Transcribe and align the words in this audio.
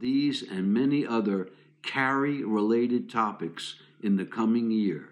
these 0.00 0.42
and 0.42 0.72
many 0.72 1.06
other 1.06 1.48
carry 1.82 2.44
related 2.44 3.08
topics 3.10 3.76
in 4.02 4.16
the 4.16 4.24
coming 4.24 4.70
year. 4.70 5.10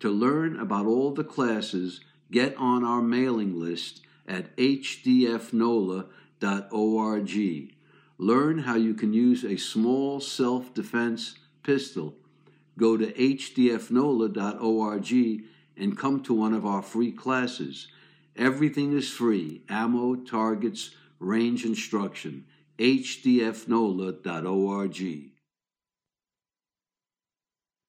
To 0.00 0.10
learn 0.10 0.58
about 0.58 0.86
all 0.86 1.12
the 1.12 1.24
classes, 1.24 2.00
get 2.30 2.56
on 2.56 2.84
our 2.84 3.02
mailing 3.02 3.58
list 3.58 4.00
at 4.26 4.56
hdfnola.org. 4.56 6.10
Learn 8.18 8.58
how 8.58 8.76
you 8.76 8.94
can 8.94 9.12
use 9.12 9.44
a 9.44 9.56
small 9.56 10.20
self 10.20 10.74
defense 10.74 11.36
pistol. 11.62 12.14
Go 12.78 12.96
to 12.96 13.12
hdfnola.org 13.12 14.34
and 15.76 15.98
come 15.98 16.22
to 16.22 16.34
one 16.34 16.54
of 16.54 16.64
our 16.66 16.82
free 16.82 17.12
classes. 17.12 17.88
Everything 18.36 18.96
is 18.96 19.10
free 19.10 19.62
ammo, 19.68 20.14
targets, 20.14 20.90
range 21.18 21.64
instruction. 21.64 22.44
hdfnola.org. 22.80 24.20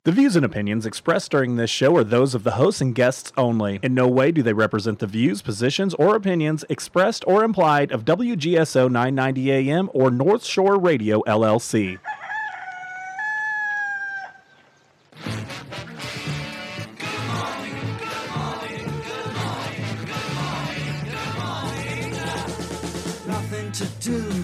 The 0.03 0.11
views 0.11 0.35
and 0.35 0.43
opinions 0.43 0.87
expressed 0.87 1.29
during 1.29 1.57
this 1.57 1.69
show 1.69 1.95
are 1.95 2.03
those 2.03 2.33
of 2.33 2.43
the 2.43 2.53
hosts 2.53 2.81
and 2.81 2.95
guests 2.95 3.31
only. 3.37 3.79
In 3.83 3.93
no 3.93 4.07
way 4.07 4.31
do 4.31 4.41
they 4.41 4.51
represent 4.51 4.97
the 4.97 5.05
views, 5.05 5.43
positions, 5.43 5.93
or 5.93 6.15
opinions 6.15 6.65
expressed 6.69 7.23
or 7.27 7.43
implied 7.43 7.91
of 7.91 8.03
WGSO 8.03 8.89
990 8.91 9.51
AM 9.51 9.91
or 9.93 10.09
North 10.09 10.43
Shore 10.43 10.79
Radio 10.79 11.21
LLC. 11.27 11.99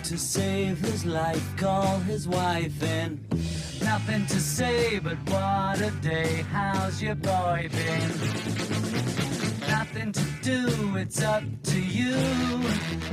To 0.03 0.17
save 0.17 0.77
his 0.77 1.05
life, 1.05 1.57
call 1.57 1.99
his 1.99 2.29
wife 2.29 2.81
in. 2.81 3.19
Nothing 3.83 4.25
to 4.27 4.39
say, 4.39 4.99
but 4.99 5.17
what 5.29 5.81
a 5.81 5.91
day, 6.01 6.45
how's 6.49 7.01
your 7.01 7.15
boy 7.15 7.67
been? 7.69 8.09
Nothing 9.67 10.13
to 10.13 10.23
do, 10.43 10.95
it's 10.95 11.21
up 11.21 11.43
to 11.63 11.81
you. 11.81 12.15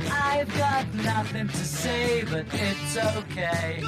I've 0.09 0.47
got 0.57 0.85
nothing 0.93 1.49
to 1.49 1.65
say, 1.65 2.23
but 2.23 2.45
it's 2.53 2.97
okay. 2.97 3.81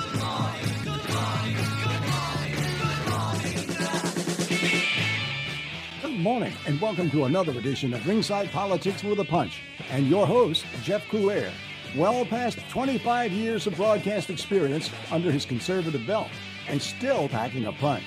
Good 6.02 6.20
morning, 6.20 6.54
and 6.66 6.82
welcome 6.82 7.10
to 7.12 7.24
another 7.26 7.54
edition 7.54 7.94
of 7.94 8.06
Ringside 8.06 8.52
Politics 8.52 9.04
with 9.04 9.20
a 9.20 9.26
Punch. 9.26 9.62
And 9.92 10.08
your 10.08 10.28
host, 10.28 10.66
Jeff 10.84 11.06
Crouere. 11.06 11.54
Well 11.96 12.26
past 12.26 12.60
25 12.70 13.32
years 13.32 13.66
of 13.66 13.76
broadcast 13.76 14.30
experience 14.30 14.90
under 15.12 15.32
his 15.32 15.46
conservative 15.46 16.06
belt, 16.06 16.30
and 16.68 16.82
still 16.82 17.30
packing 17.30 17.66
a 17.66 17.72
punch. 17.72 18.04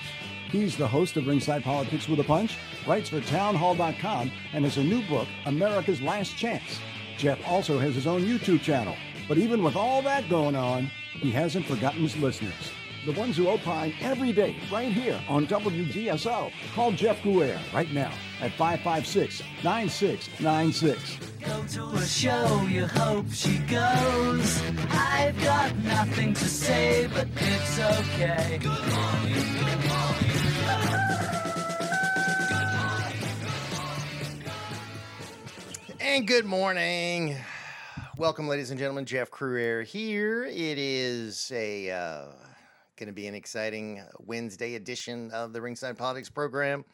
He's 0.51 0.77
the 0.77 0.87
host 0.87 1.17
of 1.17 1.27
Ringside 1.27 1.63
Politics 1.63 2.09
with 2.09 2.21
a 2.21 2.25
Punch, 2.25 2.57
writes 2.87 3.09
for 3.09 3.21
townhall.com, 3.21 4.31
and 4.53 4.65
has 4.65 4.77
a 4.77 4.85
new 4.85 5.03
book, 5.03 5.29
America's 5.47 6.03
Last 6.03 6.37
Chance. 6.37 6.81
Jeff 7.17 7.39
also 7.47 7.79
has 7.79 7.95
his 7.95 8.07
own 8.07 8.23
YouTube 8.23 8.61
channel. 8.61 8.97
But 9.29 9.39
even 9.39 9.63
with 9.63 9.77
all 9.77 10.03
that 10.03 10.29
going 10.29 10.57
on, 10.57 10.91
he 11.13 11.31
hasn't 11.31 11.67
forgotten 11.67 12.03
his 12.03 12.17
listeners. 12.17 12.73
The 13.07 13.13
ones 13.13 13.37
who 13.37 13.49
opine 13.49 13.95
every 14.01 14.33
day, 14.33 14.57
right 14.71 14.93
here 14.93 15.19
on 15.29 15.47
WGSO. 15.47 16.53
Call 16.75 16.93
Jeff 16.93 17.19
Crouere 17.23 17.59
right 17.73 17.91
now 17.93 18.13
at 18.43 18.53
556 18.53 19.43
9696. 19.65 21.19
Go 21.41 21.65
to 21.65 21.97
a 21.97 22.07
show, 22.07 22.67
you 22.69 22.87
hope 22.87 23.33
she 23.33 23.57
goes. 23.61 24.63
I've 24.91 25.41
got 25.43 25.75
nothing 25.79 26.35
to 26.35 26.45
say, 26.45 27.09
but 27.13 27.27
it's 27.37 27.79
okay. 27.79 28.59
good 28.61 28.87
morning 28.93 29.51
And 36.03 36.27
good 36.27 36.45
morning. 36.45 37.37
Welcome, 38.17 38.49
ladies 38.49 38.71
and 38.71 38.79
gentlemen. 38.79 39.05
Jeff 39.05 39.31
Crouere 39.31 39.85
here. 39.85 40.45
It 40.45 40.79
is 40.79 41.53
a 41.55 41.91
uh, 41.91 42.25
going 43.01 43.07
to 43.07 43.15
be 43.15 43.27
an 43.27 43.35
exciting 43.35 44.03
Wednesday 44.19 44.75
edition 44.75 45.31
of 45.31 45.55
the 45.55 45.63
Ringside 45.63 45.97
Politics 45.97 46.29
program. 46.29 46.85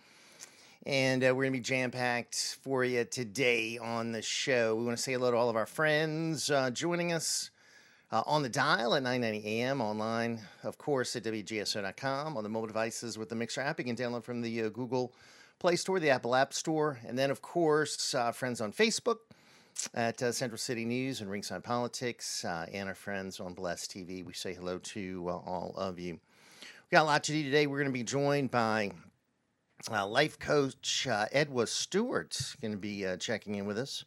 And 0.86 1.20
uh, 1.24 1.34
we're 1.34 1.42
going 1.42 1.54
to 1.54 1.58
be 1.58 1.60
jam 1.60 1.90
packed 1.90 2.58
for 2.62 2.84
you 2.84 3.04
today 3.04 3.76
on 3.76 4.12
the 4.12 4.22
show. 4.22 4.76
We 4.76 4.84
want 4.84 4.96
to 4.96 5.02
say 5.02 5.14
hello 5.14 5.32
to 5.32 5.36
all 5.36 5.50
of 5.50 5.56
our 5.56 5.66
friends 5.66 6.48
uh, 6.48 6.70
joining 6.70 7.12
us 7.12 7.50
uh, 8.12 8.22
on 8.24 8.44
the 8.44 8.48
dial 8.48 8.94
at 8.94 9.02
990 9.02 9.62
AM, 9.62 9.80
online, 9.80 10.42
of 10.62 10.78
course, 10.78 11.16
at 11.16 11.24
WGSO.com, 11.24 12.36
on 12.36 12.44
the 12.44 12.48
mobile 12.48 12.68
devices 12.68 13.18
with 13.18 13.28
the 13.28 13.34
Mixer 13.34 13.62
app. 13.62 13.80
You 13.80 13.84
can 13.84 13.96
download 13.96 14.22
from 14.22 14.42
the 14.42 14.62
uh, 14.62 14.68
Google 14.68 15.12
Play 15.58 15.74
Store, 15.74 15.98
the 15.98 16.10
Apple 16.10 16.36
App 16.36 16.54
Store, 16.54 17.00
and 17.04 17.18
then, 17.18 17.32
of 17.32 17.42
course, 17.42 18.14
uh, 18.14 18.30
friends 18.30 18.60
on 18.60 18.72
Facebook 18.72 19.16
at 19.94 20.22
uh, 20.22 20.32
Central 20.32 20.58
City 20.58 20.84
News 20.84 21.20
and 21.20 21.30
Ringside 21.30 21.64
Politics, 21.64 22.44
uh, 22.44 22.66
and 22.72 22.88
our 22.88 22.94
friends 22.94 23.40
on 23.40 23.54
Bless 23.54 23.86
TV. 23.86 24.24
We 24.24 24.32
say 24.32 24.54
hello 24.54 24.78
to 24.78 25.26
uh, 25.28 25.32
all 25.32 25.74
of 25.76 25.98
you. 25.98 26.14
We 26.14 26.94
got 26.94 27.02
a 27.02 27.06
lot 27.06 27.24
to 27.24 27.32
do 27.32 27.42
today. 27.42 27.66
We're 27.66 27.78
going 27.78 27.90
to 27.90 27.92
be 27.92 28.02
joined 28.02 28.50
by 28.50 28.92
uh, 29.90 30.06
life 30.06 30.38
coach 30.38 31.06
uh, 31.06 31.26
Edwa 31.34 31.68
Stewart, 31.68 32.56
going 32.60 32.72
to 32.72 32.78
be 32.78 33.06
uh, 33.06 33.16
checking 33.16 33.54
in 33.56 33.66
with 33.66 33.78
us. 33.78 34.04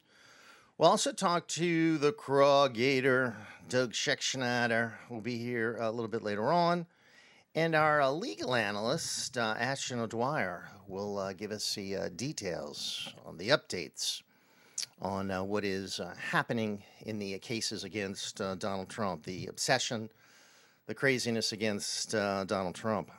We'll 0.77 0.89
also 0.89 1.11
talk 1.11 1.47
to 1.49 1.97
the 1.97 2.13
Craw 2.13 2.67
Gator, 2.69 3.35
Doug 3.67 3.93
Schexnayder. 3.93 4.93
will 5.09 5.21
be 5.21 5.37
here 5.37 5.77
a 5.77 5.91
little 5.91 6.07
bit 6.07 6.23
later 6.23 6.51
on. 6.51 6.85
And 7.55 7.75
our 7.75 8.01
uh, 8.01 8.11
legal 8.11 8.55
analyst, 8.55 9.37
uh, 9.37 9.55
Ashton 9.59 9.99
O'Dwyer, 9.99 10.69
will 10.87 11.17
uh, 11.17 11.33
give 11.33 11.51
us 11.51 11.75
the 11.75 12.09
details 12.15 13.13
on 13.25 13.37
the 13.37 13.49
updates 13.49 14.21
on 15.01 15.31
uh, 15.31 15.43
what 15.43 15.63
is 15.63 15.99
uh, 15.99 16.13
happening 16.19 16.83
in 17.05 17.19
the 17.19 17.37
cases 17.39 17.83
against 17.83 18.41
uh, 18.41 18.55
Donald 18.55 18.89
Trump, 18.89 19.23
the 19.23 19.47
obsession, 19.47 20.09
the 20.87 20.93
craziness 20.93 21.51
against 21.51 22.13
uh, 22.13 22.43
Donald 22.43 22.75
Trump. 22.75 23.11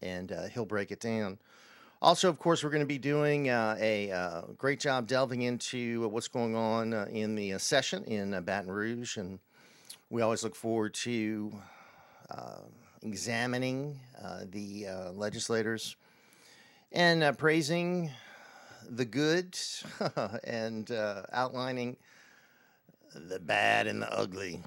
And 0.00 0.30
uh, 0.30 0.44
he'll 0.44 0.66
break 0.66 0.90
it 0.92 1.00
down. 1.00 1.38
Also, 2.00 2.28
of 2.28 2.38
course, 2.38 2.62
we're 2.62 2.70
going 2.70 2.80
to 2.80 2.86
be 2.86 2.98
doing 2.98 3.48
uh, 3.48 3.76
a 3.78 4.44
great 4.58 4.80
job 4.80 5.06
delving 5.06 5.42
into 5.42 6.08
what's 6.08 6.28
going 6.28 6.56
on 6.56 6.92
in 7.08 7.34
the 7.34 7.58
session 7.58 8.04
in 8.04 8.40
Baton 8.42 8.70
Rouge. 8.70 9.16
And 9.16 9.38
we 10.10 10.20
always 10.20 10.42
look 10.42 10.56
forward 10.56 10.94
to 10.94 11.52
examining 13.02 14.00
the 14.50 14.86
legislators 15.14 15.96
and 16.90 17.38
praising 17.38 18.10
the 18.88 19.04
good 19.04 19.58
and 20.44 20.90
uh, 20.90 21.22
outlining 21.32 21.96
the 23.14 23.38
bad 23.38 23.86
and 23.86 24.02
the 24.02 24.12
ugly. 24.12 24.62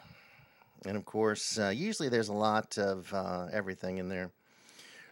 And 0.86 0.98
of 0.98 1.06
course, 1.06 1.58
uh, 1.58 1.70
usually 1.70 2.10
there's 2.10 2.30
a 2.30 2.34
lot 2.34 2.78
of 2.78 3.12
uh, 3.14 3.48
everything 3.52 3.98
in 3.98 4.10
there. 4.10 4.32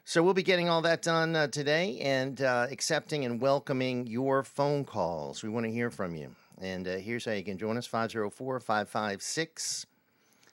So 0.06 0.22
we'll 0.22 0.34
be 0.34 0.44
getting 0.44 0.68
all 0.68 0.82
that 0.82 1.02
done 1.02 1.36
uh, 1.36 1.48
today 1.48 1.98
and 2.00 2.42
uh, 2.42 2.68
accepting 2.70 3.24
and 3.24 3.40
welcoming 3.40 4.06
your 4.06 4.44
phone 4.44 4.84
calls. 4.84 5.44
We 5.44 5.50
want 5.50 5.66
to 5.66 5.72
hear 5.72 5.90
from 5.90 6.16
you. 6.16 6.36
And 6.60 6.88
uh, 6.88 6.98
here's 6.98 7.26
how 7.26 7.32
you 7.32 7.44
can 7.44 7.58
join 7.58 7.78
us 7.78 7.88
504 7.88 8.60
556 8.60 9.86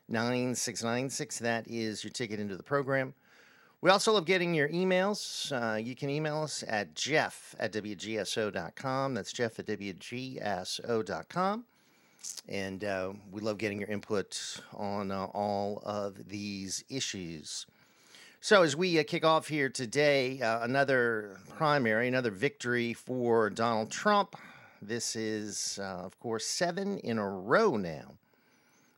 9696. 0.08 1.38
That 1.40 1.68
is 1.68 2.04
your 2.04 2.12
ticket 2.12 2.40
into 2.40 2.56
the 2.56 2.62
program. 2.62 3.14
We 3.82 3.88
also 3.88 4.12
love 4.12 4.26
getting 4.26 4.52
your 4.52 4.68
emails. 4.68 5.50
Uh, 5.50 5.76
you 5.76 5.96
can 5.96 6.10
email 6.10 6.42
us 6.42 6.62
at 6.68 6.94
jeff 6.94 7.54
at 7.58 7.72
wgso.com. 7.72 9.14
That's 9.14 9.32
jeff 9.32 9.58
at 9.58 9.64
wgso.com. 9.66 11.64
And 12.46 12.84
uh, 12.84 13.12
we 13.32 13.40
love 13.40 13.56
getting 13.56 13.78
your 13.78 13.88
input 13.88 14.60
on 14.74 15.10
uh, 15.10 15.24
all 15.32 15.82
of 15.86 16.28
these 16.28 16.84
issues. 16.90 17.64
So, 18.42 18.62
as 18.62 18.76
we 18.76 18.98
uh, 18.98 19.04
kick 19.06 19.24
off 19.24 19.48
here 19.48 19.70
today, 19.70 20.42
uh, 20.42 20.60
another 20.60 21.38
primary, 21.56 22.06
another 22.06 22.30
victory 22.30 22.92
for 22.92 23.48
Donald 23.48 23.90
Trump. 23.90 24.36
This 24.82 25.16
is, 25.16 25.78
uh, 25.82 26.04
of 26.04 26.20
course, 26.20 26.44
seven 26.44 26.98
in 26.98 27.16
a 27.16 27.28
row 27.28 27.78
now 27.78 28.19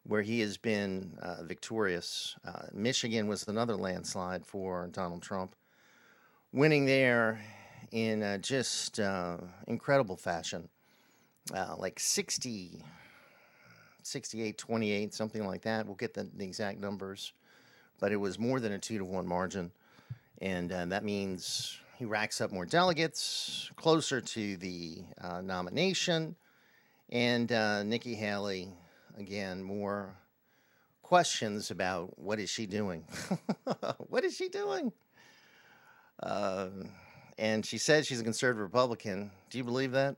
where 0.05 0.23
he 0.23 0.41
has 0.41 0.57
been 0.57 1.17
uh, 1.23 1.43
victorious. 1.45 2.37
Uh, 2.45 2.67
Michigan 2.73 3.29
was 3.29 3.47
another 3.47 3.77
landslide 3.77 4.45
for 4.45 4.89
Donald 4.89 5.23
Trump, 5.23 5.55
winning 6.53 6.87
there 6.87 7.41
in 7.93 8.23
uh, 8.23 8.39
just 8.39 8.99
incredible 9.67 10.17
fashion, 10.17 10.69
uh, 11.55 11.75
like 11.79 12.01
60, 12.01 12.83
68, 14.03 14.59
28, 14.59 15.15
something 15.15 15.47
like 15.47 15.63
that. 15.63 15.87
We'll 15.87 15.95
get 15.95 16.15
the, 16.15 16.29
the 16.37 16.45
exact 16.45 16.81
numbers, 16.81 17.33
but 18.01 18.11
it 18.13 18.17
was 18.17 18.39
more 18.39 18.59
than 18.59 18.73
a 18.73 18.79
two 18.79 18.99
to 18.99 19.05
one 19.05 19.27
margin. 19.27 19.71
And 20.41 20.73
uh, 20.73 20.87
that 20.87 21.05
means 21.05 21.79
he 21.97 22.05
racks 22.05 22.41
up 22.41 22.51
more 22.51 22.67
delegates, 22.67 23.71
closer 23.77 24.21
to 24.21 24.57
the 24.57 25.05
uh, 25.21 25.41
nomination. 25.41 26.35
And 27.11 27.51
Nikki 27.89 28.15
Haley, 28.15 28.73
again, 29.19 29.63
more 29.63 30.17
questions 31.03 31.71
about 31.71 32.19
what 32.19 32.39
is 32.39 32.51
she 32.51 32.67
doing? 32.67 33.05
what 34.09 34.25
is 34.25 34.37
she 34.37 34.49
doing? 34.49 34.93
Uh, 36.23 36.69
and 37.39 37.67
she 37.67 37.79
says 37.79 38.07
she's 38.07 38.21
a 38.21 38.25
conservative 38.25 38.63
Republican. 38.63 39.31
Do 39.51 39.59
you 39.59 39.65
believe 39.65 39.93
that? 39.93 40.17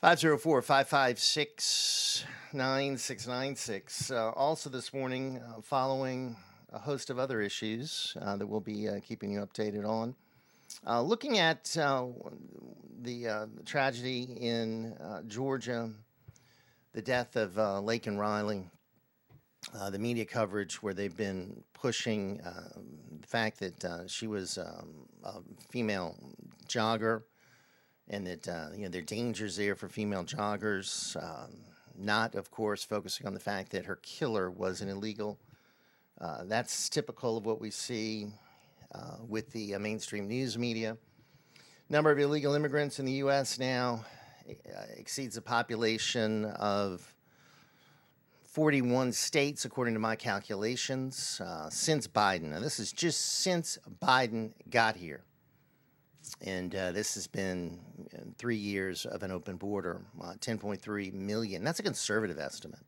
504 0.00 0.62
556 0.62 2.24
9696. 2.52 4.10
Uh, 4.10 4.30
also, 4.30 4.70
this 4.70 4.94
morning, 4.94 5.38
uh, 5.38 5.60
following 5.62 6.36
a 6.72 6.78
host 6.78 7.10
of 7.10 7.18
other 7.18 7.40
issues 7.40 8.16
uh, 8.20 8.36
that 8.36 8.46
we'll 8.46 8.60
be 8.60 8.88
uh, 8.88 9.00
keeping 9.00 9.32
you 9.32 9.40
updated 9.40 9.84
on. 9.86 10.14
Uh, 10.86 11.00
looking 11.00 11.38
at 11.38 11.64
the 11.64 13.48
tragedy 13.64 14.22
in 14.38 14.96
Georgia, 15.26 15.90
the 16.96 17.02
death 17.02 17.36
of 17.36 17.52
Laken 17.52 18.18
Riley, 18.18 18.64
the 19.90 19.98
media 19.98 20.24
coverage 20.24 20.82
where 20.82 20.94
they've 20.94 21.14
been 21.14 21.62
pushing 21.74 22.38
the 22.38 23.26
fact 23.26 23.60
that 23.60 24.06
she 24.08 24.26
was 24.26 24.56
um, 24.56 25.06
a 25.22 25.34
female 25.68 26.16
jogger 26.66 27.24
and 28.08 28.26
that 28.26 28.48
uh, 28.48 28.68
you 28.74 28.84
know 28.84 28.88
there 28.88 29.02
are 29.02 29.04
dangers 29.04 29.56
there 29.56 29.74
for 29.74 29.90
female 29.90 30.24
joggers. 30.24 31.16
Um, 31.22 31.50
not, 31.98 32.34
of 32.34 32.50
course, 32.50 32.82
focusing 32.82 33.26
on 33.26 33.34
the 33.34 33.40
fact 33.40 33.72
that 33.72 33.84
her 33.84 33.96
killer 33.96 34.50
was 34.50 34.80
an 34.80 34.88
illegal. 34.88 35.38
Uh, 36.18 36.44
that's 36.44 36.88
typical 36.88 37.36
of 37.36 37.44
what 37.44 37.60
we 37.60 37.70
see 37.70 38.28
uh, 38.94 39.16
with 39.28 39.52
the 39.52 39.74
uh, 39.74 39.78
mainstream 39.78 40.28
news 40.28 40.56
media. 40.56 40.96
Number 41.90 42.10
of 42.10 42.18
illegal 42.18 42.54
immigrants 42.54 42.98
in 42.98 43.04
the 43.04 43.12
U.S. 43.12 43.58
now 43.58 44.04
uh, 44.04 44.25
exceeds 44.96 45.34
the 45.34 45.42
population 45.42 46.44
of 46.44 47.14
41 48.44 49.12
states, 49.12 49.64
according 49.64 49.94
to 49.94 50.00
my 50.00 50.16
calculations, 50.16 51.40
uh, 51.44 51.68
since 51.68 52.06
Biden. 52.06 52.50
Now, 52.50 52.60
this 52.60 52.80
is 52.80 52.92
just 52.92 53.20
since 53.42 53.78
Biden 54.02 54.52
got 54.70 54.96
here. 54.96 55.24
And 56.40 56.74
uh, 56.74 56.92
this 56.92 57.14
has 57.14 57.26
been 57.26 57.78
three 58.38 58.56
years 58.56 59.06
of 59.06 59.22
an 59.22 59.30
open 59.30 59.56
border, 59.56 60.00
uh, 60.20 60.34
10.3 60.40 61.12
million. 61.12 61.64
That's 61.64 61.80
a 61.80 61.82
conservative 61.82 62.38
estimate. 62.38 62.80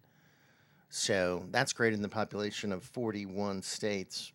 So 0.90 1.44
that's 1.50 1.72
greater 1.72 1.96
than 1.96 2.02
the 2.02 2.08
population 2.08 2.72
of 2.72 2.82
41 2.82 3.62
states. 3.62 4.32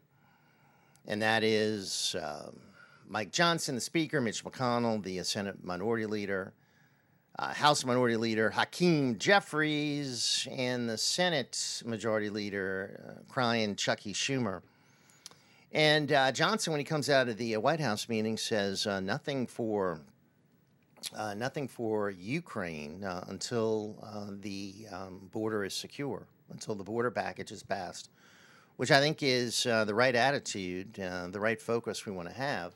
and 1.08 1.20
that 1.20 1.42
is 1.42 2.14
um, 2.22 2.60
Mike 3.08 3.32
Johnson, 3.32 3.74
the 3.74 3.80
Speaker, 3.80 4.20
Mitch 4.20 4.44
McConnell, 4.44 5.02
the 5.02 5.20
Senate 5.24 5.64
Minority 5.64 6.06
Leader, 6.06 6.52
uh, 7.38 7.52
House 7.52 7.84
Minority 7.84 8.16
Leader 8.16 8.50
Hakeem 8.50 9.18
Jeffries, 9.18 10.46
and 10.52 10.88
the 10.88 10.96
Senate 10.96 11.82
Majority 11.84 12.30
Leader, 12.30 13.00
uh, 13.08 13.32
crying 13.32 13.74
Chucky 13.74 14.12
Schumer. 14.12 14.62
And 15.72 16.12
uh, 16.12 16.30
Johnson, 16.30 16.72
when 16.72 16.78
he 16.78 16.84
comes 16.84 17.10
out 17.10 17.28
of 17.28 17.36
the 17.36 17.56
uh, 17.56 17.60
White 17.60 17.80
House 17.80 18.08
meeting, 18.08 18.36
says 18.36 18.86
uh, 18.86 19.00
nothing 19.00 19.46
for 19.48 20.00
uh, 21.14 21.34
nothing 21.34 21.68
for 21.68 22.08
Ukraine 22.08 23.04
until 23.28 23.96
the 24.40 24.86
um, 24.90 25.28
border 25.32 25.64
is 25.64 25.74
secure, 25.74 26.26
until 26.50 26.74
the 26.74 26.84
border 26.84 27.10
package 27.10 27.52
is 27.52 27.62
passed, 27.62 28.08
which 28.76 28.90
I 28.90 29.00
think 29.00 29.22
is 29.22 29.64
the 29.64 29.92
right 29.92 30.14
attitude, 30.14 30.94
the 30.94 31.40
right 31.40 31.60
focus 31.60 32.06
we 32.06 32.12
want 32.12 32.28
to 32.28 32.34
have, 32.34 32.74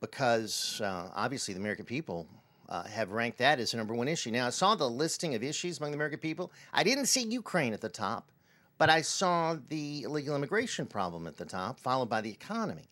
because 0.00 0.82
obviously 0.84 1.54
the 1.54 1.60
American 1.60 1.86
people 1.86 2.26
uh, 2.68 2.84
have 2.84 3.10
ranked 3.10 3.38
that 3.38 3.60
as 3.60 3.70
the 3.70 3.76
number 3.76 3.94
one 3.94 4.08
issue. 4.08 4.30
Now, 4.30 4.46
I 4.46 4.50
saw 4.50 4.74
the 4.74 4.88
listing 4.88 5.34
of 5.34 5.42
issues 5.42 5.78
among 5.78 5.92
the 5.92 5.96
American 5.96 6.18
people. 6.18 6.52
I 6.72 6.82
didn't 6.82 7.06
see 7.06 7.22
Ukraine 7.22 7.72
at 7.72 7.80
the 7.80 7.88
top, 7.88 8.30
but 8.78 8.90
I 8.90 9.00
saw 9.02 9.56
the 9.68 10.02
illegal 10.02 10.34
immigration 10.34 10.86
problem 10.86 11.26
at 11.26 11.36
the 11.36 11.44
top, 11.44 11.80
followed 11.80 12.08
by 12.08 12.20
the 12.20 12.30
economy. 12.30 12.90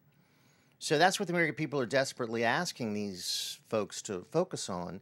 So 0.79 0.99
that's 0.99 1.19
what 1.19 1.29
the 1.29 1.33
American 1.33 1.55
people 1.55 1.81
are 1.81 1.87
desperately 1.87 2.45
asking 2.45 2.93
these 2.93 3.59
folks 3.69 4.03
to 4.03 4.27
focus 4.31 4.69
on 4.69 5.01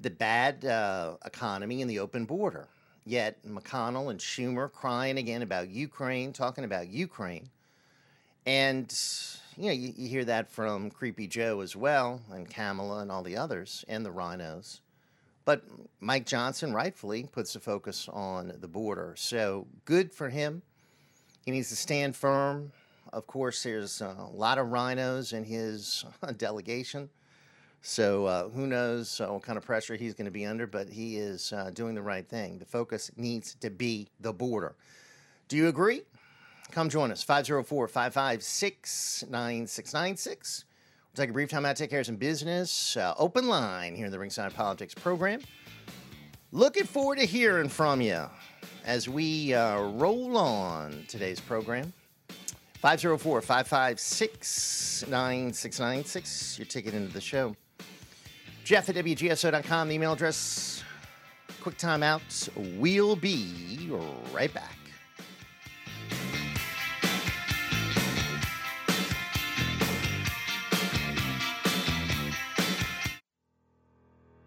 the 0.00 0.10
bad 0.10 0.64
uh, 0.64 1.16
economy 1.24 1.80
and 1.82 1.90
the 1.90 2.00
open 2.00 2.24
border. 2.24 2.68
Yet 3.06 3.44
McConnell 3.46 4.10
and 4.10 4.18
Schumer 4.18 4.72
crying 4.72 5.18
again 5.18 5.42
about 5.42 5.68
Ukraine, 5.68 6.32
talking 6.32 6.64
about 6.64 6.88
Ukraine. 6.88 7.50
And 8.46 8.92
you 9.56 9.66
know, 9.66 9.72
you, 9.72 9.92
you, 9.96 10.08
hear 10.08 10.24
that 10.24 10.50
from 10.50 10.90
Creepy 10.90 11.26
Joe 11.26 11.60
as 11.60 11.76
well, 11.76 12.20
and 12.30 12.48
Kamala 12.48 13.00
and 13.00 13.10
all 13.10 13.22
the 13.22 13.36
others, 13.36 13.84
and 13.88 14.04
the 14.04 14.10
rhinos. 14.10 14.80
But 15.44 15.62
Mike 16.00 16.26
Johnson 16.26 16.72
rightfully 16.72 17.28
puts 17.30 17.52
the 17.52 17.60
focus 17.60 18.08
on 18.12 18.52
the 18.60 18.68
border. 18.68 19.14
So 19.16 19.66
good 19.84 20.12
for 20.12 20.28
him. 20.28 20.62
He 21.44 21.50
needs 21.50 21.68
to 21.68 21.76
stand 21.76 22.16
firm. 22.16 22.72
Of 23.12 23.26
course, 23.26 23.62
there's 23.62 24.00
a 24.00 24.28
lot 24.32 24.58
of 24.58 24.68
rhinos 24.68 25.32
in 25.32 25.44
his 25.44 26.04
delegation. 26.38 27.10
So 27.82 28.24
uh, 28.24 28.48
who 28.48 28.66
knows 28.66 29.20
uh, 29.20 29.26
what 29.26 29.42
kind 29.42 29.58
of 29.58 29.64
pressure 29.64 29.94
he's 29.94 30.14
going 30.14 30.24
to 30.24 30.30
be 30.30 30.46
under, 30.46 30.66
but 30.66 30.88
he 30.88 31.18
is 31.18 31.52
uh, 31.52 31.70
doing 31.74 31.94
the 31.94 32.02
right 32.02 32.26
thing. 32.26 32.58
The 32.58 32.64
focus 32.64 33.10
needs 33.16 33.54
to 33.56 33.68
be 33.68 34.08
the 34.20 34.32
border. 34.32 34.74
Do 35.48 35.58
you 35.58 35.68
agree? 35.68 36.00
Come 36.74 36.88
join 36.88 37.12
us, 37.12 37.22
504 37.22 37.86
556 37.86 39.26
9696. 39.30 40.64
We'll 41.06 41.22
take 41.22 41.30
a 41.30 41.32
brief 41.32 41.48
time 41.48 41.64
out, 41.64 41.76
take 41.76 41.88
care 41.88 42.00
of 42.00 42.06
some 42.06 42.16
business. 42.16 42.96
Uh, 42.96 43.14
open 43.16 43.46
line 43.46 43.94
here 43.94 44.06
in 44.06 44.10
the 44.10 44.18
Ringside 44.18 44.52
Politics 44.54 44.92
program. 44.92 45.40
Looking 46.50 46.82
forward 46.82 47.18
to 47.18 47.26
hearing 47.26 47.68
from 47.68 48.00
you 48.00 48.24
as 48.84 49.08
we 49.08 49.54
uh, 49.54 49.82
roll 49.82 50.36
on 50.36 51.04
today's 51.06 51.38
program. 51.38 51.92
504 52.80 53.40
556 53.40 55.04
9696. 55.06 56.58
Your 56.58 56.66
ticket 56.66 56.92
into 56.92 57.12
the 57.12 57.20
show. 57.20 57.54
Jeff 58.64 58.88
at 58.88 58.96
WGSO.com, 58.96 59.90
the 59.90 59.94
email 59.94 60.14
address. 60.14 60.82
Quick 61.60 61.76
time 61.76 62.02
out. 62.02 62.48
We'll 62.56 63.14
be 63.14 63.92
right 64.32 64.52
back. 64.52 64.83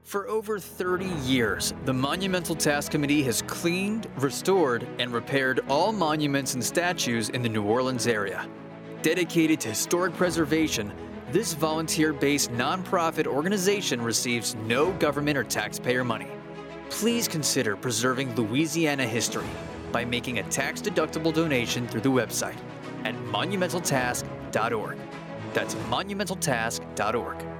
For 0.08 0.26
over 0.30 0.58
30 0.58 1.06
years, 1.26 1.74
the 1.84 1.94
Monumental 1.94 2.56
Task 2.56 2.94
Committee 2.94 3.24
has 3.24 3.42
cleaned, 3.42 4.08
restored, 4.16 4.88
and 5.00 5.12
repaired 5.12 5.60
all 5.68 5.92
monuments 5.92 6.54
and 6.54 6.64
statues 6.64 7.28
in 7.28 7.42
the 7.42 7.50
New 7.50 7.64
Orleans 7.64 8.08
area. 8.08 8.48
Dedicated 9.02 9.60
to 9.60 9.68
historic 9.68 10.14
preservation, 10.14 10.94
this 11.34 11.54
volunteer 11.54 12.14
based 12.14 12.52
nonprofit 12.54 13.28
organization 13.28 14.02
receives 14.02 14.56
no 14.56 14.94
government 14.94 15.38
or 15.38 15.44
taxpayer 15.44 16.06
money. 16.06 16.30
Please 16.90 17.28
consider 17.28 17.76
preserving 17.76 18.34
Louisiana 18.36 19.06
history 19.06 19.50
by 19.92 20.06
making 20.06 20.40
a 20.40 20.44
tax 20.44 20.82
deductible 20.82 21.34
donation 21.34 21.86
through 21.86 22.00
the 22.00 22.10
website 22.10 22.56
at 23.04 23.14
monumentaltask.org. 23.14 24.98
That's 25.54 25.76
monumentaltask.org. 25.76 27.57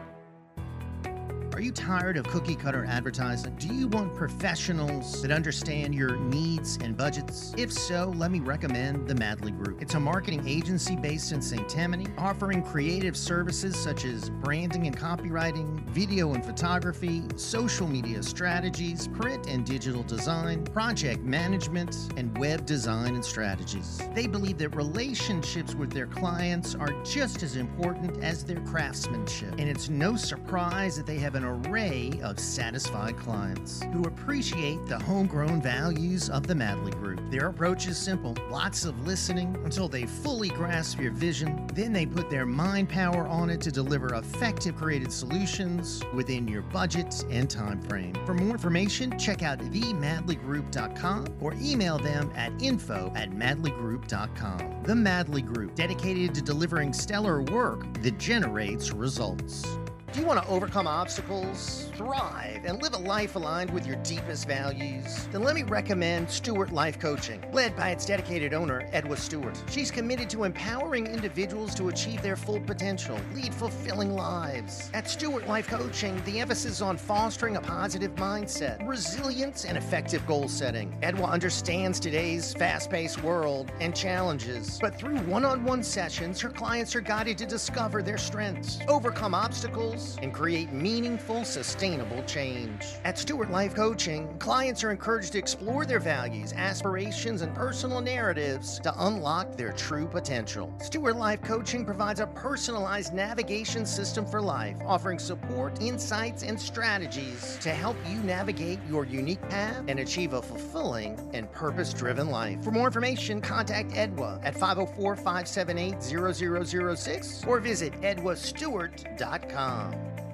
Are 1.58 1.62
you 1.62 1.72
tired 1.72 2.18
of 2.18 2.28
cookie 2.28 2.54
cutter 2.54 2.86
advertising? 2.86 3.56
Do 3.56 3.74
you 3.74 3.88
want 3.88 4.14
professionals 4.14 5.24
that 5.24 5.32
understand 5.32 5.96
your 5.96 6.16
needs 6.18 6.78
and 6.84 6.96
budgets? 6.96 7.52
If 7.58 7.74
so, 7.74 8.14
let 8.16 8.30
me 8.30 8.40
recommend 8.40 9.08
the 9.08 9.16
Madley 9.16 9.50
Group. 9.50 9.82
It's 9.82 9.96
a 9.96 10.00
marketing 10.00 10.48
agency 10.48 10.96
based 10.96 11.32
in 11.32 11.42
St. 11.42 11.68
Tammany, 11.68 12.06
offering 12.20 12.62
creative 12.62 13.18
services 13.18 13.76
such 13.76 14.06
as 14.06 14.30
branding 14.30 14.86
and 14.86 14.96
copywriting, 14.96 15.80
video 15.90 16.36
and 16.36 16.46
photography, 16.46 17.24
social 17.38 17.88
media 17.88 18.22
strategies, 18.22 19.08
print 19.08 19.48
and 19.48 19.66
digital 19.66 20.04
design, 20.04 20.64
project 20.64 21.24
management, 21.24 22.14
and 22.18 22.38
web 22.38 22.68
design 22.68 23.16
and 23.16 23.26
strategies. 23.26 24.00
They 24.14 24.28
believe 24.28 24.60
that 24.60 24.76
relationships 24.76 25.74
with 25.74 25.90
their 25.92 26.06
clients 26.06 26.76
are 26.76 26.92
just 27.04 27.42
as 27.42 27.56
important 27.56 28.24
as 28.24 28.44
their 28.44 28.60
craftsmanship, 28.60 29.54
and 29.58 29.68
it's 29.68 29.90
no 29.90 30.16
surprise 30.16 30.98
that 30.98 31.08
they 31.08 31.18
have 31.18 31.34
an 31.34 31.47
array 31.48 32.12
of 32.22 32.40
satisfied 32.40 33.18
clients 33.18 33.82
who 33.94 34.04
appreciate 34.04 34.86
the 34.86 35.00
homegrown 35.00 35.62
values 35.62 36.30
of 36.30 36.46
the 36.46 36.56
Madley 36.56 36.92
Group. 36.92 37.22
Their 37.32 37.48
approach 37.48 37.88
is 37.88 37.98
simple 37.98 38.36
lots 38.50 38.86
of 38.86 39.08
listening 39.08 39.58
until 39.64 39.88
they 39.88 40.06
fully 40.06 40.50
grasp 40.50 41.00
your 41.00 41.12
vision. 41.12 41.68
Then 41.74 41.94
they 41.94 42.06
put 42.06 42.30
their 42.30 42.46
mind 42.46 42.90
power 42.90 43.28
on 43.28 43.50
it 43.50 43.62
to 43.62 43.72
deliver 43.72 44.14
effective 44.16 44.76
creative 44.76 45.12
solutions 45.12 46.04
within 46.14 46.48
your 46.48 46.62
budget 46.64 47.24
and 47.30 47.50
time 47.50 47.82
frame. 47.82 48.14
For 48.26 48.34
more 48.34 48.52
information, 48.52 49.18
check 49.18 49.44
out 49.44 49.60
themadleygroup.com 49.60 51.28
or 51.40 51.54
email 51.62 51.98
them 51.98 52.32
at 52.36 52.52
info 52.62 53.12
at 53.16 53.32
madleygroup.com. 53.32 54.84
The 54.84 54.96
Madley 54.96 55.42
Group, 55.42 55.76
dedicated 55.76 56.36
to 56.36 56.42
delivering 56.42 56.94
stellar 56.94 57.42
work 57.42 58.02
that 58.02 58.18
generates 58.18 58.92
results. 58.92 59.66
Do 60.14 60.22
you 60.22 60.26
want 60.26 60.42
to 60.42 60.50
overcome 60.50 60.88
obstacles, 60.88 61.92
thrive, 61.96 62.64
and 62.66 62.82
live 62.82 62.94
a 62.94 62.98
life 62.98 63.36
aligned 63.36 63.70
with 63.70 63.86
your 63.86 63.98
deepest 63.98 64.48
values? 64.48 65.28
Then 65.34 65.44
let 65.44 65.54
me 65.54 65.64
recommend 65.64 66.30
Stewart 66.30 66.72
Life 66.72 66.98
Coaching, 66.98 67.44
led 67.52 67.76
by 67.76 67.90
its 67.90 68.06
dedicated 68.06 68.54
owner, 68.54 68.90
Edwa 68.94 69.18
Stewart. 69.18 69.62
She's 69.70 69.92
committed 69.92 70.30
to 70.30 70.46
empowering 70.46 71.08
individuals 71.08 71.76
to 71.76 71.90
achieve 71.90 72.22
their 72.22 72.38
full 72.38 72.62
potential, 72.62 73.20
lead 73.36 73.54
fulfilling 73.54 74.16
lives. 74.16 74.90
At 74.94 75.10
Stewart 75.10 75.46
Life 75.46 75.68
Coaching, 75.68 76.20
the 76.24 76.40
emphasis 76.40 76.78
is 76.78 76.82
on 76.82 76.98
fostering 76.98 77.58
a 77.58 77.62
positive 77.62 78.16
mindset, 78.16 78.88
resilience, 78.88 79.66
and 79.66 79.78
effective 79.78 80.26
goal 80.26 80.48
setting. 80.48 80.98
Edwa 81.04 81.30
understands 81.30 82.00
today's 82.00 82.54
fast 82.54 82.90
paced 82.90 83.22
world 83.24 83.72
and 83.82 83.94
challenges, 83.94 84.80
but 84.80 84.98
through 84.98 85.18
one 85.20 85.44
on 85.44 85.66
one 85.66 85.84
sessions, 85.84 86.40
her 86.40 86.50
clients 86.50 86.96
are 86.96 87.02
guided 87.02 87.38
to 87.40 87.46
discover 87.46 88.02
their 88.02 88.18
strengths, 88.18 88.80
overcome 88.88 89.36
obstacles, 89.36 89.97
and 90.22 90.34
create 90.34 90.72
meaningful, 90.72 91.44
sustainable 91.44 92.24
change. 92.24 92.84
At 93.04 93.18
Stewart 93.18 93.52
Life 93.52 93.76
Coaching, 93.76 94.38
clients 94.40 94.84
are 94.84 94.92
encouraged 94.92 95.34
to 95.34 95.40
explore 95.40 95.86
their 95.86 96.00
values, 96.00 96.54
aspirations, 96.54 97.42
and 97.42 97.54
personal 97.56 98.02
narratives 98.02 98.80
to 98.80 98.94
unlock 99.06 99.56
their 99.56 99.74
true 99.74 100.08
potential. 100.08 100.74
Stewart 100.82 101.16
Life 101.16 101.42
Coaching 101.42 101.86
provides 101.86 102.20
a 102.20 102.28
personalized 102.28 103.14
navigation 103.14 103.86
system 103.86 104.26
for 104.26 104.42
life, 104.42 104.78
offering 104.86 105.20
support, 105.20 105.82
insights, 105.82 106.44
and 106.44 106.60
strategies 106.60 107.58
to 107.62 107.70
help 107.70 107.96
you 108.08 108.18
navigate 108.24 108.80
your 108.90 109.06
unique 109.06 109.42
path 109.50 109.84
and 109.88 110.00
achieve 110.00 110.34
a 110.34 110.42
fulfilling 110.42 111.20
and 111.34 111.52
purpose 111.52 111.94
driven 111.94 112.30
life. 112.30 112.64
For 112.64 112.72
more 112.72 112.88
information, 112.88 113.42
contact 113.42 113.92
Edwa 113.92 114.40
at 114.44 114.54
504 114.54 115.16
578 115.16 116.02
0006 116.02 117.46
or 117.48 117.60
visit 117.60 117.94
edwastewart.com 118.02 119.87
gmail.com. 119.92 120.27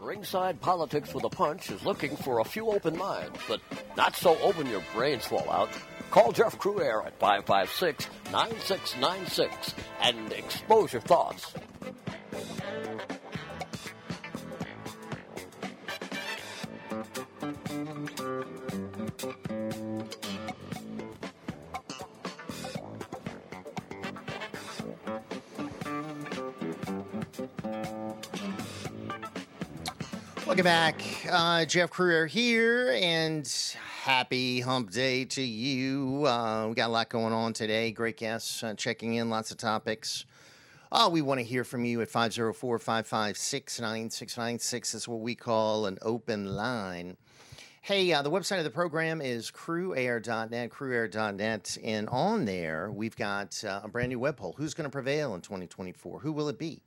Ringside 0.00 0.62
Politics 0.62 1.12
with 1.12 1.24
a 1.24 1.28
Punch 1.28 1.70
is 1.70 1.84
looking 1.84 2.16
for 2.16 2.40
a 2.40 2.44
few 2.44 2.70
open 2.70 2.96
minds, 2.96 3.38
but 3.46 3.60
not 3.98 4.16
so 4.16 4.38
open 4.38 4.66
your 4.66 4.82
brains 4.94 5.26
fall 5.26 5.48
out. 5.50 5.68
Call 6.10 6.32
Jeff 6.32 6.58
Crouere 6.58 7.04
at 7.04 7.18
556 7.18 8.08
9696 8.32 9.74
and 10.00 10.32
expose 10.32 10.94
your 10.94 11.02
thoughts. 11.02 11.52
Welcome 30.50 30.64
back. 30.64 31.00
Uh, 31.30 31.64
Jeff 31.64 31.92
Crouere 31.92 32.26
here, 32.26 32.90
and 33.00 33.46
happy 34.02 34.60
hump 34.60 34.90
day 34.90 35.24
to 35.26 35.40
you. 35.40 36.26
Uh, 36.26 36.66
we 36.66 36.74
got 36.74 36.88
a 36.88 36.92
lot 36.92 37.08
going 37.08 37.32
on 37.32 37.52
today. 37.52 37.92
Great 37.92 38.16
guests 38.16 38.64
uh, 38.64 38.74
checking 38.74 39.14
in, 39.14 39.30
lots 39.30 39.52
of 39.52 39.58
topics. 39.58 40.26
Oh, 40.90 41.08
we 41.08 41.22
want 41.22 41.38
to 41.38 41.44
hear 41.44 41.62
from 41.62 41.84
you 41.84 42.02
at 42.02 42.08
504 42.08 42.80
556 42.80 43.80
9696. 43.80 44.90
That's 44.90 45.06
what 45.06 45.20
we 45.20 45.36
call 45.36 45.86
an 45.86 45.98
open 46.02 46.56
line. 46.56 47.16
Hey, 47.80 48.12
uh, 48.12 48.22
the 48.22 48.30
website 48.32 48.58
of 48.58 48.64
the 48.64 48.70
program 48.70 49.20
is 49.20 49.52
crouere.net, 49.52 50.70
crouere.net. 50.70 51.78
And 51.84 52.08
on 52.08 52.44
there, 52.44 52.90
we've 52.90 53.14
got 53.14 53.62
uh, 53.62 53.82
a 53.84 53.88
brand 53.88 54.08
new 54.08 54.18
web 54.18 54.38
poll. 54.38 54.56
Who's 54.58 54.74
going 54.74 54.90
to 54.90 54.90
prevail 54.90 55.32
in 55.36 55.42
2024? 55.42 56.18
Who 56.18 56.32
will 56.32 56.48
it 56.48 56.58
be? 56.58 56.82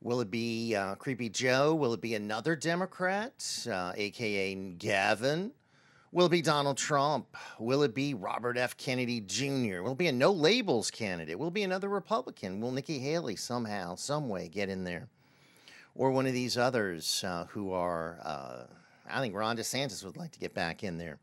Will 0.00 0.20
it 0.20 0.30
be 0.30 0.74
uh, 0.74 0.94
Creepy 0.96 1.28
Joe? 1.28 1.74
Will 1.74 1.94
it 1.94 2.00
be 2.00 2.14
another 2.14 2.56
Democrat, 2.56 3.66
uh, 3.70 3.92
aka 3.94 4.54
Gavin? 4.54 5.52
Will 6.12 6.26
it 6.26 6.30
be 6.30 6.42
Donald 6.42 6.76
Trump? 6.76 7.36
Will 7.58 7.82
it 7.82 7.94
be 7.94 8.12
Robert 8.12 8.58
F. 8.58 8.76
Kennedy 8.76 9.20
Jr.? 9.20 9.80
Will 9.82 9.92
it 9.92 9.98
be 9.98 10.08
a 10.08 10.12
no 10.12 10.30
labels 10.30 10.90
candidate? 10.90 11.38
Will 11.38 11.48
it 11.48 11.54
be 11.54 11.62
another 11.62 11.88
Republican? 11.88 12.60
Will 12.60 12.70
Nikki 12.70 12.98
Haley 12.98 13.36
somehow, 13.36 13.94
some 13.94 14.28
way 14.28 14.48
get 14.48 14.68
in 14.68 14.84
there? 14.84 15.08
Or 15.94 16.10
one 16.10 16.26
of 16.26 16.34
these 16.34 16.58
others 16.58 17.24
uh, 17.26 17.46
who 17.48 17.72
are, 17.72 18.18
uh, 18.24 18.64
I 19.10 19.20
think 19.20 19.34
Ron 19.34 19.56
DeSantis 19.56 20.04
would 20.04 20.18
like 20.18 20.32
to 20.32 20.38
get 20.38 20.52
back 20.52 20.84
in 20.84 20.98
there. 20.98 21.18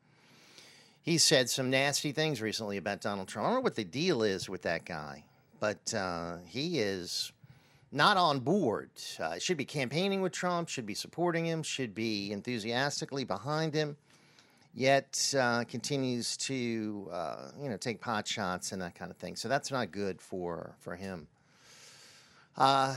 He 1.01 1.17
said 1.17 1.49
some 1.49 1.69
nasty 1.69 2.11
things 2.11 2.41
recently 2.41 2.77
about 2.77 3.01
Donald 3.01 3.27
Trump. 3.27 3.45
I 3.45 3.49
don't 3.49 3.59
know 3.59 3.63
what 3.63 3.75
the 3.75 3.83
deal 3.83 4.23
is 4.23 4.49
with 4.49 4.63
that 4.63 4.85
guy, 4.85 5.23
but 5.59 5.93
uh, 5.93 6.37
he 6.47 6.79
is 6.79 7.31
not 7.91 8.17
on 8.17 8.39
board. 8.39 8.89
Uh, 9.19 9.39
should 9.39 9.57
be 9.57 9.65
campaigning 9.65 10.21
with 10.21 10.31
Trump, 10.31 10.69
should 10.69 10.85
be 10.85 10.93
supporting 10.93 11.45
him, 11.45 11.63
should 11.63 11.95
be 11.95 12.31
enthusiastically 12.31 13.23
behind 13.23 13.73
him, 13.73 13.97
yet 14.73 15.33
uh, 15.37 15.63
continues 15.65 16.37
to 16.37 17.09
uh, 17.11 17.51
you 17.61 17.69
know 17.69 17.77
take 17.77 17.99
pot 18.01 18.27
shots 18.27 18.71
and 18.71 18.81
that 18.81 18.95
kind 18.95 19.11
of 19.11 19.17
thing. 19.17 19.35
So 19.35 19.47
that's 19.47 19.71
not 19.71 19.91
good 19.91 20.21
for 20.21 20.75
for 20.79 20.95
him. 20.95 21.27
Uh, 22.57 22.95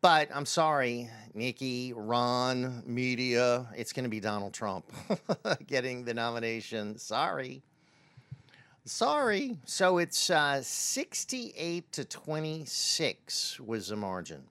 but 0.00 0.28
I'm 0.34 0.44
sorry, 0.44 1.08
Nikki, 1.32 1.94
Ron, 1.94 2.82
media. 2.84 3.66
It's 3.74 3.92
going 3.94 4.02
to 4.04 4.10
be 4.10 4.20
Donald 4.20 4.52
Trump 4.52 4.84
getting 5.66 6.04
the 6.04 6.12
nomination. 6.12 6.98
Sorry. 6.98 7.62
Sorry. 8.86 9.56
So 9.64 9.96
it's 9.96 10.28
uh, 10.28 10.60
68 10.62 11.90
to 11.92 12.04
26 12.04 13.60
was 13.60 13.88
the 13.88 13.96
margin. 13.96 14.42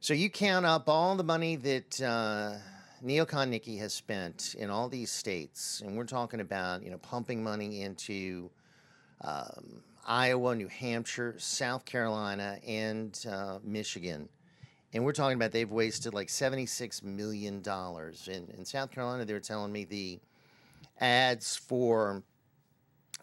So 0.00 0.12
you 0.12 0.28
count 0.28 0.66
up 0.66 0.88
all 0.88 1.14
the 1.14 1.22
money 1.22 1.54
that 1.54 2.02
uh, 2.02 2.54
Neocon 3.04 3.48
Nikki 3.48 3.76
has 3.76 3.94
spent 3.94 4.56
in 4.58 4.70
all 4.70 4.88
these 4.88 5.12
states, 5.12 5.82
and 5.86 5.96
we're 5.96 6.04
talking 6.04 6.40
about 6.40 6.82
you 6.82 6.90
know 6.90 6.98
pumping 6.98 7.44
money 7.44 7.82
into 7.82 8.50
um, 9.20 9.84
Iowa, 10.04 10.56
New 10.56 10.66
Hampshire, 10.66 11.36
South 11.38 11.84
Carolina, 11.84 12.58
and 12.66 13.24
uh, 13.30 13.60
Michigan. 13.62 14.28
And 14.94 15.04
we're 15.04 15.12
talking 15.12 15.36
about 15.36 15.52
they've 15.52 15.70
wasted 15.70 16.12
like 16.12 16.26
$76 16.26 17.04
million. 17.04 17.62
In, 17.64 18.54
in 18.58 18.64
South 18.64 18.90
Carolina, 18.90 19.24
they 19.24 19.32
were 19.32 19.40
telling 19.40 19.72
me 19.72 19.84
the 19.84 20.18
ads 21.00 21.56
for 21.56 22.24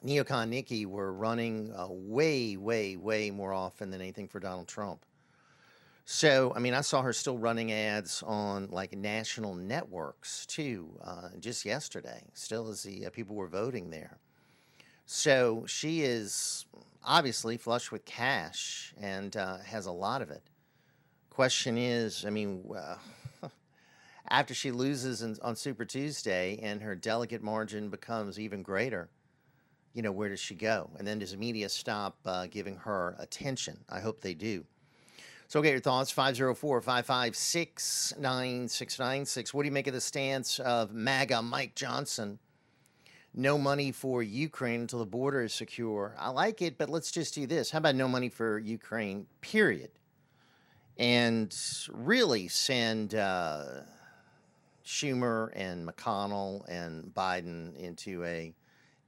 Neocon 0.06 0.50
Nikki 0.50 0.86
were 0.86 1.12
running 1.13 1.74
uh, 1.75 1.88
way, 1.89 2.56
way, 2.56 2.96
way 2.96 3.32
more 3.32 3.53
often 3.53 3.89
than 3.91 4.01
anything 4.01 4.27
for 4.27 4.39
Donald 4.39 4.68
Trump. 4.68 5.06
So, 6.06 6.53
I 6.56 6.60
mean, 6.60 6.74
I 6.74 6.82
saw 6.82 7.01
her 7.03 7.13
still 7.13 7.38
running 7.38 7.72
ads 7.72 8.24
on 8.25 8.70
like 8.72 8.98
national 8.98 9.53
networks 9.53 10.46
too, 10.48 10.89
uh, 11.03 11.29
just 11.39 11.65
yesterday, 11.65 12.24
still 12.34 12.70
as 12.70 12.82
the 12.82 13.06
uh, 13.06 13.10
people 13.12 13.36
were 13.36 13.48
voting 13.48 13.91
there. 13.91 14.18
So 15.06 15.65
she 15.68 16.01
is 16.01 16.65
obviously 17.03 17.58
flush 17.58 17.91
with 17.91 18.06
cash 18.06 18.94
and 19.00 19.36
uh, 19.36 19.58
has 19.60 19.86
a 19.86 19.91
lot 19.91 20.22
of 20.22 20.32
it. 20.32 20.44
Question 21.29 21.77
is, 21.77 22.25
I 22.25 22.32
mean, 22.32 22.63
after 24.29 24.53
she 24.53 24.72
loses 24.72 25.22
in, 25.22 25.38
on 25.41 25.56
Super 25.56 25.86
Tuesday 25.86 26.60
and 26.62 26.82
her 26.82 26.96
delegate 26.96 27.44
margin 27.44 27.89
becomes 27.89 28.39
even 28.39 28.63
greater, 28.63 29.10
you 29.93 30.01
know, 30.01 30.12
where 30.12 30.29
does 30.29 30.39
she 30.39 30.55
go? 30.55 30.89
And 30.98 31.08
then 31.08 31.19
does 31.19 31.31
the 31.31 31.38
media 31.38 31.69
stop 31.69 32.17
uh, 32.25 32.48
giving 32.48 32.77
her 32.77 33.15
attention? 33.19 33.79
I 33.89 34.00
hope 34.00 34.22
they 34.22 34.34
do. 34.34 34.65
So, 35.48 35.63
get 35.63 35.72
your 35.72 35.79
thoughts 35.79 36.12
504 36.12 36.81
556 36.81 38.13
9696. 38.19 39.53
What 39.53 39.63
do 39.63 39.67
you 39.67 39.72
make 39.72 39.88
of 39.88 39.93
the 39.93 40.01
stance 40.01 40.60
of 40.60 40.93
MAGA 40.93 41.41
Mike 41.41 41.74
Johnson? 41.74 42.38
No 43.34 43.58
money 43.58 43.91
for 43.91 44.22
Ukraine 44.22 44.81
until 44.81 45.00
the 45.00 45.05
border 45.05 45.43
is 45.43 45.53
secure. 45.53 46.15
I 46.19 46.29
like 46.29 46.62
it, 46.62 46.77
but 46.77 46.89
let's 46.89 47.12
just 47.12 47.34
do 47.34 47.48
this. 47.48 47.72
How 47.72 47.77
about 47.79 47.96
no 47.96 48.08
money 48.08 48.29
for 48.29 48.60
Ukraine, 48.60 49.25
period? 49.41 49.91
And 50.98 51.55
really 51.91 52.48
send 52.48 53.15
uh, 53.15 53.63
Schumer 54.86 55.51
and 55.55 55.88
McConnell 55.88 56.67
and 56.67 57.13
Biden 57.13 57.75
into 57.75 58.24
a 58.24 58.53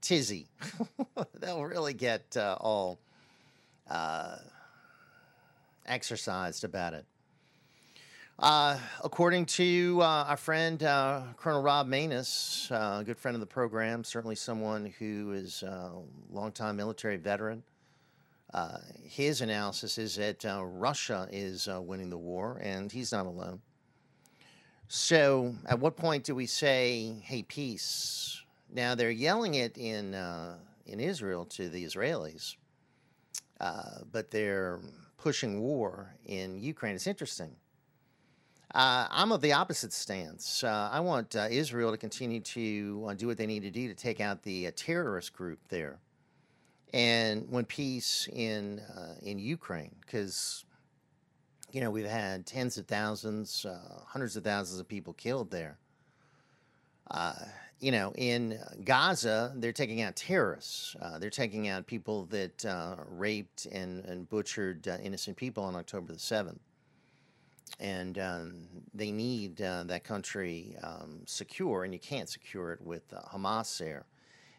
tizzy. 0.01 0.47
They'll 1.39 1.63
really 1.63 1.93
get 1.93 2.35
uh, 2.35 2.57
all. 2.59 2.99
Uh, 3.89 4.37
exercised 5.85 6.63
about 6.63 6.93
it. 6.93 7.05
Uh, 8.39 8.77
according 9.03 9.45
to 9.45 9.99
uh, 10.01 10.25
our 10.29 10.37
friend 10.37 10.81
uh, 10.81 11.21
Colonel 11.37 11.61
Rob 11.61 11.87
Maness, 11.87 12.71
uh, 12.71 13.01
a 13.01 13.03
good 13.03 13.17
friend 13.17 13.35
of 13.35 13.41
the 13.41 13.45
program, 13.45 14.03
certainly 14.03 14.35
someone 14.35 14.91
who 14.97 15.33
is 15.33 15.61
a 15.61 15.91
longtime 16.31 16.75
military 16.75 17.17
veteran, 17.17 17.61
uh, 18.53 18.79
his 19.03 19.41
analysis 19.41 19.97
is 19.97 20.15
that 20.15 20.43
uh, 20.45 20.63
Russia 20.63 21.27
is 21.31 21.67
winning 21.71 22.09
the 22.09 22.17
war, 22.17 22.59
and 22.63 22.91
he's 22.91 23.11
not 23.11 23.25
alone. 23.25 23.61
So, 24.87 25.55
at 25.67 25.79
what 25.79 25.95
point 25.95 26.25
do 26.25 26.35
we 26.35 26.47
say, 26.47 27.15
"Hey, 27.23 27.43
peace"? 27.43 28.40
Now 28.73 28.95
they're 28.95 29.11
yelling 29.11 29.55
it 29.55 29.77
in 29.77 30.13
in 30.85 30.99
Israel 30.99 31.45
to 31.45 31.69
the 31.69 31.83
Israelis, 31.83 32.55
but 33.59 34.31
they're 34.31 34.79
pushing 35.17 35.61
war 35.61 36.15
in 36.25 36.59
Ukraine. 36.59 36.95
It's 36.95 37.07
interesting. 37.07 37.55
Uh, 38.73 39.05
I'm 39.09 39.31
of 39.31 39.41
the 39.41 39.53
opposite 39.53 39.91
stance. 39.91 40.63
Uh, 40.63 40.89
I 40.91 41.01
want 41.01 41.35
uh, 41.35 41.47
Israel 41.51 41.91
to 41.91 41.97
continue 41.97 42.39
to 42.39 43.05
uh, 43.09 43.13
do 43.13 43.27
what 43.27 43.37
they 43.37 43.45
need 43.45 43.63
to 43.63 43.71
do 43.71 43.87
to 43.89 43.93
take 43.93 44.21
out 44.21 44.43
the 44.43 44.67
uh, 44.67 44.71
terrorist 44.75 45.33
group 45.33 45.59
there, 45.67 45.99
and 46.93 47.49
win 47.49 47.65
peace 47.65 48.29
in 48.31 48.79
uh, 48.79 49.15
in 49.21 49.39
Ukraine. 49.39 49.93
Because 49.99 50.63
you 51.71 51.81
know 51.81 51.91
we've 51.91 52.05
had 52.05 52.45
tens 52.45 52.77
of 52.77 52.87
thousands, 52.87 53.65
hundreds 54.07 54.37
of 54.37 54.43
thousands 54.43 54.79
of 54.79 54.87
people 54.87 55.13
killed 55.13 55.51
there 55.51 55.77
you 57.81 57.91
know, 57.91 58.13
in 58.15 58.59
Gaza, 58.83 59.53
they're 59.55 59.73
taking 59.73 60.01
out 60.01 60.15
terrorists. 60.15 60.95
Uh, 61.01 61.17
they're 61.17 61.31
taking 61.31 61.67
out 61.67 61.87
people 61.87 62.25
that 62.25 62.63
uh, 62.63 62.95
raped 63.09 63.65
and, 63.65 64.05
and 64.05 64.29
butchered 64.29 64.87
uh, 64.87 64.97
innocent 65.01 65.35
people 65.35 65.63
on 65.63 65.75
October 65.75 66.13
the 66.13 66.19
7th. 66.19 66.59
And 67.79 68.19
um, 68.19 68.53
they 68.93 69.11
need 69.11 69.61
uh, 69.63 69.83
that 69.85 70.03
country 70.03 70.75
um, 70.83 71.21
secure, 71.25 71.83
and 71.83 71.91
you 71.91 71.99
can't 71.99 72.29
secure 72.29 72.71
it 72.71 72.81
with 72.81 73.11
uh, 73.11 73.21
Hamas 73.33 73.79
there. 73.79 74.05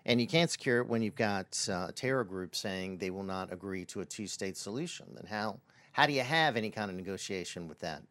And 0.05 0.21
you 0.21 0.27
can't 0.27 0.51
secure 0.51 0.81
it 0.81 0.89
when 0.89 1.01
you've 1.01 1.15
got 1.15 1.69
uh, 1.71 1.87
a 1.91 1.93
terror 1.93 2.25
group 2.25 2.57
saying 2.57 2.99
they 2.99 3.11
will 3.11 3.23
not 3.23 3.53
agree 3.53 3.85
to 3.87 4.01
a 4.01 4.05
two 4.05 4.27
state 4.27 4.57
solution. 4.57 5.07
Then 5.15 5.27
how, 5.31 5.61
how 5.93 6.07
do 6.07 6.13
you 6.13 6.23
have 6.23 6.57
any 6.57 6.71
kind 6.71 6.91
of 6.91 6.97
negotiation 6.97 7.69
with 7.69 7.79
that? 7.81 8.03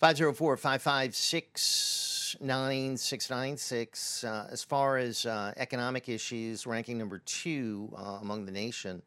504 0.00 0.56
556 0.56 2.13
9696. 2.40 4.24
Uh, 4.24 4.48
as 4.50 4.62
far 4.62 4.98
as 4.98 5.26
uh, 5.26 5.52
economic 5.56 6.08
issues, 6.08 6.66
ranking 6.66 6.98
number 6.98 7.18
two 7.18 7.92
uh, 7.96 8.18
among 8.20 8.46
the 8.46 8.52
nation 8.52 9.02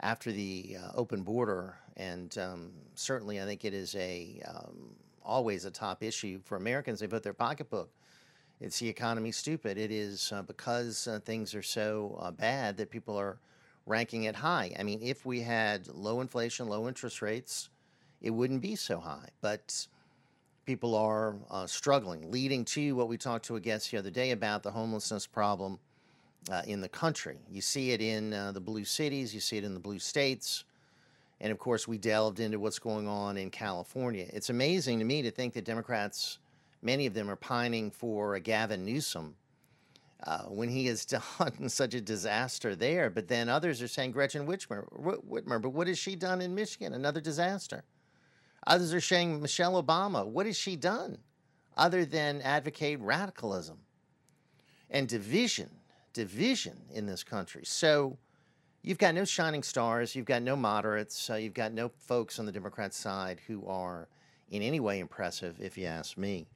after 0.00 0.32
the 0.32 0.76
uh, 0.82 0.90
open 0.94 1.22
border. 1.22 1.76
And 1.96 2.36
um, 2.38 2.72
certainly, 2.94 3.40
I 3.40 3.44
think 3.44 3.64
it 3.64 3.74
is 3.74 3.94
a 3.94 4.42
um, 4.48 4.94
always 5.24 5.64
a 5.64 5.70
top 5.70 6.02
issue 6.02 6.40
for 6.44 6.56
Americans. 6.56 7.00
They 7.00 7.06
put 7.06 7.22
their 7.22 7.34
pocketbook. 7.34 7.90
It's 8.60 8.78
the 8.78 8.88
economy 8.88 9.32
stupid. 9.32 9.76
It 9.76 9.90
is 9.90 10.32
uh, 10.32 10.42
because 10.42 11.08
things 11.24 11.54
are 11.54 11.62
so 11.62 12.34
bad 12.38 12.76
that 12.76 12.90
people 12.90 13.16
are 13.16 13.38
ranking 13.86 14.24
it 14.24 14.36
high. 14.36 14.74
I 14.78 14.84
mean, 14.84 15.00
if 15.02 15.26
we 15.26 15.40
had 15.40 15.88
low 15.88 16.20
inflation, 16.20 16.68
low 16.68 16.86
interest 16.86 17.20
rates, 17.22 17.70
it 18.20 18.30
wouldn't 18.30 18.62
be 18.62 18.76
so 18.76 19.00
high. 19.00 19.28
But 19.40 19.86
people 20.64 20.94
are 20.94 21.36
uh, 21.50 21.66
struggling, 21.66 22.30
leading 22.30 22.64
to 22.64 22.94
what 22.94 23.08
we 23.08 23.16
talked 23.16 23.44
to 23.46 23.56
a 23.56 23.60
guest 23.60 23.90
the 23.90 23.98
other 23.98 24.10
day 24.10 24.30
about 24.30 24.62
the 24.62 24.70
homelessness 24.70 25.26
problem 25.26 25.78
uh, 26.50 26.62
in 26.66 26.80
the 26.80 26.88
country. 26.88 27.38
You 27.50 27.60
see 27.60 27.92
it 27.92 28.00
in 28.00 28.32
uh, 28.32 28.52
the 28.52 28.60
blue 28.60 28.84
cities, 28.84 29.34
you 29.34 29.40
see 29.40 29.58
it 29.58 29.64
in 29.64 29.74
the 29.74 29.80
blue 29.80 29.98
states. 29.98 30.64
And 31.40 31.50
of 31.50 31.58
course, 31.58 31.88
we 31.88 31.98
delved 31.98 32.38
into 32.38 32.60
what's 32.60 32.78
going 32.78 33.08
on 33.08 33.36
in 33.36 33.50
California. 33.50 34.26
It's 34.32 34.50
amazing 34.50 35.00
to 35.00 35.04
me 35.04 35.22
to 35.22 35.30
think 35.30 35.54
that 35.54 35.64
Democrats, 35.64 36.38
many 36.82 37.06
of 37.06 37.14
them, 37.14 37.28
are 37.28 37.36
pining 37.36 37.90
for 37.90 38.36
a 38.36 38.40
Gavin 38.40 38.84
Newsom 38.84 39.34
uh, 40.24 40.42
when 40.44 40.68
he 40.68 40.86
has 40.86 41.04
done 41.38 41.68
such 41.68 41.94
a 41.94 42.00
disaster 42.00 42.76
there. 42.76 43.10
But 43.10 43.26
then 43.26 43.48
others 43.48 43.82
are 43.82 43.88
saying 43.88 44.12
Gretchen 44.12 44.46
Whitmer, 44.46 44.86
Whitmer, 45.28 45.60
but 45.60 45.70
what 45.70 45.88
has 45.88 45.98
she 45.98 46.14
done 46.14 46.40
in 46.40 46.54
Michigan? 46.54 46.94
Another 46.94 47.20
disaster. 47.20 47.82
Others 48.66 48.94
are 48.94 49.00
saying 49.00 49.40
Michelle 49.40 49.82
Obama. 49.82 50.26
What 50.26 50.46
has 50.46 50.56
she 50.56 50.76
done 50.76 51.18
other 51.76 52.04
than 52.04 52.40
advocate 52.42 53.00
radicalism 53.00 53.78
and 54.90 55.08
division, 55.08 55.70
division 56.12 56.76
in 56.92 57.06
this 57.06 57.24
country? 57.24 57.62
So 57.64 58.18
you've 58.82 58.98
got 58.98 59.14
no 59.14 59.24
shining 59.24 59.62
stars, 59.62 60.14
you've 60.14 60.26
got 60.26 60.42
no 60.42 60.54
moderates, 60.54 61.30
uh, 61.30 61.34
you've 61.34 61.54
got 61.54 61.72
no 61.72 61.88
folks 61.88 62.38
on 62.38 62.46
the 62.46 62.52
Democrat 62.52 62.94
side 62.94 63.40
who 63.46 63.66
are 63.66 64.08
in 64.50 64.62
any 64.62 64.80
way 64.80 65.00
impressive, 65.00 65.56
if 65.60 65.76
you 65.78 65.86
ask 65.86 66.16
me. 66.16 66.46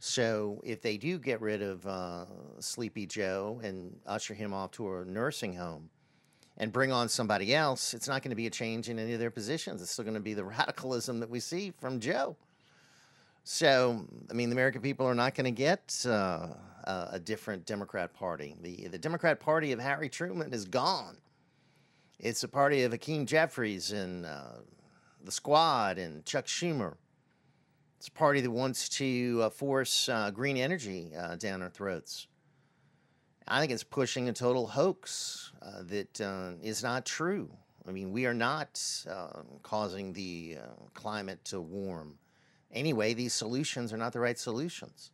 So 0.00 0.60
if 0.64 0.80
they 0.80 0.96
do 0.96 1.18
get 1.18 1.40
rid 1.40 1.62
of 1.62 1.86
uh, 1.86 2.24
Sleepy 2.58 3.06
Joe 3.06 3.60
and 3.62 3.98
usher 4.06 4.34
him 4.34 4.52
off 4.52 4.72
to 4.72 4.96
a 4.96 5.04
nursing 5.04 5.54
home, 5.54 5.90
and 6.60 6.70
bring 6.70 6.92
on 6.92 7.08
somebody 7.08 7.54
else, 7.54 7.94
it's 7.94 8.06
not 8.06 8.22
going 8.22 8.30
to 8.30 8.36
be 8.36 8.46
a 8.46 8.50
change 8.50 8.90
in 8.90 8.98
any 8.98 9.14
of 9.14 9.18
their 9.18 9.30
positions. 9.30 9.80
It's 9.80 9.90
still 9.90 10.04
going 10.04 10.14
to 10.14 10.20
be 10.20 10.34
the 10.34 10.44
radicalism 10.58 11.18
that 11.20 11.30
we 11.30 11.40
see 11.40 11.72
from 11.80 11.98
Joe. 11.98 12.36
So, 13.44 14.04
I 14.30 14.34
mean, 14.34 14.50
the 14.50 14.54
American 14.54 14.82
people 14.82 15.06
are 15.06 15.14
not 15.14 15.34
going 15.34 15.46
to 15.46 15.50
get 15.50 16.04
uh, 16.06 16.48
a 16.84 17.18
different 17.18 17.64
Democrat 17.64 18.12
Party. 18.12 18.54
The, 18.60 18.88
the 18.88 18.98
Democrat 18.98 19.40
Party 19.40 19.72
of 19.72 19.80
Harry 19.80 20.10
Truman 20.10 20.52
is 20.52 20.66
gone. 20.66 21.16
It's 22.18 22.44
a 22.44 22.48
party 22.48 22.82
of 22.82 22.92
Hakeem 22.92 23.24
Jeffries 23.24 23.92
and 23.92 24.26
uh, 24.26 24.58
the 25.24 25.32
Squad 25.32 25.96
and 25.96 26.26
Chuck 26.26 26.44
Schumer. 26.44 26.96
It's 27.96 28.08
a 28.08 28.12
party 28.12 28.42
that 28.42 28.50
wants 28.50 28.90
to 28.90 29.40
uh, 29.44 29.50
force 29.50 30.10
uh, 30.10 30.30
green 30.30 30.58
energy 30.58 31.12
uh, 31.18 31.36
down 31.36 31.62
our 31.62 31.70
throats. 31.70 32.26
I 33.52 33.58
think 33.58 33.72
it's 33.72 33.82
pushing 33.82 34.28
a 34.28 34.32
total 34.32 34.68
hoax 34.68 35.50
uh, 35.60 35.82
that 35.82 36.20
uh, 36.20 36.52
is 36.62 36.84
not 36.84 37.04
true. 37.04 37.50
I 37.86 37.90
mean, 37.90 38.12
we 38.12 38.24
are 38.26 38.34
not 38.34 38.80
uh, 39.10 39.42
causing 39.64 40.12
the 40.12 40.58
uh, 40.62 40.66
climate 40.94 41.44
to 41.46 41.60
warm. 41.60 42.16
Anyway, 42.70 43.12
these 43.12 43.32
solutions 43.32 43.92
are 43.92 43.96
not 43.96 44.12
the 44.12 44.20
right 44.20 44.38
solutions. 44.38 45.10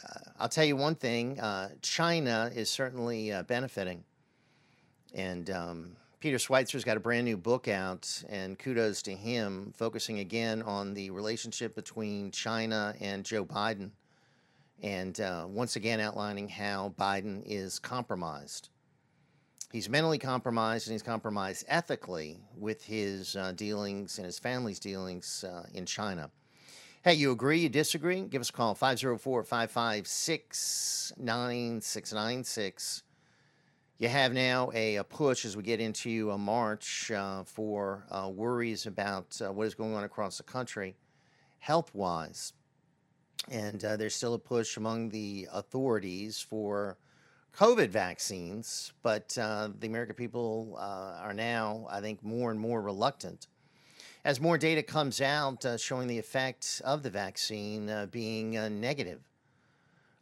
Uh, 0.00 0.20
I'll 0.38 0.48
tell 0.48 0.64
you 0.64 0.76
one 0.76 0.94
thing 0.94 1.40
uh, 1.40 1.70
China 1.82 2.52
is 2.54 2.70
certainly 2.70 3.32
benefiting. 3.48 4.04
And 5.12 5.50
um, 5.50 5.96
Peter 6.20 6.36
Schweizer's 6.36 6.84
got 6.84 6.96
a 6.96 7.00
brand 7.00 7.24
new 7.24 7.36
book 7.36 7.66
out, 7.66 8.22
and 8.28 8.56
kudos 8.56 9.02
to 9.02 9.10
him, 9.16 9.72
focusing 9.76 10.20
again 10.20 10.62
on 10.62 10.94
the 10.94 11.10
relationship 11.10 11.74
between 11.74 12.30
China 12.30 12.94
and 13.00 13.24
Joe 13.24 13.44
Biden 13.44 13.90
and 14.82 15.20
uh, 15.20 15.46
once 15.48 15.76
again 15.76 16.00
outlining 16.00 16.48
how 16.48 16.94
Biden 16.98 17.42
is 17.46 17.78
compromised. 17.78 18.68
He's 19.72 19.88
mentally 19.88 20.18
compromised 20.18 20.88
and 20.88 20.92
he's 20.92 21.02
compromised 21.02 21.64
ethically 21.68 22.40
with 22.56 22.84
his 22.84 23.36
uh, 23.36 23.52
dealings 23.52 24.18
and 24.18 24.24
his 24.24 24.38
family's 24.38 24.80
dealings 24.80 25.44
uh, 25.44 25.64
in 25.72 25.86
China. 25.86 26.30
Hey, 27.02 27.14
you 27.14 27.30
agree, 27.30 27.60
you 27.60 27.68
disagree? 27.68 28.22
Give 28.22 28.40
us 28.40 28.50
a 28.50 28.52
call 28.52 28.74
504 28.74 29.44
556 29.44 31.12
9696. 31.16 33.02
You 33.98 34.08
have 34.08 34.32
now 34.32 34.70
a, 34.74 34.96
a 34.96 35.04
push 35.04 35.44
as 35.44 35.56
we 35.56 35.62
get 35.62 35.78
into 35.80 36.30
a 36.30 36.38
March 36.38 37.10
uh, 37.10 37.44
for 37.44 38.04
uh, 38.10 38.30
worries 38.34 38.86
about 38.86 39.40
uh, 39.40 39.52
what 39.52 39.66
is 39.66 39.74
going 39.74 39.94
on 39.94 40.04
across 40.04 40.38
the 40.38 40.42
country, 40.42 40.96
health 41.58 41.94
wise. 41.94 42.54
And 43.48 43.84
uh, 43.84 43.96
there's 43.96 44.14
still 44.14 44.34
a 44.34 44.38
push 44.38 44.76
among 44.76 45.08
the 45.08 45.48
authorities 45.52 46.40
for 46.40 46.98
COVID 47.56 47.88
vaccines, 47.88 48.92
but 49.02 49.36
uh, 49.38 49.70
the 49.78 49.86
American 49.86 50.14
people 50.14 50.76
uh, 50.78 51.20
are 51.20 51.34
now, 51.34 51.86
I 51.90 52.00
think, 52.00 52.22
more 52.22 52.50
and 52.50 52.60
more 52.60 52.80
reluctant. 52.80 53.46
As 54.24 54.40
more 54.40 54.58
data 54.58 54.82
comes 54.82 55.20
out 55.20 55.64
showing 55.78 56.06
the 56.06 56.18
effect 56.18 56.82
of 56.84 57.02
the 57.02 57.10
vaccine 57.10 58.08
being 58.12 58.50
negative. 58.80 59.20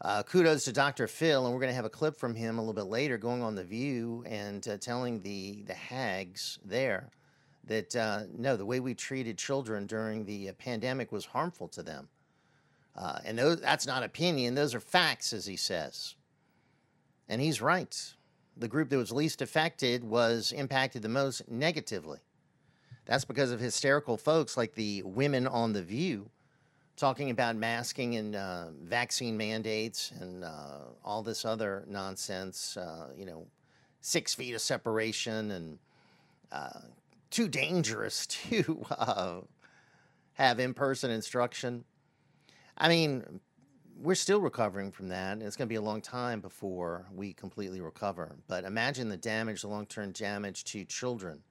Uh, 0.01 0.23
kudos 0.23 0.65
to 0.65 0.73
Dr. 0.73 1.09
Phil, 1.09 1.45
and 1.45 1.53
we're 1.53 1.61
going 1.61 1.73
to 1.73 1.77
have 1.77 1.85
a 1.85 1.91
clip 1.91 2.17
from 2.17 2.37
him 2.37 2.59
a 2.59 2.61
little 2.61 2.73
bit 2.73 2.85
later 2.85 3.19
going 3.19 3.43
on 3.43 3.57
The 3.57 3.65
View 3.65 4.23
and 4.27 4.67
uh, 4.69 4.77
telling 4.77 5.21
the, 5.21 5.65
the 5.67 5.75
hags 5.75 6.61
there 6.65 7.11
that 7.65 7.97
uh, 7.97 8.23
no, 8.37 8.57
the 8.57 8.65
way 8.65 8.79
we 8.79 8.95
treated 8.95 9.37
children 9.37 9.87
during 9.87 10.25
the 10.25 10.51
uh, 10.51 10.53
pandemic 10.53 11.11
was 11.11 11.25
harmful 11.25 11.67
to 11.69 11.83
them. 11.83 12.09
Uh, 12.99 13.21
and 13.25 13.39
those, 13.39 13.61
that's 13.61 13.87
not 13.87 14.03
opinion, 14.03 14.57
those 14.57 14.75
are 14.75 14.81
facts, 14.81 15.33
as 15.33 15.47
he 15.47 15.57
says. 15.57 16.17
And 17.29 17.41
he's 17.41 17.63
right. 17.63 18.15
The 18.57 18.67
group 18.67 18.89
that 18.89 18.97
was 18.97 19.13
least 19.13 19.41
affected 19.41 20.03
was 20.03 20.51
impacted 20.51 21.03
the 21.03 21.09
most 21.09 21.49
negatively. 21.49 22.19
That's 23.07 23.25
because 23.25 23.53
of 23.53 23.61
hysterical 23.61 24.17
folks 24.17 24.57
like 24.57 24.75
the 24.75 25.03
women 25.05 25.47
on 25.47 25.73
The 25.73 25.83
View 25.83 26.31
talking 26.97 27.31
about 27.31 27.55
masking 27.55 28.17
and 28.17 28.35
uh, 28.35 28.67
vaccine 28.83 29.37
mandates 29.37 30.11
and 30.21 30.43
uh, 30.43 30.81
all 31.05 31.23
this 31.23 31.45
other 31.45 31.85
nonsense, 31.87 32.77
uh, 32.77 33.11
you 33.17 33.25
know, 33.25 33.47
six 34.01 34.35
feet 34.35 34.55
of 34.55 34.61
separation 34.61 35.53
and 35.53 35.79
uh, 36.51 36.81
too 37.31 37.47
dangerous 37.47 38.27
to 38.49 38.85
uh, 38.91 39.41
have 40.33 40.59
in 40.59 40.75
person 40.75 41.11
instruction. 41.13 41.85
I 42.79 42.89
mean, 42.89 43.41
we're 44.01 44.15
still 44.15 44.41
recovering 44.41 44.93
from 44.93 45.09
that, 45.09 45.43
it's 45.43 45.57
going 45.57 45.67
to 45.67 45.73
be 45.73 45.77
a 45.77 45.83
long 45.83 46.01
time 46.01 46.41
before 46.41 47.07
we 47.13 47.33
completely 47.33 47.81
recover. 47.81 48.37
But 48.47 48.65
imagine 48.65 49.09
the 49.09 49.17
damage, 49.17 49.63
the 49.63 49.69
long 49.69 49.87
term 49.87 50.13
damage 50.13 50.65
to 50.65 50.85
children 50.85 51.43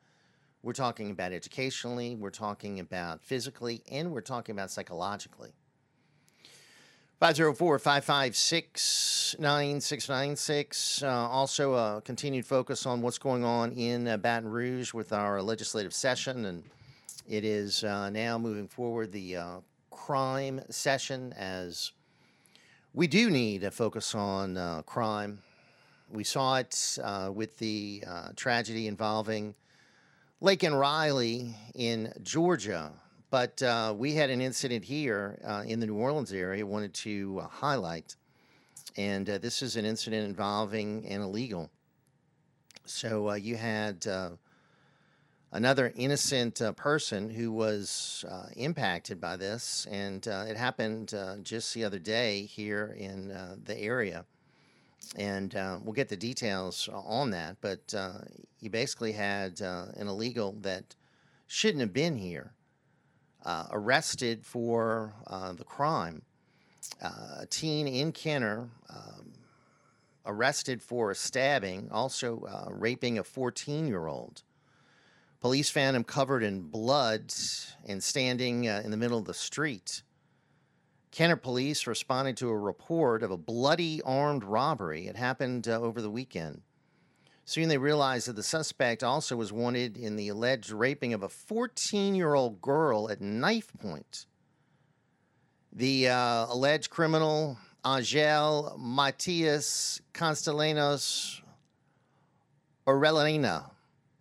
we're 0.64 0.74
talking 0.74 1.12
about 1.12 1.32
educationally, 1.32 2.16
we're 2.16 2.30
talking 2.30 2.80
about 2.80 3.22
physically, 3.22 3.84
and 3.90 4.12
we're 4.12 4.22
talking 4.22 4.54
about 4.54 4.72
psychologically. 4.72 5.54
504 7.20 7.80
556 7.80 9.36
9696. 9.40 11.04
Uh, 11.04 11.08
also, 11.08 11.74
a 11.74 12.02
continued 12.02 12.46
focus 12.46 12.86
on 12.86 13.02
what's 13.02 13.18
going 13.18 13.44
on 13.44 13.72
in 13.72 14.08
uh, 14.08 14.18
Baton 14.18 14.50
Rouge 14.50 14.94
with 14.94 15.14
our 15.14 15.42
legislative 15.42 15.94
session. 15.94 16.46
And 16.46 16.64
it 17.28 17.44
is 17.44 17.84
uh, 17.84 18.10
now 18.10 18.38
moving 18.38 18.68
forward 18.68 19.12
the 19.12 19.38
uh, 19.38 19.58
crime 20.06 20.62
session 20.70 21.34
as 21.34 21.92
we 22.94 23.08
do 23.08 23.30
need 23.30 23.64
a 23.64 23.72
focus 23.72 24.16
on 24.16 24.58
uh, 24.58 24.82
crime. 24.84 25.40
We 26.10 26.24
saw 26.24 26.58
it 26.58 26.98
uh, 27.04 27.32
with 27.34 27.58
the 27.58 28.04
tragedy 28.36 28.88
involving 28.88 29.56
Laken 30.42 30.80
Riley 30.80 31.56
in 31.74 32.14
Georgia. 32.22 32.92
But 33.30 33.62
uh, 33.62 33.94
we 33.98 34.14
had 34.14 34.30
an 34.30 34.40
incident 34.40 34.86
here 34.86 35.40
uh, 35.46 35.64
in 35.66 35.80
the 35.80 35.86
New 35.86 35.96
Orleans 35.96 36.32
area 36.32 36.66
wanted 36.66 36.94
to 36.94 37.42
uh, 37.44 37.48
highlight. 37.48 38.16
And 38.96 39.30
uh, 39.30 39.38
this 39.40 39.62
is 39.62 39.76
an 39.76 39.86
incident 39.86 40.26
involving 40.26 41.06
an 41.08 41.22
illegal. 41.22 41.70
So 42.86 43.32
uh, 43.32 43.34
you 43.34 43.58
had 43.58 44.08
uh, 44.08 44.30
another 45.52 45.92
innocent 45.96 46.62
person 46.76 47.30
who 47.30 47.52
was 47.52 48.26
impacted 48.56 49.20
by 49.22 49.38
this. 49.38 49.88
And 49.90 50.26
it 50.26 50.58
happened 50.58 51.14
just 51.44 51.74
the 51.74 51.84
other 51.84 52.00
day 52.00 52.44
here 52.44 52.96
in 52.98 53.28
the 53.64 53.78
area 53.78 54.26
and 55.16 55.56
uh, 55.56 55.80
we'll 55.84 55.94
get 55.94 56.10
the 56.10 56.18
details 56.18 56.90
on 56.92 57.32
that. 57.32 57.58
But 57.62 57.94
uh, 57.96 58.20
you 58.60 58.70
basically 58.70 59.14
had 59.14 59.62
uh, 59.62 59.86
an 59.96 60.08
illegal 60.08 60.54
that 60.62 60.96
shouldn't 61.48 61.82
have 61.82 61.94
been 61.94 62.18
here 62.18 62.54
uh, 63.46 63.68
arrested 63.72 64.46
for 64.46 65.14
uh, 65.28 65.54
the 65.54 65.64
crime. 65.64 66.24
Uh, 67.02 67.40
a 67.42 67.46
teen 67.46 67.88
in 67.88 68.12
Kenner 68.12 68.70
um, 68.90 69.34
arrested 70.26 70.82
for 70.82 71.12
a 71.12 71.16
stabbing, 71.16 71.90
also 71.92 72.68
raping 72.72 73.18
a 73.18 73.24
14 73.24 73.88
year 73.88 74.08
old. 74.08 74.44
Police 75.40 75.70
found 75.70 75.96
him 75.96 76.04
covered 76.04 76.44
in 76.44 76.62
blood 76.62 77.34
and 77.86 78.04
standing 78.04 78.66
in 78.66 78.92
the 78.92 78.98
middle 78.98 79.20
of 79.20 79.26
the 79.26 79.34
street. 79.34 80.02
Kenner 81.12 81.36
police 81.36 81.88
responded 81.88 82.38
to 82.38 82.50
a 82.50 82.58
report 82.58 83.24
of 83.24 83.32
a 83.32 83.38
bloody 83.38 84.02
armed 84.04 84.44
robbery. 84.44 85.08
It 85.08 85.16
happened 85.16 85.68
uh, 85.68 85.80
over 85.80 86.02
the 86.02 86.12
weekend. 86.12 86.62
Soon 87.46 87.70
they 87.70 87.78
realized 87.78 88.28
that 88.28 88.36
the 88.36 88.44
suspect 88.44 89.04
also 89.04 89.36
was 89.36 89.54
wanted 89.54 89.96
in 89.98 90.16
the 90.16 90.28
alleged 90.28 90.70
raping 90.70 91.14
of 91.14 91.24
a 91.24 91.30
14 91.30 92.14
year 92.14 92.34
old 92.34 92.62
girl 92.62 93.10
at 93.10 93.22
knife 93.22 93.72
point. 93.80 94.26
The 95.72 96.10
uh, 96.10 96.48
alleged 96.50 96.90
criminal, 96.90 97.58
Angel 97.86 98.76
Matias 98.78 100.02
Castellanos 100.14 101.42
Orellana, 102.86 103.72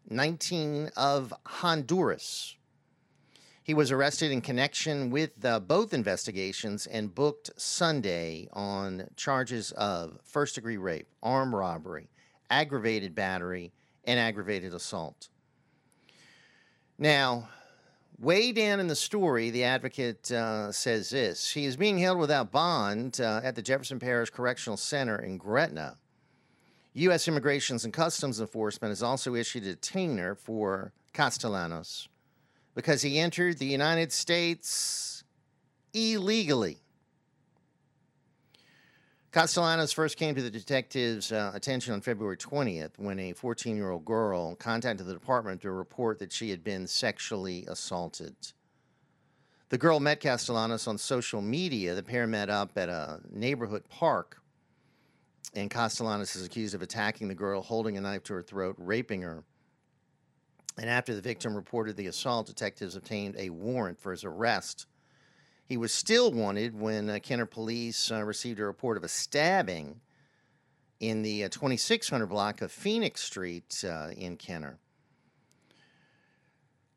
19 0.08 0.90
of 0.96 1.32
Honduras, 1.44 2.56
he 3.66 3.74
was 3.74 3.90
arrested 3.90 4.30
in 4.30 4.40
connection 4.40 5.10
with 5.10 5.44
uh, 5.44 5.58
both 5.58 5.92
investigations 5.92 6.86
and 6.86 7.12
booked 7.12 7.50
Sunday 7.56 8.48
on 8.52 9.08
charges 9.16 9.72
of 9.72 10.20
first 10.22 10.54
degree 10.54 10.76
rape, 10.76 11.08
armed 11.20 11.52
robbery, 11.52 12.08
aggravated 12.48 13.14
battery, 13.14 13.72
and 14.04 14.20
aggravated 14.20 14.72
assault. 14.72 15.28
Now, 16.96 17.48
way 18.20 18.52
down 18.52 18.78
in 18.78 18.86
the 18.86 18.94
story, 18.94 19.50
the 19.50 19.64
advocate 19.64 20.30
uh, 20.30 20.70
says 20.70 21.10
this 21.10 21.50
He 21.50 21.64
is 21.64 21.76
being 21.76 21.98
held 21.98 22.18
without 22.18 22.52
bond 22.52 23.20
uh, 23.20 23.40
at 23.42 23.56
the 23.56 23.62
Jefferson 23.62 23.98
Parish 23.98 24.30
Correctional 24.30 24.76
Center 24.76 25.18
in 25.18 25.38
Gretna. 25.38 25.96
U.S. 26.96 27.28
Immigrations 27.28 27.84
and 27.84 27.92
Customs 27.92 28.40
Enforcement 28.40 28.90
has 28.90 29.02
also 29.02 29.34
issued 29.34 29.64
a 29.64 29.74
detainer 29.74 30.34
for 30.34 30.92
Castellanos 31.12 32.08
because 32.74 33.02
he 33.02 33.18
entered 33.18 33.58
the 33.58 33.66
United 33.66 34.12
States 34.12 35.22
illegally. 35.92 36.78
Castellanos 39.30 39.92
first 39.92 40.16
came 40.16 40.34
to 40.34 40.40
the 40.40 40.50
detective's 40.50 41.30
uh, 41.30 41.50
attention 41.54 41.92
on 41.92 42.00
February 42.00 42.38
20th 42.38 42.92
when 42.96 43.18
a 43.18 43.34
14 43.34 43.76
year 43.76 43.90
old 43.90 44.06
girl 44.06 44.54
contacted 44.54 45.06
the 45.06 45.12
department 45.12 45.60
to 45.60 45.70
report 45.70 46.18
that 46.18 46.32
she 46.32 46.48
had 46.48 46.64
been 46.64 46.86
sexually 46.86 47.66
assaulted. 47.68 48.34
The 49.68 49.76
girl 49.76 50.00
met 50.00 50.20
Castellanos 50.20 50.86
on 50.86 50.96
social 50.96 51.42
media. 51.42 51.94
The 51.94 52.02
pair 52.02 52.26
met 52.26 52.48
up 52.48 52.78
at 52.78 52.88
a 52.88 53.20
neighborhood 53.30 53.86
park, 53.90 54.40
and 55.56 55.70
Castellanos 55.70 56.36
is 56.36 56.44
accused 56.44 56.74
of 56.74 56.82
attacking 56.82 57.28
the 57.28 57.34
girl, 57.34 57.62
holding 57.62 57.96
a 57.96 58.00
knife 58.00 58.22
to 58.24 58.34
her 58.34 58.42
throat, 58.42 58.76
raping 58.78 59.22
her. 59.22 59.42
And 60.78 60.90
after 60.90 61.14
the 61.14 61.22
victim 61.22 61.54
reported 61.54 61.96
the 61.96 62.06
assault, 62.06 62.46
detectives 62.46 62.96
obtained 62.96 63.34
a 63.38 63.50
warrant 63.50 63.98
for 63.98 64.12
his 64.12 64.24
arrest. 64.24 64.86
He 65.66 65.76
was 65.76 65.92
still 65.92 66.30
wanted 66.30 66.78
when 66.78 67.08
uh, 67.08 67.18
Kenner 67.22 67.46
police 67.46 68.10
uh, 68.10 68.22
received 68.22 68.60
a 68.60 68.66
report 68.66 68.96
of 68.96 69.04
a 69.04 69.08
stabbing 69.08 70.00
in 71.00 71.22
the 71.22 71.44
uh, 71.44 71.48
2600 71.48 72.26
block 72.26 72.60
of 72.60 72.70
Phoenix 72.70 73.22
Street 73.22 73.84
uh, 73.88 74.08
in 74.16 74.36
Kenner. 74.36 74.78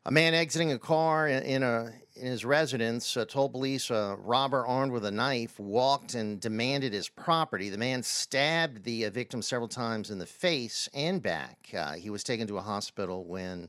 A 0.06 0.12
man 0.12 0.34
exiting 0.34 0.72
a 0.72 0.80
car 0.80 1.28
in, 1.28 1.62
a, 1.62 1.92
in 2.16 2.26
his 2.28 2.46
residence 2.46 3.18
uh, 3.18 3.26
told 3.26 3.52
police 3.52 3.90
a 3.90 4.16
robber 4.18 4.66
armed 4.66 4.94
with 4.94 5.04
a 5.04 5.12
knife 5.12 5.60
walked 5.60 6.14
and 6.14 6.40
demanded 6.40 6.94
his 6.94 7.10
property. 7.10 7.70
The 7.70 7.78
man 7.78 8.02
stabbed 8.02 8.84
the 8.86 9.06
uh, 9.06 9.10
victim 9.10 9.42
several 9.42 9.68
times 9.68 10.10
in 10.10 10.18
the 10.18 10.26
face 10.26 10.88
and 10.94 11.22
back. 11.22 11.68
Uh, 11.78 11.94
he 11.94 12.10
was 12.10 12.24
taken 12.24 12.48
to 12.48 12.58
a 12.58 12.62
hospital 12.62 13.26
when, 13.26 13.68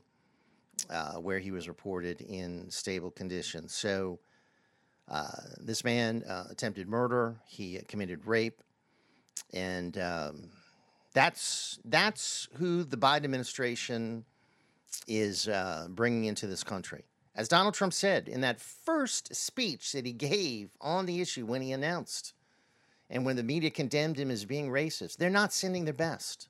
uh, 0.88 1.14
where 1.14 1.40
he 1.40 1.50
was 1.50 1.66
reported 1.66 2.20
in 2.20 2.70
stable 2.70 3.10
condition. 3.10 3.68
So, 3.68 4.20
uh, 5.08 5.26
this 5.58 5.82
man 5.82 6.22
uh, 6.28 6.44
attempted 6.50 6.88
murder. 6.88 7.40
He 7.48 7.80
committed 7.88 8.24
rape, 8.26 8.62
and 9.52 9.98
um, 9.98 10.50
that's 11.12 11.80
that's 11.84 12.48
who 12.54 12.84
the 12.84 12.96
Biden 12.96 13.24
administration 13.24 14.24
is 15.06 15.48
uh, 15.48 15.86
bringing 15.90 16.24
into 16.24 16.46
this 16.46 16.64
country. 16.64 17.04
As 17.34 17.48
Donald 17.48 17.74
Trump 17.74 17.92
said 17.92 18.28
in 18.28 18.40
that 18.42 18.60
first 18.60 19.34
speech 19.34 19.92
that 19.92 20.04
he 20.04 20.12
gave 20.12 20.70
on 20.80 21.06
the 21.06 21.20
issue 21.20 21.46
when 21.46 21.62
he 21.62 21.72
announced 21.72 22.34
and 23.08 23.24
when 23.24 23.36
the 23.36 23.42
media 23.42 23.70
condemned 23.70 24.18
him 24.18 24.30
as 24.30 24.44
being 24.44 24.68
racist, 24.68 25.16
they're 25.16 25.30
not 25.30 25.52
sending 25.52 25.84
their 25.84 25.94
best. 25.94 26.48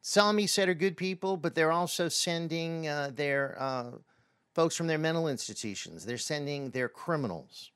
Some 0.00 0.38
he 0.38 0.46
said 0.46 0.68
are 0.68 0.74
good 0.74 0.96
people, 0.96 1.36
but 1.36 1.54
they're 1.54 1.72
also 1.72 2.08
sending 2.08 2.88
uh, 2.88 3.12
their 3.14 3.56
uh, 3.58 3.90
folks 4.54 4.76
from 4.76 4.86
their 4.86 4.98
mental 4.98 5.28
institutions. 5.28 6.04
They're 6.04 6.18
sending 6.18 6.70
their 6.70 6.88
criminals. 6.88 7.70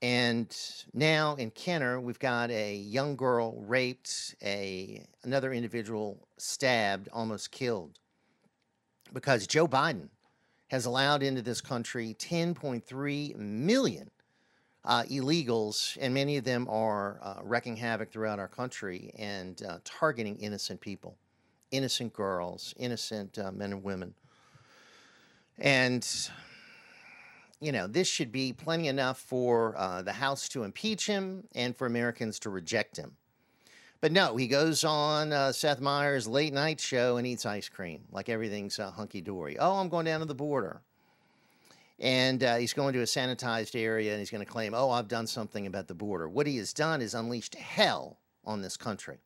And 0.00 0.56
now 0.92 1.36
in 1.36 1.50
Kenner, 1.52 2.00
we've 2.00 2.18
got 2.18 2.50
a 2.50 2.74
young 2.74 3.14
girl 3.14 3.62
raped, 3.66 4.34
a 4.42 5.04
another 5.22 5.52
individual 5.52 6.26
stabbed, 6.38 7.08
almost 7.12 7.52
killed, 7.52 7.98
because 9.12 9.46
Joe 9.46 9.68
Biden 9.68 10.08
has 10.68 10.86
allowed 10.86 11.22
into 11.22 11.42
this 11.42 11.60
country 11.60 12.16
10.3 12.18 13.36
million 13.36 14.10
uh, 14.84 15.02
illegals, 15.04 15.96
and 16.00 16.12
many 16.12 16.36
of 16.36 16.44
them 16.44 16.66
are 16.68 17.20
uh, 17.22 17.34
wrecking 17.42 17.76
havoc 17.76 18.10
throughout 18.10 18.38
our 18.38 18.48
country 18.48 19.12
and 19.18 19.62
uh, 19.68 19.78
targeting 19.84 20.36
innocent 20.38 20.80
people, 20.80 21.16
innocent 21.70 22.12
girls, 22.12 22.74
innocent 22.78 23.38
uh, 23.38 23.52
men 23.52 23.72
and 23.72 23.84
women. 23.84 24.14
And 25.58 26.06
you 27.62 27.70
know, 27.70 27.86
this 27.86 28.08
should 28.08 28.32
be 28.32 28.52
plenty 28.52 28.88
enough 28.88 29.20
for 29.20 29.76
uh, 29.78 30.02
the 30.02 30.12
House 30.12 30.48
to 30.48 30.64
impeach 30.64 31.06
him 31.06 31.44
and 31.54 31.76
for 31.76 31.86
Americans 31.86 32.40
to 32.40 32.50
reject 32.50 32.96
him. 32.96 33.12
But 34.02 34.10
no, 34.10 34.36
he 34.36 34.48
goes 34.48 34.82
on 34.82 35.32
uh, 35.32 35.52
Seth 35.52 35.80
Meyers' 35.80 36.26
late 36.26 36.52
night 36.52 36.80
show 36.80 37.18
and 37.18 37.26
eats 37.26 37.46
ice 37.46 37.68
cream 37.68 38.02
like 38.10 38.28
everything's 38.28 38.80
uh, 38.80 38.90
hunky 38.90 39.20
dory. 39.20 39.56
Oh, 39.60 39.76
I'm 39.76 39.88
going 39.88 40.06
down 40.06 40.18
to 40.18 40.26
the 40.26 40.34
border. 40.34 40.82
And 42.00 42.42
uh, 42.42 42.56
he's 42.56 42.72
going 42.72 42.94
to 42.94 42.98
a 42.98 43.04
sanitized 43.04 43.80
area 43.80 44.10
and 44.10 44.18
he's 44.18 44.30
going 44.30 44.44
to 44.44 44.50
claim, 44.50 44.74
oh, 44.74 44.90
I've 44.90 45.06
done 45.06 45.28
something 45.28 45.68
about 45.68 45.86
the 45.86 45.94
border. 45.94 46.28
What 46.28 46.48
he 46.48 46.56
has 46.56 46.72
done 46.72 47.00
is 47.00 47.14
unleashed 47.14 47.54
hell 47.54 48.18
on 48.44 48.60
this 48.60 48.76
country. 48.76 49.18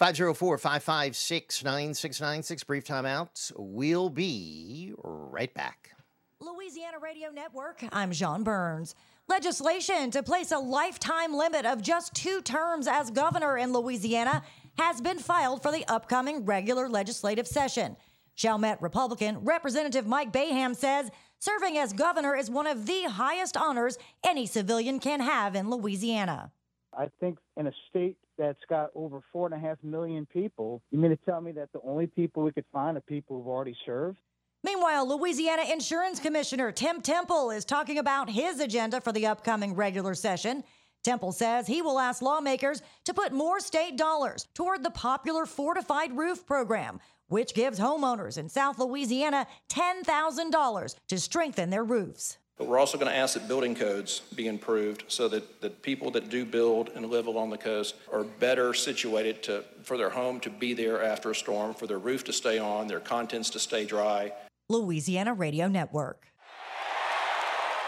504 0.00 0.58
556 0.58 1.62
9696. 1.62 2.64
Brief 2.64 2.82
time 2.82 3.06
out. 3.06 3.52
We'll 3.56 4.10
be 4.10 4.92
right 4.98 5.54
back. 5.54 5.92
Louisiana 6.40 6.98
Radio 7.00 7.30
Network, 7.30 7.84
I'm 7.92 8.10
John 8.10 8.42
Burns. 8.42 8.96
Legislation 9.28 10.10
to 10.10 10.22
place 10.22 10.52
a 10.52 10.58
lifetime 10.58 11.32
limit 11.32 11.64
of 11.64 11.80
just 11.80 12.12
two 12.14 12.42
terms 12.42 12.86
as 12.86 13.10
governor 13.10 13.56
in 13.56 13.72
Louisiana 13.72 14.42
has 14.78 15.00
been 15.00 15.18
filed 15.18 15.62
for 15.62 15.72
the 15.72 15.86
upcoming 15.86 16.44
regular 16.44 16.88
legislative 16.88 17.46
session. 17.46 17.96
Chalmette 18.36 18.82
Republican 18.82 19.38
Representative 19.38 20.06
Mike 20.06 20.32
Bayham 20.32 20.74
says 20.74 21.10
serving 21.38 21.78
as 21.78 21.92
governor 21.92 22.34
is 22.34 22.50
one 22.50 22.66
of 22.66 22.86
the 22.86 23.04
highest 23.04 23.56
honors 23.56 23.96
any 24.22 24.44
civilian 24.44 24.98
can 24.98 25.20
have 25.20 25.54
in 25.54 25.70
Louisiana. 25.70 26.50
I 26.96 27.08
think 27.20 27.38
in 27.56 27.66
a 27.66 27.72
state 27.88 28.16
that's 28.36 28.62
got 28.68 28.90
over 28.94 29.20
four 29.32 29.46
and 29.46 29.54
a 29.54 29.58
half 29.58 29.78
million 29.82 30.26
people, 30.26 30.82
you 30.90 30.98
mean 30.98 31.10
to 31.10 31.16
tell 31.16 31.40
me 31.40 31.52
that 31.52 31.72
the 31.72 31.80
only 31.84 32.06
people 32.06 32.42
we 32.42 32.52
could 32.52 32.66
find 32.72 32.96
are 32.96 33.02
people 33.02 33.38
who've 33.38 33.48
already 33.48 33.76
served? 33.86 34.18
Meanwhile, 34.64 35.08
Louisiana 35.08 35.62
Insurance 35.72 36.20
Commissioner 36.20 36.70
Tim 36.70 37.00
Temple 37.00 37.50
is 37.50 37.64
talking 37.64 37.98
about 37.98 38.30
his 38.30 38.60
agenda 38.60 39.00
for 39.00 39.10
the 39.10 39.26
upcoming 39.26 39.74
regular 39.74 40.14
session. 40.14 40.62
Temple 41.02 41.32
says 41.32 41.66
he 41.66 41.82
will 41.82 41.98
ask 41.98 42.22
lawmakers 42.22 42.80
to 43.04 43.12
put 43.12 43.32
more 43.32 43.58
state 43.58 43.96
dollars 43.96 44.46
toward 44.54 44.84
the 44.84 44.90
popular 44.90 45.46
Fortified 45.46 46.16
Roof 46.16 46.46
Program, 46.46 47.00
which 47.26 47.54
gives 47.54 47.80
homeowners 47.80 48.38
in 48.38 48.48
South 48.48 48.78
Louisiana 48.78 49.48
$10,000 49.68 50.94
to 51.08 51.18
strengthen 51.18 51.70
their 51.70 51.82
roofs. 51.82 52.38
But 52.56 52.68
we're 52.68 52.78
also 52.78 52.98
going 52.98 53.10
to 53.10 53.16
ask 53.16 53.34
that 53.34 53.48
building 53.48 53.74
codes 53.74 54.20
be 54.36 54.46
improved 54.46 55.04
so 55.08 55.26
that 55.28 55.60
the 55.60 55.70
people 55.70 56.12
that 56.12 56.28
do 56.28 56.44
build 56.44 56.90
and 56.94 57.10
live 57.10 57.26
along 57.26 57.50
the 57.50 57.58
coast 57.58 57.96
are 58.12 58.22
better 58.22 58.72
situated 58.72 59.42
to, 59.44 59.64
for 59.82 59.96
their 59.96 60.10
home 60.10 60.38
to 60.40 60.50
be 60.50 60.72
there 60.72 61.02
after 61.02 61.30
a 61.30 61.34
storm, 61.34 61.74
for 61.74 61.88
their 61.88 61.98
roof 61.98 62.22
to 62.24 62.32
stay 62.32 62.60
on, 62.60 62.86
their 62.86 63.00
contents 63.00 63.50
to 63.50 63.58
stay 63.58 63.84
dry, 63.84 64.30
Louisiana 64.68 65.34
Radio 65.34 65.68
Network. 65.68 66.26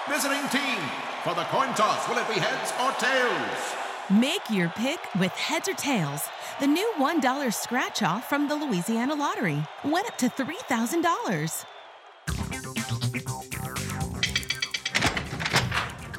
Visiting 0.08 0.46
team 0.48 0.78
for 1.22 1.34
the 1.34 1.44
coin 1.44 1.68
toss. 1.74 2.08
Will 2.08 2.18
it 2.18 2.28
be 2.28 2.34
heads 2.34 2.72
or 2.82 2.92
tails? 3.00 3.74
Make 4.10 4.42
your 4.50 4.68
pick 4.70 4.98
with 5.18 5.32
heads 5.32 5.68
or 5.68 5.74
tails. 5.74 6.28
The 6.60 6.66
new 6.66 6.92
$1 6.98 7.54
scratch 7.54 8.02
off 8.02 8.28
from 8.28 8.48
the 8.48 8.54
Louisiana 8.54 9.14
Lottery 9.14 9.62
went 9.84 10.06
up 10.06 10.18
to 10.18 10.28
$3,000. 10.28 11.64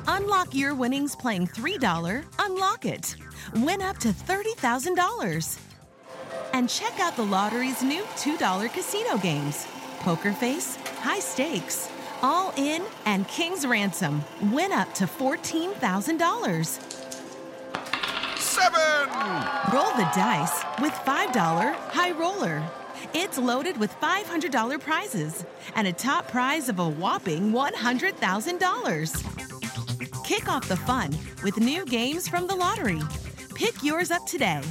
Unlock 0.08 0.56
your 0.56 0.74
winnings 0.74 1.16
playing 1.16 1.48
$3 1.48 2.26
Unlock 2.40 2.86
It. 2.86 3.16
Win 3.56 3.82
up 3.82 3.98
to 4.00 4.08
$30,000. 4.08 5.60
And 6.54 6.70
check 6.70 7.00
out 7.00 7.16
the 7.16 7.26
lottery's 7.26 7.84
new 7.84 8.04
$2 8.16 8.74
casino 8.74 9.18
games. 9.18 9.68
Poker 10.00 10.34
Face, 10.34 10.76
High 11.00 11.20
Stakes, 11.20 11.90
All 12.22 12.54
In, 12.58 12.84
and 13.06 13.28
King's 13.28 13.66
Ransom. 13.66 14.24
Win 14.52 14.72
up 14.72 14.94
to 14.96 15.06
$14,000. 15.06 16.66
Seven! 18.38 19.10
Roll 19.74 19.92
the 19.98 20.10
dice 20.16 20.64
with 20.82 20.94
$5 20.94 21.76
High 21.76 22.12
Roller. 22.12 22.64
It's 23.14 23.38
loaded 23.38 23.78
with 23.78 23.92
$500 24.00 24.80
prizes 24.80 25.46
and 25.76 25.88
a 25.88 25.94
top 25.94 26.28
prize 26.28 26.70
of 26.70 26.80
a 26.80 26.88
whopping 26.88 27.52
$100,000. 27.52 30.26
Kick 30.26 30.50
off 30.50 30.68
the 30.68 30.78
fun 30.78 31.16
with 31.44 31.58
new 31.58 31.86
games 31.86 32.28
from 32.28 32.48
the 32.48 32.56
lottery. 32.56 33.02
Pick 33.54 33.84
yours 33.84 34.12
up 34.12 34.26
today. 34.26 34.62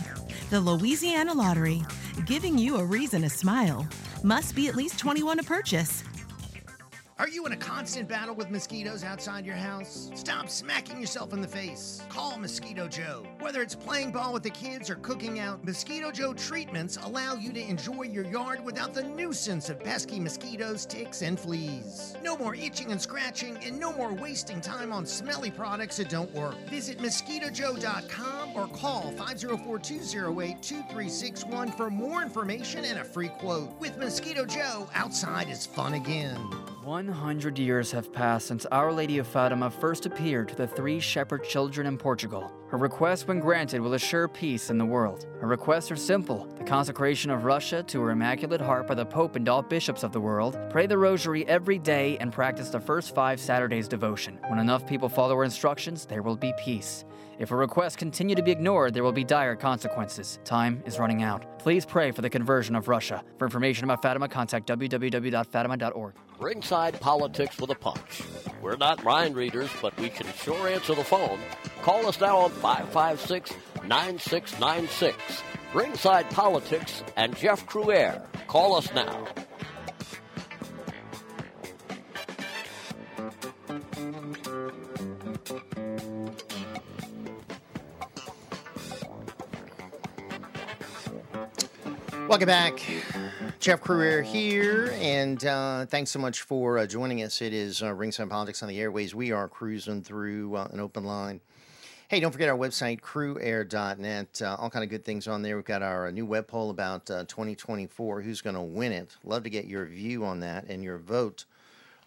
The 0.50 0.60
Louisiana 0.60 1.32
Lottery, 1.32 1.82
giving 2.26 2.58
you 2.58 2.76
a 2.76 2.84
reason 2.84 3.22
to 3.22 3.30
smile. 3.30 3.86
Must 4.24 4.54
be 4.54 4.68
at 4.68 4.74
least 4.74 4.98
21 4.98 5.36
to 5.36 5.42
purchase. 5.42 6.02
Are 7.16 7.28
you 7.28 7.46
in 7.46 7.52
a 7.52 7.56
constant 7.56 8.08
battle 8.08 8.34
with 8.34 8.50
mosquitoes 8.50 9.04
outside 9.04 9.46
your 9.46 9.54
house? 9.54 10.10
Stop 10.16 10.48
smacking 10.48 11.00
yourself 11.00 11.32
in 11.32 11.40
the 11.40 11.46
face. 11.46 12.02
Call 12.08 12.36
Mosquito 12.38 12.88
Joe. 12.88 13.24
Whether 13.38 13.62
it's 13.62 13.76
playing 13.76 14.10
ball 14.10 14.32
with 14.32 14.42
the 14.42 14.50
kids 14.50 14.90
or 14.90 14.96
cooking 14.96 15.38
out, 15.38 15.64
Mosquito 15.64 16.10
Joe 16.10 16.34
treatments 16.34 16.98
allow 17.04 17.36
you 17.36 17.52
to 17.52 17.60
enjoy 17.60 18.02
your 18.02 18.24
yard 18.24 18.64
without 18.64 18.94
the 18.94 19.04
nuisance 19.04 19.70
of 19.70 19.78
pesky 19.84 20.18
mosquitoes, 20.18 20.86
ticks, 20.86 21.22
and 21.22 21.38
fleas. 21.38 22.16
No 22.20 22.36
more 22.36 22.56
itching 22.56 22.90
and 22.90 23.00
scratching, 23.00 23.58
and 23.58 23.78
no 23.78 23.92
more 23.92 24.12
wasting 24.12 24.60
time 24.60 24.92
on 24.92 25.06
smelly 25.06 25.52
products 25.52 25.98
that 25.98 26.08
don't 26.08 26.34
work. 26.34 26.56
Visit 26.68 26.98
mosquitojoe.com 26.98 28.56
or 28.56 28.66
call 28.76 29.12
504 29.12 29.78
208 29.78 30.60
2361 30.60 31.70
for 31.70 31.90
more 31.90 32.22
information 32.22 32.84
and 32.84 32.98
a 32.98 33.04
free 33.04 33.28
quote. 33.28 33.70
With 33.78 33.96
Mosquito 33.98 34.44
Joe, 34.44 34.88
outside 34.96 35.48
is 35.48 35.64
fun 35.64 35.94
again. 35.94 36.40
100 36.84 37.58
years 37.58 37.90
have 37.90 38.12
passed 38.12 38.48
since 38.48 38.66
Our 38.66 38.92
Lady 38.92 39.16
of 39.16 39.26
Fatima 39.26 39.70
first 39.70 40.04
appeared 40.04 40.48
to 40.48 40.54
the 40.54 40.66
three 40.66 41.00
shepherd 41.00 41.42
children 41.42 41.86
in 41.86 41.96
Portugal. 41.96 42.52
Her 42.68 42.76
request, 42.76 43.26
when 43.26 43.40
granted, 43.40 43.80
will 43.80 43.94
assure 43.94 44.28
peace 44.28 44.68
in 44.68 44.76
the 44.76 44.84
world. 44.84 45.26
Her 45.40 45.46
requests 45.46 45.90
are 45.90 45.96
simple 45.96 46.46
the 46.58 46.64
consecration 46.64 47.30
of 47.30 47.44
Russia 47.44 47.82
to 47.84 48.00
her 48.02 48.10
Immaculate 48.10 48.60
Heart 48.60 48.86
by 48.86 48.94
the 48.94 49.06
Pope 49.06 49.36
and 49.36 49.48
all 49.48 49.62
bishops 49.62 50.02
of 50.02 50.12
the 50.12 50.20
world, 50.20 50.58
pray 50.68 50.86
the 50.86 50.98
Rosary 50.98 51.46
every 51.48 51.78
day, 51.78 52.18
and 52.18 52.30
practice 52.30 52.68
the 52.68 52.80
first 52.80 53.14
five 53.14 53.40
Saturdays 53.40 53.88
devotion. 53.88 54.38
When 54.48 54.58
enough 54.58 54.86
people 54.86 55.08
follow 55.08 55.36
her 55.36 55.44
instructions, 55.44 56.04
there 56.04 56.22
will 56.22 56.36
be 56.36 56.52
peace. 56.58 57.04
If 57.38 57.48
her 57.48 57.56
requests 57.56 57.96
continue 57.96 58.36
to 58.36 58.42
be 58.42 58.52
ignored, 58.52 58.94
there 58.94 59.02
will 59.02 59.12
be 59.12 59.24
dire 59.24 59.56
consequences. 59.56 60.38
Time 60.44 60.82
is 60.86 60.98
running 60.98 61.22
out. 61.22 61.58
Please 61.58 61.84
pray 61.86 62.10
for 62.10 62.22
the 62.22 62.30
conversion 62.30 62.76
of 62.76 62.88
Russia. 62.88 63.24
For 63.38 63.46
information 63.46 63.84
about 63.84 64.02
Fatima, 64.02 64.28
contact 64.28 64.68
www.fatima.org. 64.68 66.14
Ringside 66.44 67.00
Politics 67.00 67.58
with 67.58 67.70
a 67.70 67.74
Punch. 67.74 68.22
We're 68.60 68.76
not 68.76 69.02
mind 69.02 69.34
readers, 69.34 69.70
but 69.80 69.98
we 69.98 70.10
can 70.10 70.26
sure 70.34 70.68
answer 70.68 70.94
the 70.94 71.02
phone. 71.02 71.38
Call 71.80 72.06
us 72.06 72.20
now 72.20 72.36
on 72.36 72.50
556 72.50 73.54
9696. 73.88 75.16
Ringside 75.72 76.28
Politics 76.28 77.02
and 77.16 77.34
Jeff 77.34 77.64
Crouere. 77.64 78.22
Call 78.46 78.76
us 78.76 78.92
now. 78.92 79.26
Welcome 92.34 92.48
back. 92.48 92.82
Jeff 93.60 93.80
Crouere 93.80 94.24
here, 94.24 94.92
and 94.98 95.44
uh, 95.44 95.86
thanks 95.86 96.10
so 96.10 96.18
much 96.18 96.42
for 96.42 96.78
uh, 96.78 96.84
joining 96.84 97.22
us. 97.22 97.40
It 97.40 97.52
is 97.52 97.80
uh, 97.80 97.92
Ringside 97.94 98.28
Politics 98.28 98.60
on 98.60 98.68
the 98.68 98.80
Airways. 98.80 99.14
We 99.14 99.30
are 99.30 99.46
cruising 99.46 100.02
through 100.02 100.56
uh, 100.56 100.66
an 100.72 100.80
open 100.80 101.04
line. 101.04 101.40
Hey, 102.08 102.18
don't 102.18 102.32
forget 102.32 102.48
our 102.48 102.58
website, 102.58 103.02
crouere.net. 103.02 104.42
Uh, 104.42 104.56
all 104.58 104.68
kind 104.68 104.82
of 104.82 104.90
good 104.90 105.04
things 105.04 105.28
on 105.28 105.42
there. 105.42 105.54
We've 105.54 105.64
got 105.64 105.84
our 105.84 106.08
uh, 106.08 106.10
new 106.10 106.26
web 106.26 106.48
poll 106.48 106.70
about 106.70 107.06
2024, 107.06 108.22
who's 108.22 108.40
going 108.40 108.56
to 108.56 108.62
win 108.62 108.90
it. 108.90 109.14
Love 109.22 109.44
to 109.44 109.50
get 109.50 109.66
your 109.66 109.86
view 109.86 110.24
on 110.24 110.40
that 110.40 110.64
and 110.64 110.82
your 110.82 110.98
vote. 110.98 111.44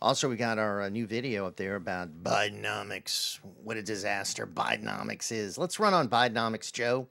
Also, 0.02 0.28
we 0.28 0.36
got 0.36 0.60
our 0.60 0.90
new 0.90 1.08
video 1.08 1.48
up 1.48 1.56
there 1.56 1.78
about 1.78 2.22
Bidenomics. 2.22 3.40
What 3.64 3.78
a 3.78 3.82
disaster 3.82 4.46
Bidenomics 4.46 5.32
is. 5.32 5.58
Let's 5.58 5.80
run 5.80 5.94
on 5.94 6.10
Bidenomics, 6.10 6.74
Joe 6.74 7.08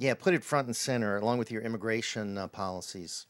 Yeah, 0.00 0.14
put 0.14 0.32
it 0.32 0.42
front 0.42 0.66
and 0.66 0.74
center 0.74 1.18
along 1.18 1.36
with 1.36 1.50
your 1.50 1.60
immigration 1.60 2.38
uh, 2.38 2.48
policies. 2.48 3.26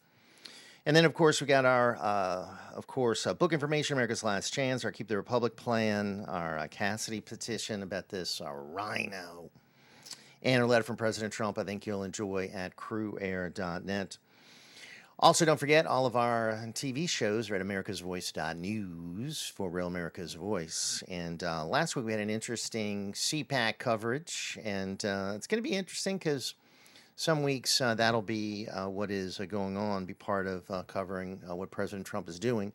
And 0.86 0.94
then, 0.94 1.04
of 1.04 1.14
course, 1.14 1.40
we 1.40 1.48
got 1.48 1.64
our, 1.64 1.98
uh, 2.00 2.46
of 2.72 2.86
course, 2.86 3.26
uh, 3.26 3.34
book 3.34 3.52
information, 3.52 3.94
America's 3.94 4.22
Last 4.22 4.52
Chance, 4.52 4.84
our 4.84 4.92
Keep 4.92 5.08
the 5.08 5.16
Republic 5.16 5.56
plan, 5.56 6.24
our 6.28 6.58
uh, 6.58 6.68
Cassidy 6.68 7.20
petition 7.20 7.82
about 7.82 8.08
this, 8.08 8.40
our 8.40 8.62
Rhino, 8.62 9.50
and 10.44 10.62
a 10.62 10.66
letter 10.66 10.84
from 10.84 10.94
President 10.94 11.32
Trump. 11.32 11.58
I 11.58 11.64
think 11.64 11.88
you'll 11.88 12.04
enjoy 12.04 12.52
at 12.54 12.76
crouere.net. 12.76 14.18
Also, 15.18 15.44
don't 15.44 15.58
forget 15.58 15.86
all 15.86 16.06
of 16.06 16.14
our 16.14 16.52
TV 16.68 17.06
shows 17.08 17.50
are 17.50 17.56
at 17.56 17.62
americasvoice.news 17.62 19.52
for 19.54 19.68
Real 19.68 19.88
America's 19.88 20.34
Voice. 20.34 21.02
And 21.08 21.42
uh, 21.42 21.66
last 21.66 21.94
week 21.96 22.06
we 22.06 22.12
had 22.12 22.22
an 22.22 22.30
interesting 22.30 23.12
CPAC 23.12 23.76
coverage, 23.78 24.56
and 24.64 25.04
uh, 25.04 25.32
it's 25.34 25.46
going 25.46 25.62
to 25.62 25.68
be 25.68 25.76
interesting 25.76 26.16
because 26.16 26.54
some 27.20 27.42
weeks 27.42 27.82
uh, 27.82 27.94
that'll 27.94 28.22
be 28.22 28.66
uh, 28.68 28.88
what 28.88 29.10
is 29.10 29.40
uh, 29.40 29.44
going 29.44 29.76
on, 29.76 30.06
be 30.06 30.14
part 30.14 30.46
of 30.46 30.62
uh, 30.70 30.82
covering 30.84 31.38
what 31.48 31.70
President 31.70 32.06
Trump 32.06 32.30
is 32.30 32.38
doing. 32.38 32.72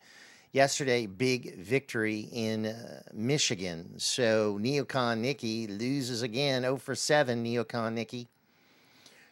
Yesterday, 0.51 1.07
big 1.07 1.57
victory 1.57 2.29
in 2.31 2.75
Michigan. 3.11 3.95
So 3.97 4.59
Neocon 4.61 5.17
Nikki 5.17 5.65
loses 5.65 6.21
again, 6.21 6.61
0 6.61 6.77
for 6.77 6.93
7, 6.93 7.43
Neocon 7.43 7.93
Nikki. 7.93 8.27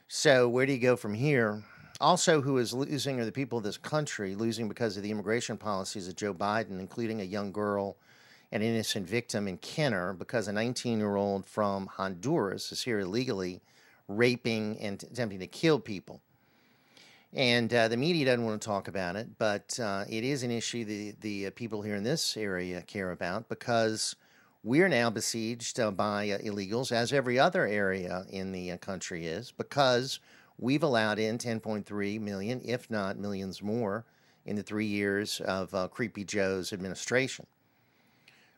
So 0.08 0.50
where 0.50 0.66
do 0.66 0.74
you 0.74 0.80
go 0.80 0.96
from 0.96 1.14
here? 1.14 1.62
Also, 2.02 2.42
who 2.42 2.58
is 2.58 2.74
losing 2.74 3.20
are 3.20 3.26
the 3.26 3.32
people 3.32 3.60
of 3.60 3.64
this 3.64 3.78
country, 3.78 4.34
losing 4.34 4.68
because 4.68 4.98
of 4.98 5.04
the 5.04 5.12
immigration 5.12 5.58
policies 5.58 6.08
of 6.08 6.16
Joe 6.16 6.34
Biden, 6.34 6.80
including 6.80 7.22
a 7.22 7.24
young 7.24 7.52
girl, 7.52 7.98
an 8.52 8.64
innocent 8.64 9.08
victim 9.08 9.48
in 9.48 9.60
Kenner, 9.60 10.14
because 10.14 10.48
a 10.48 10.52
19 10.52 10.98
year 10.98 11.18
old 11.18 11.46
from 11.46 11.86
Honduras 11.86 12.72
is 12.72 12.82
here 12.82 13.02
illegally 13.02 13.62
raping 14.08 14.78
and 14.80 15.02
attempting 15.04 15.40
to 15.40 15.48
kill 15.48 15.80
people. 15.80 16.22
And 17.34 17.74
uh, 17.74 17.88
the 17.88 17.98
media 17.98 18.26
doesn't 18.26 18.46
want 18.46 18.62
to 18.62 18.66
talk 18.66 18.88
about 18.88 19.16
it, 19.16 19.28
but 19.40 19.80
uh, 19.80 20.06
it 20.08 20.24
is 20.24 20.44
an 20.44 20.52
issue 20.52 20.86
the, 20.86 21.16
the 21.22 21.48
uh, 21.48 21.52
people 21.56 21.82
here 21.82 21.96
in 21.96 22.04
this 22.04 22.38
area 22.38 22.82
care 22.84 23.12
about 23.12 23.50
because 23.50 24.16
we're 24.64 24.88
now 24.88 25.10
besieged 25.10 25.80
uh, 25.80 25.90
by 25.90 26.30
uh, 26.30 26.38
illegals, 26.40 26.92
as 26.92 27.12
every 27.12 27.40
other 27.40 27.66
area 27.66 28.26
in 28.30 28.52
the 28.52 28.72
uh, 28.72 28.78
country 28.78 29.26
is, 29.26 29.52
because 29.52 30.20
We've 30.60 30.84
allowed 30.84 31.20
in 31.20 31.38
10.3 31.38 32.22
million, 32.22 32.62
if 32.64 32.90
not 32.90 33.18
millions 33.18 33.62
more, 33.62 34.06
in 34.46 34.56
the 34.56 34.64
three 34.64 34.86
years 34.86 35.42
of 35.42 35.92
Creepy 35.92 36.24
Joe's 36.24 36.72
administration. 36.74 37.48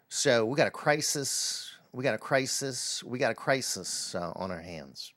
So 0.09 0.45
we 0.45 0.55
got 0.55 0.67
a 0.67 0.71
crisis. 0.71 1.71
We 1.93 2.03
got 2.03 2.13
a 2.13 2.19
crisis. 2.19 3.03
We 3.03 3.17
got 3.17 3.31
a 3.31 3.35
crisis 3.35 4.13
on 4.13 4.51
our 4.51 4.61
hands. 4.61 5.14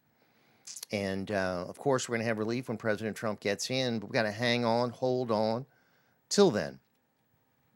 And 0.90 1.30
uh, 1.30 1.64
of 1.68 1.78
course, 1.78 2.08
we're 2.08 2.14
going 2.14 2.24
to 2.24 2.28
have 2.28 2.38
relief 2.38 2.68
when 2.68 2.78
President 2.78 3.16
Trump 3.16 3.40
gets 3.40 3.70
in, 3.70 3.98
but 3.98 4.06
we've 4.06 4.14
got 4.14 4.22
to 4.22 4.30
hang 4.30 4.64
on, 4.64 4.90
hold 4.90 5.30
on 5.30 5.66
till 6.28 6.50
then. 6.50 6.78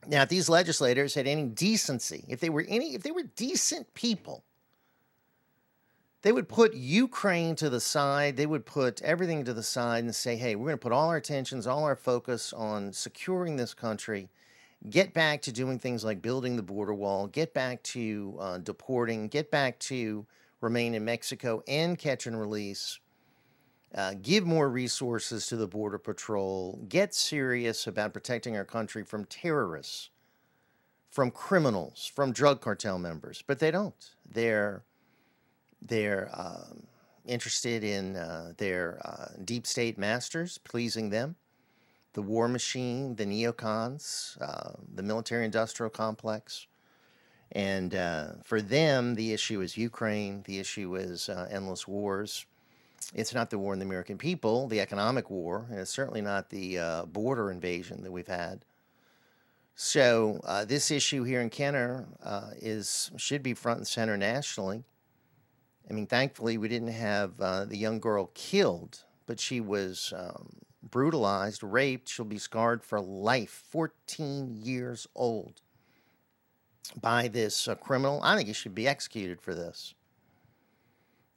Now, 0.07 0.22
if 0.22 0.28
these 0.28 0.48
legislators 0.48 1.14
had 1.14 1.26
any 1.26 1.44
decency, 1.44 2.24
if 2.28 2.40
they 2.40 2.50
were 2.50 2.64
any, 2.68 2.94
if 2.94 3.02
they 3.02 3.12
were 3.12 3.24
decent 3.37 3.92
people, 3.94 4.42
they 6.22 6.33
would 6.33 6.48
put 6.48 6.74
Ukraine 6.74 7.55
to 7.57 7.68
the 7.68 7.81
side. 7.81 8.37
They 8.37 8.46
would 8.46 8.64
put 8.64 9.02
everything 9.02 9.44
to 9.44 9.52
the 9.52 9.62
side 9.62 10.05
and 10.05 10.14
say, 10.14 10.37
hey, 10.37 10.55
we're 10.55 10.66
going 10.66 10.78
to 10.78 10.83
put 10.83 10.92
all 10.92 11.09
our 11.09 11.16
attentions, 11.16 11.66
all 11.66 11.85
our 11.85 11.96
focus 11.96 12.52
on 12.52 12.92
securing 12.92 13.57
this 13.57 13.74
country, 13.74 14.28
get 14.88 15.12
back 15.12 15.42
to 15.42 15.52
doing 15.52 15.78
things 15.78 16.05
like 16.05 16.22
building 16.22 16.57
the 16.57 16.62
border 16.62 16.94
wall, 16.94 17.26
get 17.26 17.52
back 17.55 17.83
to 17.83 18.37
uh, 18.40 18.59
deporting, 18.59 19.28
get 19.28 19.50
back 19.50 19.78
to 19.81 20.24
remain 20.62 20.94
in 20.94 21.05
Mexico 21.05 21.62
and 21.68 21.98
catch 21.98 22.27
and 22.27 22.38
release, 22.40 22.98
uh, 23.94 24.14
give 24.22 24.46
more 24.46 24.70
resources 24.70 25.46
to 25.48 25.57
the 25.57 25.66
Border 25.66 25.98
Patrol, 25.98 26.81
get 26.88 27.14
serious 27.14 27.87
about 27.87 28.14
protecting 28.14 28.57
our 28.57 28.64
country 28.64 29.05
from 29.05 29.27
terrorists, 29.27 30.11
from 31.11 31.31
criminals, 31.31 32.11
from 32.14 32.33
drug 32.33 32.62
cartel 32.62 32.98
members. 32.98 33.44
But 33.46 33.59
they 33.59 33.70
don't. 33.70 34.14
They're 34.31 34.85
they're 35.83 36.31
um, 36.33 36.85
interested 37.27 37.85
in 37.85 38.16
uh, 38.16 38.53
their 38.57 39.01
uh, 39.05 39.37
deep 39.44 39.66
state 39.66 39.98
masters, 39.98 40.59
pleasing 40.59 41.11
them, 41.11 41.37
the 42.14 42.22
war 42.22 42.48
machine, 42.48 43.16
the 43.16 43.25
neocons, 43.25 44.40
uh, 44.40 44.72
the 44.94 45.03
military 45.03 45.44
industrial 45.44 45.90
complex. 45.90 46.66
And 47.53 47.95
uh, 47.95 48.29
for 48.45 48.62
them, 48.62 49.15
the 49.15 49.33
issue 49.33 49.61
is 49.61 49.77
Ukraine, 49.77 50.43
the 50.47 50.59
issue 50.59 50.97
is 50.97 51.29
uh, 51.29 51.49
endless 51.51 51.87
wars. 51.87 52.47
It's 53.15 53.35
not 53.35 53.51
the 53.51 53.59
war 53.59 53.73
in 53.73 53.79
the 53.79 53.85
American 53.85 54.17
people, 54.17 54.69
the 54.69 54.81
economic 54.81 55.29
war, 55.29 55.67
and 55.71 55.79
it's 55.79 55.91
certainly 55.91 56.23
not 56.23 56.49
the 56.49 56.79
uh, 56.79 57.05
border 57.05 57.51
invasion 57.51 58.03
that 58.05 58.12
we've 58.12 58.27
had. 58.27 58.65
So 59.75 60.41
this 60.67 60.91
issue 60.91 61.25
here 61.25 61.41
in 61.41 61.51
Kenner 61.51 62.07
is 62.61 63.11
should 63.17 63.43
be 63.43 63.55
front 63.55 63.79
and 63.79 63.87
center 63.87 64.17
nationally 64.17 64.85
I 65.88 65.93
mean, 65.95 66.07
thankfully, 66.07 66.59
we 66.59 66.69
didn't 66.69 66.88
have 66.93 67.41
uh, 67.41 67.65
the 67.65 67.77
young 67.77 68.01
girl 68.01 68.31
killed, 68.35 69.05
but 69.27 69.41
she 69.41 69.61
was 69.61 70.12
um, 70.17 70.49
brutalized, 70.83 71.62
raped. 71.62 72.09
She'll 72.09 72.25
be 72.25 72.38
scarred 72.38 72.85
for 72.85 73.01
life, 73.01 73.65
14 73.71 74.61
years 74.62 75.07
old, 75.15 75.61
by 77.01 77.29
this 77.29 77.68
uh, 77.68 77.75
criminal. 77.75 78.21
I 78.23 78.37
think 78.37 78.49
he 78.49 78.55
should 78.55 78.75
be 78.75 78.88
executed 78.88 79.40
for 79.40 79.55
this. 79.55 79.95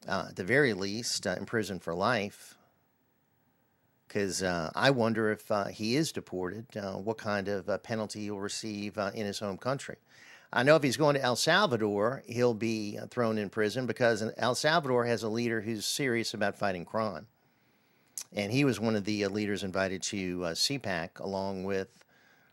Uh, 0.08 0.26
at 0.30 0.36
the 0.36 0.44
very 0.44 0.74
least, 0.74 1.26
uh, 1.26 1.36
imprisoned 1.40 1.82
for 1.82 1.96
life. 1.96 2.58
Because 4.08 4.44
uh, 4.44 4.72
I 4.76 4.92
wonder 4.92 5.32
if 5.32 5.50
uh, 5.52 5.66
he 5.66 5.96
is 5.96 6.12
deported, 6.12 6.68
what 7.04 7.18
kind 7.18 7.48
of 7.48 7.84
penalty 7.84 8.22
he'll 8.22 8.38
receive 8.38 8.98
in 8.98 9.26
his 9.26 9.40
home 9.40 9.58
country. 9.58 9.98
I 10.56 10.64
know 10.64 10.78
if 10.78 10.84
he's 10.84 10.96
going 10.96 11.16
to 11.16 11.22
El 11.22 11.36
Salvador, 11.36 12.24
he'll 12.28 12.54
be 12.54 12.98
uh, 12.98 13.08
thrown 13.08 13.38
in 13.38 13.50
prison 13.50 13.86
because 13.86 14.24
El 14.38 14.56
Salvador 14.56 15.04
has 15.06 15.22
a 15.22 15.28
leader 15.28 15.60
who's 15.60 15.86
serious 15.86 16.34
about 16.34 16.58
fighting 16.58 16.86
crime. 16.86 17.28
And 18.34 18.54
he 18.54 18.64
was 18.64 18.80
one 18.80 18.96
of 18.96 19.04
the 19.04 19.26
uh, 19.26 19.30
leaders 19.30 19.66
invited 19.66 20.02
to 20.04 20.46
uh, 20.46 20.52
CPAC, 20.52 21.20
along 21.20 21.66
with 21.66 22.05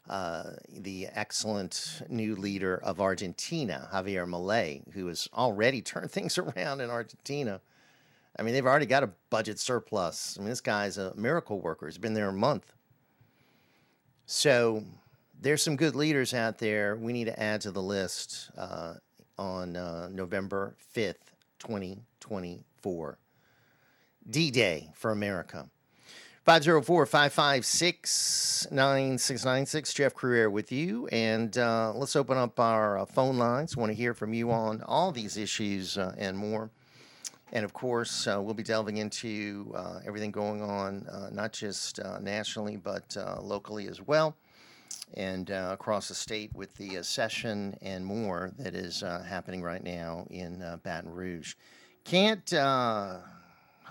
uh, 0.08 0.50
the 0.68 1.08
excellent 1.12 2.02
new 2.08 2.34
leader 2.36 2.76
of 2.82 3.00
Argentina, 3.00 3.88
Javier 3.92 4.26
Milei, 4.26 4.82
who 4.92 5.06
has 5.06 5.28
already 5.34 5.80
turned 5.80 6.10
things 6.12 6.38
around 6.38 6.80
in 6.80 6.90
Argentina. 6.90 7.60
I 8.38 8.42
mean, 8.42 8.54
they've 8.54 8.66
already 8.66 8.86
got 8.86 9.02
a 9.02 9.10
budget 9.30 9.58
surplus. 9.58 10.36
I 10.38 10.42
mean, 10.42 10.50
this 10.50 10.60
guy's 10.60 10.98
a 10.98 11.14
miracle 11.14 11.60
worker. 11.60 11.86
He's 11.86 11.98
been 11.98 12.14
there 12.14 12.30
a 12.30 12.32
month. 12.32 12.72
So 14.26 14.84
there's 15.40 15.62
some 15.62 15.76
good 15.76 15.94
leaders 15.94 16.32
out 16.32 16.58
there 16.58 16.96
we 16.96 17.12
need 17.12 17.24
to 17.24 17.40
add 17.40 17.60
to 17.62 17.70
the 17.70 17.82
list 17.82 18.50
uh, 18.56 18.94
on 19.38 19.76
uh, 19.76 20.08
November 20.10 20.76
5th, 20.94 21.16
2024. 21.58 23.18
D 24.28 24.50
Day 24.50 24.90
for 24.94 25.10
America. 25.10 25.68
504 26.44 27.06
556 27.06 28.66
9696. 28.72 29.94
Jeff 29.94 30.12
Crouere 30.12 30.50
with 30.50 30.72
you. 30.72 31.06
And 31.12 31.56
uh, 31.56 31.92
let's 31.94 32.16
open 32.16 32.36
up 32.36 32.58
our 32.58 32.98
uh, 32.98 33.04
phone 33.04 33.38
lines. 33.38 33.76
want 33.76 33.90
to 33.90 33.94
hear 33.94 34.12
from 34.12 34.34
you 34.34 34.50
on 34.50 34.82
all 34.82 35.12
these 35.12 35.36
issues 35.36 35.96
uh, 35.96 36.12
and 36.18 36.36
more. 36.36 36.70
And 37.52 37.64
of 37.64 37.72
course, 37.72 38.26
uh, 38.26 38.42
we'll 38.42 38.54
be 38.54 38.64
delving 38.64 38.96
into 38.96 39.72
uh, 39.76 40.00
everything 40.04 40.32
going 40.32 40.62
on, 40.62 41.06
uh, 41.06 41.28
not 41.30 41.52
just 41.52 42.00
nationally, 42.20 42.76
but 42.76 43.16
locally 43.40 43.86
as 43.86 44.00
well 44.00 44.34
and 45.14 45.50
across 45.50 46.08
the 46.08 46.14
state 46.14 46.50
with 46.54 46.74
the 46.74 47.02
session 47.02 47.76
and 47.82 48.04
more 48.04 48.50
that 48.58 48.74
is 48.74 49.04
happening 49.28 49.62
right 49.62 49.84
now 49.84 50.26
in 50.30 50.64
Baton 50.82 51.12
Rouge. 51.12 51.54
Can't 52.04 52.52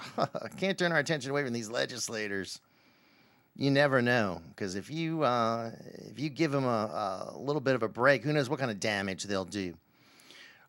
can't 0.57 0.77
turn 0.77 0.91
our 0.91 0.99
attention 0.99 1.31
away 1.31 1.43
from 1.43 1.53
these 1.53 1.69
legislators. 1.69 2.59
You 3.55 3.69
never 3.69 4.01
know 4.01 4.41
because 4.49 4.75
if 4.75 4.89
you 4.89 5.23
uh, 5.23 5.71
if 6.09 6.19
you 6.19 6.29
give 6.29 6.51
them 6.51 6.65
a, 6.65 7.33
a 7.33 7.37
little 7.37 7.61
bit 7.61 7.75
of 7.75 7.83
a 7.83 7.89
break, 7.89 8.23
who 8.23 8.31
knows 8.33 8.49
what 8.49 8.59
kind 8.59 8.71
of 8.71 8.79
damage 8.79 9.23
they'll 9.23 9.45
do. 9.45 9.75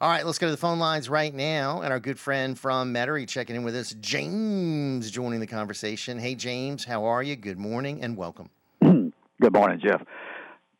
All 0.01 0.09
right, 0.09 0.27
let's 0.27 0.39
go 0.39 0.49
to 0.49 0.51
the 0.51 0.57
phone 0.57 0.81
lines 0.81 1.09
right 1.09 1.33
now. 1.33 1.83
And 1.83 1.93
our 1.93 2.01
good 2.01 2.19
friend 2.19 2.59
from 2.59 2.93
Metairie 2.93 3.29
checking 3.29 3.55
in 3.55 3.63
with 3.63 3.77
us, 3.77 3.95
James, 4.01 5.13
joining 5.13 5.39
the 5.39 5.47
conversation. 5.47 6.19
Hey, 6.19 6.35
James, 6.35 6.85
how 6.85 7.05
are 7.05 7.23
you? 7.23 7.37
Good 7.37 7.57
morning 7.57 8.03
and 8.03 8.17
welcome. 8.17 8.51
Good 8.81 9.53
morning, 9.53 9.81
Jeff. 9.81 10.03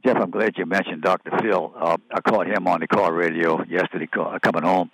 Jeff, 0.05 0.17
I'm 0.17 0.33
glad 0.33 0.59
you 0.59 0.67
mentioned 0.67 1.03
Dr. 1.03 1.31
Phil. 1.41 1.73
Uh, 1.81 1.97
I 2.11 2.21
caught 2.21 2.49
him 2.49 2.67
on 2.67 2.81
the 2.81 2.89
car 2.89 3.13
radio 3.13 3.63
yesterday 3.63 4.09
coming 4.09 4.65
home, 4.65 4.91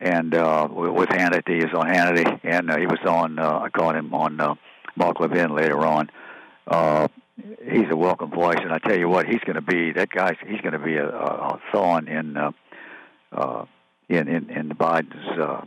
and 0.00 0.34
uh, 0.34 0.68
with 0.70 1.08
Hannity. 1.10 1.62
He's 1.62 1.74
on 1.74 1.86
Hannity, 1.86 2.40
and 2.42 2.70
uh, 2.70 2.78
he 2.78 2.86
was 2.86 3.00
on. 3.06 3.38
Uh, 3.38 3.60
I 3.60 3.68
caught 3.70 3.96
him 3.96 4.14
on 4.14 4.40
uh, 4.40 4.54
Mark 4.96 5.20
Levin 5.20 5.54
later 5.54 5.78
on. 5.84 6.10
Uh, 6.66 7.08
he's 7.62 7.90
a 7.90 7.96
welcome 7.96 8.30
voice, 8.30 8.58
and 8.60 8.72
I 8.72 8.78
tell 8.78 8.98
you 8.98 9.08
what, 9.08 9.26
he's 9.26 9.40
going 9.40 9.56
to 9.56 9.62
be 9.62 9.92
that 9.92 10.10
guy. 10.10 10.36
He's 10.46 10.60
going 10.60 10.72
to 10.72 10.78
be 10.78 10.96
a, 10.96 11.08
a 11.08 11.60
thorn 11.72 12.08
in 12.08 12.36
uh, 12.36 12.52
uh, 13.32 13.64
in 14.08 14.28
in 14.28 14.50
in 14.50 14.68
the 14.68 14.74
Biden's 14.74 15.38
uh, 15.38 15.64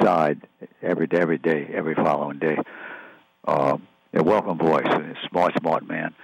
side 0.00 0.46
every 0.82 1.06
day, 1.06 1.18
every 1.18 1.38
day, 1.38 1.68
every 1.72 1.94
following 1.94 2.38
day. 2.38 2.58
Uh, 3.44 3.78
a 4.14 4.22
welcome 4.22 4.58
voice, 4.58 4.86
a 4.86 5.14
smart, 5.28 5.54
smart 5.58 5.86
man. 5.86 6.14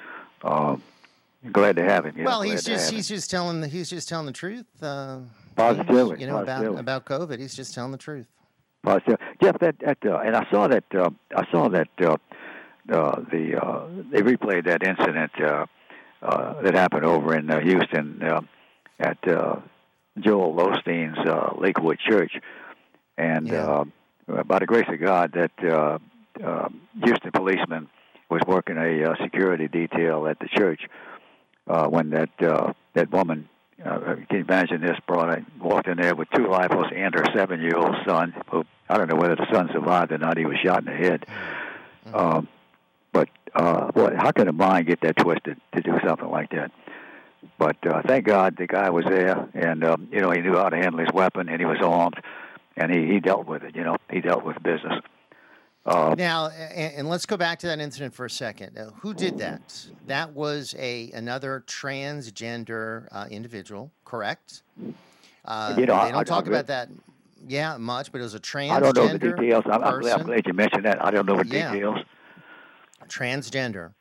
Uh, 0.43 0.77
glad 1.53 1.77
to 1.77 1.85
have 1.85 2.07
him. 2.07 2.17
You 2.19 2.25
well, 2.25 2.43
he's 2.43 2.65
just 2.65 2.91
he's 2.91 3.11
him. 3.11 3.17
just 3.17 3.31
telling 3.31 3.61
the 3.61 3.69
he's 3.69 3.91
just 3.91 4.09
telling 4.09 4.27
the 4.27 4.33
truth. 4.33 4.67
Uh, 4.83 5.21
Positively, 5.57 6.21
you 6.21 6.27
know 6.27 6.39
about 6.39 6.47
positively. 6.47 6.81
about 6.81 7.05
COVID. 7.07 7.39
He's 7.39 7.55
just 7.55 7.75
telling 7.75 7.93
the 7.93 7.99
truth. 7.99 8.27
Positive. 8.83 9.19
Jeff, 9.43 9.59
that, 9.61 9.77
that 9.81 9.99
uh, 10.05 10.19
and 10.19 10.37
I 10.37 10.47
saw 10.51 10.69
that 10.69 10.85
uh, 10.95 11.11
I 11.35 11.51
saw 11.51 11.69
that 11.69 11.89
uh, 12.01 12.17
uh, 12.93 13.21
the 13.31 13.59
uh, 13.61 13.87
they 14.11 14.21
replayed 14.23 14.67
that 14.67 14.83
incident 14.83 15.33
uh, 15.41 15.67
uh, 16.23 16.63
that 16.63 16.75
happened 16.75 17.05
over 17.05 17.35
in 17.37 17.51
uh, 17.51 17.61
Houston 17.61 18.23
uh, 18.23 18.41
at 18.99 19.19
uh, 19.27 19.57
Joel 20.19 20.55
Osteen's 20.55 21.19
uh, 21.27 21.55
Lakewood 21.59 21.99
Church, 21.99 22.33
and 23.17 23.51
uh, 23.53 23.85
by 24.47 24.59
the 24.59 24.67
grace 24.67 24.87
of 24.89 25.01
God, 25.01 25.33
that 25.33 25.53
uh, 25.65 25.99
uh, 26.45 26.69
Houston 27.03 27.31
policeman 27.33 27.89
was 28.31 28.41
working 28.47 28.77
a 28.77 29.11
uh, 29.11 29.15
security 29.23 29.69
detail 29.69 30.27
at 30.27 30.39
the 30.41 30.49
church 30.49 30.83
uh, 31.69 31.87
when 31.89 32.11
that 32.11 32.31
uh, 32.43 32.73
that 32.95 33.11
woman. 33.11 33.49
Uh, 33.83 33.99
can 33.99 34.27
you 34.31 34.39
imagine 34.41 34.81
this? 34.81 34.99
Brought 35.07 35.39
walked 35.61 35.89
in 35.89 35.99
there 35.99 36.15
with 36.15 36.29
two 36.35 36.45
rifles 36.45 36.87
and 36.95 37.15
her 37.15 37.25
seven-year-old 37.35 37.97
son. 38.07 38.35
Who 38.51 38.65
I 38.89 38.99
don't 38.99 39.09
know 39.09 39.17
whether 39.17 39.37
the 39.37 39.47
son 39.53 39.69
survived 39.73 40.13
or 40.13 40.19
not. 40.19 40.37
He 40.37 40.47
was 40.47 40.59
shot 40.59 40.81
in 40.81 40.85
the 40.87 40.93
head. 40.93 41.27
Um, 42.13 42.49
but 43.13 43.29
uh, 43.55 43.91
boy, 43.93 44.15
how 44.17 44.31
can 44.33 44.49
a 44.49 44.53
mind 44.53 44.87
get 44.87 45.01
that 45.01 45.17
twisted 45.17 45.59
to 45.75 45.81
do 45.81 45.99
something 46.07 46.29
like 46.29 46.51
that? 46.51 46.71
But 47.59 47.77
uh, 47.87 48.03
thank 48.07 48.27
God 48.27 48.57
the 48.57 48.67
guy 48.67 48.91
was 48.91 49.05
there, 49.05 49.49
and 49.55 49.85
um, 49.85 50.09
you 50.11 50.21
know 50.21 50.31
he 50.31 50.41
knew 50.41 50.55
how 50.55 50.69
to 50.69 50.77
handle 50.77 51.01
his 51.01 51.13
weapon, 51.13 51.49
and 51.49 51.59
he 51.59 51.67
was 51.67 51.79
armed, 51.83 52.21
and 52.77 52.93
he 52.93 53.07
he 53.07 53.21
dealt 53.21 53.47
with 53.47 53.63
it. 53.63 53.77
You 53.77 53.85
know, 53.85 53.97
he 54.11 54.21
dealt 54.21 54.45
with 54.45 54.63
business. 54.63 55.03
Uh, 55.87 56.15
Now, 56.17 56.49
and, 56.49 56.95
and 56.95 57.09
let's 57.09 57.27
go 57.27 57.37
back 57.37 57.59
to 57.61 57.67
that 57.67 57.79
incident 57.79 58.15
for 58.15 58.25
a 58.25 58.31
second. 58.31 58.79
Uh, 58.79 58.91
who 59.01 59.13
did 59.13 59.39
that? 59.39 59.87
That 60.07 60.33
was 60.33 60.75
a 60.79 61.11
another 61.13 61.63
transgender 61.67 63.07
uh, 63.13 63.27
individual, 63.31 63.91
correct? 64.05 64.63
Uh, 65.45 65.75
You 65.79 65.85
know, 65.87 65.95
I- 65.95 66.07
they 66.07 66.13
don't 66.13 66.21
I- 66.21 66.25
talk 66.25 66.47
I- 66.47 66.49
about 66.49 66.67
that, 66.69 66.89
yeah, 67.47 67.77
much. 67.77 68.11
But 68.13 68.21
it 68.21 68.25
was 68.25 68.35
a 68.35 68.41
transgender. 68.41 68.71
I 68.73 68.81
don't 68.81 68.97
know 68.97 69.09
the 69.09 69.19
details. 69.19 69.65
I'm, 69.67 69.85
I'm, 69.85 70.01
glad, 70.01 70.21
I'm 70.21 70.27
glad 70.27 70.47
you 70.47 70.55
mentioned 70.55 70.85
that. 70.87 71.05
I 71.05 71.11
don't 71.11 71.27
know 71.27 71.37
the 71.43 71.47
Yeah. 71.47 71.73
details. 71.73 71.99
transgender. 73.09 73.93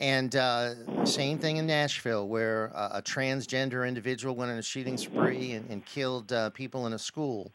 And 0.00 0.34
uh, 0.36 1.04
same 1.04 1.38
thing 1.38 1.58
in 1.58 1.66
Nashville, 1.66 2.26
where 2.28 2.70
uh, 2.74 2.90
a 2.94 3.02
transgender 3.02 3.86
individual 3.86 4.34
went 4.34 4.50
on 4.50 4.56
a 4.56 4.62
shooting 4.62 4.96
spree 4.96 5.52
and, 5.52 5.68
and 5.68 5.84
killed 5.84 6.32
uh, 6.32 6.48
people 6.50 6.86
in 6.86 6.94
a 6.94 6.98
school. 6.98 7.52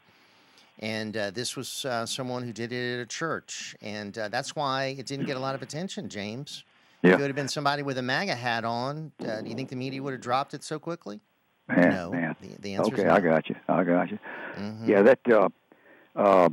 And 0.79 1.15
uh, 1.15 1.31
this 1.31 1.55
was 1.55 1.85
uh, 1.85 2.05
someone 2.05 2.43
who 2.43 2.51
did 2.51 2.71
it 2.71 2.95
at 2.95 2.99
a 2.99 3.05
church. 3.05 3.75
And 3.81 4.17
uh, 4.17 4.29
that's 4.29 4.55
why 4.55 4.95
it 4.97 5.05
didn't 5.05 5.25
get 5.25 5.37
a 5.37 5.39
lot 5.39 5.55
of 5.55 5.61
attention, 5.61 6.09
James. 6.09 6.63
Yeah. 7.01 7.11
If 7.11 7.19
it 7.19 7.21
would 7.21 7.29
have 7.29 7.35
been 7.35 7.47
somebody 7.47 7.83
with 7.83 7.97
a 7.97 8.01
MAGA 8.01 8.35
hat 8.35 8.65
on, 8.65 9.11
uh, 9.19 9.41
do 9.41 9.49
you 9.49 9.55
think 9.55 9.69
the 9.69 9.75
media 9.75 10.01
would 10.01 10.13
have 10.13 10.21
dropped 10.21 10.53
it 10.53 10.63
so 10.63 10.79
quickly? 10.79 11.19
Man, 11.67 11.89
no. 11.89 12.11
man. 12.11 12.35
The, 12.41 12.47
the 12.59 12.73
answer 12.75 12.93
okay, 12.93 13.03
is 13.03 13.09
I 13.09 13.19
got 13.19 13.49
you. 13.49 13.55
I 13.67 13.83
got 13.83 14.11
you. 14.11 14.19
Mhm. 14.57 14.87
Yeah, 14.87 15.01
that. 15.03 15.19
Uh, 15.29 15.49
uh, 16.15 16.49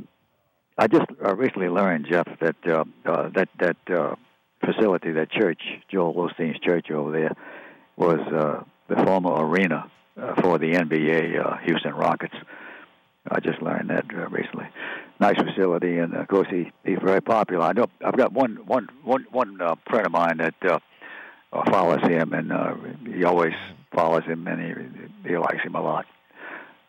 I 0.77 0.87
just 0.87 1.05
uh, 1.23 1.35
recently 1.35 1.67
learned, 1.67 2.07
Jeff, 2.09 2.27
that 2.39 2.55
uh, 2.65 2.85
uh, 3.05 3.29
that 3.35 3.49
that 3.59 3.77
uh, 3.89 4.15
facility, 4.65 5.11
that 5.11 5.29
church, 5.29 5.61
Joel 5.91 6.13
Osteen's 6.15 6.59
church 6.59 6.89
over 6.89 7.11
there, 7.11 7.35
was 7.97 8.19
uh, 8.19 8.63
the 8.87 8.95
former 9.05 9.33
arena 9.45 9.91
uh, 10.19 10.41
for 10.41 10.57
the 10.57 10.73
NBA 10.73 11.39
uh, 11.39 11.57
Houston 11.65 11.93
Rockets. 11.93 12.35
I 13.29 13.39
just 13.39 13.61
learned 13.61 13.89
that 13.89 14.05
uh, 14.13 14.27
recently. 14.29 14.67
Nice 15.19 15.37
facility, 15.37 15.99
and 15.99 16.13
of 16.15 16.27
course 16.27 16.47
he 16.49 16.71
he's 16.83 16.97
very 17.03 17.21
popular. 17.21 17.65
I 17.65 17.73
know 17.73 17.85
I've 18.03 18.17
got 18.17 18.33
one 18.33 18.57
one 18.65 18.87
one 19.03 19.25
one 19.31 19.61
uh, 19.61 19.75
friend 19.89 20.05
of 20.07 20.11
mine 20.11 20.37
that 20.37 20.55
uh, 20.65 20.79
uh, 21.53 21.71
follows 21.71 22.01
him, 22.01 22.33
and 22.33 22.51
uh, 22.51 22.73
he 23.05 23.23
always 23.23 23.53
follows 23.93 24.23
him, 24.25 24.47
and 24.47 24.59
he 25.23 25.29
he 25.29 25.37
likes 25.37 25.61
him 25.63 25.75
a 25.75 25.81
lot. 25.81 26.05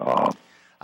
Uh, 0.01 0.31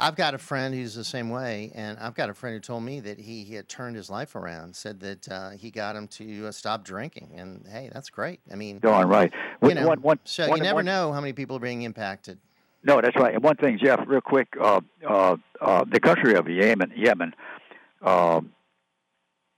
I've 0.01 0.15
got 0.15 0.35
a 0.35 0.39
friend 0.39 0.75
who's 0.75 0.95
the 0.95 1.03
same 1.03 1.29
way, 1.31 1.73
and 1.75 1.99
I've 1.99 2.15
got 2.15 2.31
a 2.31 2.35
friend 2.35 2.55
who 2.55 2.61
told 2.61 2.85
me 2.85 3.01
that 3.01 3.19
he, 3.19 3.43
he 3.43 3.55
had 3.57 3.69
turned 3.69 3.97
his 3.97 4.09
life 4.09 4.37
around. 4.37 4.77
Said 4.77 5.01
that 5.01 5.29
uh, 5.29 5.51
he 5.51 5.73
got 5.73 5.97
him 5.97 6.07
to 6.09 6.47
uh, 6.47 6.53
stop 6.53 6.85
drinking, 6.85 7.31
and 7.37 7.67
hey, 7.67 7.91
that's 7.93 8.11
great. 8.11 8.39
I 8.53 8.55
mean, 8.55 8.79
Darn 8.79 9.09
right. 9.09 9.33
You 9.63 9.75
know, 9.75 9.89
one- 9.89 10.03
one- 10.03 10.21
so 10.25 10.47
one- 10.49 10.59
you 10.59 10.63
never 10.63 10.83
know 10.85 11.13
how 11.13 11.21
many 11.21 11.33
people 11.33 11.57
are 11.57 11.61
being 11.61 11.83
impacted. 11.83 12.39
No, 12.83 13.01
that's 13.01 13.17
right. 13.17 13.35
And 13.35 13.43
one 13.43 13.57
thing, 13.57 13.79
Jeff, 13.83 14.01
real 14.07 14.21
quick, 14.21 14.49
uh, 14.61 14.81
uh, 15.07 15.37
uh, 15.61 15.85
the 15.91 16.01
country 16.01 16.35
of 16.35 16.49
Yemen, 16.49 16.93
Yemen, 16.97 17.35
uh, 18.03 18.41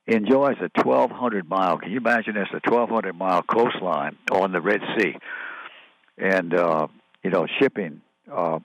enjoys 0.06 0.56
a 0.60 0.70
1,200 0.74 1.48
mile. 1.48 1.78
Can 1.78 1.90
you 1.90 1.98
imagine 1.98 2.34
this? 2.34 2.48
A 2.52 2.60
1,200 2.68 3.14
mile 3.14 3.42
coastline 3.42 4.16
on 4.32 4.52
the 4.52 4.60
Red 4.60 4.80
Sea, 4.96 5.16
and 6.18 6.54
uh, 6.54 6.86
you 7.22 7.30
know, 7.30 7.46
shipping. 7.60 8.00
Uh, 8.30 8.60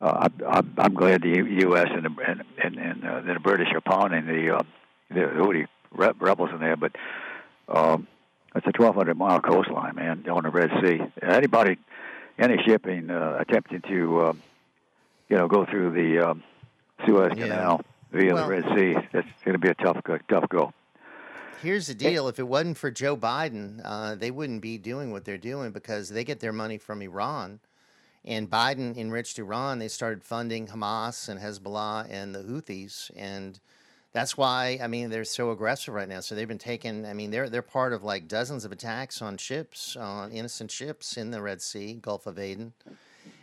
uh, 0.00 0.28
I, 0.28 0.44
I'm, 0.46 0.74
I'm 0.78 0.94
glad 0.94 1.22
the 1.22 1.42
U.S. 1.62 1.88
and 1.90 2.04
the, 2.04 2.10
and 2.26 2.42
and, 2.62 2.76
and 2.76 3.28
the 3.28 3.40
British 3.40 3.68
are 3.74 3.80
pounding 3.80 4.26
the 4.26 4.64
the 5.10 5.20
Houthi 5.20 5.66
rebels 5.92 6.50
in 6.52 6.60
there, 6.60 6.76
but 6.76 6.92
um, 7.68 8.06
it's 8.54 8.66
a 8.66 8.72
1,200 8.76 9.16
mile 9.16 9.40
coastline, 9.40 9.96
man, 9.96 10.24
on 10.30 10.44
the 10.44 10.50
Red 10.50 10.70
Sea. 10.82 11.00
Anybody, 11.22 11.76
any 12.38 12.56
shipping 12.64 13.10
uh, 13.10 13.36
attempting 13.40 13.82
to, 13.82 14.20
uh, 14.20 14.32
you 15.28 15.36
know, 15.36 15.48
go 15.48 15.64
through 15.64 15.90
the 15.90 16.30
um, 16.30 16.42
Suez 17.04 17.32
Canal 17.34 17.80
via 18.12 18.34
Well- 18.34 18.48
the 18.48 18.50
Red 18.50 18.64
Sea, 18.76 18.94
that's 19.12 19.28
going 19.44 19.54
to 19.54 19.58
be 19.58 19.68
a 19.68 19.74
tough, 19.74 20.02
go- 20.04 20.18
tough 20.28 20.48
go. 20.48 20.72
Here's 21.62 21.86
the 21.86 21.94
deal: 21.94 22.28
if 22.28 22.38
it 22.38 22.46
wasn't 22.46 22.76
for 22.76 22.90
Joe 22.90 23.16
Biden, 23.16 23.80
uh, 23.82 24.14
they 24.14 24.30
wouldn't 24.30 24.60
be 24.60 24.76
doing 24.76 25.10
what 25.10 25.24
they're 25.24 25.38
doing 25.38 25.72
because 25.72 26.10
they 26.10 26.22
get 26.22 26.40
their 26.40 26.52
money 26.52 26.76
from 26.76 27.00
Iran, 27.00 27.60
and 28.26 28.48
Biden 28.48 28.94
enriched 28.96 29.38
Iran. 29.38 29.78
They 29.78 29.88
started 29.88 30.22
funding 30.22 30.66
Hamas 30.66 31.30
and 31.30 31.40
Hezbollah 31.40 32.08
and 32.10 32.34
the 32.34 32.40
Houthis, 32.42 33.10
and 33.16 33.58
that's 34.16 34.34
why 34.34 34.78
I 34.82 34.86
mean 34.86 35.10
they're 35.10 35.24
so 35.24 35.50
aggressive 35.50 35.92
right 35.92 36.08
now. 36.08 36.20
So 36.20 36.34
they've 36.34 36.48
been 36.48 36.56
taking. 36.56 37.04
I 37.04 37.12
mean 37.12 37.30
they're 37.30 37.50
they're 37.50 37.60
part 37.60 37.92
of 37.92 38.02
like 38.02 38.26
dozens 38.26 38.64
of 38.64 38.72
attacks 38.72 39.20
on 39.20 39.36
ships, 39.36 39.94
on 39.94 40.32
innocent 40.32 40.70
ships 40.70 41.18
in 41.18 41.30
the 41.30 41.42
Red 41.42 41.60
Sea, 41.60 41.98
Gulf 42.00 42.26
of 42.26 42.38
Aden. 42.38 42.72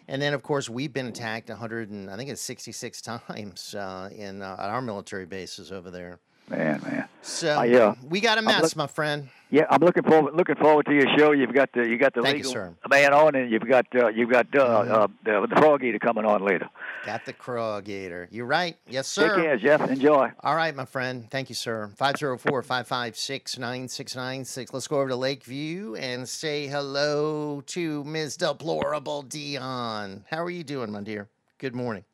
And 0.08 0.20
then, 0.20 0.34
of 0.34 0.42
course, 0.42 0.70
we've 0.70 0.92
been 0.92 1.06
attacked 1.06 1.50
100 1.50 1.92
and 1.92 2.10
I 2.10 2.18
think 2.18 2.32
it's 2.32 2.42
66 2.42 3.02
times 3.28 3.76
uh, 3.76 4.10
in 4.16 4.42
uh, 4.42 4.56
at 4.60 4.70
our 4.70 4.82
military 4.82 5.28
bases 5.28 5.72
over 5.72 5.92
there. 5.92 6.20
Man, 6.50 6.82
man. 6.84 7.08
So 7.22 7.50
I, 7.50 7.72
uh, 7.72 7.96
we 8.10 8.20
got 8.20 8.38
a 8.38 8.42
mess, 8.42 8.62
look- 8.62 8.76
my 8.76 8.88
friend. 8.88 9.30
Yeah, 9.50 9.68
I'm 9.70 9.82
looking 9.82 10.02
forward 10.02 10.34
looking 10.34 10.56
forward 10.56 10.88
to 10.88 10.94
your 10.96 11.06
show. 11.16 11.32
You've 11.32 11.54
got 11.54 11.72
the 11.74 11.88
you 11.88 11.96
got 12.00 12.16
the 12.16 12.24
Thank 12.24 12.38
legal 12.38 12.52
sir. 12.52 12.74
man 12.90 13.14
on, 13.14 13.36
and 13.36 13.52
you've 13.52 13.68
got 13.68 13.86
uh, 13.94 14.08
you've 14.08 14.32
got 14.32 14.48
uh, 14.56 14.60
uh, 14.64 15.08
the, 15.24 15.46
the 15.48 15.56
frog 15.56 15.84
eater 15.84 16.00
coming 16.00 16.26
on 16.26 16.44
later. 16.44 16.68
Got 17.06 17.24
the 17.26 17.34
frog 17.34 17.88
eater. 17.88 18.28
You're 18.32 18.48
right. 18.48 18.76
Yes, 18.90 19.08
sir. 19.08 19.36
Take 19.36 19.44
care, 19.44 19.58
Jeff. 19.58 19.88
Enjoy. 19.88 20.32
All 20.40 20.56
right, 20.56 20.76
my 20.76 20.86
friend. 20.86 21.30
Thank 21.30 21.50
you, 21.50 21.56
sir. 21.56 21.92
504 21.98 22.64
556 22.64 23.60
9696. 23.60 24.74
Let's 24.74 24.88
go 24.88 24.98
over 25.00 25.10
to 25.10 25.16
Lakeview 25.16 25.98
and 25.98 26.28
say 26.28 26.66
hello 26.66 27.62
to 27.68 28.04
Ms. 28.06 28.38
Deplorable 28.38 29.22
Dion. 29.22 30.26
How 30.32 30.44
are 30.44 30.50
you 30.50 30.64
doing, 30.64 30.92
my 30.92 31.02
dear? 31.02 31.30
Good 31.60 31.76
morning. 31.76 32.06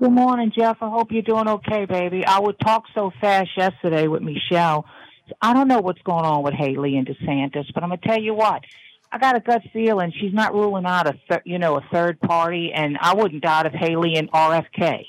Good 0.00 0.12
morning, 0.12 0.50
Jeff. 0.56 0.78
I 0.80 0.88
hope 0.88 1.12
you're 1.12 1.20
doing 1.20 1.46
okay, 1.46 1.84
baby. 1.84 2.24
I 2.24 2.38
would 2.40 2.58
talk 2.58 2.84
so 2.94 3.12
fast 3.20 3.50
yesterday 3.54 4.08
with 4.08 4.22
Michelle. 4.22 4.86
I 5.42 5.52
don't 5.52 5.68
know 5.68 5.80
what's 5.80 6.00
going 6.00 6.24
on 6.24 6.42
with 6.42 6.54
Haley 6.54 6.96
and 6.96 7.06
DeSantis, 7.06 7.66
but 7.74 7.82
I'm 7.82 7.90
gonna 7.90 8.00
tell 8.02 8.18
you 8.18 8.32
what. 8.32 8.62
I 9.12 9.18
got 9.18 9.36
a 9.36 9.40
gut 9.40 9.60
feeling 9.74 10.10
she's 10.18 10.32
not 10.32 10.54
ruling 10.54 10.86
out 10.86 11.06
a 11.06 11.20
thir- 11.28 11.42
you 11.44 11.58
know 11.58 11.76
a 11.76 11.82
third 11.92 12.18
party, 12.18 12.72
and 12.74 12.96
I 12.98 13.14
wouldn't 13.14 13.42
doubt 13.42 13.66
if 13.66 13.74
Haley 13.74 14.14
and 14.16 14.30
RFK, 14.32 15.04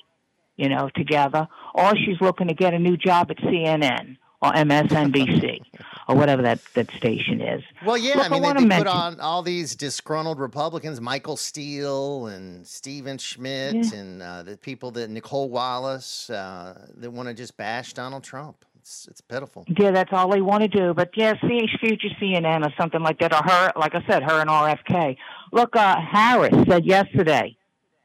you 0.57 0.67
know, 0.67 0.89
together, 0.93 1.47
or 1.73 1.95
she's 1.95 2.19
looking 2.19 2.49
to 2.49 2.53
get 2.53 2.73
a 2.73 2.79
new 2.79 2.97
job 2.97 3.31
at 3.31 3.37
CNN 3.37 4.17
or 4.41 4.51
MSNBC 4.51 5.61
or 6.11 6.15
whatever 6.17 6.41
that 6.41 6.59
that 6.75 6.89
station 6.91 7.41
is. 7.41 7.63
Well, 7.85 7.97
yeah, 7.97 8.15
Look, 8.15 8.25
I 8.25 8.29
mean, 8.29 8.41
they, 8.41 8.47
wanna 8.47 8.59
they 8.61 8.65
mention- 8.65 8.85
put 8.87 8.93
on 8.93 9.19
all 9.19 9.41
these 9.41 9.75
disgruntled 9.75 10.39
Republicans, 10.39 10.99
Michael 11.01 11.37
Steele 11.37 12.27
and 12.27 12.65
Stephen 12.67 13.17
Schmidt, 13.17 13.73
Yeah. 13.91 13.99
and 13.99 14.21
uh, 14.21 14.43
the 14.43 14.57
people 14.57 14.91
that 14.91 15.09
Nicolle 15.09 15.49
Wallace 15.49 16.29
uh, 16.29 16.87
that 16.97 17.11
want 17.11 17.27
to 17.29 17.33
just 17.33 17.57
bash 17.57 17.93
Donald 17.93 18.23
Trump. 18.23 18.65
It's 18.79 19.07
it's 19.07 19.21
pitiful. 19.21 19.63
Yeah, 19.77 19.91
that's 19.91 20.09
all 20.11 20.29
they 20.31 20.41
want 20.41 20.61
to 20.63 20.67
do. 20.67 20.93
But 20.93 21.11
yeah, 21.15 21.33
see 21.47 21.67
future 21.79 22.07
CNN 22.19 22.65
or 22.65 22.73
something 22.79 23.01
like 23.01 23.19
that, 23.19 23.31
or 23.31 23.43
her, 23.43 23.71
like 23.75 23.93
I 23.93 24.03
said, 24.07 24.23
her 24.23 24.41
and 24.41 24.49
RFK. 24.49 25.17
Look, 25.51 25.75
uh, 25.75 25.97
Harris 26.01 26.55
said 26.67 26.83
yesterday 26.85 27.55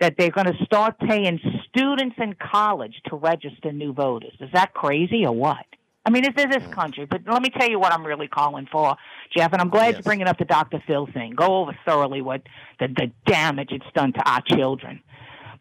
that 0.00 0.16
they're 0.18 0.30
going 0.30 0.46
to 0.52 0.64
start 0.66 0.98
paying 0.98 1.40
students 1.68 2.16
in 2.18 2.34
college 2.34 3.00
to 3.08 3.16
register 3.16 3.72
new 3.72 3.94
voters. 3.94 4.34
Is 4.40 4.50
that 4.52 4.74
crazy 4.74 5.24
or 5.24 5.32
what? 5.32 5.64
I 6.06 6.10
mean, 6.10 6.22
this 6.22 6.44
is 6.44 6.50
this 6.50 6.72
country, 6.72 7.04
but 7.04 7.22
let 7.26 7.42
me 7.42 7.50
tell 7.50 7.68
you 7.68 7.80
what 7.80 7.92
I'm 7.92 8.06
really 8.06 8.28
calling 8.28 8.68
for, 8.70 8.96
Jeff, 9.36 9.52
and 9.52 9.60
I'm 9.60 9.70
glad 9.70 9.94
you're 9.94 10.02
bringing 10.02 10.28
up 10.28 10.38
the 10.38 10.44
Dr. 10.44 10.80
Phil 10.86 11.08
thing. 11.12 11.34
Go 11.34 11.56
over 11.56 11.76
thoroughly 11.84 12.22
what 12.22 12.42
the, 12.78 12.86
the 12.86 13.10
damage 13.26 13.70
it's 13.72 13.84
done 13.92 14.12
to 14.12 14.20
our 14.24 14.40
children. 14.40 15.02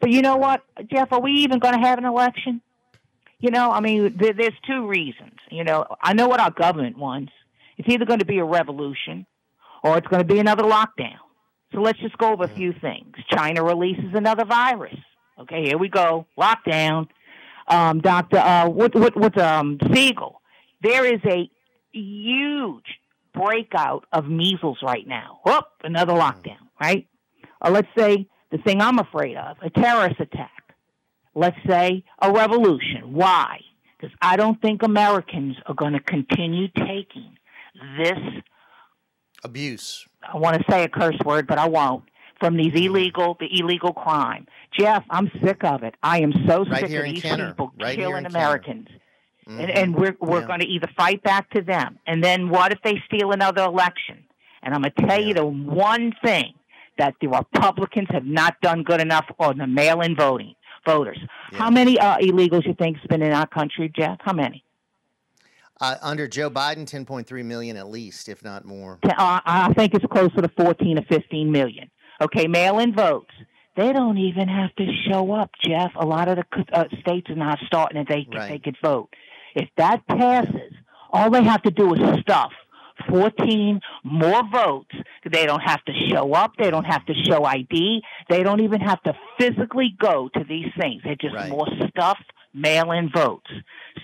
But 0.00 0.10
you 0.10 0.22
know 0.22 0.36
what, 0.36 0.62
Jeff, 0.88 1.12
are 1.12 1.20
we 1.20 1.32
even 1.32 1.58
going 1.58 1.74
to 1.74 1.80
have 1.80 1.98
an 1.98 2.04
election? 2.04 2.62
You 3.40 3.50
know, 3.50 3.72
I 3.72 3.80
mean, 3.80 4.16
there, 4.16 4.32
there's 4.34 4.54
two 4.64 4.86
reasons. 4.86 5.34
You 5.50 5.64
know, 5.64 5.84
I 6.00 6.12
know 6.12 6.28
what 6.28 6.38
our 6.38 6.52
government 6.52 6.96
wants. 6.96 7.32
It's 7.76 7.88
either 7.88 8.04
going 8.04 8.20
to 8.20 8.24
be 8.24 8.38
a 8.38 8.44
revolution 8.44 9.26
or 9.82 9.98
it's 9.98 10.06
going 10.06 10.26
to 10.26 10.32
be 10.32 10.38
another 10.38 10.62
lockdown. 10.62 11.16
So 11.72 11.80
let's 11.80 11.98
just 11.98 12.16
go 12.18 12.32
over 12.32 12.44
a 12.44 12.48
few 12.48 12.72
things. 12.72 13.16
China 13.30 13.64
releases 13.64 14.14
another 14.14 14.44
virus. 14.44 14.96
Okay, 15.40 15.64
here 15.64 15.76
we 15.76 15.88
go. 15.88 16.26
Lockdown. 16.38 17.08
Um, 17.68 18.00
Dr. 18.00 18.38
Uh, 18.38 18.68
what, 18.68 18.94
what, 18.94 19.16
what, 19.16 19.38
um, 19.38 19.78
Siegel. 19.92 20.40
There 20.82 21.04
is 21.04 21.20
a 21.26 21.50
huge 21.92 23.00
breakout 23.34 24.04
of 24.12 24.28
measles 24.28 24.78
right 24.82 25.06
now. 25.06 25.40
Whoop, 25.44 25.66
another 25.82 26.12
lockdown, 26.12 26.68
right? 26.80 27.06
Or 27.60 27.70
let's 27.70 27.88
say 27.96 28.28
the 28.50 28.58
thing 28.58 28.80
I'm 28.80 28.98
afraid 28.98 29.36
of, 29.36 29.56
a 29.62 29.70
terrorist 29.70 30.20
attack. 30.20 30.50
Let's 31.34 31.56
say 31.66 32.04
a 32.20 32.32
revolution. 32.32 33.12
Why? 33.12 33.60
Because 33.98 34.14
I 34.22 34.36
don't 34.36 34.60
think 34.60 34.82
Americans 34.82 35.56
are 35.66 35.74
going 35.74 35.92
to 35.92 36.00
continue 36.00 36.68
taking 36.68 37.36
this 37.98 38.18
abuse. 39.44 40.06
I 40.22 40.38
want 40.38 40.56
to 40.56 40.64
say 40.70 40.84
a 40.84 40.88
curse 40.88 41.18
word, 41.24 41.46
but 41.46 41.58
I 41.58 41.68
won't. 41.68 42.04
From 42.40 42.56
these 42.56 42.72
illegal, 42.74 43.36
the 43.40 43.48
illegal 43.58 43.92
crime. 43.94 44.46
Jeff, 44.78 45.04
I'm 45.08 45.30
sick 45.42 45.64
of 45.64 45.82
it. 45.82 45.94
I 46.02 46.20
am 46.20 46.32
so 46.46 46.64
Right 46.64 46.86
sick 46.86 46.98
of 46.98 47.04
these 47.04 47.22
Kenner. 47.22 47.48
people 47.48 47.72
Right 47.80 47.96
killing. 47.96 48.26
Americans. 48.26 48.88
And, 49.46 49.58
Mhm. 49.70 49.76
and 49.76 49.94
we're 49.96 50.16
we're 50.20 50.40
Yeah. 50.40 50.46
going 50.46 50.60
to 50.60 50.66
either 50.66 50.88
fight 50.96 51.22
back 51.22 51.48
to 51.50 51.62
them, 51.62 51.98
and 52.06 52.22
then 52.22 52.48
what 52.50 52.72
if 52.72 52.82
they 52.82 53.00
steal 53.06 53.30
another 53.32 53.62
election? 53.64 54.24
And 54.62 54.74
I'm 54.74 54.82
going 54.82 54.92
to 54.98 55.06
tell 55.06 55.22
you 55.22 55.34
the 55.34 55.46
one 55.46 56.12
thing 56.22 56.52
that 56.98 57.14
the 57.20 57.28
Republicans 57.28 58.08
have 58.10 58.26
not 58.26 58.60
done 58.60 58.82
good 58.82 59.00
enough 59.00 59.24
on 59.38 59.58
the 59.58 59.66
mail-in 59.66 60.16
voting 60.16 60.54
voters. 60.84 61.18
How 61.52 61.70
many 61.70 61.98
uh, 61.98 62.16
illegals 62.18 62.66
you 62.66 62.74
think's 62.74 63.00
been 63.08 63.22
in 63.22 63.32
our 63.32 63.46
country, 63.46 63.88
Jeff? 63.96 64.18
How 64.20 64.32
many? 64.32 64.64
Uh, 65.80 65.96
under 66.02 66.26
Joe 66.26 66.48
Biden, 66.50 66.86
10.3 66.86 67.44
million 67.44 67.76
at 67.76 67.88
least, 67.88 68.28
if 68.28 68.42
not 68.42 68.64
more. 68.64 68.98
Uh, 69.04 69.40
I 69.44 69.72
think 69.74 69.94
it's 69.94 70.06
closer 70.06 70.40
to 70.40 70.48
14 70.56 70.98
or 70.98 71.02
15 71.02 71.52
million. 71.52 71.90
Okay, 72.20 72.46
mail-in 72.46 72.94
votes. 72.94 73.30
They 73.76 73.92
don't 73.92 74.16
even 74.16 74.48
have 74.48 74.74
to 74.76 74.86
show 75.10 75.32
up, 75.32 75.50
Jeff. 75.62 75.92
A 75.96 76.06
lot 76.06 76.28
of 76.28 76.36
the 76.38 76.44
uh, 76.72 76.84
states 77.00 77.28
are 77.28 77.34
not 77.36 77.58
starting 77.66 77.98
that 77.98 78.08
they 78.08 78.24
can, 78.24 78.40
they 78.48 78.58
could 78.58 78.76
vote. 78.82 79.10
If 79.54 79.68
that 79.76 80.06
passes, 80.06 80.72
all 81.10 81.30
they 81.30 81.44
have 81.44 81.62
to 81.62 81.70
do 81.70 81.94
is 81.94 82.00
stuff 82.20 82.52
14 83.10 83.80
more 84.04 84.42
votes. 84.50 84.94
They 85.30 85.46
don't 85.46 85.60
have 85.60 85.84
to 85.84 85.92
show 86.10 86.32
up. 86.32 86.52
They 86.58 86.70
don't 86.70 86.84
have 86.84 87.04
to 87.06 87.14
show 87.26 87.44
ID. 87.44 88.02
They 88.30 88.42
don't 88.42 88.60
even 88.60 88.80
have 88.80 89.02
to 89.02 89.12
physically 89.38 89.94
go 89.98 90.30
to 90.34 90.44
these 90.48 90.72
things. 90.78 91.02
They're 91.04 91.16
just 91.16 91.34
more 91.50 91.66
stuffed 92.56 92.62
mail-in 92.62 93.10
votes. 93.10 93.50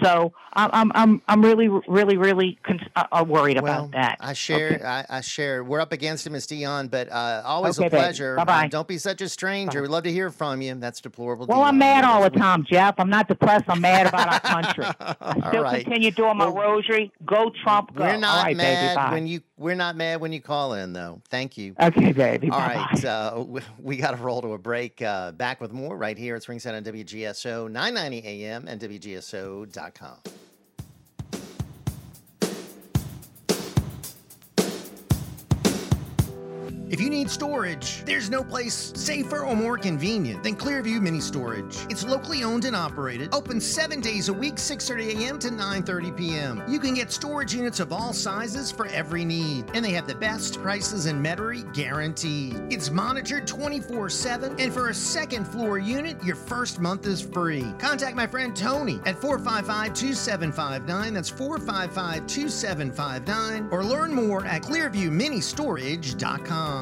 So 0.02 0.32
I'm 0.54 0.70
I'm 0.72 0.92
I'm 0.94 1.22
I'm 1.28 1.42
really 1.44 1.68
really 1.68 2.16
really 2.16 2.58
con- 2.62 2.80
uh, 2.96 3.06
uh, 3.12 3.24
worried 3.26 3.56
about 3.56 3.92
that. 3.92 4.16
I 4.20 4.32
share. 4.32 4.74
Okay. 4.74 4.84
I, 4.84 5.04
I 5.08 5.20
share. 5.20 5.62
We're 5.62 5.80
up 5.80 5.92
against 5.92 6.26
him, 6.26 6.34
as 6.34 6.46
Dion, 6.46 6.88
but 6.88 7.10
uh, 7.10 7.42
always 7.44 7.78
Okay, 7.78 7.86
a 7.86 7.90
pleasure. 7.90 8.36
Bye-bye. 8.36 8.64
Uh, 8.64 8.68
don't 8.68 8.88
be 8.88 8.98
such 8.98 9.20
a 9.20 9.28
stranger. 9.28 9.82
We'd 9.82 9.90
love 9.90 10.04
to 10.04 10.12
hear 10.12 10.30
from 10.30 10.62
you. 10.62 10.74
That's 10.74 11.00
deplorable. 11.00 11.46
Well, 11.46 11.62
I'm 11.62 11.78
mad 11.78 12.04
all 12.04 12.22
the 12.22 12.30
time, 12.38 12.64
Jeff. 12.68 12.94
I'm 12.98 13.10
not 13.10 13.28
depressed. 13.28 13.64
I'm 13.68 13.80
mad 13.80 14.06
about 14.06 14.32
our 14.32 14.40
country. 14.40 14.84
I 15.00 15.48
still 15.48 15.62
right. 15.62 15.84
continue 15.84 16.10
doing 16.10 16.36
my 16.36 16.48
rosary. 16.48 17.12
Go 17.24 17.50
Trump, 17.62 17.94
go. 17.94 18.04
We're 18.04 18.16
not 18.16 18.38
all 18.38 18.44
right, 18.44 18.56
mad 18.56 18.86
baby. 18.86 18.94
Bye. 18.96 19.12
when 19.12 19.26
you. 19.26 19.40
We're 19.62 19.76
not 19.76 19.94
mad 19.94 20.20
when 20.20 20.32
you 20.32 20.40
call 20.40 20.74
in, 20.74 20.92
though. 20.92 21.22
Thank 21.30 21.56
you. 21.56 21.76
Okay, 21.80 22.10
baby. 22.12 22.50
All 22.50 22.58
Bye-bye. 22.58 22.86
right, 22.92 23.04
uh, 23.04 23.44
we, 23.46 23.60
we 23.80 23.96
got 23.96 24.10
to 24.10 24.16
roll 24.16 24.42
to 24.42 24.54
a 24.54 24.58
break. 24.58 25.00
Uh, 25.00 25.30
back 25.30 25.60
with 25.60 25.72
more 25.72 25.96
right 25.96 26.18
here 26.18 26.34
at 26.34 26.48
Ringside 26.48 26.74
on 26.74 26.82
WGSO 26.82 27.70
990 27.70 28.26
AM 28.26 28.66
and 28.66 28.80
WGSO.com. 28.80 30.16
If 36.92 37.00
you 37.00 37.08
need 37.08 37.30
storage, 37.30 38.04
there's 38.04 38.28
no 38.28 38.44
place 38.44 38.92
safer 38.94 39.46
or 39.46 39.56
more 39.56 39.78
convenient 39.78 40.42
than 40.42 40.54
Clearview 40.54 41.00
Mini 41.00 41.20
Storage. 41.20 41.78
It's 41.88 42.04
locally 42.04 42.44
owned 42.44 42.66
and 42.66 42.76
operated, 42.76 43.34
open 43.34 43.62
seven 43.62 44.02
days 44.02 44.28
a 44.28 44.32
week, 44.32 44.56
6:30 44.56 45.16
a.m. 45.16 45.38
to 45.38 45.48
9:30 45.48 46.14
p.m. 46.14 46.62
You 46.68 46.78
can 46.78 46.92
get 46.92 47.10
storage 47.10 47.54
units 47.54 47.80
of 47.80 47.94
all 47.94 48.12
sizes 48.12 48.70
for 48.70 48.88
every 48.88 49.24
need, 49.24 49.64
and 49.72 49.82
they 49.82 49.92
have 49.92 50.06
the 50.06 50.14
best 50.14 50.60
prices 50.60 51.06
in 51.06 51.22
Metairie 51.22 51.72
guaranteed. 51.72 52.60
It's 52.68 52.90
monitored 52.90 53.46
24/7, 53.46 54.60
and 54.60 54.70
for 54.70 54.90
a 54.90 54.94
second 54.94 55.46
floor 55.46 55.78
unit, 55.78 56.22
your 56.22 56.36
first 56.36 56.78
month 56.78 57.06
is 57.06 57.22
free. 57.22 57.72
Contact 57.78 58.14
my 58.14 58.26
friend 58.26 58.54
Tony 58.54 59.00
at 59.06 59.18
455-2759. 59.18 61.14
That's 61.14 61.30
455-2759, 61.30 63.72
or 63.72 63.82
learn 63.82 64.12
more 64.12 64.44
at 64.44 64.60
ClearviewMiniStorage.com 64.60 66.81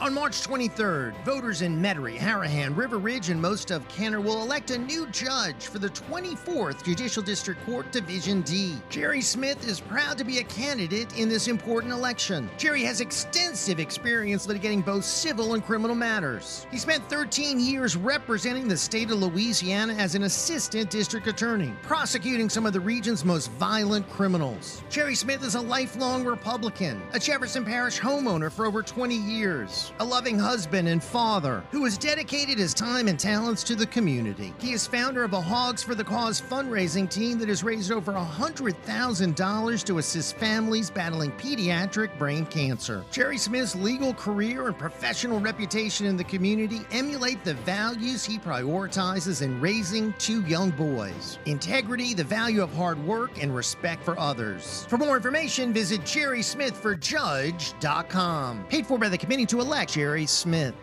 On 0.00 0.14
March 0.14 0.40
23rd, 0.48 1.12
voters 1.26 1.60
in 1.60 1.78
Metairie, 1.78 2.16
Harahan, 2.16 2.74
River 2.74 2.96
Ridge, 2.96 3.28
and 3.28 3.40
most 3.40 3.70
of 3.70 3.86
Kenner 3.88 4.18
will 4.18 4.40
elect 4.40 4.70
a 4.70 4.78
new 4.78 5.06
judge 5.08 5.66
for 5.66 5.78
the 5.78 5.90
24th 5.90 6.82
Judicial 6.82 7.22
District 7.22 7.62
Court 7.66 7.92
Division 7.92 8.40
D. 8.40 8.78
Jerry 8.88 9.20
Smith 9.20 9.68
is 9.68 9.78
proud 9.78 10.16
to 10.16 10.24
be 10.24 10.38
a 10.38 10.44
candidate 10.44 11.18
in 11.18 11.28
this 11.28 11.48
important 11.48 11.92
election. 11.92 12.48
Jerry 12.56 12.82
has 12.84 13.02
extensive 13.02 13.78
experience 13.78 14.46
litigating 14.46 14.82
both 14.82 15.04
civil 15.04 15.52
and 15.52 15.62
criminal 15.62 15.94
matters. 15.94 16.66
He 16.70 16.78
spent 16.78 17.06
13 17.10 17.60
years 17.60 17.94
representing 17.94 18.68
the 18.68 18.78
state 18.78 19.10
of 19.10 19.20
Louisiana 19.20 19.92
as 19.92 20.14
an 20.14 20.22
assistant 20.22 20.88
district 20.88 21.26
attorney, 21.26 21.74
prosecuting 21.82 22.48
some 22.48 22.64
of 22.64 22.72
the 22.72 22.80
region's 22.80 23.22
most 23.22 23.50
violent 23.52 24.08
criminals. 24.08 24.82
Jerry 24.88 25.14
Smith 25.14 25.44
is 25.44 25.56
a 25.56 25.60
lifelong 25.60 26.24
Republican, 26.24 27.02
a 27.12 27.18
Jefferson 27.18 27.66
Parish 27.66 28.00
homeowner 28.00 28.50
for 28.50 28.64
over 28.64 28.82
20 28.82 29.14
years, 29.14 29.89
a 29.98 30.04
loving 30.04 30.38
husband 30.38 30.88
and 30.88 31.02
father 31.02 31.64
who 31.70 31.84
has 31.84 31.98
dedicated 31.98 32.58
his 32.58 32.72
time 32.72 33.08
and 33.08 33.18
talents 33.18 33.62
to 33.64 33.74
the 33.74 33.86
community. 33.86 34.54
He 34.60 34.72
is 34.72 34.86
founder 34.86 35.24
of 35.24 35.32
a 35.32 35.40
Hogs 35.40 35.82
for 35.82 35.94
the 35.94 36.04
Cause 36.04 36.40
fundraising 36.40 37.10
team 37.10 37.38
that 37.38 37.48
has 37.48 37.64
raised 37.64 37.90
over 37.90 38.12
$100,000 38.12 39.84
to 39.84 39.98
assist 39.98 40.36
families 40.36 40.90
battling 40.90 41.32
pediatric 41.32 42.16
brain 42.18 42.46
cancer. 42.46 43.04
Jerry 43.10 43.38
Smith's 43.38 43.74
legal 43.74 44.14
career 44.14 44.68
and 44.68 44.78
professional 44.78 45.40
reputation 45.40 46.06
in 46.06 46.16
the 46.16 46.22
community 46.24 46.80
emulate 46.92 47.42
the 47.44 47.54
values 47.54 48.24
he 48.24 48.38
prioritizes 48.38 49.42
in 49.42 49.60
raising 49.60 50.12
two 50.14 50.42
young 50.42 50.70
boys 50.70 51.38
integrity, 51.46 52.14
the 52.14 52.22
value 52.22 52.62
of 52.62 52.72
hard 52.74 53.04
work, 53.04 53.42
and 53.42 53.52
respect 53.54 54.04
for 54.04 54.16
others. 54.18 54.86
For 54.88 54.98
more 54.98 55.16
information, 55.16 55.72
visit 55.72 56.02
jerrysmithforjudge.com. 56.02 58.64
Paid 58.68 58.86
for 58.86 58.98
by 58.98 59.08
the 59.08 59.18
Committee 59.18 59.46
to 59.46 59.60
Elect 59.60 59.79
Jerry 59.88 60.26
Smith. 60.26 60.74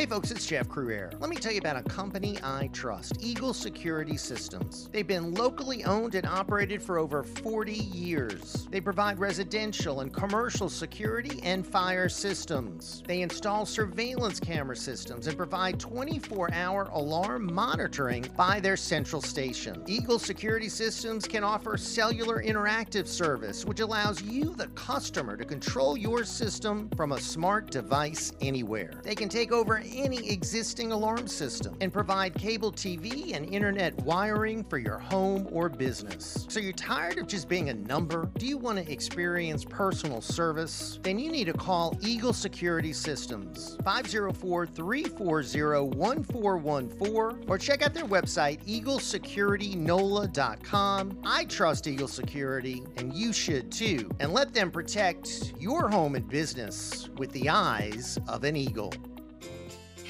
Hey 0.00 0.06
folks, 0.06 0.30
it's 0.30 0.46
Jeff 0.46 0.68
Crouere. 0.68 1.10
Let 1.20 1.28
me 1.28 1.36
tell 1.36 1.52
you 1.52 1.58
about 1.58 1.76
a 1.76 1.82
company 1.82 2.38
I 2.42 2.68
trust, 2.72 3.22
Eagle 3.22 3.52
Security 3.52 4.16
Systems. 4.16 4.88
They've 4.92 5.06
been 5.06 5.34
locally 5.34 5.84
owned 5.84 6.14
and 6.14 6.26
operated 6.26 6.82
for 6.82 6.98
over 6.98 7.22
40 7.22 7.72
years. 7.72 8.66
They 8.70 8.80
provide 8.80 9.18
residential 9.18 10.00
and 10.00 10.12
commercial 10.12 10.70
security 10.70 11.40
and 11.42 11.66
fire 11.66 12.08
systems. 12.08 13.02
They 13.06 13.20
install 13.20 13.66
surveillance 13.66 14.40
camera 14.40 14.76
systems 14.76 15.26
and 15.26 15.36
provide 15.36 15.78
24 15.78 16.52
hour 16.54 16.88
alarm 16.92 17.52
monitoring 17.52 18.26
by 18.36 18.60
their 18.60 18.78
central 18.78 19.20
station. 19.20 19.82
Eagle 19.86 20.18
Security 20.18 20.68
Systems 20.68 21.26
can 21.26 21.44
offer 21.44 21.76
cellular 21.76 22.42
interactive 22.42 23.06
service, 23.06 23.66
which 23.66 23.80
allows 23.80 24.22
you, 24.22 24.54
the 24.54 24.68
customer, 24.68 25.36
to 25.36 25.44
control 25.44 25.96
your 25.96 26.24
system 26.24 26.88
from 26.96 27.12
a 27.12 27.20
smart 27.20 27.70
device 27.70 28.32
anywhere. 28.40 29.00
They 29.02 29.14
can 29.14 29.28
take 29.28 29.52
over 29.52 29.69
any 29.78 30.30
existing 30.30 30.92
alarm 30.92 31.28
system 31.28 31.76
and 31.80 31.92
provide 31.92 32.34
cable 32.34 32.72
TV 32.72 33.34
and 33.34 33.52
internet 33.52 33.94
wiring 34.02 34.64
for 34.64 34.78
your 34.78 34.98
home 34.98 35.46
or 35.50 35.68
business. 35.68 36.46
So 36.48 36.60
you're 36.60 36.72
tired 36.72 37.18
of 37.18 37.26
just 37.26 37.48
being 37.48 37.68
a 37.68 37.74
number? 37.74 38.30
Do 38.38 38.46
you 38.46 38.58
want 38.58 38.78
to 38.78 38.90
experience 38.90 39.64
personal 39.64 40.20
service? 40.20 40.98
Then 41.02 41.18
you 41.18 41.30
need 41.30 41.46
to 41.46 41.52
call 41.52 41.96
Eagle 42.00 42.32
Security 42.32 42.92
Systems 42.92 43.76
504 43.84 44.66
340 44.66 45.86
1414 45.96 47.48
or 47.48 47.58
check 47.58 47.82
out 47.82 47.94
their 47.94 48.04
website 48.04 48.64
eaglesecuritynola.com. 48.66 51.18
I 51.24 51.44
trust 51.44 51.86
Eagle 51.86 52.08
Security 52.08 52.82
and 52.96 53.14
you 53.14 53.32
should 53.32 53.70
too. 53.70 54.10
And 54.20 54.32
let 54.32 54.52
them 54.52 54.70
protect 54.70 55.54
your 55.58 55.88
home 55.88 56.14
and 56.14 56.28
business 56.28 57.08
with 57.16 57.32
the 57.32 57.48
eyes 57.48 58.18
of 58.28 58.44
an 58.44 58.56
eagle. 58.56 58.92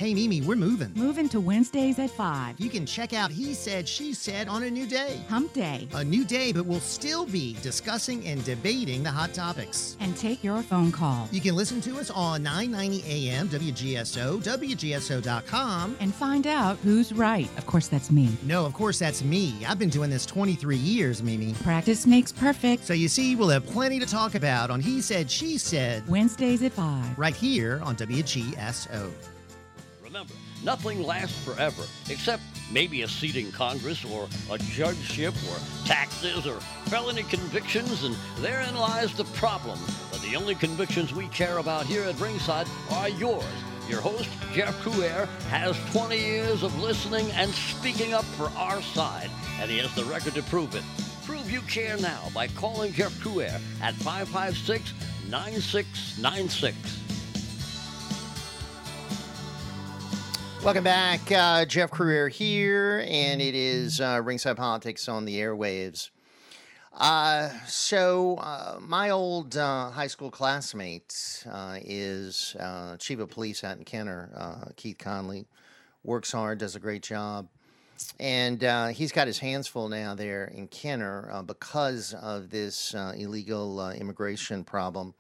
Hey, 0.01 0.15
Mimi, 0.15 0.41
we're 0.41 0.57
moving. 0.57 0.91
Moving 0.95 1.29
to 1.29 1.41
Wednesdays 1.41 1.99
at 1.99 2.09
5. 2.09 2.59
You 2.59 2.71
can 2.71 2.87
check 2.87 3.13
out 3.13 3.31
He 3.31 3.53
Said, 3.53 3.87
She 3.87 4.15
Said 4.15 4.49
on 4.49 4.63
a 4.63 4.71
new 4.71 4.87
day. 4.87 5.21
Hump 5.29 5.53
Day. 5.53 5.89
A 5.93 6.03
new 6.03 6.25
day, 6.25 6.55
but 6.55 6.65
we'll 6.65 6.81
still 6.81 7.27
be 7.27 7.59
discussing 7.61 8.27
and 8.27 8.43
debating 8.43 9.03
the 9.03 9.11
hot 9.11 9.35
topics. 9.35 9.99
And 10.01 10.17
take 10.17 10.43
your 10.43 10.63
phone 10.63 10.91
call. 10.91 11.29
You 11.31 11.43
can 11.43 11.55
listen 11.55 11.83
to 11.83 11.99
us 11.99 12.09
on 12.09 12.43
990 12.43 13.29
AM, 13.29 13.51
WGSO, 13.51 14.43
WGSO.com. 14.43 15.97
And 16.01 16.15
find 16.15 16.47
out 16.47 16.79
who's 16.79 17.13
right. 17.13 17.51
Of 17.59 17.67
course, 17.67 17.89
that's 17.89 18.11
me. 18.11 18.31
No, 18.45 18.65
of 18.65 18.73
course, 18.73 18.99
that's 18.99 19.23
me. 19.23 19.55
I've 19.69 19.79
been 19.79 19.91
doing 19.91 20.09
this 20.09 20.25
23 20.25 20.77
years, 20.77 21.23
Mimi. 21.23 21.53
Practice 21.63 22.07
makes 22.07 22.33
perfect. 22.33 22.87
So 22.87 22.95
you 22.95 23.09
see, 23.09 23.37
we'll 23.37 23.51
have 23.51 23.67
plenty 23.67 24.01
to 24.01 24.07
talk 24.07 24.35
about 24.35 24.71
on 24.71 24.81
He 24.81 25.03
Said, 25.03 25.31
She 25.31 25.59
Said. 25.59 26.09
Wednesdays 26.09 26.63
at 26.63 26.73
5. 26.73 27.19
Right 27.19 27.37
here 27.37 27.83
on 27.85 27.97
WGSO. 27.97 29.11
Remember, 30.21 30.35
nothing 30.63 31.03
lasts 31.03 31.43
forever, 31.43 31.83
except 32.11 32.43
maybe 32.71 33.01
a 33.03 33.09
seat 33.09 33.37
in 33.37 33.51
Congress 33.53 34.05
or 34.05 34.29
a 34.51 34.59
judgeship 34.59 35.35
or 35.49 35.57
taxes 35.87 36.47
or 36.47 36.61
felony 36.91 37.23
convictions, 37.23 38.05
and 38.05 38.15
therein 38.37 38.75
lies 38.75 39.15
the 39.15 39.25
problem. 39.25 39.79
But 40.11 40.21
the 40.21 40.37
only 40.37 40.55
convictions 40.55 41.15
we 41.15 41.27
care 41.29 41.57
about 41.57 41.87
here 41.87 42.03
at 42.03 42.21
Ringside 42.21 42.67
are 42.91 43.09
yours. 43.09 43.45
Your 43.89 44.03
host, 44.03 44.29
Jeff 44.53 44.79
Crouere, 44.83 45.27
has 45.49 45.75
20 45.93 46.19
years 46.19 46.63
of 46.63 46.79
listening 46.83 47.31
and 47.33 47.51
speaking 47.51 48.13
up 48.13 48.25
for 48.25 48.51
our 48.59 48.83
side, 48.83 49.31
and 49.59 49.71
he 49.71 49.79
has 49.79 49.95
the 49.95 50.05
record 50.05 50.35
to 50.35 50.43
prove 50.43 50.75
it. 50.75 50.85
Prove 51.25 51.51
you 51.51 51.63
care 51.63 51.97
now 51.97 52.29
by 52.35 52.47
calling 52.47 52.93
Jeff 52.93 53.19
Crouere 53.21 53.59
at 53.81 53.95
556 53.95 54.93
9696. 55.31 57.00
Welcome 60.63 60.85
back. 60.85 61.33
Uh, 61.33 61.65
Jeff 61.65 61.91
Crouere 61.91 62.31
here, 62.31 63.03
and 63.09 63.41
it 63.41 63.55
is 63.55 63.99
uh, 63.99 64.21
Ringside 64.23 64.59
Politics 64.59 65.09
on 65.09 65.25
the 65.25 65.39
airwaves. 65.39 66.11
Uh, 66.93 67.49
so, 67.67 68.37
uh, 68.37 68.79
my 68.79 69.09
old 69.09 69.57
uh, 69.57 69.89
high 69.89 70.07
school 70.07 70.31
classmate 70.31 71.47
uh, 71.51 71.79
is 71.83 72.55
chief 72.99 73.21
of 73.21 73.31
police 73.31 73.65
out 73.65 73.79
in 73.79 73.85
Kenner, 73.85 74.71
Keith 74.77 74.99
Conley. 74.99 75.47
Works 76.05 76.33
hard, 76.33 76.59
does 76.59 76.77
a 76.77 76.81
great 76.81 77.03
job. 77.03 77.49
And 78.19 78.61
he's 78.95 79.13
got 79.13 79.27
his 79.27 79.39
hands 79.39 79.67
full 79.67 79.89
now 79.89 80.15
there 80.15 80.45
in 80.45 80.69
Kenner 80.69 81.43
because 81.47 82.13
of 82.13 82.51
this 82.51 82.95
illegal 83.17 83.91
immigration 83.93 84.65
problem 84.65 85.15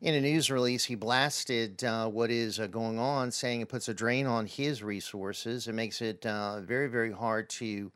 in 0.00 0.14
a 0.14 0.20
news 0.20 0.50
release, 0.50 0.84
he 0.84 0.94
blasted 0.94 1.84
uh, 1.84 2.08
what 2.08 2.30
is 2.30 2.58
uh, 2.58 2.66
going 2.66 2.98
on, 2.98 3.30
saying 3.30 3.60
it 3.60 3.68
puts 3.68 3.88
a 3.88 3.94
drain 3.94 4.26
on 4.26 4.46
his 4.46 4.82
resources. 4.82 5.68
It 5.68 5.74
makes 5.74 6.00
it 6.00 6.24
uh, 6.24 6.60
very, 6.60 6.88
very 6.88 7.12
hard 7.12 7.50
to 7.50 7.92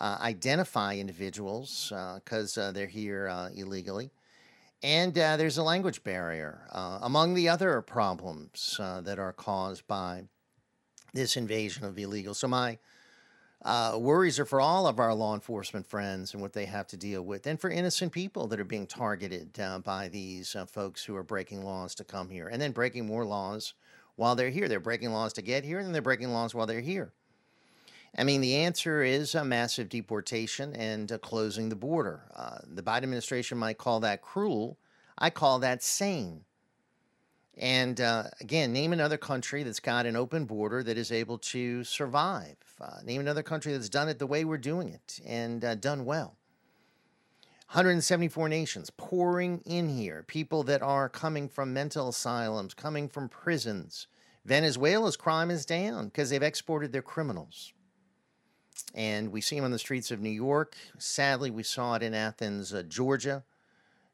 uh, 0.00 0.18
identify 0.20 0.96
individuals 0.96 1.92
because 2.16 2.58
uh, 2.58 2.72
they're 2.72 2.88
here 2.88 3.28
uh, 3.28 3.50
illegally. 3.54 4.10
And 4.82 5.14
there's 5.14 5.56
a 5.56 5.62
language 5.62 6.04
barrier, 6.04 6.66
among 6.70 7.32
the 7.32 7.48
other 7.48 7.80
problems 7.80 8.78
that 8.78 9.18
are 9.18 9.32
caused 9.32 9.86
by 9.86 10.24
this 11.14 11.38
invasion 11.38 11.84
of 11.84 11.94
illegals. 11.94 12.36
So, 12.36 12.48
my 12.48 12.76
uh, 13.64 13.96
worries 13.98 14.38
are 14.38 14.44
for 14.44 14.60
all 14.60 14.86
of 14.86 15.00
our 15.00 15.14
law 15.14 15.34
enforcement 15.34 15.86
friends 15.86 16.34
and 16.34 16.42
what 16.42 16.52
they 16.52 16.66
have 16.66 16.86
to 16.88 16.96
deal 16.96 17.22
with, 17.22 17.46
and 17.46 17.58
for 17.58 17.70
innocent 17.70 18.12
people 18.12 18.46
that 18.46 18.60
are 18.60 18.64
being 18.64 18.86
targeted 18.86 19.58
uh, 19.58 19.78
by 19.78 20.08
these 20.08 20.54
uh, 20.54 20.66
folks 20.66 21.04
who 21.04 21.16
are 21.16 21.22
breaking 21.22 21.64
laws 21.64 21.94
to 21.94 22.04
come 22.04 22.28
here 22.28 22.48
and 22.48 22.60
then 22.60 22.72
breaking 22.72 23.06
more 23.06 23.24
laws 23.24 23.72
while 24.16 24.34
they're 24.34 24.50
here. 24.50 24.68
They're 24.68 24.80
breaking 24.80 25.12
laws 25.12 25.32
to 25.34 25.42
get 25.42 25.64
here, 25.64 25.78
and 25.78 25.86
then 25.86 25.92
they're 25.92 26.02
breaking 26.02 26.32
laws 26.32 26.54
while 26.54 26.66
they're 26.66 26.80
here. 26.80 27.12
I 28.16 28.22
mean, 28.22 28.42
the 28.42 28.56
answer 28.56 29.02
is 29.02 29.34
a 29.34 29.44
massive 29.44 29.88
deportation 29.88 30.76
and 30.76 31.10
uh, 31.10 31.18
closing 31.18 31.68
the 31.68 31.76
border. 31.76 32.22
Uh, 32.34 32.58
the 32.66 32.82
Biden 32.82 33.04
administration 33.04 33.58
might 33.58 33.78
call 33.78 34.00
that 34.00 34.22
cruel. 34.22 34.78
I 35.18 35.30
call 35.30 35.58
that 35.60 35.82
sane. 35.82 36.43
And 37.56 38.00
uh, 38.00 38.24
again, 38.40 38.72
name 38.72 38.92
another 38.92 39.16
country 39.16 39.62
that's 39.62 39.80
got 39.80 40.06
an 40.06 40.16
open 40.16 40.44
border 40.44 40.82
that 40.82 40.98
is 40.98 41.12
able 41.12 41.38
to 41.38 41.84
survive. 41.84 42.56
Uh, 42.80 43.00
name 43.04 43.20
another 43.20 43.42
country 43.42 43.72
that's 43.72 43.88
done 43.88 44.08
it 44.08 44.18
the 44.18 44.26
way 44.26 44.44
we're 44.44 44.58
doing 44.58 44.88
it 44.88 45.20
and 45.24 45.64
uh, 45.64 45.74
done 45.76 46.04
well. 46.04 46.36
174 47.68 48.48
nations 48.48 48.90
pouring 48.96 49.60
in 49.64 49.88
here, 49.88 50.24
people 50.26 50.62
that 50.64 50.82
are 50.82 51.08
coming 51.08 51.48
from 51.48 51.72
mental 51.72 52.08
asylums, 52.08 52.74
coming 52.74 53.08
from 53.08 53.28
prisons. 53.28 54.06
Venezuela's 54.44 55.16
crime 55.16 55.50
is 55.50 55.64
down 55.64 56.06
because 56.06 56.30
they've 56.30 56.42
exported 56.42 56.92
their 56.92 57.02
criminals. 57.02 57.72
And 58.94 59.32
we 59.32 59.40
see 59.40 59.56
them 59.56 59.64
on 59.64 59.70
the 59.70 59.78
streets 59.78 60.10
of 60.10 60.20
New 60.20 60.30
York. 60.30 60.76
Sadly, 60.98 61.50
we 61.50 61.62
saw 61.62 61.94
it 61.94 62.02
in 62.02 62.14
Athens, 62.14 62.74
uh, 62.74 62.82
Georgia. 62.82 63.44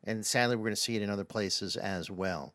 And 0.05 0.25
sadly, 0.25 0.57
we're 0.57 0.65
going 0.65 0.75
to 0.75 0.81
see 0.81 0.97
it 0.97 1.03
in 1.03 1.11
other 1.11 1.25
places 1.25 1.77
as 1.77 2.11
well. 2.11 2.55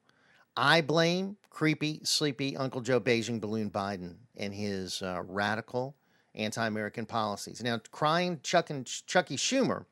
I 0.58 0.82
blame 0.82 1.38
creepy, 1.50 2.02
sleepy 2.04 2.56
Uncle 2.58 2.82
Joe 2.82 3.00
Beijing 3.00 3.40
Balloon 3.40 3.70
Biden 3.70 4.16
and 4.38 4.54
his 4.54 5.02
uh, 5.02 5.24
radical 5.26 5.96
anti 6.34 6.66
American 6.66 7.06
policies. 7.06 7.64
Now, 7.64 7.80
crying 7.92 8.40
Chuck 8.44 8.70
and 8.70 8.86
Chucky 8.86 9.38
Schumer 9.38 9.86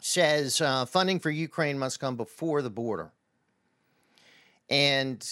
says 0.00 0.60
uh, 0.60 0.84
funding 0.84 1.18
for 1.18 1.30
Ukraine 1.30 1.78
must 1.78 2.00
come 2.00 2.16
before 2.16 2.62
the 2.62 2.70
border. 2.70 3.12
And 4.68 5.26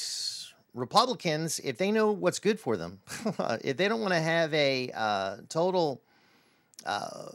Republicans, 0.74 1.60
if 1.60 1.78
they 1.78 1.90
know 1.90 2.12
what's 2.12 2.38
good 2.38 2.58
for 2.58 2.76
them, 2.76 3.00
if 3.64 3.76
they 3.76 3.88
don't 3.88 4.00
want 4.00 4.14
to 4.14 4.20
have 4.20 4.52
a 4.54 4.90
uh, 4.94 5.36
total 5.48 6.02
uh, 6.86 7.28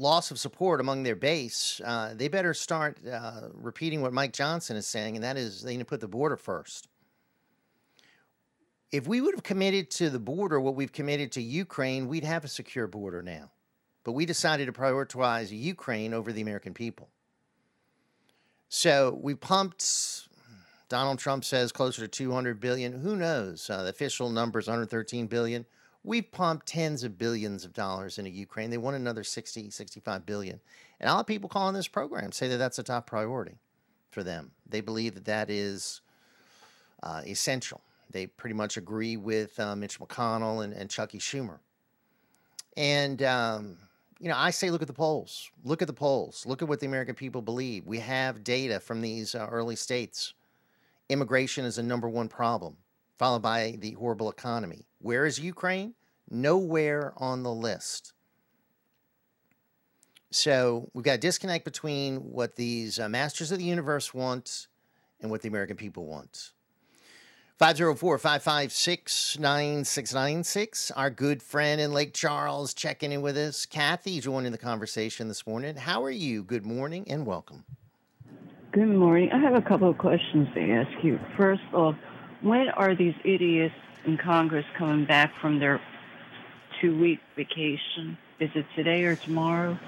loss 0.00 0.30
of 0.30 0.38
support 0.38 0.80
among 0.80 1.02
their 1.02 1.14
base, 1.14 1.80
uh, 1.84 2.14
they 2.14 2.28
better 2.28 2.54
start 2.54 2.98
uh, 3.06 3.48
repeating 3.52 4.00
what 4.00 4.12
Mike 4.12 4.32
Johnson 4.32 4.76
is 4.76 4.86
saying, 4.86 5.14
and 5.14 5.24
that 5.24 5.36
is 5.36 5.62
they 5.62 5.72
need 5.72 5.80
to 5.80 5.84
put 5.84 6.00
the 6.00 6.08
border 6.08 6.36
first. 6.36 6.88
If 8.90 9.06
we 9.06 9.20
would 9.20 9.34
have 9.34 9.44
committed 9.44 9.90
to 9.92 10.10
the 10.10 10.18
border 10.18 10.58
what 10.58 10.74
we've 10.74 10.92
committed 10.92 11.30
to 11.32 11.42
Ukraine, 11.42 12.08
we'd 12.08 12.24
have 12.24 12.44
a 12.44 12.48
secure 12.48 12.88
border 12.88 13.22
now. 13.22 13.50
But 14.02 14.12
we 14.12 14.26
decided 14.26 14.66
to 14.66 14.72
prioritize 14.72 15.50
Ukraine 15.50 16.14
over 16.14 16.32
the 16.32 16.40
American 16.40 16.74
people. 16.74 17.08
So 18.68 19.18
we 19.20 19.34
pumped, 19.34 20.28
Donald 20.88 21.18
Trump 21.18 21.44
says 21.44 21.70
closer 21.70 22.02
to 22.02 22.08
200 22.08 22.58
billion. 22.58 23.00
Who 23.00 23.14
knows? 23.14 23.68
Uh, 23.68 23.82
the 23.82 23.90
official 23.90 24.30
number 24.30 24.58
is 24.58 24.66
113 24.66 25.26
billion. 25.26 25.66
We've 26.02 26.30
pumped 26.30 26.66
tens 26.66 27.04
of 27.04 27.18
billions 27.18 27.64
of 27.64 27.74
dollars 27.74 28.18
into 28.18 28.30
Ukraine. 28.30 28.70
They 28.70 28.78
want 28.78 28.96
another 28.96 29.22
60, 29.22 29.70
65 29.70 30.24
billion. 30.24 30.60
And 30.98 31.10
a 31.10 31.12
lot 31.12 31.20
of 31.20 31.26
people 31.26 31.48
calling 31.48 31.74
this 31.74 31.88
program 31.88 32.32
say 32.32 32.48
that 32.48 32.56
that's 32.56 32.78
a 32.78 32.82
top 32.82 33.06
priority 33.06 33.58
for 34.10 34.22
them. 34.22 34.52
They 34.66 34.80
believe 34.80 35.14
that 35.14 35.26
that 35.26 35.50
is 35.50 36.00
uh, 37.02 37.22
essential. 37.26 37.82
They 38.10 38.26
pretty 38.26 38.54
much 38.54 38.76
agree 38.76 39.16
with 39.16 39.58
uh, 39.60 39.76
Mitch 39.76 40.00
McConnell 40.00 40.64
and, 40.64 40.72
and 40.72 40.88
Chucky 40.88 41.18
Schumer. 41.18 41.58
And, 42.76 43.22
um, 43.22 43.76
you 44.18 44.28
know, 44.28 44.36
I 44.36 44.50
say 44.50 44.70
look 44.70 44.82
at 44.82 44.88
the 44.88 44.94
polls. 44.94 45.50
Look 45.64 45.82
at 45.82 45.86
the 45.86 45.94
polls. 45.94 46.46
Look 46.46 46.62
at 46.62 46.68
what 46.68 46.80
the 46.80 46.86
American 46.86 47.14
people 47.14 47.42
believe. 47.42 47.86
We 47.86 47.98
have 47.98 48.42
data 48.42 48.80
from 48.80 49.02
these 49.02 49.34
uh, 49.34 49.46
early 49.50 49.76
states. 49.76 50.32
Immigration 51.10 51.64
is 51.64 51.78
a 51.78 51.82
number 51.82 52.08
one 52.08 52.28
problem, 52.28 52.76
followed 53.18 53.42
by 53.42 53.76
the 53.80 53.92
horrible 53.92 54.30
economy. 54.30 54.86
Where 55.00 55.24
is 55.24 55.40
Ukraine? 55.40 55.94
Nowhere 56.30 57.12
on 57.16 57.42
the 57.42 57.52
list. 57.52 58.12
So 60.30 60.90
we've 60.94 61.04
got 61.04 61.14
a 61.14 61.18
disconnect 61.18 61.64
between 61.64 62.18
what 62.18 62.54
these 62.54 63.00
uh, 63.00 63.08
masters 63.08 63.50
of 63.50 63.58
the 63.58 63.64
universe 63.64 64.14
want 64.14 64.68
and 65.20 65.30
what 65.30 65.42
the 65.42 65.48
American 65.48 65.76
people 65.76 66.06
want. 66.06 66.52
504 67.58 68.18
556 68.18 69.38
9696. 69.38 70.90
Our 70.92 71.10
good 71.10 71.42
friend 71.42 71.80
in 71.80 71.92
Lake 71.92 72.14
Charles 72.14 72.72
checking 72.72 73.10
in 73.12 73.22
with 73.22 73.36
us. 73.36 73.66
Kathy 73.66 74.20
joining 74.20 74.52
the 74.52 74.58
conversation 74.58 75.28
this 75.28 75.46
morning. 75.46 75.76
How 75.76 76.04
are 76.04 76.10
you? 76.10 76.42
Good 76.42 76.64
morning 76.64 77.04
and 77.08 77.26
welcome. 77.26 77.64
Good 78.72 78.86
morning. 78.86 79.30
I 79.32 79.38
have 79.38 79.54
a 79.54 79.62
couple 79.62 79.90
of 79.90 79.98
questions 79.98 80.48
to 80.54 80.60
ask 80.60 81.04
you. 81.04 81.18
First 81.36 81.62
off, 81.74 81.96
when 82.40 82.68
are 82.76 82.94
these 82.94 83.14
idiots 83.24 83.74
in 84.04 84.18
Congress 84.18 84.64
coming 84.78 85.06
back 85.06 85.32
from 85.40 85.58
their 85.58 85.80
two 86.80 86.98
week 86.98 87.20
vacation? 87.36 88.16
Is 88.38 88.50
it 88.54 88.66
today 88.74 89.04
or 89.04 89.16
tomorrow? 89.16 89.78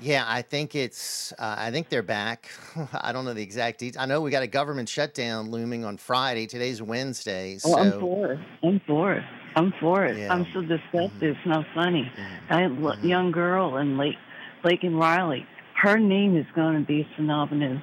Yeah, 0.00 0.24
I 0.26 0.42
think 0.42 0.74
it's. 0.74 1.32
Uh, 1.32 1.56
I 1.58 1.70
think 1.70 1.88
they're 1.88 2.02
back. 2.02 2.50
I 2.92 3.12
don't 3.12 3.24
know 3.24 3.34
the 3.34 3.42
exact 3.42 3.80
details. 3.80 4.02
I 4.02 4.06
know 4.06 4.20
we 4.20 4.30
got 4.30 4.42
a 4.42 4.48
government 4.48 4.88
shutdown 4.88 5.50
looming 5.50 5.84
on 5.84 5.96
Friday. 5.96 6.46
Today's 6.46 6.80
Wednesday. 6.82 7.58
So. 7.58 7.74
Oh, 7.74 7.78
I'm 7.78 8.00
for 8.00 8.32
it. 8.32 8.40
I'm 8.62 8.80
for 8.86 9.12
it. 9.14 9.24
I'm 9.56 9.72
for 9.80 10.04
it. 10.04 10.18
Yeah. 10.18 10.32
I'm 10.32 10.46
so 10.52 10.60
disgusted. 10.60 11.10
Mm-hmm. 11.12 11.24
It's 11.24 11.46
not 11.46 11.64
funny. 11.74 12.10
Mm-hmm. 12.16 12.52
I 12.52 12.60
mm-hmm. 12.62 13.06
young 13.06 13.32
girl 13.32 13.76
in 13.78 13.98
Lake 13.98 14.16
Laken 14.64 15.00
Riley. 15.00 15.46
Her 15.74 15.98
name 15.98 16.36
is 16.36 16.46
going 16.54 16.80
to 16.80 16.86
be 16.86 17.06
synonymous 17.16 17.82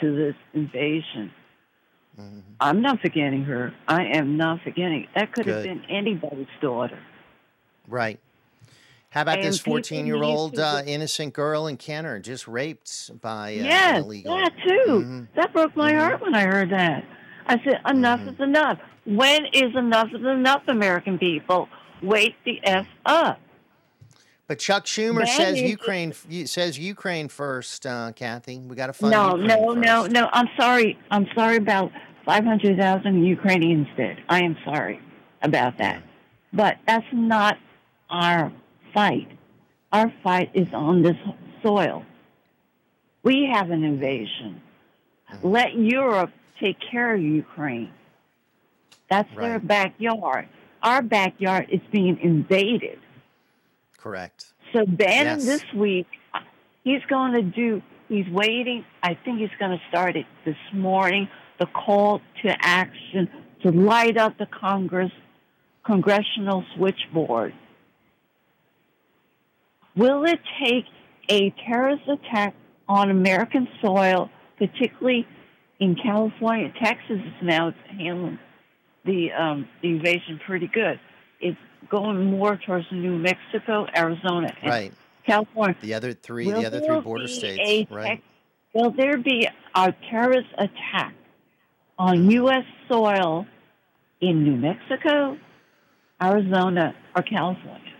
to 0.00 0.16
this 0.16 0.34
invasion. 0.54 1.32
I'm 2.60 2.82
not 2.82 3.00
forgetting 3.00 3.44
her. 3.44 3.72
I 3.88 4.04
am 4.04 4.36
not 4.36 4.60
forgetting. 4.62 5.06
That 5.14 5.32
could 5.32 5.46
have 5.46 5.62
been 5.64 5.82
anybody's 5.88 6.46
daughter. 6.60 6.98
Right. 7.88 8.18
How 9.10 9.22
about 9.22 9.38
And 9.38 9.46
this 9.48 9.58
14 9.58 10.06
year 10.06 10.22
old 10.22 10.58
uh, 10.58 10.82
innocent 10.86 11.32
girl 11.34 11.66
in 11.66 11.76
Kenner 11.76 12.20
just 12.20 12.46
raped 12.46 13.20
by 13.20 13.48
uh, 13.56 13.62
yes, 13.64 13.98
an 13.98 14.04
illegal? 14.04 14.36
that 14.36 14.52
too. 14.64 14.86
Mhm. 14.88 15.28
That 15.34 15.52
broke 15.52 15.74
my 15.76 15.92
heart 15.94 16.20
when 16.20 16.34
I 16.34 16.42
heard 16.44 16.70
that. 16.70 17.04
I 17.46 17.56
said, 17.64 17.80
enough 17.88 18.20
is 18.20 18.38
enough. 18.38 18.78
When 19.06 19.46
is 19.52 19.74
enough 19.74 20.08
is 20.14 20.24
enough, 20.24 20.62
American 20.68 21.18
people? 21.18 21.68
Wake 22.02 22.36
the 22.44 22.60
F 22.62 22.86
up. 23.04 23.40
But 24.46 24.58
Chuck 24.60 24.84
Schumer 24.84 25.20
That 25.20 25.28
says 25.36 25.56
is- 25.56 25.62
Ukraine 25.70 26.12
says 26.46 26.78
Ukraine 26.78 27.28
first, 27.28 27.86
uh, 27.86 28.12
Kathy. 28.14 28.58
We 28.58 28.76
got 28.76 28.88
to 28.88 28.92
fund 28.92 29.10
No, 29.12 29.36
Ukraine 29.36 29.46
no, 29.48 30.02
first. 30.02 30.12
no, 30.12 30.20
no. 30.22 30.28
I'm 30.32 30.48
sorry. 30.58 30.98
I'm 31.10 31.26
sorry 31.34 31.56
about 31.56 31.90
500,000 32.24 33.24
Ukrainians 33.24 33.88
did. 33.96 34.18
I 34.28 34.42
am 34.42 34.56
sorry 34.64 35.00
about 35.42 35.78
that. 35.78 36.02
But 36.52 36.78
that's 36.86 37.06
not 37.12 37.58
our 38.08 38.52
fight. 38.92 39.28
Our 39.92 40.12
fight 40.22 40.50
is 40.54 40.68
on 40.72 41.02
this 41.02 41.16
soil. 41.62 42.04
We 43.22 43.48
have 43.52 43.70
an 43.70 43.84
invasion. 43.84 44.60
Mm-hmm. 45.32 45.48
Let 45.48 45.74
Europe 45.74 46.30
take 46.58 46.76
care 46.90 47.14
of 47.14 47.20
Ukraine. 47.20 47.92
That's 49.08 49.28
their 49.36 49.58
backyard. 49.58 50.48
Our 50.82 51.02
backyard 51.02 51.66
is 51.70 51.80
being 51.90 52.18
invaded. 52.20 52.98
Correct. 53.98 54.46
So 54.72 54.86
Bannon 54.86 55.38
Yes. 55.40 55.44
this 55.46 55.64
week, 55.74 56.06
he's 56.84 57.02
going 57.08 57.32
to 57.32 57.42
do. 57.42 57.82
He's 58.08 58.28
waiting. 58.28 58.84
I 59.02 59.14
think 59.14 59.40
he's 59.40 59.50
going 59.58 59.72
to 59.76 59.80
start 59.88 60.16
it 60.16 60.26
this 60.44 60.56
morning. 60.72 61.28
The 61.60 61.66
call 61.66 62.22
to 62.42 62.56
action 62.62 63.28
to 63.62 63.70
light 63.70 64.16
up 64.16 64.38
the 64.38 64.46
Congress 64.46 65.12
congressional 65.84 66.64
switchboard. 66.74 67.52
Will 69.94 70.24
it 70.24 70.40
take 70.64 70.86
a 71.28 71.50
terrorist 71.66 72.08
attack 72.08 72.54
on 72.88 73.10
American 73.10 73.68
soil, 73.82 74.30
particularly 74.58 75.26
in 75.80 75.96
California, 75.96 76.72
Texas 76.82 77.18
is 77.18 77.42
now 77.42 77.72
handling 77.98 78.38
the 79.04 79.30
um, 79.32 79.68
the 79.82 79.88
invasion 79.88 80.40
pretty 80.46 80.66
good. 80.66 80.98
It's 81.40 81.58
going 81.90 82.24
more 82.24 82.56
towards 82.56 82.86
New 82.90 83.18
Mexico, 83.18 83.86
Arizona, 83.94 84.50
and 84.62 84.70
Right. 84.70 84.92
California. 85.26 85.76
The 85.82 85.94
other 85.94 86.12
three, 86.14 86.46
Will 86.46 86.60
the 86.60 86.66
other 86.66 86.80
three 86.80 87.00
border 87.00 87.28
states, 87.28 87.90
right? 87.90 88.22
will 88.74 88.90
there 88.92 89.18
be 89.18 89.46
a 89.74 89.94
terrorist 90.10 90.48
attack 90.58 91.14
on 92.00 92.30
U.S. 92.30 92.64
soil 92.88 93.46
in 94.22 94.42
New 94.42 94.56
Mexico, 94.56 95.36
Arizona, 96.20 96.94
or 97.14 97.22
California? 97.22 97.92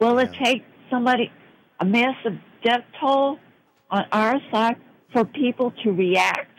Will 0.00 0.18
it 0.18 0.32
take 0.42 0.64
somebody 0.90 1.30
a 1.78 1.84
massive 1.84 2.38
death 2.64 2.84
toll 2.98 3.38
on 3.90 4.06
our 4.12 4.36
side 4.50 4.76
for 5.12 5.26
people 5.26 5.72
to 5.84 5.90
react? 5.90 6.50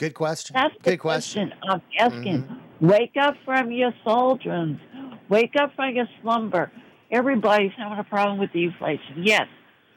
Good 0.00 0.14
question. 0.14 0.54
That's 0.54 0.74
the 0.82 0.90
Good 0.90 0.98
question. 0.98 1.50
question 1.50 1.70
I'm 1.70 1.82
asking. 2.00 2.42
Mm-hmm. 2.42 2.88
Wake 2.88 3.14
up 3.20 3.34
from 3.44 3.70
your 3.70 3.92
doldrums. 4.04 4.80
Wake 5.28 5.54
up 5.60 5.76
from 5.76 5.94
your 5.94 6.08
slumber. 6.20 6.72
Everybody's 7.12 7.70
having 7.78 7.98
a 7.98 8.04
problem 8.04 8.40
with 8.40 8.52
the 8.52 8.64
inflation. 8.64 9.22
Yes, 9.22 9.46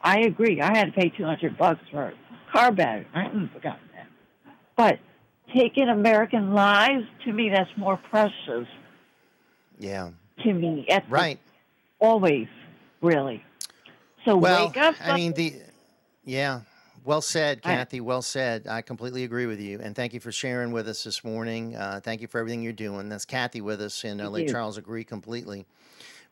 I 0.00 0.20
agree. 0.20 0.60
I 0.60 0.76
had 0.78 0.84
to 0.86 0.92
pay 0.92 1.08
200 1.08 1.58
bucks 1.58 1.80
for 1.90 2.04
a 2.04 2.12
car 2.52 2.70
battery. 2.70 3.08
I 3.12 3.24
that. 3.64 3.80
But 4.76 4.98
taking 5.54 5.88
American 5.88 6.52
lives, 6.52 7.06
to 7.24 7.32
me, 7.32 7.48
that's 7.48 7.70
more 7.76 7.96
precious 7.96 8.68
Yeah. 9.78 10.10
to 10.42 10.52
me. 10.52 10.86
At 10.88 11.04
the- 11.06 11.10
Right. 11.10 11.38
always, 11.98 12.48
really. 13.00 13.42
So 14.24 14.36
well, 14.36 14.66
wake 14.68 14.76
up. 14.76 14.94
I 15.00 15.16
mean 15.16 15.32
the 15.32 15.54
yeah. 16.24 16.60
Well 17.04 17.22
said, 17.22 17.62
Kathy. 17.62 18.00
Well 18.00 18.22
said. 18.22 18.66
I 18.66 18.82
completely 18.82 19.22
agree 19.22 19.46
with 19.46 19.60
you, 19.60 19.78
and 19.80 19.94
thank 19.94 20.12
you 20.12 20.18
for 20.18 20.32
sharing 20.32 20.72
with 20.72 20.88
us 20.88 21.04
this 21.04 21.22
morning. 21.22 21.76
Uh, 21.76 22.00
thank 22.02 22.20
you 22.20 22.26
for 22.26 22.40
everything 22.40 22.62
you're 22.62 22.72
doing. 22.72 23.08
That's 23.08 23.24
Kathy 23.24 23.60
with 23.60 23.80
us 23.80 24.02
in 24.02 24.20
uh, 24.20 24.28
Lake. 24.28 24.48
Charles. 24.48 24.76
Agree 24.76 25.04
completely. 25.04 25.66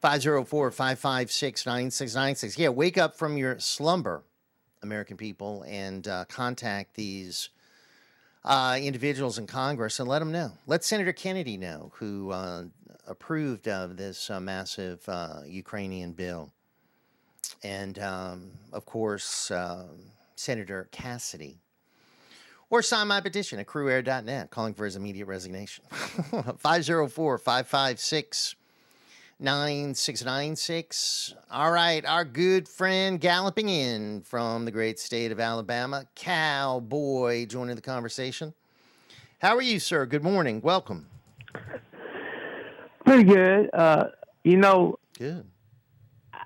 504-556-9696. 0.02 2.58
Yeah, 2.58 2.70
wake 2.70 2.98
up 2.98 3.16
from 3.16 3.38
your 3.38 3.60
slumber, 3.60 4.24
American 4.82 5.16
people, 5.16 5.64
and 5.68 6.08
uh, 6.08 6.24
contact 6.24 6.94
these 6.94 7.50
uh, 8.44 8.78
individuals 8.80 9.38
in 9.38 9.46
Congress 9.46 10.00
and 10.00 10.08
let 10.08 10.18
them 10.18 10.32
know. 10.32 10.52
Let 10.66 10.84
Senator 10.84 11.12
Kennedy 11.12 11.56
know, 11.56 11.92
who 11.96 12.30
uh, 12.30 12.64
approved 13.06 13.68
of 13.68 13.96
this 13.96 14.30
uh, 14.30 14.40
massive 14.40 15.02
uh, 15.08 15.40
Ukrainian 15.46 16.12
bill. 16.12 16.52
And 17.62 17.98
um, 17.98 18.50
of 18.72 18.84
course, 18.84 19.50
um 19.50 20.12
Senator 20.36 20.88
Cassidy. 20.90 21.58
Or 22.70 22.82
sign 22.82 23.08
my 23.08 23.20
petition 23.20 23.58
at 23.58 23.66
crouere.net, 23.66 24.50
calling 24.50 24.74
for 24.74 24.84
his 24.84 24.96
immediate 24.96 25.26
resignation. 25.26 25.84
504 25.90 27.38
556 27.38 28.56
9696. 29.40 31.34
All 31.50 31.70
right, 31.72 32.04
our 32.04 32.24
good 32.24 32.68
friend 32.68 33.20
galloping 33.20 33.68
in 33.68 34.22
from 34.22 34.64
the 34.64 34.70
great 34.70 34.98
state 34.98 35.32
of 35.32 35.40
Alabama, 35.40 36.06
Cowboy, 36.14 37.46
joining 37.46 37.76
the 37.76 37.82
conversation. 37.82 38.54
How 39.40 39.56
are 39.56 39.62
you, 39.62 39.80
sir? 39.80 40.06
Good 40.06 40.22
morning. 40.22 40.60
Welcome. 40.62 41.06
Pretty 43.04 43.24
good. 43.24 43.70
Uh, 43.72 44.04
you 44.44 44.56
know, 44.56 44.98
Good. 45.18 45.44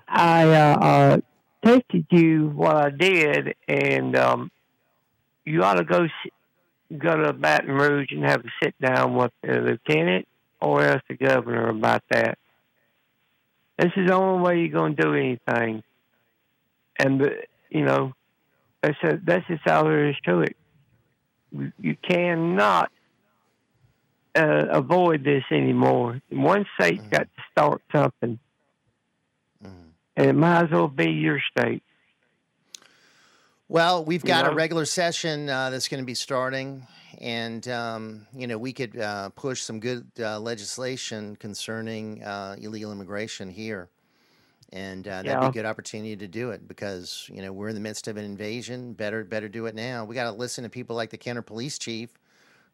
I 0.07 0.49
uh, 0.49 0.77
uh, 0.79 1.17
texted 1.63 2.05
you 2.09 2.49
what 2.49 2.75
I 2.75 2.89
did, 2.89 3.55
and 3.67 4.15
um, 4.15 4.51
you 5.45 5.63
ought 5.63 5.75
to 5.75 5.83
go 5.83 6.07
go 6.97 7.15
to 7.15 7.33
Baton 7.33 7.71
Rouge 7.71 8.11
and 8.11 8.25
have 8.25 8.41
a 8.41 8.49
sit 8.63 8.73
down 8.81 9.13
with 9.13 9.31
the 9.43 9.59
lieutenant 9.59 10.27
or 10.59 10.83
else 10.83 11.03
the 11.07 11.15
governor 11.15 11.69
about 11.69 12.01
that. 12.09 12.38
This 13.79 13.91
is 13.95 14.07
the 14.07 14.13
only 14.13 14.43
way 14.43 14.59
you're 14.59 14.69
going 14.69 14.95
to 14.95 15.03
do 15.03 15.13
anything, 15.13 15.83
and 16.97 17.21
uh, 17.21 17.29
you 17.69 17.85
know 17.85 18.13
that's 18.81 18.97
a, 19.03 19.19
that's 19.23 19.47
just 19.47 19.65
all 19.67 19.85
there 19.85 20.09
is 20.09 20.15
to 20.25 20.41
it. 20.41 20.55
You, 21.79 21.95
cannot 22.07 22.91
uh, 24.35 24.65
avoid 24.69 25.23
this 25.23 25.43
anymore. 25.49 26.21
One 26.29 26.65
state's 26.77 27.07
got 27.07 27.23
to 27.23 27.43
start 27.51 27.81
something 27.91 28.39
and 30.19 30.27
it 30.27 30.33
might 30.33 30.65
as 30.65 30.71
well 30.71 30.89
be 30.89 31.11
your 31.11 31.39
state. 31.49 31.81
Well, 33.69 34.03
we've 34.03 34.23
You 34.23 34.27
got 34.27 34.51
a 34.51 34.53
regular 34.53 34.83
session 34.83 35.47
uh, 35.47 35.69
that's 35.69 35.87
going 35.87 36.01
to 36.01 36.05
be 36.05 36.13
starting, 36.13 36.85
and 37.19 37.67
um, 37.67 38.25
you 38.33 38.47
know 38.47 38.57
we 38.57 38.73
could 38.73 38.97
uh, 38.99 39.29
push 39.29 39.61
some 39.61 39.79
good 39.79 40.07
uh, 40.19 40.39
legislation 40.39 41.35
concerning 41.35 42.23
uh, 42.23 42.55
illegal 42.59 42.91
immigration 42.91 43.49
here, 43.49 43.89
and 44.71 45.07
uh, 45.07 45.21
that'd 45.23 45.39
be 45.41 45.45
a 45.47 45.51
good 45.51 45.65
opportunity 45.65 46.15
to 46.15 46.27
do 46.27 46.51
it 46.51 46.67
because 46.67 47.29
you 47.31 47.41
know 47.41 47.51
we're 47.51 47.69
in 47.69 47.75
the 47.75 47.81
midst 47.81 48.07
of 48.07 48.17
an 48.17 48.25
invasion. 48.25 48.93
Better, 48.93 49.23
better 49.23 49.49
do 49.49 49.65
it 49.65 49.75
now. 49.75 50.05
We 50.05 50.15
got 50.15 50.25
to 50.25 50.31
listen 50.31 50.63
to 50.63 50.69
people 50.69 50.95
like 50.95 51.09
the 51.09 51.17
Kenner 51.17 51.41
Police 51.41 51.77
Chief, 51.77 52.09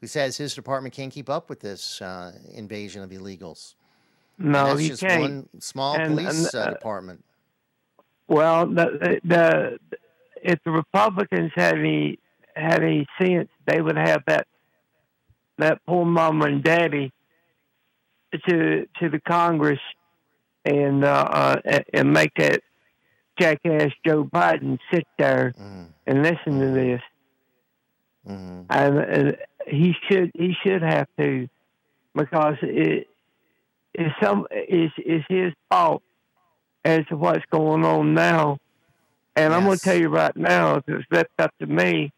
who 0.01 0.07
says 0.07 0.37
his 0.37 0.53
department 0.53 0.93
can't 0.93 1.11
keep 1.11 1.29
up 1.29 1.49
with 1.49 1.59
this 1.59 2.01
uh, 2.01 2.31
invasion 2.53 3.01
of 3.01 3.09
illegals. 3.09 3.75
And 4.37 4.51
No, 4.51 4.65
that's 4.67 4.81
you 4.83 4.89
just 4.89 5.01
can't. 5.01 5.21
one 5.21 5.49
small 5.59 5.95
And- 5.95 6.15
police 6.15 6.53
and, 6.53 6.61
uh, 6.61 6.69
department. 6.71 7.23
Well, 8.27 8.65
the, 8.67 9.19
the 9.23 9.79
if 10.41 10.59
the 10.63 10.71
Republicans 10.71 11.51
had 11.55 11.77
any 11.77 12.17
had 12.55 12.83
any 12.83 13.07
sense, 13.21 13.49
they 13.67 13.81
would 13.81 13.97
have 13.97 14.23
that 14.27 14.47
that 15.57 15.79
poor 15.87 16.05
mama 16.05 16.45
and 16.45 16.63
daddy 16.63 17.11
to 18.47 18.87
to 18.99 19.09
the 19.09 19.19
Congress 19.19 19.79
and 20.65 21.03
uh, 21.03 21.07
uh, 21.65 21.79
and 21.93 22.11
make 22.11 22.31
that 22.37 22.61
jackass 23.39 23.91
Joe 24.05 24.23
Biden 24.25 24.79
sit 24.93 25.05
there 25.17 25.53
and 26.07 26.23
listen 26.23 26.59
to 26.59 26.71
this. 26.73 27.01
And, 28.69 28.97
and 28.97 29.37
he 29.67 29.93
should 30.09 30.31
he 30.33 30.55
should 30.63 30.81
have 30.81 31.07
to 31.19 31.47
because 32.15 32.55
it 32.61 33.07
is 33.93 34.11
some 34.21 34.47
is 34.51 34.91
is 34.97 35.23
his 35.29 35.53
fault 35.69 36.01
as 36.83 37.05
to 37.07 37.15
what's 37.17 37.45
going 37.51 37.83
on 37.85 38.13
now. 38.13 38.57
And 39.35 39.53
I'm 39.53 39.65
going 39.65 39.77
to 39.77 39.83
tell 39.83 39.99
you 39.99 40.07
right 40.07 40.35
now, 40.35 40.75
if 40.75 40.87
it 40.87 40.93
was 40.93 41.05
left 41.11 41.31
up 41.39 41.51
to 41.59 41.65
me, 41.67 42.11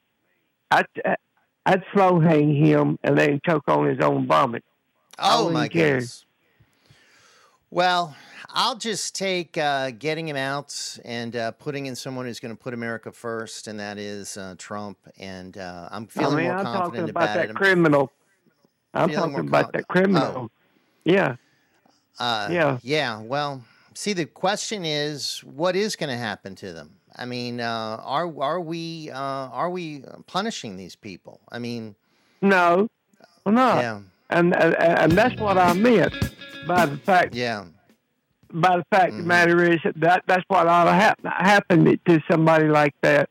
I'd, 0.71 0.85
I'd 1.65 1.83
slow 1.93 2.19
hang 2.19 2.53
him 2.55 2.97
and 3.03 3.15
let 3.15 3.29
him 3.29 3.39
choke 3.45 3.63
on 3.67 3.87
his 3.87 3.99
own 3.99 4.27
vomit. 4.27 4.63
Oh 5.19 5.49
my 5.49 5.67
care. 5.67 5.95
goodness. 5.95 6.25
Well, 7.69 8.15
I'll 8.49 8.77
just 8.77 9.13
take 9.15 9.57
uh, 9.57 9.91
getting 9.91 10.27
him 10.27 10.37
out 10.37 10.97
and 11.03 11.35
uh, 11.35 11.51
putting 11.51 11.87
in 11.87 11.95
someone 11.95 12.25
who's 12.25 12.39
going 12.39 12.55
to 12.55 12.61
put 12.61 12.73
America 12.73 13.11
first, 13.11 13.67
and 13.67 13.79
that 13.79 13.97
is 13.97 14.37
uh, 14.37 14.55
Trump. 14.57 14.97
And 15.19 15.57
uh, 15.57 15.89
I'm 15.91 16.03
I 16.03 16.19
feeling 16.19 16.37
mean, 16.37 16.45
more 16.45 16.55
I'm 16.55 16.63
talking 16.63 16.81
confident 16.81 17.09
about 17.09 17.25
that 17.33 17.45
it. 17.45 17.49
I'm 17.49 17.55
criminal. 17.55 18.11
I'm 18.93 19.11
talking 19.11 19.39
about 19.39 19.63
con- 19.63 19.71
that 19.73 19.87
criminal. 19.89 20.49
Yeah. 21.03 21.35
Uh, 22.19 22.47
Yeah. 22.51 22.79
Yeah. 22.83 23.21
Well, 23.21 23.63
see, 23.93 24.13
the 24.13 24.25
question 24.25 24.85
is, 24.85 25.41
what 25.43 25.75
is 25.75 25.95
going 25.95 26.09
to 26.09 26.17
happen 26.17 26.55
to 26.55 26.71
them? 26.71 26.95
I 27.17 27.25
mean, 27.25 27.59
uh, 27.59 27.99
are 28.03 28.31
are 28.41 28.59
we 28.61 29.09
uh, 29.11 29.17
are 29.17 29.69
we 29.69 30.03
punishing 30.27 30.77
these 30.77 30.95
people? 30.95 31.39
I 31.51 31.59
mean, 31.59 31.95
No, 32.41 32.87
well, 33.45 33.55
not. 33.55 33.77
Yeah. 33.81 33.99
And, 34.29 34.55
and 34.55 34.75
and 34.75 35.11
that's 35.13 35.39
what 35.39 35.57
I 35.57 35.73
meant 35.73 36.13
by 36.67 36.85
the 36.85 36.97
fact. 36.97 37.33
Yeah. 37.33 37.65
By 38.51 38.77
the 38.77 38.85
fact 38.89 39.11
Mm-hmm. 39.13 39.21
the 39.21 39.27
matter 39.27 39.71
is 39.71 39.79
that 39.95 40.23
that's 40.27 40.43
what 40.47 40.67
ought 40.67 40.85
to 40.85 40.93
hap- 40.93 41.25
happen 41.25 41.99
to 42.07 42.23
somebody 42.29 42.67
like 42.67 42.93
that. 43.01 43.29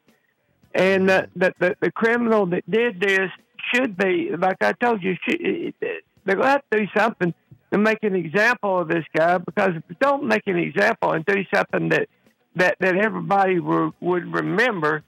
And 0.75 1.09
uh, 1.11 1.27
the, 1.35 1.55
the 1.59 1.77
the 1.81 1.91
criminal 1.93 2.45
that 2.47 2.69
did 2.71 3.01
this 3.01 3.31
should 3.73 3.97
be, 3.97 4.31
like 4.37 4.57
I 4.61 4.73
told 4.73 5.03
you, 5.03 5.17
should, 5.25 5.41
they're 5.81 6.37
going 6.37 6.43
to 6.43 6.49
have 6.49 6.63
to 6.71 6.79
do 6.81 6.87
something 6.97 7.33
to 7.73 7.79
make 7.79 7.99
an 8.03 8.15
example 8.15 8.81
of 8.81 8.89
this 8.89 9.05
guy. 9.17 9.39
Because 9.39 9.71
if 9.77 9.83
you 9.89 9.97
don't 10.01 10.25
make 10.25 10.43
an 10.47 10.57
example 10.59 11.13
and 11.13 11.25
do 11.25 11.45
something 11.55 11.89
that 11.91 12.09
that 12.57 12.77
that 12.81 12.97
everybody 12.97 13.61
would 13.61 13.93
would 14.01 14.33
remember, 14.33 15.03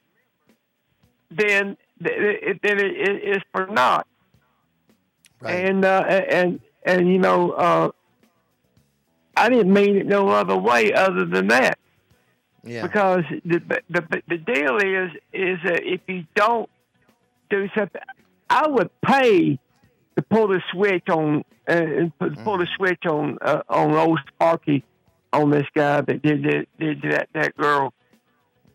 then 1.30 1.76
it, 2.00 2.60
then 2.62 2.78
it, 2.78 2.92
it, 2.92 3.20
it's 3.24 3.44
for 3.52 3.66
naught. 3.66 4.06
And 5.44 5.84
uh, 5.84 6.04
and 6.08 6.60
and 6.84 7.08
you 7.08 7.18
know, 7.18 7.52
uh, 7.52 7.90
I 9.36 9.48
didn't 9.48 9.72
mean 9.72 9.96
it 9.96 10.06
no 10.06 10.28
other 10.28 10.56
way 10.56 10.92
other 10.92 11.24
than 11.24 11.48
that. 11.48 11.78
Yeah. 12.64 12.82
Because 12.82 13.24
the 13.44 13.60
the 13.88 14.22
the 14.28 14.36
deal 14.36 14.76
is 14.78 15.10
is 15.32 15.58
that 15.64 15.82
if 15.84 16.00
you 16.06 16.26
don't 16.34 16.68
do 17.48 17.68
something, 17.74 18.02
I 18.50 18.68
would 18.68 18.90
pay 19.00 19.58
to 20.16 20.22
pull 20.22 20.48
the 20.48 20.60
switch 20.72 21.08
on 21.08 21.44
uh, 21.68 21.72
and 21.72 22.18
pu- 22.18 22.34
pull 22.42 22.58
the 22.58 22.66
switch 22.76 23.06
on 23.06 23.38
uh, 23.40 23.62
on 23.68 23.94
old 23.94 24.20
Sparky 24.28 24.84
on 25.32 25.50
this 25.50 25.66
guy 25.74 26.00
that 26.00 26.22
did 26.22 26.42
that 26.44 26.66
did 26.78 27.02
that 27.02 27.28
that 27.34 27.56
girl. 27.56 27.92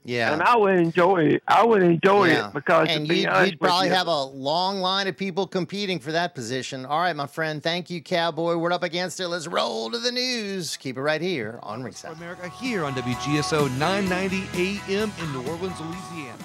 Yeah. 0.06 0.34
And 0.34 0.42
I 0.44 0.58
would 0.58 0.76
enjoy 0.78 1.24
it. 1.28 1.44
I 1.48 1.64
would 1.64 1.82
enjoy 1.82 2.26
Yeah. 2.28 2.48
it 2.50 2.54
because 2.54 2.90
and 2.90 3.08
you'd, 3.08 3.26
honest 3.26 3.52
you'd 3.54 3.60
probably 3.62 3.88
you, 3.88 3.94
have 3.94 4.08
a 4.08 4.24
long 4.24 4.82
line 4.82 5.08
of 5.08 5.16
people 5.16 5.48
competing 5.48 6.00
for 6.00 6.12
that 6.12 6.36
position. 6.36 6.86
All 6.86 7.00
right, 7.00 7.16
my 7.16 7.26
friend. 7.26 7.64
Thank 7.64 7.90
you, 7.90 8.02
Cowboy. 8.02 8.58
We're 8.58 8.74
up 8.74 8.84
against 8.84 9.22
it. 9.22 9.30
Let's 9.30 9.48
roll 9.48 9.90
to 9.92 9.98
the 9.98 10.12
news. 10.12 10.76
Keep 10.76 10.98
it 10.98 11.02
right 11.02 11.22
here 11.22 11.58
on 11.64 11.84
Ringside. 11.84 12.18
America 12.18 12.50
here 12.50 12.84
on 12.84 12.94
WGSO 12.96 13.70
990 13.80 14.94
AM 14.98 15.12
in 15.22 15.32
New 15.32 15.50
Orleans, 15.50 15.80
Louisiana. 15.80 16.44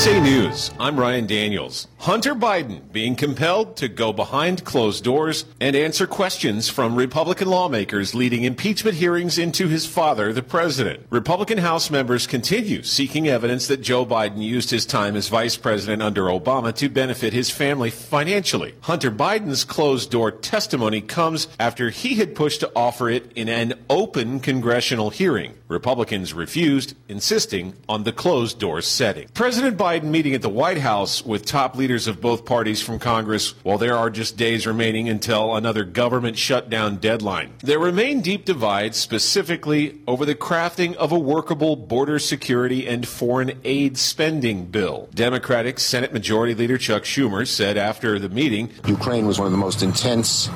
USA 0.00 0.18
News, 0.18 0.70
I'm 0.80 0.98
Ryan 0.98 1.26
Daniels. 1.26 1.86
Hunter 1.98 2.34
Biden 2.34 2.90
being 2.90 3.14
compelled 3.14 3.76
to 3.76 3.86
go 3.86 4.14
behind 4.14 4.64
closed 4.64 5.04
doors 5.04 5.44
and 5.60 5.76
answer 5.76 6.06
questions 6.06 6.70
from 6.70 6.96
Republican 6.96 7.48
lawmakers 7.48 8.14
leading 8.14 8.44
impeachment 8.44 8.96
hearings 8.96 9.36
into 9.36 9.68
his 9.68 9.84
father, 9.84 10.32
the 10.32 10.42
president. 10.42 11.04
Republican 11.10 11.58
House 11.58 11.90
members 11.90 12.26
continue 12.26 12.82
seeking 12.82 13.28
evidence 13.28 13.66
that 13.66 13.82
Joe 13.82 14.06
Biden 14.06 14.40
used 14.40 14.70
his 14.70 14.86
time 14.86 15.16
as 15.16 15.28
vice 15.28 15.58
president 15.58 16.00
under 16.00 16.22
Obama 16.22 16.74
to 16.76 16.88
benefit 16.88 17.34
his 17.34 17.50
family 17.50 17.90
financially. 17.90 18.74
Hunter 18.80 19.10
Biden's 19.10 19.64
closed 19.64 20.10
door 20.10 20.30
testimony 20.30 21.02
comes 21.02 21.46
after 21.60 21.90
he 21.90 22.14
had 22.14 22.34
pushed 22.34 22.60
to 22.60 22.72
offer 22.74 23.10
it 23.10 23.30
in 23.36 23.50
an 23.50 23.74
open 23.90 24.40
congressional 24.40 25.10
hearing. 25.10 25.52
Republicans 25.68 26.32
refused, 26.32 26.96
insisting 27.10 27.74
on 27.86 28.04
the 28.04 28.12
closed 28.12 28.58
door 28.58 28.80
setting. 28.80 29.28
President 29.34 29.76
Biden 29.76 29.89
meeting 29.98 30.34
at 30.34 30.42
the 30.42 30.48
White 30.48 30.78
House 30.78 31.24
with 31.24 31.44
top 31.44 31.74
leaders 31.74 32.06
of 32.06 32.20
both 32.20 32.44
parties 32.44 32.80
from 32.80 32.98
Congress 32.98 33.54
while 33.64 33.78
there 33.78 33.96
are 33.96 34.10
just 34.10 34.36
days 34.36 34.66
remaining 34.66 35.08
until 35.08 35.56
another 35.56 35.84
government 35.84 36.38
shutdown 36.38 36.96
deadline. 36.96 37.52
There 37.62 37.78
remain 37.78 38.20
deep 38.20 38.44
divides, 38.44 38.96
specifically 38.96 40.00
over 40.06 40.24
the 40.24 40.36
crafting 40.36 40.94
of 40.94 41.10
a 41.10 41.18
workable 41.18 41.74
border 41.74 42.18
security 42.18 42.86
and 42.86 43.06
foreign 43.06 43.58
aid 43.64 43.98
spending 43.98 44.66
bill. 44.66 45.08
Democratic 45.14 45.80
Senate 45.80 46.12
Majority 46.12 46.54
Leader 46.54 46.78
Chuck 46.78 47.02
Schumer 47.02 47.46
said 47.46 47.76
after 47.76 48.18
the 48.18 48.28
meeting 48.28 48.70
Ukraine 48.86 49.26
was 49.26 49.38
one 49.38 49.46
of 49.46 49.52
the 49.52 49.58
most 49.58 49.82
intense 49.82 50.48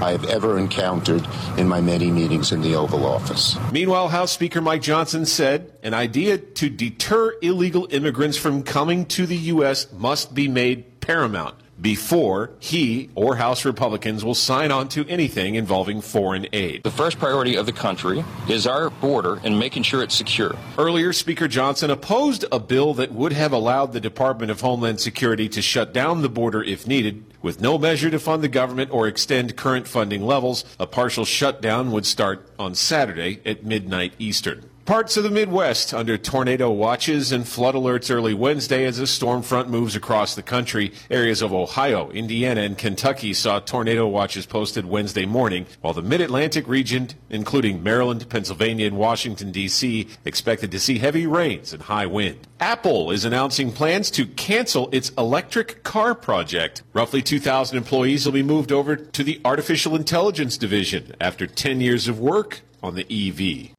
I 0.00 0.12
have 0.12 0.24
ever 0.26 0.58
encountered 0.58 1.26
in 1.56 1.66
my 1.66 1.80
many 1.80 2.10
meetings 2.10 2.52
in 2.52 2.62
the 2.62 2.76
Oval 2.76 3.04
Office. 3.04 3.56
Meanwhile, 3.72 4.08
House 4.08 4.30
Speaker 4.30 4.60
Mike 4.60 4.80
Johnson 4.80 5.26
said 5.26 5.72
an 5.82 5.92
idea 5.92 6.38
to 6.38 6.70
deter 6.70 7.34
illegal 7.42 7.88
immigrants 7.90 8.38
from 8.38 8.62
coming 8.62 8.77
to 8.78 9.26
the 9.26 9.36
U.S. 9.36 9.90
must 9.92 10.36
be 10.36 10.46
made 10.46 11.00
paramount 11.00 11.56
before 11.80 12.50
he 12.60 13.10
or 13.16 13.34
House 13.34 13.64
Republicans 13.64 14.24
will 14.24 14.36
sign 14.36 14.70
on 14.70 14.88
to 14.90 15.04
anything 15.08 15.56
involving 15.56 16.00
foreign 16.00 16.46
aid. 16.52 16.84
The 16.84 16.90
first 16.92 17.18
priority 17.18 17.56
of 17.56 17.66
the 17.66 17.72
country 17.72 18.24
is 18.48 18.68
our 18.68 18.88
border 18.88 19.40
and 19.42 19.58
making 19.58 19.82
sure 19.82 20.04
it's 20.04 20.14
secure. 20.14 20.54
Earlier, 20.78 21.12
Speaker 21.12 21.48
Johnson 21.48 21.90
opposed 21.90 22.44
a 22.52 22.60
bill 22.60 22.94
that 22.94 23.10
would 23.10 23.32
have 23.32 23.52
allowed 23.52 23.92
the 23.92 24.00
Department 24.00 24.52
of 24.52 24.60
Homeland 24.60 25.00
Security 25.00 25.48
to 25.48 25.60
shut 25.60 25.92
down 25.92 26.22
the 26.22 26.28
border 26.28 26.62
if 26.62 26.86
needed. 26.86 27.24
With 27.42 27.60
no 27.60 27.78
measure 27.78 28.10
to 28.10 28.20
fund 28.20 28.44
the 28.44 28.48
government 28.48 28.92
or 28.92 29.08
extend 29.08 29.56
current 29.56 29.88
funding 29.88 30.22
levels, 30.22 30.64
a 30.78 30.86
partial 30.86 31.24
shutdown 31.24 31.90
would 31.90 32.06
start 32.06 32.48
on 32.60 32.76
Saturday 32.76 33.40
at 33.44 33.64
midnight 33.64 34.12
Eastern. 34.20 34.70
Parts 34.88 35.18
of 35.18 35.22
the 35.22 35.30
Midwest 35.30 35.92
under 35.92 36.16
tornado 36.16 36.70
watches 36.70 37.30
and 37.30 37.46
flood 37.46 37.74
alerts 37.74 38.10
early 38.10 38.32
Wednesday 38.32 38.86
as 38.86 38.98
a 38.98 39.06
storm 39.06 39.42
front 39.42 39.68
moves 39.68 39.94
across 39.94 40.34
the 40.34 40.42
country. 40.42 40.94
Areas 41.10 41.42
of 41.42 41.52
Ohio, 41.52 42.08
Indiana, 42.12 42.62
and 42.62 42.78
Kentucky 42.78 43.34
saw 43.34 43.60
tornado 43.60 44.08
watches 44.08 44.46
posted 44.46 44.86
Wednesday 44.86 45.26
morning, 45.26 45.66
while 45.82 45.92
the 45.92 46.00
mid 46.00 46.22
Atlantic 46.22 46.66
region, 46.66 47.10
including 47.28 47.82
Maryland, 47.82 48.30
Pennsylvania, 48.30 48.86
and 48.86 48.96
Washington, 48.96 49.52
D.C., 49.52 50.08
expected 50.24 50.70
to 50.70 50.80
see 50.80 50.96
heavy 50.96 51.26
rains 51.26 51.74
and 51.74 51.82
high 51.82 52.06
wind. 52.06 52.46
Apple 52.58 53.10
is 53.10 53.26
announcing 53.26 53.70
plans 53.70 54.10
to 54.12 54.24
cancel 54.24 54.88
its 54.90 55.10
electric 55.18 55.84
car 55.84 56.14
project. 56.14 56.82
Roughly 56.94 57.20
2,000 57.20 57.76
employees 57.76 58.24
will 58.24 58.32
be 58.32 58.42
moved 58.42 58.72
over 58.72 58.96
to 58.96 59.22
the 59.22 59.38
Artificial 59.44 59.94
Intelligence 59.94 60.56
Division 60.56 61.14
after 61.20 61.46
10 61.46 61.82
years 61.82 62.08
of 62.08 62.18
work 62.18 62.62
on 62.82 62.94
the 62.94 63.04
EV. 63.10 63.77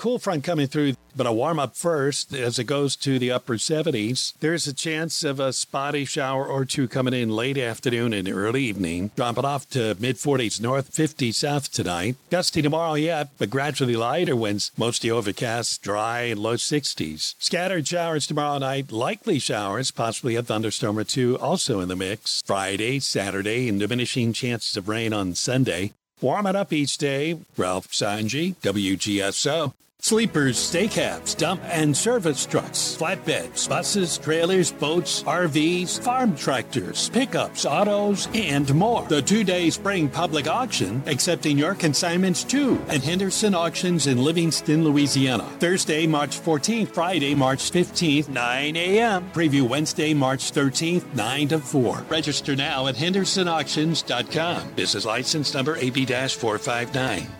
Cool 0.00 0.18
front 0.18 0.44
coming 0.44 0.66
through, 0.66 0.94
but 1.14 1.26
a 1.26 1.32
warm 1.32 1.58
up 1.58 1.76
first 1.76 2.32
as 2.32 2.58
it 2.58 2.64
goes 2.64 2.96
to 2.96 3.18
the 3.18 3.30
upper 3.30 3.56
70s. 3.56 4.32
There's 4.40 4.66
a 4.66 4.72
chance 4.72 5.22
of 5.22 5.38
a 5.38 5.52
spotty 5.52 6.06
shower 6.06 6.46
or 6.46 6.64
two 6.64 6.88
coming 6.88 7.12
in 7.12 7.28
late 7.28 7.58
afternoon 7.58 8.14
and 8.14 8.26
early 8.26 8.62
evening, 8.62 9.10
dropping 9.14 9.44
off 9.44 9.68
to 9.72 9.94
mid 10.00 10.16
40s 10.16 10.58
north, 10.58 10.88
50 10.94 11.32
south 11.32 11.70
tonight. 11.70 12.16
Gusty 12.30 12.62
tomorrow 12.62 12.94
yet, 12.94 13.28
but 13.36 13.50
gradually 13.50 13.94
lighter 13.94 14.34
winds, 14.34 14.72
mostly 14.78 15.10
overcast, 15.10 15.82
dry, 15.82 16.20
and 16.22 16.40
low 16.40 16.54
60s. 16.54 17.34
Scattered 17.38 17.86
showers 17.86 18.26
tomorrow 18.26 18.56
night, 18.56 18.90
likely 18.90 19.38
showers, 19.38 19.90
possibly 19.90 20.34
a 20.34 20.42
thunderstorm 20.42 20.96
or 20.96 21.04
two 21.04 21.36
also 21.40 21.80
in 21.80 21.88
the 21.88 21.94
mix. 21.94 22.40
Friday, 22.46 23.00
Saturday, 23.00 23.68
and 23.68 23.78
diminishing 23.78 24.32
chances 24.32 24.78
of 24.78 24.88
rain 24.88 25.12
on 25.12 25.34
Sunday. 25.34 25.92
Warm 26.22 26.46
it 26.46 26.56
up 26.56 26.72
each 26.72 26.96
day. 26.96 27.38
Ralph 27.58 27.88
Sanji, 27.88 28.54
WGSO. 28.62 29.74
Sleepers, 30.02 30.58
stay 30.58 30.88
cabs, 30.88 31.34
dump 31.34 31.60
and 31.64 31.94
service 31.94 32.46
trucks, 32.46 32.96
flatbeds, 32.98 33.68
buses, 33.68 34.16
trailers, 34.16 34.72
boats, 34.72 35.22
RVs, 35.24 36.00
farm 36.02 36.34
tractors, 36.34 37.10
pickups, 37.10 37.66
autos, 37.66 38.26
and 38.34 38.74
more. 38.74 39.04
The 39.06 39.20
two 39.20 39.44
day 39.44 39.68
spring 39.68 40.08
public 40.08 40.48
auction 40.48 41.02
accepting 41.06 41.58
your 41.58 41.74
consignments 41.74 42.44
too 42.44 42.80
at 42.88 43.02
Henderson 43.02 43.54
Auctions 43.54 44.06
in 44.06 44.18
Livingston, 44.22 44.84
Louisiana. 44.84 45.44
Thursday, 45.58 46.06
March 46.06 46.40
14th, 46.40 46.88
Friday, 46.88 47.34
March 47.34 47.70
15th, 47.70 48.28
9 48.28 48.76
a.m. 48.76 49.30
Preview 49.32 49.68
Wednesday, 49.68 50.14
March 50.14 50.52
13th, 50.52 51.14
9 51.14 51.48
to 51.48 51.58
4. 51.58 52.06
Register 52.08 52.56
now 52.56 52.86
at 52.86 52.94
hendersonauctions.com. 52.94 54.72
Business 54.72 55.04
license 55.04 55.52
number 55.52 55.76
AB 55.76 56.06
459. 56.06 57.39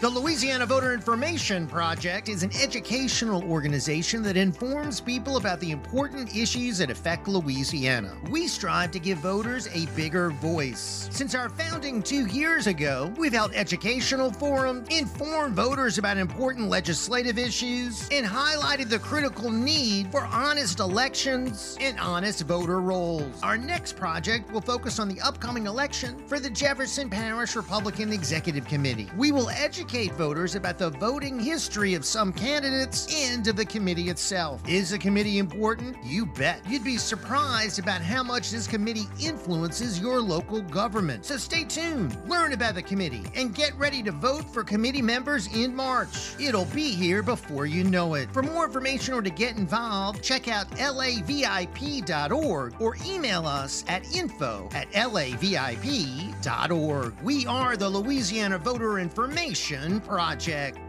The 0.00 0.08
Louisiana 0.08 0.64
Voter 0.64 0.94
Information 0.94 1.66
Project 1.66 2.28
is 2.28 2.44
an 2.44 2.52
educational 2.62 3.42
organization 3.50 4.22
that 4.22 4.36
informs 4.36 5.00
people 5.00 5.38
about 5.38 5.58
the 5.58 5.72
important 5.72 6.36
issues 6.36 6.78
that 6.78 6.88
affect 6.88 7.26
Louisiana. 7.26 8.16
We 8.30 8.46
strive 8.46 8.92
to 8.92 9.00
give 9.00 9.18
voters 9.18 9.66
a 9.74 9.86
bigger 9.96 10.30
voice. 10.30 11.08
Since 11.10 11.34
our 11.34 11.48
founding 11.48 12.00
two 12.00 12.26
years 12.26 12.68
ago, 12.68 13.12
we've 13.16 13.32
held 13.32 13.52
educational 13.54 14.30
forums, 14.30 14.86
informed 14.88 15.56
voters 15.56 15.98
about 15.98 16.16
important 16.16 16.68
legislative 16.68 17.36
issues, 17.36 18.08
and 18.12 18.24
highlighted 18.24 18.90
the 18.90 19.00
critical 19.00 19.50
need 19.50 20.12
for 20.12 20.26
honest 20.26 20.78
elections 20.78 21.76
and 21.80 21.98
honest 21.98 22.42
voter 22.42 22.80
rolls. 22.80 23.42
Our 23.42 23.58
next 23.58 23.96
project 23.96 24.52
will 24.52 24.60
focus 24.60 25.00
on 25.00 25.08
the 25.08 25.20
upcoming 25.22 25.66
election 25.66 26.24
for 26.28 26.38
the 26.38 26.50
Jefferson 26.50 27.10
Parish 27.10 27.56
Republican 27.56 28.12
Executive 28.12 28.64
Committee. 28.64 29.10
We 29.16 29.32
will 29.32 29.50
educate 29.50 29.87
voters 29.88 30.54
about 30.54 30.76
the 30.76 30.90
voting 30.90 31.40
history 31.40 31.94
of 31.94 32.04
some 32.04 32.30
candidates 32.30 33.06
and 33.26 33.48
of 33.48 33.56
the 33.56 33.64
committee 33.64 34.10
itself. 34.10 34.60
Is 34.68 34.90
the 34.90 34.98
committee 34.98 35.38
important? 35.38 35.96
You 36.04 36.26
bet. 36.26 36.60
You'd 36.68 36.84
be 36.84 36.98
surprised 36.98 37.78
about 37.78 38.02
how 38.02 38.22
much 38.22 38.50
this 38.50 38.66
committee 38.66 39.06
influences 39.18 39.98
your 39.98 40.20
local 40.20 40.60
government. 40.60 41.24
So 41.24 41.38
stay 41.38 41.64
tuned, 41.64 42.18
learn 42.28 42.52
about 42.52 42.74
the 42.74 42.82
committee, 42.82 43.24
and 43.34 43.54
get 43.54 43.74
ready 43.78 44.02
to 44.02 44.12
vote 44.12 44.44
for 44.52 44.62
committee 44.62 45.00
members 45.00 45.46
in 45.56 45.74
March. 45.74 46.34
It'll 46.38 46.66
be 46.66 46.90
here 46.90 47.22
before 47.22 47.64
you 47.64 47.82
know 47.82 48.12
it. 48.14 48.30
For 48.30 48.42
more 48.42 48.66
information 48.66 49.14
or 49.14 49.22
to 49.22 49.30
get 49.30 49.56
involved, 49.56 50.22
check 50.22 50.48
out 50.48 50.70
lavip.org 50.72 52.74
or 52.78 52.96
email 53.06 53.46
us 53.46 53.84
at 53.88 54.14
info 54.14 54.68
at 54.74 54.90
lavip.org. 54.90 56.34
We 57.22 57.46
are 57.46 57.76
the 57.76 57.88
Louisiana 57.88 58.58
Voter 58.58 58.98
Information 58.98 59.77
Project. 60.00 60.87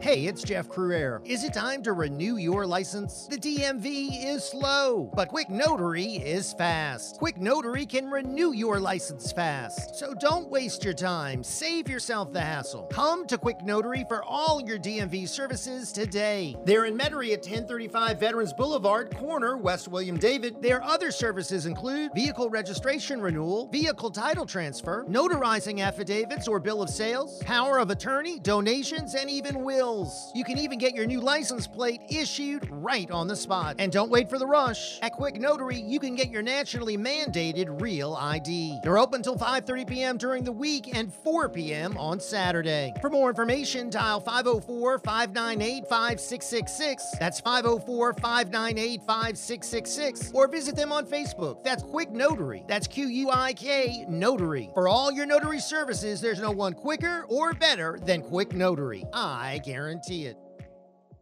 Hey, 0.00 0.24
it's 0.24 0.42
Jeff 0.42 0.66
Crouere. 0.66 1.20
Is 1.26 1.44
it 1.44 1.52
time 1.52 1.82
to 1.82 1.92
renew 1.92 2.38
your 2.38 2.64
license? 2.64 3.26
The 3.26 3.36
DMV 3.36 4.24
is 4.24 4.42
slow, 4.42 5.10
but 5.14 5.28
Quick 5.28 5.50
Notary 5.50 6.14
is 6.14 6.54
fast. 6.54 7.18
Quick 7.18 7.38
Notary 7.38 7.84
can 7.84 8.10
renew 8.10 8.52
your 8.52 8.80
license 8.80 9.30
fast. 9.30 9.96
So 9.96 10.14
don't 10.14 10.48
waste 10.48 10.84
your 10.84 10.94
time. 10.94 11.44
Save 11.44 11.86
yourself 11.86 12.32
the 12.32 12.40
hassle. 12.40 12.84
Come 12.84 13.26
to 13.26 13.36
Quick 13.36 13.62
Notary 13.62 14.06
for 14.08 14.24
all 14.24 14.62
your 14.62 14.78
DMV 14.78 15.28
services 15.28 15.92
today. 15.92 16.56
They're 16.64 16.86
in 16.86 16.96
Metairie 16.96 17.34
at 17.34 17.40
1035 17.40 18.18
Veterans 18.18 18.54
Boulevard, 18.54 19.14
corner 19.14 19.58
West 19.58 19.86
William 19.86 20.16
David. 20.16 20.62
Their 20.62 20.82
other 20.82 21.10
services 21.10 21.66
include 21.66 22.14
vehicle 22.14 22.48
registration 22.48 23.20
renewal, 23.20 23.68
vehicle 23.68 24.10
title 24.10 24.46
transfer, 24.46 25.04
notarizing 25.10 25.80
affidavits 25.80 26.48
or 26.48 26.58
bill 26.58 26.80
of 26.80 26.88
sales, 26.88 27.42
power 27.42 27.78
of 27.78 27.90
attorney, 27.90 28.38
donations, 28.38 29.14
and 29.14 29.28
even 29.28 29.62
wills. 29.62 29.89
You 30.34 30.44
can 30.44 30.58
even 30.58 30.78
get 30.78 30.94
your 30.94 31.04
new 31.04 31.20
license 31.20 31.66
plate 31.66 32.00
issued 32.08 32.68
right 32.70 33.10
on 33.10 33.26
the 33.26 33.34
spot. 33.34 33.74
And 33.80 33.90
don't 33.90 34.08
wait 34.08 34.30
for 34.30 34.38
the 34.38 34.46
rush. 34.46 35.00
At 35.02 35.14
Quik 35.14 35.40
Notary, 35.40 35.80
you 35.80 35.98
can 35.98 36.14
get 36.14 36.30
your 36.30 36.42
nationally 36.42 36.96
mandated 36.96 37.80
real 37.80 38.14
ID. 38.14 38.78
They're 38.84 38.98
open 38.98 39.20
till 39.20 39.36
5:30 39.36 39.88
p.m. 39.88 40.16
during 40.16 40.44
the 40.44 40.52
week 40.52 40.96
and 40.96 41.12
4 41.12 41.48
p.m. 41.48 41.98
on 41.98 42.20
Saturday. 42.20 42.92
For 43.00 43.10
more 43.10 43.30
information, 43.30 43.90
dial 43.90 44.22
504-598-5666. 44.22 47.18
That's 47.18 47.40
504-598-5666 47.40 50.34
or 50.34 50.46
visit 50.46 50.76
them 50.76 50.92
on 50.92 51.04
Facebook. 51.04 51.64
That's 51.64 51.82
Quik 51.82 52.12
Notary. 52.12 52.62
That's 52.68 52.86
Q 52.86 53.08
U 53.08 53.30
I 53.30 53.54
K 53.54 54.04
Notary. 54.08 54.70
For 54.72 54.86
all 54.86 55.10
your 55.10 55.26
notary 55.26 55.58
services, 55.58 56.20
there's 56.20 56.40
no 56.40 56.52
one 56.52 56.74
quicker 56.74 57.26
or 57.28 57.54
better 57.54 57.98
than 58.04 58.22
Quik 58.22 58.52
Notary. 58.52 59.02
I 59.12 59.58
guarantee 59.64 59.79
it. 59.88 60.36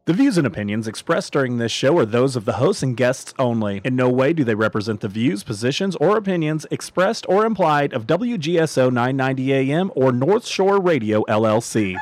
The 0.09 0.15
views 0.15 0.39
and 0.39 0.47
opinions 0.47 0.89
expressed 0.89 1.35
during 1.35 1.59
this 1.59 1.71
show 1.71 1.99
are 1.99 2.07
those 2.07 2.35
of 2.35 2.47
the 2.47 2.55
hosts 2.55 2.83
and 2.83 2.97
guests 2.97 3.35
only. 3.39 3.83
In 3.85 3.95
no 3.95 4.09
way 4.09 4.33
do 4.33 4.43
they 4.43 4.55
represent 4.55 5.01
the 5.01 5.09
views, 5.09 5.45
positions, 5.45 5.97
or 5.97 6.17
opinions 6.17 6.65
expressed 6.71 7.27
or 7.29 7.45
implied 7.45 7.93
of 7.93 8.07
WGSO 8.07 8.91
990 8.91 9.53
AM 9.53 9.91
or 9.95 10.11
North 10.11 10.47
Shore 10.47 10.81
Radio 10.81 11.25
LLC. 11.29 11.97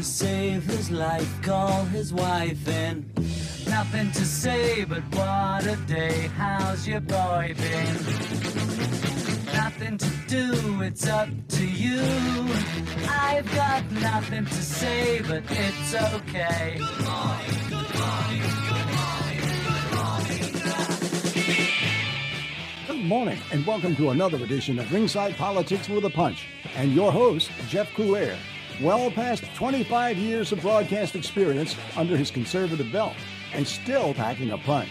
To 0.00 0.06
save 0.06 0.64
his 0.64 0.90
life, 0.90 1.42
call 1.42 1.84
his 1.84 2.10
wife 2.10 2.66
and 2.66 3.04
nothing 3.68 4.10
to 4.12 4.24
say 4.24 4.82
but 4.84 5.02
what 5.14 5.66
a 5.66 5.76
day, 5.86 6.30
how's 6.38 6.88
your 6.88 7.00
boy 7.00 7.54
been? 7.54 7.94
Nothing 9.52 9.98
to 9.98 10.10
do, 10.26 10.80
it's 10.80 11.06
up 11.06 11.28
to 11.48 11.66
you. 11.66 12.00
I've 13.10 13.54
got 13.54 13.90
nothing 13.92 14.46
to 14.46 14.62
say, 14.62 15.20
but 15.20 15.42
it's 15.50 15.94
okay. 15.94 16.80
Good 22.86 23.04
morning, 23.04 23.38
and 23.52 23.66
welcome 23.66 23.94
to 23.96 24.08
another 24.08 24.38
edition 24.38 24.78
of 24.78 24.90
Ringside 24.90 25.36
Politics 25.36 25.90
with 25.90 26.06
a 26.06 26.10
Punch. 26.10 26.46
And 26.74 26.94
your 26.94 27.12
host, 27.12 27.50
Jeff 27.68 27.90
Crouere. 27.90 28.38
Well 28.80 29.10
past 29.10 29.44
25 29.56 30.16
years 30.16 30.52
of 30.52 30.62
broadcast 30.62 31.14
experience 31.14 31.76
under 31.98 32.16
his 32.16 32.30
conservative 32.30 32.90
belt, 32.90 33.14
and 33.52 33.66
still 33.66 34.14
packing 34.14 34.52
a 34.52 34.58
punch. 34.58 34.88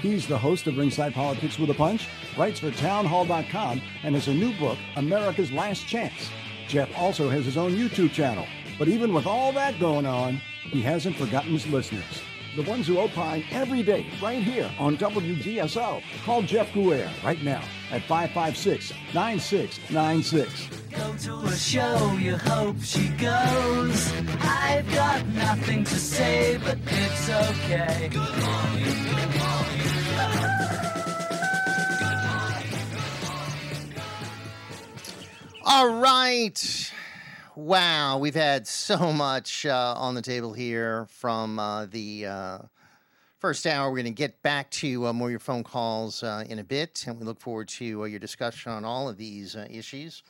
He's 0.00 0.26
the 0.26 0.36
host 0.36 0.66
of 0.66 0.76
Ringside 0.76 1.14
Politics 1.14 1.56
with 1.56 1.70
a 1.70 1.74
Punch, 1.74 2.08
writes 2.36 2.58
for 2.58 2.72
townhall.com, 2.72 3.80
and 4.02 4.14
has 4.16 4.26
a 4.26 4.34
new 4.34 4.52
book, 4.58 4.78
America's 4.96 5.52
Last 5.52 5.86
Chance. 5.86 6.30
Jeff 6.66 6.90
also 6.98 7.28
has 7.28 7.44
his 7.44 7.56
own 7.56 7.72
YouTube 7.72 8.12
channel, 8.12 8.46
but 8.76 8.88
even 8.88 9.14
with 9.14 9.26
all 9.26 9.52
that 9.52 9.78
going 9.78 10.06
on, 10.06 10.40
he 10.64 10.82
hasn't 10.82 11.14
forgotten 11.14 11.52
his 11.52 11.66
listeners. 11.68 12.22
The 12.56 12.62
ones 12.62 12.86
who 12.86 12.98
opine 12.98 13.44
every 13.50 13.82
day, 13.82 14.06
right 14.22 14.42
here 14.42 14.70
on 14.78 14.96
WGSO. 14.96 16.02
Call 16.24 16.42
Jeff 16.42 16.68
Crouere 16.72 17.08
right 17.22 17.42
now 17.42 17.62
at 17.90 18.02
556 18.02 18.92
9696. 19.14 20.68
Go 20.90 21.14
to 21.16 21.46
a 21.46 21.56
show, 21.56 22.16
you 22.18 22.36
hope 22.36 22.80
she 22.82 23.08
goes. 23.10 24.12
I've 24.40 24.90
got 24.92 25.26
nothing 25.28 25.84
to 25.84 25.94
say, 25.94 26.58
but 26.58 26.78
it's 26.86 27.28
okay. 27.28 28.08
Good 28.10 28.18
morning, 28.18 29.04
good 29.04 29.38
morning. 29.38 29.88
All 35.64 36.00
right. 36.00 36.92
Wow, 37.58 38.18
we've 38.18 38.36
had 38.36 38.68
so 38.68 39.12
much 39.12 39.66
uh, 39.66 39.94
on 39.96 40.14
the 40.14 40.22
table 40.22 40.52
here 40.52 41.06
from 41.10 41.58
uh, 41.58 41.86
the 41.86 42.26
uh, 42.26 42.58
first 43.40 43.66
hour. 43.66 43.90
We're 43.90 43.96
going 43.96 44.04
to 44.04 44.10
get 44.12 44.40
back 44.44 44.70
to 44.70 45.08
uh, 45.08 45.12
more 45.12 45.26
of 45.26 45.32
your 45.32 45.40
phone 45.40 45.64
calls 45.64 46.22
uh, 46.22 46.44
in 46.48 46.60
a 46.60 46.64
bit, 46.64 47.02
and 47.08 47.18
we 47.18 47.24
look 47.24 47.40
forward 47.40 47.66
to 47.70 48.02
uh, 48.02 48.04
your 48.04 48.20
discussion 48.20 48.70
on 48.70 48.84
all 48.84 49.08
of 49.08 49.16
these 49.16 49.56
issues. 49.68 50.22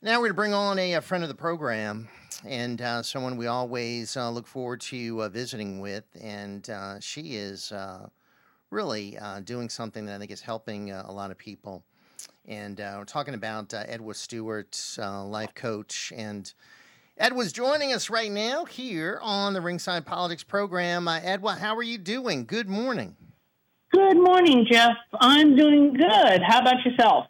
Now 0.00 0.12
we're 0.12 0.28
going 0.28 0.30
to 0.30 0.34
bring 0.36 0.54
on 0.54 0.78
a, 0.78 0.94
a 0.94 1.02
friend 1.02 1.22
of 1.22 1.28
the 1.28 1.34
program 1.34 2.08
and 2.46 2.80
someone 3.04 3.36
we 3.36 3.46
always 3.46 4.16
look 4.16 4.46
forward 4.46 4.80
to 4.80 5.28
visiting 5.28 5.80
with, 5.80 6.04
and 6.18 6.66
she 7.00 7.36
is 7.36 7.74
really 8.70 9.18
doing 9.44 9.68
something 9.68 10.06
that 10.06 10.16
I 10.16 10.18
think 10.18 10.30
is 10.30 10.40
helping 10.40 10.92
a 10.92 11.12
lot 11.12 11.30
of 11.30 11.36
people. 11.36 11.84
And 12.48 12.80
uh, 12.80 12.94
we're 12.96 13.04
talking 13.04 13.34
about 13.34 13.74
uh, 13.74 13.84
Edwa 13.84 14.16
Stewart, 14.16 14.80
uh, 14.98 15.22
life 15.22 15.54
coach, 15.54 16.14
and 16.16 16.50
Edwa's 17.20 17.52
joining 17.52 17.92
us 17.92 18.08
right 18.08 18.32
now 18.32 18.64
here 18.64 19.18
on 19.22 19.52
the 19.52 19.60
Ringside 19.60 20.06
Politics 20.06 20.42
program. 20.44 21.06
Uh, 21.08 21.20
Edwa, 21.20 21.58
how 21.58 21.76
are 21.76 21.82
you 21.82 21.98
doing? 21.98 22.46
Good 22.46 22.66
morning. 22.66 23.14
Good 23.92 24.16
morning, 24.16 24.66
Jeff. 24.70 24.96
I'm 25.20 25.56
doing 25.56 25.92
good. 25.92 26.42
How 26.42 26.60
about 26.60 26.82
yourself? 26.86 27.26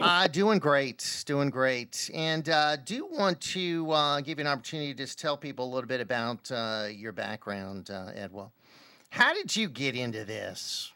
Uh, 0.00 0.26
doing 0.26 0.58
great, 0.58 1.22
doing 1.24 1.48
great. 1.50 2.10
And 2.12 2.48
uh, 2.48 2.76
do 2.76 3.06
want 3.06 3.40
to 3.42 3.92
uh, 3.92 4.20
give 4.22 4.38
you 4.38 4.44
an 4.44 4.48
opportunity 4.48 4.92
to 4.92 4.98
just 4.98 5.20
tell 5.20 5.36
people 5.36 5.66
a 5.66 5.72
little 5.72 5.86
bit 5.86 6.00
about 6.00 6.50
uh, 6.50 6.88
your 6.90 7.12
background, 7.12 7.90
uh, 7.90 8.10
Edwa. 8.16 8.50
How 9.10 9.32
did 9.34 9.54
you 9.54 9.68
get 9.68 9.94
into 9.94 10.24
this? 10.24 10.90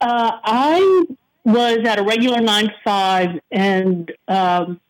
Uh, 0.00 0.38
I 0.44 1.06
was 1.46 1.78
at 1.86 2.00
a 2.00 2.02
regular 2.02 2.40
nine 2.40 2.64
to 2.64 2.74
five, 2.84 3.40
and 3.52 4.10
um, 4.26 4.80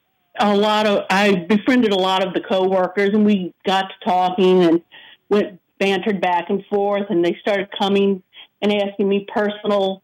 a 0.40 0.56
lot 0.56 0.86
of 0.86 1.04
I 1.10 1.34
befriended 1.34 1.92
a 1.92 1.96
lot 1.96 2.26
of 2.26 2.32
the 2.32 2.40
coworkers, 2.40 3.10
and 3.10 3.26
we 3.26 3.52
got 3.66 3.82
to 3.90 3.94
talking 4.04 4.64
and 4.64 4.82
went 5.28 5.60
bantered 5.78 6.20
back 6.22 6.48
and 6.48 6.64
forth, 6.70 7.10
and 7.10 7.22
they 7.22 7.36
started 7.42 7.68
coming 7.78 8.22
and 8.62 8.72
asking 8.72 9.06
me 9.06 9.26
personal 9.28 10.02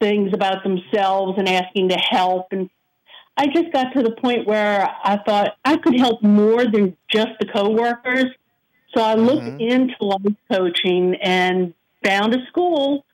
things 0.00 0.30
about 0.32 0.62
themselves 0.62 1.38
and 1.38 1.48
asking 1.48 1.88
to 1.88 1.96
help, 1.96 2.52
and 2.52 2.70
I 3.36 3.48
just 3.48 3.72
got 3.72 3.92
to 3.94 4.02
the 4.04 4.12
point 4.12 4.46
where 4.46 4.88
I 5.02 5.18
thought 5.26 5.56
I 5.64 5.76
could 5.76 5.98
help 5.98 6.22
more 6.22 6.64
than 6.66 6.96
just 7.12 7.32
the 7.40 7.46
coworkers. 7.46 8.26
So 8.96 9.02
I 9.02 9.14
looked 9.14 9.60
into 9.60 9.96
life 9.98 10.36
coaching 10.48 11.16
and 11.16 11.74
found 12.04 12.32
a 12.32 12.46
school 12.46 13.04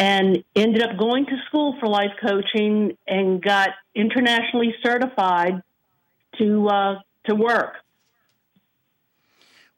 and 0.00 0.42
ended 0.56 0.82
up 0.82 0.98
going 0.98 1.26
to 1.26 1.36
school 1.46 1.76
for 1.78 1.86
life 1.86 2.12
coaching 2.22 2.96
and 3.06 3.42
got 3.42 3.68
internationally 3.94 4.74
certified 4.82 5.62
to 6.38 6.66
uh, 6.68 6.94
to 7.26 7.34
work. 7.34 7.74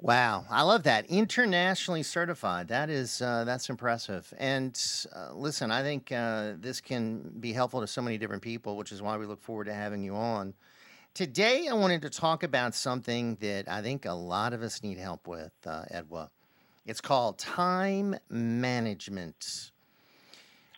Wow, 0.00 0.44
I 0.48 0.62
love 0.62 0.84
that. 0.84 1.06
Internationally 1.06 2.04
certified. 2.04 2.68
That 2.68 2.88
is 2.88 3.20
uh, 3.20 3.42
that's 3.44 3.68
impressive. 3.68 4.32
And 4.38 4.80
uh, 5.14 5.34
listen, 5.34 5.72
I 5.72 5.82
think 5.82 6.12
uh, 6.12 6.52
this 6.56 6.80
can 6.80 7.32
be 7.40 7.52
helpful 7.52 7.80
to 7.80 7.88
so 7.88 8.00
many 8.00 8.16
different 8.16 8.42
people, 8.42 8.76
which 8.76 8.92
is 8.92 9.02
why 9.02 9.16
we 9.16 9.26
look 9.26 9.42
forward 9.42 9.64
to 9.64 9.74
having 9.74 10.04
you 10.04 10.14
on. 10.14 10.54
Today, 11.14 11.66
I 11.68 11.74
wanted 11.74 12.00
to 12.02 12.10
talk 12.10 12.44
about 12.44 12.74
something 12.74 13.36
that 13.40 13.68
I 13.68 13.82
think 13.82 14.06
a 14.06 14.12
lot 14.12 14.52
of 14.52 14.62
us 14.62 14.82
need 14.82 14.98
help 14.98 15.26
with, 15.26 15.52
uh, 15.66 15.84
Edwa. 15.92 16.30
It's 16.86 17.00
called 17.00 17.38
time 17.38 18.16
management. 18.30 19.71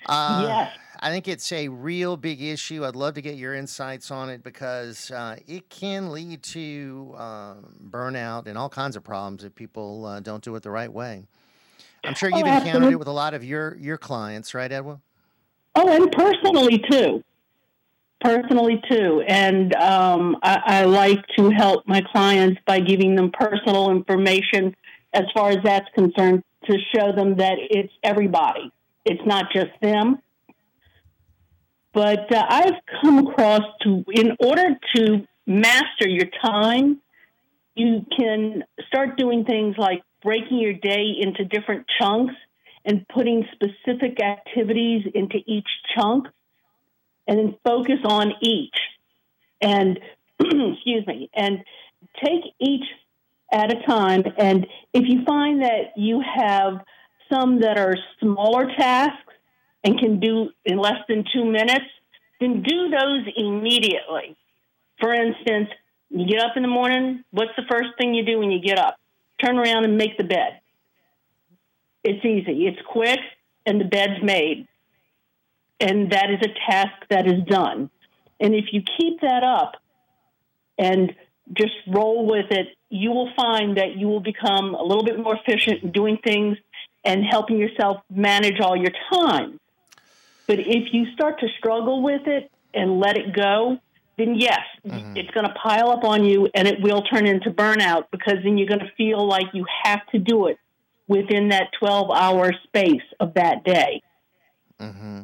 Uh, 0.07 0.47
Yes. 0.49 0.79
I 1.01 1.11
think 1.11 1.29
it's 1.29 1.53
a 1.53 1.69
real 1.69 2.17
big 2.17 2.41
issue. 2.41 2.85
I'd 2.87 2.97
love 2.97 3.15
to 3.15 3.21
get 3.21 3.35
your 3.35 3.55
insights 3.55 4.11
on 4.11 4.31
it 4.31 4.43
because 4.43 5.11
uh, 5.11 5.37
it 5.47 5.69
can 5.69 6.13
lead 6.13 6.43
to 6.45 7.15
um, 7.19 7.75
burnout 7.91 8.47
and 8.47 8.57
all 8.57 8.71
kinds 8.71 8.97
of 8.97 9.05
problems 9.05 9.45
if 9.45 9.55
people 9.55 10.07
uh, 10.07 10.21
don't 10.21 10.43
do 10.43 10.55
it 10.57 10.63
the 10.63 10.71
right 10.71 10.91
way. 10.91 11.27
I'm 12.05 12.15
sure 12.15 12.31
Oh, 12.33 12.39
you've 12.39 12.47
encountered 12.47 12.69
absolutely. 12.69 12.93
it 12.95 12.99
with 12.99 13.09
a 13.09 13.13
lot 13.13 13.35
of 13.35 13.45
your 13.45 13.77
your 13.77 13.99
clients, 13.99 14.55
right, 14.55 14.71
Edwa? 14.71 15.01
Oh, 15.75 15.89
and 15.89 16.11
personally 16.13 16.83
too. 16.91 17.23
Personally 18.21 18.81
too, 18.91 19.23
and 19.29 19.75
um, 19.75 20.39
I, 20.43 20.63
I 20.65 20.85
like 20.85 21.23
to 21.37 21.51
help 21.51 21.87
my 21.87 22.01
clients 22.01 22.59
by 22.67 22.81
giving 22.81 23.15
them 23.17 23.31
personal 23.31 23.91
information 23.91 24.75
as 25.13 25.25
far 25.35 25.51
as 25.51 25.59
that's 25.63 25.89
concerned 25.95 26.43
to 26.65 26.79
show 26.95 27.13
them 27.13 27.37
that 27.37 27.57
it's 27.59 27.93
everybody. 28.03 28.73
It's 29.05 29.25
not 29.27 29.47
just 29.53 29.71
them. 29.81 30.19
But 31.93 32.33
uh, 32.33 32.45
I've 32.49 32.75
come 33.01 33.27
across 33.27 33.63
to, 33.83 34.05
in 34.13 34.37
order 34.41 34.77
to 34.97 35.27
master 35.47 36.09
your 36.09 36.27
time, 36.45 37.01
you 37.77 38.05
can 38.17 38.65
start 38.89 39.17
doing 39.17 39.45
things 39.45 39.77
like 39.79 40.03
breaking 40.23 40.59
your 40.59 40.73
day 40.73 41.15
into 41.21 41.45
different 41.45 41.87
chunks 42.01 42.35
and 42.85 43.07
putting 43.09 43.47
specific 43.53 44.21
activities 44.21 45.07
into 45.15 45.39
each 45.47 45.69
chunk 45.95 46.27
and 47.27 47.39
then 47.39 47.57
focus 47.65 48.01
on 48.05 48.33
each. 48.41 48.77
And, 49.61 50.01
excuse 50.41 51.07
me, 51.07 51.31
and 51.35 51.65
take 52.23 52.43
each 52.59 52.85
at 53.53 53.73
a 53.73 53.83
time. 53.87 54.25
And 54.37 54.67
if 54.93 55.05
you 55.07 55.25
find 55.25 55.63
that 55.63 55.97
you 55.97 56.21
have 56.21 56.81
some 57.33 57.61
that 57.61 57.79
are 57.79 57.95
smaller 58.21 58.67
tasks 58.77 59.33
and 59.83 59.99
can 59.99 60.21
do 60.21 60.51
in 60.65 60.79
less 60.79 60.99
than 61.09 61.25
two 61.33 61.45
minutes, 61.45 61.85
then 62.41 62.63
do 62.63 62.89
those 62.91 63.27
immediately. 63.37 64.37
For 65.01 65.13
instance, 65.13 65.69
you 66.11 66.27
get 66.27 66.41
up 66.41 66.57
in 66.57 66.63
the 66.63 66.69
morning, 66.69 67.25
what's 67.31 67.55
the 67.57 67.65
first 67.69 67.91
thing 67.99 68.15
you 68.15 68.25
do 68.25 68.39
when 68.39 68.51
you 68.51 68.61
get 68.61 68.79
up? 68.79 68.99
Turn 69.45 69.59
around 69.59 69.85
and 69.85 69.97
make 69.97 70.17
the 70.17 70.25
bed. 70.25 70.61
It's 72.03 72.25
easy, 72.25 72.67
it's 72.67 72.81
quick, 72.87 73.21
and 73.67 73.81
the 73.81 73.85
bed's 73.85 74.23
made. 74.23 74.69
And 75.81 76.13
that 76.13 76.31
is 76.31 76.39
a 76.43 76.71
task 76.71 76.93
that 77.11 77.27
is 77.27 77.43
done. 77.47 77.91
And 78.41 78.55
if 78.55 78.67
you 78.73 78.83
keep 78.99 79.21
that 79.23 79.43
up 79.43 79.77
and 80.79 81.15
just 81.53 81.75
roll 81.87 82.27
with 82.27 82.47
it, 82.51 82.69
you 82.91 83.11
will 83.11 83.31
find 83.37 83.77
that 83.77 83.97
you 83.97 84.07
will 84.07 84.21
become 84.21 84.75
a 84.75 84.83
little 84.83 85.05
bit 85.05 85.19
more 85.19 85.37
efficient 85.37 85.83
in 85.83 85.93
doing 85.93 86.19
things 86.23 86.59
and 87.05 87.25
helping 87.25 87.59
yourself 87.59 88.03
manage 88.11 88.61
all 88.61 88.77
your 88.77 88.93
time. 89.13 89.61
But 90.47 90.59
if 90.61 90.93
you 90.93 91.13
start 91.13 91.41
to 91.41 91.49
struggle 91.59 92.03
with 92.03 92.27
it 92.27 92.51
and 92.73 93.01
let 93.01 93.17
it 93.17 93.35
go, 93.35 93.79
then 94.17 94.35
yes, 94.37 94.61
it's 94.85 95.31
going 95.33 95.47
to 95.47 95.55
pile 95.55 95.91
up 95.91 96.05
on 96.05 96.25
you 96.25 96.49
and 96.55 96.69
it 96.69 96.81
will 96.81 97.03
turn 97.03 97.27
into 97.27 97.51
burnout 97.51 98.05
because 98.13 98.37
then 98.45 98.57
you're 98.59 98.69
going 98.69 98.81
to 98.81 98.93
feel 98.97 99.27
like 99.27 99.47
you 99.53 99.67
have 99.83 100.07
to 100.09 100.19
do 100.19 100.47
it 100.47 100.59
within 101.09 101.49
that 101.49 101.71
12 101.79 102.11
hour 102.11 102.53
space 102.65 103.03
of 103.19 103.35
that 103.35 103.65
day. 103.65 104.03
Mm-hmm. 104.81 105.23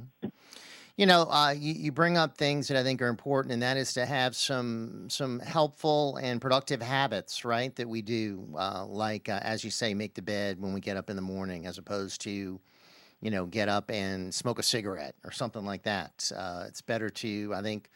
You 1.01 1.07
know, 1.07 1.23
uh, 1.31 1.55
you, 1.59 1.73
you 1.73 1.93
bring 1.93 2.19
up 2.19 2.37
things 2.37 2.69
that 2.69 2.77
I 2.77 2.83
think 2.83 3.01
are 3.01 3.09
important, 3.09 3.55
and 3.55 3.63
that 3.63 3.79
is 3.79 3.95
to 3.95 4.05
have 4.05 4.37
some 4.37 5.09
some 5.09 5.41
helpful 5.41 6.19
and 6.19 6.43
productive 6.43 6.83
habits, 6.83 7.43
right? 7.43 7.75
That 7.77 7.89
we 7.89 8.03
do, 8.03 8.47
uh, 8.55 8.85
like 8.85 9.31
uh, 9.31 9.41
as 9.41 9.65
you 9.65 9.71
say, 9.71 9.95
make 9.95 10.13
the 10.13 10.21
bed 10.21 10.61
when 10.61 10.75
we 10.75 10.81
get 10.83 10.99
up 10.99 11.09
in 11.09 11.17
the 11.17 11.23
morning, 11.23 11.65
as 11.65 11.79
opposed 11.79 12.21
to, 12.25 12.61
you 13.23 13.31
know, 13.31 13.47
get 13.47 13.71
up 13.71 13.91
and 13.91 14.35
smoke 14.35 14.59
a 14.59 14.63
cigarette 14.63 15.15
or 15.25 15.31
something 15.31 15.65
like 15.65 15.85
that. 15.85 16.31
Uh, 16.37 16.65
it's 16.69 16.83
better 16.83 17.09
to, 17.09 17.55
I 17.55 17.63
think, 17.63 17.89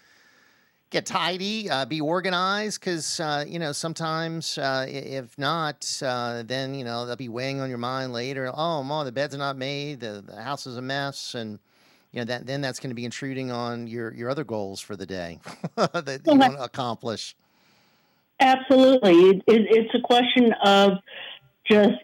get 0.88 1.04
tidy, 1.04 1.68
uh, 1.68 1.84
be 1.84 2.00
organized, 2.00 2.80
because 2.80 3.20
uh, 3.20 3.44
you 3.46 3.58
know 3.58 3.72
sometimes 3.72 4.56
uh, 4.56 4.86
if 4.88 5.36
not, 5.36 6.00
uh, 6.02 6.42
then 6.42 6.74
you 6.74 6.84
know 6.84 7.04
they'll 7.04 7.16
be 7.16 7.28
weighing 7.28 7.60
on 7.60 7.68
your 7.68 7.76
mind 7.76 8.14
later. 8.14 8.50
Oh, 8.54 8.82
mom, 8.82 9.04
the 9.04 9.12
bed's 9.12 9.36
not 9.36 9.58
made, 9.58 10.00
the, 10.00 10.24
the 10.26 10.40
house 10.40 10.66
is 10.66 10.78
a 10.78 10.82
mess, 10.82 11.34
and 11.34 11.58
you 12.14 12.20
know 12.20 12.26
that 12.26 12.46
then 12.46 12.60
that's 12.60 12.78
going 12.78 12.90
to 12.90 12.94
be 12.94 13.04
intruding 13.04 13.50
on 13.50 13.88
your 13.88 14.14
your 14.14 14.30
other 14.30 14.44
goals 14.44 14.80
for 14.80 14.94
the 14.94 15.04
day 15.04 15.40
that 15.76 16.20
you 16.24 16.38
want 16.38 16.56
to 16.56 16.62
accomplish. 16.62 17.34
Absolutely. 18.38 19.30
It, 19.30 19.36
it, 19.48 19.66
it's 19.68 19.94
a 19.94 20.00
question 20.00 20.52
of 20.64 20.92
just 21.68 21.98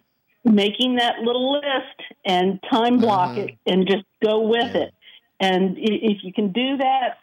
making 0.44 0.96
that 0.96 1.20
little 1.20 1.52
list 1.52 2.02
and 2.24 2.58
time 2.70 2.98
block 2.98 3.36
it 3.36 3.56
and 3.66 3.86
just 3.86 4.04
go 4.24 4.40
with 4.40 4.74
it. 4.74 4.92
And 5.38 5.76
if 5.78 6.24
you 6.24 6.32
can 6.32 6.50
do 6.50 6.76
that, 6.78 7.18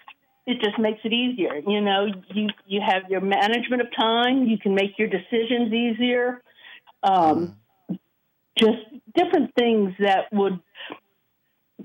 it 0.45 0.61
just 0.61 0.79
makes 0.79 0.99
it 1.03 1.11
easier. 1.11 1.55
You 1.67 1.81
know, 1.81 2.07
you, 2.33 2.47
you 2.67 2.81
have 2.85 3.09
your 3.09 3.21
management 3.21 3.81
of 3.81 3.87
time, 3.95 4.45
you 4.45 4.57
can 4.57 4.75
make 4.75 4.97
your 4.97 5.09
decisions 5.09 5.73
easier. 5.73 6.41
Um, 7.03 7.57
Just 8.57 8.79
different 9.15 9.53
things 9.55 9.93
that 9.99 10.31
would 10.31 10.59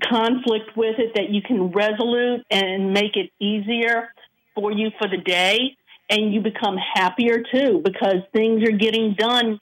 conflict 0.01 0.75
with 0.75 0.97
it 0.99 1.13
that 1.15 1.29
you 1.29 1.41
can 1.41 1.71
resolute 1.71 2.45
and 2.49 2.93
make 2.93 3.15
it 3.15 3.31
easier 3.39 4.09
for 4.55 4.71
you 4.71 4.89
for 4.97 5.07
the 5.07 5.17
day 5.17 5.75
and 6.09 6.33
you 6.33 6.41
become 6.41 6.77
happier 6.77 7.43
too 7.53 7.81
because 7.83 8.17
things 8.33 8.63
are 8.63 8.71
getting 8.71 9.13
done. 9.13 9.59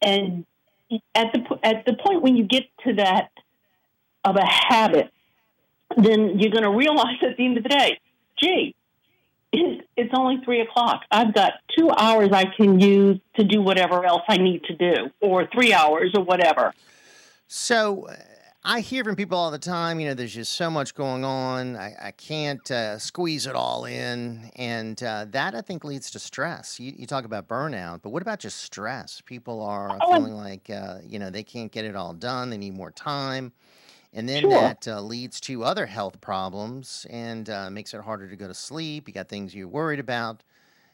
And 0.00 0.44
at 1.14 1.32
the 1.32 1.58
at 1.62 1.84
the 1.86 1.94
point 1.94 2.22
when 2.22 2.36
you 2.36 2.44
get 2.44 2.64
to 2.84 2.94
that 2.94 3.30
of 4.24 4.36
a 4.36 4.44
habit 4.44 5.10
then 5.96 6.38
you're 6.38 6.50
going 6.50 6.64
to 6.64 6.70
realize 6.70 7.16
at 7.22 7.36
the 7.36 7.44
end 7.44 7.56
of 7.56 7.62
the 7.62 7.68
day 7.68 7.98
gee 8.36 8.74
it's 9.54 10.12
only 10.16 10.42
three 10.44 10.62
o'clock. 10.62 11.02
I've 11.10 11.34
got 11.34 11.52
two 11.76 11.90
hours 11.90 12.30
i 12.32 12.44
can 12.44 12.80
use 12.80 13.20
to 13.36 13.44
do 13.44 13.60
whatever 13.60 14.04
else 14.04 14.22
i 14.28 14.38
need 14.38 14.64
to 14.64 14.74
do 14.74 15.10
or 15.20 15.46
three 15.52 15.72
hours 15.72 16.12
or 16.14 16.24
whatever. 16.24 16.72
So 17.48 18.08
I 18.64 18.78
hear 18.80 19.02
from 19.02 19.16
people 19.16 19.36
all 19.36 19.50
the 19.50 19.58
time, 19.58 19.98
you 19.98 20.06
know, 20.06 20.14
there's 20.14 20.34
just 20.34 20.52
so 20.52 20.70
much 20.70 20.94
going 20.94 21.24
on. 21.24 21.74
I, 21.76 21.94
I 22.00 22.10
can't 22.12 22.70
uh, 22.70 22.96
squeeze 22.98 23.48
it 23.48 23.56
all 23.56 23.86
in. 23.86 24.52
And 24.54 25.02
uh, 25.02 25.26
that 25.30 25.56
I 25.56 25.62
think 25.62 25.82
leads 25.82 26.12
to 26.12 26.20
stress. 26.20 26.78
You, 26.78 26.92
you 26.96 27.06
talk 27.08 27.24
about 27.24 27.48
burnout, 27.48 28.02
but 28.02 28.10
what 28.10 28.22
about 28.22 28.38
just 28.38 28.58
stress? 28.60 29.20
People 29.20 29.60
are 29.62 30.00
Oh, 30.00 30.12
feeling 30.12 30.34
like, 30.34 30.70
uh, 30.70 30.98
you 31.04 31.18
know, 31.18 31.28
they 31.28 31.42
can't 31.42 31.72
get 31.72 31.84
it 31.84 31.96
all 31.96 32.14
done. 32.14 32.50
They 32.50 32.56
need 32.56 32.74
more 32.74 32.92
time. 32.92 33.52
And 34.12 34.28
then 34.28 34.42
Sure. 34.42 34.50
that 34.50 34.86
uh, 34.86 35.00
leads 35.00 35.40
to 35.42 35.64
other 35.64 35.86
health 35.86 36.20
problems 36.20 37.04
and 37.10 37.50
uh, 37.50 37.68
makes 37.68 37.94
it 37.94 38.02
harder 38.02 38.28
to 38.28 38.36
go 38.36 38.46
to 38.46 38.54
sleep. 38.54 39.08
You 39.08 39.14
got 39.14 39.28
things 39.28 39.56
you're 39.56 39.66
worried 39.66 39.98
about. 40.00 40.44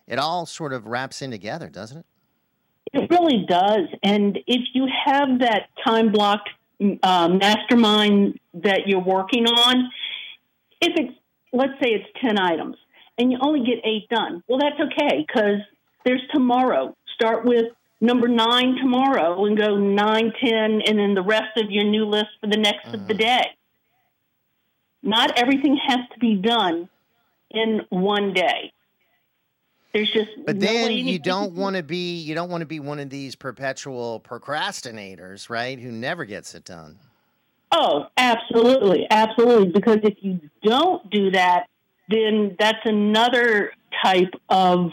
It 0.06 0.18
all 0.18 0.46
sort 0.46 0.72
of 0.72 0.86
wraps 0.86 1.20
in 1.20 1.30
together, 1.30 1.68
doesn't 1.68 1.98
it? 1.98 2.06
It 2.92 3.10
really 3.10 3.44
does. 3.46 3.88
And 4.02 4.38
if 4.46 4.62
you 4.72 4.86
have 5.04 5.40
that 5.40 5.68
time 5.86 6.10
blocked 6.10 6.48
um, 7.02 7.38
mastermind 7.38 8.38
that 8.54 8.86
you're 8.86 9.02
working 9.02 9.46
on, 9.46 9.90
if 10.80 10.92
it's, 10.96 11.14
let's 11.52 11.72
say 11.82 11.90
it's 11.90 12.08
10 12.20 12.38
items 12.38 12.76
and 13.16 13.32
you 13.32 13.38
only 13.40 13.60
get 13.60 13.84
eight 13.84 14.08
done, 14.08 14.42
well, 14.48 14.58
that's 14.58 14.80
okay 14.80 15.24
because 15.26 15.60
there's 16.04 16.22
tomorrow. 16.32 16.96
Start 17.14 17.44
with 17.44 17.66
number 18.00 18.28
nine 18.28 18.76
tomorrow 18.76 19.44
and 19.44 19.58
go 19.58 19.76
nine, 19.76 20.32
10, 20.40 20.82
and 20.82 20.98
then 20.98 21.14
the 21.14 21.22
rest 21.22 21.56
of 21.56 21.70
your 21.70 21.84
new 21.84 22.04
list 22.04 22.30
for 22.40 22.46
the 22.46 22.56
next 22.56 22.94
of 22.94 23.08
the 23.08 23.14
day. 23.14 23.46
Not 25.02 25.38
everything 25.38 25.78
has 25.86 26.00
to 26.12 26.18
be 26.18 26.34
done 26.34 26.88
in 27.50 27.82
one 27.90 28.32
day. 28.32 28.72
There's 29.98 30.12
just 30.12 30.30
But 30.46 30.56
no 30.58 30.66
then 30.66 30.92
you 30.92 31.18
don't 31.18 31.54
want 31.54 31.74
to 31.74 31.82
be 31.82 32.20
you 32.20 32.36
don't 32.36 32.48
want 32.50 32.60
to 32.60 32.66
be 32.66 32.78
one 32.78 33.00
of 33.00 33.10
these 33.10 33.34
perpetual 33.34 34.20
procrastinators, 34.20 35.50
right? 35.50 35.76
Who 35.78 35.90
never 35.90 36.24
gets 36.24 36.54
it 36.54 36.64
done. 36.64 37.00
Oh, 37.72 38.06
absolutely, 38.16 39.08
absolutely. 39.10 39.70
Because 39.72 39.98
if 40.04 40.14
you 40.20 40.38
don't 40.62 41.10
do 41.10 41.32
that, 41.32 41.66
then 42.08 42.54
that's 42.60 42.78
another 42.84 43.72
type 44.04 44.34
of 44.48 44.92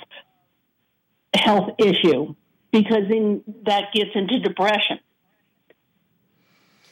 health 1.36 1.76
issue. 1.78 2.34
because 2.72 3.04
then 3.08 3.42
that 3.66 3.94
gets 3.94 4.10
into 4.16 4.40
depression. 4.40 5.00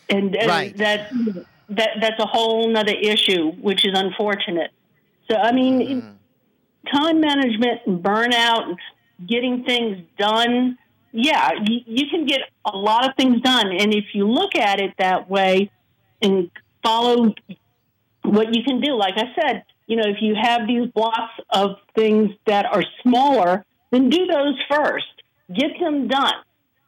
And, 0.10 0.36
and 0.36 0.48
Right. 0.48 0.78
that 0.78 1.12
that 1.70 1.90
that's 2.00 2.20
a 2.20 2.28
whole 2.28 2.70
nother 2.70 2.94
issue, 2.94 3.52
which 3.54 3.86
is 3.86 3.98
unfortunate. 3.98 4.70
So 5.30 5.36
I 5.36 5.52
mean, 5.52 5.80
mm-hmm. 5.80 6.10
Time 6.92 7.20
management 7.20 7.82
and 7.86 8.04
burnout 8.04 8.70
and 8.70 8.80
getting 9.28 9.64
things 9.64 10.00
done. 10.18 10.78
Yeah, 11.12 11.52
you, 11.66 11.82
you 11.86 12.10
can 12.10 12.26
get 12.26 12.42
a 12.66 12.76
lot 12.76 13.08
of 13.08 13.16
things 13.16 13.42
done, 13.42 13.68
and 13.72 13.94
if 13.94 14.06
you 14.14 14.28
look 14.28 14.56
at 14.56 14.80
it 14.80 14.94
that 14.98 15.30
way 15.30 15.70
and 16.22 16.50
follow 16.84 17.34
what 18.24 18.56
you 18.56 18.64
can 18.64 18.82
do, 18.82 18.96
like 18.96 19.14
I 19.18 19.34
said, 19.40 19.64
you 19.86 19.98
know, 19.98 20.06
if 20.08 20.18
you 20.22 20.36
have 20.42 20.68
these 20.68 20.88
blocks 20.92 21.34
of 21.50 21.78
things 21.96 22.32
that 22.48 22.66
are 22.66 22.84
smaller, 23.02 23.66
then 23.92 24.10
do 24.10 24.26
those 24.26 24.56
first. 24.70 25.06
Get 25.54 25.72
them 25.80 26.08
done. 26.08 26.34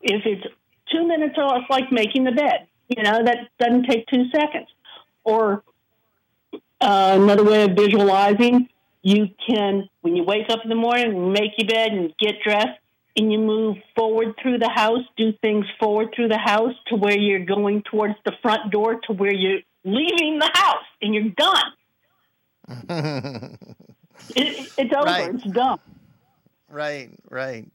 If 0.02 0.26
it's 0.26 0.46
two 0.92 1.08
minutes 1.08 1.36
or 1.38 1.46
less, 1.46 1.70
like 1.70 1.92
making 1.92 2.24
the 2.24 2.32
bed, 2.32 2.68
you 2.88 3.04
know, 3.04 3.24
that 3.24 3.50
doesn't 3.60 3.84
take 3.84 4.08
two 4.08 4.30
seconds. 4.34 4.68
Or 5.24 5.64
uh, 6.82 7.18
another 7.20 7.44
way 7.44 7.64
of 7.64 7.72
visualizing, 7.72 8.70
you 9.06 9.28
can, 9.48 9.88
when 10.02 10.16
you 10.16 10.24
wake 10.24 10.50
up 10.50 10.62
in 10.64 10.70
the 10.70 10.76
morning, 10.76 11.32
make 11.32 11.52
your 11.60 11.68
bed 11.68 11.92
and 11.92 12.12
get 12.18 12.42
dressed, 12.44 12.80
and 13.16 13.32
you 13.32 13.38
move 13.38 13.78
forward 13.96 14.34
through 14.42 14.58
the 14.58 14.72
house, 14.74 15.04
do 15.16 15.32
things 15.42 15.68
forward 15.80 16.08
through 16.16 16.30
the 16.30 16.40
house 16.40 16.74
to 16.88 16.96
where 16.96 17.16
you're 17.16 17.46
going 17.46 17.84
towards 17.84 18.16
the 18.26 18.32
front 18.42 18.72
door 18.72 19.00
to 19.08 19.14
where 19.14 19.34
you're 19.34 19.60
leaving 19.84 20.40
the 20.40 20.50
house 20.52 20.88
and 21.04 21.14
you're 21.14 21.30
done. 21.38 21.66
It, 24.36 24.72
it's 24.78 24.94
over. 24.96 25.06
Right. 25.06 25.36
It's 25.36 25.44
done. 25.44 25.78
Right, 26.68 27.12
right. 27.30 27.68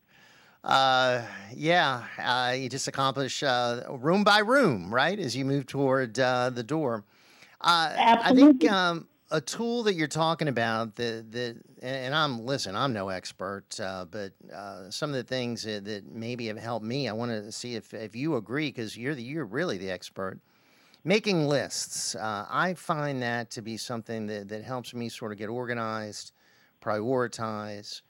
Uh, 0.64 1.22
yeah, 1.54 2.04
uh, 2.18 2.54
you 2.56 2.68
just 2.68 2.88
accomplish 2.88 3.40
uh, 3.42 3.82
room 3.88 4.24
by 4.24 4.38
room, 4.38 4.92
right, 4.92 5.18
as 5.18 5.36
you 5.36 5.44
move 5.44 5.66
toward 5.66 6.18
uh, 6.18 6.50
the 6.50 6.64
door. 6.64 7.04
Uh, 7.60 7.94
I 7.96 8.34
think 8.34 8.68
um, 8.68 9.06
a 9.30 9.40
tool 9.40 9.84
that 9.84 9.94
you're 9.94 10.08
talking 10.08 10.48
about, 10.48 10.96
the 10.96 11.24
the, 11.28 11.56
and 11.82 12.14
I'm 12.14 12.44
listen, 12.44 12.74
I'm 12.74 12.92
no 12.92 13.08
expert, 13.08 13.78
uh, 13.80 14.04
but 14.10 14.32
uh, 14.54 14.90
some 14.90 15.10
of 15.10 15.16
the 15.16 15.22
things 15.22 15.62
that, 15.62 15.84
that 15.84 16.06
maybe 16.12 16.46
have 16.48 16.58
helped 16.58 16.84
me, 16.84 17.08
I 17.08 17.12
want 17.12 17.30
to 17.30 17.52
see 17.52 17.76
if 17.76 17.94
if 17.94 18.16
you 18.16 18.36
agree 18.36 18.68
because 18.68 18.96
you're 18.96 19.14
the 19.14 19.22
you're 19.22 19.44
really 19.44 19.78
the 19.78 19.90
expert. 19.90 20.38
Making 21.02 21.46
lists, 21.46 22.14
uh, 22.14 22.46
I 22.50 22.74
find 22.74 23.22
that 23.22 23.50
to 23.52 23.62
be 23.62 23.78
something 23.78 24.26
that, 24.26 24.48
that 24.48 24.64
helps 24.64 24.92
me 24.92 25.08
sort 25.08 25.32
of 25.32 25.38
get 25.38 25.48
organized, 25.48 26.32
prioritize. 26.82 28.02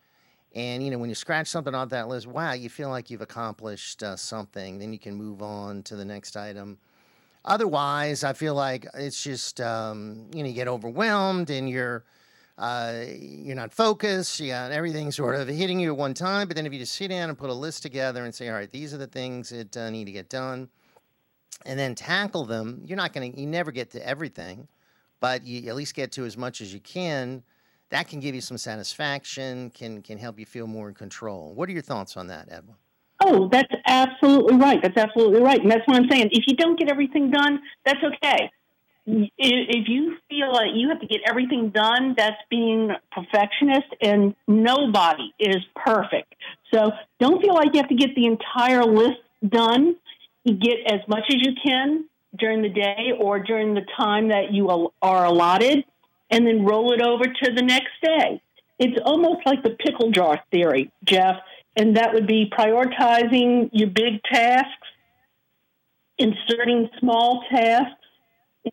And 0.56 0.82
you 0.82 0.90
know, 0.90 0.98
when 0.98 1.08
you 1.08 1.14
scratch 1.14 1.46
something 1.46 1.74
off 1.74 1.90
that 1.90 2.08
list, 2.08 2.26
wow, 2.26 2.52
you 2.52 2.68
feel 2.68 2.88
like 2.88 3.08
you've 3.08 3.20
accomplished 3.20 4.02
uh, 4.02 4.16
something. 4.16 4.78
Then 4.78 4.92
you 4.92 4.98
can 4.98 5.14
move 5.14 5.40
on 5.42 5.84
to 5.84 5.94
the 5.94 6.04
next 6.04 6.36
item. 6.36 6.78
Otherwise, 7.44 8.22
I 8.22 8.32
feel 8.34 8.54
like 8.54 8.86
it's 8.94 9.22
just 9.22 9.60
um, 9.60 10.26
you 10.34 10.42
know 10.42 10.48
you 10.48 10.54
get 10.54 10.68
overwhelmed 10.68 11.50
and 11.50 11.68
you're 11.68 12.04
uh, 12.58 13.04
you're 13.18 13.56
not 13.56 13.72
focused. 13.72 14.38
You 14.38 14.48
got 14.48 14.70
everything 14.70 15.10
sort 15.10 15.34
of 15.34 15.48
hitting 15.48 15.80
you 15.80 15.92
at 15.92 15.96
one 15.96 16.12
time. 16.12 16.46
But 16.46 16.56
then 16.56 16.66
if 16.66 16.72
you 16.72 16.78
just 16.78 16.94
sit 16.94 17.08
down 17.08 17.30
and 17.30 17.38
put 17.38 17.48
a 17.48 17.54
list 17.54 17.82
together 17.82 18.24
and 18.24 18.34
say, 18.34 18.48
all 18.48 18.54
right, 18.54 18.70
these 18.70 18.92
are 18.92 18.98
the 18.98 19.06
things 19.06 19.48
that 19.48 19.74
uh, 19.74 19.88
need 19.88 20.04
to 20.04 20.12
get 20.12 20.28
done, 20.28 20.68
and 21.64 21.78
then 21.78 21.94
tackle 21.94 22.44
them, 22.44 22.82
you're 22.84 22.98
not 22.98 23.14
going 23.14 23.32
to 23.32 23.40
you 23.40 23.46
never 23.46 23.72
get 23.72 23.90
to 23.92 24.06
everything, 24.06 24.68
but 25.20 25.46
you 25.46 25.68
at 25.68 25.76
least 25.76 25.94
get 25.94 26.12
to 26.12 26.26
as 26.26 26.36
much 26.36 26.60
as 26.60 26.74
you 26.74 26.80
can. 26.80 27.42
That 27.88 28.06
can 28.06 28.20
give 28.20 28.34
you 28.34 28.42
some 28.42 28.58
satisfaction. 28.58 29.70
Can 29.70 30.02
can 30.02 30.18
help 30.18 30.38
you 30.38 30.44
feel 30.44 30.66
more 30.66 30.88
in 30.88 30.94
control. 30.94 31.54
What 31.54 31.70
are 31.70 31.72
your 31.72 31.82
thoughts 31.82 32.18
on 32.18 32.26
that, 32.26 32.50
Edwa? 32.50 32.74
Oh, 33.22 33.48
that's 33.52 33.72
absolutely 33.86 34.56
right. 34.56 34.80
That's 34.82 34.96
absolutely 34.96 35.42
right. 35.42 35.60
And 35.60 35.70
that's 35.70 35.86
what 35.86 35.96
I'm 35.96 36.08
saying. 36.08 36.30
If 36.32 36.44
you 36.46 36.56
don't 36.56 36.78
get 36.78 36.90
everything 36.90 37.30
done, 37.30 37.60
that's 37.84 38.02
okay. 38.02 38.50
If 39.06 39.88
you 39.88 40.16
feel 40.28 40.52
like 40.52 40.70
you 40.74 40.88
have 40.88 41.00
to 41.00 41.06
get 41.06 41.20
everything 41.28 41.70
done, 41.70 42.14
that's 42.16 42.40
being 42.48 42.90
perfectionist, 43.10 43.88
and 44.00 44.34
nobody 44.46 45.32
is 45.38 45.58
perfect. 45.74 46.34
So 46.72 46.92
don't 47.18 47.42
feel 47.42 47.54
like 47.54 47.74
you 47.74 47.80
have 47.80 47.88
to 47.88 47.94
get 47.96 48.14
the 48.14 48.26
entire 48.26 48.84
list 48.84 49.20
done. 49.46 49.96
Get 50.46 50.78
as 50.86 51.00
much 51.08 51.24
as 51.28 51.36
you 51.40 51.52
can 51.62 52.04
during 52.38 52.62
the 52.62 52.68
day 52.68 53.12
or 53.18 53.40
during 53.40 53.74
the 53.74 53.84
time 53.96 54.28
that 54.28 54.52
you 54.52 54.68
are 55.02 55.24
allotted, 55.24 55.84
and 56.30 56.46
then 56.46 56.64
roll 56.64 56.92
it 56.92 57.02
over 57.02 57.24
to 57.24 57.52
the 57.52 57.62
next 57.62 57.92
day. 58.02 58.40
It's 58.78 58.98
almost 59.04 59.40
like 59.44 59.62
the 59.62 59.70
pickle 59.70 60.10
jar 60.10 60.40
theory, 60.50 60.90
Jeff, 61.04 61.36
and 61.80 61.96
that 61.96 62.12
would 62.12 62.26
be 62.26 62.52
prioritizing 62.54 63.70
your 63.72 63.88
big 63.88 64.22
tasks, 64.30 64.68
inserting 66.18 66.90
small 66.98 67.42
tasks 67.50 68.04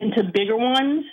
into 0.02 0.26
bigger 0.26 0.58
ones, 0.58 1.06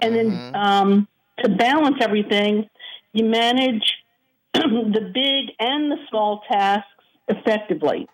and 0.00 0.16
then 0.16 0.54
um, 0.56 1.08
to 1.44 1.48
balance 1.48 1.94
everything, 2.00 2.68
you 3.12 3.24
manage 3.24 3.84
the 4.54 5.12
big 5.14 5.54
and 5.60 5.92
the 5.92 5.98
small 6.10 6.42
tasks 6.50 6.88
effectively. 7.28 8.08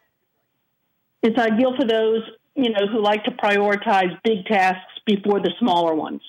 It's 1.23 1.39
ideal 1.39 1.75
for 1.79 1.87
those 1.87 2.25
you 2.55 2.73
know 2.73 2.87
who 2.87 3.03
like 3.03 3.25
to 3.25 3.31
prioritize 3.31 4.21
big 4.23 4.45
tasks 4.45 5.01
before 5.07 5.41
the 5.41 5.51
smaller 5.59 5.95
ones. 5.95 6.21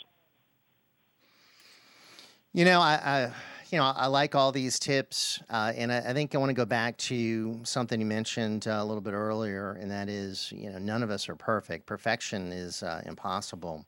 You 2.54 2.64
know, 2.64 2.80
I, 2.80 2.94
I 3.04 3.32
you 3.72 3.80
know, 3.80 3.86
I 3.86 4.08
like 4.08 4.36
all 4.36 4.52
these 4.52 4.80
tips, 4.80 5.42
uh, 5.50 5.74
and 5.76 5.92
I, 5.92 5.98
I 5.98 6.14
think 6.14 6.36
I 6.36 6.38
want 6.38 6.50
to 6.50 6.54
go 6.56 6.66
back 6.66 6.98
to 6.98 7.60
something 7.64 8.00
you 8.00 8.06
mentioned 8.06 8.68
uh, 8.68 8.78
a 8.80 8.86
little 8.86 9.02
bit 9.02 9.14
earlier, 9.14 9.74
and 9.74 9.90
that 9.92 10.08
is, 10.10 10.52
you 10.56 10.70
know, 10.70 10.78
none 10.78 11.02
of 11.02 11.10
us 11.10 11.28
are 11.30 11.36
perfect. 11.36 11.86
Perfection 11.86 12.52
is 12.52 12.84
uh, 12.84 13.02
impossible. 13.06 13.86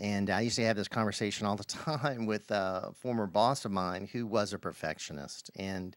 And 0.00 0.30
I 0.30 0.40
used 0.40 0.56
to 0.56 0.64
have 0.64 0.76
this 0.76 0.88
conversation 0.88 1.46
all 1.46 1.56
the 1.56 1.64
time 1.64 2.26
with 2.26 2.50
a 2.50 2.92
former 2.98 3.26
boss 3.26 3.64
of 3.64 3.72
mine 3.72 4.08
who 4.12 4.26
was 4.26 4.52
a 4.52 4.58
perfectionist, 4.58 5.50
and 5.56 5.96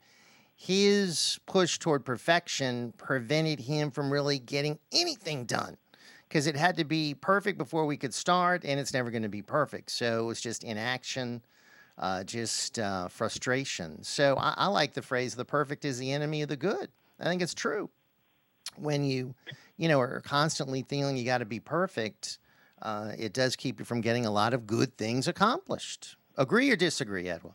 his 0.55 1.39
push 1.45 1.79
toward 1.79 2.05
perfection 2.05 2.93
prevented 2.97 3.59
him 3.59 3.91
from 3.91 4.11
really 4.11 4.39
getting 4.39 4.79
anything 4.93 5.45
done 5.45 5.77
because 6.29 6.47
it 6.47 6.55
had 6.55 6.77
to 6.77 6.83
be 6.83 7.13
perfect 7.13 7.57
before 7.57 7.85
we 7.85 7.97
could 7.97 8.13
start, 8.13 8.63
and 8.63 8.79
it's 8.79 8.93
never 8.93 9.11
going 9.11 9.23
to 9.23 9.29
be 9.29 9.41
perfect. 9.41 9.91
So 9.91 10.23
it 10.23 10.25
was 10.25 10.41
just 10.41 10.63
inaction, 10.63 11.41
uh, 11.97 12.23
just 12.23 12.79
uh, 12.79 13.07
frustration. 13.07 14.03
So 14.03 14.37
I, 14.37 14.53
I 14.57 14.67
like 14.67 14.93
the 14.93 15.01
phrase 15.01 15.35
"the 15.35 15.45
perfect 15.45 15.85
is 15.85 15.97
the 15.99 16.11
enemy 16.11 16.41
of 16.41 16.49
the 16.49 16.57
good." 16.57 16.89
I 17.19 17.25
think 17.25 17.41
it's 17.41 17.53
true. 17.53 17.89
When 18.77 19.05
you, 19.05 19.35
you 19.77 19.87
know, 19.87 19.99
are 19.99 20.21
constantly 20.21 20.83
feeling 20.83 21.15
you 21.15 21.23
got 21.23 21.37
to 21.37 21.45
be 21.45 21.61
perfect, 21.61 22.39
uh, 22.81 23.11
it 23.17 23.31
does 23.31 23.55
keep 23.55 23.79
you 23.79 23.85
from 23.85 24.01
getting 24.01 24.25
a 24.25 24.31
lot 24.31 24.53
of 24.53 24.67
good 24.67 24.97
things 24.97 25.27
accomplished. 25.27 26.17
Agree 26.37 26.69
or 26.71 26.75
disagree, 26.75 27.25
Edwa? 27.25 27.53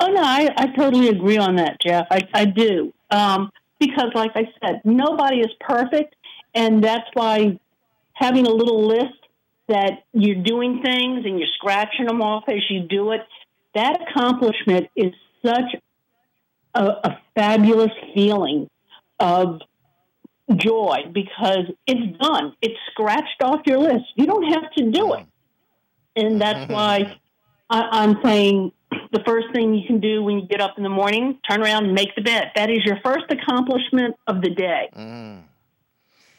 Oh 0.00 0.08
no, 0.08 0.20
I, 0.20 0.50
I 0.56 0.66
totally 0.76 1.08
agree 1.08 1.38
on 1.38 1.56
that, 1.56 1.78
Jeff. 1.80 2.06
I, 2.10 2.20
I 2.34 2.44
do. 2.44 2.92
Um, 3.10 3.50
because 3.78 4.10
like 4.14 4.32
I 4.34 4.48
said, 4.60 4.82
nobody 4.84 5.40
is 5.40 5.50
perfect 5.60 6.14
and 6.54 6.82
that's 6.82 7.08
why 7.14 7.58
having 8.12 8.46
a 8.46 8.50
little 8.50 8.86
list 8.86 9.14
that 9.68 10.04
you're 10.12 10.42
doing 10.42 10.82
things 10.84 11.24
and 11.24 11.38
you're 11.38 11.48
scratching 11.54 12.06
them 12.06 12.20
off 12.20 12.44
as 12.48 12.62
you 12.68 12.80
do 12.80 13.12
it, 13.12 13.20
that 13.74 14.00
accomplishment 14.02 14.88
is 14.96 15.12
such 15.44 15.74
a, 16.74 16.84
a 16.84 17.18
fabulous 17.34 17.90
feeling 18.14 18.68
of 19.18 19.60
joy 20.56 20.98
because 21.12 21.70
it's 21.86 22.18
done. 22.18 22.54
It's 22.60 22.78
scratched 22.90 23.42
off 23.42 23.60
your 23.66 23.78
list. 23.78 24.04
You 24.16 24.26
don't 24.26 24.52
have 24.52 24.70
to 24.76 24.90
do 24.90 25.14
it. 25.14 25.26
And 26.16 26.40
that's 26.40 26.70
why 26.70 27.16
I, 27.70 27.88
I'm 27.90 28.18
saying 28.22 28.72
the 29.12 29.22
first 29.24 29.46
thing 29.52 29.74
you 29.74 29.86
can 29.86 30.00
do 30.00 30.22
when 30.22 30.38
you 30.38 30.46
get 30.46 30.60
up 30.60 30.74
in 30.76 30.82
the 30.82 30.90
morning, 30.90 31.38
turn 31.48 31.62
around 31.62 31.86
and 31.86 31.94
make 31.94 32.14
the 32.14 32.22
bed. 32.22 32.50
That 32.54 32.70
is 32.70 32.84
your 32.84 32.98
first 33.02 33.24
accomplishment 33.30 34.16
of 34.26 34.42
the 34.42 34.50
day. 34.50 34.88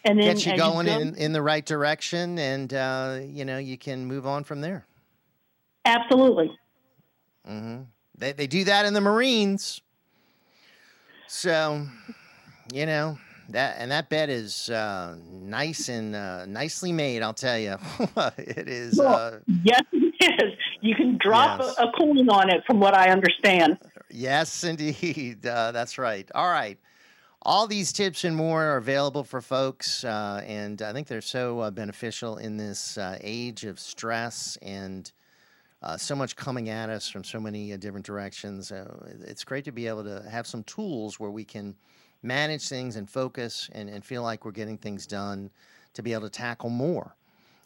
And 0.06 0.20
then 0.20 0.36
Gets 0.36 0.46
you 0.46 0.58
going 0.58 0.88
go- 0.88 1.00
in, 1.00 1.16
in 1.16 1.32
the 1.34 1.42
right 1.42 1.66
direction, 1.66 2.38
and 2.38 2.74
uh, 2.74 3.20
you 3.24 3.46
know 3.46 3.58
you 3.58 3.78
can 3.78 4.06
move 4.06 4.28
on 4.28 4.44
from 4.44 4.60
there. 4.60 4.86
Absolutely. 5.86 6.52
Hmm 7.46 7.82
They 8.18 8.32
they 8.32 8.48
do 8.48 8.64
that 8.66 8.86
in 8.86 8.94
the 8.94 9.02
Marines. 9.02 9.82
So, 11.28 11.86
you 12.72 12.86
know 12.86 13.18
that 13.50 13.76
and 13.80 13.92
that 13.92 14.10
bed 14.10 14.30
is 14.30 14.70
uh, 14.70 15.18
nice 15.32 15.90
and 15.90 16.16
uh, 16.16 16.46
nicely 16.46 16.92
made. 16.92 17.22
I'll 17.22 17.34
tell 17.34 17.58
you, 17.58 17.78
it 18.38 18.68
is. 18.68 19.00
Uh, 19.00 19.40
yes, 19.64 19.82
it 19.92 20.44
is. 20.44 20.54
You 20.82 20.96
can 20.96 21.18
drop 21.20 21.60
Yes. 21.60 21.76
a, 21.80 21.84
a 21.88 21.92
coin 21.94 22.30
on 22.30 22.50
it, 22.50 22.64
from 22.66 22.80
what 22.80 22.96
I 22.98 23.10
understand. 23.12 23.78
Yes, 24.10 24.64
indeed. 24.64 25.46
Uh, 25.54 25.72
that's 25.72 25.98
right. 25.98 26.30
All 26.36 26.50
right. 26.50 26.78
All 27.42 27.68
these 27.68 27.92
tips 27.92 28.24
and 28.24 28.36
more 28.36 28.64
are 28.64 28.78
available 28.78 29.24
for 29.26 29.42
folks, 29.42 30.04
uh, 30.06 30.42
and 30.48 30.82
I 30.82 30.94
think 30.94 31.08
they're 31.08 31.20
so 31.22 31.60
uh, 31.60 31.72
beneficial 31.72 32.38
in 32.38 32.56
this 32.58 32.98
uh, 32.98 33.18
age 33.20 33.66
of 33.66 33.80
stress 33.80 34.58
and 34.62 35.12
uh, 35.84 35.98
so 35.98 36.16
much 36.16 36.36
coming 36.36 36.70
at 36.70 36.90
us 36.90 37.10
from 37.10 37.24
so 37.24 37.40
many 37.40 37.74
uh, 37.74 37.78
different 37.78 38.06
directions. 38.06 38.72
Uh, 38.72 38.88
it's 39.28 39.44
great 39.44 39.66
to 39.66 39.72
be 39.72 39.88
able 39.88 40.04
to 40.04 40.24
have 40.30 40.48
some 40.48 40.64
tools 40.64 41.20
where 41.20 41.30
we 41.30 41.44
can 41.44 41.76
manage 42.22 42.70
things 42.70 42.96
and 42.96 43.10
focus 43.10 43.70
and, 43.74 43.90
and 43.90 44.06
feel 44.06 44.24
like 44.24 44.46
we're 44.46 44.52
getting 44.52 44.78
things 44.78 45.06
done 45.06 45.50
to 45.94 46.02
be 46.02 46.14
able 46.14 46.24
to 46.24 46.30
tackle 46.30 46.70
more 46.70 47.16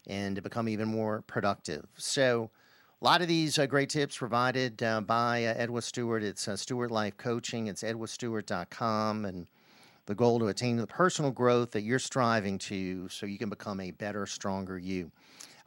and 0.07 0.35
to 0.35 0.41
become 0.41 0.68
even 0.68 0.88
more 0.88 1.22
productive. 1.27 1.85
So, 1.95 2.49
a 2.99 3.06
lot 3.06 3.22
of 3.22 3.27
these 3.27 3.60
uh, 3.60 3.68
great 3.68 3.89
tips 3.89 4.18
provided 4.18 4.81
uh, 4.81 5.02
by 5.02 5.45
uh, 5.45 5.68
Edwa 5.68 5.84
Stewart. 5.84 6.23
It's 6.23 6.49
Stewart 6.60 6.89
Life 6.89 7.15
Coaching. 7.18 7.68
It's 7.68 7.84
edwastewart.com. 7.84 9.26
And 9.26 9.45
the 10.07 10.15
goal 10.15 10.39
to 10.39 10.48
attain 10.48 10.77
the 10.77 10.88
personal 10.88 11.30
growth 11.30 11.72
that 11.72 11.84
you're 11.84 11.99
striving 11.99 12.57
to 12.57 13.07
so 13.10 13.27
you 13.27 13.38
can 13.38 13.49
become 13.49 13.80
a 13.80 13.91
better, 13.91 14.26
stronger 14.26 14.80
you. 14.80 15.11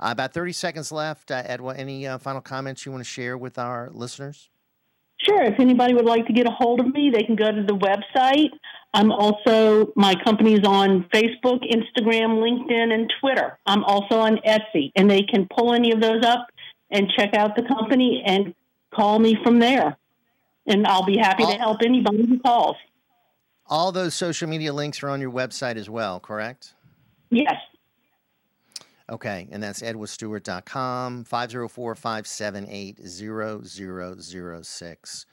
Uh, 0.01 0.09
about 0.11 0.33
30 0.33 0.53
seconds 0.53 0.91
left. 0.91 1.31
Uh, 1.31 1.43
Edwa, 1.43 1.79
any 1.79 2.07
uh, 2.07 2.19
final 2.19 2.41
comments 2.41 2.87
you 2.87 2.93
want 2.93 3.05
to 3.05 3.09
share 3.09 3.37
with 3.37 3.59
our 3.59 3.91
listeners? 3.93 4.49
Sure. 5.19 5.43
If 5.43 5.61
anybody 5.61 5.93
would 5.93 6.07
like 6.07 6.27
to 6.27 6.33
get 6.33 6.47
a 6.47 6.51
hold 6.51 6.81
of 6.81 6.87
me, 6.95 7.11
they 7.13 7.23
can 7.23 7.37
go 7.37 7.53
to 7.53 7.63
the 7.63 7.77
website. 7.77 8.49
I'm 8.95 9.13
also, 9.13 9.93
my 9.95 10.15
company's 10.25 10.67
on 10.67 11.05
Facebook, 11.13 11.61
Instagram, 11.71 12.41
LinkedIn, 12.41 12.93
and 12.93 13.13
Twitter. 13.21 13.59
I'm 13.67 13.85
also 13.85 14.19
on 14.19 14.39
Etsy, 14.39 14.91
and 14.97 15.09
they 15.11 15.23
can 15.23 15.47
pull 15.55 15.75
any 15.75 15.93
of 15.93 16.01
those 16.01 16.25
up 16.25 16.49
and 16.91 17.07
check 17.17 17.35
out 17.35 17.55
the 17.55 17.63
company 17.63 18.23
and 18.25 18.55
call 18.93 19.19
me 19.19 19.37
from 19.45 19.59
there. 19.59 19.97
And 20.67 20.87
I'll 20.87 21.05
be 21.05 21.19
happy 21.19 21.45
to 21.45 21.53
help 21.53 21.83
anybody 21.85 22.27
who 22.27 22.41
calls. 22.41 22.77
All 23.67 23.93
those 23.93 24.15
social 24.15 24.49
media 24.49 24.73
links 24.73 25.03
are 25.03 25.11
on 25.11 25.21
your 25.21 25.31
website 25.31 25.77
as 25.77 25.89
well, 25.89 26.19
correct? 26.19 26.75
Yes. 27.31 27.55
Okay, 29.11 29.49
and 29.51 29.63
that's 29.63 29.83
edwastewart.com, 29.83 31.25
504 31.25 31.95
578 31.97 33.01
0006. 33.05 35.27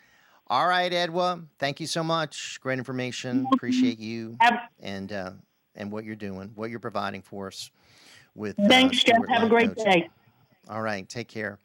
All 0.47 0.67
right, 0.67 0.91
Edwa, 0.91 1.45
thank 1.59 1.79
you 1.79 1.85
so 1.87 2.03
much. 2.03 2.59
Great 2.61 2.79
information. 2.79 3.45
Appreciate 3.53 3.99
you 3.99 4.35
and 4.79 5.11
uh, 5.11 5.31
and 5.75 5.91
what 5.91 6.05
you're 6.05 6.15
doing, 6.15 6.51
what 6.55 6.69
you're 6.71 6.79
providing 6.79 7.21
for 7.21 7.47
us 7.47 7.69
with. 8.33 8.59
uh, 8.59 8.67
Thanks, 8.67 9.03
Jeff. 9.03 9.17
Have 9.29 9.43
a 9.43 9.49
great 9.49 9.75
Coaching. 9.75 9.91
day. 9.91 10.09
All 10.69 10.81
right, 10.81 11.07
take 11.07 11.27
care. 11.27 11.59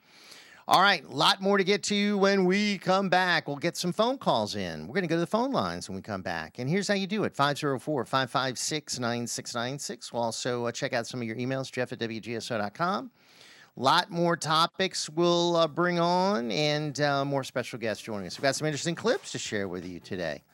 All 0.68 0.80
right, 0.80 1.04
a 1.04 1.08
lot 1.08 1.40
more 1.40 1.58
to 1.58 1.64
get 1.64 1.82
to 1.84 2.16
when 2.18 2.44
we 2.44 2.78
come 2.78 3.08
back. 3.08 3.48
We'll 3.48 3.56
get 3.56 3.76
some 3.76 3.92
phone 3.92 4.16
calls 4.16 4.54
in. 4.54 4.86
We're 4.86 4.94
going 4.94 5.02
to 5.02 5.08
go 5.08 5.16
to 5.16 5.20
the 5.20 5.26
phone 5.26 5.50
lines 5.50 5.88
when 5.88 5.96
we 5.96 6.02
come 6.02 6.22
back. 6.22 6.60
And 6.60 6.70
here's 6.70 6.86
how 6.86 6.94
you 6.94 7.08
do 7.08 7.24
it 7.24 7.34
504 7.34 8.04
556 8.04 9.00
9696. 9.00 10.12
We'll 10.12 10.22
also 10.22 10.66
uh, 10.66 10.72
check 10.72 10.92
out 10.92 11.08
some 11.08 11.20
of 11.20 11.26
your 11.26 11.34
emails, 11.34 11.72
jeff 11.72 11.92
at 11.92 11.98
WGSO.com. 11.98 13.10
Lot 13.74 14.10
more 14.12 14.36
topics 14.36 15.10
we'll 15.10 15.56
uh, 15.56 15.66
bring 15.66 15.98
on 15.98 16.52
and 16.52 17.00
uh, 17.00 17.24
more 17.24 17.42
special 17.42 17.80
guests 17.80 18.04
joining 18.04 18.28
us. 18.28 18.38
We've 18.38 18.44
got 18.44 18.54
some 18.54 18.66
interesting 18.68 18.94
clips 18.94 19.32
to 19.32 19.38
share 19.38 19.66
with 19.66 19.84
you 19.84 19.98
today. 19.98 20.44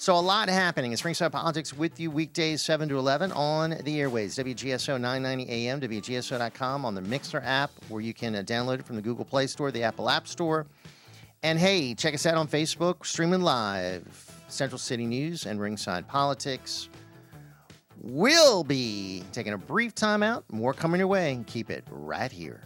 So, 0.00 0.14
a 0.14 0.20
lot 0.20 0.48
happening. 0.48 0.92
It's 0.92 1.04
Ringside 1.04 1.32
Politics 1.32 1.74
with 1.74 1.98
you 1.98 2.12
weekdays 2.12 2.62
7 2.62 2.88
to 2.88 2.98
11 2.98 3.32
on 3.32 3.78
the 3.82 3.98
airways. 3.98 4.36
WGSO 4.36 4.92
990 5.00 5.50
AM, 5.50 5.80
WGSO.com 5.80 6.84
on 6.84 6.94
the 6.94 7.00
Mixer 7.00 7.42
app, 7.44 7.72
where 7.88 8.00
you 8.00 8.14
can 8.14 8.36
uh, 8.36 8.42
download 8.42 8.78
it 8.78 8.86
from 8.86 8.94
the 8.94 9.02
Google 9.02 9.24
Play 9.24 9.48
Store, 9.48 9.72
the 9.72 9.82
Apple 9.82 10.08
App 10.08 10.28
Store. 10.28 10.68
And 11.42 11.58
hey, 11.58 11.96
check 11.96 12.14
us 12.14 12.26
out 12.26 12.36
on 12.36 12.46
Facebook, 12.46 13.06
streaming 13.06 13.42
live 13.42 14.06
Central 14.46 14.78
City 14.78 15.04
News 15.04 15.46
and 15.46 15.60
Ringside 15.60 16.06
Politics. 16.06 16.88
We'll 18.00 18.62
be 18.62 19.24
taking 19.32 19.52
a 19.52 19.58
brief 19.58 19.96
time 19.96 20.22
out. 20.22 20.44
More 20.52 20.74
coming 20.74 21.00
your 21.00 21.08
way. 21.08 21.42
Keep 21.48 21.70
it 21.70 21.82
right 21.90 22.30
here. 22.30 22.60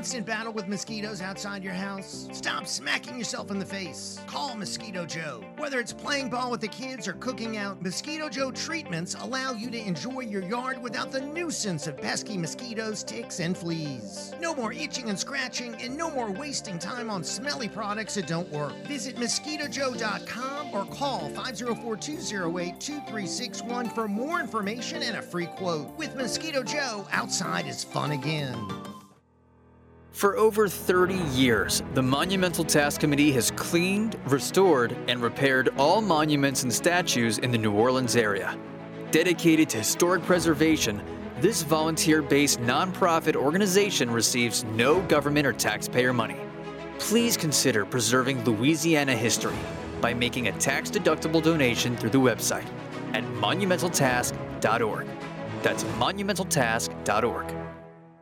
Constant 0.00 0.24
battle 0.24 0.50
with 0.50 0.66
mosquitoes 0.66 1.20
outside 1.20 1.62
your 1.62 1.74
house? 1.74 2.26
Stop 2.32 2.66
smacking 2.66 3.18
yourself 3.18 3.50
in 3.50 3.58
the 3.58 3.66
face. 3.66 4.18
Call 4.26 4.56
Mosquito 4.56 5.04
Joe. 5.04 5.44
Whether 5.58 5.78
it's 5.78 5.92
playing 5.92 6.30
ball 6.30 6.50
with 6.50 6.62
the 6.62 6.68
kids 6.68 7.06
or 7.06 7.12
cooking 7.12 7.58
out, 7.58 7.82
Mosquito 7.82 8.30
Joe 8.30 8.50
treatments 8.50 9.14
allow 9.20 9.52
you 9.52 9.70
to 9.70 9.78
enjoy 9.78 10.20
your 10.20 10.40
yard 10.40 10.82
without 10.82 11.12
the 11.12 11.20
nuisance 11.20 11.86
of 11.86 11.98
pesky 11.98 12.38
mosquitoes, 12.38 13.04
ticks, 13.04 13.40
and 13.40 13.54
fleas. 13.54 14.32
No 14.40 14.54
more 14.54 14.72
itching 14.72 15.10
and 15.10 15.18
scratching, 15.18 15.74
and 15.74 15.94
no 15.98 16.10
more 16.10 16.30
wasting 16.30 16.78
time 16.78 17.10
on 17.10 17.22
smelly 17.22 17.68
products 17.68 18.14
that 18.14 18.26
don't 18.26 18.50
work. 18.50 18.72
Visit 18.86 19.16
mosquitojoe.com 19.16 20.72
or 20.72 20.86
call 20.86 21.28
504 21.28 21.96
208 21.98 22.80
2361 22.80 23.90
for 23.90 24.08
more 24.08 24.40
information 24.40 25.02
and 25.02 25.18
a 25.18 25.22
free 25.22 25.48
quote. 25.58 25.94
With 25.98 26.16
Mosquito 26.16 26.62
Joe, 26.62 27.06
outside 27.12 27.66
is 27.66 27.84
fun 27.84 28.12
again. 28.12 28.56
For 30.12 30.36
over 30.36 30.68
30 30.68 31.14
years, 31.32 31.82
the 31.94 32.02
Monumental 32.02 32.64
Task 32.64 33.00
Committee 33.00 33.32
has 33.32 33.52
cleaned, 33.52 34.18
restored, 34.26 34.96
and 35.08 35.22
repaired 35.22 35.70
all 35.78 36.00
monuments 36.00 36.62
and 36.62 36.72
statues 36.72 37.38
in 37.38 37.50
the 37.52 37.58
New 37.58 37.72
Orleans 37.72 38.16
area. 38.16 38.58
Dedicated 39.12 39.68
to 39.70 39.78
historic 39.78 40.22
preservation, 40.24 41.00
this 41.40 41.62
volunteer 41.62 42.22
based 42.22 42.60
nonprofit 42.60 43.34
organization 43.34 44.10
receives 44.10 44.64
no 44.64 45.00
government 45.02 45.46
or 45.46 45.52
taxpayer 45.52 46.12
money. 46.12 46.36
Please 46.98 47.36
consider 47.36 47.86
preserving 47.86 48.44
Louisiana 48.44 49.16
history 49.16 49.56
by 50.00 50.12
making 50.12 50.48
a 50.48 50.52
tax 50.58 50.90
deductible 50.90 51.42
donation 51.42 51.96
through 51.96 52.10
the 52.10 52.18
website 52.18 52.66
at 53.14 53.24
monumentaltask.org. 53.24 55.06
That's 55.62 55.84
monumentaltask.org. 55.84 57.59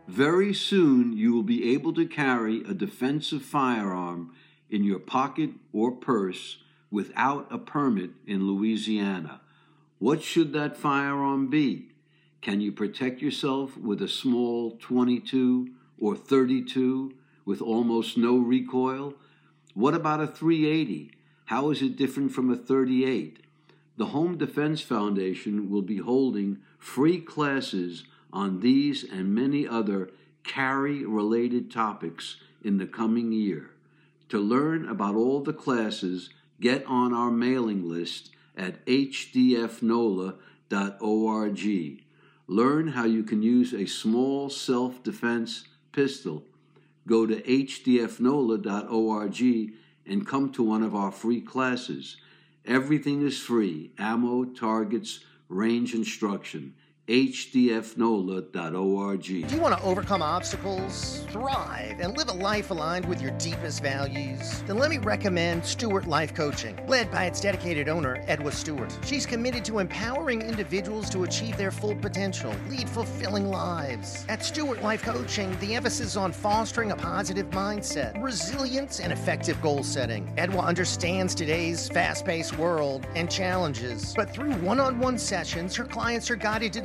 Very 0.08 0.54
soon, 0.54 1.12
you 1.18 1.34
will 1.34 1.42
be 1.42 1.74
able 1.74 1.92
to 1.92 2.06
carry 2.06 2.62
a 2.64 2.72
defensive 2.72 3.42
firearm 3.42 4.32
in 4.70 4.82
your 4.82 4.98
pocket 4.98 5.50
or 5.70 5.92
purse 5.92 6.62
without 6.90 7.46
a 7.50 7.58
permit 7.58 8.12
in 8.26 8.46
Louisiana. 8.46 9.42
What 9.98 10.22
should 10.22 10.54
that 10.54 10.78
firearm 10.78 11.48
be? 11.48 11.90
Can 12.40 12.62
you 12.62 12.72
protect 12.72 13.20
yourself 13.20 13.76
with 13.76 14.00
a 14.00 14.08
small 14.08 14.78
22 14.80 15.72
or 16.00 16.16
32 16.16 17.12
with 17.44 17.60
almost 17.60 18.16
no 18.16 18.38
recoil? 18.38 19.12
What 19.74 19.92
about 19.92 20.22
a 20.22 20.26
380? 20.26 21.10
How 21.44 21.70
is 21.70 21.82
it 21.82 21.96
different 21.96 22.32
from 22.32 22.50
a 22.50 22.56
38? 22.56 23.40
The 23.98 24.06
Home 24.06 24.38
Defense 24.38 24.80
Foundation 24.80 25.68
will 25.68 25.82
be 25.82 25.98
holding 25.98 26.60
free 26.78 27.20
classes 27.20 28.04
on 28.32 28.60
these 28.60 29.04
and 29.04 29.34
many 29.34 29.66
other 29.66 30.10
carry 30.44 31.04
related 31.04 31.70
topics 31.70 32.36
in 32.62 32.78
the 32.78 32.86
coming 32.86 33.32
year. 33.32 33.70
To 34.30 34.38
learn 34.38 34.88
about 34.88 35.14
all 35.14 35.40
the 35.40 35.52
classes, 35.52 36.30
get 36.60 36.84
on 36.86 37.12
our 37.14 37.30
mailing 37.30 37.88
list 37.88 38.30
at 38.56 38.84
hdfnola.org. 38.86 40.38
Learn 42.50 42.88
how 42.88 43.04
you 43.04 43.22
can 43.22 43.42
use 43.42 43.74
a 43.74 43.86
small 43.86 44.48
self 44.50 45.02
defense 45.02 45.64
pistol. 45.92 46.44
Go 47.06 47.26
to 47.26 47.40
hdfnola.org 47.42 48.12
and 50.06 50.26
come 50.26 50.50
to 50.52 50.62
one 50.62 50.82
of 50.82 50.94
our 50.94 51.12
free 51.12 51.40
classes. 51.40 52.16
Everything 52.66 53.26
is 53.26 53.38
free 53.38 53.92
ammo, 53.98 54.44
targets, 54.44 55.20
range 55.48 55.94
instruction 55.94 56.74
hdfnola.org. 57.08 58.52
Do 59.22 59.54
you 59.54 59.60
want 59.60 59.78
to 59.78 59.82
overcome 59.82 60.20
obstacles, 60.20 61.24
thrive, 61.30 62.00
and 62.00 62.14
live 62.14 62.28
a 62.28 62.34
life 62.34 62.70
aligned 62.70 63.06
with 63.06 63.22
your 63.22 63.30
deepest 63.32 63.82
values? 63.82 64.62
Then 64.66 64.76
let 64.76 64.90
me 64.90 64.98
recommend 64.98 65.64
Stewart 65.64 66.06
Life 66.06 66.34
Coaching, 66.34 66.78
led 66.86 67.10
by 67.10 67.24
its 67.24 67.40
dedicated 67.40 67.88
owner, 67.88 68.22
Edwa 68.26 68.52
Stewart. 68.52 68.94
She's 69.06 69.24
committed 69.24 69.64
to 69.66 69.78
empowering 69.78 70.42
individuals 70.42 71.08
to 71.10 71.24
achieve 71.24 71.56
their 71.56 71.70
full 71.70 71.96
potential, 71.96 72.54
lead 72.68 72.90
fulfilling 72.90 73.48
lives. 73.48 74.26
At 74.28 74.44
Stewart 74.44 74.82
Life 74.82 75.02
Coaching, 75.02 75.58
the 75.60 75.74
emphasis 75.74 76.08
is 76.08 76.16
on 76.18 76.30
fostering 76.32 76.92
a 76.92 76.96
positive 76.96 77.48
mindset, 77.50 78.22
resilience, 78.22 79.00
and 79.00 79.14
effective 79.14 79.60
goal 79.62 79.82
setting. 79.82 80.26
Edwa 80.36 80.62
understands 80.62 81.34
today's 81.34 81.88
fast 81.88 82.26
paced 82.26 82.58
world 82.58 83.06
and 83.16 83.30
challenges, 83.30 84.12
but 84.14 84.34
through 84.34 84.52
one 84.56 84.78
on 84.78 84.98
one 84.98 85.16
sessions, 85.16 85.74
her 85.74 85.84
clients 85.84 86.30
are 86.30 86.36
guided 86.36 86.72
to 86.74 86.82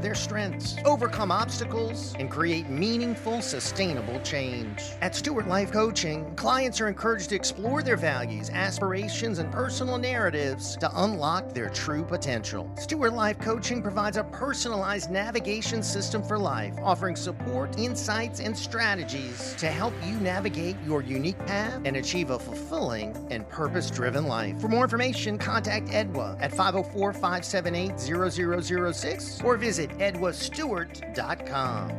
their 0.00 0.14
strengths, 0.14 0.76
overcome 0.84 1.30
obstacles, 1.30 2.14
and 2.18 2.30
create 2.30 2.68
meaningful, 2.70 3.42
sustainable 3.42 4.18
change. 4.20 4.82
At 5.02 5.14
Stewart 5.14 5.48
Life 5.48 5.70
Coaching, 5.70 6.34
clients 6.36 6.80
are 6.80 6.88
encouraged 6.88 7.28
to 7.30 7.34
explore 7.34 7.82
their 7.82 7.96
values, 7.96 8.50
aspirations, 8.50 9.38
and 9.38 9.52
personal 9.52 9.98
narratives 9.98 10.76
to 10.78 10.90
unlock 11.02 11.52
their 11.52 11.68
true 11.68 12.04
potential. 12.04 12.70
Stewart 12.78 13.12
Life 13.12 13.38
Coaching 13.38 13.82
provides 13.82 14.16
a 14.16 14.24
personalized 14.24 15.10
navigation 15.10 15.82
system 15.82 16.22
for 16.22 16.38
life, 16.38 16.74
offering 16.82 17.16
support, 17.16 17.78
insights, 17.78 18.40
and 18.40 18.56
strategies 18.56 19.54
to 19.58 19.66
help 19.66 19.92
you 20.06 20.18
navigate 20.20 20.76
your 20.86 21.02
unique 21.02 21.38
path 21.46 21.80
and 21.84 21.96
achieve 21.96 22.30
a 22.30 22.38
fulfilling 22.38 23.14
and 23.30 23.48
purpose 23.48 23.90
driven 23.90 24.26
life. 24.26 24.60
For 24.60 24.68
more 24.68 24.84
information, 24.84 25.38
contact 25.38 25.88
Edwa 25.88 26.36
at 26.40 26.50
504 26.50 27.12
578 27.12 28.00
0006 28.00 29.40
or 29.50 29.56
visit 29.56 29.90
edwastewart.com. 29.98 31.92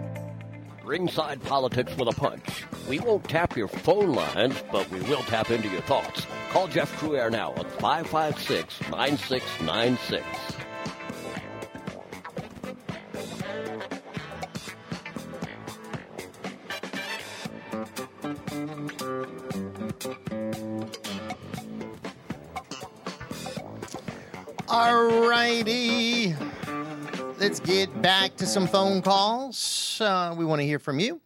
Ringside 0.86 1.44
Politics 1.44 1.94
with 1.98 2.07
a 2.07 2.14
Punch. 2.14 2.64
We 2.88 2.99
won't 2.99 3.26
tap 3.26 3.57
your 3.57 3.68
phone 3.68 4.14
lines, 4.14 4.56
but 4.72 4.90
we 4.90 5.02
will 5.02 5.22
tap 5.23 5.52
into 5.52 5.68
your 5.68 5.82
thoughts. 5.82 6.26
Call 6.52 6.69
Jeff 6.69 6.90
Crouere 6.98 7.30
now 7.30 7.53
at 7.56 7.69
556 7.82 8.80
9696. 8.90 10.26
All 24.69 25.28
righty. 25.28 26.34
Let's 27.42 27.60
get 27.60 28.04
back 28.04 28.36
to 28.36 28.46
some 28.46 28.68
phone 28.68 29.02
calls. 29.02 30.00
Uh, 30.00 30.36
we 30.38 30.46
want 30.46 30.62
to 30.62 30.64
hear 30.64 30.78
from 30.78 31.00
you. 31.00 31.20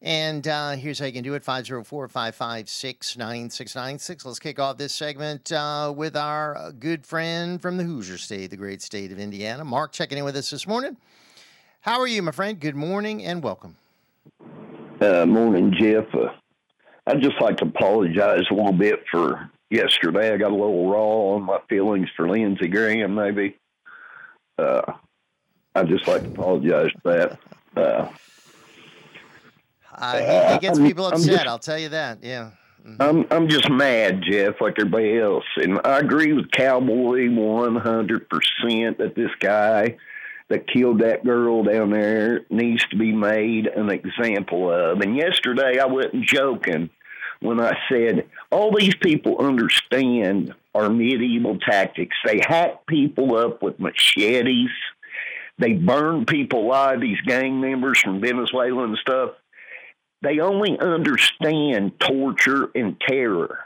And 0.00 0.46
uh, 0.46 0.76
here's 0.76 1.00
how 1.00 1.06
you 1.06 1.12
can 1.12 1.24
do 1.24 1.34
it 1.34 1.42
504 1.42 2.06
556 2.06 3.16
9696. 3.16 4.24
Let's 4.24 4.38
kick 4.38 4.60
off 4.60 4.78
this 4.78 4.94
segment 4.94 5.50
uh, 5.50 5.92
with 5.96 6.16
our 6.16 6.56
uh, 6.56 6.70
good 6.70 7.04
friend 7.04 7.60
from 7.60 7.76
the 7.76 7.82
Hoosier 7.82 8.18
State, 8.18 8.50
the 8.50 8.56
great 8.56 8.82
state 8.82 9.10
of 9.10 9.18
Indiana. 9.18 9.64
Mark 9.64 9.90
checking 9.90 10.16
in 10.16 10.22
with 10.22 10.36
us 10.36 10.48
this 10.48 10.64
morning. 10.64 10.96
How 11.80 11.98
are 11.98 12.06
you, 12.06 12.22
my 12.22 12.30
friend? 12.30 12.60
Good 12.60 12.76
morning 12.76 13.24
and 13.24 13.42
welcome. 13.42 13.74
Uh, 15.00 15.26
morning, 15.26 15.74
Jeff. 15.76 16.04
Uh, 16.14 16.28
I'd 17.08 17.20
just 17.20 17.40
like 17.40 17.56
to 17.56 17.64
apologize 17.64 18.44
a 18.48 18.54
little 18.54 18.72
bit 18.72 19.02
for 19.10 19.50
yesterday. 19.70 20.32
I 20.32 20.36
got 20.36 20.52
a 20.52 20.54
little 20.54 20.88
raw 20.88 21.34
on 21.34 21.42
my 21.42 21.58
feelings 21.68 22.10
for 22.16 22.28
Lindsey 22.28 22.68
Graham, 22.68 23.16
maybe. 23.16 23.56
Uh, 24.56 24.82
I'd 25.74 25.88
just 25.88 26.06
like 26.06 26.22
to 26.22 26.28
apologize 26.28 26.90
for 27.02 27.12
that. 27.12 27.38
Uh, 27.76 28.08
Uh, 29.94 30.16
he, 30.48 30.54
he 30.54 30.58
gets 30.60 30.78
I'm- 30.78 30.86
people 30.86 31.06
upset, 31.06 31.32
just- 31.32 31.46
I'll 31.46 31.58
tell 31.58 31.78
you 31.78 31.90
that. 31.90 32.18
Yeah. 32.22 32.50
I'm 32.98 33.24
I'm 33.30 33.46
just 33.48 33.70
mad, 33.70 34.22
Jeff, 34.28 34.60
like 34.60 34.74
everybody 34.76 35.16
else, 35.16 35.44
and 35.56 35.78
I 35.84 35.98
agree 36.00 36.32
with 36.32 36.50
Cowboy 36.50 37.30
one 37.30 37.76
hundred 37.76 38.28
percent 38.28 38.98
that 38.98 39.14
this 39.14 39.30
guy 39.38 39.96
that 40.48 40.66
killed 40.66 40.98
that 41.00 41.24
girl 41.24 41.62
down 41.62 41.90
there 41.90 42.40
needs 42.50 42.84
to 42.88 42.96
be 42.96 43.12
made 43.12 43.68
an 43.68 43.88
example 43.88 44.68
of. 44.72 45.00
And 45.00 45.14
yesterday, 45.16 45.78
I 45.78 45.86
wasn't 45.86 46.24
joking 46.24 46.90
when 47.38 47.60
I 47.60 47.78
said 47.88 48.26
all 48.50 48.74
these 48.76 48.96
people 48.96 49.38
understand 49.38 50.52
our 50.74 50.90
medieval 50.90 51.58
tactics. 51.60 52.16
They 52.26 52.40
hack 52.44 52.84
people 52.86 53.36
up 53.36 53.62
with 53.62 53.78
machetes. 53.78 54.70
They 55.62 55.72
burn 55.72 56.26
people 56.26 56.66
alive. 56.66 57.00
These 57.00 57.20
gang 57.26 57.60
members 57.60 58.00
from 58.00 58.20
Venezuela 58.20 58.84
and 58.84 58.98
stuff 58.98 59.30
they 60.22 60.38
only 60.38 60.78
understand 60.78 61.98
torture 61.98 62.70
and 62.74 62.96
terror. 63.00 63.58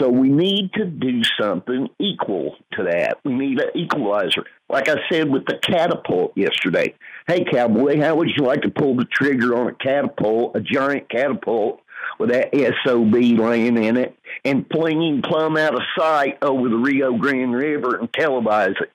So 0.00 0.10
we 0.10 0.28
need 0.28 0.72
to 0.74 0.84
do 0.84 1.22
something 1.40 1.88
equal 1.98 2.56
to 2.72 2.82
that. 2.82 3.18
We 3.24 3.32
need 3.32 3.60
an 3.60 3.70
equalizer. 3.74 4.44
Like 4.68 4.88
I 4.88 4.96
said 5.10 5.30
with 5.30 5.46
the 5.46 5.58
catapult 5.62 6.32
yesterday. 6.36 6.94
Hey, 7.26 7.44
cowboy, 7.44 8.00
how 8.00 8.16
would 8.16 8.28
you 8.36 8.44
like 8.44 8.62
to 8.62 8.70
pull 8.70 8.96
the 8.96 9.06
trigger 9.06 9.56
on 9.56 9.68
a 9.68 9.74
catapult, 9.74 10.56
a 10.56 10.60
giant 10.60 11.08
catapult 11.08 11.80
with 12.18 12.30
that 12.30 12.50
SOB 12.84 13.14
laying 13.14 13.82
in 13.82 13.96
it, 13.96 14.18
and 14.44 14.66
fling 14.70 15.02
him 15.02 15.22
plumb 15.22 15.56
out 15.56 15.74
of 15.74 15.82
sight 15.96 16.38
over 16.42 16.68
the 16.68 16.76
Rio 16.76 17.16
Grande 17.16 17.54
River 17.54 17.96
and 17.96 18.12
televise 18.12 18.80
it? 18.82 18.90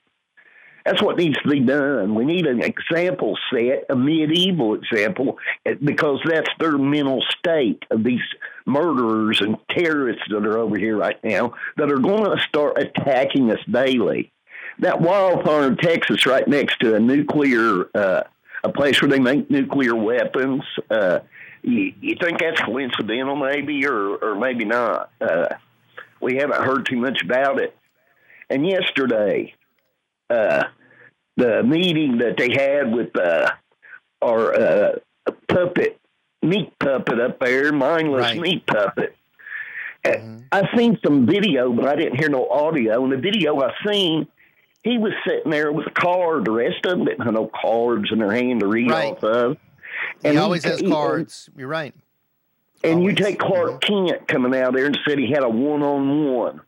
That's 0.85 1.01
what 1.01 1.17
needs 1.17 1.39
to 1.41 1.49
be 1.49 1.59
done. 1.59 2.15
We 2.15 2.25
need 2.25 2.45
an 2.45 2.61
example 2.61 3.37
set, 3.53 3.85
a 3.89 3.95
medieval 3.95 4.75
example, 4.75 5.37
eh, 5.65 5.75
because 5.83 6.19
that's 6.25 6.49
their 6.59 6.77
mental 6.77 7.23
state 7.37 7.83
of 7.91 8.03
these 8.03 8.21
murderers 8.65 9.41
and 9.41 9.57
terrorists 9.69 10.23
that 10.29 10.45
are 10.45 10.57
over 10.57 10.77
here 10.77 10.97
right 10.97 11.21
now 11.23 11.53
that 11.77 11.91
are 11.91 11.99
going 11.99 12.35
to 12.35 12.43
start 12.43 12.77
attacking 12.77 13.51
us 13.51 13.59
daily. 13.69 14.31
That 14.79 15.01
wildfire 15.01 15.67
in 15.67 15.77
Texas, 15.77 16.25
right 16.25 16.47
next 16.47 16.79
to 16.79 16.95
a 16.95 16.99
nuclear, 16.99 17.89
uh, 17.93 18.23
a 18.63 18.69
place 18.71 19.01
where 19.01 19.11
they 19.11 19.19
make 19.19 19.51
nuclear 19.51 19.95
weapons. 19.95 20.63
Uh, 20.89 21.19
you, 21.61 21.93
you 22.01 22.15
think 22.19 22.39
that's 22.39 22.61
coincidental, 22.61 23.35
maybe, 23.35 23.85
or 23.85 24.15
or 24.15 24.35
maybe 24.35 24.65
not? 24.65 25.11
Uh, 25.19 25.47
we 26.19 26.37
haven't 26.37 26.63
heard 26.63 26.85
too 26.85 26.97
much 26.97 27.21
about 27.23 27.59
it. 27.59 27.75
And 28.49 28.65
yesterday, 28.65 29.53
uh, 30.31 30.63
the 31.37 31.63
meeting 31.63 32.17
that 32.19 32.37
they 32.37 32.51
had 32.51 32.93
with 32.93 33.15
uh, 33.17 33.51
our 34.21 34.53
uh, 34.53 34.91
puppet, 35.47 35.99
meat 36.41 36.71
puppet 36.79 37.19
up 37.19 37.39
there, 37.39 37.71
mindless 37.71 38.35
meat 38.37 38.65
puppet. 38.65 39.15
Uh, 40.03 40.37
I 40.51 40.67
seen 40.75 40.97
some 41.05 41.25
video, 41.27 41.71
but 41.71 41.85
I 41.87 41.95
didn't 41.95 42.17
hear 42.17 42.29
no 42.29 42.47
audio. 42.49 43.03
And 43.03 43.11
the 43.13 43.17
video 43.17 43.61
I 43.61 43.71
seen, 43.87 44.27
he 44.83 44.97
was 44.97 45.13
sitting 45.27 45.51
there 45.51 45.71
with 45.71 45.87
a 45.87 45.91
card. 45.91 46.45
The 46.45 46.51
rest 46.51 46.85
of 46.85 46.97
them 46.97 47.05
didn't 47.05 47.21
have 47.23 47.33
no 47.33 47.47
cards 47.61 48.09
in 48.11 48.19
their 48.19 48.31
hand 48.31 48.61
to 48.61 48.67
read 48.67 48.89
Right. 48.89 49.11
off 49.13 49.23
of. 49.23 49.57
He 50.23 50.35
always 50.37 50.63
he- 50.63 50.69
has 50.71 50.79
he- 50.79 50.89
cards. 50.89 51.49
You're 51.55 51.67
right. 51.67 51.93
and 52.83 53.03
you 53.03 53.13
take 53.13 53.37
Clark 53.37 53.81
Kent 53.81 54.27
coming 54.27 54.59
out 54.59 54.73
there 54.73 54.87
and 54.87 54.97
said 55.07 55.19
he 55.19 55.29
had 55.31 55.43
a 55.43 55.49
one 55.49 55.83
on 55.83 56.33
one 56.33 56.61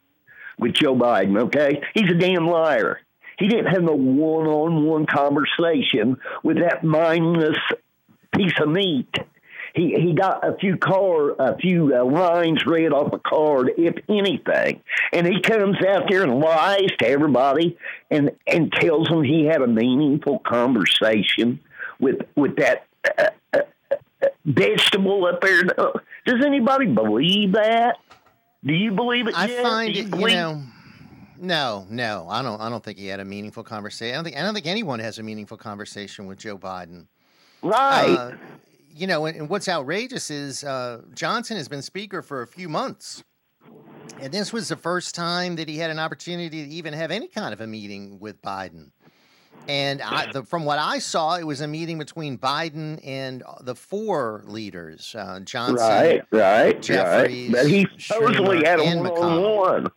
with 0.60 0.74
Joe 0.74 0.96
Biden, 0.96 1.36
okay? 1.46 1.82
He's 1.96 2.12
a 2.12 2.14
damn 2.14 2.46
liar. 2.48 3.00
He 3.38 3.48
didn't 3.48 3.68
have 3.74 3.88
a 3.88 3.96
one 3.96 4.48
on 4.48 4.86
one 4.86 5.06
conversation 5.06 6.18
with 6.44 6.58
that 6.60 6.84
mindless 6.84 7.58
piece 8.36 8.60
of 8.60 8.70
meat. 8.70 9.14
He 9.74 9.96
he 10.00 10.14
got 10.14 10.48
a 10.48 10.56
few 10.58 10.78
car 10.78 11.32
a 11.32 11.58
few 11.58 11.96
uh, 11.96 12.06
lines 12.06 12.64
read 12.66 12.94
off 12.94 13.12
a 13.12 13.18
card, 13.18 13.72
if 13.78 13.96
anything, 14.08 14.82
and 15.12 15.26
he 15.26 15.42
comes 15.42 15.78
out 15.84 16.04
there 16.10 16.22
and 16.22 16.40
lies 16.40 16.90
to 17.00 17.08
everybody 17.08 17.78
and 18.12 18.32
and 18.46 18.72
tells 18.72 19.08
them 19.08 19.24
he 19.24 19.46
had 19.46 19.64
a 19.64 19.68
meaningful 19.68 20.40
conversation 20.40 21.60
with 22.00 22.22
with 22.36 22.58
that 22.58 22.86
uh, 23.18 23.30
uh, 23.54 23.62
uh, 24.22 24.28
vegetable 24.46 25.26
up 25.26 25.42
there. 25.42 25.64
Does 25.64 26.46
anybody 26.46 26.86
believe 26.86 27.54
that? 27.54 27.98
Do 28.64 28.74
you 28.74 28.92
believe 28.92 29.28
it? 29.28 29.34
I 29.36 29.48
Jeff? 29.48 29.64
find 29.64 29.96
it, 29.96 30.16
you 30.16 30.28
know, 30.28 30.62
no, 31.44 31.86
no, 31.90 32.26
I 32.30 32.42
don't. 32.42 32.60
I 32.62 32.70
don't 32.70 32.84
think 32.84 32.98
he 32.98 33.08
had 33.08 33.20
a 33.20 33.26
meaningful 33.26 33.64
conversation. 33.64 34.14
I 34.14 34.18
don't 34.18 34.24
think. 34.24 34.38
I 34.38 34.42
don't 34.42 34.54
think 34.54 34.66
anyone 34.66 35.00
has 35.00 35.20
a 35.20 35.24
meaningful 35.24 35.58
conversation 35.58 36.26
with 36.26 36.40
Joe 36.40 36.58
Biden. 36.58 37.08
Right. 37.62 38.16
Uh, 38.18 38.32
you 38.96 39.08
know, 39.08 39.26
and, 39.26 39.38
and 39.38 39.50
what's 39.50 39.68
outrageous 39.68 40.32
is 40.32 40.64
uh, 40.64 41.02
Johnson 41.14 41.58
has 41.58 41.68
been 41.68 41.82
speaker 41.82 42.22
for 42.22 42.44
a 42.44 42.48
few 42.48 42.70
months, 42.70 43.24
and 44.22 44.32
this 44.34 44.54
was 44.54 44.70
the 44.70 44.78
first 44.78 45.16
time 45.16 45.58
that 45.58 45.68
he 45.68 45.78
had 45.78 45.92
an 45.92 46.00
opportunity 46.00 46.64
to 46.64 46.70
even 46.70 46.94
have 46.94 47.12
any 47.12 47.28
kind 47.28 47.54
of 47.54 47.60
a 47.62 47.68
meeting 47.68 48.20
with 48.20 48.42
Biden. 48.42 48.92
And 49.68 50.02
I, 50.02 50.32
the, 50.32 50.44
from 50.44 50.66
what 50.66 50.78
I 50.78 51.00
saw, 51.00 51.36
it 51.36 51.44
was 51.46 51.62
a 51.62 51.68
meeting 51.68 51.98
between 51.98 52.38
Biden 52.38 53.00
and 53.06 53.44
the 53.62 53.76
four 53.76 54.44
leaders: 54.46 55.16
uh, 55.18 55.40
Johnson, 55.42 55.76
Right, 55.78 56.22
right, 56.32 56.82
Jeffries, 56.82 57.52
right. 57.54 57.68
He 57.68 57.88
supposedly 57.98 58.60
Schumer, 58.60 58.66
had 58.66 58.80
a 58.80 58.84
and 58.84 59.02
one 59.02 59.12
McConnell. 59.12 59.22
on 59.22 59.84
one. 59.84 59.92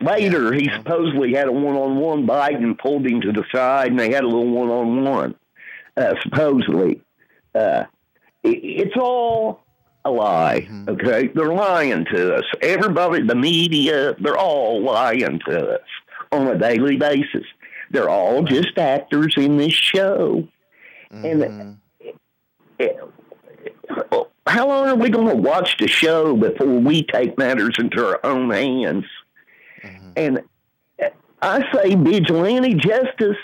Later, 0.00 0.52
he 0.52 0.68
supposedly 0.76 1.34
had 1.34 1.48
a 1.48 1.52
one 1.52 1.76
on 1.76 1.96
one. 1.96 2.26
Biden 2.26 2.78
pulled 2.78 3.06
him 3.06 3.20
to 3.22 3.32
the 3.32 3.44
side, 3.52 3.90
and 3.90 3.98
they 3.98 4.12
had 4.12 4.24
a 4.24 4.28
little 4.28 4.50
one 4.50 4.68
on 4.68 5.04
one. 5.04 5.34
Supposedly, 6.22 7.00
uh, 7.54 7.84
it, 8.42 8.48
it's 8.62 8.96
all 8.96 9.62
a 10.04 10.10
lie. 10.10 10.62
Mm-hmm. 10.68 10.90
Okay, 10.90 11.28
they're 11.28 11.54
lying 11.54 12.04
to 12.06 12.34
us. 12.36 12.44
Everybody, 12.60 13.22
the 13.26 13.34
media, 13.34 14.14
they're 14.20 14.36
all 14.36 14.82
lying 14.82 15.40
to 15.48 15.74
us 15.76 15.88
on 16.32 16.48
a 16.48 16.58
daily 16.58 16.96
basis. 16.96 17.44
They're 17.90 18.10
all 18.10 18.42
just 18.42 18.76
actors 18.76 19.34
in 19.36 19.56
this 19.56 19.72
show, 19.74 20.48
Mm-hmm. 21.12 21.42
and 21.42 21.78
it, 22.80 22.98
how 24.46 24.66
long 24.68 24.88
are 24.88 24.96
we 24.96 25.10
going 25.10 25.28
to 25.28 25.36
watch 25.36 25.76
the 25.78 25.86
show 25.86 26.36
before 26.36 26.66
we 26.66 27.02
take 27.04 27.38
matters 27.38 27.76
into 27.78 28.04
our 28.04 28.18
own 28.24 28.50
hands? 28.50 29.04
And 30.16 30.42
I 31.42 31.70
say 31.72 31.94
vigilante 31.94 32.74
justice 32.74 33.36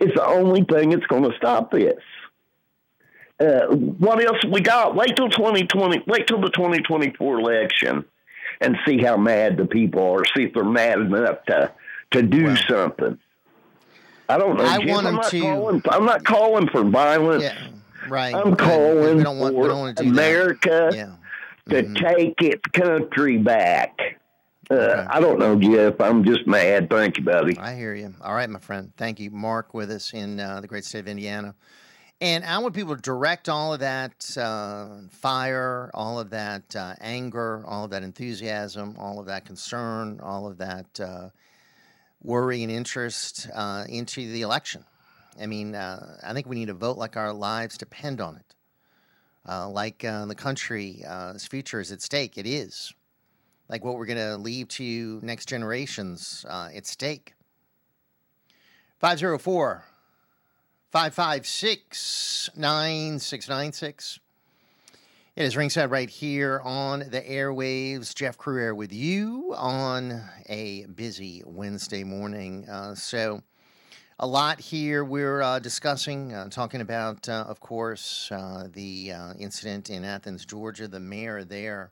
is 0.00 0.12
the 0.14 0.26
only 0.26 0.64
thing 0.64 0.90
that's 0.90 1.06
going 1.06 1.22
to 1.30 1.36
stop 1.36 1.70
this. 1.70 1.94
Uh, 3.40 3.66
what 3.66 4.24
else 4.24 4.44
we 4.50 4.60
got? 4.60 4.94
Wait 4.94 5.16
till 5.16 5.28
twenty 5.28 5.66
twenty. 5.66 6.02
Wait 6.06 6.26
till 6.28 6.40
the 6.40 6.50
twenty 6.50 6.78
twenty 6.82 7.12
four 7.16 7.40
election, 7.40 8.04
and 8.60 8.76
see 8.86 8.98
how 9.02 9.16
mad 9.16 9.56
the 9.56 9.66
people 9.66 10.02
are. 10.12 10.24
See 10.36 10.44
if 10.44 10.54
they're 10.54 10.64
mad 10.64 11.00
enough 11.00 11.44
to 11.46 11.72
to 12.12 12.22
do 12.22 12.54
something. 12.56 13.18
I 14.28 14.38
don't 14.38 14.56
know. 14.56 14.64
I 14.64 14.78
Jim. 14.78 14.88
want 14.88 15.06
I'm 15.06 15.12
them 15.14 15.20
not 15.22 15.30
to- 15.30 15.40
calling. 15.40 15.82
I'm 15.90 16.06
not 16.06 16.24
calling 16.24 16.68
for 16.68 16.84
violence. 16.84 17.42
Yeah, 17.42 17.58
right. 18.08 18.34
I'm 18.34 18.54
calling 18.54 19.16
We 19.18 19.22
don't 19.24 19.38
want- 19.40 19.54
we 19.56 19.62
for 19.62 19.68
don't 19.68 19.78
wanna 19.80 19.94
do. 19.94 20.08
America 20.08 20.90
to 21.70 21.82
Mm-hmm. 21.82 21.94
take 21.94 22.40
its 22.40 22.62
country 22.72 23.38
back. 23.38 23.98
Uh, 24.70 25.06
I 25.08 25.20
don't 25.20 25.38
know, 25.38 25.56
Jeff. 25.56 26.00
I'm 26.00 26.24
just 26.24 26.46
mad. 26.46 26.88
Thank 26.90 27.18
you, 27.18 27.24
buddy. 27.24 27.58
I 27.58 27.74
hear 27.74 27.94
you. 27.94 28.14
All 28.20 28.34
right, 28.34 28.48
my 28.48 28.58
friend. 28.58 28.92
Thank 28.96 29.20
you. 29.20 29.30
Mark 29.30 29.74
with 29.74 29.90
us 29.90 30.12
in 30.14 30.40
uh, 30.40 30.60
the 30.60 30.66
great 30.66 30.84
state 30.84 31.00
of 31.00 31.08
Indiana. 31.08 31.54
And 32.20 32.44
I 32.44 32.58
want 32.58 32.74
people 32.74 32.94
to 32.94 33.02
direct 33.02 33.48
all 33.48 33.74
of 33.74 33.80
that 33.80 34.36
uh, 34.38 35.08
fire, 35.10 35.90
all 35.92 36.18
of 36.18 36.30
that 36.30 36.74
uh, 36.74 36.94
anger, 37.00 37.64
all 37.66 37.84
of 37.84 37.90
that 37.90 38.02
enthusiasm, 38.02 38.96
all 38.98 39.18
of 39.18 39.26
that 39.26 39.44
concern, 39.44 40.20
all 40.22 40.46
of 40.46 40.58
that 40.58 41.00
uh, 41.00 41.28
worry 42.22 42.62
and 42.62 42.72
interest 42.72 43.48
uh, 43.54 43.84
into 43.88 44.32
the 44.32 44.42
election. 44.42 44.84
I 45.40 45.46
mean, 45.46 45.74
uh, 45.74 46.18
I 46.22 46.32
think 46.32 46.46
we 46.46 46.56
need 46.56 46.68
to 46.68 46.74
vote 46.74 46.96
like 46.96 47.16
our 47.16 47.32
lives 47.32 47.76
depend 47.76 48.20
on 48.20 48.36
it. 48.36 48.54
Uh, 49.46 49.68
like 49.68 50.04
uh, 50.04 50.24
the 50.24 50.34
country's 50.34 51.04
future 51.50 51.80
is 51.80 51.92
at 51.92 52.00
stake. 52.00 52.38
It 52.38 52.46
is. 52.46 52.94
Like 53.68 53.84
what 53.84 53.96
we're 53.96 54.06
going 54.06 54.18
to 54.18 54.36
leave 54.36 54.68
to 54.68 55.20
next 55.22 55.46
generations, 55.46 56.44
uh, 56.48 56.68
at 56.74 56.86
stake. 56.86 57.34
504 58.98 59.84
556 60.90 62.50
9696. 62.56 64.20
It 65.36 65.44
is 65.44 65.56
ringside 65.56 65.90
right 65.90 66.08
here 66.08 66.60
on 66.62 67.00
the 67.00 67.20
airwaves. 67.20 68.14
Jeff 68.14 68.38
Crouere 68.38 68.76
with 68.76 68.92
you 68.92 69.52
on 69.56 70.22
a 70.48 70.86
busy 70.86 71.42
Wednesday 71.44 72.04
morning. 72.04 72.68
Uh, 72.68 72.94
so, 72.94 73.42
a 74.20 74.26
lot 74.28 74.60
here 74.60 75.04
we're 75.04 75.42
uh, 75.42 75.58
discussing, 75.58 76.32
uh, 76.32 76.48
talking 76.48 76.80
about, 76.80 77.28
uh, 77.28 77.44
of 77.48 77.58
course, 77.58 78.30
uh, 78.30 78.68
the 78.72 79.10
uh, 79.10 79.32
incident 79.36 79.90
in 79.90 80.04
Athens, 80.04 80.46
Georgia. 80.46 80.86
The 80.86 81.00
mayor 81.00 81.42
there 81.42 81.90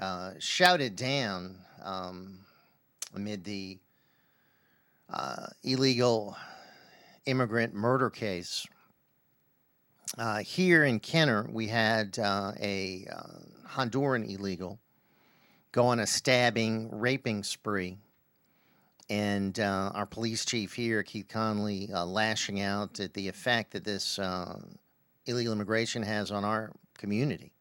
uh, 0.00 0.32
shouted 0.38 0.96
down 0.96 1.56
um, 1.82 2.38
amid 3.14 3.44
the 3.44 3.78
illegal 5.62 6.36
immigrant 7.26 7.74
murder 7.74 8.10
case. 8.10 8.66
Uh, 10.18 10.38
here 10.38 10.84
in 10.84 11.00
Kenner, 11.00 11.48
we 11.50 11.66
had 11.66 12.18
uh, 12.18 12.52
a 12.60 13.06
uh, 13.10 13.68
Honduran 13.68 14.28
illegal 14.32 14.78
go 15.74 15.86
on 15.86 15.98
a 15.98 16.06
stabbing, 16.06 16.88
raping 16.92 17.42
spree. 17.42 17.98
And 19.10 19.58
uh, 19.58 19.90
our 19.92 20.06
police 20.06 20.44
chief 20.44 20.72
here, 20.72 21.02
Keith 21.02 21.26
Conley, 21.28 21.90
uh, 21.92 22.06
lashing 22.06 22.60
out 22.60 23.00
at 23.00 23.12
the 23.12 23.26
effect 23.26 23.72
that 23.72 23.82
this 23.84 24.20
uh, 24.20 24.60
illegal 25.26 25.52
immigration 25.52 26.04
has 26.04 26.30
on 26.30 26.44
our 26.44 26.70
community. 26.96 27.53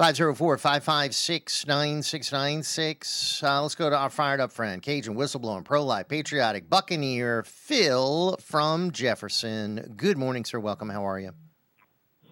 504 0.00 0.56
556 0.56 1.66
9696. 1.66 3.42
Uh, 3.42 3.60
let's 3.60 3.74
go 3.74 3.90
to 3.90 3.96
our 3.98 4.08
fired 4.08 4.40
up 4.40 4.50
friend, 4.50 4.80
Cajun, 4.80 5.14
whistleblowing, 5.14 5.62
pro 5.62 5.84
life, 5.84 6.08
patriotic, 6.08 6.70
Buccaneer, 6.70 7.42
Phil 7.42 8.34
from 8.40 8.92
Jefferson. 8.92 9.92
Good 9.98 10.16
morning, 10.16 10.46
sir. 10.46 10.58
Welcome. 10.58 10.88
How 10.88 11.06
are 11.06 11.20
you? 11.20 11.32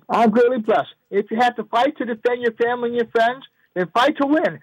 I'm 0.09 0.31
greatly 0.31 0.61
blessed. 0.61 0.95
If 1.11 1.31
you 1.31 1.37
have 1.37 1.57
to 1.57 1.65
fight 1.65 1.95
to 1.99 2.07
defend 2.07 2.41
your 2.41 2.55
family 2.55 2.89
and 2.89 2.97
your 2.97 3.09
friends, 3.09 3.45
then 3.75 3.87
fight 3.93 4.17
to 4.17 4.27
win. 4.27 4.61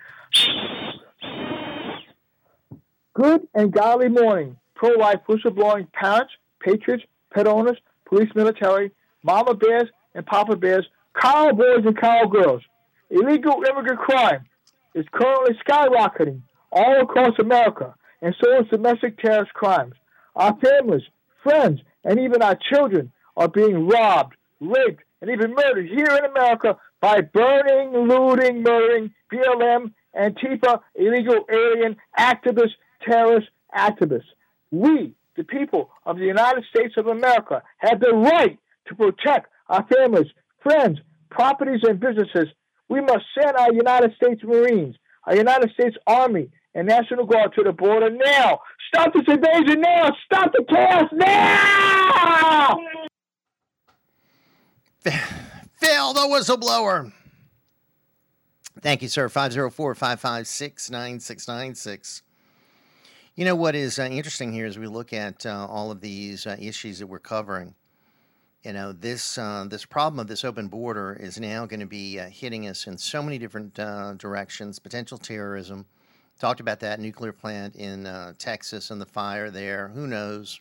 Good 3.14 3.48
and 3.54 3.72
godly 3.72 4.10
morning. 4.10 4.58
Pro 4.74 4.90
life, 4.90 5.20
whistleblowing 5.30 5.92
parents, 5.94 6.34
patriots, 6.60 7.04
pet 7.32 7.46
owners, 7.46 7.78
police, 8.06 8.32
military, 8.34 8.90
mama 9.22 9.54
bears, 9.54 9.90
and 10.16 10.26
papa 10.26 10.56
bears, 10.56 10.88
cowboys 11.16 11.86
and 11.86 11.96
cowgirls. 11.96 12.64
Illegal 13.16 13.64
immigrant 13.64 13.98
crime 13.98 14.44
is 14.94 15.06
currently 15.14 15.56
skyrocketing 15.66 16.42
all 16.70 17.00
across 17.02 17.40
America, 17.40 17.96
and 18.22 18.36
so 18.44 18.60
is 18.60 18.68
domestic 18.70 19.18
terrorist 19.20 19.54
crimes. 19.54 19.94
Our 20.36 20.54
families, 20.58 21.04
friends, 21.42 21.80
and 22.04 22.20
even 22.20 22.42
our 22.42 22.58
children 22.74 23.14
are 23.38 23.48
being 23.48 23.88
robbed, 23.88 24.36
raped, 24.60 25.04
and 25.22 25.32
even 25.32 25.56
murdered 25.56 25.88
here 25.88 26.12
in 26.12 26.26
America 26.26 26.78
by 27.00 27.22
burning, 27.22 27.94
looting, 27.94 28.62
murdering 28.62 29.14
BLM, 29.32 29.94
Antifa, 30.14 30.82
illegal 30.96 31.46
alien 31.50 31.96
activists, 32.20 32.76
terrorist 33.02 33.48
activists. 33.74 34.28
We, 34.72 35.14
the 35.38 35.46
people 35.46 35.90
of 36.06 36.18
the 36.18 36.26
United 36.26 36.66
States 36.70 36.96
of 36.98 37.08
America, 37.08 37.64
have 37.78 38.02
the 38.02 38.14
right 38.14 38.60
to 38.88 38.96
protect 38.96 39.48
our 39.70 39.88
families, 39.88 40.28
friends, 40.62 41.00
properties, 41.30 41.82
and 41.84 41.98
businesses 41.98 42.50
we 42.90 43.02
must 43.02 43.26
send 43.40 43.56
our 43.58 43.74
United 43.74 44.14
States 44.16 44.42
Marines, 44.44 44.96
our 45.26 45.36
United 45.36 45.72
States 45.72 45.98
Army, 46.08 46.50
and 46.74 46.88
National 46.88 47.26
Guard 47.26 47.54
to 47.56 47.64
the 47.64 47.72
border 47.72 48.10
now. 48.10 48.60
Stop 48.88 49.14
this 49.14 49.24
invasion 49.28 49.82
now. 49.82 50.16
Stop 50.26 50.52
the 50.52 50.64
chaos 50.68 51.10
now. 51.14 52.78
Phil, 55.80 56.14
the 56.14 56.22
whistleblower. 56.22 57.12
Thank 58.82 59.02
you, 59.02 59.08
sir. 59.08 59.30
504 59.30 59.96
556 59.96 60.92
9696. 60.92 62.22
You 63.36 63.46
know 63.46 63.56
what 63.56 63.76
is 63.76 64.00
uh, 64.00 64.04
interesting 64.04 64.54
here 64.54 64.66
as 64.66 64.78
we 64.78 64.88
look 64.88 65.12
at 65.12 65.46
uh, 65.46 65.68
all 65.70 65.92
of 65.92 66.02
these 66.02 66.46
uh, 66.48 66.56
issues 66.60 67.00
that 67.00 67.08
we're 67.08 67.20
covering 67.20 67.76
you 68.66 68.74
know 68.74 68.92
this 68.92 69.38
uh, 69.38 69.66
this 69.70 69.86
problem 69.86 70.20
of 70.20 70.28
this 70.28 70.44
open 70.44 70.68
border 70.68 71.16
is 71.20 71.40
now 71.40 71.68
going 71.68 71.80
to 71.80 71.86
be 71.86 72.20
uh, 72.20 72.28
hitting 72.30 72.68
us 72.68 72.88
in 72.88 72.98
so 72.98 73.22
many 73.22 73.38
different 73.38 73.78
uh, 73.80 74.14
directions. 74.14 74.80
Potential 74.80 75.20
terrorism. 75.20 75.86
Talked 76.40 76.60
about 76.60 76.80
that 76.82 77.00
nuclear 77.00 77.32
plant 77.32 77.76
in 77.76 78.08
uh, 78.08 78.34
Texas 78.38 78.90
and 78.90 79.00
the 79.00 79.06
fire 79.06 79.52
there. 79.52 79.90
Who 79.90 80.08
knows? 80.08 80.60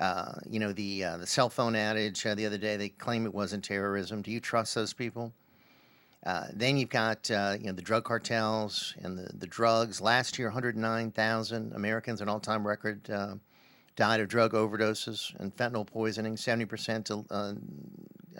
Uh, 0.00 0.32
you 0.50 0.58
know 0.58 0.72
the 0.72 1.04
uh, 1.04 1.16
the 1.16 1.26
cell 1.26 1.48
phone 1.48 1.74
outage 1.74 2.22
the 2.34 2.44
other 2.44 2.58
day. 2.58 2.76
They 2.76 2.88
claim 2.88 3.24
it 3.24 3.32
wasn't 3.32 3.62
terrorism. 3.62 4.20
Do 4.20 4.32
you 4.32 4.40
trust 4.40 4.74
those 4.74 4.92
people? 4.92 5.32
then 6.54 6.76
you've 6.76 6.88
got 6.88 7.30
you 7.30 7.66
know 7.66 7.72
the 7.72 7.82
drug 7.82 8.04
cartels 8.04 8.94
and 9.02 9.16
the, 9.16 9.30
the 9.38 9.46
drugs. 9.46 10.00
Last 10.00 10.38
year, 10.38 10.48
109,000 10.48 11.72
Americans, 11.72 12.20
an 12.20 12.28
all-time 12.28 12.66
record 12.66 13.08
died 13.96 14.20
of 14.20 14.28
drug 14.28 14.52
overdoses 14.52 15.38
and 15.38 15.54
fentanyl 15.56 15.86
poisoning, 15.86 16.36
70% 16.36 17.26
uh, 17.30 17.34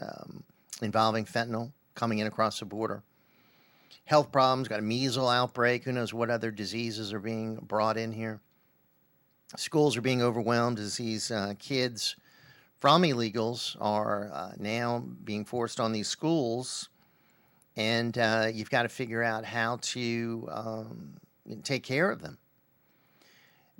um, 0.05 0.45
involving 0.81 1.25
fentanyl 1.25 1.73
coming 1.95 2.19
in 2.19 2.27
across 2.27 2.59
the 2.59 2.65
border. 2.65 3.03
Health 4.05 4.33
problems, 4.33 4.69
got 4.69 4.79
a 4.79 4.83
measles 4.83 5.31
outbreak, 5.31 5.85
who 5.85 5.93
knows 5.93 6.13
what 6.13 6.31
other 6.31 6.51
diseases 6.51 7.13
are 7.13 7.21
being 7.21 7.57
brought 7.57 7.97
in 7.97 8.13
here. 8.13 8.41
Schools 9.57 9.97
are 9.97 10.03
being 10.03 10.23
overwhelmed 10.23 10.79
as 10.79 10.97
these 10.97 11.31
uh, 11.31 11.55
kids 11.59 12.17
from 12.81 13.03
illegals 13.03 13.77
are 13.81 14.31
uh, 14.33 14.53
now 14.59 15.05
being 15.25 15.45
forced 15.45 15.79
on 15.79 15.93
these 15.93 16.09
schools, 16.09 16.89
and 17.77 18.19
uh, 18.19 18.49
you've 18.53 18.71
got 18.71 18.83
to 18.83 18.89
figure 18.89 19.23
out 19.23 19.45
how 19.45 19.79
to 19.83 20.49
um, 20.51 21.13
take 21.63 21.85
care 21.85 22.11
of 22.11 22.21
them. 22.21 22.39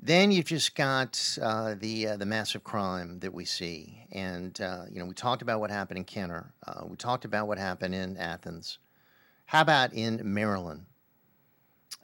Then 0.05 0.33
you've 0.33 0.47
just 0.47 0.75
got 0.75 1.37
uh, 1.41 1.75
the 1.79 2.09
uh, 2.09 2.17
the 2.17 2.25
massive 2.25 2.61
crime 2.61 3.19
that 3.19 3.33
we 3.33 3.45
see, 3.45 4.05
and 4.11 4.59
uh, 4.59 4.83
you 4.91 4.99
know 4.99 5.05
we 5.05 5.13
talked 5.13 5.41
about 5.41 5.61
what 5.61 5.71
happened 5.71 5.97
in 5.97 6.03
Kenner. 6.03 6.53
Uh, 6.67 6.81
we 6.85 6.97
talked 6.97 7.23
about 7.23 7.47
what 7.47 7.57
happened 7.57 7.95
in 7.95 8.17
Athens. 8.17 8.79
How 9.45 9.61
about 9.61 9.93
in 9.93 10.19
Maryland? 10.25 10.87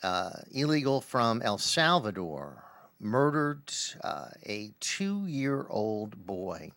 Uh, 0.02 0.30
illegal 0.54 1.02
from 1.02 1.42
El 1.42 1.58
Salvador 1.58 2.64
murdered 3.02 3.70
uh, 4.02 4.30
a 4.46 4.72
two-year-old 4.80 6.26
boy, 6.26 6.72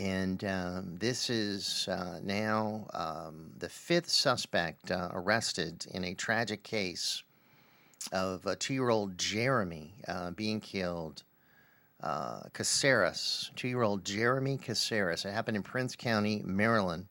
and 0.00 0.42
um, 0.42 0.96
this 0.98 1.30
is 1.30 1.88
now 2.24 2.88
um, 2.92 3.52
the 3.56 3.68
fifth 3.68 4.10
suspect 4.10 4.90
arrested 4.90 5.86
in 5.92 6.02
a 6.02 6.14
tragic 6.14 6.64
case 6.64 7.22
of 8.12 8.46
a 8.46 8.56
two 8.56 8.74
year 8.74 8.90
old 8.90 9.18
Jeremy 9.18 9.94
uh, 10.08 10.30
being 10.30 10.60
killed. 10.60 11.22
Uh, 12.02 12.40
Caceres, 12.52 13.52
two 13.54 13.68
year 13.68 13.82
old 13.82 14.04
Jeremy 14.04 14.58
Caceres. 14.58 15.24
It 15.24 15.32
happened 15.32 15.56
in 15.56 15.62
Prince 15.62 15.94
County, 15.94 16.42
Maryland. 16.44 17.06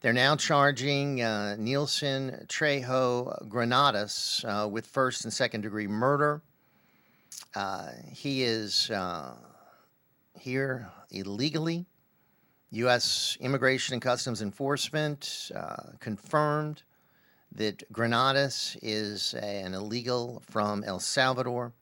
They're 0.00 0.12
now 0.12 0.36
charging 0.36 1.22
uh, 1.22 1.56
Nilson 1.58 2.46
Trejo 2.46 3.48
Granados 3.48 4.44
uh, 4.46 4.68
with 4.70 4.86
first 4.86 5.24
and 5.24 5.32
second 5.32 5.62
degree 5.62 5.86
murder. 5.86 6.42
Uh, 7.54 7.88
he 8.10 8.42
is 8.42 8.90
uh, 8.90 9.34
here 10.38 10.90
illegally. 11.10 11.86
U.S. 12.70 13.38
Immigration 13.40 13.94
and 13.94 14.02
Customs 14.02 14.42
Enforcement 14.42 15.50
uh, 15.54 15.92
confirmed 16.00 16.82
that 17.54 17.90
Granados 17.92 18.76
is 18.82 19.34
an 19.34 19.74
illegal 19.74 20.42
from 20.50 20.82
El 20.84 20.98
Salvador. 20.98 21.72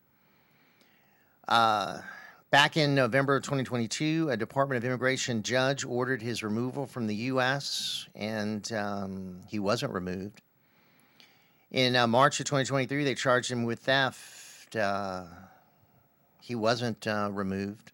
Uh, 1.49 1.99
back 2.51 2.77
in 2.77 2.95
November 2.95 3.37
of 3.37 3.43
2022, 3.43 4.29
a 4.31 4.37
Department 4.37 4.77
of 4.77 4.85
Immigration 4.85 5.43
judge 5.43 5.85
ordered 5.85 6.23
his 6.23 6.43
removal 6.43 6.87
from 6.87 7.07
the 7.07 7.15
U.S., 7.15 8.07
and 8.15 8.71
um, 8.73 9.41
he 9.49 9.59
wasn't 9.59 9.93
removed. 9.93 10.43
In 11.71 11.97
uh, 11.97 12.07
March 12.07 12.39
of 12.39 12.47
2023, 12.47 13.05
they 13.05 13.15
charged 13.15 13.51
him 13.51 13.65
with 13.65 13.81
theft. 13.81 14.77
Uh, 14.77 15.25
he 16.43 16.55
wasn't 16.55 17.07
uh, 17.07 17.31
removed. 17.33 17.93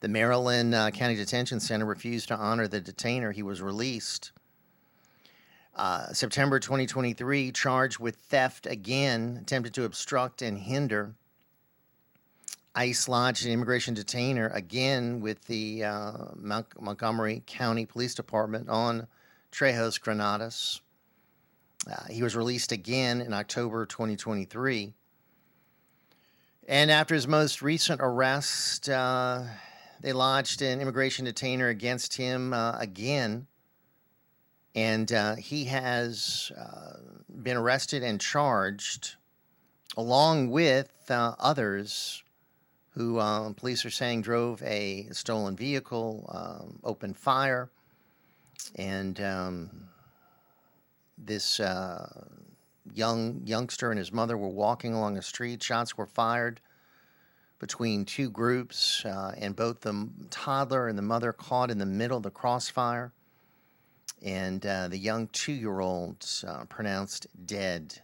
The 0.00 0.08
Maryland 0.08 0.74
uh, 0.74 0.90
County 0.90 1.14
Detention 1.14 1.60
Center 1.60 1.84
refused 1.84 2.28
to 2.28 2.36
honor 2.36 2.66
the 2.66 2.80
detainer. 2.80 3.32
He 3.32 3.42
was 3.42 3.60
released. 3.60 4.32
Uh, 5.74 6.12
September 6.12 6.58
2023, 6.58 7.50
charged 7.52 7.98
with 7.98 8.16
theft 8.16 8.66
again, 8.66 9.38
attempted 9.40 9.72
to 9.74 9.84
obstruct 9.84 10.42
and 10.42 10.58
hinder. 10.58 11.14
ICE 12.74 13.08
lodged 13.08 13.44
an 13.46 13.52
immigration 13.52 13.94
detainer 13.94 14.48
again 14.48 15.20
with 15.20 15.44
the 15.46 15.84
uh, 15.84 16.12
Mon- 16.36 16.64
Montgomery 16.80 17.42
County 17.46 17.86
Police 17.86 18.14
Department 18.14 18.68
on 18.68 19.06
Trejos 19.50 20.00
Granados. 20.00 20.80
Uh, 21.90 22.04
he 22.10 22.22
was 22.22 22.36
released 22.36 22.72
again 22.72 23.20
in 23.20 23.32
October 23.32 23.84
2023. 23.86 24.92
And 26.68 26.90
after 26.90 27.14
his 27.14 27.26
most 27.26 27.60
recent 27.60 28.00
arrest, 28.00 28.88
uh, 28.88 29.42
they 30.00 30.12
lodged 30.12 30.62
an 30.62 30.80
immigration 30.80 31.24
detainer 31.24 31.68
against 31.68 32.14
him 32.14 32.52
uh, 32.52 32.78
again. 32.78 33.46
And 34.74 35.12
uh, 35.12 35.36
he 35.36 35.66
has 35.66 36.50
uh, 36.58 36.96
been 37.42 37.56
arrested 37.56 38.02
and 38.02 38.20
charged 38.20 39.16
along 39.96 40.50
with 40.50 40.90
uh, 41.10 41.34
others 41.38 42.22
who 42.94 43.18
um, 43.20 43.54
police 43.54 43.84
are 43.84 43.90
saying 43.90 44.22
drove 44.22 44.62
a 44.62 45.08
stolen 45.12 45.56
vehicle, 45.56 46.28
um, 46.32 46.78
opened 46.84 47.16
fire, 47.16 47.70
and 48.76 49.20
um, 49.20 49.70
this 51.16 51.58
uh, 51.60 52.26
young 52.94 53.40
youngster 53.44 53.90
and 53.90 53.98
his 53.98 54.12
mother 54.12 54.36
were 54.36 54.48
walking 54.48 54.92
along 54.92 55.16
a 55.16 55.22
street. 55.22 55.62
Shots 55.62 55.96
were 55.96 56.06
fired 56.06 56.60
between 57.58 58.04
two 58.04 58.28
groups, 58.28 59.04
uh, 59.04 59.34
and 59.38 59.54
both 59.54 59.80
the 59.80 60.08
toddler 60.30 60.88
and 60.88 60.98
the 60.98 61.02
mother 61.02 61.32
caught 61.32 61.70
in 61.70 61.78
the 61.78 61.86
middle 61.86 62.16
of 62.16 62.22
the 62.24 62.30
crossfire. 62.30 63.12
And 64.22 64.64
uh, 64.64 64.88
the 64.88 64.98
young 64.98 65.28
two-year-old 65.28 66.26
uh, 66.46 66.64
pronounced 66.66 67.26
dead. 67.44 68.00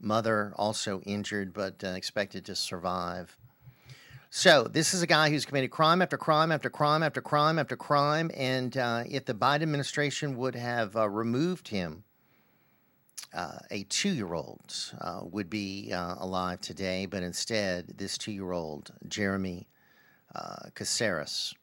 Mother 0.00 0.52
also 0.56 1.00
injured, 1.02 1.52
but 1.52 1.82
uh, 1.84 1.88
expected 1.88 2.44
to 2.46 2.54
survive. 2.54 3.36
So 4.30 4.64
this 4.64 4.92
is 4.92 5.00
a 5.00 5.06
guy 5.06 5.30
who's 5.30 5.46
committed 5.46 5.70
crime 5.70 6.02
after 6.02 6.18
crime 6.18 6.52
after 6.52 6.68
crime 6.68 7.02
after 7.02 7.22
crime 7.22 7.58
after 7.58 7.76
crime, 7.76 8.30
and 8.36 8.76
uh, 8.76 9.04
if 9.08 9.24
the 9.24 9.32
Biden 9.32 9.62
administration 9.62 10.36
would 10.36 10.54
have 10.54 10.96
uh, 10.96 11.08
removed 11.08 11.68
him, 11.68 12.04
uh, 13.34 13.58
a 13.70 13.84
two-year-old 13.84 14.74
uh, 15.00 15.20
would 15.22 15.48
be 15.48 15.92
alive 15.92 16.60
today, 16.60 17.06
but 17.06 17.22
instead, 17.22 17.96
this 17.96 18.18
two-year-old 18.18 18.92
Jeremy 19.08 19.66
uh, 20.34 20.70
Caceres 20.74 21.54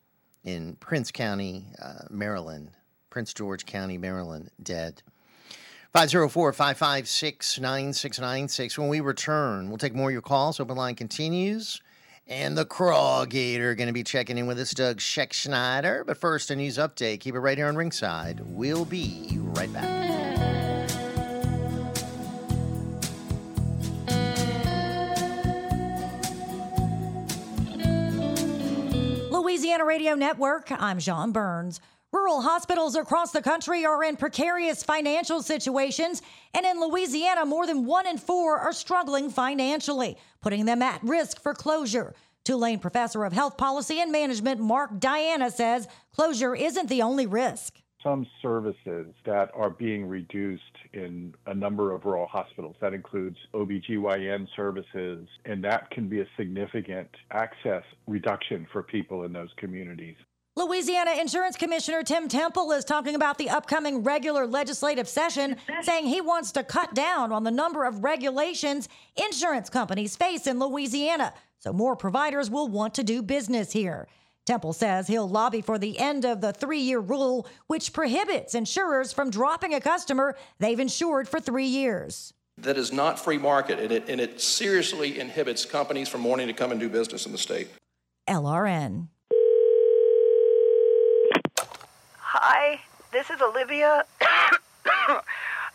in 0.44 0.76
Prince 0.77 1.11
County, 1.11 1.68
Maryland, 2.10 2.72
Prince 3.16 3.34
George 3.34 3.66
County, 3.66 3.98
Maryland, 3.98 4.50
dead. 4.62 5.02
504 5.94 6.52
556 6.52 7.62
9696. 7.62 8.78
When 8.78 8.90
we 8.90 9.00
return, 9.00 9.70
we'll 9.70 9.78
take 9.78 9.96
more 9.96 10.10
of 10.10 10.12
your 10.12 10.22
calls. 10.22 10.60
Open 10.60 10.76
line 10.76 10.96
continues. 10.96 11.82
And 12.28 12.58
the 12.58 12.66
Crawgator 12.66 13.74
going 13.78 13.88
to 13.88 13.94
be 13.94 14.04
checking 14.04 14.38
in 14.38 14.48
with 14.48 14.60
us, 14.60 14.74
Doug 14.74 14.98
Schexnayder. 14.98 16.06
But 16.06 16.18
first, 16.18 16.52
a 16.52 16.58
news 16.58 16.78
update. 16.78 17.22
Keep 17.22 17.36
it 17.36 17.40
right 17.40 17.58
here 17.58 17.68
on 17.68 17.78
Ringside. 17.78 18.42
We'll 18.42 18.84
be 18.84 19.30
right 19.40 19.72
back. 19.72 20.06
Louisiana 29.32 29.86
Radio 29.86 30.16
Network, 30.16 30.70
I'm 30.70 31.00
John 31.00 31.32
Burns. 31.32 31.80
Rural 32.16 32.40
hospitals 32.40 32.96
across 32.96 33.34
the 33.34 33.42
country 33.42 33.86
are 33.86 34.02
in 34.02 34.16
precarious 34.16 34.84
financial 34.84 35.42
situations, 35.42 36.22
and 36.54 36.66
in 36.66 36.80
Louisiana, 36.80 37.46
more 37.46 37.68
than 37.68 37.86
one 37.86 38.08
in 38.08 38.18
four 38.18 38.58
are 38.58 38.72
struggling 38.72 39.30
financially, 39.30 40.16
putting 40.42 40.64
them 40.64 40.82
at 40.82 41.04
risk 41.04 41.44
for 41.44 41.54
closure. 41.54 42.16
Tulane 42.46 42.80
professor 42.80 43.26
of 43.26 43.34
health 43.34 43.58
policy 43.58 44.00
and 44.00 44.14
management 44.14 44.62
Mark 44.62 44.98
Diana 44.98 45.52
says 45.52 45.90
closure 46.14 46.56
isn't 46.56 46.88
the 46.88 47.02
only 47.02 47.28
risk. 47.28 47.82
Some 48.02 48.26
services 48.42 49.08
that 49.26 49.52
are 49.54 49.70
being 49.70 50.08
reduced 50.08 50.64
in 50.94 51.34
a 51.48 51.54
number 51.54 51.94
of 51.94 52.06
rural 52.06 52.28
hospitals. 52.28 52.78
That 52.80 52.94
includes 52.94 53.36
OBGYN 53.54 54.48
services, 54.56 55.28
and 55.44 55.62
that 55.66 55.92
can 55.92 56.08
be 56.08 56.22
a 56.22 56.28
significant 56.38 57.10
access 57.32 57.84
reduction 58.08 58.68
for 58.72 58.84
people 58.84 59.26
in 59.26 59.34
those 59.34 59.50
communities. 59.58 60.16
Louisiana 60.57 61.11
Insurance 61.19 61.57
Commissioner 61.57 62.02
Tim 62.02 62.30
Temple 62.30 62.72
is 62.72 62.86
talking 62.86 63.15
about 63.15 63.38
the 63.38 63.49
upcoming 63.49 64.03
regular 64.03 64.48
legislative 64.48 65.07
session, 65.07 65.57
saying 65.82 66.06
he 66.06 66.22
wants 66.22 66.53
to 66.53 66.64
cut 66.64 66.95
down 66.95 67.34
on 67.34 67.44
the 67.44 67.52
number 67.52 67.84
of 67.84 68.06
regulations 68.06 68.88
insurance 69.18 69.69
companies 69.69 70.15
face 70.15 70.48
in 70.48 70.60
Louisiana 70.60 71.34
so 71.65 71.73
more 71.73 71.95
providers 71.95 72.49
will 72.49 72.68
want 72.68 72.94
to 72.94 73.03
do 73.03 73.23
business 73.23 73.72
here. 73.72 74.07
Temple 74.45 74.72
says 74.72 75.07
he'll 75.07 75.27
lobby 75.27 75.61
for 75.61 75.80
the 75.80 75.98
end 75.98 76.23
of 76.23 76.40
the 76.40 76.53
three 76.53 76.80
year 76.80 76.99
rule, 76.99 77.48
which 77.65 77.91
prohibits 77.91 78.53
insurers 78.53 79.11
from 79.11 79.32
dropping 79.32 79.73
a 79.73 79.82
customer 79.82 80.38
they've 80.60 80.80
insured 80.80 81.27
for 81.27 81.40
three 81.40 81.65
years. 81.65 82.34
That 82.60 82.77
is 82.77 82.94
not 82.94 83.19
free 83.19 83.40
market, 83.40 83.80
and 83.80 83.91
it, 83.91 84.07
and 84.07 84.22
it 84.22 84.40
seriously 84.40 85.19
inhibits 85.19 85.65
companies 85.65 86.07
from 86.07 86.23
wanting 86.23 86.48
to 86.48 86.53
come 86.53 86.72
and 86.72 86.80
do 86.80 86.88
business 86.88 87.26
in 87.26 87.32
the 87.32 87.38
state. 87.40 87.68
LRN. 88.30 89.07
Hi, 92.38 92.82
this 93.14 93.30
is 93.30 93.41
Olivia. 93.41 94.03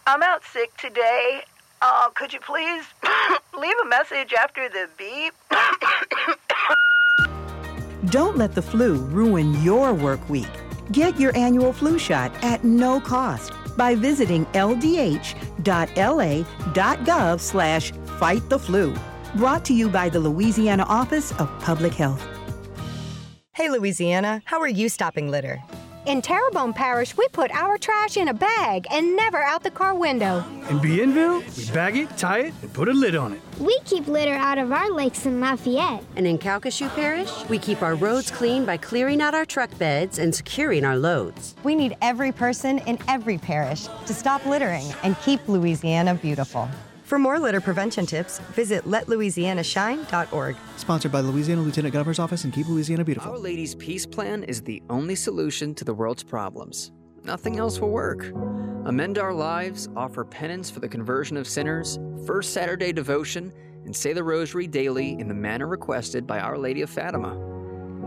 I'm 0.07 0.23
out 0.23 0.45
sick 0.45 0.77
today. 0.77 1.41
Uh, 1.81 2.11
could 2.11 2.35
you 2.35 2.41
please 2.41 2.85
leave 3.59 3.75
a 3.83 3.89
message 3.89 4.35
after 4.35 4.69
the 4.69 4.87
beep? 4.99 5.33
Don't 8.11 8.37
let 8.37 8.55
the 8.55 8.61
flu 8.61 8.97
ruin 8.97 9.55
your 9.63 9.95
work 9.95 10.29
week. 10.29 10.51
Get 10.93 11.19
your 11.19 11.35
annual 11.35 11.73
flu 11.73 11.99
shot 11.99 12.31
at 12.45 12.63
no 12.63 13.01
cost 13.01 13.55
by 13.79 13.95
visiting 13.95 14.45
ldh.la.gov 14.53 15.25
slash 17.41 17.93
fight 18.19 18.47
the 18.51 18.59
flu. 18.59 18.95
Brought 19.37 19.65
to 19.65 19.73
you 19.73 19.89
by 19.89 20.11
the 20.11 20.21
Louisiana 20.21 20.83
Office 20.83 21.33
of 21.41 21.49
Public 21.61 21.95
Health. 21.95 22.23
Hey, 23.53 23.71
Louisiana, 23.71 24.43
how 24.45 24.61
are 24.61 24.69
you 24.69 24.91
stopping 24.91 25.31
litter? 25.31 25.59
In 26.07 26.23
Terrebonne 26.23 26.73
Parish, 26.73 27.15
we 27.15 27.29
put 27.29 27.51
our 27.51 27.77
trash 27.77 28.17
in 28.17 28.29
a 28.29 28.35
bag 28.35 28.87
and 28.91 29.15
never 29.15 29.43
out 29.43 29.63
the 29.63 29.71
car 29.71 29.95
window. 29.95 30.43
In 30.71 30.79
Bienville, 30.79 31.43
we 31.59 31.71
bag 31.75 31.95
it, 31.95 32.17
tie 32.17 32.39
it, 32.39 32.55
and 32.63 32.73
put 32.73 32.89
a 32.89 32.93
lid 32.93 33.15
on 33.15 33.35
it. 33.35 33.41
We 33.59 33.79
keep 33.85 34.09
litter 34.09 34.33
out 34.33 34.57
of 34.57 34.73
our 34.73 34.91
lakes 34.91 35.27
in 35.27 35.41
Lafayette. 35.41 36.03
And 36.17 36.27
in 36.27 36.39
Calcasieu 36.39 36.89
Parish, 36.95 37.31
we 37.51 37.59
keep 37.59 37.83
our 37.83 37.95
roads 37.95 38.31
clean 38.31 38.65
by 38.65 38.79
clearing 38.79 39.21
out 39.21 39.35
our 39.35 39.45
truck 39.45 39.77
beds 39.77 40.19
and 40.19 40.35
securing 40.35 40.87
our 40.87 40.97
loads. 40.97 41.55
We 41.65 41.75
need 41.75 41.99
every 42.01 42.33
person 42.33 42.79
in 42.81 42.99
every 43.07 43.37
parish 43.37 43.87
to 44.07 44.15
stop 44.15 44.47
littering 44.47 44.87
and 45.03 45.19
keep 45.21 45.47
Louisiana 45.49 46.15
beautiful. 46.15 46.67
For 47.11 47.19
more 47.19 47.41
litter 47.41 47.61
prevention 47.61 48.07
tips, 48.07 48.39
visit 48.53 48.85
letlouisianashine.org. 48.85 50.57
Sponsored 50.77 51.11
by 51.11 51.21
the 51.21 51.29
Louisiana 51.29 51.61
Lieutenant 51.61 51.93
Governor's 51.93 52.21
Office 52.21 52.45
and 52.45 52.53
Keep 52.53 52.69
Louisiana 52.69 53.05
Beautiful. 53.05 53.33
Our 53.33 53.39
Lady's 53.39 53.75
Peace 53.75 54.07
Plan 54.07 54.45
is 54.45 54.63
the 54.63 54.81
only 54.89 55.17
solution 55.17 55.75
to 55.75 55.85
the 55.85 55.93
world's 55.93 56.23
problems. 56.23 56.93
Nothing 57.25 57.59
else 57.59 57.81
will 57.81 57.91
work. 57.91 58.31
Amend 58.85 59.19
Our 59.19 59.35
Lives, 59.35 59.89
offer 59.97 60.25
penance 60.25 60.71
for 60.71 60.79
the 60.79 60.89
conversion 60.89 61.37
of 61.37 61.49
sinners, 61.49 61.99
First 62.29 62.53
Saturday 62.53 62.93
devotion, 62.93 63.53
and 63.85 63.97
say 63.97 64.13
the 64.13 64.23
Rosary 64.23 64.69
daily 64.69 65.19
in 65.19 65.27
the 65.27 65.35
manner 65.35 65.67
requested 65.67 66.29
by 66.29 66.39
Our 66.39 66.59
Lady 66.59 66.83
of 66.83 66.91
Fatima. 66.91 67.35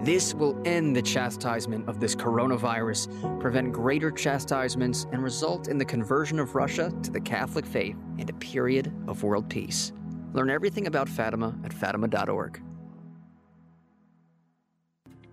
This 0.02 0.34
will 0.34 0.62
end 0.66 0.96
the 0.96 1.02
chastisement 1.02 1.88
of 1.88 2.00
this 2.00 2.16
coronavirus, 2.16 3.40
prevent 3.40 3.72
greater 3.72 4.12
chastisements, 4.12 5.06
and 5.12 5.24
result 5.24 5.68
in 5.68 5.78
the 5.78 5.86
conversion 5.86 6.40
of 6.40 6.56
Russia 6.56 6.92
to 7.04 7.12
the 7.12 7.22
Catholic 7.22 7.66
faith 7.66 7.96
and 8.20 8.30
a 8.30 8.34
period 8.34 8.92
of 9.08 9.24
world 9.24 9.50
peace. 9.50 9.94
Learn 10.34 10.50
everything 10.50 10.88
about 10.88 11.08
Fatima 11.08 11.56
at 11.64 11.72
fatima.org. 11.72 12.62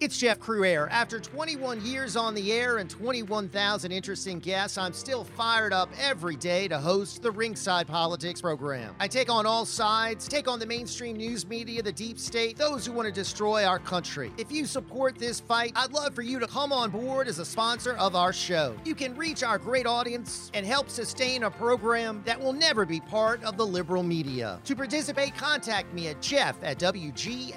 It's 0.00 0.16
Jeff 0.16 0.40
Crouere. 0.40 0.88
After 0.90 1.20
21 1.20 1.84
years 1.84 2.16
on 2.16 2.32
the 2.34 2.54
air 2.54 2.78
and 2.78 2.88
21,000 2.88 3.92
interesting 3.92 4.38
guests, 4.38 4.78
I'm 4.78 4.94
still 4.94 5.24
fired 5.24 5.74
up 5.74 5.90
every 6.00 6.36
day 6.36 6.68
to 6.68 6.78
host 6.78 7.20
the 7.20 7.30
Ringside 7.30 7.86
Politics 7.86 8.40
program. 8.40 8.94
I 8.98 9.08
take 9.08 9.28
on 9.28 9.44
all 9.44 9.66
sides, 9.66 10.26
take 10.26 10.48
on 10.48 10.58
the 10.58 10.64
mainstream 10.64 11.18
news 11.18 11.46
media, 11.46 11.82
the 11.82 11.92
deep 11.92 12.18
state, 12.18 12.56
those 12.56 12.86
who 12.86 12.92
want 12.92 13.08
to 13.08 13.12
destroy 13.12 13.66
our 13.66 13.78
country. 13.78 14.32
If 14.38 14.50
you 14.50 14.64
support 14.64 15.18
this 15.18 15.38
fight, 15.38 15.72
I'd 15.76 15.92
love 15.92 16.14
for 16.14 16.22
you 16.22 16.38
to 16.38 16.46
come 16.46 16.72
on 16.72 16.88
board 16.88 17.28
as 17.28 17.38
a 17.38 17.44
sponsor 17.44 17.92
of 17.96 18.16
our 18.16 18.32
show. 18.32 18.74
You 18.86 18.94
can 18.94 19.14
reach 19.14 19.42
our 19.42 19.58
great 19.58 19.84
audience 19.84 20.50
and 20.54 20.64
help 20.64 20.88
sustain 20.88 21.42
a 21.42 21.50
program 21.50 22.22
that 22.24 22.40
will 22.40 22.54
never 22.54 22.86
be 22.86 23.00
part 23.00 23.44
of 23.44 23.58
the 23.58 23.66
liberal 23.66 24.02
media. 24.02 24.62
To 24.64 24.74
participate, 24.74 25.36
contact 25.36 25.92
me 25.92 26.08
at 26.08 26.22
jeff 26.22 26.56
at 26.62 26.78
wgso.com. 26.78 27.52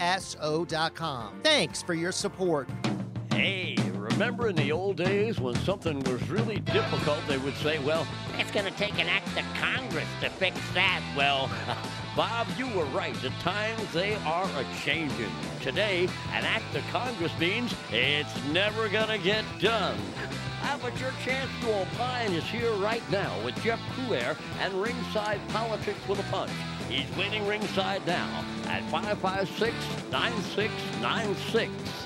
Thanks 1.41 1.81
for 1.81 1.93
your 1.93 2.11
support 2.11 2.32
Hey, 3.31 3.75
remember 3.93 4.47
in 4.47 4.55
the 4.55 4.71
old 4.71 4.97
days 4.97 5.39
when 5.39 5.55
something 5.57 5.99
was 6.03 6.29
really 6.29 6.59
difficult, 6.59 7.19
they 7.27 7.37
would 7.37 7.55
say, 7.57 7.79
well, 7.79 8.07
it's 8.37 8.51
going 8.51 8.65
to 8.65 8.71
take 8.71 8.99
an 8.99 9.07
act 9.07 9.27
of 9.37 9.45
Congress 9.55 10.07
to 10.21 10.29
fix 10.29 10.57
that. 10.73 11.01
Well, 11.15 11.49
Bob, 12.15 12.47
you 12.57 12.67
were 12.69 12.85
right. 12.85 13.13
The 13.21 13.29
times 13.41 13.91
they 13.93 14.15
are 14.15 14.45
a 14.57 14.65
changing. 14.83 15.31
Today, 15.61 16.05
an 16.31 16.43
act 16.43 16.75
of 16.75 16.83
Congress 16.91 17.31
means 17.39 17.73
it's 17.91 18.45
never 18.45 18.89
going 18.89 19.09
to 19.09 19.17
get 19.17 19.45
done. 19.59 19.97
Ah, 20.63 20.79
but 20.81 20.97
your 20.99 21.11
chance 21.23 21.49
to 21.61 21.81
opine 21.81 22.31
is 22.31 22.43
here 22.45 22.71
right 22.75 23.03
now 23.11 23.33
with 23.43 23.55
Jeff 23.63 23.79
Crouere 23.91 24.37
and 24.61 24.73
Ringside 24.73 25.39
Politics 25.49 25.99
with 26.07 26.19
a 26.19 26.31
Punch. 26.31 26.51
He's 26.89 27.09
waiting 27.17 27.45
ringside 27.47 28.05
now 28.05 28.45
at 28.67 28.83
556 28.89 29.75
9696. 30.11 32.02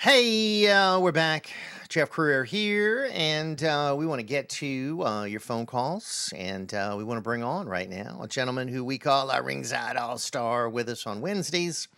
Hey, 0.00 0.68
uh, 0.68 1.00
we're 1.00 1.10
back. 1.10 1.50
Jeff 1.88 2.08
Crouere 2.08 2.46
here, 2.46 3.10
and 3.12 3.60
uh, 3.64 3.96
we 3.98 4.06
want 4.06 4.20
to 4.20 4.24
get 4.24 4.48
to 4.50 5.02
uh, 5.04 5.24
your 5.24 5.40
phone 5.40 5.66
calls, 5.66 6.32
and 6.36 6.72
uh, 6.72 6.94
we 6.96 7.02
want 7.02 7.18
to 7.18 7.20
bring 7.20 7.42
on 7.42 7.68
right 7.68 7.90
now 7.90 8.20
a 8.22 8.28
gentleman 8.28 8.68
who 8.68 8.84
we 8.84 8.96
call 8.96 9.28
our 9.28 9.42
ringside 9.42 9.96
all 9.96 10.16
star 10.16 10.68
with 10.68 10.88
us 10.88 11.04
on 11.04 11.20
Wednesdays. 11.20 11.88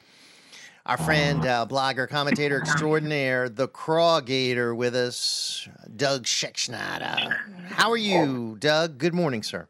Our 0.87 0.97
friend, 0.97 1.45
uh, 1.45 1.67
blogger, 1.69 2.09
commentator 2.09 2.59
extraordinaire, 2.59 3.51
the 3.51 3.69
Crawgator 3.69 4.75
with 4.75 4.97
us, 4.97 5.69
Doug 5.95 6.25
Schexnayder. 6.25 7.37
How 7.67 7.91
are 7.91 7.99
you, 7.99 8.57
Doug? 8.61 8.97
Good 8.97 9.13
morning, 9.13 9.43
sir. 9.43 9.69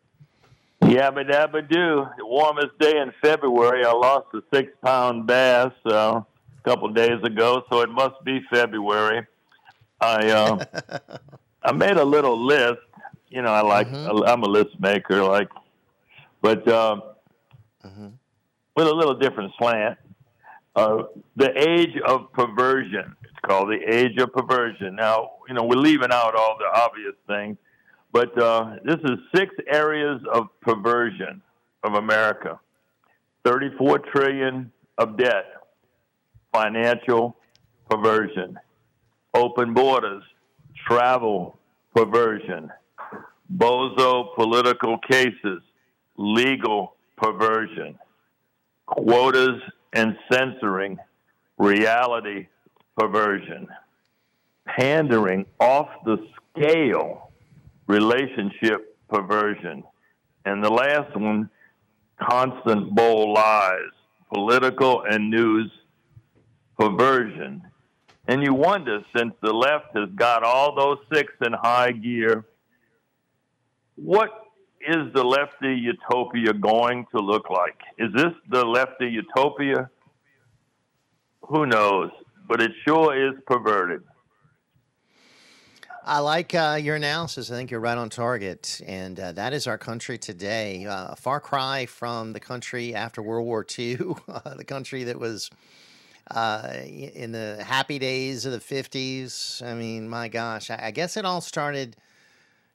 Yabba 0.83 1.29
dabba 1.29 1.69
do. 1.69 2.07
The 2.17 2.25
warmest 2.25 2.79
day 2.79 2.97
in 2.97 3.13
February. 3.21 3.85
I 3.85 3.91
lost 3.91 4.27
a 4.35 4.43
six 4.55 4.71
pound 4.85 5.27
bass 5.27 5.73
uh, 5.85 6.21
a 6.65 6.69
couple 6.69 6.89
days 6.89 7.23
ago, 7.23 7.65
so 7.71 7.81
it 7.81 7.91
must 7.91 8.23
be 8.25 8.41
February. 8.51 9.27
I 10.01 10.31
uh, 10.31 10.65
I 11.63 11.73
made 11.73 11.97
a 11.97 12.05
little 12.05 12.39
list. 12.45 12.81
You 13.29 13.43
know, 13.43 13.51
I 13.51 13.61
like 13.63 13.89
I'm 13.93 14.43
a 14.43 14.49
list 14.49 14.79
maker, 14.81 15.23
like, 15.23 15.49
but 16.43 16.67
uh, 16.67 17.01
with 18.77 18.87
a 18.87 18.95
little 18.95 19.15
different 19.15 19.53
slant. 19.59 19.99
Uh, 20.77 21.03
the 21.37 21.51
age 21.69 21.97
of 22.07 22.33
perversion. 22.33 23.17
It's 23.25 23.41
called 23.43 23.71
the 23.71 23.81
age 23.93 24.17
of 24.19 24.33
perversion. 24.33 24.95
Now, 24.95 25.33
you 25.49 25.55
know, 25.55 25.65
we're 25.65 25.81
leaving 25.81 26.13
out 26.13 26.37
all 26.37 26.57
the 26.59 26.81
obvious 26.81 27.15
things, 27.27 27.57
but 28.13 28.37
uh, 28.41 28.77
this 28.85 28.99
is 29.05 29.19
six 29.35 29.53
areas 29.67 30.21
of 30.33 30.49
perversion 30.61 31.43
of 31.83 31.95
America. 31.95 32.61
34 33.45 33.99
trillion 34.13 34.71
of 34.99 35.17
debt, 35.17 35.47
financial 36.53 37.37
perversion, 37.89 38.59
open 39.35 39.75
borders, 39.75 40.23
travel 40.87 41.59
perversion, 41.95 42.71
bozo 43.57 44.35
political 44.35 44.99
cases, 44.99 45.61
legal 46.17 46.95
perversion, 47.17 47.99
quotas 48.87 49.61
and 49.93 50.17
censoring, 50.33 50.99
reality 51.59 52.47
perversion, 52.99 53.67
pandering 54.67 55.45
off 55.59 55.89
the 56.05 56.17
scale, 56.57 57.31
relationship 57.87 58.97
perversion, 59.09 59.83
and 60.45 60.63
the 60.63 60.71
last 60.71 61.15
one, 61.17 61.51
constant 62.21 62.95
bold 62.95 63.31
lies, 63.31 63.91
political 64.33 65.03
and 65.03 65.29
news 65.31 65.71
perversion. 66.81 67.63
And 68.27 68.43
you 68.43 68.55
wonder, 68.55 69.01
since 69.17 69.35
the 69.43 69.53
left 69.53 69.97
has 69.97 70.09
got 70.15 70.43
all 70.43 70.75
those 70.75 70.99
six 71.13 71.33
in 71.45 71.53
high 71.53 71.93
gear, 71.93 72.47
what 73.97 74.31
is 74.81 75.13
the 75.15 75.23
lefty 75.23 75.75
utopia 75.75 76.55
going 76.55 77.07
to 77.15 77.21
look 77.21 77.51
like? 77.51 77.79
Is 77.99 78.13
this 78.15 78.33
the 78.49 78.65
lefty 78.65 79.07
utopia? 79.09 79.91
Who 81.43 81.67
knows? 81.67 82.11
But 82.49 82.63
it 82.63 82.71
sure 82.87 83.29
is 83.29 83.35
perverted. 83.47 84.03
I 86.03 86.21
like 86.21 86.55
uh, 86.55 86.79
your 86.81 86.97
analysis. 86.97 87.51
I 87.51 87.57
think 87.57 87.71
you're 87.71 87.81
right 87.81 87.99
on 87.99 88.09
target. 88.09 88.81
And 88.87 89.21
uh, 89.21 89.33
that 89.33 89.53
is 89.53 89.67
our 89.67 89.77
country 89.77 90.17
today. 90.17 90.87
Uh, 90.87 91.09
a 91.09 91.17
far 91.17 91.41
cry 91.41 91.85
from 91.85 92.33
the 92.33 92.41
country 92.41 92.95
after 92.95 93.23
World 93.23 93.47
War 93.47 93.67
II, 93.79 93.99
uh, 94.29 94.55
the 94.55 94.65
country 94.65 95.05
that 95.05 95.19
was 95.21 95.51
uh, 96.31 96.73
in 96.85 97.33
the 97.33 97.63
happy 97.65 97.99
days 97.99 98.47
of 98.47 98.53
the 98.53 98.59
50s. 98.59 99.63
I 99.63 99.75
mean, 99.75 100.09
my 100.09 100.29
gosh, 100.29 100.71
I, 100.71 100.79
I 100.85 100.91
guess 100.91 101.17
it 101.17 101.25
all 101.25 101.41
started 101.41 101.97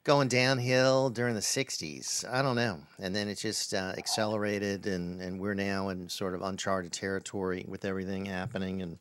going 0.03 0.27
downhill 0.27 1.10
during 1.10 1.34
the 1.34 1.41
60s. 1.41 2.32
I 2.32 2.41
don't 2.41 2.56
know. 2.56 2.80
And 2.99 3.15
then 3.15 3.27
it 3.27 3.36
just 3.40 3.73
uh, 3.73 3.94
accelerated, 3.98 4.86
and, 4.86 5.19
and 5.19 5.40
we're 5.40 5.56
now 5.56 5.90
in 5.90 6.07
sort 6.10 6.36
of 6.36 6.41
uncharted 6.41 6.91
territory 6.91 7.65
with 7.68 7.86
everything 7.86 8.26
happening. 8.26 8.82
And 8.84 8.99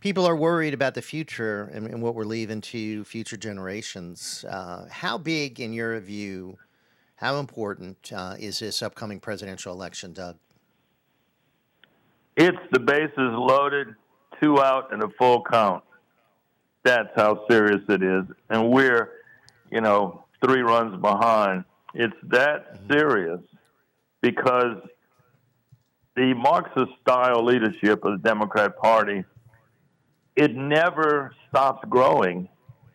people 0.00 0.24
are 0.24 0.36
worried 0.36 0.74
about 0.74 0.94
the 0.94 1.02
future 1.02 1.70
and, 1.74 1.86
and 1.88 2.00
what 2.02 2.14
we're 2.14 2.24
leaving 2.24 2.60
to 2.60 3.04
future 3.04 3.36
generations. 3.36 4.44
Uh, 4.48 4.86
how 4.90 5.18
big, 5.18 5.58
in 5.58 5.72
your 5.72 5.98
view, 5.98 6.56
how 7.16 7.40
important 7.40 8.12
uh, 8.14 8.36
is 8.38 8.60
this 8.60 8.82
upcoming 8.82 9.18
presidential 9.18 9.72
election, 9.72 10.12
Doug? 10.12 10.36
It's 12.36 12.58
the 12.70 12.80
bases 12.80 13.12
loaded, 13.16 13.94
two 14.42 14.60
out, 14.60 14.92
and 14.92 15.02
a 15.02 15.08
full 15.18 15.42
count. 15.42 15.82
That's 16.84 17.08
how 17.16 17.46
serious 17.50 17.82
it 17.88 18.02
is. 18.02 18.24
And 18.50 18.70
we're, 18.70 19.10
you 19.70 19.80
know, 19.80 20.24
three 20.44 20.60
runs 20.60 21.00
behind. 21.00 21.64
It's 21.94 22.16
that 22.24 22.74
mm-hmm. 22.74 22.92
serious 22.92 23.40
because 24.20 24.76
the 26.14 26.34
Marxist 26.34 26.92
style 27.00 27.44
leadership 27.44 28.04
of 28.04 28.22
the 28.22 28.28
Democrat 28.28 28.76
Party, 28.78 29.24
it 30.34 30.54
never 30.54 31.34
stops 31.48 31.84
growing. 31.88 32.48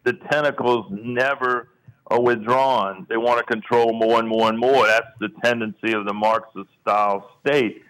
The 0.04 0.14
tentacles 0.32 0.86
never 0.92 1.70
are 2.08 2.22
withdrawn. 2.22 3.08
They 3.10 3.18
want 3.18 3.40
to 3.40 3.44
control 3.52 3.94
more 3.94 4.20
and 4.20 4.28
more 4.28 4.50
and 4.50 4.60
more. 4.60 4.86
That's 4.86 5.08
the 5.20 5.30
tendency 5.44 5.94
of 5.94 6.06
the 6.06 6.14
Marxist 6.14 6.70
style 6.82 7.32
state. 7.46 7.84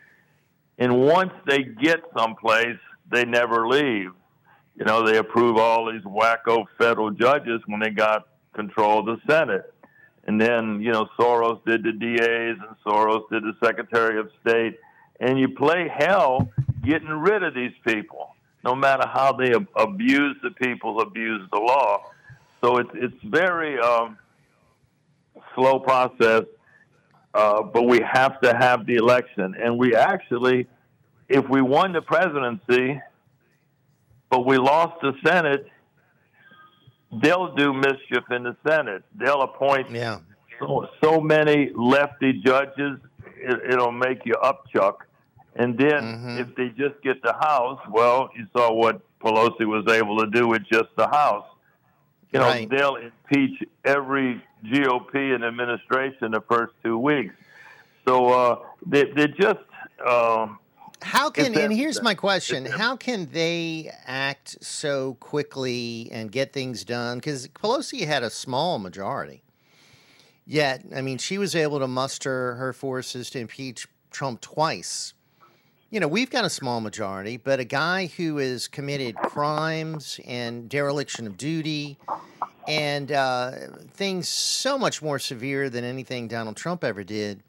And 0.82 1.00
once 1.00 1.32
they 1.46 1.62
get 1.62 2.00
someplace, 2.18 2.80
they 3.12 3.24
never 3.24 3.68
leave. 3.68 4.10
You 4.76 4.86
know, 4.86 5.06
they 5.06 5.18
approve 5.18 5.58
all 5.58 5.92
these 5.92 6.02
wacko 6.02 6.66
federal 6.80 7.12
judges 7.12 7.62
when 7.68 7.80
they 7.80 7.92
got 7.92 8.28
control 8.56 9.02
of 9.02 9.06
the 9.06 9.18
Senate. 9.32 9.72
And 10.26 10.42
then, 10.42 10.82
you 10.82 10.92
know, 10.92 11.08
Soros 11.20 11.64
did 11.66 11.84
the 11.84 11.92
DAs 11.92 12.58
and 12.68 12.76
Soros 12.84 13.30
did 13.30 13.44
the 13.44 13.54
Secretary 13.64 14.20
of 14.20 14.32
State. 14.42 14.80
And 15.20 15.38
you 15.38 15.50
play 15.50 15.88
hell 15.88 16.50
getting 16.84 17.10
rid 17.10 17.44
of 17.44 17.54
these 17.54 17.74
people, 17.86 18.36
no 18.64 18.74
matter 18.74 19.08
how 19.08 19.34
they 19.34 19.54
ab- 19.54 19.68
abuse 19.76 20.36
the 20.42 20.50
people, 20.50 21.02
abuse 21.02 21.48
the 21.54 21.60
law. 21.60 22.10
So 22.64 22.78
it's, 22.78 22.90
it's 22.96 23.24
very 23.26 23.80
um, 23.80 24.18
slow 25.54 25.80
process, 25.80 26.46
uh, 27.34 27.64
but 27.64 27.84
we 27.84 28.00
have 28.02 28.40
to 28.42 28.56
have 28.56 28.86
the 28.86 28.96
election. 28.96 29.56
And 29.62 29.78
we 29.78 29.96
actually, 29.96 30.68
if 31.30 31.48
we 31.50 31.62
won 31.62 31.94
the 31.94 32.02
presidency, 32.02 33.02
but 34.30 34.46
we 34.46 34.58
lost 34.58 35.02
the 35.02 35.14
Senate, 35.26 35.68
they'll 37.22 37.54
do 37.56 37.74
mischief 37.74 38.24
in 38.32 38.44
the 38.44 38.56
Senate. 38.68 39.04
They'll 39.16 39.42
appoint 39.42 39.92
yeah. 39.92 40.20
so, 40.60 40.88
so 41.04 41.20
many 41.20 41.72
lefty 41.76 42.34
judges, 42.34 43.00
it, 43.38 43.74
it'll 43.74 43.92
make 43.92 44.26
you 44.26 44.36
upchuck. 44.36 44.96
And 45.56 45.78
then 45.78 46.38
if 46.40 46.56
they 46.56 46.70
just 46.70 47.02
get 47.04 47.22
the 47.24 47.34
House, 47.34 47.80
well, 47.90 48.30
you 48.36 48.48
saw 48.56 48.72
what 48.72 49.02
Pelosi 49.20 49.66
was 49.66 49.86
able 49.92 50.20
to 50.20 50.28
do 50.28 50.48
with 50.48 50.64
just 50.72 50.90
the 50.98 51.08
House. 51.08 51.46
You 52.32 52.40
know, 52.40 52.46
Right. 52.46 52.70
they'll 52.70 52.96
impeach 52.96 53.62
every 53.84 54.42
GOP 54.66 55.36
and 55.36 55.44
administration 55.44 56.32
the 56.32 56.42
first 56.42 56.74
two 56.84 56.98
weeks. 56.98 57.34
So 58.08 58.28
uh, 58.30 58.60
they, 58.86 59.06
they're 59.12 59.28
just. 59.28 59.60
Um, 60.06 60.60
How 61.02 61.30
can 61.30 61.58
and 61.58 61.74
here's 61.74 62.02
my 62.02 62.16
question: 62.16 62.66
How 62.66 62.96
can 62.96 63.30
they 63.32 63.92
act 64.06 64.64
so 64.64 65.16
quickly 65.16 66.10
and 66.12 66.32
get 66.32 66.54
things 66.54 66.84
done? 66.84 67.18
Because 67.18 67.48
Pelosi 67.50 68.06
had 68.06 68.24
a 68.24 68.30
small 68.30 68.80
majority, 68.80 69.44
yet 70.46 70.84
I 70.96 71.02
mean 71.02 71.18
she 71.18 71.38
was 71.38 71.56
able 71.56 71.80
to 71.80 71.88
muster 71.88 72.56
her 72.56 72.74
forces 72.74 73.30
to 73.32 73.40
impeach 73.40 73.88
Trump 74.10 74.42
twice. 74.42 75.14
You 75.92 76.00
know, 76.00 76.08
we've 76.08 76.30
got 76.30 76.46
a 76.46 76.50
small 76.50 76.80
majority, 76.80 77.36
but 77.36 77.60
a 77.60 77.66
guy 77.66 78.06
who 78.06 78.38
has 78.38 78.70
committed 78.70 79.18
crimes 79.18 80.22
and 80.26 80.70
dereliction 80.70 81.28
of 81.28 81.36
duty 81.36 81.98
and 82.68 83.12
uh, 83.12 83.52
things 83.94 84.28
so 84.28 84.78
much 84.78 85.02
more 85.02 85.20
severe 85.20 85.70
than 85.70 85.84
anything 85.84 86.28
Donald 86.28 86.56
Trump 86.56 86.84
ever 86.84 87.04
did 87.04 87.42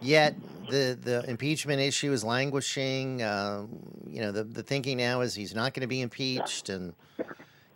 Yet 0.00 0.36
the 0.70 0.98
the 1.00 1.24
impeachment 1.28 1.80
issue 1.80 2.12
is 2.12 2.22
languishing. 2.22 3.22
Uh, 3.22 3.66
you 4.08 4.20
know, 4.20 4.30
the 4.30 4.44
the 4.44 4.62
thinking 4.62 4.98
now 4.98 5.22
is 5.22 5.34
he's 5.34 5.54
not 5.54 5.74
going 5.74 5.82
to 5.82 5.86
be 5.86 6.00
impeached, 6.00 6.68
and 6.68 6.92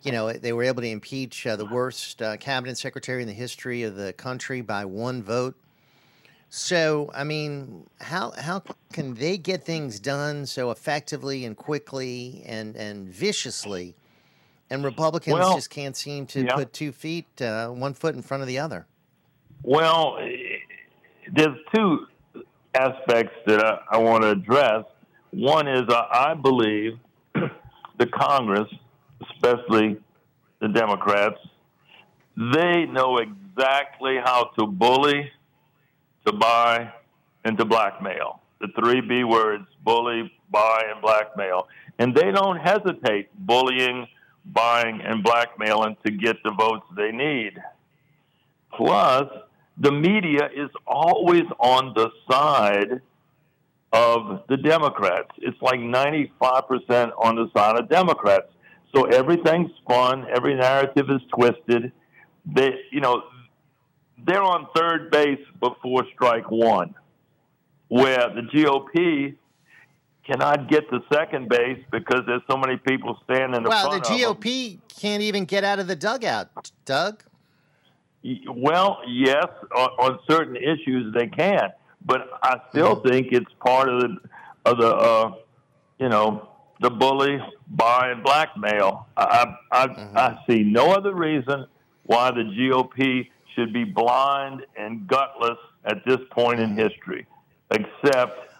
you 0.03 0.11
know 0.11 0.31
they 0.31 0.53
were 0.53 0.63
able 0.63 0.81
to 0.81 0.89
impeach 0.89 1.47
uh, 1.47 1.55
the 1.55 1.65
worst 1.65 2.21
uh, 2.21 2.37
cabinet 2.37 2.77
secretary 2.77 3.21
in 3.21 3.27
the 3.27 3.33
history 3.33 3.83
of 3.83 3.95
the 3.95 4.13
country 4.13 4.61
by 4.61 4.85
one 4.85 5.23
vote. 5.23 5.55
So, 6.49 7.09
I 7.15 7.23
mean, 7.23 7.89
how 8.01 8.31
how 8.31 8.61
can 8.93 9.15
they 9.15 9.37
get 9.37 9.63
things 9.63 9.99
done 9.99 10.45
so 10.45 10.69
effectively 10.69 11.45
and 11.45 11.57
quickly 11.57 12.43
and 12.45 12.75
and 12.75 13.07
viciously, 13.07 13.95
and 14.71 14.83
Republicans 14.83 15.33
Well, 15.33 15.55
just 15.55 15.69
can't 15.69 15.95
seem 15.95 16.25
to 16.27 16.45
yeah. 16.45 16.55
put 16.55 16.73
two 16.73 16.91
feet, 16.91 17.27
uh, 17.41 17.67
one 17.67 17.93
foot 17.93 18.15
in 18.15 18.21
front 18.21 18.41
of 18.41 18.47
the 18.47 18.57
other. 18.57 18.87
Well, 19.61 20.17
there's 21.31 21.57
two 21.75 22.07
aspects 22.73 23.35
that 23.45 23.63
I, 23.63 23.79
I 23.91 23.97
want 23.97 24.23
to 24.23 24.29
address. 24.29 24.85
One 25.31 25.67
is 25.67 25.87
uh, 25.89 26.05
I 26.11 26.33
believe 26.33 26.97
the 27.33 28.07
Congress, 28.07 28.67
especially 29.33 30.01
the 30.61 30.69
Democrats, 30.69 31.37
they 32.37 32.85
know 32.85 33.17
exactly 33.17 34.17
how 34.23 34.51
to 34.57 34.65
bully, 34.65 35.29
to 36.25 36.31
buy, 36.31 36.91
and 37.43 37.57
to 37.57 37.65
blackmail. 37.65 38.41
The 38.61 38.67
three 38.79 39.01
B 39.01 39.23
words 39.25 39.65
bully, 39.83 40.31
buy, 40.49 40.83
and 40.91 41.01
blackmail. 41.01 41.67
And 41.99 42.15
they 42.15 42.31
don't 42.31 42.57
hesitate 42.57 43.29
bullying, 43.37 44.07
buying, 44.45 45.01
and 45.01 45.23
blackmailing 45.23 45.97
to 46.05 46.11
get 46.11 46.37
the 46.43 46.51
votes 46.51 46.85
they 46.95 47.11
need. 47.11 47.53
Plus, 48.75 49.27
the 49.77 49.91
media 49.91 50.49
is 50.55 50.69
always 50.87 51.43
on 51.59 51.93
the 51.95 52.09
side 52.29 53.01
of 53.93 54.43
the 54.47 54.57
Democrats. 54.57 55.31
It's 55.37 55.61
like 55.61 55.79
95% 55.79 57.11
on 57.17 57.35
the 57.35 57.49
side 57.55 57.79
of 57.79 57.89
Democrats. 57.89 58.47
So 58.95 59.05
everything's 59.05 59.71
spun, 59.81 60.25
every 60.33 60.55
narrative 60.55 61.09
is 61.09 61.21
twisted. 61.33 61.91
They, 62.45 62.71
you 62.91 63.01
know, 63.01 63.23
they're 64.25 64.43
on 64.43 64.67
third 64.75 65.11
base 65.11 65.39
before 65.59 66.05
strike 66.13 66.49
one, 66.51 66.93
where 67.87 68.29
the 68.29 68.41
GOP 68.53 69.35
cannot 70.31 70.69
get 70.69 70.89
to 70.89 70.99
second 71.13 71.49
base 71.49 71.79
because 71.91 72.21
there's 72.25 72.41
so 72.49 72.57
many 72.57 72.77
people 72.77 73.17
standing 73.25 73.55
in 73.55 73.63
the 73.63 73.69
Well, 73.69 73.89
the 73.89 73.99
front 73.99 74.03
of 74.05 74.21
them. 74.21 74.35
GOP 74.35 74.79
can't 74.99 75.21
even 75.21 75.45
get 75.45 75.63
out 75.63 75.79
of 75.79 75.87
the 75.87 75.95
dugout, 75.95 76.71
Doug. 76.85 77.23
Well, 78.47 78.99
yes, 79.07 79.47
on, 79.75 79.89
on 79.99 80.19
certain 80.29 80.55
issues 80.55 81.13
they 81.13 81.27
can, 81.27 81.69
but 82.05 82.29
I 82.43 82.57
still 82.69 82.97
Mm-hmm. 82.97 83.07
think 83.07 83.27
it's 83.31 83.51
part 83.65 83.89
of 83.89 84.01
the 84.01 84.17
of 84.65 84.77
the 84.77 84.87
uh, 84.95 85.33
you 85.99 86.07
know 86.09 86.47
the 86.81 86.89
bully, 86.91 87.39
buy, 87.67 88.09
and 88.11 88.23
blackmail. 88.23 89.07
I 89.17 89.55
I, 89.71 89.87
Mm-hmm. 89.87 90.17
I 90.17 90.39
see 90.47 90.63
no 90.63 90.91
other 90.91 91.13
reason 91.15 91.65
why 92.03 92.29
the 92.31 92.43
GOP 92.43 93.29
should 93.55 93.73
be 93.73 93.83
blind 93.85 94.65
and 94.77 95.07
gutless 95.07 95.57
at 95.85 96.05
this 96.05 96.19
point 96.29 96.59
in 96.59 96.75
history, 96.77 97.25
except 97.71 98.50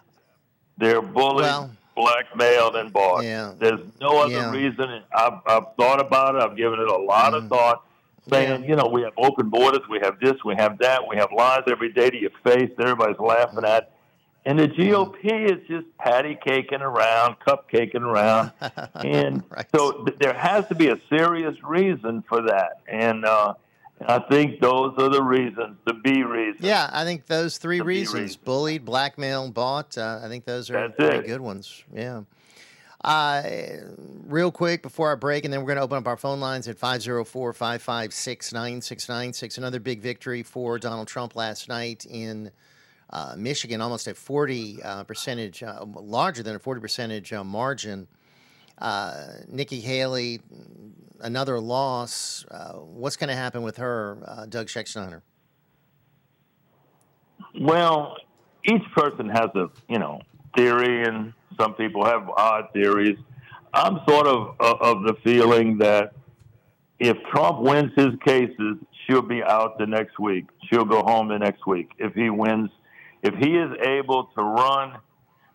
they're 0.78 1.02
bullied, 1.02 1.70
blackmailed, 1.96 2.76
and 2.76 2.92
bought. 2.92 3.24
Yeah. 3.24 3.54
There's 3.58 3.80
no 4.00 4.22
other 4.24 4.32
Yeah. 4.34 4.52
Reason. 4.52 5.02
I've, 5.16 5.40
I've 5.46 5.76
thought 5.78 6.00
about 6.02 6.36
it. 6.36 6.42
I've 6.42 6.58
given 6.58 6.80
it 6.80 6.88
a 6.88 6.98
lot 6.98 7.34
of 7.34 7.48
thought 7.48 7.84
saying, 8.30 8.66
you 8.66 8.76
know, 8.76 8.88
we 8.88 9.02
have 9.02 9.14
open 9.18 9.50
borders, 9.50 9.82
we 9.90 10.00
have 10.00 10.20
this, 10.20 10.36
we 10.46 10.56
have 10.56 10.78
that, 10.78 11.02
we 11.08 11.18
have 11.18 11.30
lies 11.36 11.64
every 11.68 11.92
day 11.92 12.10
to 12.10 12.18
your 12.18 12.30
face 12.44 12.70
that 12.78 12.88
everybody's 12.88 13.20
laughing 13.20 13.66
at. 13.66 13.92
And 14.46 14.58
the 14.58 14.68
GOP 14.68 15.52
is 15.52 15.68
just 15.68 15.86
patty 16.00 16.36
caking 16.44 16.82
around, 16.82 17.36
cupcaking 17.46 18.02
around. 18.02 18.52
And 18.96 19.44
so 19.76 20.04
th- 20.06 20.18
there 20.20 20.34
has 20.34 20.68
to 20.68 20.76
be 20.76 20.90
a 20.90 20.98
serious 21.10 21.56
reason 21.64 22.24
for 22.28 22.42
that. 22.44 22.80
And 22.88 23.26
uh, 23.26 23.54
I 24.08 24.20
think 24.20 24.60
those 24.60 24.94
are 24.98 25.10
the 25.10 25.22
reasons, 25.24 25.78
the 25.86 25.94
B 25.94 26.24
reasons. 26.24 26.64
Yeah, 26.66 26.90
I 26.92 27.04
think 27.04 27.28
those 27.28 27.58
three 27.58 27.78
The 27.80 27.86
reasons 27.86 28.22
reasons. 28.22 28.36
bullied, 28.38 28.86
blackmailed, 28.86 29.54
bought 29.54 29.98
uh, 29.98 30.20
I 30.24 30.28
think 30.28 30.46
those 30.46 30.70
are 30.70 30.90
pretty 30.90 31.28
good 31.28 31.42
ones. 31.42 31.84
Yeah. 31.94 32.22
Uh, 33.04 33.42
real 34.28 34.52
quick 34.52 34.84
before 34.84 35.08
our 35.10 35.16
break, 35.16 35.44
and 35.44 35.52
then 35.52 35.60
we're 35.62 35.66
going 35.68 35.78
to 35.78 35.82
open 35.84 35.98
up 35.98 36.08
our 36.08 36.18
phone 36.18 36.40
lines 36.40 36.68
at 36.68 36.78
504 36.78 37.52
556 37.54 38.54
9696. 38.54 39.58
Another 39.58 39.80
big 39.80 40.02
victory 40.02 40.44
for 40.44 40.78
Donald 40.78 41.08
Trump 41.08 41.36
last 41.36 41.68
night 41.68 42.06
in 42.08 42.52
uh, 43.10 43.34
Michigan, 43.36 43.82
almost 43.82 44.08
a 44.08 44.14
40 44.14 44.84
uh, 44.84 45.04
percentage, 45.06 45.64
uh, 45.64 45.84
larger 45.96 46.44
than 46.44 46.56
a 46.56 46.60
40 46.60 46.80
percentage 46.80 47.34
uh, 47.34 47.44
margin. 47.44 48.08
Uh, 48.78 49.28
Nikki 49.48 49.80
Haley, 49.80 50.40
another 51.22 51.60
loss. 51.60 52.46
Uh, 52.50 52.74
what's 52.74 53.18
going 53.18 53.30
to 53.30 53.36
happen 53.36 53.62
with 53.62 53.78
her, 53.78 54.18
uh, 54.26 54.46
Doug 54.46 54.68
Schexnayder? 54.68 55.22
Well, 57.60 58.16
each 58.66 58.84
person 58.96 59.30
has 59.30 59.50
a 59.56 59.70
you 59.88 60.00
know 60.00 60.22
theory, 60.56 61.04
and 61.04 61.34
some 61.60 61.74
people 61.76 62.06
have 62.06 62.30
odd 62.30 62.66
theories. 62.74 63.18
I'm 63.74 64.00
sort 64.08 64.28
of 64.28 64.56
uh, 64.60 64.76
of 64.80 65.04
the 65.04 65.16
feeling 65.24 65.78
that 65.80 66.14
if 67.00 67.18
Trump 67.32 67.60
wins 67.62 67.92
his 67.96 68.14
cases, 68.26 68.78
she'll 69.06 69.22
be 69.22 69.44
out 69.44 69.78
the 69.80 69.88
next 69.88 70.20
week. 70.20 70.46
She'll 70.70 70.86
go 70.86 71.02
home 71.04 71.28
the 71.28 71.40
next 71.40 71.66
week 71.66 71.90
if 71.98 72.14
he 72.14 72.30
wins. 72.30 72.70
If 73.24 73.36
he 73.36 73.52
is 73.52 73.72
able 73.86 74.26
to 74.36 74.42
run 74.42 74.98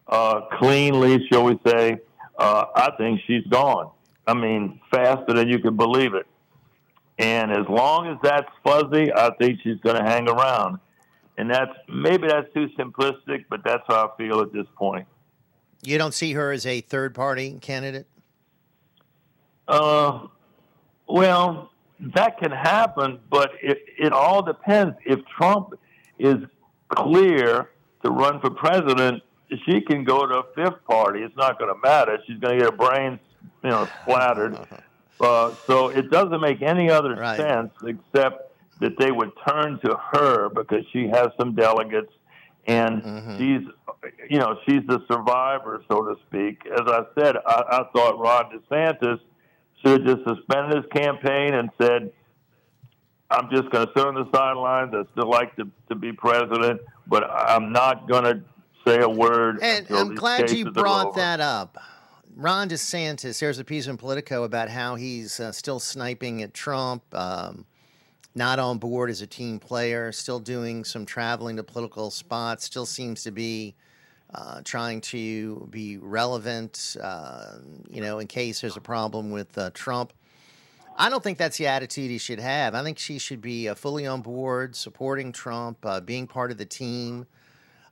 uh, 0.09 0.41
cleanly, 0.59 1.27
shall 1.31 1.45
we 1.45 1.59
say, 1.67 1.99
uh, 2.39 2.65
I 2.75 2.91
think 2.97 3.21
she's 3.27 3.45
gone. 3.49 3.91
I 4.27 4.35
mean, 4.35 4.81
faster 4.91 5.33
than 5.33 5.49
you 5.49 5.59
can 5.59 5.77
believe 5.77 6.15
it. 6.15 6.27
And 7.19 7.51
as 7.51 7.67
long 7.69 8.09
as 8.09 8.19
that's 8.23 8.49
fuzzy, 8.63 9.13
I 9.13 9.31
think 9.39 9.61
she's 9.63 9.79
going 9.81 9.97
to 9.97 10.03
hang 10.03 10.29
around. 10.29 10.79
And 11.39 11.51
that's 11.51 11.73
maybe 11.89 12.29
that's 12.29 12.53
too 12.55 12.69
simplistic, 12.79 13.45
but 13.49 13.61
that's 13.65 13.83
how 13.87 14.09
I 14.09 14.17
feel 14.17 14.41
at 14.41 14.53
this 14.53 14.67
point. 14.77 15.07
You 15.83 15.99
don't 15.99 16.15
see 16.15 16.33
her 16.33 16.53
as 16.53 16.67
a 16.67 16.81
third 16.81 17.15
party 17.15 17.59
candidate? 17.61 18.07
Uh, 19.69 20.27
well, 21.07 21.71
that 22.15 22.39
can 22.39 22.51
happen, 22.51 23.21
but 23.31 23.53
it, 23.63 23.79
it 23.99 24.13
all 24.13 24.43
depends. 24.43 24.97
If 25.05 25.21
Trump 25.27 25.75
is 26.19 26.37
clear 26.89 27.71
to 28.03 28.11
run 28.11 28.41
for 28.41 28.51
president, 28.51 29.23
she 29.65 29.81
can 29.81 30.05
go 30.05 30.27
to 30.27 30.39
a 30.39 30.43
fifth 30.55 30.85
party. 30.89 31.23
It's 31.23 31.37
not 31.37 31.59
going 31.59 31.73
to 31.73 31.81
matter. 31.83 32.19
She's 32.27 32.39
going 32.39 32.59
to 32.59 32.65
get 32.65 32.75
a 32.75 32.77
brains, 32.77 33.19
you 33.65 33.71
know, 33.71 33.89
splattered. 34.03 34.55
Uh, 35.21 35.55
so 35.67 35.89
it 35.89 36.11
doesn't 36.11 36.41
make 36.41 36.61
any 36.63 36.91
other 36.91 37.17
sense 37.37 37.73
except 37.87 38.53
that 38.81 38.99
they 38.99 39.11
would 39.11 39.33
turn 39.49 39.79
to 39.85 39.97
her 40.13 40.49
because 40.51 40.85
she 40.93 41.09
has 41.09 41.29
some 41.39 41.55
delegates 41.55 42.13
and 42.67 43.03
she's, 43.39 43.63
you 44.29 44.39
know, 44.39 44.59
she's 44.69 44.83
the 44.87 45.01
survivor, 45.11 45.83
so 45.89 46.03
to 46.03 46.17
speak. 46.29 46.67
As 46.67 46.83
I 46.87 47.05
said, 47.19 47.37
I, 47.47 47.63
I 47.69 47.85
thought 47.95 48.19
Rod 48.19 48.53
DeSantis 48.53 49.21
should 49.83 50.07
have 50.07 50.17
just 50.17 50.29
suspended 50.29 50.77
his 50.77 50.87
campaign 50.93 51.55
and 51.55 51.71
said, 51.81 52.13
I'm 53.31 53.49
just 53.51 53.71
going 53.71 53.87
to 53.87 53.93
sit 53.97 54.07
on 54.07 54.15
the 54.15 54.29
sidelines. 54.35 54.93
I 54.95 55.05
still 55.13 55.31
like 55.31 55.57
to, 55.57 55.69
to 55.89 55.95
be 55.95 56.13
president, 56.13 56.81
but 57.07 57.25
I'm 57.31 57.73
not 57.73 58.09
going 58.09 58.25
to 58.25 58.43
say 58.87 59.01
a 59.01 59.09
word. 59.09 59.61
And 59.63 59.87
I'm 59.97 60.15
glad 60.15 60.51
you 60.51 60.65
brought 60.71 61.15
that 61.17 61.41
up. 61.41 61.77
Ron 62.39 62.69
DeSantis, 62.69 63.41
there's 63.41 63.59
a 63.59 63.65
piece 63.65 63.87
in 63.87 63.97
Politico 63.97 64.45
about 64.45 64.69
how 64.69 64.95
he's 64.95 65.41
uh, 65.41 65.53
still 65.53 65.81
sniping 65.81 66.43
at 66.43 66.53
Trump, 66.53 67.03
um, 67.15 67.65
not 68.35 68.59
on 68.59 68.77
board 68.77 69.09
as 69.09 69.23
a 69.23 69.27
team 69.27 69.59
player, 69.59 70.13
still 70.13 70.39
doing 70.39 70.85
some 70.85 71.07
traveling 71.07 71.57
to 71.57 71.63
political 71.63 72.11
spots, 72.11 72.65
still 72.65 72.85
seems 72.85 73.23
to 73.23 73.31
be 73.31 73.75
uh, 74.35 74.61
trying 74.65 75.01
to 75.01 75.67
be 75.71 75.97
relevant, 75.97 76.99
uh, 77.03 77.55
you 77.89 78.03
know, 78.03 78.19
in 78.19 78.27
case 78.27 78.61
there's 78.61 78.77
a 78.77 78.83
problem 78.83 79.31
with 79.31 79.57
uh, 79.57 79.71
Trump. 79.73 80.13
I 80.95 81.09
don't 81.09 81.23
think 81.23 81.39
that's 81.39 81.57
the 81.57 81.69
attitude 81.69 82.11
he 82.11 82.19
should 82.19 82.41
have. 82.41 82.75
I 82.75 82.83
think 82.83 82.99
she 82.99 83.19
should 83.19 83.41
be 83.41 83.71
uh, 83.71 83.75
fully 83.75 84.07
on 84.07 84.21
board, 84.21 84.77
supporting 84.77 85.33
Trump, 85.33 85.79
uh, 85.87 86.01
being 86.01 86.27
part 86.27 86.51
of 86.51 86.59
the 86.59 86.67
team. 86.67 87.27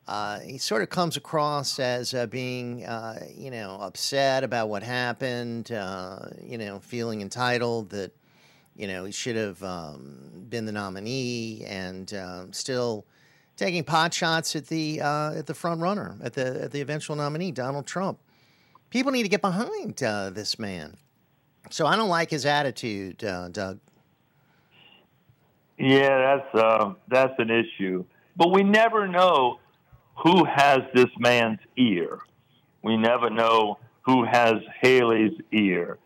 Uh, 0.06 0.40
he 0.40 0.59
sort 0.59 0.82
of 0.82 0.90
comes 0.90 1.16
across 1.16 1.78
as 1.78 2.12
uh, 2.12 2.26
being, 2.26 2.85
uh, 2.85 3.18
you 3.35 3.51
know, 3.51 3.78
upset 3.81 4.44
about 4.44 4.68
what 4.68 4.82
happened, 4.82 5.72
uh, 5.72 6.18
you 6.43 6.59
know, 6.59 6.78
feeling 6.78 7.22
entitled 7.22 7.89
that, 7.89 8.12
you 8.76 8.86
know, 8.86 9.05
he 9.06 9.12
should 9.12 9.36
have 9.36 9.62
um, 9.62 10.47
been 10.51 10.66
the 10.66 10.72
nominee, 10.72 11.64
and 11.66 12.12
um, 12.12 12.52
still 12.52 13.06
taking 13.56 13.82
pot 13.82 14.12
shots 14.12 14.55
at 14.56 14.66
the 14.66 15.01
uh, 15.01 15.32
at 15.32 15.47
the 15.47 15.55
front 15.55 15.81
runner, 15.81 16.18
at 16.22 16.35
the 16.35 16.64
at 16.64 16.72
the 16.72 16.81
eventual 16.81 17.16
nominee, 17.16 17.52
Donald 17.52 17.86
Trump. 17.86 18.18
People 18.90 19.12
need 19.12 19.22
to 19.22 19.28
get 19.28 19.40
behind 19.40 20.02
uh, 20.02 20.31
this 20.31 20.59
man. 20.59 20.97
So 21.70 21.86
I 21.86 21.97
don't 21.97 22.09
like 22.09 22.31
his 22.31 22.44
attitude, 22.44 23.18
Doug. 23.18 23.78
Yeah, 25.78 26.40
that's 26.52 26.97
that's 27.09 27.35
an 27.39 27.51
issue. 27.51 28.05
But 28.36 28.52
we 28.52 28.64
never 28.64 29.06
know 29.09 29.60
who 30.16 30.44
has 30.44 30.80
this 30.94 31.10
man's 31.18 31.58
ear. 31.76 32.20
We 32.82 32.96
never 32.96 33.30
know 33.30 33.78
who 34.02 34.24
has 34.24 34.54
Haley's 34.80 35.32
ear. 35.52 35.98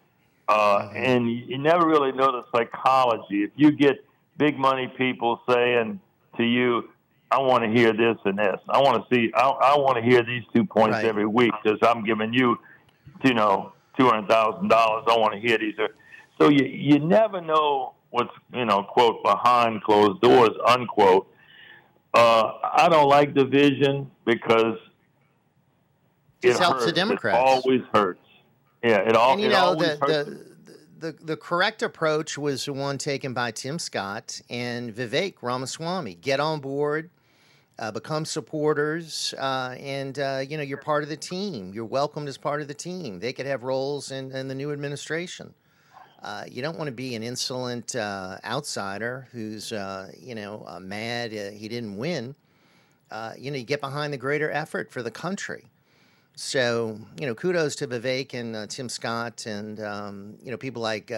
Uh, 0.48 0.90
and 0.94 1.30
you 1.30 1.58
never 1.58 1.86
really 1.86 2.12
know 2.12 2.32
the 2.32 2.44
psychology. 2.54 3.44
If 3.44 3.50
you 3.56 3.70
get 3.70 4.04
big 4.38 4.58
money 4.58 4.90
people 4.96 5.40
saying 5.48 6.00
to 6.36 6.44
you, 6.44 6.88
I 7.30 7.38
want 7.40 7.64
to 7.64 7.70
hear 7.70 7.92
this 7.92 8.16
and 8.24 8.38
this. 8.38 8.58
I 8.70 8.78
want 8.80 9.02
to 9.06 9.14
see. 9.14 9.30
I, 9.34 9.42
I 9.48 9.76
want 9.76 9.96
to 9.98 10.02
hear 10.02 10.22
these 10.22 10.44
two 10.54 10.64
points 10.64 10.94
Right. 10.94 11.04
every 11.04 11.26
week 11.26 11.52
because 11.62 11.78
I'm 11.82 12.02
giving 12.04 12.32
you, 12.32 12.56
you 13.24 13.34
know, 13.34 13.72
two 13.98 14.08
hundred 14.08 14.28
thousand 14.28 14.68
dollars. 14.68 15.04
I 15.08 15.18
want 15.18 15.34
to 15.34 15.40
hear 15.40 15.58
these. 15.58 15.74
So 16.40 16.48
you 16.48 16.64
you 16.64 16.98
never 17.00 17.42
know 17.42 17.92
what's 18.10 18.30
you 18.54 18.64
know 18.64 18.82
quote 18.84 19.22
behind 19.22 19.82
closed 19.82 20.22
doors 20.22 20.50
unquote. 20.66 21.30
Uh, 22.14 22.52
I 22.74 22.88
don't 22.88 23.08
like 23.08 23.34
division 23.34 24.10
because 24.24 24.76
it 26.42 26.48
This 26.48 26.58
helps 26.58 26.80
the 26.80 26.86
hurts. 26.86 26.96
Democrats. 26.96 27.36
It 27.36 27.40
always 27.40 27.82
hurts. 27.92 28.20
Yeah, 28.82 28.98
it 28.98 29.16
all. 29.16 29.32
and 29.32 29.40
you 29.40 29.48
it 29.48 29.52
know 29.52 29.58
always 29.58 29.98
the, 29.98 30.06
hurts. 30.06 30.30
the 30.30 30.48
the 30.98 31.12
the 31.24 31.36
correct 31.36 31.82
approach 31.82 32.36
was 32.38 32.64
the 32.64 32.72
one 32.72 32.98
taken 32.98 33.34
by 33.34 33.50
Tim 33.50 33.78
Scott 33.78 34.40
and 34.50 34.94
Vivek 34.94 35.34
Ramaswamy. 35.42 36.14
Get 36.16 36.40
on 36.40 36.60
board, 36.60 37.10
uh, 37.78 37.90
become 37.92 38.24
supporters, 38.24 39.34
uh, 39.38 39.76
and 39.78 40.18
uh, 40.18 40.42
you 40.48 40.56
know 40.56 40.62
you're 40.62 40.78
part 40.78 41.02
of 41.02 41.08
the 41.08 41.16
team. 41.16 41.72
You're 41.74 41.84
welcomed 41.84 42.28
as 42.28 42.36
part 42.38 42.60
of 42.60 42.68
the 42.68 42.74
team. 42.74 43.20
They 43.20 43.32
could 43.32 43.46
have 43.46 43.62
roles 43.62 44.10
in, 44.10 44.32
in 44.32 44.48
the 44.48 44.54
new 44.54 44.72
administration. 44.72 45.54
Uh, 46.22 46.44
you 46.50 46.62
don't 46.62 46.76
want 46.76 46.88
to 46.88 46.92
be 46.92 47.14
an 47.14 47.22
insolent 47.22 47.94
uh, 47.94 48.38
outsider 48.44 49.28
who's 49.32 49.72
uh, 49.72 50.10
you 50.18 50.34
know 50.34 50.64
uh, 50.66 50.80
mad 50.80 51.32
uh, 51.32 51.50
he 51.50 51.68
didn't 51.68 51.96
win. 51.96 52.34
Uh, 53.10 53.32
you 53.38 53.50
know 53.50 53.56
you 53.56 53.64
get 53.64 53.80
behind 53.80 54.12
the 54.12 54.16
greater 54.16 54.50
effort 54.50 54.90
for 54.90 55.02
the 55.02 55.10
country. 55.10 55.64
So, 56.34 56.98
you 57.20 57.26
know, 57.26 57.34
kudos 57.34 57.74
to 57.76 57.88
Vivek 57.88 58.32
and 58.32 58.70
Tim 58.70 58.88
Scott 58.88 59.46
and, 59.46 59.80
um, 59.80 60.36
you 60.40 60.52
know, 60.52 60.56
people 60.56 60.80
like 60.80 61.08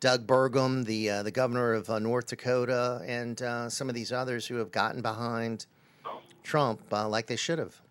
Doug 0.00 0.26
Burgum, 0.26 0.86
the, 0.86 1.08
the 1.22 1.30
governor 1.30 1.74
of 1.74 1.90
North 2.00 2.28
Dakota, 2.28 3.02
and 3.06 3.38
some 3.70 3.90
of 3.90 3.94
these 3.94 4.10
others 4.10 4.46
who 4.46 4.54
have 4.54 4.72
gotten 4.72 5.02
behind 5.02 5.66
Trump 6.42 6.80
like 6.90 7.26
they 7.26 7.36
should 7.36 7.58
have. 7.58 7.82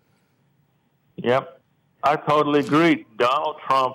Yep, 1.18 1.60
I 2.02 2.16
totally 2.16 2.58
agree. 2.60 3.06
Donald 3.16 3.58
Trump 3.64 3.94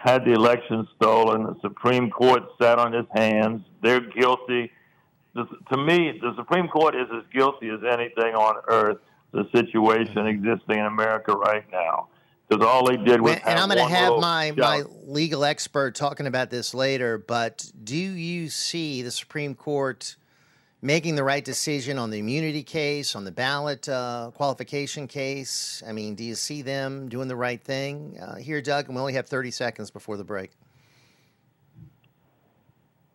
had 0.00 0.24
the 0.24 0.32
election 0.32 0.88
stolen. 0.96 1.42
The 1.42 1.56
Supreme 1.60 2.10
Court 2.10 2.42
sat 2.60 2.78
on 2.78 2.92
his 2.92 3.04
hands. 3.14 3.62
They're 3.82 4.00
guilty. 4.00 4.72
The, 5.34 5.44
to 5.70 5.76
me, 5.76 6.18
the 6.20 6.34
Supreme 6.36 6.68
Court 6.68 6.94
is 6.96 7.06
as 7.14 7.22
guilty 7.32 7.68
as 7.68 7.80
anything 7.84 8.34
on 8.34 8.62
earth. 8.68 8.96
The 9.32 9.46
situation 9.54 10.26
existing 10.26 10.78
in 10.78 10.86
America 10.86 11.32
right 11.32 11.64
now, 11.70 12.08
because 12.48 12.66
all 12.66 12.88
they 12.88 12.96
did 12.96 13.20
was. 13.20 13.36
And 13.46 13.60
I'm 13.60 13.68
going 13.68 13.78
to 13.78 13.94
have 13.94 14.18
my, 14.18 14.48
shot. 14.48 14.58
my 14.58 14.82
legal 15.04 15.44
expert 15.44 15.94
talking 15.94 16.26
about 16.26 16.50
this 16.50 16.74
later, 16.74 17.16
but 17.16 17.70
do 17.84 17.96
you 17.96 18.48
see 18.48 19.02
the 19.02 19.12
Supreme 19.12 19.54
Court 19.54 20.16
making 20.82 21.14
the 21.14 21.24
right 21.24 21.44
decision 21.44 21.98
on 21.98 22.10
the 22.10 22.18
immunity 22.18 22.62
case, 22.62 23.14
on 23.14 23.24
the 23.24 23.32
ballot 23.32 23.88
uh, 23.88 24.30
qualification 24.34 25.06
case? 25.06 25.82
I 25.86 25.92
mean, 25.92 26.14
do 26.14 26.24
you 26.24 26.34
see 26.34 26.62
them 26.62 27.08
doing 27.08 27.28
the 27.28 27.36
right 27.36 27.62
thing? 27.62 28.18
Uh, 28.20 28.36
here, 28.36 28.60
Doug, 28.62 28.86
and 28.86 28.94
we 28.94 29.00
only 29.00 29.14
have 29.14 29.26
30 29.26 29.50
seconds 29.50 29.90
before 29.90 30.16
the 30.16 30.24
break. 30.24 30.50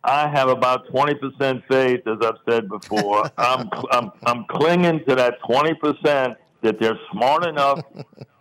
I 0.06 0.28
have 0.28 0.48
about 0.48 0.86
twenty 0.88 1.14
percent 1.14 1.64
faith, 1.68 2.06
as 2.06 2.18
I've 2.22 2.38
said 2.48 2.68
before. 2.68 3.28
I'm 3.38 3.68
I'm 3.90 4.12
I'm 4.24 4.44
clinging 4.44 5.04
to 5.08 5.16
that 5.16 5.40
twenty 5.44 5.74
percent 5.74 6.38
that 6.62 6.78
they're 6.78 6.98
smart 7.10 7.44
enough. 7.44 7.80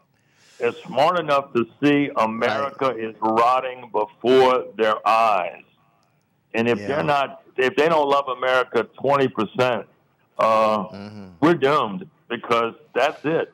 they're 0.59 0.73
smart 0.85 1.19
enough 1.19 1.53
to 1.53 1.65
see 1.83 2.11
America 2.17 2.95
is 2.95 3.15
rotting 3.19 3.89
before 3.91 4.65
their 4.77 5.05
eyes, 5.07 5.63
and 6.55 6.67
if 6.67 6.79
Yeah. 6.79 6.87
they're 6.87 7.03
not, 7.03 7.43
if 7.57 7.75
they 7.75 7.87
don't 7.89 8.09
love 8.09 8.27
America 8.29 8.83
twenty 8.99 9.27
percent, 9.27 9.85
uh, 10.39 10.85
we're 11.41 11.53
doomed 11.53 12.07
because 12.29 12.73
that's 12.93 13.23
it. 13.25 13.53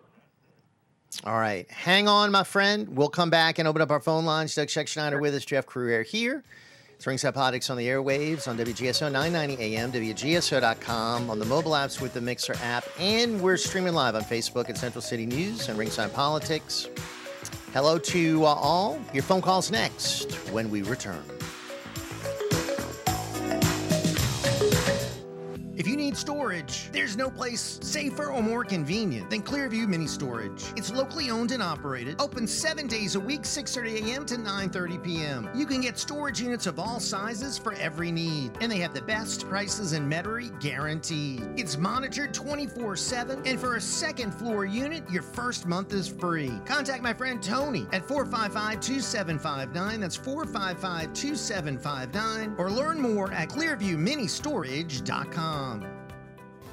All 1.26 1.38
right. 1.38 1.70
Hang 1.70 2.08
on, 2.08 2.32
my 2.32 2.44
friend. 2.46 2.88
We'll 2.96 3.10
come 3.10 3.30
back 3.30 3.60
and 3.60 3.68
open 3.68 3.82
up 3.82 3.92
our 3.92 4.00
phone 4.00 4.24
lines. 4.26 4.56
Doug 4.56 4.70
Schexnayder 4.70 5.20
with 5.20 5.36
us, 5.36 5.44
Jeff 5.44 5.66
Crouere 5.66 6.06
here. 6.06 6.44
It's 6.96 7.06
Ringside 7.06 7.34
Politics 7.34 7.70
on 7.70 7.78
the 7.78 7.88
airwaves 7.88 8.48
on 8.48 8.58
WGSO 8.58 9.12
990 9.12 9.62
AM, 9.76 9.92
WGSO.com, 9.92 11.30
on 11.32 11.40
the 11.40 11.46
mobile 11.46 11.72
apps 11.72 12.00
with 12.00 12.14
the 12.14 12.22
Mixer 12.22 12.56
app, 12.62 12.86
and 13.00 13.42
we're 13.42 13.58
streaming 13.58 13.94
live 13.94 14.14
on 14.16 14.22
Facebook 14.22 14.70
at 14.70 14.78
Central 14.78 15.02
City 15.02 15.26
News 15.26 15.68
and 15.68 15.78
Ringside 15.80 16.14
Politics. 16.14 16.88
Hello 17.74 17.98
to 17.98 18.46
uh, 18.46 18.50
all. 18.50 19.00
Your 19.14 19.24
phone 19.24 19.42
calls 19.42 19.72
next 19.72 20.32
when 20.52 20.70
we 20.70 20.84
return. 20.84 21.24
If 25.82 25.88
you 25.88 25.98
need 25.98 26.16
storage, 26.16 26.92
there's 26.92 27.18
no 27.18 27.32
place 27.32 27.80
safer 27.82 28.30
or 28.30 28.44
more 28.44 28.64
convenient 28.64 29.32
than 29.32 29.42
Clearview 29.42 29.88
Mini 29.88 30.06
Storage. 30.06 30.64
It's 30.76 30.94
locally 30.94 31.32
owned 31.32 31.52
and 31.52 31.64
operated, 31.64 32.22
open 32.22 32.46
seven 32.46 32.86
days 32.86 33.16
a 33.16 33.20
week, 33.20 33.42
6:30 33.42 34.04
a.m. 34.04 34.24
to 34.28 34.36
9:30 34.36 35.04
p.m. 35.04 35.50
You 35.56 35.66
can 35.66 35.82
get 35.82 35.98
storage 35.98 36.40
units 36.40 36.68
of 36.68 36.78
all 36.78 37.00
sizes 37.00 37.58
for 37.58 37.74
every 37.74 38.12
need, 38.12 38.52
and 38.62 38.72
they 38.72 38.78
have 38.78 38.94
the 38.94 39.02
best 39.02 39.50
prices 39.50 39.94
in 39.94 40.08
Metairie 40.08 40.52
guaranteed. 40.62 41.50
It's 41.58 41.80
monitored 41.80 42.32
24/7, 42.32 43.42
and 43.48 43.60
for 43.60 43.76
a 43.76 43.82
second 43.82 44.36
floor 44.36 44.66
unit, 44.66 45.04
your 45.10 45.24
first 45.24 45.66
month 45.66 45.94
is 45.94 46.08
free. 46.08 46.62
Contact 46.64 47.02
my 47.02 47.16
friend 47.16 47.42
Tony 47.42 47.88
at 47.92 48.08
455-2759. 48.08 50.00
That's 50.00 50.16
455-2759, 50.16 52.60
or 52.60 52.70
learn 52.70 53.02
more 53.02 53.32
at 53.32 53.50
ClearviewMiniStorage.com 53.50 55.71
come. 55.80 56.01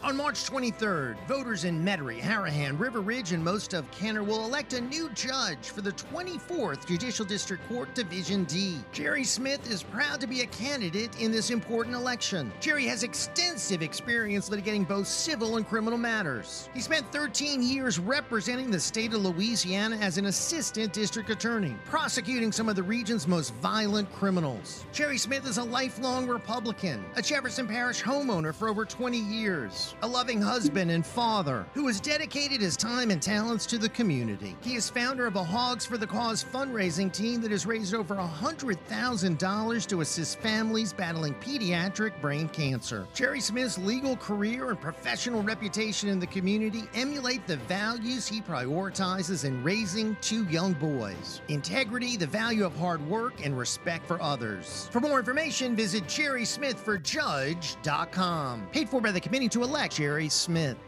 On 0.00 0.16
March 0.16 0.44
23rd, 0.44 1.16
voters 1.26 1.64
in 1.64 1.84
Metairie, 1.84 2.20
Harahan, 2.20 2.78
River 2.78 3.00
Ridge, 3.00 3.32
and 3.32 3.44
most 3.44 3.74
of 3.74 3.90
Kenner 3.90 4.22
will 4.22 4.44
elect 4.44 4.72
a 4.72 4.80
new 4.80 5.10
judge 5.10 5.70
for 5.70 5.80
the 5.80 5.90
24th 5.90 6.86
Judicial 6.86 7.24
District 7.24 7.66
Court 7.68 7.92
Division 7.96 8.44
D. 8.44 8.78
Jerry 8.92 9.24
Smith 9.24 9.68
is 9.68 9.82
proud 9.82 10.20
to 10.20 10.28
be 10.28 10.42
a 10.42 10.46
candidate 10.46 11.20
in 11.20 11.32
this 11.32 11.50
important 11.50 11.96
election. 11.96 12.52
Jerry 12.60 12.86
has 12.86 13.02
extensive 13.02 13.82
experience 13.82 14.48
litigating 14.48 14.86
both 14.86 15.08
civil 15.08 15.56
and 15.56 15.66
criminal 15.66 15.98
matters. 15.98 16.70
He 16.72 16.80
spent 16.80 17.10
13 17.10 17.60
years 17.60 17.98
representing 17.98 18.70
the 18.70 18.78
state 18.78 19.12
of 19.14 19.24
Louisiana 19.24 19.96
as 19.96 20.16
an 20.16 20.26
assistant 20.26 20.92
district 20.92 21.28
attorney, 21.28 21.76
prosecuting 21.86 22.52
some 22.52 22.68
of 22.68 22.76
the 22.76 22.84
region's 22.84 23.26
most 23.26 23.52
violent 23.54 24.10
criminals. 24.12 24.86
Jerry 24.92 25.18
Smith 25.18 25.44
is 25.44 25.58
a 25.58 25.64
lifelong 25.64 26.28
Republican, 26.28 27.04
a 27.16 27.22
Jefferson 27.22 27.66
Parish 27.66 28.00
homeowner 28.00 28.54
for 28.54 28.68
over 28.68 28.84
20 28.84 29.18
years, 29.18 29.87
a 30.02 30.06
loving 30.06 30.40
husband 30.40 30.90
and 30.90 31.04
father 31.04 31.66
who 31.74 31.86
has 31.86 32.00
dedicated 32.00 32.60
his 32.60 32.76
time 32.76 33.10
and 33.10 33.22
talents 33.22 33.66
to 33.66 33.78
the 33.78 33.88
community. 33.88 34.56
He 34.60 34.74
is 34.74 34.90
founder 34.90 35.26
of 35.26 35.36
a 35.36 35.44
Hogs 35.44 35.86
for 35.86 35.96
the 35.96 36.06
Cause 36.06 36.44
fundraising 36.44 37.12
team 37.12 37.40
that 37.40 37.50
has 37.50 37.66
raised 37.66 37.94
over 37.94 38.14
$100,000 38.14 39.86
to 39.86 40.00
assist 40.00 40.38
families 40.38 40.92
battling 40.92 41.34
pediatric 41.34 42.20
brain 42.20 42.48
cancer. 42.50 43.06
Jerry 43.14 43.40
Smith's 43.40 43.78
legal 43.78 44.16
career 44.16 44.70
and 44.70 44.80
professional 44.80 45.42
reputation 45.42 46.08
in 46.08 46.18
the 46.18 46.26
community 46.26 46.84
emulate 46.94 47.46
the 47.46 47.56
values 47.56 48.26
he 48.28 48.40
prioritizes 48.40 49.44
in 49.44 49.62
raising 49.64 50.16
two 50.20 50.44
young 50.44 50.72
boys 50.74 51.40
integrity, 51.48 52.16
the 52.16 52.26
value 52.26 52.66
of 52.66 52.76
hard 52.76 53.00
work, 53.08 53.44
and 53.44 53.56
respect 53.56 54.06
for 54.06 54.20
others. 54.20 54.88
For 54.90 55.00
more 55.00 55.18
information, 55.18 55.74
visit 55.74 56.04
jerrysmithforjudge.com. 56.04 58.68
Paid 58.72 58.88
for 58.88 59.00
by 59.00 59.12
the 59.12 59.20
committee 59.20 59.48
to 59.48 59.62
elect 59.62 59.77
Jerry 59.86 60.28
Smith. 60.28 60.87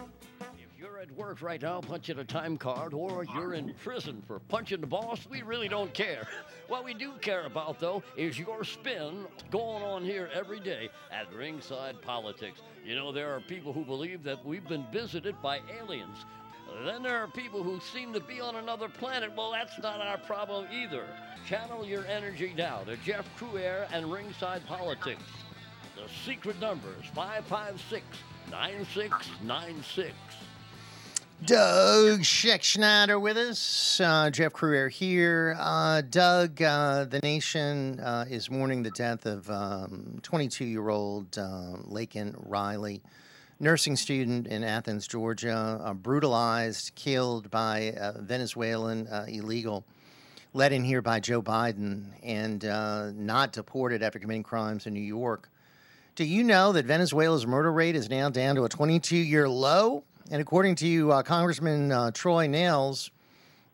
At 1.01 1.11
work 1.13 1.41
right 1.41 1.59
now 1.59 1.81
punching 1.81 2.19
a 2.19 2.23
time 2.23 2.57
card, 2.57 2.93
or 2.93 3.25
you're 3.33 3.55
in 3.55 3.73
prison 3.83 4.21
for 4.27 4.37
punching 4.37 4.81
the 4.81 4.87
boss, 4.87 5.25
we 5.31 5.41
really 5.41 5.67
don't 5.67 5.91
care. 5.95 6.27
What 6.67 6.85
we 6.85 6.93
do 6.93 7.13
care 7.21 7.47
about, 7.47 7.79
though, 7.79 8.03
is 8.15 8.37
your 8.37 8.63
spin 8.63 9.25
going 9.49 9.81
on 9.81 10.03
here 10.03 10.29
every 10.31 10.59
day 10.59 10.89
at 11.11 11.33
Ringside 11.33 11.99
Politics. 12.03 12.59
You 12.85 12.93
know, 12.93 13.11
there 13.11 13.35
are 13.35 13.39
people 13.39 13.73
who 13.73 13.83
believe 13.83 14.21
that 14.25 14.45
we've 14.45 14.67
been 14.67 14.85
visited 14.91 15.41
by 15.41 15.61
aliens. 15.81 16.17
Then 16.85 17.01
there 17.01 17.17
are 17.17 17.27
people 17.29 17.63
who 17.63 17.79
seem 17.79 18.13
to 18.13 18.19
be 18.19 18.39
on 18.39 18.57
another 18.57 18.87
planet. 18.87 19.31
Well, 19.35 19.53
that's 19.53 19.79
not 19.81 20.01
our 20.01 20.19
problem 20.19 20.67
either. 20.71 21.07
Channel 21.47 21.83
your 21.83 22.05
energy 22.05 22.53
now 22.55 22.83
to 22.83 22.95
Jeff 22.97 23.25
Crouere 23.39 23.87
and 23.91 24.11
Ringside 24.11 24.67
Politics. 24.67 25.23
The 25.95 26.07
secret 26.23 26.59
number 26.59 26.89
is 27.01 27.07
556 27.15 28.05
9696. 28.51 30.13
Doug 31.43 32.19
Schexnayder 32.19 33.19
with 33.19 33.35
us. 33.35 33.99
Uh, 33.99 34.29
Jeff 34.29 34.53
Crouere 34.53 34.91
here. 34.91 35.55
Uh, 35.59 36.01
Doug, 36.01 36.61
uh, 36.61 37.05
the 37.05 37.19
nation 37.23 37.99
uh, 37.99 38.25
is 38.29 38.51
mourning 38.51 38.83
the 38.83 38.91
death 38.91 39.25
of 39.25 39.47
22 40.21 40.65
year 40.65 40.89
old 40.89 41.35
uh, 41.39 41.77
Laken 41.89 42.35
Riley, 42.45 43.01
nursing 43.59 43.95
student 43.95 44.45
in 44.45 44.63
Athens, 44.63 45.07
Georgia, 45.07 45.81
uh, 45.83 45.95
brutalized, 45.95 46.93
killed 46.93 47.49
by 47.49 47.95
Venezuelan 48.19 49.07
illegal, 49.27 49.83
led 50.53 50.71
in 50.71 50.83
here 50.83 51.01
by 51.01 51.19
Joe 51.19 51.41
Biden, 51.41 52.11
and 52.21 52.61
not 53.17 53.51
deported 53.51 54.03
after 54.03 54.19
committing 54.19 54.43
crimes 54.43 54.85
in 54.85 54.93
New 54.93 54.99
York. 54.99 55.49
Do 56.13 56.23
you 56.23 56.43
know 56.43 56.71
that 56.73 56.85
Venezuela's 56.85 57.47
murder 57.47 57.71
rate 57.71 57.95
is 57.95 58.11
now 58.11 58.29
down 58.29 58.55
to 58.57 58.65
a 58.65 58.69
22 58.69 59.17
year 59.17 59.49
low? 59.49 60.03
And 60.31 60.39
according 60.39 60.75
to 60.75 61.11
uh, 61.11 61.23
Congressman 61.23 61.91
uh, 61.91 62.11
Troy 62.11 62.47
Nehls, 62.47 63.09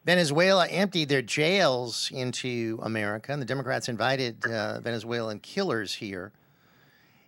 Venezuela 0.05 0.65
emptied 0.67 1.07
their 1.07 1.21
jails 1.21 2.09
into 2.11 2.79
America, 2.81 3.31
and 3.31 3.39
the 3.39 3.45
Democrats 3.45 3.89
invited 3.89 4.43
uh, 4.43 4.79
Venezuelan 4.79 5.39
killers 5.39 5.93
here. 5.93 6.31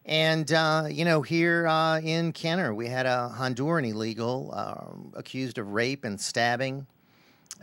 And, 0.04 0.52
uh, 0.52 0.88
you 0.90 1.06
know, 1.06 1.22
here 1.22 1.68
uh, 1.68 2.00
in 2.00 2.32
Kenner, 2.32 2.74
we 2.74 2.88
had 2.88 3.06
a 3.06 3.32
Honduran 3.38 3.88
illegal 3.88 4.52
um 4.52 5.14
accused 5.16 5.60
of 5.60 5.68
rape 5.74 6.06
and 6.06 6.20
stabbing. 6.20 6.88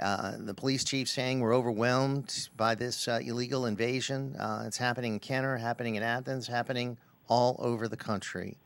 Uh, 0.00 0.34
the 0.38 0.54
police 0.54 0.84
chief 0.84 1.08
saying 1.08 1.40
we're 1.40 1.54
overwhelmed 1.54 2.48
by 2.56 2.76
this 2.76 3.08
illegal 3.08 3.66
invasion. 3.66 4.36
It's 4.64 4.78
happening 4.78 5.14
in 5.14 5.18
Kenner, 5.18 5.56
happening 5.56 5.96
in 5.96 6.04
Athens, 6.04 6.46
happening 6.46 6.96
all 7.28 7.56
over 7.58 7.88
the 7.88 7.96
country. 7.96 8.56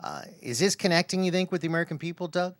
Uh, 0.00 0.22
is 0.40 0.58
this 0.58 0.76
connecting, 0.76 1.24
you 1.24 1.32
think, 1.32 1.50
with 1.50 1.60
the 1.60 1.68
American 1.68 1.98
people, 1.98 2.28
Doug? 2.28 2.54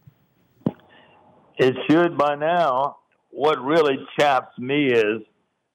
It 1.57 1.75
should 1.89 2.17
by 2.17 2.35
now. 2.35 2.99
What 3.31 3.63
really 3.63 3.99
chaps 4.19 4.59
me 4.59 4.87
is 4.87 5.23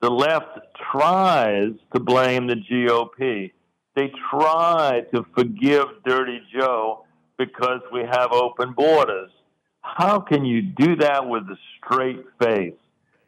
the 0.02 0.10
left 0.10 0.60
tries 0.92 1.72
to 1.94 2.00
blame 2.00 2.48
the 2.48 2.56
GOP. 2.56 3.52
They 3.96 4.12
try 4.30 5.04
to 5.14 5.26
forgive 5.36 5.86
Dirty 6.06 6.42
Joe 6.54 7.06
because 7.38 7.82
we 7.92 8.02
have 8.02 8.32
open 8.32 8.74
borders. 8.74 9.32
How 9.82 10.20
can 10.20 10.46
you 10.46 10.62
do 10.62 10.96
that 10.98 11.28
with 11.28 11.44
a 11.44 11.58
straight 11.78 12.24
face? 12.42 12.74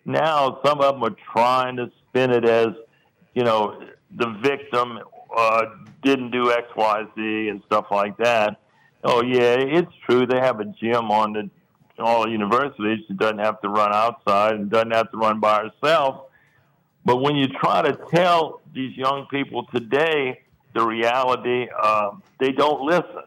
Now, 0.06 0.60
some 0.66 0.82
of 0.82 0.96
them 0.96 1.04
are 1.04 1.16
trying 1.34 1.78
to 1.78 1.92
spin 2.10 2.32
it 2.32 2.46
as, 2.46 2.68
you 3.34 3.44
know, 3.44 3.82
the 4.16 4.30
victim 4.42 5.00
uh, 5.36 5.66
didn't 6.04 6.32
do 6.32 6.52
X, 6.52 6.68
Y, 6.76 7.04
Z, 7.16 7.50
and 7.50 7.62
stuff 7.66 7.88
like 7.92 8.18
that. 8.18 8.60
Oh 9.04 9.22
yeah, 9.24 9.56
it's 9.60 9.92
true. 10.08 10.26
They 10.26 10.40
have 10.40 10.60
a 10.60 10.66
gym 10.66 11.12
on 11.12 11.34
the 11.34 11.50
all 12.00 12.30
universities. 12.30 13.06
She 13.08 13.14
doesn't 13.14 13.40
have 13.40 13.62
to 13.62 13.70
run 13.70 13.94
outside 13.94 14.54
and 14.54 14.70
doesn't 14.70 14.92
have 14.92 15.12
to 15.12 15.18
run 15.18 15.40
by 15.40 15.64
herself. 15.70 16.26
But 17.06 17.18
when 17.18 17.36
you 17.36 17.48
try 17.48 17.84
to 17.84 17.94
tell 18.14 18.62
these 18.74 18.98
young 18.98 19.28
people 19.28 19.66
today 19.66 20.42
the 20.74 20.86
reality, 20.86 21.68
uh, 21.80 22.12
they 22.40 22.52
don't 22.52 22.82
listen, 22.82 23.24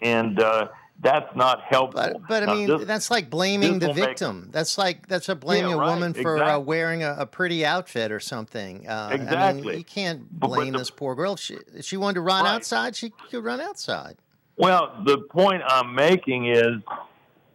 and 0.00 0.40
uh, 0.40 0.68
that's 1.00 1.34
not 1.36 1.62
helpful. 1.62 2.00
But, 2.02 2.28
but 2.28 2.42
I 2.42 2.46
Now, 2.46 2.54
mean, 2.54 2.66
this- 2.78 2.84
that's 2.86 3.10
like 3.10 3.30
blaming 3.30 3.78
the 3.78 3.88
will 3.88 3.94
make- 3.94 4.04
victim. 4.04 4.48
That's 4.52 4.76
like 4.78 5.06
that's 5.06 5.28
a 5.28 5.34
blaming 5.36 5.70
Yeah, 5.70 5.76
a 5.84 5.86
woman 5.90 6.12
for 6.14 6.42
uh, 6.42 6.58
wearing 6.58 7.02
a, 7.04 7.14
a 7.20 7.26
pretty 7.26 7.64
outfit 7.64 8.10
or 8.10 8.20
something. 8.20 8.86
Uh, 8.88 8.92
I 8.92 9.16
mean, 9.16 9.22
Exactly. 9.22 9.76
you 9.78 9.84
can't 9.84 10.28
blame 10.30 10.72
the- 10.72 10.78
this 10.78 10.90
poor 10.90 11.14
girl. 11.14 11.36
She, 11.36 11.58
she 11.82 11.96
wanted 11.96 12.14
to 12.14 12.20
run 12.22 12.44
Right. 12.44 12.54
outside, 12.54 12.96
she 12.96 13.10
could 13.30 13.44
run 13.44 13.60
outside. 13.60 14.16
Well, 14.56 14.92
the 15.06 15.18
point 15.18 15.62
I'm 15.66 15.94
making 15.94 16.48
is 16.48 16.74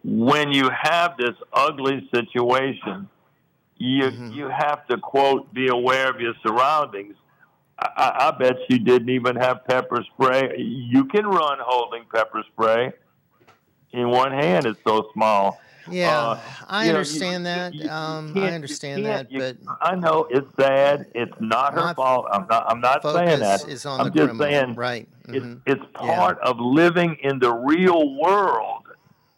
when 0.06 0.52
you 0.54 0.70
have 0.70 1.18
this 1.18 1.36
ugly 1.52 2.08
situation, 2.14 3.10
you 3.78 4.04
Mm-hmm. 4.06 4.32
you 4.32 4.48
have 4.48 4.88
to 4.88 4.98
quote 4.98 5.54
be 5.54 5.68
aware 5.68 6.10
of 6.10 6.22
your 6.22 6.34
surroundings. 6.46 7.16
I, 7.80 7.90
I 7.98 8.28
I 8.28 8.32
bet 8.32 8.56
you 8.70 8.80
didn't 8.80 9.10
even 9.10 9.36
have 9.36 9.66
pepper 9.66 10.02
spray. 10.14 10.56
You 10.58 11.06
can 11.06 11.26
run 11.26 11.58
holding 11.62 12.04
pepper 12.14 12.44
spray 12.54 12.94
in 13.94 14.10
one 14.10 14.32
hand. 14.32 14.66
It's 14.66 14.80
so 14.86 15.10
small. 15.14 15.60
Yeah, 15.90 16.18
Uh, 16.18 16.40
I 16.70 16.86
you 16.86 16.88
know, 16.88 16.92
you- 16.94 16.98
understand 17.00 17.46
that. 17.46 17.74
um, 17.90 18.30
I 18.30 18.34
can't- 18.34 18.36
you 18.36 18.44
understand 18.44 19.06
that, 19.06 19.28
but 19.32 19.58
I 19.82 19.96
know 19.96 20.28
it's 20.30 20.48
sad. 20.56 21.08
It's 21.14 21.34
not 21.42 21.74
her 21.74 21.94
fault. 21.94 22.28
I'm 22.32 22.48
not. 22.50 22.66
I'm 22.72 22.80
not 22.80 23.04
saying 23.04 23.40
that. 23.42 23.68
is 23.68 23.86
on 23.86 24.00
I'm 24.00 24.06
the 24.08 24.12
just 24.12 24.26
criminal, 24.38 24.46
saying 24.66 24.76
right? 24.76 25.08
It's 25.28 25.46
mhm. 25.46 25.60
it's 25.66 25.84
part 25.94 26.40
of 26.40 26.58
living 26.60 27.18
in 27.22 27.40
the 27.40 27.52
real 27.52 28.16
world 28.18 28.84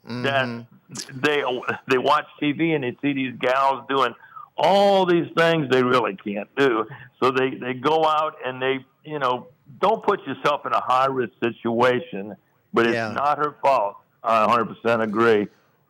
that 0.03 0.45
Mm-hmm. 0.45 1.19
they 1.19 1.43
they 1.87 1.97
watch 1.97 2.25
TV 2.39 2.75
and 2.75 2.83
they 2.83 2.95
see 3.01 3.13
these 3.13 3.33
gals 3.39 3.83
doing 3.89 4.13
all 4.55 5.05
these 5.07 5.27
things 5.35 5.67
they 5.71 5.81
really 5.83 6.15
can't 6.15 6.47
do. 6.55 6.85
So 7.19 7.31
they 7.31 7.55
they 7.55 7.73
go 7.73 8.05
out 8.05 8.35
and 8.45 8.61
they 8.61 8.85
you 9.03 9.17
know 9.17 9.47
don't 9.81 10.03
put 10.03 10.21
yourself 10.27 10.63
in 10.67 10.73
a 10.73 10.79
high 10.79 11.07
risk 11.07 11.33
situation. 11.43 12.35
But 12.71 12.85
it's 12.85 12.93
Yeah. 12.93 13.13
not 13.13 13.39
her 13.39 13.55
fault. 13.63 13.95
I 14.25 14.45
100% 14.47 15.03
agree. 15.03 15.47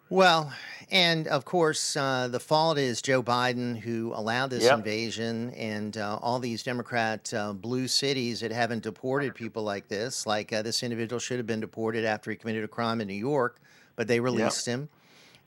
Well, 0.10 0.54
and 0.92 1.28
of 1.28 1.46
course, 1.46 1.98
uh, 1.98 2.28
the 2.28 2.40
fault 2.40 2.78
is 2.78 3.02
Joe 3.02 3.24
Biden 3.24 3.78
who 3.78 4.14
allowed 4.14 4.52
this 4.52 4.66
Yep. 4.66 4.80
invasion, 4.80 5.50
and 5.52 5.98
uh, 5.98 6.20
all 6.22 6.40
these 6.40 6.62
Democrat 6.62 7.34
uh, 7.34 7.54
blue 7.54 7.88
cities 7.88 8.42
that 8.42 8.52
haven't 8.52 8.84
deported 8.84 9.34
people 9.34 9.64
like 9.64 9.88
this. 9.88 10.28
Like 10.28 10.54
uh, 10.54 10.62
this 10.62 10.84
individual 10.84 11.20
should 11.20 11.38
have 11.38 11.48
been 11.48 11.60
deported 11.60 12.06
after 12.06 12.30
he 12.30 12.38
committed 12.38 12.64
a 12.64 12.68
crime 12.68 13.02
in 13.02 13.08
New 13.08 13.16
York, 13.16 13.60
but 13.96 14.08
they 14.08 14.20
released 14.20 14.66
him. 14.68 14.90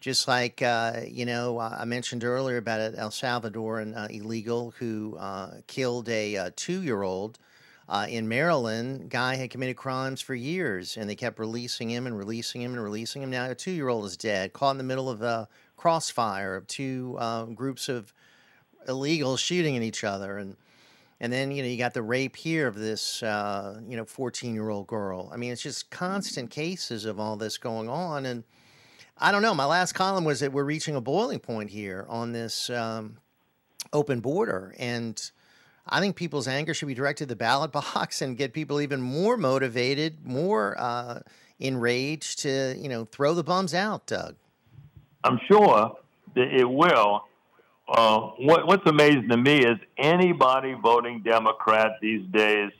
Just 0.00 0.26
like 0.28 0.60
uh, 0.62 1.02
you 1.06 1.24
know, 1.24 1.58
I 1.60 1.84
mentioned 1.84 2.24
earlier 2.24 2.56
about 2.56 2.80
an 2.80 2.96
El 2.96 3.10
Salvadoran 3.10 3.96
uh, 3.96 4.08
illegal 4.10 4.72
who 4.78 5.16
uh, 5.18 5.50
killed 5.66 6.08
a 6.08 6.36
uh, 6.36 6.50
two-year-old 6.56 7.38
uh, 7.88 8.06
in 8.08 8.28
Maryland, 8.28 9.08
guy 9.08 9.36
had 9.36 9.50
committed 9.50 9.76
crimes 9.76 10.20
for 10.20 10.34
years, 10.34 10.96
and 10.96 11.08
they 11.08 11.14
kept 11.14 11.38
releasing 11.38 11.90
him 11.90 12.06
and 12.06 12.18
releasing 12.18 12.60
him 12.60 12.74
and 12.74 12.82
releasing 12.82 13.22
him. 13.22 13.30
Now 13.30 13.50
a 13.50 13.54
two-year-old 13.54 14.04
is 14.04 14.16
dead, 14.16 14.52
caught 14.52 14.72
in 14.72 14.78
the 14.78 14.84
middle 14.84 15.08
of 15.08 15.22
a 15.22 15.48
crossfire 15.76 16.54
of 16.54 16.66
two 16.66 17.16
uh, 17.18 17.44
groups 17.44 17.88
of 17.88 18.12
illegals 18.86 19.38
shooting 19.38 19.76
at 19.76 19.82
each 19.82 20.04
other, 20.04 20.36
and 20.36 20.56
and 21.20 21.32
then 21.32 21.50
you 21.50 21.62
know 21.62 21.68
you 21.68 21.78
got 21.78 21.94
the 21.94 22.02
rape 22.02 22.36
here 22.36 22.66
of 22.66 22.74
this 22.74 23.22
uh, 23.22 23.80
you 23.88 23.96
know 23.96 24.04
14-year-old 24.04 24.86
girl. 24.86 25.30
I 25.32 25.38
mean, 25.38 25.52
it's 25.52 25.62
just 25.62 25.90
constant 25.90 26.50
cases 26.50 27.06
of 27.06 27.18
all 27.18 27.36
this 27.36 27.56
going 27.56 27.88
on, 27.88 28.26
and 28.26 28.44
I 29.16 29.32
don't 29.32 29.42
know. 29.42 29.54
My 29.54 29.64
last 29.64 29.94
column 29.94 30.24
was 30.24 30.40
that 30.40 30.52
we're 30.52 30.64
reaching 30.64 30.94
a 30.94 31.00
boiling 31.00 31.38
point 31.38 31.70
here 31.70 32.04
on 32.10 32.32
this 32.32 32.68
um, 32.68 33.16
open 33.94 34.20
border, 34.20 34.74
and 34.78 35.18
I 35.90 36.00
think 36.00 36.16
people's 36.16 36.48
anger 36.48 36.74
should 36.74 36.88
be 36.88 36.94
directed 36.94 37.24
to 37.24 37.28
the 37.28 37.36
ballot 37.36 37.72
box 37.94 38.22
and 38.22 38.36
get 38.36 38.52
people 38.52 38.80
even 38.80 39.00
more 39.00 39.36
motivated, 39.36 40.26
more 40.26 40.76
uh, 40.78 41.20
enraged 41.58 42.40
to 42.40 42.74
you 42.78 42.88
know 42.88 43.04
throw 43.04 43.34
the 43.34 43.44
bums 43.44 43.74
out. 43.74 44.06
Doug, 44.06 44.36
I'm 45.24 45.40
sure 45.50 45.96
that 46.34 46.54
it 46.54 46.68
will. 46.68 47.24
Uh, 47.88 48.20
what, 48.40 48.66
what's 48.66 48.86
amazing 48.86 49.28
to 49.30 49.36
me 49.38 49.64
is 49.64 49.78
anybody 49.96 50.74
voting 50.74 51.22
Democrat 51.22 51.92
these 52.02 52.22
days 52.32 52.70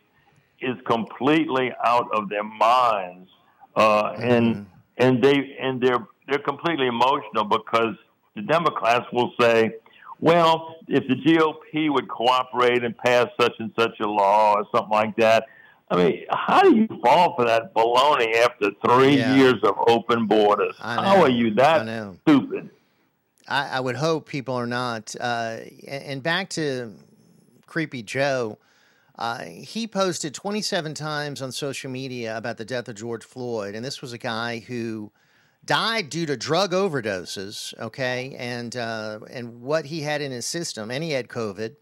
is 0.60 0.76
completely 0.86 1.72
out 1.82 2.08
of 2.12 2.28
their 2.28 2.44
minds, 2.44 3.30
uh, 3.74 4.12
and 4.18 4.66
and 4.98 5.22
they 5.22 5.56
and 5.60 5.80
they're 5.80 6.06
they're 6.28 6.38
completely 6.38 6.86
emotional 6.86 7.44
because 7.44 7.94
the 8.36 8.42
Democrats 8.42 9.06
will 9.12 9.32
say, 9.40 9.72
well, 10.20 10.76
if 10.88 11.06
the 11.08 11.14
GOP 11.14 11.92
would 11.92 12.08
cooperate 12.08 12.84
and 12.84 12.96
pass 12.96 13.26
such 13.40 13.52
and 13.58 13.70
such 13.78 14.00
a 14.00 14.06
law 14.06 14.54
or 14.54 14.64
something 14.74 14.90
like 14.90 15.16
that. 15.16 15.46
I 15.90 15.96
mean, 15.96 16.24
how 16.30 16.60
do 16.60 16.76
you 16.76 16.86
fall 17.02 17.34
for 17.34 17.46
that 17.46 17.72
baloney 17.74 18.34
after 18.36 18.70
three 18.84 19.16
Yeah. 19.16 19.34
years 19.36 19.54
of 19.62 19.74
open 19.88 20.26
borders? 20.26 20.74
How 20.78 21.22
are 21.22 21.30
you 21.30 21.54
that 21.54 21.86
stupid? 22.26 22.68
I, 23.48 23.68
I 23.68 23.80
would 23.80 23.96
hope 23.96 24.28
people 24.28 24.54
are 24.54 24.66
not. 24.66 25.14
Uh, 25.18 25.58
and, 25.86 26.04
and 26.04 26.22
back 26.22 26.50
to 26.50 26.92
Creepy 27.66 28.02
Joe, 28.02 28.58
uh, 29.18 29.44
he 29.44 29.86
posted 29.86 30.34
27 30.34 30.92
times 30.92 31.40
on 31.40 31.52
social 31.52 31.90
media 31.90 32.36
about 32.36 32.58
the 32.58 32.66
death 32.66 32.88
of 32.88 32.94
George 32.96 33.24
Floyd, 33.24 33.74
and 33.74 33.82
this 33.82 34.02
was 34.02 34.12
a 34.12 34.18
guy 34.18 34.58
who 34.58 35.10
died 35.64 36.10
due 36.10 36.26
to 36.26 36.36
drug 36.36 36.72
overdoses. 36.72 37.78
Okay, 37.78 38.34
and 38.38 38.76
uh, 38.76 39.20
and 39.30 39.60
what 39.60 39.86
he 39.86 40.00
had 40.00 40.20
in 40.20 40.32
his 40.32 40.46
system, 40.46 40.90
and 40.90 41.04
he 41.04 41.10
had 41.10 41.28
COVID. 41.28 41.76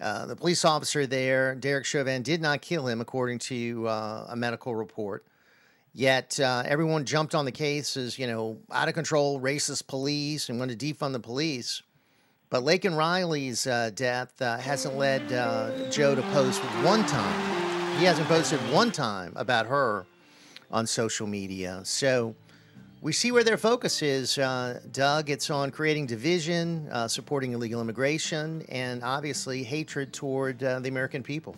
Uh, 0.00 0.24
the 0.24 0.36
police 0.36 0.64
officer 0.64 1.06
there, 1.06 1.54
Derek 1.54 1.84
Chauvin, 1.84 2.22
did 2.22 2.40
not 2.40 2.62
kill 2.62 2.86
him, 2.86 3.02
according 3.02 3.38
to 3.40 3.86
uh, 3.86 4.26
a 4.30 4.36
medical 4.36 4.74
report. 4.74 5.26
Yet 5.92 6.40
uh, 6.40 6.62
everyone 6.64 7.04
jumped 7.04 7.34
on 7.34 7.44
the 7.44 7.52
case 7.52 7.96
as, 7.98 8.18
you 8.18 8.26
know, 8.26 8.58
out 8.72 8.88
of 8.88 8.94
control, 8.94 9.40
racist 9.40 9.88
police 9.88 10.48
and 10.48 10.58
wanted 10.58 10.78
to 10.78 10.94
defund 10.94 11.12
the 11.12 11.20
police. 11.20 11.82
But 12.48 12.62
Laken 12.62 12.96
Riley's 12.96 13.66
uh, 13.66 13.90
death 13.94 14.40
uh, 14.40 14.56
hasn't 14.56 14.96
led 14.96 15.28
Joe 15.90 16.14
to 16.14 16.22
post 16.32 16.60
one 16.82 17.04
time. 17.04 17.98
He 17.98 18.04
hasn't 18.04 18.28
posted 18.28 18.60
one 18.72 18.92
time 18.92 19.34
about 19.36 19.66
her 19.66 20.06
on 20.70 20.86
social 20.86 21.26
media. 21.26 21.80
So 21.84 22.34
we 23.02 23.12
see 23.12 23.32
where 23.32 23.44
their 23.44 23.56
focus 23.56 24.02
is, 24.02 24.36
uh, 24.36 24.80
Doug. 24.92 25.30
It's 25.30 25.48
on 25.50 25.70
creating 25.70 26.06
division, 26.06 26.88
uh, 26.92 27.08
supporting 27.08 27.52
illegal 27.52 27.80
immigration, 27.80 28.62
and 28.68 29.02
obviously 29.02 29.62
hatred 29.62 30.12
toward 30.12 30.62
uh, 30.62 30.80
the 30.80 30.88
American 30.88 31.22
people. 31.22 31.56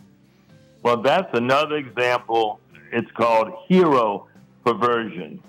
Well, 0.82 1.02
that's 1.02 1.28
another 1.36 1.76
example. 1.76 2.60
It's 2.92 3.10
called 3.12 3.52
hero 3.66 4.28
perversion. 4.64 5.42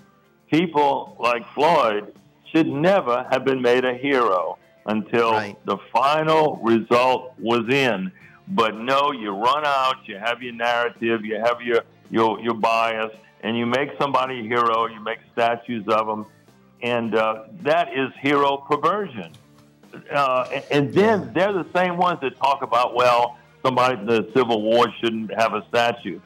People 0.50 1.16
like 1.20 1.46
Floyd 1.54 2.14
should 2.52 2.66
never 2.66 3.26
have 3.30 3.44
been 3.44 3.62
made 3.62 3.84
a 3.84 3.94
hero 3.94 4.58
until 4.86 5.56
the 5.64 5.78
final 5.92 6.56
result 6.62 7.34
was 7.38 7.68
in. 7.68 8.10
But 8.48 8.76
no, 8.76 9.12
you 9.12 9.30
run 9.30 9.64
out, 9.64 9.96
you 10.06 10.16
have 10.18 10.42
your 10.42 10.52
narrative, 10.52 11.24
you 11.24 11.36
have 11.36 11.62
your 11.62 11.82
your 12.10 12.38
your 12.40 12.54
bias, 12.54 13.10
and 13.44 13.56
you 13.56 13.66
make 13.66 13.90
somebody 14.00 14.40
a 14.40 14.42
hero. 14.42 14.86
You 14.86 15.00
make 15.00 15.18
statues 15.32 15.84
of 15.88 16.06
them, 16.08 16.26
and 16.82 17.14
uh, 17.14 17.44
that 17.62 17.96
is 17.96 18.10
hero 18.20 18.56
perversion. 18.56 19.30
Uh, 20.12 20.48
and- 20.52 20.64
and 20.72 20.92
then 20.94 21.32
they're 21.34 21.52
the 21.52 21.66
same 21.74 21.96
ones 21.96 22.18
that 22.22 22.36
talk 22.38 22.62
about, 22.62 22.94
well, 22.96 23.38
somebody 23.64 24.00
in 24.00 24.06
the 24.06 24.28
Civil 24.34 24.60
War 24.62 24.86
shouldn't 25.00 25.32
have 25.38 25.54
a 25.54 25.64
statue. 25.68 26.18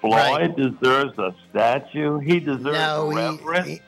Floyd 0.00 0.56
deserves 0.56 1.18
a 1.18 1.34
statue. 1.50 2.18
He 2.18 2.38
deserves 2.40 2.64
No, 2.78 3.10
a 3.10 3.10
he- 3.10 3.16
reverence. 3.44 3.80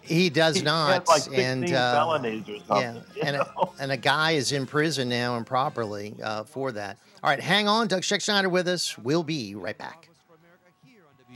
He 0.00 0.28
does 0.28 0.56
He 0.56 0.62
not. 0.62 1.08
like 1.08 1.22
16 1.22 1.40
and 1.40 1.72
uh, 1.72 1.92
felonies 1.94 2.46
or 2.46 2.58
something. 2.66 3.02
Yeah, 3.16 3.26
and 3.26 3.36
a, 3.36 3.46
and 3.80 3.90
a 3.92 3.96
guy 3.96 4.32
is 4.32 4.52
in 4.52 4.66
prison 4.66 5.08
now 5.08 5.36
improperly 5.38 6.14
uh, 6.22 6.44
for 6.44 6.72
that. 6.72 6.98
All 7.22 7.30
right, 7.30 7.40
hang 7.40 7.68
on. 7.68 7.88
Doug 7.88 8.02
Scheck 8.02 8.50
with 8.50 8.68
us. 8.68 8.98
We'll 8.98 9.22
be 9.22 9.54
right 9.54 9.78
back. 9.78 10.10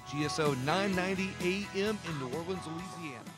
GSO 0.09 0.57
990 0.65 1.67
AM 1.77 1.99
in 2.09 2.19
New 2.19 2.35
Orleans, 2.35 2.63
Louisiana. 2.67 3.31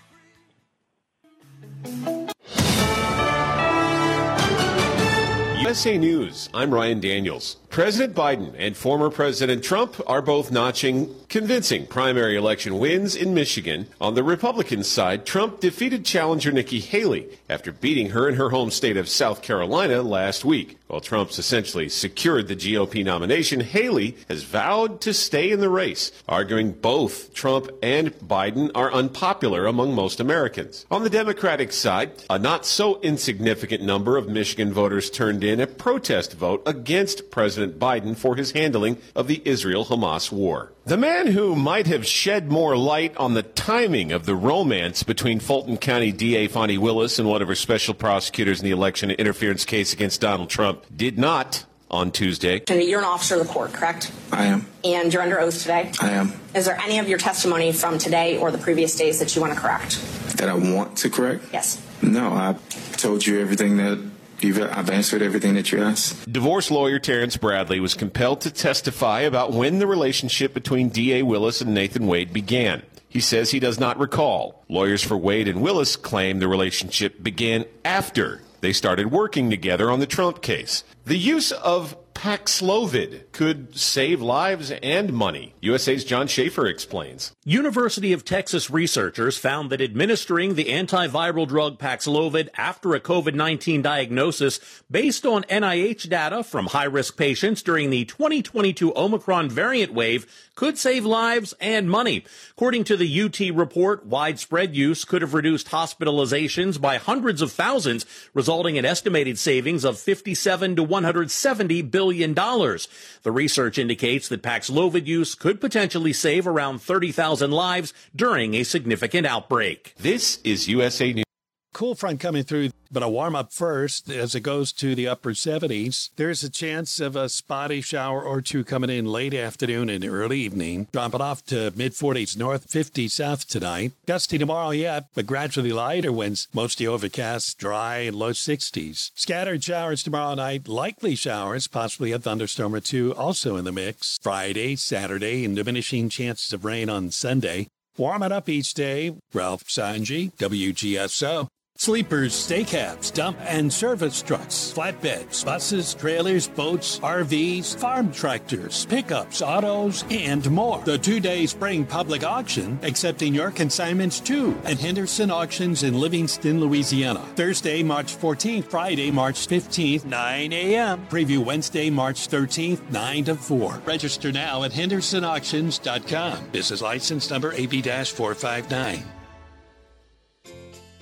USA 5.58 5.98
News, 5.98 6.48
I'm 6.54 6.72
Ryan 6.72 7.00
Daniels. 7.00 7.56
President 7.70 8.14
Biden 8.14 8.54
and 8.56 8.76
former 8.76 9.10
President 9.10 9.64
Trump 9.64 10.00
are 10.06 10.22
both 10.22 10.52
notching 10.52 11.12
convincing 11.28 11.86
primary 11.86 12.36
election 12.36 12.78
wins 12.78 13.16
in 13.16 13.34
Michigan. 13.34 13.88
On 14.00 14.14
the 14.14 14.22
Republican 14.22 14.84
side, 14.84 15.26
Trump 15.26 15.58
defeated 15.58 16.04
challenger 16.04 16.52
Nikki 16.52 16.78
Haley 16.78 17.36
after 17.48 17.72
beating 17.72 18.10
her 18.10 18.28
in 18.28 18.36
her 18.36 18.50
home 18.50 18.70
state 18.70 18.96
of 18.96 19.08
South 19.08 19.42
Carolina 19.42 20.02
last 20.02 20.44
week. 20.44 20.79
While 20.90 21.00
Trump's 21.00 21.38
essentially 21.38 21.88
secured 21.88 22.48
the 22.48 22.56
GOP 22.56 23.04
nomination, 23.04 23.60
Haley 23.60 24.16
has 24.28 24.42
vowed 24.42 25.00
to 25.02 25.14
stay 25.14 25.52
in 25.52 25.60
the 25.60 25.68
race, 25.68 26.10
arguing 26.28 26.72
both 26.72 27.32
Trump 27.32 27.70
and 27.80 28.12
Biden 28.14 28.72
are 28.74 28.92
unpopular 28.92 29.66
among 29.66 29.94
most 29.94 30.18
Americans. 30.18 30.86
On 30.90 31.04
the 31.04 31.08
Democratic 31.08 31.70
side, 31.70 32.10
a 32.28 32.40
not 32.40 32.66
so 32.66 33.00
insignificant 33.02 33.84
number 33.84 34.16
of 34.16 34.28
Michigan 34.28 34.72
voters 34.72 35.10
turned 35.10 35.44
in 35.44 35.60
a 35.60 35.68
protest 35.68 36.32
vote 36.32 36.60
against 36.66 37.30
President 37.30 37.78
Biden 37.78 38.16
for 38.16 38.34
his 38.34 38.50
handling 38.50 38.98
of 39.14 39.28
the 39.28 39.42
Israel 39.44 39.84
Hamas 39.84 40.32
war. 40.32 40.72
The 40.90 40.96
man 40.96 41.28
who 41.28 41.54
might 41.54 41.86
have 41.86 42.04
shed 42.04 42.50
more 42.50 42.76
light 42.76 43.16
on 43.16 43.34
the 43.34 43.44
timing 43.44 44.10
of 44.10 44.26
the 44.26 44.34
romance 44.34 45.04
between 45.04 45.38
Fulton 45.38 45.76
County 45.76 46.10
DA 46.10 46.48
Fani 46.48 46.78
Willis 46.78 47.20
and 47.20 47.28
one 47.28 47.40
of 47.40 47.46
her 47.46 47.54
special 47.54 47.94
prosecutors 47.94 48.58
in 48.58 48.64
the 48.64 48.72
election 48.72 49.12
interference 49.12 49.64
case 49.64 49.92
against 49.92 50.20
Donald 50.20 50.50
Trump 50.50 50.84
did 50.96 51.16
not 51.16 51.64
on 51.92 52.10
Tuesday. 52.10 52.60
You're 52.68 52.98
an 52.98 53.04
officer 53.04 53.40
of 53.40 53.46
the 53.46 53.52
court, 53.52 53.72
correct? 53.72 54.10
I 54.32 54.46
am. 54.46 54.66
And 54.82 55.14
you're 55.14 55.22
under 55.22 55.38
oath 55.38 55.62
today? 55.62 55.92
I 56.00 56.10
am. 56.10 56.32
Is 56.56 56.64
there 56.64 56.76
any 56.80 56.98
of 56.98 57.08
your 57.08 57.18
testimony 57.18 57.70
from 57.70 57.96
today 57.96 58.38
or 58.38 58.50
the 58.50 58.58
previous 58.58 58.96
days 58.96 59.20
that 59.20 59.36
you 59.36 59.40
want 59.40 59.54
to 59.54 59.60
correct? 59.60 60.02
That 60.38 60.48
I 60.48 60.54
want 60.54 60.96
to 60.98 61.08
correct? 61.08 61.44
Yes. 61.52 61.80
No, 62.02 62.32
I 62.32 62.56
told 62.96 63.24
you 63.24 63.40
everything 63.40 63.76
that 63.76 64.10
you've. 64.44 64.60
I've 64.60 64.90
answered 64.90 65.22
everything 65.22 65.54
that 65.54 65.72
you 65.72 65.82
asked. 65.82 66.30
Divorce 66.30 66.70
lawyer 66.70 66.98
Terrence 66.98 67.36
Bradley 67.36 67.80
was 67.80 67.94
compelled 67.94 68.40
to 68.42 68.50
testify 68.50 69.20
about 69.20 69.52
when 69.52 69.78
the 69.78 69.86
relationship 69.86 70.54
between 70.54 70.88
D.A. 70.88 71.22
Willis 71.22 71.60
and 71.60 71.74
Nathan 71.74 72.06
Wade 72.06 72.32
began. 72.32 72.82
He 73.08 73.20
says 73.20 73.50
he 73.50 73.58
does 73.58 73.80
not 73.80 73.98
recall. 73.98 74.64
Lawyers 74.68 75.02
for 75.02 75.16
Wade 75.16 75.48
and 75.48 75.60
Willis 75.60 75.96
claim 75.96 76.38
the 76.38 76.46
relationship 76.46 77.22
began 77.22 77.64
after 77.84 78.40
they 78.60 78.72
started 78.72 79.10
working 79.10 79.50
together 79.50 79.90
on 79.90 80.00
the 80.00 80.06
Trump 80.06 80.42
case. 80.42 80.84
The 81.06 81.18
use 81.18 81.50
of 81.50 81.96
Paxlovid 82.14 83.32
could 83.32 83.76
save 83.76 84.20
lives 84.20 84.70
and 84.70 85.12
money. 85.12 85.54
USA's 85.60 86.04
John 86.04 86.26
Schaefer 86.26 86.66
explains. 86.66 87.32
University 87.44 88.12
of 88.12 88.24
Texas 88.24 88.70
researchers 88.70 89.38
found 89.38 89.70
that 89.70 89.80
administering 89.80 90.54
the 90.54 90.66
antiviral 90.66 91.48
drug 91.48 91.78
Paxlovid 91.78 92.48
after 92.56 92.94
a 92.94 93.00
COVID-19 93.00 93.82
diagnosis 93.82 94.60
based 94.90 95.24
on 95.24 95.44
NIH 95.44 96.08
data 96.08 96.42
from 96.42 96.66
high-risk 96.66 97.16
patients 97.16 97.62
during 97.62 97.90
the 97.90 98.04
2022 98.04 98.92
Omicron 98.94 99.48
variant 99.48 99.92
wave 99.92 100.49
could 100.60 100.76
save 100.76 101.06
lives 101.06 101.54
and 101.58 101.88
money. 101.88 102.22
According 102.50 102.84
to 102.84 102.94
the 102.94 103.22
UT 103.22 103.40
report, 103.56 104.04
widespread 104.04 104.76
use 104.76 105.06
could 105.06 105.22
have 105.22 105.32
reduced 105.32 105.68
hospitalizations 105.68 106.78
by 106.78 106.98
hundreds 106.98 107.40
of 107.40 107.50
thousands, 107.50 108.04
resulting 108.34 108.76
in 108.76 108.84
estimated 108.84 109.38
savings 109.38 109.86
of 109.86 109.98
57 109.98 110.76
to 110.76 110.82
170 110.82 111.80
billion 111.80 112.34
dollars. 112.34 112.88
The 113.22 113.32
research 113.32 113.78
indicates 113.78 114.28
that 114.28 114.42
Paxlovid 114.42 115.06
use 115.06 115.34
could 115.34 115.62
potentially 115.62 116.12
save 116.12 116.46
around 116.46 116.82
30,000 116.82 117.50
lives 117.50 117.94
during 118.14 118.52
a 118.52 118.62
significant 118.62 119.26
outbreak. 119.26 119.94
This 119.96 120.40
is 120.44 120.68
USA 120.68 121.14
News. 121.14 121.24
Cool 121.72 121.94
front 121.94 122.20
coming 122.20 122.42
through, 122.42 122.68
but 122.90 123.02
a 123.02 123.08
warm 123.08 123.34
up 123.34 123.52
first 123.52 124.10
as 124.10 124.34
it 124.34 124.40
goes 124.40 124.72
to 124.72 124.94
the 124.94 125.08
upper 125.08 125.30
70s. 125.30 126.10
There's 126.16 126.42
a 126.42 126.50
chance 126.50 127.00
of 127.00 127.16
a 127.16 127.28
spotty 127.28 127.80
shower 127.80 128.22
or 128.22 128.40
two 128.40 128.64
coming 128.64 128.90
in 128.90 129.06
late 129.06 129.34
afternoon 129.34 129.88
and 129.88 130.04
early 130.04 130.40
evening. 130.40 130.88
Dropping 130.92 131.20
off 131.20 131.44
to 131.46 131.72
mid 131.76 131.92
40s 131.92 132.36
north, 132.36 132.70
50 132.70 133.08
south 133.08 133.48
tonight. 133.48 133.92
Gusty 134.06 134.38
tomorrow 134.38 134.70
yet, 134.70 135.06
but 135.14 135.26
gradually 135.26 135.72
lighter 135.72 136.12
winds. 136.12 136.48
Mostly 136.52 136.86
overcast, 136.86 137.58
dry, 137.58 137.98
and 137.98 138.16
low 138.16 138.32
60s. 138.32 139.10
Scattered 139.14 139.62
showers 139.62 140.02
tomorrow 140.02 140.34
night, 140.34 140.68
likely 140.68 141.14
showers, 141.14 141.66
possibly 141.66 142.12
a 142.12 142.18
thunderstorm 142.18 142.74
or 142.74 142.80
two 142.80 143.14
also 143.14 143.56
in 143.56 143.64
the 143.64 143.72
mix. 143.72 144.18
Friday, 144.20 144.76
Saturday, 144.76 145.44
and 145.44 145.56
diminishing 145.56 146.08
chances 146.08 146.52
of 146.52 146.64
rain 146.64 146.88
on 146.88 147.10
Sunday. 147.10 147.68
Warm 147.96 148.22
it 148.22 148.32
up 148.32 148.48
each 148.48 148.74
day. 148.74 149.14
Ralph 149.34 149.64
Sanji, 149.64 150.32
WGSO. 150.36 151.48
Sleepers, 151.80 152.34
stay 152.34 152.62
cabs, 152.62 153.10
dump 153.10 153.38
and 153.40 153.72
service 153.72 154.20
trucks, 154.20 154.70
flatbeds, 154.76 155.42
buses, 155.42 155.94
trailers, 155.94 156.46
boats, 156.46 156.98
RVs, 156.98 157.74
farm 157.74 158.12
tractors, 158.12 158.84
pickups, 158.84 159.40
autos, 159.40 160.04
and 160.10 160.50
more. 160.50 160.82
The 160.84 160.98
two 160.98 161.20
day 161.20 161.46
spring 161.46 161.86
public 161.86 162.22
auction 162.22 162.78
accepting 162.82 163.34
your 163.34 163.50
consignments 163.50 164.20
too 164.20 164.60
at 164.64 164.78
Henderson 164.78 165.30
Auctions 165.30 165.82
in 165.82 165.98
Livingston, 165.98 166.60
Louisiana. 166.60 167.20
Thursday, 167.34 167.82
March 167.82 168.14
14th, 168.14 168.64
Friday, 168.64 169.10
March 169.10 169.48
15th, 169.48 170.04
9 170.04 170.52
a.m. 170.52 171.06
Preview 171.08 171.42
Wednesday, 171.42 171.88
March 171.88 172.28
13th, 172.28 172.90
9 172.90 173.24
to 173.24 173.36
4. 173.36 173.80
Register 173.86 174.30
now 174.30 174.64
at 174.64 174.72
hendersonauctions.com. 174.72 176.50
Business 176.50 176.82
license 176.82 177.30
number 177.30 177.54
AB 177.54 177.80
459. 177.80 179.19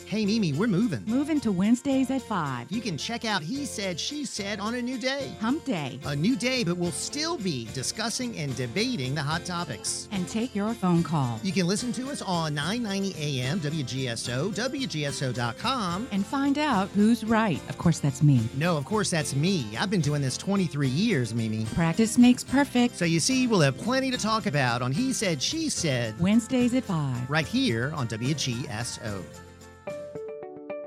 Hey 0.09 0.25
Mimi, 0.25 0.55
we're 0.55 0.69
moving. 0.69 1.05
Moving 1.07 1.39
to 1.41 1.53
Wednesdays 1.53 2.11
at 2.11 2.23
5. 2.23 2.73
You 2.73 2.81
can 2.81 2.97
check 2.97 3.27
out 3.27 3.43
He 3.43 3.67
Said, 3.67 4.01
She 4.01 4.25
Said 4.25 4.59
on 4.59 4.77
a 4.77 4.81
new 4.81 4.97
day. 4.97 5.37
Hump 5.39 5.67
Day. 5.67 6.01
A 6.07 6.17
new 6.17 6.35
day, 6.35 6.65
but 6.65 6.79
we'll 6.79 6.93
still 6.93 7.37
be 7.37 7.69
discussing 7.75 8.35
and 8.39 8.57
debating 8.57 9.15
the 9.15 9.23
hot 9.23 9.45
topics. 9.45 10.09
And 10.11 10.27
take 10.27 10.55
your 10.55 10.73
phone 10.73 11.03
call. 11.03 11.39
You 11.43 11.53
can 11.53 11.67
listen 11.67 11.93
to 11.93 12.09
us 12.09 12.23
on 12.23 12.55
990 12.55 13.17
AM 13.23 13.61
WGSO, 13.61 14.55
WGSO.com. 14.55 16.09
And 16.11 16.25
find 16.25 16.57
out 16.57 16.89
who's 16.95 17.23
right. 17.23 17.61
Of 17.69 17.77
course, 17.77 17.99
that's 17.99 18.23
me. 18.23 18.41
No, 18.57 18.79
of 18.79 18.87
course, 18.87 19.11
that's 19.11 19.37
me. 19.37 19.67
I've 19.79 19.91
been 19.91 20.01
doing 20.01 20.23
this 20.23 20.39
23 20.39 20.89
years, 20.89 21.35
Mimi. 21.35 21.67
Practice 21.75 22.17
makes 22.17 22.43
perfect. 22.43 22.97
So 22.97 23.05
you 23.05 23.21
see, 23.21 23.47
we'll 23.47 23.61
have 23.61 23.77
plenty 23.77 24.11
to 24.11 24.17
talk 24.17 24.47
about 24.47 24.81
on 24.81 24.91
He 24.91 25.13
Said, 25.13 25.43
She 25.43 25.69
Said. 25.69 26.19
Wednesdays 26.19 26.73
at 26.73 26.85
5. 26.85 27.29
Right 27.29 27.47
here 27.47 27.93
on 27.95 28.09
WGSO. 28.09 29.23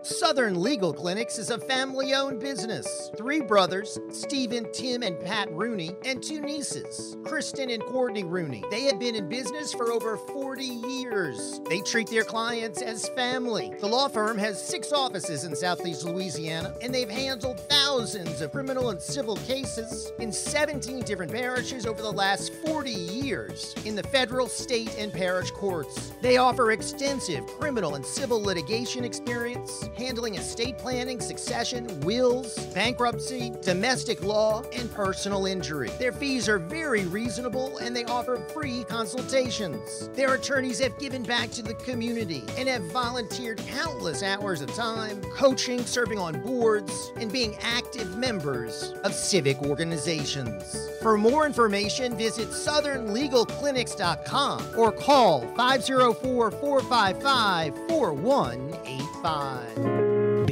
Southern 0.03 0.59
Legal 0.59 0.91
Clinics 0.91 1.37
is 1.37 1.51
a 1.51 1.59
family 1.59 2.15
owned 2.15 2.39
business. 2.39 3.11
Three 3.15 3.39
brothers, 3.39 3.99
Stephen, 4.11 4.65
Tim, 4.73 5.03
and 5.03 5.19
Pat 5.19 5.51
Rooney, 5.51 5.95
and 6.05 6.23
two 6.23 6.41
nieces, 6.41 7.15
Kristen 7.23 7.69
and 7.69 7.83
Courtney 7.83 8.23
Rooney. 8.23 8.63
They 8.71 8.85
have 8.85 8.99
been 8.99 9.13
in 9.13 9.29
business 9.29 9.71
for 9.71 9.91
over 9.91 10.17
40 10.17 10.63
years. 10.65 11.61
They 11.69 11.81
treat 11.81 12.09
their 12.09 12.23
clients 12.23 12.81
as 12.81 13.09
family. 13.09 13.75
The 13.79 13.87
law 13.87 14.07
firm 14.07 14.39
has 14.39 14.59
six 14.59 14.91
offices 14.91 15.43
in 15.43 15.55
Southeast 15.55 16.03
Louisiana, 16.03 16.73
and 16.81 16.91
they've 16.91 17.07
handled 17.07 17.59
thousands 17.69 18.41
of 18.41 18.51
criminal 18.51 18.89
and 18.89 18.99
civil 18.99 19.35
cases 19.35 20.11
in 20.17 20.31
17 20.31 21.03
different 21.03 21.31
parishes 21.31 21.85
over 21.85 22.01
the 22.01 22.11
last 22.11 22.51
40 22.65 22.89
years 22.89 23.75
in 23.85 23.95
the 23.95 24.03
federal, 24.03 24.47
state, 24.47 24.95
and 24.97 25.13
parish 25.13 25.51
courts. 25.51 26.11
They 26.23 26.37
offer 26.37 26.71
extensive 26.71 27.45
criminal 27.45 27.93
and 27.93 28.03
civil 28.05 28.41
litigation 28.41 29.03
experience 29.03 29.89
handling 29.95 30.35
estate 30.35 30.77
planning, 30.77 31.19
succession, 31.19 31.99
wills, 32.01 32.57
bankruptcy, 32.73 33.51
domestic 33.61 34.23
law, 34.23 34.63
and 34.73 34.91
personal 34.93 35.45
injury. 35.45 35.89
Their 35.99 36.11
fees 36.11 36.49
are 36.49 36.59
very 36.59 37.05
reasonable 37.05 37.77
and 37.77 37.95
they 37.95 38.05
offer 38.05 38.37
free 38.53 38.83
consultations. 38.85 40.09
Their 40.09 40.35
attorneys 40.35 40.79
have 40.79 40.97
given 40.99 41.23
back 41.23 41.51
to 41.51 41.61
the 41.61 41.73
community 41.75 42.43
and 42.57 42.67
have 42.69 42.83
volunteered 42.91 43.59
countless 43.59 44.23
hours 44.23 44.61
of 44.61 44.73
time 44.73 45.21
coaching, 45.35 45.85
serving 45.85 46.19
on 46.19 46.41
boards, 46.41 47.11
and 47.17 47.31
being 47.31 47.55
active 47.61 48.17
members 48.17 48.93
of 49.03 49.13
civic 49.13 49.61
organizations. 49.61 50.89
For 51.01 51.17
more 51.17 51.45
information, 51.45 52.15
visit 52.15 52.47
southernlegalclinics.com 52.49 54.73
or 54.77 54.91
call 54.91 55.41
504 55.55 56.51
455 56.51 57.75
4185. 57.89 59.80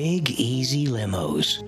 Big 0.02 0.32
Easy 0.40 0.88
Limos. 0.88 1.60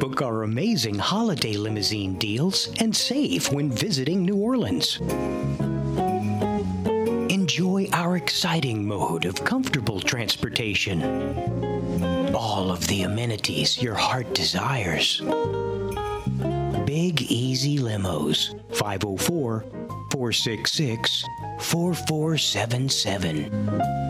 Book 0.00 0.22
our 0.22 0.42
amazing 0.42 0.96
holiday 0.96 1.52
limousine 1.52 2.18
deals 2.18 2.68
and 2.80 2.96
save 2.96 3.52
when 3.52 3.70
visiting 3.70 4.24
New 4.24 4.34
Orleans. 4.34 4.98
Enjoy 7.30 7.86
our 7.92 8.16
exciting 8.16 8.84
mode 8.84 9.24
of 9.24 9.44
comfortable 9.44 10.00
transportation. 10.00 11.00
All 12.34 12.72
of 12.72 12.84
the 12.88 13.02
amenities 13.02 13.80
your 13.80 13.94
heart 13.94 14.34
desires. 14.34 15.20
Big 16.84 17.22
Easy 17.30 17.78
Limos, 17.78 18.52
504 18.74 19.64
466 20.10 21.24
4477. 21.60 24.00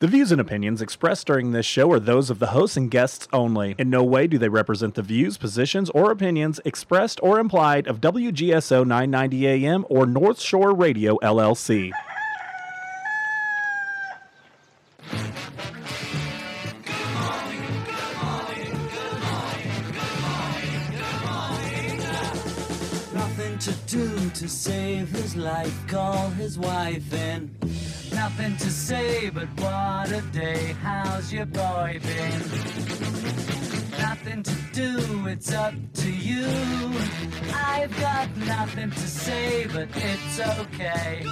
The 0.00 0.06
views 0.08 0.32
and 0.32 0.40
opinions 0.40 0.80
expressed 0.80 1.26
during 1.26 1.52
this 1.52 1.66
show 1.66 1.92
are 1.92 2.00
those 2.00 2.30
of 2.30 2.38
the 2.38 2.46
hosts 2.46 2.74
and 2.74 2.90
guests 2.90 3.28
only. 3.34 3.74
In 3.76 3.90
no 3.90 4.02
way 4.02 4.26
do 4.26 4.38
they 4.38 4.48
represent 4.48 4.94
the 4.94 5.02
views, 5.02 5.36
positions, 5.36 5.90
or 5.90 6.10
opinions 6.10 6.58
expressed 6.64 7.20
or 7.22 7.38
implied 7.38 7.86
of 7.86 8.00
WGSO 8.00 8.86
990 8.86 9.46
AM 9.46 9.84
or 9.90 10.06
North 10.06 10.40
Shore 10.40 10.74
Radio 10.74 11.18
LLC. 11.18 11.90
Nothing 23.12 23.58
to 23.58 23.72
do 23.86 24.30
to 24.30 24.48
save 24.48 25.10
his 25.10 25.36
life, 25.36 25.86
call 25.86 26.30
his 26.30 26.58
wife 26.58 27.12
in. 27.12 27.54
Nothing 28.20 28.56
to 28.58 28.70
say, 28.70 29.30
but 29.30 29.48
what 29.58 30.12
a 30.12 30.20
day, 30.30 30.76
how's 30.82 31.32
your 31.32 31.46
boy 31.46 31.98
been? 32.02 32.40
Nothing 33.98 34.42
to 34.42 34.54
do, 34.74 35.26
it's 35.26 35.54
up 35.54 35.72
to 35.94 36.12
you. 36.12 36.46
I've 37.54 37.98
got 37.98 38.28
nothing 38.36 38.90
to 38.90 39.08
say, 39.08 39.66
but 39.68 39.88
it's 39.94 40.38
okay. 40.38 41.24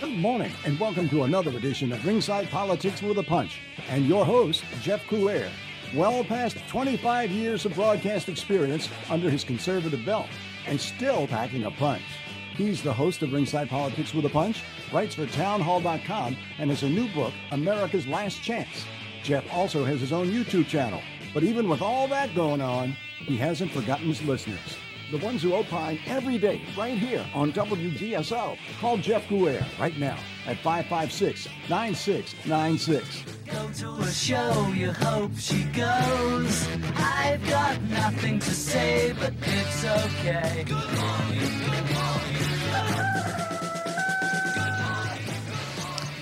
Good 0.00 0.18
morning, 0.18 0.52
and 0.64 0.80
welcome 0.80 1.10
to 1.10 1.24
another 1.24 1.50
edition 1.50 1.92
of 1.92 2.02
Ringside 2.06 2.48
Politics 2.48 3.02
with 3.02 3.18
a 3.18 3.22
Punch. 3.22 3.60
And 3.90 4.06
your 4.06 4.24
host, 4.24 4.64
Jeff 4.80 5.04
Crouere. 5.06 5.50
Well 5.94 6.24
past 6.24 6.56
25 6.68 7.30
years 7.30 7.66
of 7.66 7.74
broadcast 7.74 8.30
experience 8.30 8.88
under 9.10 9.30
his 9.30 9.44
conservative 9.44 10.04
belt, 10.04 10.28
and 10.68 10.80
still 10.80 11.26
packing 11.26 11.64
a 11.64 11.70
punch. 11.70 12.02
He's 12.56 12.82
the 12.82 12.92
host 12.92 13.22
of 13.22 13.32
Ringside 13.32 13.68
Politics 13.68 14.12
with 14.12 14.24
a 14.24 14.28
Punch, 14.28 14.62
writes 14.92 15.14
for 15.14 15.26
townhall.com, 15.26 16.36
and 16.58 16.70
has 16.70 16.82
a 16.82 16.88
new 16.88 17.08
book, 17.10 17.32
America's 17.52 18.06
Last 18.06 18.42
Chance. 18.42 18.84
Jeff 19.22 19.44
also 19.52 19.84
has 19.84 20.00
his 20.00 20.12
own 20.12 20.28
YouTube 20.28 20.66
channel. 20.66 21.00
But 21.32 21.44
even 21.44 21.68
with 21.68 21.82
all 21.82 22.08
that 22.08 22.34
going 22.34 22.60
on, 22.60 22.96
he 23.18 23.36
hasn't 23.36 23.70
forgotten 23.70 24.08
his 24.08 24.22
listeners. 24.22 24.76
The 25.10 25.18
ones 25.18 25.42
who 25.42 25.54
opine 25.54 25.98
every 26.06 26.36
day, 26.36 26.60
right 26.76 26.98
here 26.98 27.24
on 27.34 27.50
WGSO. 27.52 28.58
Call 28.78 28.98
Jeff 28.98 29.26
Crouere 29.26 29.64
right 29.80 29.96
now 29.96 30.18
at 30.46 30.58
556 30.58 31.48
9696. 31.70 33.24
Go 33.46 33.70
to 33.70 34.02
a 34.02 34.12
show, 34.12 34.68
you 34.76 34.92
hope 34.92 35.30
she 35.38 35.64
goes. 35.64 36.68
I've 36.96 37.48
got 37.48 37.80
nothing 37.84 38.38
to 38.38 38.50
say, 38.50 39.14
but 39.18 39.32
it's 39.40 39.84
okay. 39.84 40.66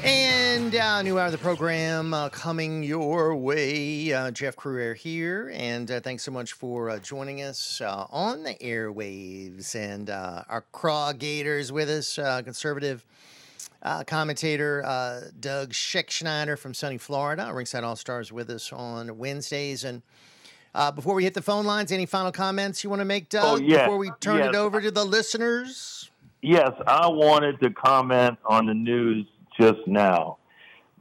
And 0.07 0.73
uh, 0.73 1.03
new 1.03 1.19
hour 1.19 1.27
of 1.27 1.33
the 1.33 1.39
program 1.39 2.15
uh, 2.15 2.29
coming 2.29 2.85
your 2.85 3.35
way. 3.35 4.13
Uh, 4.13 4.31
Jeff 4.31 4.55
Crouere 4.55 4.95
here, 4.95 5.51
and 5.53 5.91
uh, 5.91 5.99
thanks 5.99 6.23
so 6.23 6.31
much 6.31 6.53
for 6.53 6.91
uh, 6.91 7.01
joining 7.01 7.43
us 7.43 7.81
uh, 7.81 8.07
on 8.11 8.45
the 8.45 8.55
airwaves. 8.55 9.75
And 9.75 10.09
uh, 10.09 10.45
our 10.49 10.61
Craw 10.71 11.13
Gators 11.13 11.73
with 11.73 11.91
us, 11.91 12.21
uh, 12.21 12.43
conservative 12.43 13.05
uh, 13.83 14.05
commentator 14.05 14.85
uh, 14.87 15.23
Doug 15.41 15.73
Schexnayder 15.73 16.57
from 16.57 16.73
sunny 16.73 16.99
Florida. 16.99 17.51
Ringside 17.53 17.83
All 17.83 17.97
Stars 17.97 18.31
with 18.31 18.49
us 18.49 18.73
on 18.73 19.19
Wednesdays. 19.19 19.83
And 19.83 20.03
uh, 20.73 20.93
before 20.93 21.17
we 21.17 21.25
hit 21.25 21.35
the 21.35 21.43
phone 21.43 21.67
lines, 21.67 21.91
any 21.91 22.07
final 22.07 22.31
comments 22.31 22.85
you 22.85 22.91
want 22.91 23.01
to 23.01 23.05
make, 23.05 23.29
Doug? 23.29 23.61
Oh, 23.61 23.61
yes, 23.61 23.83
Before 23.83 23.99
we 23.99 24.13
turn 24.21 24.39
yes. 24.39 24.51
it 24.51 24.55
over 24.55 24.81
to 24.81 24.93
the 24.93 25.05
listeners. 25.05 26.11
Yes, 26.43 26.71
I 26.87 27.09
wanted 27.09 27.59
to 27.61 27.71
comment 27.71 28.39
on 28.45 28.67
the 28.67 28.75
news 28.75 29.27
just 29.61 29.87
now. 29.87 30.39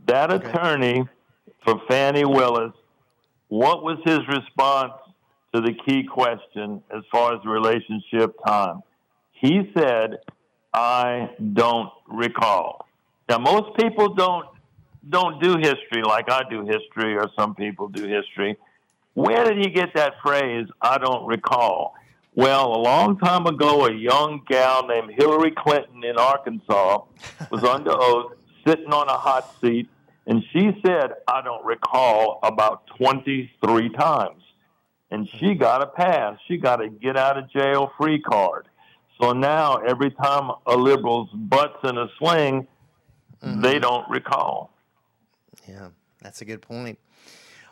That 0.07 0.31
attorney 0.31 1.03
for 1.63 1.81
Fani 1.87 2.25
Willis, 2.25 2.73
what 3.47 3.83
was 3.83 3.97
his 4.05 4.19
response 4.27 4.93
to 5.53 5.61
the 5.61 5.73
key 5.85 6.03
question 6.03 6.83
as 6.95 7.03
far 7.11 7.35
as 7.35 7.45
relationship 7.45 8.35
time? 8.45 8.81
He 9.31 9.71
said, 9.77 10.17
I 10.73 11.31
don't 11.53 11.89
recall. 12.07 12.87
Now 13.29 13.39
most 13.39 13.77
people 13.77 14.13
don't 14.13 14.47
don't 15.07 15.41
do 15.41 15.57
history 15.57 16.01
like 16.03 16.31
I 16.31 16.41
do 16.49 16.65
history 16.65 17.15
or 17.15 17.29
some 17.37 17.55
people 17.55 17.87
do 17.87 18.07
history. 18.07 18.57
Where 19.13 19.45
did 19.45 19.57
he 19.63 19.71
get 19.71 19.93
that 19.95 20.13
phrase? 20.21 20.67
I 20.81 20.97
don't 20.97 21.25
recall. 21.25 21.93
Well, 22.35 22.75
a 22.75 22.81
long 22.81 23.17
time 23.17 23.45
ago, 23.45 23.85
a 23.85 23.93
young 23.93 24.41
gal 24.49 24.85
named 24.87 25.13
Hillary 25.15 25.51
Clinton 25.51 26.03
in 26.03 26.17
Arkansas 26.17 27.03
was 27.49 27.63
under 27.63 27.91
oath, 27.93 28.33
sitting 28.65 28.91
on 28.91 29.07
a 29.07 29.17
hot 29.17 29.55
seat, 29.61 29.89
and 30.27 30.43
she 30.51 30.71
said, 30.85 31.11
I 31.27 31.41
don't 31.41 31.65
recall, 31.65 32.39
about 32.43 32.87
23 32.97 33.89
times. 33.89 34.41
And 35.11 35.29
she 35.39 35.53
got 35.53 35.83
a 35.83 35.87
pass. 35.87 36.37
She 36.47 36.57
got 36.57 36.83
a 36.83 36.89
get 36.89 37.15
out 37.15 37.37
of 37.37 37.49
jail 37.51 37.91
free 37.97 38.19
card. 38.21 38.67
So 39.21 39.31
now, 39.31 39.77
every 39.77 40.11
time 40.11 40.51
a 40.65 40.75
liberal's 40.75 41.29
butt's 41.31 41.77
in 41.83 41.97
a 41.97 42.07
sling, 42.17 42.67
mm-hmm. 43.41 43.61
they 43.61 43.79
don't 43.79 44.09
recall. 44.09 44.71
Yeah, 45.69 45.89
that's 46.21 46.41
a 46.41 46.45
good 46.45 46.61
point. 46.61 46.99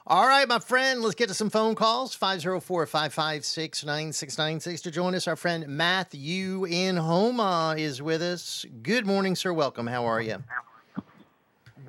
All 0.05 0.27
right, 0.27 0.47
my 0.47 0.59
friend, 0.59 1.01
let's 1.01 1.15
get 1.15 1.29
to 1.29 1.33
some 1.33 1.49
phone 1.49 1.75
calls. 1.75 2.13
504 2.13 2.85
556 2.85 3.85
9696 3.85 4.81
to 4.81 4.91
join 4.91 5.15
us. 5.15 5.27
Our 5.27 5.37
friend 5.37 5.65
Matthew 5.67 6.65
in 6.65 6.97
Houma 6.97 7.75
is 7.77 8.01
with 8.01 8.21
us. 8.21 8.65
Good 8.81 9.05
morning, 9.05 9.35
sir. 9.35 9.53
Welcome. 9.53 9.87
How 9.87 10.05
are 10.05 10.21
you? 10.21 10.43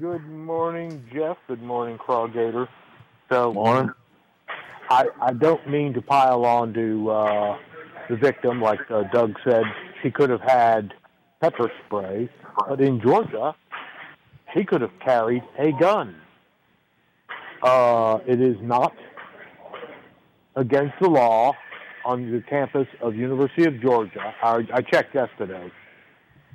Good 0.01 0.29
morning, 0.29 1.05
Jeff. 1.15 1.37
Good 1.47 1.63
morning, 1.63 1.99
Crawgator. 1.99 2.67
So, 3.31 3.53
morning. 3.53 3.93
I, 4.91 5.07
I 5.23 5.33
don't 5.33 5.71
mean 5.71 5.95
to 5.95 6.03
pile 6.03 6.45
on 6.45 6.75
to 6.75 7.11
uh, 7.11 7.59
the 8.11 8.17
victim, 8.17 8.61
like 8.61 8.81
uh, 8.91 9.05
Doug 9.13 9.37
said. 9.45 9.63
She 10.03 10.11
could 10.11 10.31
have 10.31 10.41
had 10.41 10.93
pepper 11.41 11.71
spray, 11.87 12.29
but 12.67 12.81
in 12.81 13.01
Georgia, 13.01 13.55
he 14.53 14.65
could 14.65 14.81
have 14.81 14.99
carried 14.99 15.45
a 15.59 15.71
gun. 15.71 16.17
Uh, 17.63 18.19
it 18.27 18.41
is 18.41 18.57
not 18.63 18.97
against 20.57 20.95
the 21.01 21.09
law 21.09 21.53
on 22.05 22.33
the 22.33 22.41
campus 22.41 22.89
of 23.01 23.15
University 23.15 23.65
of 23.65 23.81
Georgia. 23.81 24.35
I, 24.43 24.67
I 24.73 24.81
checked 24.83 25.15
yesterday 25.15 25.71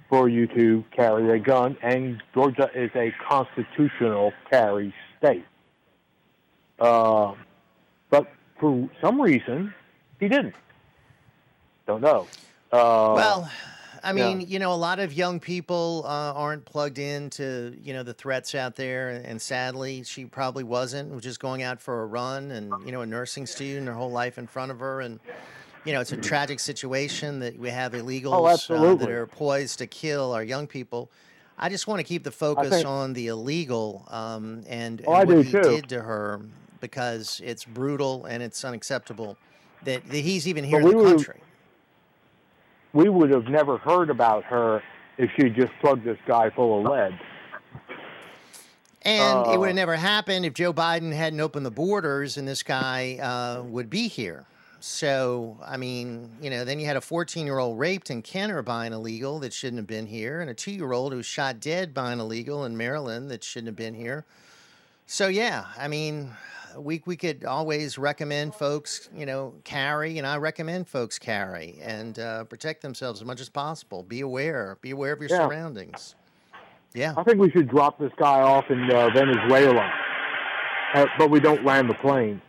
for 0.09 0.27
you 0.27 0.47
to 0.47 0.83
carry 0.91 1.37
a 1.37 1.39
gun, 1.39 1.77
and 1.83 2.21
Georgia 2.33 2.69
is 2.73 2.89
a 2.95 3.13
constitutional 3.27 4.33
carry 4.49 4.93
state. 5.19 5.45
Uh, 6.79 7.33
but 8.09 8.27
for 8.59 8.89
some 9.01 9.21
reason, 9.21 9.73
he 10.19 10.27
didn't. 10.27 10.55
Don't 11.85 12.01
know. 12.01 12.27
Uh, 12.71 13.13
well, 13.15 13.51
I 14.03 14.13
yeah. 14.13 14.33
mean, 14.33 14.47
you 14.47 14.59
know, 14.59 14.73
a 14.73 14.75
lot 14.75 14.99
of 14.99 15.13
young 15.13 15.39
people 15.39 16.03
uh, 16.05 16.33
aren't 16.33 16.65
plugged 16.65 16.99
into, 16.99 17.77
you 17.83 17.93
know, 17.93 18.03
the 18.03 18.13
threats 18.13 18.55
out 18.55 18.75
there. 18.75 19.09
And 19.09 19.41
sadly, 19.41 20.03
she 20.03 20.25
probably 20.25 20.63
wasn't, 20.63 21.13
was 21.13 21.23
just 21.23 21.39
going 21.39 21.63
out 21.63 21.81
for 21.81 22.01
a 22.01 22.05
run 22.05 22.51
and, 22.51 22.73
you 22.85 22.91
know, 22.91 23.01
a 23.01 23.05
nursing 23.05 23.45
student, 23.45 23.87
her 23.87 23.93
whole 23.93 24.11
life 24.11 24.37
in 24.37 24.47
front 24.47 24.71
of 24.71 24.79
her. 24.79 25.01
And, 25.01 25.19
you 25.85 25.93
know, 25.93 26.01
it's 26.01 26.11
a 26.11 26.17
tragic 26.17 26.59
situation 26.59 27.39
that 27.39 27.57
we 27.57 27.69
have 27.69 27.93
illegals 27.93 28.69
uh, 28.69 28.95
that 28.95 29.09
are 29.09 29.27
poised 29.27 29.79
to 29.79 29.87
kill 29.87 30.33
our 30.33 30.43
young 30.43 30.67
people. 30.67 31.09
I 31.57 31.69
just 31.69 31.87
want 31.87 31.99
to 31.99 32.03
keep 32.03 32.23
the 32.23 32.31
focus 32.31 32.69
think- 32.69 32.87
on 32.87 33.13
the 33.13 33.27
illegal 33.27 34.05
um, 34.09 34.63
and, 34.67 35.01
Oh, 35.07 35.13
and 35.15 35.29
what 35.29 35.45
he 35.45 35.51
too. 35.51 35.61
did 35.61 35.89
to 35.89 36.01
her 36.01 36.41
because 36.81 37.41
it's 37.43 37.65
brutal 37.65 38.25
and 38.25 38.41
it's 38.41 38.63
unacceptable 38.63 39.37
that, 39.83 40.05
that 40.07 40.17
he's 40.17 40.47
even 40.47 40.63
here 40.63 40.81
But 40.81 40.91
in 40.91 40.97
the 40.97 41.03
were- 41.03 41.09
country. 41.09 41.41
we 42.93 43.09
would 43.09 43.29
have 43.31 43.47
never 43.47 43.77
heard 43.77 44.09
about 44.09 44.43
her 44.45 44.81
if 45.17 45.29
she 45.35 45.49
just 45.49 45.71
plugged 45.81 46.05
this 46.05 46.17
guy 46.25 46.49
full 46.49 46.79
of 46.79 46.85
lead. 46.89 47.19
And 49.01 49.47
it 49.47 49.57
would 49.57 49.65
Uh, 49.65 49.67
have 49.67 49.75
never 49.75 49.95
happened 49.95 50.45
if 50.45 50.53
Joe 50.53 50.73
Biden 50.73 51.13
hadn't 51.13 51.39
opened 51.39 51.65
the 51.65 51.71
borders 51.71 52.37
and 52.37 52.47
this 52.47 52.63
guy 52.63 53.17
uh, 53.21 53.63
would 53.63 53.89
be 53.89 54.07
here. 54.07 54.45
So, 54.81 55.57
I 55.65 55.77
mean, 55.77 56.31
you 56.41 56.49
know, 56.49 56.63
then 56.63 56.79
you 56.79 56.85
had 56.85 56.95
a 56.95 57.01
14 57.01 57.45
year 57.45 57.59
old 57.59 57.77
raped 57.79 58.09
in 58.09 58.21
Kenner 58.21 58.61
by 58.61 58.85
an 58.85 58.93
illegal 58.93 59.39
that 59.39 59.53
shouldn't 59.53 59.77
have 59.77 59.87
been 59.87 60.07
here, 60.07 60.41
and 60.41 60.49
a 60.49 60.53
two 60.53 60.71
year 60.71 60.93
old 60.93 61.11
who 61.11 61.17
was 61.17 61.25
shot 61.25 61.59
dead 61.59 61.93
by 61.93 62.11
an 62.11 62.19
illegal 62.19 62.65
in 62.65 62.77
Maryland 62.77 63.29
that 63.29 63.43
shouldn't 63.43 63.67
have 63.67 63.75
been 63.75 63.93
here. 63.93 64.25
So, 65.05 65.27
yeah, 65.27 65.65
I 65.77 65.87
mean, 65.87 66.31
we, 66.77 67.01
we 67.05 67.17
could 67.17 67.43
always 67.43 67.97
recommend 67.97 68.55
folks, 68.55 69.09
you 69.15 69.25
know, 69.25 69.55
carry, 69.63 70.17
and 70.17 70.25
I 70.27 70.37
recommend 70.37 70.87
folks 70.87 71.17
carry 71.19 71.79
and 71.81 72.17
uh, 72.19 72.43
protect 72.45 72.81
themselves 72.81 73.21
as 73.21 73.25
much 73.25 73.41
as 73.41 73.49
possible. 73.49 74.03
Be 74.03 74.21
aware, 74.21 74.77
be 74.81 74.91
aware 74.91 75.13
of 75.13 75.19
your 75.19 75.29
Yeah. 75.29 75.47
surroundings. 75.47 76.15
Yeah. 76.93 77.13
I 77.17 77.23
think 77.23 77.39
we 77.39 77.51
should 77.51 77.69
drop 77.69 77.99
this 77.99 78.11
guy 78.17 78.41
off 78.41 78.65
in 78.69 78.89
uh, 78.91 79.09
Venezuela, 79.09 79.91
uh, 80.93 81.05
but 81.17 81.29
we 81.29 81.39
don't 81.39 81.65
land 81.65 81.89
the 81.89 81.95
plane. 81.95 82.41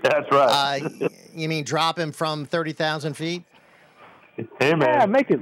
That's 0.02 0.30
right. 0.32 0.82
Uh, 0.82 1.08
you 1.34 1.48
mean 1.48 1.64
drop 1.64 1.98
him 1.98 2.12
from 2.12 2.44
30,000 2.46 3.14
feet? 3.14 3.44
Hey, 4.58 4.74
man. 4.74 4.80
Yeah, 5.00 5.06
make 5.06 5.30
it 5.30 5.40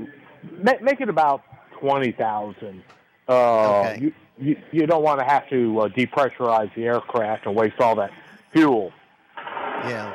make, 0.60 0.82
make 0.82 1.00
it 1.00 1.08
about 1.08 1.42
twenty 1.78 2.10
thousand. 2.10 2.82
Uh, 3.28 3.68
Okay. 3.68 3.98
you, 4.00 4.12
you 4.38 4.56
you 4.72 4.86
don't 4.86 5.02
want 5.04 5.20
to 5.20 5.24
have 5.24 5.48
to 5.50 5.80
uh, 5.82 5.88
depressurize 5.88 6.74
the 6.74 6.84
aircraft 6.84 7.46
and 7.46 7.54
waste 7.54 7.78
all 7.80 7.94
that 7.94 8.10
fuel. 8.52 8.92
Yeah. 9.36 10.12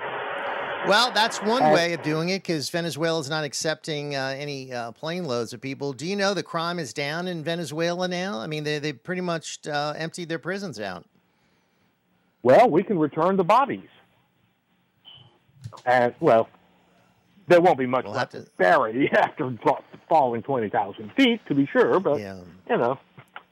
Well, 0.85 1.11
that's 1.13 1.41
one 1.41 1.71
way 1.71 1.93
of 1.93 2.01
doing 2.01 2.27
it 2.29 2.43
because 2.43 2.69
Venezuela 2.69 3.17
is 3.21 3.29
not 3.29 3.45
accepting 3.45 4.17
uh, 4.17 4.35
any 4.37 4.73
uh, 4.73 4.91
plane 4.91 5.23
loads 5.23 5.53
of 5.53 5.61
people. 5.61 5.93
Do 5.93 6.05
you 6.05 6.17
know 6.17 6.33
the 6.33 6.43
crime 6.43 6.77
is 6.77 6.91
down 6.93 7.29
in 7.29 7.41
Venezuela 7.41 8.09
now? 8.09 8.37
I 8.39 8.47
mean, 8.47 8.65
they 8.65 8.79
they 8.79 8.91
pretty 8.91 9.21
much 9.21 9.65
uh, 9.65 9.93
emptied 9.95 10.27
their 10.27 10.39
prisons 10.39 10.81
out. 10.81 11.05
Well, 12.41 12.69
we 12.69 12.83
can 12.83 12.99
return 12.99 13.37
the 13.37 13.45
bodies, 13.45 13.87
and 15.85 16.13
well, 16.19 16.49
there 17.47 17.61
won't 17.61 17.77
be 17.77 17.85
much 17.85 18.05
left 18.05 18.31
to 18.33 18.45
bury 18.57 19.09
after 19.13 19.53
falling 20.09 20.41
twenty 20.43 20.69
thousand 20.69 21.11
feet, 21.13 21.41
to 21.47 21.55
be 21.55 21.65
sure. 21.65 21.99
But 21.99 22.19
you 22.19 22.77
know, 22.77 22.99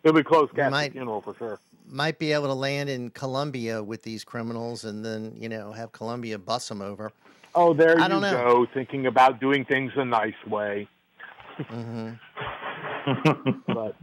it'll 0.04 0.16
be 0.16 0.24
close 0.24 0.50
casket 0.52 0.72
might- 0.72 0.92
funeral 0.94 1.22
for 1.22 1.36
sure. 1.38 1.60
Might 1.94 2.20
be 2.20 2.32
able 2.32 2.48
to 2.48 2.54
land 2.54 2.90
in 2.90 3.10
Colombia 3.10 3.84
with 3.84 4.04
these 4.04 4.24
criminals 4.24 4.86
and 4.86 5.04
then, 5.04 5.34
you 5.38 5.50
know, 5.50 5.74
have 5.74 5.92
Colombia 5.92 6.40
bus 6.40 6.70
them 6.70 6.82
over. 6.82 7.12
Oh, 7.54 7.74
there 7.74 8.00
I 8.00 8.04
you 8.04 8.08
don't 8.08 8.22
know. 8.22 8.32
go, 8.32 8.68
thinking 8.74 9.08
about 9.08 9.42
doing 9.42 9.66
things 9.66 9.92
a 9.98 10.06
nice 10.06 10.34
way. 10.48 10.88
hmm 11.68 12.12
but 13.68 13.96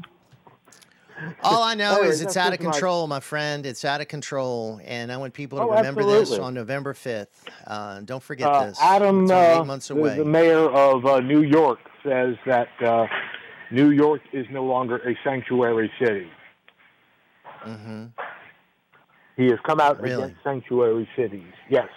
All 1.42 1.62
I 1.62 1.74
know 1.74 2.02
is 2.02 2.20
it's 2.20 2.36
out 2.36 2.52
of 2.52 2.58
control, 2.60 3.06
my 3.06 3.20
friend. 3.20 3.66
It's 3.66 3.84
out 3.84 4.00
of 4.00 4.08
control, 4.08 4.80
and 4.84 5.10
I 5.10 5.16
want 5.16 5.34
people 5.34 5.58
to 5.58 5.64
Oh, 5.64 5.76
remember 5.76 6.04
this 6.04 6.32
on 6.32 6.54
November 6.54 6.94
fifth. 6.94 7.44
Uh, 7.66 8.00
don't 8.04 8.22
forget 8.22 8.48
uh, 8.48 8.66
this. 8.66 8.78
Adam, 8.80 9.18
only 9.20 9.34
uh, 9.34 9.60
eight 9.60 9.66
months 9.66 9.88
the, 9.88 9.94
away. 9.94 10.16
the 10.16 10.24
mayor 10.24 10.70
of 10.70 11.04
uh, 11.06 11.20
New 11.20 11.42
York, 11.42 11.78
says 12.04 12.36
that 12.46 12.68
uh, 12.84 13.06
New 13.70 13.90
York 13.90 14.20
is 14.32 14.46
no 14.50 14.64
longer 14.64 14.96
a 14.98 15.16
sanctuary 15.24 15.90
city. 16.00 16.28
Mm-hmm. 17.66 18.06
He 19.36 19.46
has 19.46 19.58
come 19.66 19.80
out 19.80 20.00
Really? 20.00 20.22
against 20.22 20.42
sanctuary 20.42 21.08
cities. 21.16 21.52
Yes, 21.68 21.88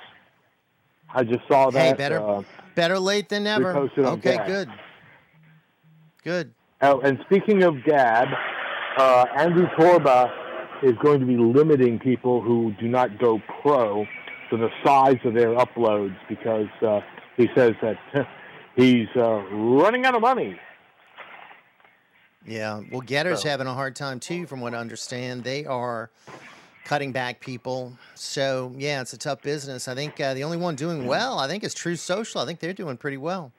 I 1.14 1.23
just 1.23 1.48
saw 1.48 1.69
that. 1.72 1.80
Hey, 1.80 1.93
better 1.93 2.19
uh, 2.19 2.43
better 2.76 2.99
late 2.99 3.30
than 3.30 3.43
never. 3.43 3.76
Okay, 3.98 4.35
Gab. 4.35 4.48
good. 4.48 4.69
Good. 6.23 6.53
Oh, 6.81 6.99
and 7.02 7.19
speaking 7.26 7.64
of 7.64 7.84
Gab, 7.84 8.27
uh, 8.97 9.26
Andrew 9.38 9.68
Torba 9.77 10.31
is 10.84 10.93
going 11.03 11.19
to 11.19 11.26
be 11.26 11.38
limiting 11.38 11.99
people 11.99 12.41
who 12.41 12.73
do 12.80 12.88
not 12.88 13.19
go 13.19 13.41
pro 13.61 14.05
to 14.49 14.57
the 14.57 14.69
size 14.84 15.18
of 15.23 15.34
their 15.34 15.49
uploads 15.55 16.15
because 16.27 16.68
uh, 16.85 16.99
he 17.38 17.47
says 17.55 17.73
that 17.81 17.97
he's 18.76 19.07
uh, 19.15 19.41
running 19.53 20.05
out 20.05 20.15
of 20.15 20.22
money. 20.22 20.57
Yeah. 22.45 22.81
Well, 22.91 23.01
Gettr's 23.01 23.43
So- 23.43 23.49
having 23.49 23.68
a 23.68 23.73
hard 23.73 23.95
time 23.95 24.19
too, 24.19 24.45
from 24.47 24.61
what 24.61 24.73
I 24.73 24.77
understand. 24.77 25.43
They 25.43 25.65
are 25.65 26.09
cutting 26.85 27.11
back 27.11 27.39
people. 27.39 27.93
So 28.15 28.73
yeah, 28.77 29.01
it's 29.01 29.13
a 29.13 29.18
tough 29.18 29.41
business. 29.41 29.88
I 29.88 29.93
think 29.95 30.19
uh, 30.19 30.34
the 30.34 30.43
only 30.43 30.57
one 30.57 30.76
doing 30.76 31.05
well, 31.05 31.38
I 31.39 31.47
think, 31.47 31.63
is 31.63 31.73
Truth 31.73 31.99
Social. 31.99 32.41
I 32.41 32.45
think 32.45 32.59
they're 32.59 32.73
doing 32.73 32.97
pretty 32.97 33.18
well. 33.18 33.51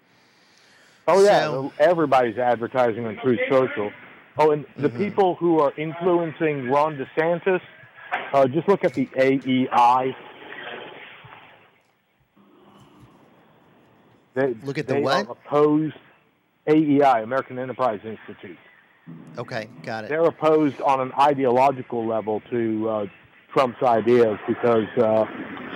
Oh 1.07 1.23
yeah, 1.25 1.45
So- 1.45 1.73
everybody's 1.79 2.39
advertising 2.39 3.07
on 3.07 3.17
Truth 3.23 3.41
Social. 3.49 3.91
Oh, 4.39 4.51
and 4.53 4.65
the 4.79 4.89
Mm-hmm. 4.89 4.99
people 4.99 5.35
who 5.37 5.61
are 5.61 5.73
influencing 5.77 6.71
Ron 6.71 6.97
DeSantis, 6.97 7.61
uh, 8.33 8.47
just 8.49 8.67
look 8.69 8.85
at 8.85 8.95
the 8.95 9.09
AEI. 9.17 10.15
They, 14.35 14.55
Look 14.65 14.79
at 14.79 14.87
the 14.87 14.99
what? 15.01 15.29
Opposed 15.29 15.95
AEI, 16.67 17.23
American 17.23 17.59
Enterprise 17.59 18.01
Institute. 18.05 18.57
Okay, 19.37 19.69
got 19.83 20.05
it. 20.05 20.09
They're 20.09 20.25
opposed 20.25 20.81
on 20.81 21.01
an 21.01 21.13
ideological 21.19 22.07
level 22.07 22.41
to 22.51 22.89
uh, 22.89 23.07
Trump's 23.53 23.83
ideas 23.83 24.39
because 24.49 24.87
uh, 24.97 25.27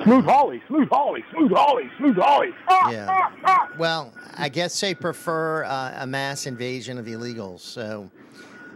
Smoot-Hawley, 0.04 0.62
smooth 0.68 0.88
Holly, 0.90 1.22
Smoot-Hawley, 1.32 1.90
smooth 1.98 2.16
Holly. 2.16 2.48
Ah, 2.68 2.90
Yeah. 2.90 3.06
ah, 3.10 3.32
ah. 3.44 3.68
Well, 3.78 4.14
I 4.36 4.48
guess 4.48 4.78
they 4.80 4.94
prefer 4.94 5.64
uh, 5.64 5.94
a 6.02 6.06
mass 6.06 6.46
invasion 6.46 6.96
of 6.98 7.04
illegals. 7.06 7.60
So 7.60 8.10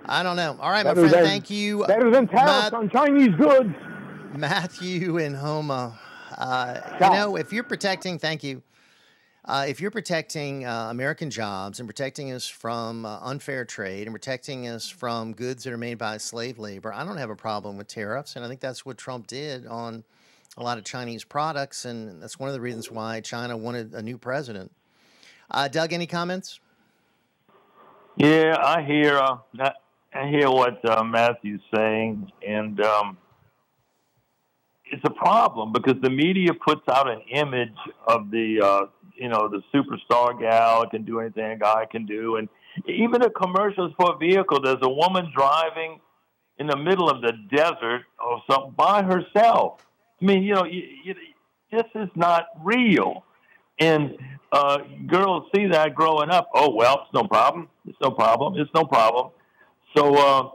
I 0.06 0.22
don't 0.22 0.36
know. 0.36 0.56
All 0.60 0.70
right, 0.70 0.84
my 0.84 0.94
friend. 0.94 1.10
than- 1.10 1.24
thank 1.24 1.50
you. 1.50 1.84
Better 1.86 2.10
than 2.10 2.26
tariffs 2.26 2.72
My- 2.72 2.78
on 2.78 2.90
Chinese 2.90 3.34
goods. 3.36 3.74
Matthew 4.36 5.18
and 5.18 5.36
Houma. 5.36 5.98
Uh, 6.36 6.80
you 7.00 7.10
know, 7.10 7.36
if 7.36 7.52
you're 7.52 7.64
protecting, 7.64 8.18
thank 8.18 8.42
you. 8.42 8.62
Uh, 9.44 9.64
if 9.68 9.80
you're 9.80 9.90
protecting 9.90 10.64
uh, 10.64 10.88
American 10.90 11.30
jobs 11.30 11.80
and 11.80 11.88
protecting 11.88 12.30
us 12.30 12.46
from 12.46 13.04
uh, 13.04 13.18
unfair 13.22 13.64
trade 13.64 14.06
and 14.06 14.14
protecting 14.14 14.68
us 14.68 14.88
from 14.88 15.32
goods 15.32 15.64
that 15.64 15.72
are 15.72 15.78
made 15.78 15.98
by 15.98 16.16
slave 16.18 16.58
labor, 16.58 16.92
I 16.92 17.04
don't 17.04 17.16
have 17.16 17.30
a 17.30 17.36
problem 17.36 17.76
with 17.76 17.88
tariffs. 17.88 18.36
And 18.36 18.44
I 18.44 18.48
think 18.48 18.60
that's 18.60 18.86
what 18.86 18.98
Trump 18.98 19.26
did 19.26 19.66
on 19.66 20.04
a 20.56 20.62
lot 20.62 20.78
of 20.78 20.84
Chinese 20.84 21.24
products. 21.24 21.84
And 21.84 22.22
that's 22.22 22.38
one 22.38 22.48
of 22.48 22.54
the 22.54 22.60
reasons 22.60 22.90
why 22.90 23.20
China 23.20 23.56
wanted 23.56 23.92
a 23.94 24.02
new 24.02 24.18
president. 24.18 24.70
Uh, 25.50 25.66
Doug, 25.68 25.92
any 25.92 26.06
comments? 26.06 26.60
Yeah, 28.16 28.56
I 28.62 28.82
hear 28.82 29.16
uh, 29.18 29.38
I 30.12 30.28
hear 30.28 30.50
what 30.50 30.84
uh, 30.84 31.04
Matthew's 31.04 31.60
saying, 31.72 32.30
and 32.46 32.80
um, 32.80 33.16
it's 34.86 35.02
a 35.04 35.10
problem 35.10 35.72
because 35.72 36.00
the 36.02 36.10
media 36.10 36.52
puts 36.52 36.82
out 36.88 37.08
an 37.08 37.20
image 37.30 37.76
of 38.08 38.30
the 38.30 38.60
uh, 38.60 38.86
you 39.14 39.28
know 39.28 39.48
the 39.48 39.62
superstar 39.72 40.38
gal 40.38 40.88
can 40.88 41.04
do 41.04 41.20
anything 41.20 41.52
a 41.52 41.56
guy 41.56 41.86
can 41.90 42.06
do, 42.06 42.36
and 42.36 42.48
even 42.86 43.20
the 43.20 43.30
commercials 43.30 43.92
for 43.96 44.14
a 44.14 44.16
vehicle. 44.18 44.60
There's 44.60 44.82
a 44.82 44.88
woman 44.88 45.30
driving 45.34 46.00
in 46.58 46.66
the 46.66 46.76
middle 46.76 47.08
of 47.08 47.22
the 47.22 47.32
desert 47.54 48.02
or 48.24 48.42
something 48.50 48.72
by 48.76 49.02
herself. 49.02 49.86
I 50.20 50.24
mean, 50.24 50.42
you 50.42 50.54
know, 50.54 50.64
you, 50.64 50.82
you, 51.04 51.14
this 51.70 51.86
is 51.94 52.08
not 52.16 52.46
real. 52.62 53.24
And 53.78 54.18
uh, 54.52 54.78
girls 55.06 55.44
see 55.54 55.68
that 55.68 55.94
growing 55.94 56.30
up. 56.30 56.50
Oh 56.52 56.74
well, 56.74 57.02
it's 57.04 57.14
no 57.14 57.24
problem. 57.28 57.68
It's 57.86 57.96
no 58.02 58.10
problem. 58.10 58.60
It's 58.60 58.70
no 58.74 58.84
problem. 58.84 59.30
So 59.96 60.14
uh, 60.14 60.50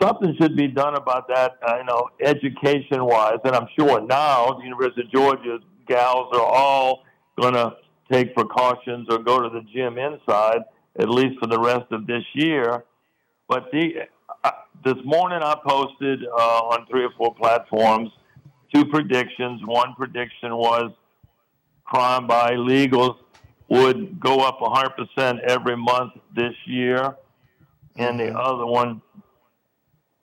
something 0.00 0.34
should 0.40 0.56
be 0.56 0.68
done 0.68 0.96
about 0.96 1.28
that. 1.28 1.52
Uh, 1.66 1.78
you 1.78 1.84
know, 1.84 2.08
education 2.20 3.04
wise, 3.04 3.38
and 3.44 3.54
I'm 3.54 3.68
sure 3.78 4.00
now 4.00 4.52
the 4.58 4.64
University 4.64 5.02
of 5.02 5.10
Georgia 5.10 5.58
gals 5.86 6.28
are 6.32 6.40
all 6.40 7.04
going 7.40 7.54
to 7.54 7.76
take 8.10 8.34
precautions 8.34 9.06
or 9.10 9.18
go 9.18 9.40
to 9.40 9.48
the 9.48 9.62
gym 9.72 9.98
inside 9.98 10.60
at 10.98 11.10
least 11.10 11.38
for 11.40 11.46
the 11.46 11.58
rest 11.58 11.90
of 11.90 12.06
this 12.06 12.22
year. 12.34 12.84
But 13.48 13.70
the 13.72 14.06
uh, 14.44 14.50
this 14.84 14.96
morning 15.04 15.40
I 15.42 15.56
posted 15.66 16.24
uh, 16.24 16.60
on 16.70 16.86
three 16.86 17.04
or 17.04 17.10
four 17.16 17.34
platforms 17.34 18.10
two 18.74 18.84
predictions. 18.86 19.60
One 19.64 19.94
prediction 19.94 20.56
was 20.56 20.92
crime 21.84 22.26
by 22.26 22.52
illegals 22.52 23.16
would 23.68 24.20
go 24.20 24.40
up 24.40 24.58
100% 24.60 25.40
every 25.48 25.76
month 25.76 26.12
this 26.34 26.54
year. 26.66 27.16
And 27.96 28.18
the 28.18 28.36
other 28.36 28.66
one, 28.66 29.00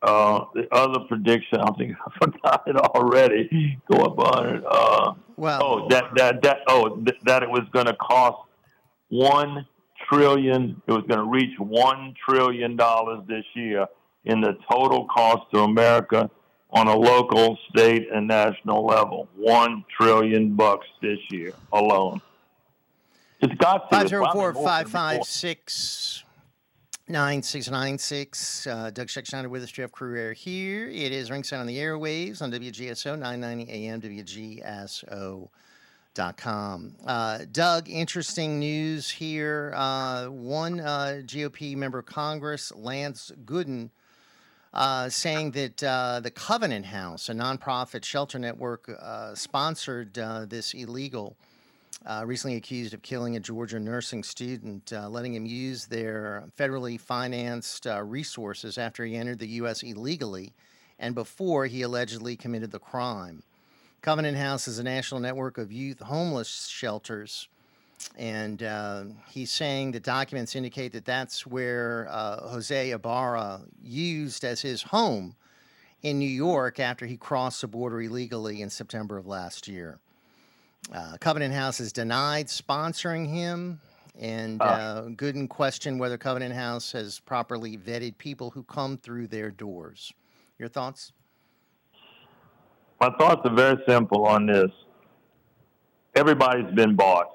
uh, 0.02 0.46
the 0.54 0.68
other 0.74 1.00
prediction, 1.08 1.60
I 1.60 1.72
think 1.78 1.96
I 2.06 2.12
forgot 2.26 2.64
it 2.68 2.76
already, 2.76 3.80
go 3.90 4.04
up 4.04 4.18
100. 4.18 4.64
Uh, 4.66 5.14
well, 5.38 5.64
oh, 5.64 5.88
that, 5.90 6.06
that, 6.16 6.42
that, 6.44 6.60
oh, 6.68 6.98
th- 6.98 7.20
that 7.24 7.44
it 7.44 7.50
was 7.50 7.64
going 7.72 7.86
to 7.86 7.96
cost 7.96 8.38
one 9.10 9.66
trillion, 10.10 10.82
it 10.88 10.92
was 10.92 11.04
going 11.08 11.20
to 11.20 11.26
reach 11.26 11.58
one 11.60 12.14
trillion 12.28 12.76
dollars 12.76 13.24
this 13.28 13.46
year 13.54 13.86
in 14.26 14.42
the 14.42 14.58
total 14.70 15.08
cost 15.08 15.50
to 15.54 15.60
America 15.62 16.30
on 16.72 16.88
a 16.88 16.96
local, 16.96 17.58
state, 17.70 18.08
and 18.14 18.28
national 18.28 18.86
level. 18.86 19.28
One 19.36 19.84
trillion 19.98 20.56
bucks 20.56 20.88
this 21.02 21.20
year 21.30 21.54
alone. 21.74 22.22
It's 23.42 23.54
got 23.56 23.90
to. 23.90 23.96
Five 23.96 24.08
zero 24.08 24.24
probably 24.24 24.54
four 24.54 24.64
five 24.64 24.90
five 24.90 25.24
six 25.24 26.24
nine 27.12 27.44
six 27.44 27.70
nine 27.70 27.98
six. 27.98 28.66
Uh, 28.66 28.90
Doug 28.90 29.08
Schexnayder 29.08 29.50
with 29.50 29.64
us, 29.64 29.72
Jeff 29.72 29.92
Crouere 29.92 30.34
here. 30.34 30.88
It 30.88 31.12
is 31.12 31.30
Ringside 31.30 31.60
on 31.60 31.68
the 31.68 31.78
airwaves 31.78 32.42
on 32.42 32.52
WGSO 32.52 33.20
990 33.20 33.72
AM, 33.72 34.02
WGSO. 34.02 35.50
Dot 36.14 36.36
com. 36.36 36.96
Uh, 37.06 37.46
Doug, 37.54 37.90
interesting 37.90 38.60
news 38.60 39.10
here. 39.10 39.72
Uh, 39.74 40.26
one 40.26 40.82
uh, 40.82 41.22
GOP 41.24 41.78
member 41.78 42.00
of 42.00 42.06
Congress, 42.06 42.74
Lance 42.76 43.32
Gooden, 43.46 43.92
uh, 44.74 45.08
saying 45.08 45.52
that 45.52 45.82
uh, 45.82 46.20
the 46.20 46.32
Covenant 46.32 46.86
House, 46.88 47.30
a 47.30 47.34
nonprofit 47.34 48.04
shelter 48.04 48.40
network, 48.40 48.92
uh, 49.02 49.36
sponsored 49.36 50.16
this 50.50 50.74
illegal, 50.74 51.38
uh, 52.06 52.24
recently 52.26 52.58
accused 52.58 52.94
of 52.94 53.02
killing 53.02 53.36
a 53.36 53.40
Georgia 53.40 53.80
nursing 53.80 54.24
student, 54.24 54.92
uh, 54.92 55.08
letting 55.08 55.34
him 55.34 55.46
use 55.46 55.86
their 55.86 56.46
federally 56.58 57.00
financed 57.00 57.86
uh, 57.86 58.02
resources 58.02 58.78
after 58.78 59.06
he 59.06 59.16
entered 59.16 59.40
the 59.40 59.48
U.S. 59.48 59.84
illegally 59.84 60.54
and 60.98 61.14
before 61.14 61.66
he 61.66 61.82
allegedly 61.82 62.36
committed 62.36 62.72
the 62.72 62.80
crime. 62.80 63.44
Covenant 64.02 64.38
House 64.38 64.68
is 64.68 64.80
a 64.80 64.84
national 64.84 65.22
network 65.22 65.58
of 65.58 65.72
youth 65.72 66.00
homeless 66.00 66.68
shelters. 66.68 67.48
And 68.18 68.64
uh, 68.64 69.04
he's 69.30 69.52
saying 69.52 69.92
the 69.92 70.00
documents 70.00 70.56
indicate 70.56 70.94
that 70.94 71.06
that's 71.06 71.46
where 71.46 72.08
uh, 72.10 72.50
Jose 72.50 72.90
Ibarra 72.90 73.62
used 73.84 74.44
as 74.44 74.62
his 74.62 74.82
home 74.82 75.36
in 76.02 76.18
New 76.18 76.26
York 76.26 76.80
after 76.80 77.06
he 77.06 77.16
crossed 77.16 77.62
the 77.62 77.68
border 77.68 78.02
illegally 78.02 78.62
in 78.64 78.72
September 78.72 79.20
of 79.20 79.28
last 79.28 79.68
year. 79.68 80.00
Uh, 80.92 81.16
Covenant 81.20 81.54
House 81.54 81.78
has 81.78 81.94
denied 81.94 82.48
sponsoring 82.48 83.28
him, 83.28 83.80
and 84.20 84.62
uh, 84.62 85.04
Gooden 85.12 85.48
questioned 85.48 86.00
whether 86.00 86.18
Covenant 86.18 86.54
House 86.54 86.92
has 86.92 87.20
properly 87.20 87.78
vetted 87.78 88.18
people 88.18 88.50
who 88.50 88.64
come 88.64 88.98
through 88.98 89.28
their 89.28 89.52
doors. 89.52 90.12
Your 90.60 90.68
thoughts? 90.68 91.14
My 93.00 93.10
thoughts 93.18 93.42
are 93.46 93.56
very 93.56 93.78
simple 93.88 94.26
on 94.26 94.46
this. 94.48 94.70
Everybody's 96.16 96.74
been 96.76 96.96
bought. 96.96 97.32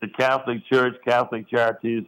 The 0.00 0.08
Catholic 0.18 0.64
Church, 0.72 0.94
Catholic 1.06 1.48
charities, 1.50 2.04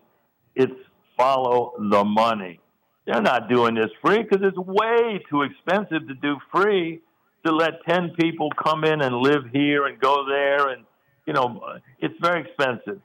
it's 0.55 0.73
follow 1.17 1.75
the 1.91 2.03
money. 2.03 2.61
They're 3.07 3.21
not 3.21 3.49
doing 3.49 3.75
this 3.75 3.91
free 4.03 4.23
because 4.23 4.41
it's 4.43 4.57
way 4.57 5.23
too 5.29 5.43
expensive 5.43 6.09
to 6.09 6.15
do 6.15 6.37
free 6.53 7.01
to 7.45 7.53
let 7.53 7.85
10 7.89 8.11
people 8.19 8.51
come 8.63 8.85
in 8.85 9.01
and 9.01 9.17
live 9.17 9.45
here 9.53 9.87
and 9.87 9.99
go 10.01 10.27
there. 10.29 10.69
And, 10.69 10.85
you 11.27 11.33
know, 11.33 11.61
it's 11.99 12.15
very 12.21 12.43
expensive. 12.43 13.01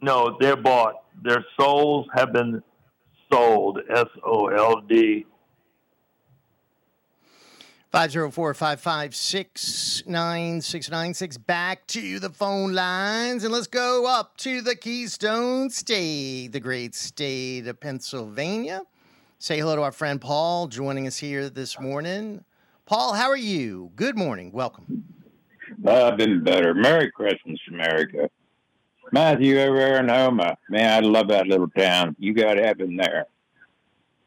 No, 0.00 0.36
they're 0.40 0.56
bought. 0.56 1.04
Their 1.22 1.44
souls 1.58 2.06
have 2.14 2.32
been 2.32 2.62
sold, 3.32 3.80
S 3.90 4.06
O 4.24 4.48
L 4.48 4.80
D. 4.82 5.26
504 7.92 8.52
556 8.52 10.02
9696. 10.06 11.38
Back 11.38 11.86
to 11.86 12.18
the 12.18 12.28
phone 12.28 12.74
lines, 12.74 13.42
and 13.42 13.52
let's 13.52 13.66
go 13.66 14.06
up 14.06 14.36
to 14.38 14.60
the 14.60 14.76
Keystone 14.76 15.70
State, 15.70 16.48
the 16.48 16.60
great 16.60 16.94
state 16.94 17.66
of 17.66 17.80
Pennsylvania. 17.80 18.82
Say 19.38 19.58
hello 19.58 19.76
to 19.76 19.82
our 19.82 19.92
friend 19.92 20.20
Paul 20.20 20.66
joining 20.66 21.06
us 21.06 21.16
here 21.16 21.48
this 21.48 21.80
morning. 21.80 22.44
Paul, 22.86 23.14
how 23.14 23.28
are 23.28 23.36
you? 23.36 23.90
Good 23.96 24.16
morning. 24.16 24.52
Welcome. 24.52 25.04
I've 25.84 26.16
been 26.16 26.44
better. 26.44 26.72
Merry 26.72 27.10
Christmas, 27.10 27.58
America. 27.68 28.30
Matthew 29.10 29.58
over 29.58 29.96
in 29.96 30.08
Houma. 30.08 30.56
Man, 30.70 30.92
I 30.92 31.04
love 31.04 31.26
that 31.28 31.48
little 31.48 31.68
town. 31.68 32.14
You 32.20 32.32
got 32.32 32.58
heaven 32.58 32.96
there. 32.96 33.26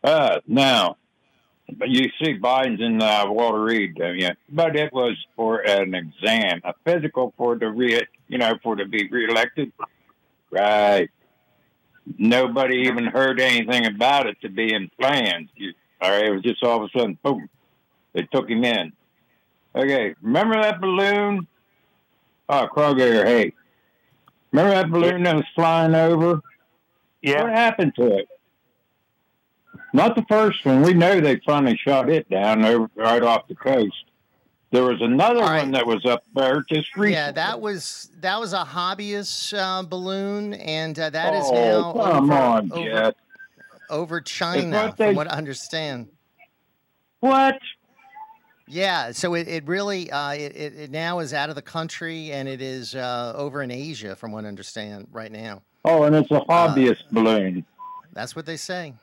Uh, 0.03 0.41
now, 0.45 0.97
but 1.71 1.87
you 1.87 2.09
see 2.21 2.37
Biden's 2.37 2.81
in 2.81 3.01
uh, 3.01 3.31
Walter 3.31 3.63
Reed, 3.63 3.95
don't 3.95 4.19
you? 4.19 4.31
But 4.49 4.75
it 4.75 4.91
was 4.91 5.15
for 5.37 5.59
an 5.59 5.95
exam, 5.95 6.59
a 6.65 6.73
physical 6.83 7.33
for 7.37 7.57
the 7.57 7.69
re, 7.69 8.01
you 8.27 8.39
know, 8.39 8.57
for 8.61 8.75
to 8.75 8.85
be 8.85 9.07
reelected. 9.09 9.71
Right. 10.51 11.09
Nobody 12.17 12.87
even 12.89 13.05
heard 13.05 13.39
anything 13.39 13.85
about 13.85 14.27
it 14.27 14.35
to 14.41 14.49
be 14.49 14.73
in 14.73 14.91
plans. 14.99 15.49
You, 15.55 15.73
all 16.01 16.11
right, 16.11 16.25
it 16.25 16.31
was 16.31 16.43
just 16.43 16.61
all 16.61 16.83
of 16.83 16.89
a 16.93 16.99
sudden, 16.99 17.17
boom, 17.23 17.49
they 18.13 18.23
took 18.23 18.49
him 18.49 18.63
in. 18.63 18.91
Okay, 19.75 20.15
remember 20.21 20.61
that 20.61 20.81
balloon? 20.81 21.47
Oh, 22.47 22.67
Kroger, 22.75 23.25
hey, 23.25 23.53
remember 24.51 24.73
that 24.75 24.89
balloon 24.91 25.23
that 25.23 25.35
was 25.35 25.45
flying 25.55 25.93
over? 25.93 26.41
Yeah. 27.21 27.43
What 27.43 27.51
happened 27.53 27.93
to 27.95 28.17
it? 28.17 28.27
Not 29.93 30.15
the 30.15 30.23
first 30.29 30.65
one. 30.65 30.81
We 30.81 30.93
know 30.93 31.19
they 31.19 31.39
finally 31.45 31.77
shot 31.77 32.09
it 32.09 32.29
down 32.29 32.63
over 32.65 32.89
right 32.95 33.21
off 33.21 33.47
the 33.47 33.55
coast. 33.55 34.05
There 34.71 34.83
was 34.83 35.01
another 35.01 35.41
one 35.41 35.71
that 35.71 35.85
was 35.87 36.05
up 36.05 36.23
there 36.35 36.63
just 36.69 36.95
recently. 36.95 37.13
Yeah, 37.13 37.31
that 37.31 37.59
was 37.59 38.11
that 38.19 38.39
was 38.39 38.53
a 38.53 38.63
hobbyist 38.63 39.57
uh, 39.57 39.81
balloon, 39.83 40.53
and 40.53 40.97
uh, 40.99 41.09
that 41.09 41.33
is 41.33 41.45
Oh, 41.47 41.53
now 41.53 41.93
come 41.93 42.29
over, 42.31 42.33
on, 42.39 42.71
over, 42.71 42.83
Jet. 42.89 43.15
over 43.89 44.21
China, 44.21 44.93
they- 44.95 45.07
from 45.07 45.15
what 45.15 45.27
I 45.31 45.35
understand. 45.37 46.07
What? 47.19 47.57
Yeah, 48.71 49.11
so 49.13 49.33
it, 49.33 49.47
it 49.47 49.67
really 49.67 50.11
uh, 50.11 50.31
it, 50.33 50.55
it, 50.55 50.91
now 50.91 51.19
is 51.19 51.33
out 51.33 51.49
of 51.49 51.55
the 51.55 51.61
country 51.61 52.31
and 52.31 52.47
it 52.47 52.61
is 52.61 52.93
uh, 52.93 53.33
over 53.35 53.63
in 53.63 53.71
Asia, 53.71 54.15
from 54.15 54.31
what 54.31 54.45
I 54.45 54.47
understand 54.47 55.07
right 55.11 55.31
now. 55.31 55.63
Oh, 55.85 56.03
and 56.03 56.15
it's 56.15 56.29
a 56.29 56.41
hobbyist 56.41 57.09
balloon. 57.11 57.65
That's 58.13 58.35
what 58.35 58.45
they 58.45 58.57
say. 58.57 58.93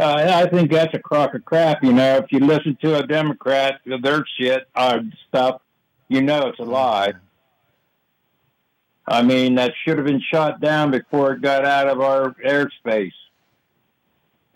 Uh, 0.00 0.26
I 0.28 0.48
think 0.48 0.72
that's 0.72 0.92
a 0.94 0.98
crock 0.98 1.32
of 1.34 1.44
crap. 1.44 1.84
You 1.84 1.92
know, 1.92 2.16
if 2.16 2.32
you 2.32 2.40
listen 2.40 2.76
to 2.82 2.98
a 2.98 3.06
Democrat, 3.06 3.80
their 3.86 4.24
shit 4.36 4.66
uh, 4.74 4.98
stuff, 5.28 5.62
you 6.08 6.20
know 6.20 6.48
it's 6.48 6.58
a 6.58 6.64
lie. 6.64 7.12
I 9.06 9.22
mean, 9.22 9.54
that 9.56 9.74
should 9.84 9.96
have 9.98 10.06
been 10.06 10.22
shot 10.32 10.60
down 10.60 10.90
before 10.90 11.34
it 11.34 11.40
got 11.40 11.64
out 11.64 11.86
of 11.86 12.00
our 12.00 12.34
airspace. 12.44 13.12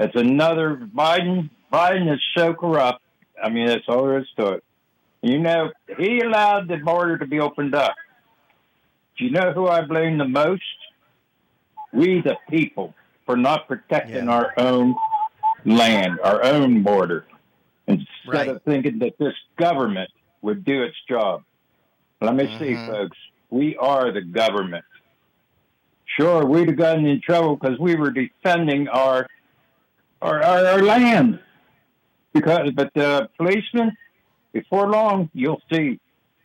It's 0.00 0.16
another 0.16 0.88
Biden. 0.92 1.50
Biden 1.72 2.12
is 2.12 2.20
so 2.36 2.54
corrupt. 2.54 3.02
I 3.42 3.48
mean, 3.50 3.66
that's 3.66 3.84
all 3.88 4.06
there 4.06 4.18
is 4.18 4.26
to 4.38 4.52
it. 4.54 4.64
You 5.22 5.38
know, 5.38 5.70
he 5.98 6.20
allowed 6.20 6.68
the 6.68 6.76
border 6.76 7.18
to 7.18 7.26
be 7.26 7.40
opened 7.40 7.74
up. 7.74 7.94
Do 9.18 9.24
you 9.24 9.30
know 9.30 9.52
who 9.52 9.66
I 9.66 9.82
blame 9.82 10.18
the 10.18 10.28
most? 10.28 10.62
We, 11.92 12.20
the 12.20 12.36
people, 12.50 12.94
for 13.24 13.36
not 13.36 13.66
protecting 13.66 14.28
our 14.28 14.52
own 14.58 14.94
land, 15.64 16.20
our 16.22 16.44
own 16.44 16.82
border, 16.82 17.26
instead 17.86 18.06
Right. 18.26 18.48
of 18.48 18.62
thinking 18.64 18.98
that 19.00 19.16
this 19.18 19.34
government 19.56 20.10
would 20.42 20.64
do 20.64 20.82
its 20.82 20.96
job. 21.08 21.42
Let 22.20 22.34
me 22.34 22.46
see, 22.58 22.72
Mhm. 22.74 22.86
folks. 22.86 23.18
We 23.50 23.76
are 23.76 24.12
the 24.12 24.20
government. 24.22 24.84
Sure, 26.04 26.44
we'd 26.44 26.68
have 26.68 26.76
gotten 26.76 27.06
in 27.06 27.20
trouble 27.20 27.56
because 27.56 27.78
we 27.78 27.94
were 27.94 28.10
defending 28.10 28.88
our 28.88 29.26
our, 30.22 30.42
our, 30.42 30.66
our 30.66 30.82
land. 30.82 31.38
Because, 32.36 32.70
but 32.74 32.90
the 32.94 33.30
policemen, 33.38 33.96
before 34.52 34.90
long, 34.90 35.30
you'll 35.32 35.62
see 35.72 35.98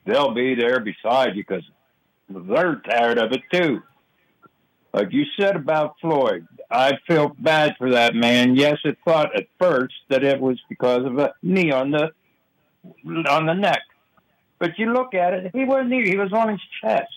they'll 0.06 0.34
be 0.34 0.56
there 0.56 0.80
beside 0.80 1.36
you 1.36 1.44
because 1.46 1.64
they're 2.30 2.82
tired 2.90 3.18
of 3.18 3.34
it 3.34 3.42
too. 3.52 3.82
Like 4.94 5.12
you 5.12 5.26
said 5.38 5.58
about 5.58 5.96
Floyd, 6.00 6.48
I 6.70 6.94
felt 7.08 7.42
bad 7.42 7.76
for 7.78 7.92
that 7.92 8.16
man. 8.16 8.56
Yes, 8.56 8.78
it 8.86 8.98
thought 9.06 9.36
at 9.36 9.48
first 9.60 9.94
that 10.10 10.24
it 10.24 10.40
was 10.40 10.58
because 10.70 11.06
of 11.06 11.18
a 11.20 11.34
knee 11.44 11.72
on 11.72 11.92
the 11.92 12.12
on 13.30 13.46
the 13.46 13.54
neck, 13.54 13.82
but 14.60 14.80
you 14.80 14.94
look 14.94 15.14
at 15.14 15.34
it, 15.34 15.52
he 15.54 15.66
wasn't. 15.66 15.94
He 16.08 16.16
was 16.16 16.32
on 16.32 16.50
his 16.50 16.62
chest, 16.82 17.12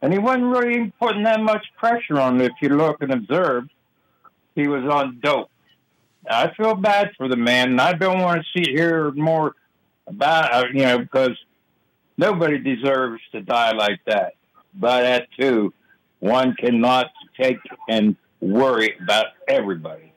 and 0.00 0.10
he 0.10 0.18
wasn't 0.18 0.56
really 0.56 0.90
putting 0.98 1.24
that 1.24 1.40
much 1.40 1.66
pressure 1.76 2.18
on 2.18 2.40
it. 2.40 2.46
If 2.46 2.62
you 2.62 2.70
look 2.70 3.02
and 3.02 3.12
observe, 3.12 3.68
he 4.54 4.68
was 4.68 4.84
on 4.84 5.20
dope. 5.22 5.50
I 6.30 6.52
feel 6.54 6.74
bad 6.74 7.12
for 7.16 7.28
the 7.28 7.36
man, 7.36 7.70
and 7.70 7.80
I 7.80 7.92
don't 7.92 8.20
want 8.20 8.42
to 8.42 8.64
see 8.64 8.70
hear 8.70 9.10
more 9.12 9.54
about 10.06 10.52
uh, 10.52 10.64
you 10.72 10.82
know 10.82 10.98
because 10.98 11.36
nobody 12.16 12.58
deserves 12.58 13.20
to 13.32 13.40
die 13.40 13.72
like 13.72 14.00
that. 14.06 14.34
But 14.74 15.04
at 15.04 15.28
two, 15.38 15.72
one 16.20 16.54
cannot 16.54 17.06
take 17.40 17.58
and 17.88 18.16
worry 18.40 18.96
about 19.02 19.26
everybody. 19.48 20.12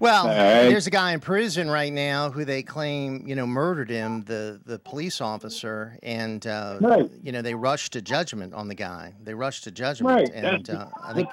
Well, 0.00 0.28
right. 0.28 0.70
there's 0.70 0.86
a 0.86 0.90
guy 0.90 1.12
in 1.12 1.20
prison 1.20 1.70
right 1.70 1.92
now 1.92 2.30
who 2.30 2.46
they 2.46 2.62
claim, 2.62 3.22
you 3.26 3.34
know, 3.34 3.46
murdered 3.46 3.90
him, 3.90 4.22
the 4.22 4.58
the 4.64 4.78
police 4.78 5.20
officer, 5.20 5.98
and 6.02 6.46
uh, 6.46 6.78
Right. 6.80 7.10
you 7.22 7.32
know 7.32 7.42
they 7.42 7.54
rushed 7.54 7.92
to 7.92 8.00
judgment 8.00 8.54
on 8.54 8.68
the 8.68 8.74
guy. 8.74 9.12
They 9.22 9.34
rushed 9.34 9.64
to 9.64 9.70
judgment, 9.70 10.16
Right, 10.16 10.30
and 10.32 10.70
uh, 10.70 10.86
I 11.02 11.12
think, 11.12 11.28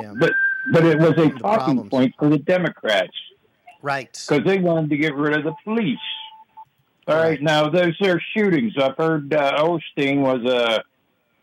yeah, 0.00 0.14
But 0.18 0.32
but 0.72 0.84
it 0.84 0.98
was 0.98 1.12
a 1.18 1.30
talking 1.30 1.88
point 1.88 2.14
for 2.18 2.28
the 2.28 2.38
Democrats 2.38 3.16
right. 3.82 4.12
because 4.28 4.44
they 4.44 4.58
wanted 4.58 4.90
to 4.90 4.96
get 4.96 5.14
rid 5.14 5.36
of 5.36 5.44
the 5.44 5.54
police. 5.64 5.98
All 7.08 7.16
right, 7.16 7.40
now 7.40 7.68
those 7.68 7.94
there 8.00 8.20
shootings. 8.36 8.72
I've 8.76 8.96
heard 8.96 9.32
uh, 9.32 9.62
Osteen 9.62 10.22
was 10.22 10.44
a 10.44 10.82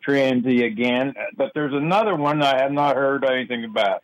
transy 0.05 0.65
again, 0.65 1.13
but 1.37 1.51
there's 1.55 1.73
another 1.73 2.15
one 2.15 2.43
I 2.43 2.61
have 2.61 2.71
not 2.71 2.97
heard 2.97 3.23
anything 3.23 3.63
about. 3.63 4.03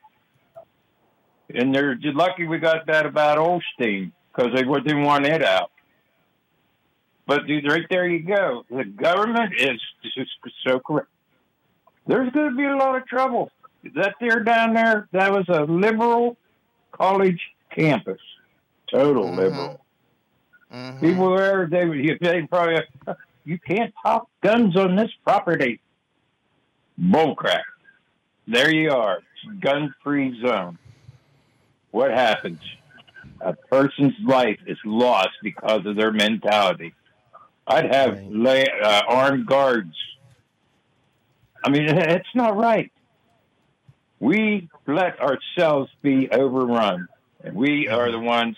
And 1.54 1.76
they're 1.76 1.98
lucky 2.02 2.48
we 2.48 2.60
got 2.60 2.88
that 2.88 3.06
about 3.06 3.38
Osteen 3.38 4.12
because 4.34 4.54
they 4.54 4.64
didn't 4.64 5.04
want 5.04 5.26
it 5.26 5.44
out. 5.44 5.72
But 7.28 7.46
dude, 7.46 7.70
right 7.70 7.86
there 7.90 8.08
you 8.08 8.24
go. 8.24 8.64
The 8.70 8.86
government 8.86 9.54
is 9.58 9.80
just 10.16 10.32
so 10.66 10.80
correct. 10.80 11.10
There's 12.08 12.32
going 12.32 12.52
to 12.52 12.56
be 12.56 12.64
a 12.64 12.76
lot 12.76 12.96
of 12.96 13.06
trouble. 13.06 13.52
That 13.96 14.16
there 14.20 14.44
down 14.44 14.74
there, 14.74 15.08
that 15.14 15.32
was 15.32 15.46
a 15.48 15.64
liberal 15.64 16.38
college 16.92 17.40
campus, 17.74 18.20
total 18.92 19.34
liberal. 19.34 19.80
People 21.00 21.36
there, 21.36 21.68
they 21.68 22.18
they 22.22 22.42
probably 22.44 22.76
you 23.46 23.58
can't 23.60 23.94
talk 24.04 24.28
guns 24.42 24.76
on 24.76 24.96
this 24.96 25.10
property. 25.24 25.80
Bullcrap. 27.00 27.62
There 28.48 28.74
you 28.74 28.92
are, 28.92 29.20
gun 29.62 29.94
free 30.04 30.40
zone. 30.46 30.78
What 31.92 32.12
happens? 32.12 32.60
A 33.42 33.54
person's 33.54 34.14
life 34.26 34.60
is 34.68 34.78
lost 34.84 35.30
because 35.42 35.86
of 35.86 35.96
their 35.96 36.12
mentality. 36.12 36.94
I'd 37.66 37.94
have 37.94 38.22
lay, 38.28 38.66
uh, 38.84 39.02
armed 39.08 39.46
guards. 39.46 39.96
I 41.64 41.70
mean, 41.70 41.84
it's 41.88 42.36
not 42.36 42.58
right. 42.58 42.92
We 44.20 44.70
let 44.88 45.20
ourselves 45.20 45.90
be 46.02 46.30
overrun, 46.32 47.08
and 47.44 47.56
we 47.56 47.88
are 47.88 48.12
the 48.12 48.20
ones 48.20 48.58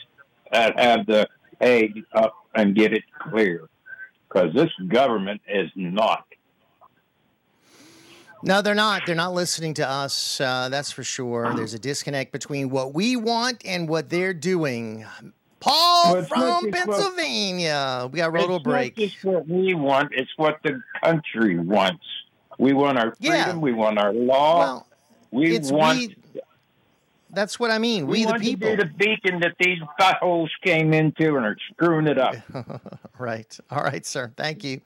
that 0.51 0.79
have 0.79 1.05
the 1.05 1.27
egg 1.59 2.03
up 2.13 2.33
and 2.55 2.75
get 2.75 2.93
it 2.93 3.03
clear. 3.29 3.67
Because 4.27 4.53
this 4.53 4.71
government 4.87 5.41
is 5.47 5.69
not. 5.75 6.25
No, 8.43 8.61
they're 8.61 8.73
not. 8.73 9.03
They're 9.05 9.13
not 9.13 9.33
listening 9.33 9.75
to 9.75 9.87
us. 9.87 10.41
Uh, 10.41 10.67
that's 10.69 10.91
for 10.91 11.03
sure. 11.03 11.53
There's 11.55 11.75
a 11.75 11.79
disconnect 11.79 12.31
between 12.31 12.69
what 12.71 12.93
we 12.93 13.15
want 13.15 13.63
and 13.65 13.87
what 13.87 14.09
they're 14.09 14.33
doing. 14.33 15.05
Paul 15.59 16.13
Well, 16.13 16.23
from 16.23 16.71
just 16.71 16.87
what- 16.87 16.97
Pennsylvania. 16.97 18.09
We 18.11 18.17
got 18.17 18.33
roto 18.33 18.55
it's 18.55 18.63
break. 18.63 18.97
not 18.97 19.03
just 19.05 19.23
what 19.23 19.47
we 19.47 19.75
want; 19.75 20.11
it's 20.13 20.31
what 20.37 20.57
the 20.63 20.81
country 21.03 21.59
wants. 21.59 22.03
We 22.57 22.73
want 22.73 22.97
our 22.97 23.13
freedom. 23.15 23.35
Yeah. 23.37 23.55
We 23.57 23.73
want 23.73 23.99
our 23.99 24.11
law. 24.11 24.59
Well, 24.59 24.87
we 25.31 25.55
it's 25.55 25.71
want. 25.71 25.99
we- 25.99 26.15
That's 27.31 27.59
what 27.59 27.71
I 27.71 27.77
mean. 27.77 28.07
We, 28.07 28.23
the 28.23 28.31
want 28.31 28.41
people. 28.41 28.75
to 28.75 28.77
be 28.77 28.83
the 28.83 28.89
beacon 29.21 29.39
that 29.41 29.53
these 29.59 29.79
buttholes 29.99 30.49
came 30.63 30.93
into 30.93 31.35
and 31.37 31.45
are 31.45 31.57
screwing 31.71 32.07
it 32.07 32.17
up. 32.17 32.35
right. 33.17 33.57
All 33.69 33.83
right, 33.83 34.05
sir. 34.05 34.31
Thank 34.35 34.63
you. 34.63 34.81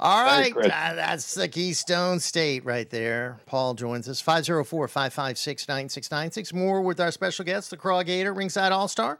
All 0.00 0.24
right. 0.24 0.56
Uh, 0.56 0.94
that's 0.94 1.34
the 1.34 1.48
Keystone 1.48 2.20
State 2.20 2.64
right 2.64 2.88
there. 2.88 3.38
Paul 3.46 3.74
joins 3.74 4.08
us. 4.08 4.20
504 4.20 4.86
556 4.88 5.68
9696. 5.68 6.52
More 6.52 6.80
with 6.82 7.00
our 7.00 7.10
special 7.10 7.44
guest, 7.44 7.70
the 7.70 7.76
Craw 7.76 8.02
Gator, 8.04 8.32
Ringside 8.32 8.70
All 8.72 8.86
Star. 8.88 9.18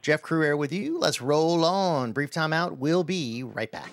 Jeff 0.00 0.22
Crouere 0.22 0.56
with 0.56 0.72
you. 0.72 0.98
Let's 0.98 1.20
roll 1.20 1.64
on. 1.64 2.12
Brief 2.12 2.30
timeout. 2.30 2.78
We'll 2.78 3.04
be 3.04 3.42
right 3.42 3.70
back. 3.70 3.90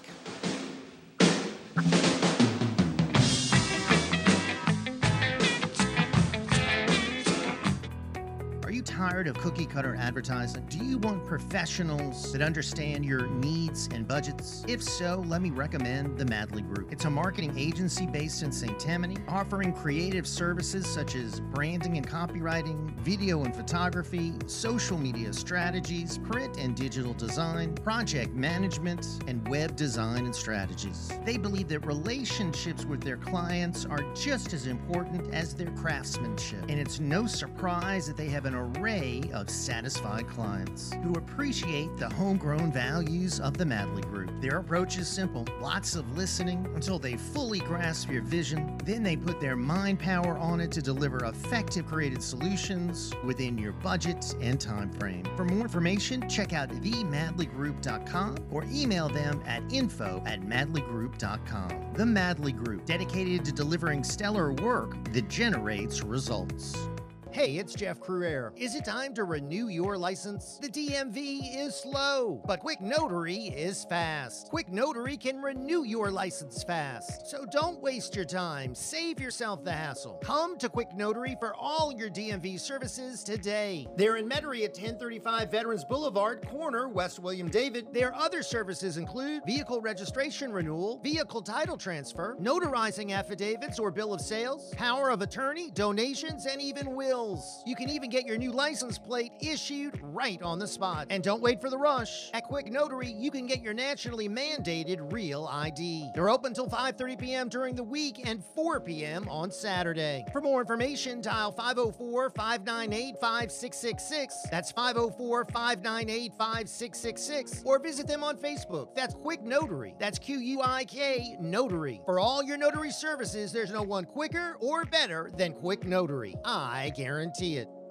Tired 8.95 9.27
of 9.27 9.37
cookie 9.39 9.65
cutter 9.65 9.93
advertising? 9.99 10.65
Do 10.69 10.77
you 10.77 10.97
want 10.97 11.25
professionals 11.25 12.31
that 12.31 12.41
understand 12.41 13.03
your 13.03 13.27
needs 13.27 13.89
and 13.93 14.07
budgets? 14.07 14.63
If 14.69 14.81
so, 14.81 15.21
let 15.27 15.41
me 15.41 15.49
recommend 15.49 16.17
the 16.17 16.23
Madley 16.23 16.61
Group. 16.61 16.93
It's 16.93 17.03
a 17.03 17.09
marketing 17.09 17.53
agency 17.57 18.07
based 18.07 18.41
in 18.41 18.53
St. 18.53 18.79
Tammany, 18.79 19.17
offering 19.27 19.73
creative 19.73 20.25
services 20.25 20.87
such 20.87 21.15
as 21.15 21.41
branding 21.41 21.97
and 21.97 22.07
copywriting, 22.07 22.89
video 22.99 23.43
and 23.43 23.53
photography, 23.53 24.31
social 24.45 24.97
media 24.97 25.33
strategies, 25.33 26.17
print 26.17 26.57
and 26.57 26.73
digital 26.73 27.13
design, 27.15 27.75
project 27.75 28.33
management, 28.33 29.05
and 29.27 29.45
web 29.49 29.75
design 29.75 30.23
and 30.23 30.33
strategies. 30.33 31.11
They 31.25 31.35
believe 31.35 31.67
that 31.67 31.85
relationships 31.85 32.85
with 32.85 33.01
their 33.01 33.17
clients 33.17 33.83
are 33.85 34.03
just 34.13 34.53
as 34.53 34.67
important 34.67 35.33
as 35.33 35.53
their 35.53 35.71
craftsmanship, 35.71 36.63
and 36.69 36.79
it's 36.79 37.01
no 37.01 37.27
surprise 37.27 38.07
that 38.07 38.15
they 38.15 38.29
have 38.29 38.45
an 38.45 38.55
array 38.55 38.84
of 38.85 39.49
satisfied 39.49 40.27
clients 40.27 40.93
who 41.01 41.13
appreciate 41.13 41.97
the 41.97 42.07
homegrown 42.07 42.71
values 42.71 43.39
of 43.39 43.57
the 43.57 43.65
Madley 43.65 44.03
Group. 44.03 44.29
Their 44.41 44.59
approach 44.59 44.99
is 44.99 45.07
simple 45.07 45.43
lots 45.59 45.95
of 45.95 46.15
listening 46.15 46.67
until 46.75 46.99
they 46.99 47.17
fully 47.17 47.57
grasp 47.61 48.11
your 48.11 48.21
vision. 48.21 48.77
Then 48.83 49.01
they 49.01 49.15
put 49.15 49.41
their 49.41 49.55
mind 49.55 49.97
power 49.97 50.37
on 50.37 50.59
it 50.59 50.71
to 50.73 50.83
deliver 50.83 51.25
effective 51.25 51.87
creative 51.87 52.21
solutions 52.21 53.11
within 53.23 53.57
your 53.57 53.71
budget 53.71 54.35
and 54.39 54.61
time 54.61 54.91
frame. 54.91 55.25
For 55.35 55.45
more 55.45 55.61
information, 55.61 56.29
check 56.29 56.53
out 56.53 56.69
themadleygroup.com 56.69 58.35
or 58.51 58.65
email 58.71 59.09
them 59.09 59.41
at 59.47 59.63
info 59.73 60.21
at 60.27 60.41
madleygroup.com. 60.41 61.93
The 61.95 62.05
Madley 62.05 62.51
Group, 62.51 62.85
dedicated 62.85 63.43
to 63.45 63.51
delivering 63.51 64.03
stellar 64.03 64.53
work 64.53 65.11
that 65.11 65.27
generates 65.27 66.03
results. 66.03 66.87
Hey, 67.35 67.57
it's 67.57 67.73
Jeff 67.73 67.99
Crouere. 67.99 68.53
Is 68.55 68.75
it 68.75 68.85
time 68.85 69.13
to 69.15 69.25
renew 69.25 69.67
your 69.67 69.97
license? 69.97 70.57
The 70.61 70.69
DMV 70.69 71.65
is 71.65 71.75
slow, 71.75 72.41
but 72.47 72.61
Quik 72.63 72.79
Notary 72.79 73.47
is 73.47 73.83
fast. 73.83 74.49
Quik 74.49 74.69
Notary 74.69 75.17
can 75.17 75.41
renew 75.41 75.83
your 75.83 76.09
license 76.09 76.63
fast. 76.63 77.27
So 77.27 77.45
don't 77.51 77.81
waste 77.81 78.15
your 78.15 78.23
time. 78.23 78.73
Save 78.73 79.19
yourself 79.19 79.65
the 79.65 79.73
hassle. 79.73 80.17
Come 80.23 80.57
to 80.59 80.69
Quik 80.69 80.95
Notary 80.95 81.35
for 81.37 81.53
all 81.55 81.91
your 81.91 82.09
DMV 82.09 82.57
services 82.57 83.21
today. 83.21 83.85
They're 83.97 84.15
in 84.15 84.29
Metairie 84.29 84.63
at 84.63 84.71
1035 84.71 85.51
Veterans 85.51 85.83
Boulevard, 85.83 86.47
corner 86.47 86.87
West 86.87 87.19
William 87.19 87.49
David. 87.49 87.93
Their 87.93 88.15
other 88.15 88.43
services 88.43 88.95
include 88.95 89.43
vehicle 89.45 89.81
registration 89.81 90.53
renewal, 90.53 91.01
vehicle 91.03 91.41
title 91.41 91.75
transfer, 91.75 92.37
notarizing 92.39 93.11
affidavits 93.11 93.77
or 93.77 93.91
bill 93.91 94.13
of 94.13 94.21
sales, 94.21 94.73
power 94.77 95.09
of 95.09 95.21
attorney, 95.21 95.69
donations, 95.71 96.45
and 96.45 96.61
even 96.61 96.95
wills. 96.95 97.24
You 97.65 97.75
can 97.75 97.89
even 97.89 98.11
get 98.11 98.27
your 98.27 98.37
new 98.37 98.51
license 98.51 98.99
plate 98.99 99.31
issued 99.41 99.99
right 100.03 100.39
on 100.43 100.59
the 100.59 100.67
spot. 100.67 101.07
And 101.09 101.23
don't 101.23 101.41
wait 101.41 101.59
for 101.59 101.71
the 101.71 101.77
rush. 101.77 102.29
At 102.33 102.47
Quik 102.47 102.71
Notary, 102.71 103.11
you 103.11 103.31
can 103.31 103.47
get 103.47 103.63
your 103.63 103.73
nationally 103.73 104.29
mandated 104.29 105.11
real 105.11 105.49
ID. 105.51 106.11
They're 106.13 106.29
open 106.29 106.51
until 106.51 106.67
5:30 106.67 107.19
p.m. 107.19 107.49
during 107.49 107.73
the 107.75 107.83
week 107.83 108.21
and 108.23 108.43
4 108.53 108.79
p.m. 108.81 109.27
on 109.27 109.49
Saturday. 109.49 110.23
For 110.31 110.39
more 110.39 110.61
information, 110.61 111.21
dial 111.21 111.51
504-598-5666. 111.53 114.51
That's 114.51 114.71
504-598-5666 114.73 117.65
or 117.65 117.79
visit 117.79 118.05
them 118.07 118.23
on 118.23 118.37
Facebook. 118.37 118.93
That's 118.93 119.15
Quik 119.15 119.41
Notary. 119.41 119.95
That's 119.97 120.19
Q 120.19 120.37
U 120.37 120.61
I 120.61 120.85
K 120.85 121.37
Notary. 121.39 122.01
For 122.05 122.19
all 122.19 122.43
your 122.43 122.57
notary 122.57 122.91
services, 122.91 123.51
there's 123.51 123.71
no 123.71 123.81
one 123.81 124.05
quicker 124.05 124.57
or 124.59 124.85
better 124.85 125.31
than 125.35 125.53
Quik 125.53 125.85
Notary. 125.85 126.35
I 126.45 126.91
guarantee 126.95 127.14
it. 127.57 127.84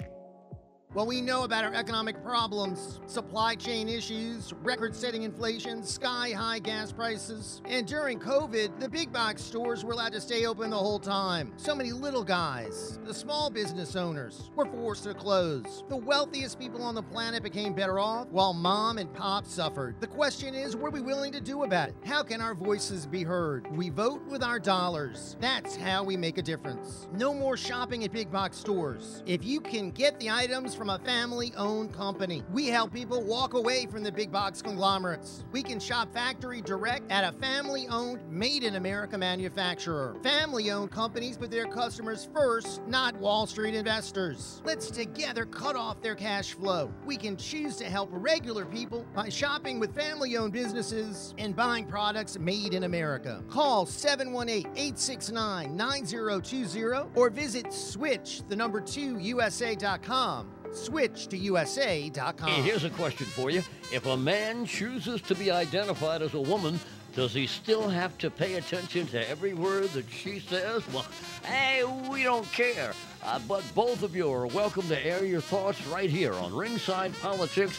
Well, 0.95 1.07
we 1.07 1.21
know 1.21 1.43
about 1.43 1.65
our 1.65 1.75
economic 1.75 2.23
problems, 2.23 3.01
supply 3.07 3.57
chain 3.57 3.89
issues, 3.89 4.53
record 4.63 4.95
setting 4.95 5.25
inflation, 5.25 5.83
sky 5.83 6.31
high 6.31 6.61
gas 6.61 6.93
prices. 6.93 7.61
And 7.65 7.85
during 7.85 8.21
COVID, 8.21 8.79
the 8.79 8.89
big 8.89 9.13
box 9.13 9.43
stores 9.43 9.85
were 9.85 9.93
allowed 9.93 10.13
to 10.13 10.21
stay 10.21 10.47
open 10.47 10.71
the 10.71 10.77
whole 10.77 11.01
time. 11.01 11.53
So 11.57 11.75
many 11.75 11.91
little 11.91 12.23
guys, 12.23 13.01
the 13.05 13.13
small 13.13 13.51
business 13.51 13.97
owners, 13.97 14.53
were 14.55 14.67
forced 14.67 15.03
to 15.03 15.15
close. 15.15 15.83
The 15.89 15.97
wealthiest 15.97 16.61
people 16.61 16.85
on 16.85 16.95
the 16.95 17.03
planet 17.03 17.43
became 17.43 17.75
better 17.75 17.99
off, 17.99 18.29
while 18.29 18.55
mom 18.55 18.99
and 18.99 19.13
pop 19.13 19.47
suffered. 19.47 20.01
The 20.01 20.07
question 20.07 20.55
is, 20.55 20.77
what 20.77 20.91
are 20.91 20.93
we 20.93 21.01
willing 21.01 21.33
to 21.33 21.41
do 21.41 21.65
about 21.65 21.89
it? 21.89 21.97
How 22.05 22.23
can 22.23 22.41
our 22.41 22.55
voices 22.55 23.05
be 23.05 23.25
heard? 23.25 23.67
We 23.77 23.91
vote 23.91 24.25
with 24.29 24.45
our 24.45 24.61
dollars. 24.61 25.37
That's 25.41 25.75
how 25.75 26.05
we 26.05 26.17
make 26.17 26.39
a 26.39 26.43
difference. 26.43 27.09
No 27.13 27.35
more 27.35 27.57
shopping 27.57 28.05
at 28.05 28.13
big 28.13 28.31
box 28.31 28.57
stores. 28.59 29.25
If 29.27 29.45
you 29.45 29.61
can 29.61 29.91
get 29.91 30.21
the 30.21 30.31
items 30.31 30.73
from 30.73 30.84
a 30.91 30.99
family 31.01 31.53
owned 31.57 31.93
company, 31.93 32.43
we 32.53 32.67
help 32.67 32.93
people 32.93 33.23
walk 33.23 33.55
away 33.55 33.87
from 33.87 34.03
the 34.03 34.13
big 34.13 34.33
box 34.33 34.61
conglomerates. 34.63 35.45
We 35.53 35.63
can 35.63 35.81
shop 35.81 36.13
factory 36.13 36.61
direct 36.61 37.11
at 37.11 37.25
a 37.25 37.37
family 37.39 37.87
owned, 37.89 38.21
made 38.31 38.65
in 38.65 38.77
America 38.77 39.17
manufacturer. 39.19 40.17
Family 40.23 40.71
owned 40.71 40.91
companies 40.91 41.37
put 41.37 41.51
their 41.51 41.67
customers 41.67 42.29
first, 42.35 42.83
not 42.87 43.17
Wall 43.17 43.47
Street 43.47 43.75
investors. 43.75 44.63
Let's 44.65 44.91
together 44.91 45.47
cut 45.47 45.77
off 45.77 46.03
their 46.03 46.15
cash 46.15 46.55
flow. 46.55 46.93
We 47.05 47.17
can 47.17 47.37
choose 47.37 47.77
to 47.77 47.85
help 47.85 48.09
regular 48.13 48.65
people 48.65 49.07
by 49.15 49.29
shopping 49.29 49.79
with 49.79 49.95
family 49.95 50.37
owned 50.37 50.53
businesses 50.53 51.35
and 51.39 51.55
buying 51.55 51.87
products 51.87 52.39
made 52.39 52.75
in 52.75 52.85
America. 52.85 53.43
Call 53.49 53.87
718 53.87 54.73
869 54.77 55.77
9020 55.77 57.11
or 57.15 57.31
visit 57.31 57.73
switch 57.73 58.43
the 58.49 58.57
number 58.57 58.81
2 58.81 59.19
USA.com. 59.19 60.51
Switch 60.75 61.29
to 61.29 61.37
USA.com. 61.37 62.49
Hey, 62.49 62.63
here's 62.63 62.85
a 62.85 62.91
question 62.91 63.27
for 63.27 63.51
you. 63.51 63.63
If 63.93 64.07
a 64.07 64.17
man 64.17 64.67
chooses 64.67 65.21
to 65.23 65.35
be 65.35 65.51
identified 65.51 66.21
as 66.21 66.35
a 66.35 66.41
woman, 66.41 66.81
does 67.15 67.33
he 67.33 67.47
still 67.47 67.89
have 67.89 68.19
to 68.19 68.31
pay 68.31 68.55
attention 68.55 69.07
to 69.09 69.31
every 69.31 69.55
word 69.55 69.91
that 69.91 70.11
she 70.11 70.41
says? 70.41 70.83
Well, 70.93 71.07
hey, 71.45 71.85
we 72.11 72.25
don't 72.25 72.51
care. 72.53 72.93
Uh, 73.25 73.39
but 73.47 73.63
both 73.75 74.03
of 74.03 74.17
you 74.17 74.31
are 74.33 74.47
welcome 74.49 74.87
to 74.89 75.07
air 75.07 75.25
your 75.25 75.41
thoughts 75.41 75.87
right 75.87 76.11
here 76.11 76.35
on 76.35 76.53
Ringside 76.53 77.15
Politics. 77.21 77.79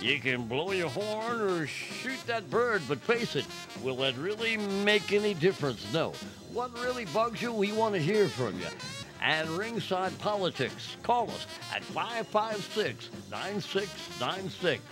You 0.00 0.18
can 0.18 0.46
blow 0.46 0.72
your 0.72 0.88
horn 0.88 1.42
or 1.42 1.66
shoot 1.66 2.26
that 2.26 2.48
bird, 2.48 2.80
but 2.88 3.00
face 3.00 3.36
it, 3.36 3.44
will 3.82 3.96
that 3.96 4.16
really 4.16 4.56
make 4.56 5.12
any 5.12 5.34
difference? 5.34 5.92
No. 5.92 6.14
What 6.52 6.72
really 6.80 7.04
bugs 7.04 7.42
you? 7.42 7.52
We 7.52 7.72
want 7.72 7.94
to 7.94 8.00
hear 8.00 8.28
from 8.28 8.58
you 8.58 8.66
and 9.20 9.48
Ringside 9.50 10.18
Politics. 10.18 10.96
Call 11.02 11.30
us 11.30 11.46
at 11.74 11.84
556 11.84 13.10
9696. 13.30 14.82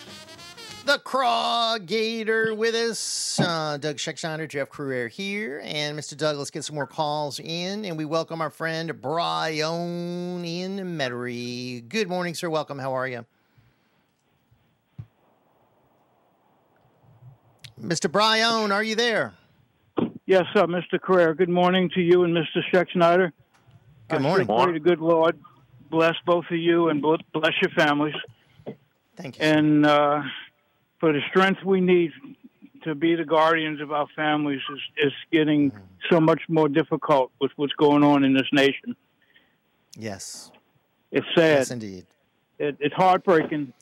The 0.85 0.99
Craw 1.01 1.77
Gator 1.79 2.55
with 2.55 2.75
us. 2.75 3.39
Uh, 3.39 3.77
Doug 3.79 3.97
Schexnayder, 3.97 4.49
Jeff 4.49 4.71
Crouere 4.71 5.11
here. 5.11 5.61
And 5.63 5.99
Mr. 5.99 6.17
Doug, 6.17 6.39
let's 6.39 6.51
get 6.51 6.65
some 6.65 6.77
more 6.77 6.87
calls 6.87 7.41
in. 7.41 7.85
And 7.85 7.99
we 7.99 8.05
welcome 8.05 8.41
our 8.41 8.49
friend 8.49 8.99
Brian 9.01 10.45
in 10.45 10.79
Metairie. 10.97 11.87
Good 11.89 12.09
morning, 12.09 12.35
sir. 12.35 12.49
Welcome. 12.49 12.79
How 12.79 12.95
are 12.95 13.07
you? 13.07 13.27
Mr. 17.81 18.11
Brian, 18.11 18.73
are 18.73 18.83
you 18.83 18.95
there? 18.95 19.35
Yes, 20.27 20.45
sir, 20.53 20.67
Mr. 20.67 21.01
Carrera. 21.01 21.35
Good 21.35 21.49
morning 21.49 21.91
to 21.95 22.01
you 22.01 22.25
and 22.25 22.35
Mr. 22.35 22.63
Scheckschneider. 22.73 23.33
Good 24.09 24.23
morning. 24.23 24.51
I 24.51 24.65
pray 24.65 24.73
the 24.73 24.81
good 24.81 25.01
Lord 25.01 25.39
bless 25.91 26.15
both 26.27 26.45
of 26.51 26.57
you 26.57 26.89
and 26.89 27.03
bless 27.03 27.53
your 27.61 27.71
families. 27.77 28.15
Thank 29.17 29.39
you. 29.39 29.45
And 29.45 29.87
uh, 29.87 30.23
for 31.01 31.13
the 31.13 31.21
strength 31.31 31.63
we 31.65 31.81
need 31.81 32.13
to 32.85 32.95
be 32.95 33.15
the 33.17 33.25
guardians 33.25 33.81
of 33.81 33.93
our 33.93 34.07
families 34.15 34.61
is, 34.73 34.81
is 35.07 35.13
getting 35.33 35.73
so 36.11 36.21
much 36.21 36.41
more 36.49 36.69
difficult 36.69 37.33
with 37.41 37.51
what's 37.57 37.73
going 37.75 38.05
on 38.05 38.25
in 38.25 38.35
this 38.35 38.47
nation. 38.53 38.97
Yes. 39.97 40.51
It's 41.11 41.27
sad. 41.35 41.59
Yes, 41.59 41.71
indeed. 41.71 42.07
It, 42.59 42.77
it's 42.81 42.95
heartbreaking. 42.95 43.73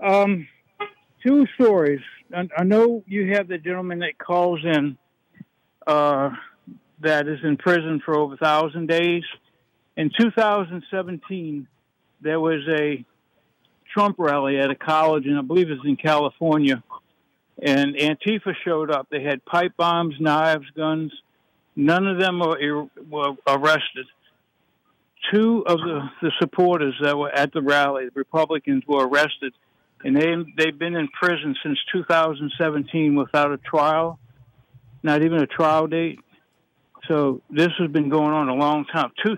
Um, 0.00 0.48
two 1.24 1.46
stories. 1.54 2.00
I, 2.34 2.48
I 2.56 2.64
know 2.64 3.04
you 3.06 3.34
have 3.34 3.48
the 3.48 3.58
gentleman 3.58 3.98
that 4.00 4.18
calls 4.18 4.60
in 4.64 4.96
uh, 5.86 6.30
that 7.00 7.28
is 7.28 7.38
in 7.42 7.56
prison 7.56 8.00
for 8.04 8.16
over 8.16 8.34
a 8.34 8.36
thousand 8.38 8.86
days. 8.88 9.24
In 9.96 10.10
2017, 10.18 11.66
there 12.20 12.40
was 12.40 12.60
a 12.68 13.04
Trump 13.92 14.16
rally 14.18 14.58
at 14.58 14.70
a 14.70 14.74
college, 14.74 15.26
and 15.26 15.38
I 15.38 15.42
believe 15.42 15.70
it 15.70 15.74
was 15.74 15.86
in 15.86 15.96
California. 15.96 16.82
And 17.62 17.94
Antifa 17.96 18.54
showed 18.64 18.90
up. 18.90 19.08
They 19.10 19.22
had 19.22 19.44
pipe 19.44 19.72
bombs, 19.76 20.14
knives, 20.18 20.66
guns. 20.76 21.12
None 21.76 22.06
of 22.06 22.18
them 22.18 22.38
were, 22.38 22.86
were 23.08 23.36
arrested. 23.46 24.06
Two 25.32 25.64
of 25.66 25.78
the, 25.78 26.08
the 26.22 26.32
supporters 26.40 26.94
that 27.02 27.16
were 27.16 27.30
at 27.30 27.52
the 27.52 27.60
rally, 27.60 28.06
the 28.06 28.12
Republicans, 28.14 28.84
were 28.86 29.06
arrested, 29.06 29.52
and 30.02 30.16
they 30.16 30.34
they've 30.56 30.78
been 30.78 30.96
in 30.96 31.08
prison 31.08 31.54
since 31.62 31.78
2017 31.92 33.14
without 33.14 33.52
a 33.52 33.58
trial, 33.58 34.18
not 35.02 35.22
even 35.22 35.42
a 35.42 35.46
trial 35.46 35.86
date. 35.86 36.20
So 37.06 37.42
this 37.50 37.68
has 37.78 37.90
been 37.90 38.08
going 38.08 38.32
on 38.32 38.48
a 38.48 38.54
long 38.54 38.86
time. 38.86 39.10
Two, 39.24 39.36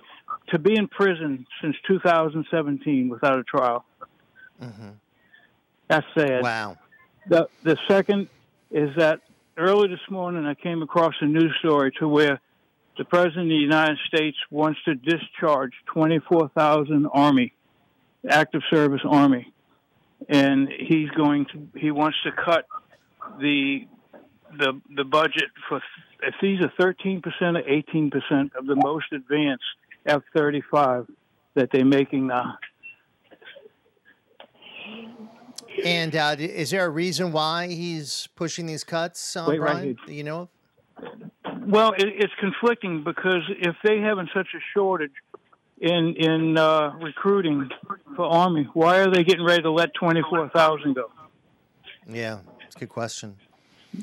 to 0.52 0.58
be 0.58 0.76
in 0.76 0.86
prison 0.86 1.46
since 1.60 1.74
2017 1.88 3.08
without 3.08 3.38
a 3.38 3.42
trial. 3.42 3.84
Mm-hmm. 4.62 4.90
That's 5.88 6.06
sad. 6.16 6.42
Wow. 6.42 6.76
The 7.28 7.48
the 7.62 7.76
second 7.88 8.28
is 8.70 8.90
that 8.96 9.20
early 9.56 9.88
this 9.88 10.10
morning 10.10 10.46
I 10.46 10.54
came 10.54 10.82
across 10.82 11.14
a 11.20 11.26
news 11.26 11.54
story 11.58 11.92
to 11.98 12.08
where 12.08 12.40
the 12.98 13.04
president 13.04 13.44
of 13.44 13.48
the 13.48 13.54
United 13.54 13.98
States 14.06 14.36
wants 14.50 14.78
to 14.84 14.94
discharge 14.94 15.72
24,000 15.86 17.06
army, 17.12 17.54
active 18.28 18.62
service 18.70 19.00
army, 19.08 19.52
and 20.28 20.68
he's 20.68 21.08
going 21.10 21.46
to 21.46 21.68
he 21.78 21.90
wants 21.90 22.18
to 22.24 22.32
cut 22.32 22.66
the 23.40 23.86
the 24.58 24.80
the 24.94 25.04
budget 25.04 25.50
for 25.68 25.80
if 26.22 26.34
these 26.42 26.60
are 26.60 26.72
13 26.78 27.22
percent 27.22 27.56
or 27.56 27.68
18 27.68 28.10
percent 28.10 28.52
of 28.54 28.66
the 28.66 28.76
most 28.76 29.06
advanced 29.12 29.64
F-35 30.06 31.06
that 31.54 31.70
they're 31.72 31.84
making 31.84 32.26
now. 32.26 32.58
And 35.84 36.14
uh, 36.14 36.36
is 36.38 36.70
there 36.70 36.84
a 36.84 36.90
reason 36.90 37.32
why 37.32 37.68
he's 37.68 38.28
pushing 38.36 38.66
these 38.66 38.84
cuts, 38.84 39.36
uh, 39.36 39.46
Wait, 39.48 39.58
Brian? 39.58 39.96
Do 40.06 40.12
you 40.12 40.24
know? 40.24 40.48
Well, 41.66 41.92
it, 41.92 42.06
it's 42.06 42.32
conflicting 42.38 43.04
because 43.04 43.42
if 43.48 43.74
they 43.82 44.00
having 44.00 44.28
such 44.34 44.48
a 44.54 44.60
shortage 44.74 45.12
in 45.80 46.14
in 46.16 46.58
uh, 46.58 46.92
recruiting 47.00 47.68
for 48.14 48.26
Army, 48.26 48.68
why 48.74 48.98
are 48.98 49.10
they 49.10 49.24
getting 49.24 49.44
ready 49.44 49.62
to 49.62 49.70
let 49.70 49.94
twenty 49.94 50.22
four 50.28 50.48
thousand 50.50 50.94
go? 50.94 51.10
Yeah, 52.06 52.40
it's 52.66 52.76
a 52.76 52.80
good 52.80 52.88
question. 52.88 53.36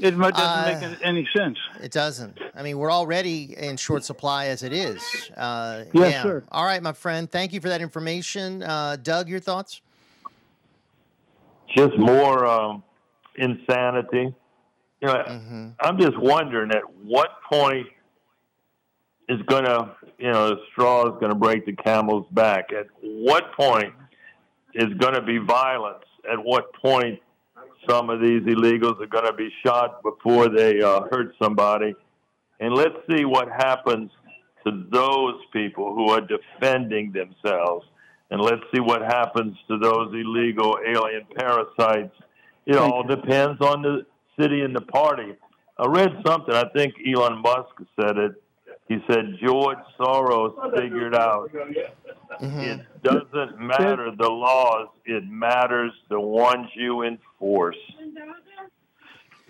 It 0.01 0.11
doesn't 0.11 0.35
Uh, 0.35 0.63
make 0.67 0.83
any- 0.83 1.03
any 1.03 1.29
sense. 1.35 1.57
It 1.81 1.91
doesn't. 1.91 2.37
I 2.55 2.61
mean, 2.61 2.77
we're 2.77 2.91
already 2.91 3.55
in 3.57 3.75
short 3.77 4.03
supply 4.03 4.45
as 4.47 4.61
it 4.61 4.71
is. 4.71 5.31
Uh, 5.35 5.85
Yes, 5.93 6.13
yeah. 6.13 6.23
sir. 6.23 6.43
All 6.51 6.63
right, 6.63 6.81
my 6.83 6.93
friend. 6.93 7.29
Thank 7.29 7.53
you 7.53 7.59
for 7.61 7.69
that 7.69 7.81
information. 7.81 8.61
Uh, 8.61 8.97
Doug, 9.01 9.27
your 9.29 9.39
thoughts? 9.39 9.81
just 11.75 11.95
more 11.99 12.47
um, 12.47 12.83
insanity. 13.35 14.33
You 15.01 15.07
know, 15.07 15.71
I'm 15.79 15.99
just 15.99 16.17
wondering 16.17 16.71
at 16.71 16.81
what 17.03 17.29
point 17.51 17.85
is 19.29 19.39
going 19.43 19.65
to, 19.65 19.91
you 20.17 20.31
know, 20.31 20.49
the 20.49 20.55
straw 20.71 21.05
is 21.05 21.13
going 21.19 21.29
to 21.29 21.35
break 21.35 21.67
the 21.67 21.73
camel's 21.73 22.25
back. 22.31 22.73
At 22.73 22.87
what 23.03 23.53
point 23.53 23.93
is 24.73 24.91
going 24.95 25.13
to 25.13 25.21
be 25.21 25.37
violence? 25.37 26.03
At 26.29 26.43
what 26.43 26.73
point 26.73 27.19
some 27.87 28.09
of 28.09 28.21
these 28.21 28.41
illegals 28.41 29.01
are 29.01 29.07
going 29.07 29.25
to 29.25 29.33
be 29.33 29.49
shot 29.65 30.01
before 30.03 30.49
they 30.49 30.81
uh, 30.81 31.01
hurt 31.11 31.35
somebody? 31.41 31.95
And 32.59 32.73
let's 32.73 32.95
see 33.09 33.25
what 33.25 33.47
happens 33.49 34.11
to 34.65 34.85
those 34.91 35.35
people 35.53 35.93
who 35.93 36.09
are 36.09 36.21
defending 36.21 37.11
themselves. 37.11 37.85
And 38.31 38.41
let's 38.41 38.61
see 38.73 38.79
what 38.79 39.01
happens 39.01 39.57
to 39.67 39.77
those 39.77 40.13
illegal 40.13 40.77
alien 40.85 41.25
parasites. 41.35 42.15
It 42.65 42.75
all 42.75 43.03
depends 43.03 43.61
on 43.61 43.81
the 43.81 44.05
city 44.39 44.61
and 44.61 44.75
the 44.75 44.81
party. 44.81 45.33
I 45.77 45.87
read 45.87 46.21
something, 46.25 46.53
I 46.53 46.65
think 46.75 46.95
Elon 47.07 47.41
Musk 47.41 47.69
said 47.99 48.17
it. 48.17 48.43
He 48.89 48.97
said 49.07 49.37
George 49.41 49.77
Soros 49.99 50.75
figured 50.75 51.13
out 51.15 51.51
it 51.53 52.81
doesn't 53.03 53.59
matter 53.59 54.11
the 54.17 54.27
laws, 54.29 54.89
it 55.05 55.23
matters 55.29 55.91
the 56.09 56.19
ones 56.19 56.67
you 56.75 57.03
enforce. 57.03 57.77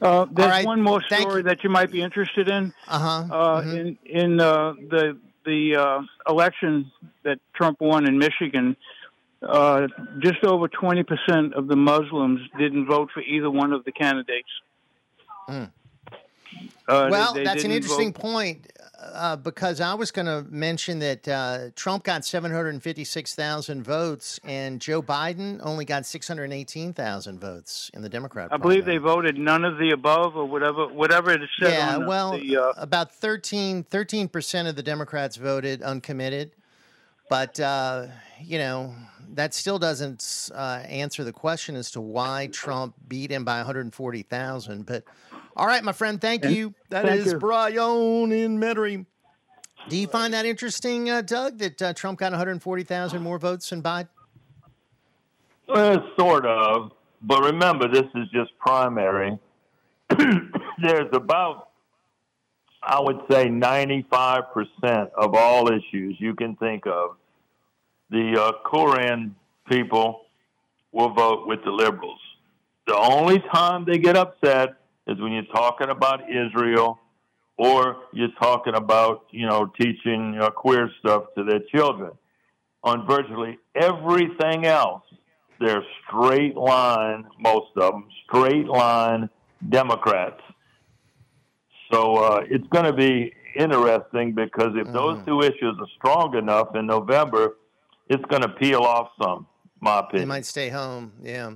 Uh, 0.01 0.25
there's 0.31 0.49
right, 0.49 0.65
one 0.65 0.81
more 0.81 1.01
story 1.01 1.41
that 1.43 1.63
you 1.63 1.69
might 1.69 1.91
be 1.91 2.01
interested 2.01 2.49
in. 2.49 2.73
Uh-huh. 2.87 3.33
Uh, 3.33 3.61
In 3.63 3.97
in 4.05 4.39
uh, 4.41 4.73
the 4.73 5.17
the 5.45 5.75
uh, 5.75 6.01
election 6.29 6.91
that 7.23 7.39
Trump 7.53 7.79
won 7.81 8.07
in 8.07 8.17
Michigan, 8.17 8.75
uh, 9.41 9.87
just 10.19 10.43
over 10.43 10.67
twenty 10.67 11.03
percent 11.03 11.53
of 11.53 11.67
the 11.67 11.75
Muslims 11.75 12.41
didn't 12.57 12.87
vote 12.87 13.09
for 13.13 13.21
either 13.21 13.49
one 13.49 13.71
of 13.73 13.83
the 13.85 13.91
candidates. 13.91 14.49
Mm. 15.49 15.71
Uh, 16.87 17.03
they- 17.05 17.09
well, 17.11 17.33
they 17.33 17.43
that's 17.43 17.63
an 17.63 17.71
interesting 17.71 18.13
vote- 18.13 18.21
point 18.21 18.67
uh, 19.01 19.35
because 19.35 19.79
I 19.81 19.93
was 19.93 20.11
going 20.11 20.25
to 20.25 20.45
mention 20.49 20.99
that 20.99 21.27
uh, 21.27 21.69
Trump 21.75 22.03
got 22.03 22.25
756,000 22.25 23.83
votes 23.83 24.39
and 24.43 24.81
Joe 24.81 25.01
Biden 25.01 25.59
only 25.63 25.85
got 25.85 26.05
618,000 26.05 27.39
votes 27.39 27.91
in 27.93 28.01
the 28.01 28.09
Democrat 28.09 28.49
I 28.51 28.57
believe 28.57 28.85
they 28.85 28.97
voted 28.97 29.37
none 29.37 29.63
of 29.63 29.77
the 29.77 29.91
above 29.91 30.35
or 30.35 30.45
whatever 30.45 30.87
whatever 30.87 31.31
it 31.31 31.41
said. 31.59 31.71
yeah, 31.71 31.97
well, 31.97 32.37
the, 32.37 32.57
uh, 32.57 32.73
about 32.77 33.13
13 33.13 33.83
percent 33.83 34.67
of 34.67 34.75
the 34.75 34.83
Democrats 34.83 35.35
voted 35.37 35.81
uncommitted, 35.81 36.51
but 37.29 37.59
uh, 37.59 38.07
you 38.41 38.57
know 38.57 38.93
that 39.33 39.53
still 39.53 39.79
doesn't 39.79 40.49
uh, 40.53 40.81
answer 40.87 41.23
the 41.23 41.33
question 41.33 41.75
as 41.75 41.91
to 41.91 42.01
why 42.01 42.47
Trump 42.51 42.95
beat 43.07 43.31
him 43.31 43.45
by 43.45 43.57
140,000. 43.57 44.85
But 44.85 45.03
all 45.59 45.67
right, 45.67 45.83
my 45.83 45.91
friend, 45.91 46.21
thank 46.21 46.45
And- 46.45 46.55
you. 46.55 46.73
That 46.89 47.05
is 47.05 47.25
thank 47.25 47.33
you. 47.33 47.39
Brian 47.39 48.31
in 48.31 48.57
Metairie. 48.59 49.05
Do 49.89 49.97
you 49.97 50.07
find 50.07 50.33
that 50.33 50.45
interesting, 50.45 51.09
uh, 51.09 51.21
Doug, 51.21 51.57
that 51.57 51.81
uh, 51.81 51.93
Trump 51.93 52.19
got 52.19 52.31
140,000 52.31 53.21
more 53.21 53.38
votes 53.38 53.69
than 53.69 53.81
Biden? 53.83 54.07
Well, 55.67 56.09
sort 56.17 56.45
of. 56.45 56.91
But 57.21 57.43
remember, 57.43 57.88
this 57.89 58.05
is 58.15 58.29
just 58.31 58.57
primary. 58.59 59.38
There's 60.17 61.09
about, 61.11 61.69
I 62.81 62.99
would 63.01 63.19
say, 63.29 63.47
95% 63.47 65.11
of 65.17 65.35
all 65.35 65.67
issues 65.69 66.15
you 66.19 66.35
can 66.35 66.55
think 66.55 66.88
of. 66.88 67.17
The 68.09 68.41
uh, 68.41 68.51
Korean 68.65 69.35
people 69.67 70.21
will 70.93 71.13
vote 71.13 71.47
with 71.47 71.63
the 71.65 71.71
liberals. 71.71 72.19
The 72.88 72.95
only 72.95 73.39
time 73.53 73.85
they 73.85 73.97
get 73.97 74.15
upset 74.15 74.69
is 75.09 75.19
when 75.19 75.31
you're 75.31 75.43
talking 75.45 75.89
about 75.89 76.21
Israel 76.29 76.99
or 77.57 77.97
you're 78.13 78.31
talking 78.41 78.75
about, 78.75 79.25
you 79.31 79.45
know, 79.45 79.71
teaching 79.79 80.38
uh, 80.39 80.49
queer 80.49 80.89
stuff 80.99 81.23
to 81.35 81.43
their 81.43 81.61
children. 81.73 82.11
On 82.83 83.05
virtually 83.05 83.57
everything 83.75 84.65
else, 84.65 85.03
they're 85.59 85.83
straight 86.07 86.55
line, 86.55 87.25
most 87.38 87.71
of 87.75 87.91
them, 87.91 88.05
straight 88.25 88.67
line 88.67 89.29
Democrats. 89.67 90.41
So 91.91 92.15
uh, 92.15 92.41
it's 92.49 92.67
going 92.67 92.85
to 92.85 92.93
be 92.93 93.33
interesting 93.55 94.33
because 94.33 94.71
if 94.75 94.88
those 94.93 95.19
two 95.25 95.41
issues 95.41 95.75
are 95.79 95.88
strong 95.97 96.38
enough 96.38 96.75
in 96.75 96.85
November, 96.85 97.57
it's 98.07 98.23
going 98.25 98.43
to 98.43 98.49
peel 98.49 98.81
off 98.81 99.09
some, 99.21 99.47
my 99.81 99.99
opinion. 99.99 100.29
They 100.29 100.33
might 100.33 100.45
stay 100.45 100.69
home. 100.69 101.11
Yeah. 101.21 101.53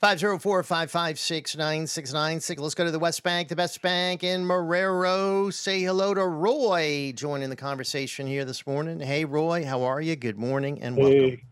504 0.00 0.62
556 0.62 1.56
9696. 1.58 2.62
Let's 2.62 2.74
go 2.74 2.86
to 2.86 2.90
the 2.90 2.98
West 2.98 3.22
Bank, 3.22 3.48
the 3.48 3.56
best 3.56 3.82
bank 3.82 4.24
in 4.24 4.46
Marrero. 4.46 5.52
Say 5.52 5.82
hello 5.82 6.14
to 6.14 6.26
Roy 6.26 7.12
joining 7.14 7.50
the 7.50 7.56
conversation 7.56 8.26
here 8.26 8.46
this 8.46 8.66
morning. 8.66 9.00
Hey, 9.00 9.26
Roy, 9.26 9.62
how 9.66 9.82
are 9.82 10.00
you? 10.00 10.16
Good 10.16 10.38
morning 10.38 10.80
and 10.80 10.96
welcome. 10.96 11.18
Hey, 11.18 11.42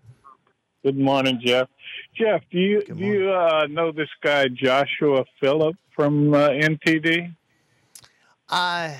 good 0.82 0.96
morning, 0.96 1.38
Jeff. 1.44 1.68
Jeff, 2.14 2.40
do 2.50 2.58
you 2.58 2.82
do 2.86 2.94
you 2.94 3.30
uh, 3.30 3.66
know 3.66 3.92
this 3.92 4.08
guy 4.22 4.48
Joshua 4.48 5.26
Philipp 5.40 5.76
from 5.94 6.32
uh, 6.32 6.48
NTD? 6.48 7.34
Uh, 8.48 8.94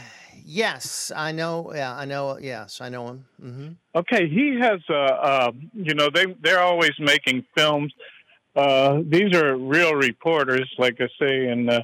yes, 0.44 1.10
I 1.16 1.32
know. 1.32 1.72
Yeah, 1.74 1.96
I 1.96 2.04
know. 2.04 2.38
Yes, 2.38 2.82
I 2.82 2.90
know 2.90 3.06
him. 3.08 3.24
hmm 3.40 3.68
Okay, 3.94 4.28
he 4.28 4.58
has 4.60 4.80
uh, 4.90 4.92
uh, 4.92 5.52
you 5.72 5.94
know 5.94 6.10
they 6.12 6.26
they're 6.42 6.60
always 6.60 6.92
making 6.98 7.46
films. 7.56 7.94
Uh, 8.58 9.02
these 9.06 9.32
are 9.36 9.56
real 9.56 9.94
reporters, 9.94 10.68
like 10.78 11.00
I 11.00 11.08
say, 11.20 11.46
and 11.46 11.70
uh, 11.70 11.82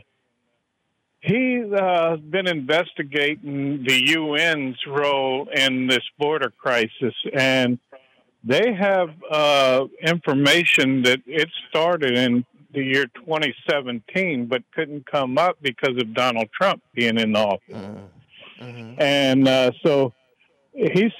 he's 1.20 1.72
uh, 1.72 2.16
been 2.16 2.48
investigating 2.48 3.84
the 3.86 4.16
UN's 4.16 4.76
role 4.84 5.46
in 5.54 5.86
this 5.86 6.02
border 6.18 6.50
crisis, 6.50 7.14
and 7.32 7.78
they 8.42 8.74
have 8.74 9.10
uh, 9.30 9.84
information 10.02 11.02
that 11.04 11.20
it 11.26 11.48
started 11.68 12.18
in 12.18 12.44
the 12.72 12.82
year 12.82 13.06
2017, 13.24 14.46
but 14.46 14.64
couldn't 14.74 15.06
come 15.06 15.38
up 15.38 15.56
because 15.62 15.96
of 15.96 16.12
Donald 16.12 16.48
Trump 16.60 16.82
being 16.92 17.18
in 17.18 17.36
office. 17.36 17.60
And 18.98 19.46
uh, 19.46 19.70
so 19.84 20.12
he's 20.72 21.12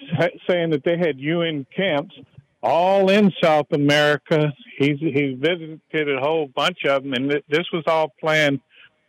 saying 0.49 0.71
that 0.71 0.83
they 0.85 0.99
had 0.99 1.21
UN 1.21 1.65
camps 1.77 2.17
all 2.65 3.11
in 3.11 3.31
South 3.43 3.67
America. 3.73 4.53
He's 4.79 4.99
he's 4.99 5.39
visited 5.39 6.17
a 6.17 6.21
whole 6.21 6.49
bunch 6.49 6.79
of 6.87 7.03
them, 7.03 7.13
and 7.13 7.31
th- 7.31 7.45
this 7.49 7.67
was 7.73 7.85
all 7.87 8.13
planned 8.19 8.61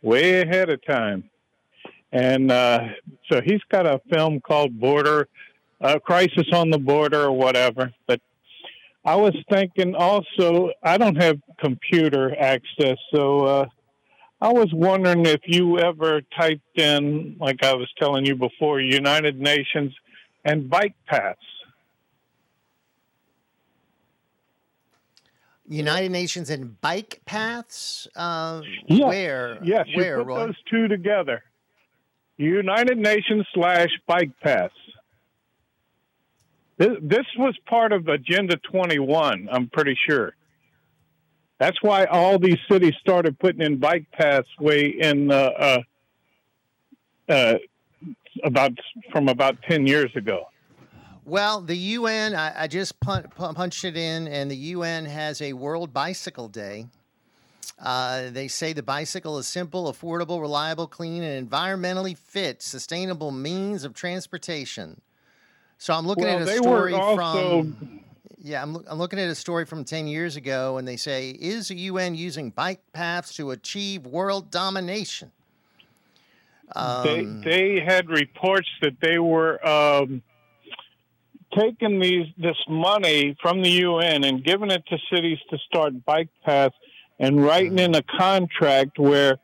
way 0.02 0.42
ahead 0.42 0.68
of 0.70 0.84
time. 0.84 1.24
And 2.12 2.52
uh, 2.52 2.80
so 3.30 3.40
he's 3.44 3.62
got 3.70 3.86
a 3.86 4.00
film 4.12 4.40
called 4.40 4.78
Border 4.78 5.26
uh, 5.80 5.98
Crisis 5.98 6.46
on 6.52 6.70
the 6.70 6.78
Border 6.78 7.22
or 7.24 7.32
whatever. 7.32 7.92
But 8.06 8.20
I 9.04 9.16
was 9.16 9.34
thinking 9.50 9.94
also, 9.94 10.70
I 10.82 10.98
don't 10.98 11.20
have 11.20 11.38
computer 11.58 12.36
access, 12.38 12.98
so 13.14 13.44
uh, 13.44 13.66
I 14.40 14.52
was 14.52 14.68
wondering 14.72 15.24
if 15.24 15.40
you 15.46 15.78
ever 15.78 16.20
typed 16.38 16.78
in, 16.78 17.36
like 17.40 17.64
I 17.64 17.74
was 17.74 17.88
telling 17.98 18.26
you 18.26 18.36
before, 18.36 18.80
United 18.80 19.40
Nations 19.40 19.94
and 20.44 20.68
bike 20.68 20.94
paths. 21.06 21.40
United 25.68 26.10
Nations 26.10 26.50
and 26.50 26.80
bike 26.80 27.20
paths. 27.26 28.06
Uh, 28.14 28.62
Yeah. 28.86 29.06
Where? 29.06 29.58
Yes, 29.64 29.86
you 29.88 30.02
put 30.02 30.26
Roy? 30.26 30.46
those 30.46 30.56
two 30.70 30.88
together. 30.88 31.42
United 32.36 32.98
Nations 32.98 33.46
slash 33.54 33.88
bike 34.06 34.30
paths. 34.42 34.74
This, 36.78 36.90
this 37.00 37.24
was 37.38 37.56
part 37.66 37.92
of 37.92 38.06
Agenda 38.08 38.56
21, 38.70 39.48
I'm 39.50 39.68
pretty 39.68 39.96
sure. 40.08 40.34
That's 41.58 41.82
why 41.82 42.04
all 42.04 42.38
these 42.38 42.58
cities 42.70 42.92
started 43.00 43.38
putting 43.38 43.62
in 43.62 43.78
bike 43.78 44.04
paths 44.12 44.48
way 44.60 44.88
in 44.88 45.30
uh, 45.32 45.34
uh, 45.34 45.82
uh, 47.30 47.54
about 48.44 48.72
from 49.10 49.28
about 49.28 49.56
10 49.62 49.86
years 49.86 50.10
ago. 50.16 50.48
Well, 51.26 51.60
the 51.60 51.76
UN, 51.76 52.36
I, 52.36 52.62
I 52.62 52.66
just 52.68 53.00
pun- 53.00 53.24
pu- 53.24 53.52
punched 53.52 53.84
it 53.84 53.96
in, 53.96 54.28
and 54.28 54.48
the 54.48 54.56
UN 54.56 55.04
has 55.06 55.42
a 55.42 55.54
World 55.54 55.92
Bicycle 55.92 56.46
Day. 56.46 56.86
Uh, 57.80 58.30
they 58.30 58.46
say 58.46 58.72
the 58.72 58.84
bicycle 58.84 59.36
is 59.38 59.48
simple, 59.48 59.92
affordable, 59.92 60.40
reliable, 60.40 60.86
clean, 60.86 61.24
and 61.24 61.50
environmentally 61.50 62.16
fit, 62.16 62.62
sustainable 62.62 63.32
means 63.32 63.82
of 63.82 63.92
transportation. 63.92 65.00
So 65.78 65.94
I'm 65.94 66.06
looking 66.06 66.24
Well, 66.24 66.42
at 66.42 66.48
a 66.48 66.56
story 66.58 66.94
also 66.94 67.16
from. 67.16 68.00
Yeah, 68.38 68.62
I'm, 68.62 68.74
loo- 68.74 68.84
I'm 68.86 68.98
looking 68.98 69.18
at 69.18 69.28
a 69.28 69.34
story 69.34 69.64
from 69.66 69.84
10 69.84 70.06
years 70.06 70.36
ago, 70.36 70.78
and 70.78 70.86
they 70.86 70.96
say, 70.96 71.30
Is 71.30 71.68
the 71.68 71.74
UN 71.74 72.14
using 72.14 72.50
bike 72.50 72.80
paths 72.92 73.34
to 73.34 73.50
achieve 73.50 74.06
world 74.06 74.52
domination? 74.52 75.32
they 76.72 77.20
Um, 77.20 77.40
they 77.42 77.80
had 77.80 78.08
reports 78.08 78.68
that 78.80 79.00
they 79.00 79.18
were 79.18 79.64
um, 79.66 80.22
taking 81.54 82.00
these 82.00 82.26
this 82.38 82.56
money 82.68 83.36
from 83.40 83.62
the 83.62 83.70
UN 83.70 84.24
and 84.24 84.42
giving 84.44 84.70
it 84.70 84.84
to 84.86 84.98
cities 85.12 85.38
to 85.50 85.58
start 85.58 86.04
bike 86.04 86.28
paths 86.44 86.74
and 87.18 87.42
writing 87.42 87.78
in 87.78 87.94
a 87.94 88.02
contract 88.02 88.98
where 88.98 89.38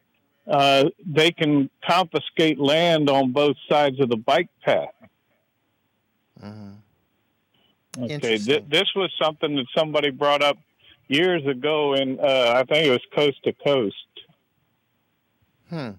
uh, 0.47 0.85
they 1.07 1.31
can 1.31 1.71
confiscate 1.89 2.59
land 2.59 3.09
on 3.09 3.33
both 3.33 3.57
sides 3.69 4.01
of 4.01 4.09
the 4.09 4.17
bike 4.17 4.49
path. 4.65 4.89
Okay, 7.99 8.39
th- 8.39 8.65
this 8.69 8.91
was 8.97 9.13
something 9.23 9.55
that 9.57 9.67
somebody 9.77 10.11
brought 10.11 10.43
up 10.43 10.57
years 11.09 11.47
ago, 11.47 11.95
and 11.95 12.19
uh, 12.19 12.55
I 12.57 12.65
think 12.65 12.87
it 12.87 12.91
was 12.91 13.03
Coast 13.15 13.37
to 13.45 13.53
Coast. 13.53 13.97
Hmm. 15.69 15.91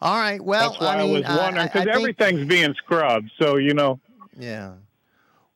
All 0.00 0.16
right. 0.16 0.40
Well, 0.40 0.70
That's 0.70 0.80
why 0.80 0.96
I, 0.96 1.00
I 1.00 1.04
was 1.04 1.24
wondering 1.24 1.66
because 1.66 1.86
everything's 1.88 2.46
being 2.46 2.74
scrubbed. 2.74 3.30
So 3.40 3.56
you 3.56 3.74
know, 3.74 3.98
Yeah. 4.38 4.74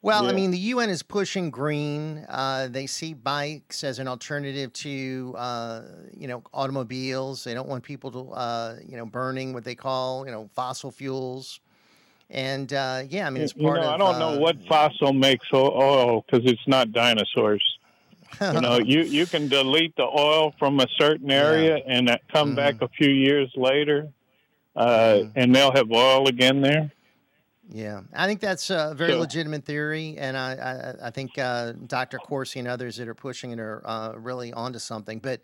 Well, 0.01 0.29
I 0.29 0.33
mean, 0.33 0.53
the 0.53 0.59
UN 0.59 0.91
is 0.91 1.03
pushing 1.03 1.51
green. 1.51 2.25
Uh, 2.29 2.69
they 2.71 2.87
see 2.87 3.15
bikes 3.15 3.83
as 3.83 3.99
an 3.99 4.07
alternative 4.07 4.73
to, 4.75 5.35
uh, 5.37 5.83
you 6.17 6.29
know, 6.29 6.43
automobiles. 6.55 7.43
They 7.43 7.53
don't 7.53 7.69
want 7.69 7.83
people 7.83 8.13
to, 8.13 8.31
uh, 8.33 8.77
you 8.87 8.97
know, 8.97 9.07
burning 9.07 9.53
what 9.53 9.65
they 9.65 9.75
call, 9.75 10.25
you 10.25 10.31
know, 10.31 10.49
fossil 10.55 10.93
fuels. 10.93 11.61
And 12.31 12.73
uh, 12.73 13.03
yeah, 13.09 13.27
I 13.27 13.31
mean, 13.31 13.43
it's 13.43 13.55
you 13.55 13.65
part 13.65 13.81
know, 13.81 13.89
of. 13.89 13.95
I 13.95 13.99
don't 13.99 14.15
uh, 14.15 14.19
know 14.19 14.39
what 14.39 14.57
fossil 14.69 15.13
makes 15.13 15.47
oil 15.53 16.25
because 16.31 16.49
it's 16.49 16.67
not 16.69 16.93
dinosaurs. 16.93 17.63
you 18.53 18.61
know, 18.61 18.79
you 18.85 19.03
you 19.03 19.27
can 19.27 19.49
delete 19.49 19.97
the 19.97 20.05
oil 20.05 20.55
from 20.61 20.79
a 20.79 20.87
certain 20.97 21.31
area 21.31 21.79
and 21.87 22.09
come 22.33 22.55
back 22.55 22.77
Mm-hmm. 22.77 22.85
a 22.85 22.89
few 22.89 23.11
years 23.11 23.51
later, 23.57 24.09
uh, 24.77 25.23
and 25.35 25.55
they'll 25.55 25.73
have 25.73 25.91
oil 25.91 26.29
again 26.29 26.61
there. 26.61 26.93
Yeah, 27.71 28.01
I 28.15 28.27
think 28.27 28.41
that's 28.41 28.71
a 28.71 28.95
very 28.97 29.13
So- 29.13 29.19
legitimate 29.21 29.65
theory, 29.65 30.17
and 30.19 30.37
I 30.37 30.95
I, 31.03 31.09
I 31.09 31.11
think 31.11 31.39
uh, 31.39 31.73
Dr. 31.87 32.19
Corsi 32.19 32.59
and 32.61 32.69
others 32.69 32.97
that 32.97 33.09
are 33.09 33.15
pushing 33.15 33.51
it 33.51 33.61
are 33.61 33.83
uh, 33.85 34.13
really 34.17 34.53
onto 34.55 34.79
something. 34.79 35.19
But 35.19 35.41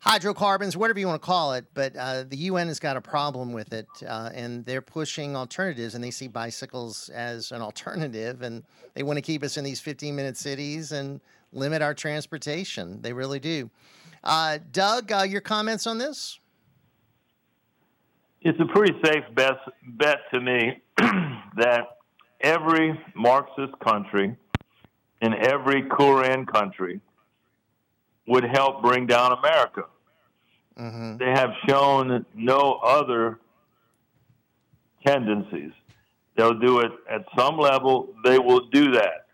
hydrocarbons, 0.00 0.76
whatever 0.76 0.98
you 0.98 1.06
want 1.06 1.22
to 1.22 1.26
call 1.26 1.52
it, 1.52 1.64
but 1.74 1.94
uh, 1.94 2.24
the 2.24 2.36
UN 2.38 2.66
has 2.68 2.80
got 2.80 2.96
a 2.96 3.00
problem 3.00 3.52
with 3.52 3.72
it, 3.72 3.86
uh, 4.08 4.30
and 4.34 4.64
they're 4.64 4.82
pushing 4.82 5.36
alternatives, 5.36 5.94
and 5.94 6.02
they 6.02 6.10
see 6.10 6.26
bicycles 6.26 7.08
as 7.10 7.52
an 7.52 7.60
alternative, 7.62 8.42
and 8.42 8.64
they 8.94 9.02
want 9.04 9.18
to 9.18 9.22
keep 9.22 9.44
us 9.44 9.56
in 9.56 9.62
these 9.62 9.80
15-minute 9.80 10.36
cities 10.36 10.90
and 10.90 11.20
limit 11.52 11.82
our 11.82 11.94
transportation. 11.94 13.00
They 13.02 13.12
really 13.12 13.38
do. 13.38 13.70
Uh, 14.24 14.58
Doug, 14.72 15.12
uh, 15.12 15.22
your 15.22 15.40
comments 15.40 15.86
on 15.86 15.98
this? 15.98 16.38
it's 18.42 18.58
a 18.58 18.64
pretty 18.74 18.94
safe 19.04 19.24
bet, 19.34 19.58
bet 19.86 20.18
to 20.32 20.40
me 20.40 20.80
that 21.56 21.96
every 22.40 22.98
Marxist 23.14 23.78
country 23.80 24.36
and 25.20 25.34
every 25.34 25.82
Korean 25.82 26.46
country 26.46 27.00
would 28.26 28.44
help 28.44 28.82
bring 28.82 29.06
down 29.06 29.32
America. 29.32 29.84
Mm-hmm. 30.78 31.16
They 31.18 31.30
have 31.30 31.50
shown 31.68 32.24
no 32.34 32.80
other 32.82 33.38
tendencies. 35.04 35.72
They'll 36.36 36.58
do 36.58 36.80
it 36.80 36.92
at 37.10 37.24
some 37.36 37.58
level. 37.58 38.14
They 38.24 38.38
will 38.38 38.68
do 38.68 38.92
that. 38.92 39.26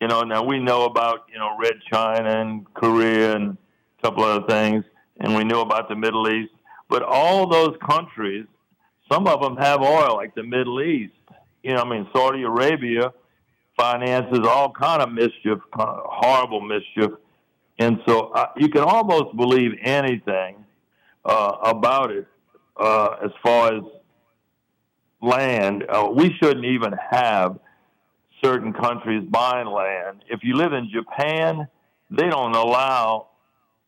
You 0.00 0.06
know, 0.06 0.20
now 0.22 0.44
we 0.44 0.60
know 0.60 0.84
about, 0.84 1.26
you 1.32 1.38
know, 1.38 1.56
Red 1.58 1.80
China 1.90 2.40
and 2.40 2.72
Korea 2.74 3.34
and 3.34 3.56
a 3.98 4.02
couple 4.02 4.22
other 4.22 4.46
things, 4.46 4.84
and 5.18 5.34
we 5.34 5.42
know 5.42 5.62
about 5.62 5.88
the 5.88 5.96
Middle 5.96 6.30
East. 6.30 6.52
But 6.88 7.02
all 7.02 7.48
those 7.48 7.76
countries, 7.84 8.46
some 9.10 9.26
of 9.26 9.42
them 9.42 9.56
have 9.56 9.80
oil, 9.80 10.14
like 10.14 10.34
the 10.36 10.44
Middle 10.44 10.80
East. 10.80 11.12
You 11.62 11.74
know, 11.74 11.82
I 11.82 11.88
mean, 11.88 12.08
Saudi 12.12 12.42
Arabia 12.42 13.12
finances 13.76 14.40
all 14.46 14.72
kind 14.72 15.02
of 15.02 15.12
mischief, 15.12 15.58
kind 15.76 15.88
of 15.88 16.04
horrible 16.06 16.60
mischief, 16.60 17.10
and 17.78 18.00
so 18.06 18.28
uh, 18.28 18.46
you 18.56 18.68
can 18.68 18.82
almost 18.82 19.36
believe 19.36 19.72
anything 19.82 20.64
uh, 21.24 21.56
about 21.62 22.10
it 22.10 22.26
uh, 22.76 23.16
as 23.24 23.30
far 23.42 23.74
as 23.74 23.82
land. 25.20 25.84
Uh, 25.88 26.08
we 26.14 26.34
shouldn't 26.40 26.64
even 26.64 26.92
have 27.10 27.58
certain 28.42 28.72
countries 28.72 29.24
buying 29.28 29.66
land. 29.66 30.22
If 30.28 30.40
you 30.42 30.54
live 30.54 30.72
in 30.72 30.90
Japan, 30.90 31.68
they 32.10 32.28
don't 32.28 32.54
allow 32.54 33.28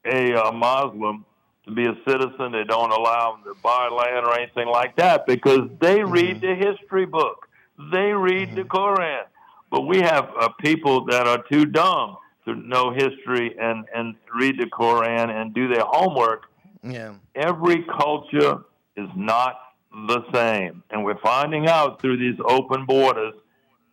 a 0.05 0.35
uh, 0.35 0.53
Muslim 0.53 1.25
to 1.67 1.71
be 1.73 1.87
a 1.87 1.95
citizen. 2.07 2.53
They 2.53 2.65
don't 2.65 2.91
allow 2.93 3.37
them 3.37 3.55
to 3.55 3.61
buy 3.63 3.89
land 3.89 4.27
or 4.27 4.39
anything 4.39 4.69
like 4.69 4.97
that 4.97 5.27
because 5.27 5.69
they 5.81 6.03
read 6.03 6.41
the 6.41 6.55
history 6.55 7.07
book. 7.07 7.49
They 7.93 8.13
read 8.13 8.55
the 8.55 8.65
Koran. 8.65 9.25
But 9.71 9.83
we 9.83 9.99
have 10.01 10.29
uh, 10.39 10.49
people 10.61 11.05
that 11.07 11.27
are 11.27 11.43
too 11.51 11.65
dumb 11.65 12.17
to 12.45 12.55
know 12.55 12.93
history 12.93 13.55
and, 13.61 13.85
and 13.95 14.17
read 14.35 14.59
the 14.59 14.67
Koran 14.67 15.31
and 15.31 15.55
do 15.55 15.69
their 15.69 15.85
homework. 15.87 16.45
Yeah. 16.83 17.15
Every 17.35 17.85
culture 17.85 18.59
is 18.97 19.09
not 19.15 19.61
the 19.93 20.25
same. 20.33 20.83
And 20.91 21.05
we're 21.05 21.21
finding 21.21 21.69
out 21.69 22.01
through 22.01 22.17
these 22.19 22.39
open 22.45 22.85
borders, 22.87 23.35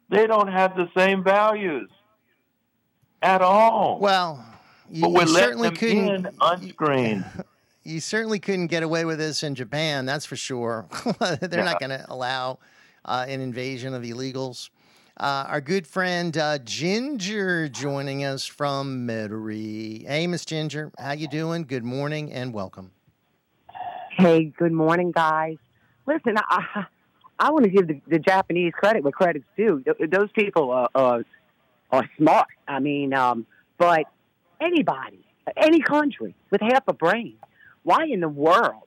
they 0.10 0.26
don't 0.26 0.52
have 0.52 0.76
the 0.76 0.88
same 0.98 1.24
values 1.24 1.90
at 3.22 3.42
all. 3.42 4.00
Well, 4.00 4.44
you, 4.90 5.02
but 5.02 5.12
we're 5.12 5.22
you 5.22 5.28
certainly 5.28 5.70
them 5.70 5.78
couldn't. 5.78 6.28
unscreened. 6.42 7.26
You 7.84 8.02
certainly 8.02 8.40
couldn't 8.40 8.68
get 8.68 8.84
away 8.84 9.06
with 9.06 9.18
this 9.18 9.44
in 9.44 9.56
Japan, 9.56 10.06
that's 10.06 10.26
for 10.26 10.36
sure. 10.36 10.88
They're 11.40 11.64
not 11.64 11.80
going 11.80 11.92
to 11.92 12.06
allow 12.10 12.60
an 13.08 13.42
invasion 13.42 13.94
of 13.94 14.04
illegals. 14.04 14.70
Uh, 15.20 15.46
our 15.48 15.62
good 15.62 15.88
friend 15.88 16.38
uh, 16.38 16.60
Ginger 16.60 17.68
joining 17.70 18.24
us 18.24 18.46
from 18.46 19.08
Metairie. 19.08 20.06
Hey, 20.06 20.28
Miss 20.28 20.46
Ginger, 20.46 20.92
how 21.00 21.14
you 21.14 21.28
doing? 21.28 21.64
Good 21.64 21.84
morning 21.84 22.32
and 22.32 22.54
welcome. 22.54 22.92
Hey, 24.12 24.46
good 24.58 24.72
morning, 24.72 25.12
guys. 25.12 25.58
Listen, 26.06 26.36
I, 26.38 26.86
I 27.40 27.52
want 27.52 27.66
to 27.66 27.72
give 27.72 27.88
the, 27.88 28.00
the 28.08 28.20
Japanese 28.20 28.74
credit 28.74 29.04
where 29.04 29.12
credit's 29.12 29.46
due. 29.56 29.84
Those 30.08 30.32
people 30.34 30.72
are, 30.72 30.90
are, 30.94 31.24
are 31.92 32.10
smart. 32.18 32.48
I 32.68 32.80
mean, 32.80 33.14
um, 33.14 33.48
but 33.78 34.06
anybody, 34.62 35.26
any 35.56 35.82
country 35.82 36.36
with 36.52 36.62
half 36.62 36.84
a 36.88 36.94
brain, 36.94 37.38
why 37.84 38.06
in 38.06 38.20
the 38.20 38.30
world 38.30 38.84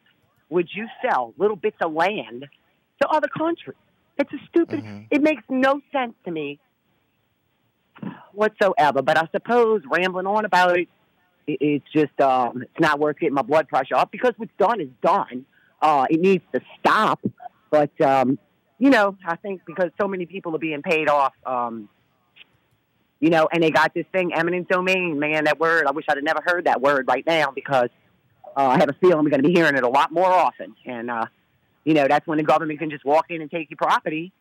would 0.48 0.68
you 0.72 0.86
sell 1.02 1.34
little 1.38 1.56
bits 1.56 1.76
of 1.80 1.92
land 1.92 2.46
to 3.02 3.08
other 3.08 3.28
countries? 3.28 3.76
It's 4.20 4.32
a 4.34 4.46
stupid. 4.48 4.84
It 5.10 5.22
makes 5.22 5.42
no 5.48 5.80
sense 5.92 6.12
to 6.26 6.30
me 6.30 6.58
whatsoever. 8.32 9.00
But 9.00 9.16
I 9.16 9.26
suppose 9.32 9.80
rambling 9.90 10.26
on 10.26 10.44
about 10.44 10.78
it, 10.78 10.88
it 11.46 11.58
it's 11.60 11.86
just 11.90 12.20
um, 12.20 12.62
it's 12.62 12.80
not 12.80 13.00
worth 13.00 13.18
getting 13.18 13.34
my 13.34 13.42
blood 13.42 13.68
pressure 13.68 13.96
up 13.96 14.10
because 14.12 14.34
what's 14.36 14.52
done 14.58 14.80
is 14.80 14.90
done. 15.02 15.46
Uh, 15.80 16.06
it 16.10 16.20
needs 16.20 16.44
to 16.52 16.60
stop. 16.78 17.20
But 17.70 17.98
um, 18.02 18.38
you 18.78 18.90
know, 18.90 19.16
I 19.24 19.36
think 19.36 19.62
because 19.66 19.90
so 19.98 20.06
many 20.06 20.26
people 20.26 20.54
are 20.54 20.58
being 20.58 20.82
paid 20.82 21.08
off, 21.08 21.32
um, 21.46 21.88
you 23.20 23.30
know, 23.30 23.48
and 23.50 23.62
they 23.62 23.70
got 23.70 23.94
this 23.94 24.06
thing, 24.12 24.34
eminent 24.34 24.68
domain. 24.68 25.18
Man, 25.18 25.44
that 25.44 25.58
word. 25.58 25.86
I 25.86 25.92
wish 25.92 26.04
I'd 26.10 26.18
have 26.18 26.24
never 26.24 26.42
heard 26.44 26.66
that 26.66 26.82
word 26.82 27.06
right 27.08 27.24
now 27.26 27.52
because 27.54 27.88
uh, 28.54 28.66
I 28.66 28.78
have 28.80 28.90
a 28.90 28.94
feeling 29.00 29.24
we're 29.24 29.30
going 29.30 29.42
to 29.42 29.48
be 29.48 29.54
hearing 29.54 29.76
it 29.76 29.82
a 29.82 29.88
lot 29.88 30.12
more 30.12 30.30
often. 30.30 30.74
And 30.84 31.10
uh, 31.10 31.24
you 31.84 31.94
know, 31.94 32.06
that's 32.08 32.26
when 32.26 32.38
the 32.38 32.44
government 32.44 32.78
can 32.78 32.90
just 32.90 33.04
walk 33.04 33.26
in 33.30 33.40
and 33.40 33.50
take 33.50 33.70
your 33.70 33.76
property. 33.76 34.32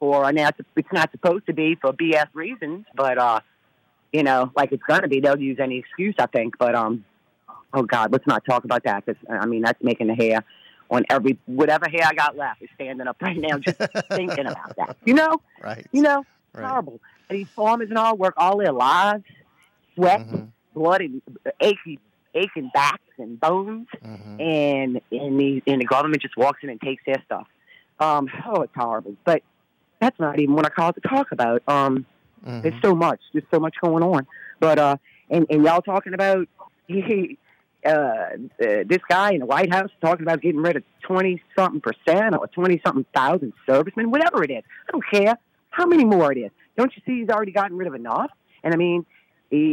Or 0.00 0.30
now 0.32 0.48
it's, 0.48 0.60
it's 0.76 0.92
not 0.92 1.10
supposed 1.12 1.46
to 1.46 1.52
be 1.54 1.76
for 1.80 1.92
BS 1.92 2.26
reasons, 2.34 2.84
but 2.94 3.16
uh, 3.18 3.40
you 4.12 4.22
know, 4.22 4.50
like 4.54 4.72
it's 4.72 4.82
going 4.82 5.02
to 5.02 5.08
be. 5.08 5.20
They'll 5.20 5.38
use 5.40 5.58
any 5.60 5.78
excuse, 5.78 6.14
I 6.18 6.26
think. 6.26 6.58
But 6.58 6.74
um, 6.74 7.04
oh 7.72 7.82
God, 7.82 8.12
let's 8.12 8.26
not 8.26 8.44
talk 8.44 8.64
about 8.64 8.84
that 8.84 9.04
because 9.06 9.20
I 9.28 9.46
mean 9.46 9.62
that's 9.62 9.82
making 9.82 10.08
the 10.08 10.14
hair 10.14 10.44
on 10.90 11.04
every 11.08 11.38
whatever 11.46 11.86
hair 11.88 12.02
I 12.04 12.12
got 12.12 12.36
left 12.36 12.60
is 12.62 12.68
standing 12.74 13.06
up 13.06 13.16
right 13.22 13.36
now 13.38 13.58
just 13.58 13.78
thinking 14.10 14.46
about 14.46 14.76
that. 14.76 14.96
You 15.04 15.14
know, 15.14 15.40
Right. 15.62 15.86
you 15.92 16.02
know, 16.02 16.24
Right. 16.52 16.66
horrible. 16.66 17.00
And 17.30 17.38
these 17.38 17.48
farmers 17.56 17.88
and 17.88 17.96
all 17.96 18.16
work 18.16 18.34
all 18.36 18.58
their 18.58 18.72
lives, 18.72 19.24
sweat, 19.94 20.20
Mm-hmm. 20.20 20.44
blood, 20.74 21.00
and 21.00 21.22
aching, 21.60 21.98
aching 22.34 22.70
backs 22.74 23.02
and 23.18 23.38
bones, 23.40 23.86
Mm-hmm. 24.04 24.40
and 24.40 25.00
and 25.12 25.40
the 25.40 25.62
and 25.66 25.80
the 25.80 25.84
government 25.86 26.22
just 26.22 26.36
walks 26.36 26.60
in 26.62 26.70
and 26.70 26.80
takes 26.80 27.02
their 27.06 27.22
stuff. 27.24 27.46
Um, 28.00 28.28
oh, 28.46 28.62
it's 28.62 28.74
horrible. 28.74 29.16
But 29.24 29.42
that's 30.00 30.18
not 30.18 30.38
even 30.40 30.54
what 30.54 30.66
I 30.66 30.70
called 30.70 30.96
to 30.96 31.00
talk 31.08 31.32
about. 31.32 31.62
Um, 31.68 32.06
Mm-hmm. 32.44 32.60
there's 32.60 32.82
so 32.82 32.94
much, 32.94 33.20
there's 33.32 33.46
so 33.50 33.58
much 33.58 33.74
going 33.82 34.02
on. 34.02 34.26
But 34.60 34.78
uh, 34.78 34.96
and 35.30 35.46
and 35.48 35.64
y'all 35.64 35.80
talking 35.80 36.12
about 36.12 36.46
uh, 36.90 36.92
uh, 37.88 38.26
this 38.58 38.98
guy 39.08 39.32
in 39.32 39.40
the 39.40 39.46
White 39.46 39.72
House 39.72 39.90
talking 40.02 40.22
about 40.26 40.42
getting 40.42 40.60
rid 40.60 40.76
of 40.76 40.82
twenty 41.02 41.40
something 41.56 41.80
percent 41.80 42.34
or 42.36 42.46
twenty 42.48 42.80
something 42.84 43.06
thousand 43.14 43.52
servicemen, 43.66 44.10
whatever 44.10 44.44
it 44.44 44.50
is. 44.50 44.62
I 44.88 44.92
don't 44.92 45.04
care. 45.10 45.38
how 45.70 45.86
many 45.86 46.04
more 46.04 46.32
it 46.32 46.38
is? 46.38 46.50
Don't 46.76 46.92
you 46.96 47.02
see 47.06 47.20
he's 47.20 47.30
already 47.30 47.52
gotten 47.52 47.76
rid 47.78 47.86
of 47.88 47.94
enough? 47.94 48.30
And 48.62 48.74
I 48.74 48.76
mean, 48.76 49.06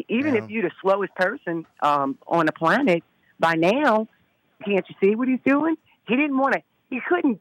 even 0.07 0.35
Yeah. 0.35 0.43
if 0.43 0.49
you're 0.49 0.63
the 0.63 0.71
slowest 0.81 1.13
person 1.15 1.65
um, 1.81 2.17
on 2.27 2.45
the 2.45 2.51
planet 2.51 3.03
by 3.39 3.55
now, 3.55 4.07
can't 4.65 4.85
you 4.89 4.95
see 5.01 5.15
what 5.15 5.27
he's 5.27 5.39
doing? 5.45 5.75
He 6.07 6.15
didn't 6.15 6.37
want 6.37 6.53
to. 6.53 6.61
He 6.89 6.99
couldn't 7.07 7.39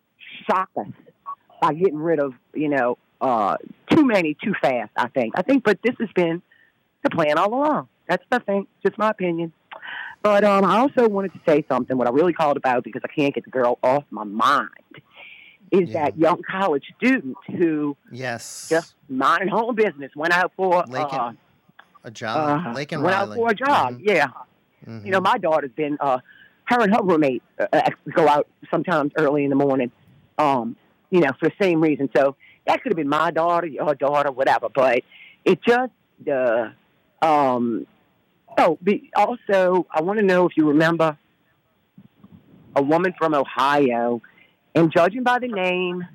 shock 0.49 0.71
us 0.77 0.87
by 1.61 1.75
getting 1.75 1.99
rid 1.99 2.19
of 2.21 2.35
you 2.55 2.69
know 2.69 2.99
uh, 3.21 3.57
too 3.91 4.05
many 4.05 4.35
too 4.43 4.55
fast. 4.61 4.91
I 4.97 5.09
think. 5.09 5.35
I 5.37 5.43
think, 5.43 5.65
but 5.65 5.79
this 5.83 5.95
has 6.01 6.09
been 6.15 6.43
the 7.03 7.11
plan 7.11 7.39
all 7.39 7.53
along. 7.53 7.89
That's 8.09 8.25
the 8.31 8.41
thing. 8.41 8.67
Just 8.85 8.97
my 8.99 9.11
opinion. 9.11 9.53
But 10.23 10.45
um, 10.45 10.65
I 10.65 10.79
also 10.79 11.09
wanted 11.09 11.33
to 11.33 11.41
say 11.47 11.65
something. 11.69 11.97
What 11.97 12.07
I 12.07 12.11
really 12.11 12.33
called 12.33 12.57
about 12.59 12.85
because 12.85 13.03
I 13.05 13.09
can't 13.09 13.35
get 13.35 13.45
the 13.45 13.51
girl 13.51 13.79
off 13.83 14.05
my 14.11 14.25
mind 14.25 14.69
is 15.71 15.93
that 15.93 16.19
young 16.19 16.43
college 16.43 16.85
student 16.97 17.37
who 17.57 17.97
Yes. 18.11 18.69
just 18.69 18.95
minding 19.09 19.53
own 19.53 19.75
business 19.77 20.11
went 20.17 20.33
out 20.33 20.53
for 20.57 20.85
Lake 20.89 21.07
uh, 21.13 21.33
a 22.05 22.11
job. 22.11 22.67
uh, 22.67 22.73
Lake 22.73 22.93
and 22.93 23.03
went 23.03 23.15
Riley. 23.17 23.31
out 23.33 23.35
for 23.37 23.51
a 23.51 23.55
job. 23.55 23.95
Mhm. 23.95 24.01
Yeah, 24.05 24.29
Mhm. 24.87 25.05
you 25.05 25.11
know, 25.11 25.21
my 25.21 25.39
daughter's 25.39 25.73
been 25.73 25.97
uh, 26.01 26.19
her 26.65 26.81
and 26.81 26.95
her 26.95 27.03
roommate 27.03 27.43
uh, 27.59 27.67
uh, 27.73 27.91
go 28.15 28.29
out 28.29 28.47
sometimes 28.71 29.13
early 29.17 29.45
in 29.45 29.51
the 29.51 29.57
morning. 29.57 29.91
Um, 30.39 30.77
you 31.11 31.21
know, 31.21 31.31
for 31.39 31.49
the 31.49 31.55
same 31.61 31.81
reason. 31.81 32.09
So 32.17 32.37
that 32.67 32.83
could 32.83 32.93
have 32.93 32.97
been 32.97 33.09
my 33.09 33.31
daughter, 33.31 33.67
your 33.67 33.95
daughter, 33.95 34.31
whatever. 34.31 34.69
But 34.69 35.03
it 35.45 35.61
just 35.63 35.93
uh, 36.31 36.71
um, 37.21 37.87
oh, 38.57 38.79
be, 38.83 39.11
also 39.17 39.87
I 39.91 40.03
want 40.03 40.19
to 40.21 40.25
know 40.25 40.47
if 40.47 40.57
you 40.57 40.69
remember 40.69 41.19
a 42.77 42.83
woman 42.83 43.13
from 43.19 43.35
Ohio, 43.35 44.23
and 44.75 44.93
judging 44.93 45.25
by 45.25 45.41
the 45.41 45.49
name 45.49 46.07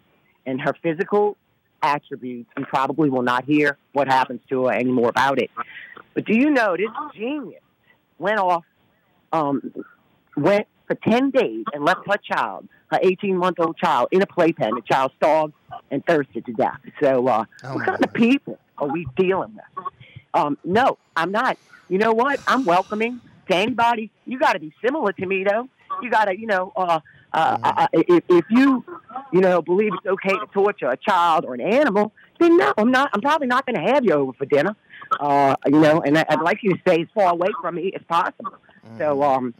and 0.45 0.61
her 0.61 0.73
physical 0.81 1.35
attributes, 1.81 2.49
you 2.57 2.65
probably 2.65 3.09
will 3.09 3.21
not 3.21 3.45
hear 3.45 3.77
what 3.93 4.07
happens 4.07 4.41
to 4.49 4.65
her 4.65 4.73
anymore 4.73 5.09
about 5.09 5.39
it. 5.39 5.49
But 6.13 6.25
do 6.25 6.35
you 6.35 6.49
know 6.49 6.75
this 6.77 6.87
genius 7.13 7.61
went 8.19 8.39
off, 8.39 8.63
um, 9.33 9.73
went 10.37 10.67
for 10.87 10.95
10 10.95 11.31
days 11.31 11.65
and 11.73 11.83
left 11.83 12.01
her 12.09 12.17
child, 12.17 12.67
her 12.91 12.99
18 13.01 13.37
month 13.37 13.59
old 13.59 13.77
child, 13.77 14.09
in 14.11 14.21
a 14.21 14.25
playpen. 14.27 14.75
The 14.75 14.81
child 14.81 15.11
starved 15.17 15.53
and 15.91 16.05
thirsted 16.05 16.45
to 16.45 16.53
death. 16.53 16.79
So, 17.01 17.27
uh, 17.27 17.45
Oh, 17.63 17.75
what 17.75 17.85
kind 17.85 18.03
of 18.03 18.13
people 18.13 18.59
are 18.77 18.87
we 18.87 19.07
dealing 19.17 19.55
with? 19.55 19.85
Um, 20.33 20.57
no, 20.63 20.97
I'm 21.15 21.31
not. 21.31 21.57
You 21.89 21.97
know 21.97 22.13
what? 22.13 22.39
I'm 22.47 22.65
welcoming 22.65 23.21
to 23.49 23.55
anybody. 23.55 24.11
You 24.25 24.39
got 24.39 24.53
to 24.53 24.59
be 24.59 24.73
similar 24.83 25.11
to 25.13 25.25
me, 25.25 25.43
though. 25.43 25.67
You 26.01 26.09
got 26.09 26.25
to, 26.25 26.37
you 26.37 26.47
know, 26.47 26.73
uh, 26.75 26.99
uh, 27.35 27.57
uh, 27.64 27.88
if, 27.93 28.23
if 28.30 28.45
you, 28.49 28.83
you 29.31 29.41
know, 29.41 29.61
believe 29.61 29.91
it's 29.93 30.05
okay 30.05 30.33
to 30.33 30.47
torture 30.53 30.89
a 30.89 30.97
child 30.97 31.45
or 31.45 31.53
an 31.53 31.61
animal, 31.61 32.11
then 32.39 32.57
no, 32.57 32.73
I'm 32.77 32.91
not. 32.91 33.09
I'm 33.14 33.22
probably 33.22 33.47
not 33.47 33.65
going 33.65 33.75
to 33.75 33.91
have 33.93 34.03
you 34.05 34.14
over 34.14 34.33
for 34.33 34.45
dinner. 34.45 34.75
Uh, 35.19 35.55
you 35.67 35.80
know, 35.80 36.01
and 36.01 36.17
I, 36.17 36.25
I'd 36.30 36.41
like 36.41 36.59
you 36.64 36.73
to 36.73 36.80
stay 36.81 37.01
as 37.01 37.07
far 37.14 37.31
away 37.31 37.49
from 37.61 37.75
me 37.75 37.91
as 37.95 38.01
possible. 38.07 38.55
So, 38.97 39.23
um, 39.23 39.53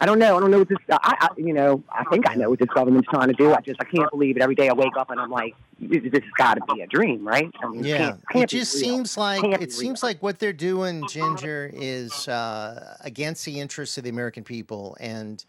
I 0.00 0.06
don't 0.06 0.18
know. 0.18 0.36
I 0.36 0.40
don't 0.40 0.50
know 0.50 0.58
what 0.58 0.68
this. 0.68 0.78
I, 0.90 1.16
I, 1.20 1.28
you 1.36 1.52
know, 1.52 1.82
I 1.90 2.04
think 2.10 2.28
I 2.28 2.34
know 2.34 2.50
what 2.50 2.58
this 2.58 2.68
government's 2.74 3.08
trying 3.08 3.28
to 3.28 3.34
do. 3.34 3.52
I 3.54 3.60
just, 3.60 3.80
I 3.80 3.84
can't 3.84 4.10
believe 4.10 4.36
it. 4.36 4.42
Every 4.42 4.54
day 4.54 4.68
I 4.68 4.72
wake 4.72 4.96
up 4.98 5.10
and 5.10 5.20
I'm 5.20 5.30
like, 5.30 5.54
this, 5.80 6.02
this 6.02 6.22
has 6.22 6.32
got 6.36 6.54
to 6.54 6.74
be 6.74 6.82
a 6.82 6.86
dream, 6.86 7.26
right? 7.26 7.50
I 7.62 7.68
mean, 7.68 7.80
it 7.80 7.86
Yeah, 7.86 7.96
can't, 7.96 8.28
can't 8.30 8.44
it 8.44 8.56
just 8.56 8.72
seems 8.72 9.16
like 9.16 9.42
Can't 9.42 9.62
it 9.62 9.72
seems 9.72 10.02
like 10.02 10.22
what 10.22 10.40
they're 10.40 10.52
doing, 10.52 11.06
Ginger, 11.08 11.70
is 11.72 12.28
uh, 12.28 12.96
against 13.00 13.44
the 13.44 13.60
interests 13.60 13.96
of 13.96 14.04
the 14.04 14.10
American 14.10 14.44
people, 14.44 14.96
and 15.00 15.44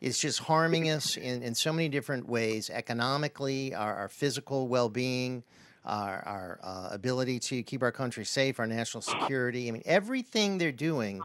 it's 0.00 0.18
just 0.20 0.40
harming 0.40 0.90
us 0.90 1.16
in, 1.16 1.42
in 1.42 1.54
so 1.54 1.72
many 1.72 1.88
different 1.88 2.28
ways, 2.28 2.70
economically, 2.70 3.74
our, 3.74 3.94
our 3.94 4.08
physical 4.08 4.68
well-being, 4.68 5.42
our, 5.84 6.22
our 6.26 6.60
uh, 6.62 6.88
ability 6.92 7.38
to 7.40 7.62
keep 7.62 7.82
our 7.82 7.90
country 7.92 8.24
safe, 8.24 8.60
our 8.60 8.66
national 8.66 9.02
security. 9.02 9.68
I 9.68 9.72
mean, 9.72 9.82
everything 9.84 10.58
they're 10.58 10.70
doing 10.70 11.22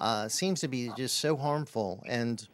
uh, 0.00 0.28
seems 0.28 0.60
to 0.60 0.68
be 0.68 0.90
just 0.96 1.18
so 1.18 1.36
harmful, 1.36 2.02
and 2.06 2.46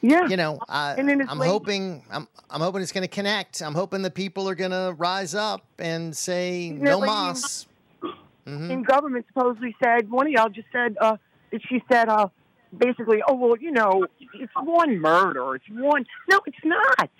yeah, 0.00 0.26
you 0.28 0.36
know, 0.36 0.58
I, 0.68 0.94
like- 1.00 1.48
hoping 1.48 2.04
I'm 2.10 2.26
I'm 2.50 2.60
hoping 2.60 2.82
it's 2.82 2.92
going 2.92 3.02
to 3.02 3.08
connect. 3.08 3.60
I'm 3.60 3.74
hoping 3.74 4.02
the 4.02 4.10
people 4.10 4.48
are 4.48 4.54
going 4.56 4.70
to 4.72 4.94
rise 4.98 5.34
up 5.34 5.64
and 5.78 6.16
say 6.16 6.70
no 6.70 6.98
like 6.98 7.08
you- 7.08 7.14
mas. 7.16 7.66
Mhm. 8.46 8.70
And 8.72 8.86
government 8.86 9.24
supposedly 9.28 9.76
said 9.82 10.10
one 10.10 10.26
of 10.26 10.32
y'all 10.32 10.48
just 10.48 10.66
said 10.72 10.96
uh, 11.00 11.16
she 11.68 11.80
said 11.90 12.08
uh, 12.08 12.26
basically, 12.76 13.22
oh 13.26 13.34
well, 13.34 13.56
you 13.56 13.70
know, 13.70 14.06
it's 14.34 14.52
one 14.62 14.98
murder, 15.00 15.54
it's 15.54 15.64
one. 15.70 16.06
No, 16.28 16.40
it's 16.46 16.56
not. 16.64 17.10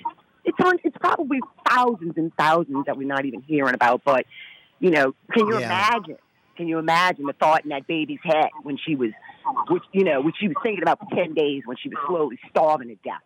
It's 0.44 0.58
on. 0.64 0.78
It's 0.82 0.97
probably 0.98 1.40
thousands 1.68 2.14
and 2.16 2.32
thousands 2.36 2.86
that 2.86 2.97
we're 2.97 3.06
not 3.06 3.24
even 3.24 3.42
hearing 3.42 3.74
about. 3.74 4.02
But 4.05 4.26
you 4.81 4.90
know, 4.90 5.14
can 5.32 5.47
you 5.47 5.58
Yeah. 5.58 5.66
imagine? 5.66 6.18
Can 6.56 6.68
you 6.68 6.78
imagine 6.78 7.26
the 7.26 7.32
thought 7.32 7.64
in 7.64 7.70
that 7.70 7.86
baby's 7.86 8.18
head 8.22 8.50
when 8.62 8.76
she 8.76 8.94
was, 8.97 9.10
which 9.68 9.84
you 9.92 10.05
know, 10.05 10.20
which 10.20 10.36
she 10.39 10.48
was 10.48 10.56
thinking 10.62 10.82
about 10.82 10.98
for 10.98 11.14
ten 11.14 11.34
days 11.34 11.62
when 11.64 11.76
she 11.76 11.89
was 11.89 11.98
slowly 12.06 12.39
starving 12.50 12.89
to 12.89 12.97
death. 12.97 13.20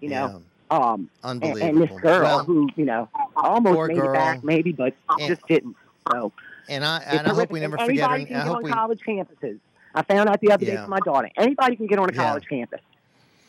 You 0.00 0.10
know. 0.10 0.42
Um, 0.68 1.10
and, 1.22 1.44
and 1.44 1.80
this 1.80 2.00
girl 2.00 2.22
Well, 2.22 2.44
who, 2.44 2.68
you 2.74 2.84
know, 2.86 3.08
almost 3.36 3.86
made 3.88 3.98
it 3.98 4.12
back, 4.12 4.42
maybe, 4.42 4.72
but 4.72 4.94
And- 5.08 5.28
just 5.28 5.46
didn't. 5.46 5.76
So, 6.10 6.32
And 6.68 6.84
I 6.84 6.98
and 7.06 7.26
I 7.28 7.34
hope 7.34 7.52
we 7.52 7.60
never 7.60 7.78
forget 7.78 8.10
her. 8.10 8.16
I 8.16 8.40
hope 8.40 8.56
on 8.56 8.62
we 8.64 8.70
college 8.72 9.00
campuses. 9.06 9.60
I 9.96 10.02
found 10.02 10.28
out 10.28 10.40
the 10.40 10.52
other 10.52 10.64
day 10.66 10.74
Yeah. 10.74 10.82
from 10.82 10.90
my 10.90 11.00
daughter. 11.00 11.30
Anybody 11.36 11.74
can 11.74 11.86
get 11.86 11.98
on 11.98 12.10
a 12.10 12.12
Yeah. 12.12 12.22
college 12.28 12.44
campus. 12.48 12.80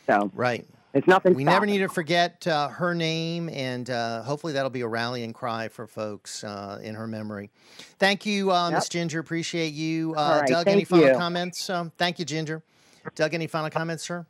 So 0.06 0.30
right. 0.34 0.66
It's 0.94 1.06
nothing. 1.06 1.34
We 1.34 1.44
never 1.44 1.66
need 1.66 1.78
to 1.78 1.88
forget 1.88 2.46
uh, 2.46 2.68
her 2.68 2.94
name, 2.94 3.50
and 3.50 3.88
uh, 3.90 4.22
hopefully 4.22 4.54
that'll 4.54 4.70
be 4.70 4.80
a 4.80 4.88
rallying 4.88 5.34
cry 5.34 5.68
for 5.68 5.86
folks 5.86 6.42
uh, 6.42 6.80
in 6.82 6.94
her 6.94 7.06
memory. 7.06 7.50
Thank 7.98 8.24
you, 8.24 8.50
uh, 8.50 8.70
Miss 8.70 8.88
Ginger. 8.88 9.20
Appreciate 9.20 9.74
you, 9.74 10.14
uh, 10.16 10.20
All 10.20 10.40
right, 10.40 10.48
Doug. 10.48 10.66
any 10.66 10.84
final 10.84 11.08
you. 11.08 11.14
comments? 11.14 11.68
Um, 11.68 11.92
thank 11.98 12.18
you, 12.18 12.24
Ginger. 12.24 12.62
Doug, 13.14 13.34
any 13.34 13.46
final 13.46 13.68
comments, 13.68 14.02
sir? 14.02 14.24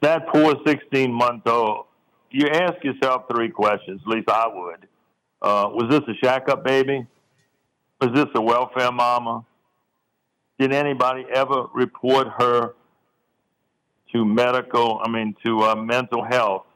That 0.00 0.28
poor 0.28 0.54
16 0.64 1.12
month 1.12 1.46
old, 1.48 1.86
you 2.30 2.46
ask 2.48 2.82
yourself 2.84 3.24
three 3.28 3.48
questions, 3.50 4.00
at 4.06 4.08
least 4.08 4.28
I 4.30 4.46
would. 4.46 4.86
Uh, 5.42 5.70
was 5.72 5.90
this 5.90 6.02
a 6.08 6.14
shack 6.24 6.48
up 6.48 6.62
baby? 6.64 7.04
Was 8.00 8.10
this 8.14 8.26
a 8.36 8.40
welfare 8.40 8.92
mama? 8.92 9.44
Did 10.58 10.72
anybody 10.72 11.26
ever 11.32 11.66
report 11.74 12.28
her 12.38 12.74
to 14.12 14.24
medical, 14.24 15.00
I 15.02 15.10
mean, 15.10 15.34
to 15.44 15.62
uh, 15.62 15.74
mental 15.74 16.24
health? 16.24 16.66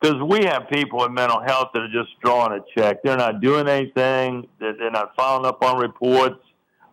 Because 0.00 0.22
we 0.22 0.44
have 0.44 0.68
people 0.70 1.04
in 1.04 1.12
mental 1.12 1.40
health 1.40 1.70
that 1.74 1.82
are 1.82 1.92
just 1.92 2.18
drawing 2.22 2.58
a 2.58 2.64
check. 2.74 3.02
They're 3.02 3.16
not 3.16 3.40
doing 3.40 3.68
anything, 3.68 4.48
they're, 4.58 4.74
they're 4.74 4.90
not 4.90 5.14
following 5.16 5.46
up 5.46 5.62
on 5.62 5.78
reports. 5.78 6.40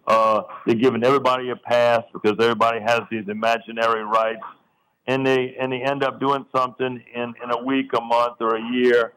Uh, 0.08 0.44
they're 0.66 0.76
giving 0.76 1.04
everybody 1.04 1.50
a 1.50 1.56
pass 1.56 2.04
because 2.14 2.34
everybody 2.40 2.80
has 2.80 3.02
these 3.10 3.28
imaginary 3.28 4.04
rights 4.04 4.44
and 5.08 5.26
they 5.26 5.56
and 5.60 5.72
they 5.72 5.82
end 5.82 6.04
up 6.04 6.20
doing 6.20 6.46
something 6.56 7.04
in 7.14 7.34
in 7.44 7.52
a 7.52 7.64
week, 7.64 7.92
a 7.94 8.02
month, 8.02 8.38
or 8.40 8.56
a 8.56 8.62
year, 8.72 9.14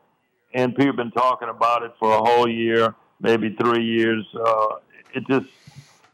and 0.54 0.74
people 0.74 0.86
have 0.86 0.96
been 0.96 1.10
talking 1.10 1.48
about 1.48 1.82
it 1.82 1.92
for 1.98 2.12
a 2.12 2.18
whole 2.18 2.48
year, 2.48 2.94
maybe 3.20 3.54
three 3.54 3.84
years. 3.84 4.24
Uh, 4.34 4.66
it 5.14 5.26
just 5.26 5.48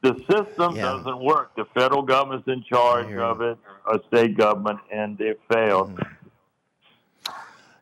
the 0.05 0.15
system 0.31 0.75
doesn't 0.75 1.19
work. 1.19 1.57
The 1.57 1.65
federal 1.75 2.03
government's 2.03 2.47
in 2.47 2.63
charge 2.63 3.13
of 3.15 3.41
it, 3.41 3.57
or 3.87 4.01
state 4.09 4.37
government, 4.37 4.79
and 4.93 5.17
they've 5.17 5.39
failed. 5.51 5.99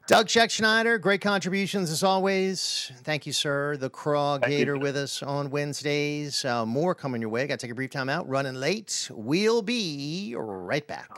Doug 0.06 0.26
Schexnayder, 0.26 1.00
great 1.00 1.20
contributions 1.20 1.90
as 1.90 2.02
always. 2.02 2.92
Thank 3.02 3.26
you, 3.26 3.32
sir. 3.32 3.76
The 3.76 3.90
Craw 3.90 4.38
Thank 4.38 4.52
you. 4.52 4.58
Gator 4.58 4.78
with 4.78 4.96
us 4.96 5.22
on 5.22 5.50
Wednesdays. 5.50 6.44
Uh, 6.44 6.64
more 6.64 6.94
coming 6.94 7.20
your 7.20 7.30
way. 7.30 7.46
Got 7.46 7.58
to 7.58 7.66
take 7.66 7.72
a 7.72 7.74
brief 7.74 7.90
time 7.90 8.08
out. 8.08 8.28
Running 8.28 8.54
late. 8.54 9.08
We'll 9.12 9.62
be 9.62 10.34
right 10.36 10.86
back. 10.86 11.08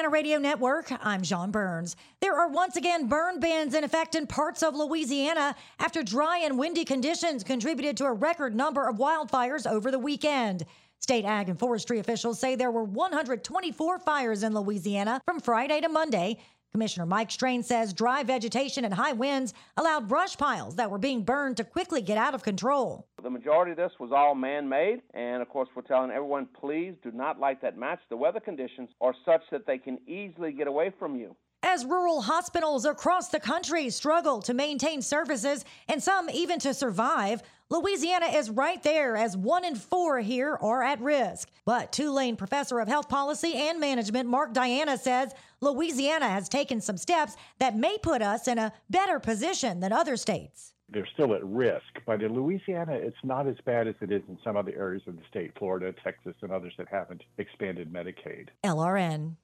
Louisiana 0.00 0.14
Radio 0.14 0.38
Network, 0.38 0.90
I'm 1.04 1.20
John 1.20 1.50
Burns. 1.50 1.94
There 2.22 2.34
are 2.34 2.48
once 2.48 2.76
again 2.76 3.06
burn 3.06 3.38
bans 3.38 3.74
in 3.74 3.84
effect 3.84 4.14
in 4.14 4.26
parts 4.26 4.62
of 4.62 4.74
Louisiana 4.74 5.54
after 5.78 6.02
dry 6.02 6.38
and 6.38 6.58
windy 6.58 6.86
conditions 6.86 7.44
contributed 7.44 7.98
to 7.98 8.06
a 8.06 8.12
record 8.14 8.54
number 8.54 8.88
of 8.88 8.96
wildfires 8.96 9.70
over 9.70 9.90
the 9.90 9.98
weekend. 9.98 10.64
State 11.00 11.26
ag 11.26 11.50
and 11.50 11.58
forestry 11.58 11.98
officials 11.98 12.40
say 12.40 12.54
there 12.54 12.70
were 12.70 12.82
124 12.84 13.98
fires 13.98 14.42
in 14.42 14.54
Louisiana 14.54 15.20
from 15.26 15.38
Friday 15.38 15.82
to 15.82 15.90
Monday. 15.90 16.38
Commissioner 16.72 17.04
Mike 17.04 17.32
Strain 17.32 17.64
says 17.64 17.92
dry 17.92 18.22
vegetation 18.22 18.84
and 18.84 18.94
high 18.94 19.12
winds 19.12 19.54
allowed 19.76 20.06
brush 20.06 20.36
piles 20.36 20.76
that 20.76 20.90
were 20.90 20.98
being 20.98 21.24
burned 21.24 21.56
to 21.56 21.64
quickly 21.64 22.00
get 22.00 22.16
out 22.16 22.32
of 22.32 22.44
control. 22.44 23.08
The 23.22 23.30
majority 23.30 23.72
of 23.72 23.76
this 23.76 23.92
was 23.98 24.12
all 24.12 24.36
man 24.36 24.68
made, 24.68 25.02
and 25.12 25.42
of 25.42 25.48
course, 25.48 25.68
we're 25.74 25.82
telling 25.82 26.12
everyone 26.12 26.46
please 26.58 26.94
do 27.02 27.10
not 27.10 27.40
light 27.40 27.60
that 27.62 27.76
match. 27.76 27.98
The 28.08 28.16
weather 28.16 28.40
conditions 28.40 28.90
are 29.00 29.14
such 29.24 29.42
that 29.50 29.66
they 29.66 29.78
can 29.78 29.98
easily 30.06 30.52
get 30.52 30.68
away 30.68 30.92
from 30.96 31.16
you. 31.16 31.34
As 31.62 31.84
rural 31.84 32.22
hospitals 32.22 32.86
across 32.86 33.28
the 33.28 33.40
country 33.40 33.90
struggle 33.90 34.40
to 34.42 34.54
maintain 34.54 35.02
services 35.02 35.64
and 35.88 36.02
some 36.02 36.30
even 36.30 36.58
to 36.60 36.72
survive, 36.72 37.42
Louisiana 37.68 38.26
is 38.26 38.48
right 38.48 38.82
there 38.82 39.16
as 39.16 39.36
one 39.36 39.64
in 39.64 39.74
four 39.74 40.20
here 40.20 40.56
are 40.60 40.82
at 40.82 41.00
risk. 41.00 41.50
But 41.66 41.92
Tulane 41.92 42.36
professor 42.36 42.80
of 42.80 42.88
health 42.88 43.08
policy 43.08 43.54
and 43.54 43.78
management 43.78 44.28
Mark 44.28 44.54
Diana 44.54 44.96
says 44.96 45.34
Louisiana 45.60 46.28
has 46.28 46.48
taken 46.48 46.80
some 46.80 46.96
steps 46.96 47.36
that 47.58 47.76
may 47.76 47.98
put 47.98 48.22
us 48.22 48.48
in 48.48 48.58
a 48.58 48.72
better 48.88 49.20
position 49.20 49.80
than 49.80 49.92
other 49.92 50.16
states. 50.16 50.74
They're 50.88 51.08
still 51.12 51.34
at 51.34 51.44
risk, 51.44 52.00
but 52.04 52.22
in 52.22 52.34
Louisiana, 52.34 52.94
it's 52.94 53.22
not 53.22 53.46
as 53.46 53.56
bad 53.64 53.86
as 53.86 53.94
it 54.00 54.10
is 54.10 54.22
in 54.28 54.38
some 54.42 54.56
other 54.56 54.72
areas 54.76 55.02
of 55.06 55.16
the 55.16 55.22
state, 55.28 55.52
Florida, 55.56 55.94
Texas, 56.02 56.34
and 56.42 56.50
others 56.50 56.72
that 56.78 56.88
haven't 56.88 57.22
expanded 57.38 57.92
Medicaid. 57.92 58.48
LRN. 58.64 59.36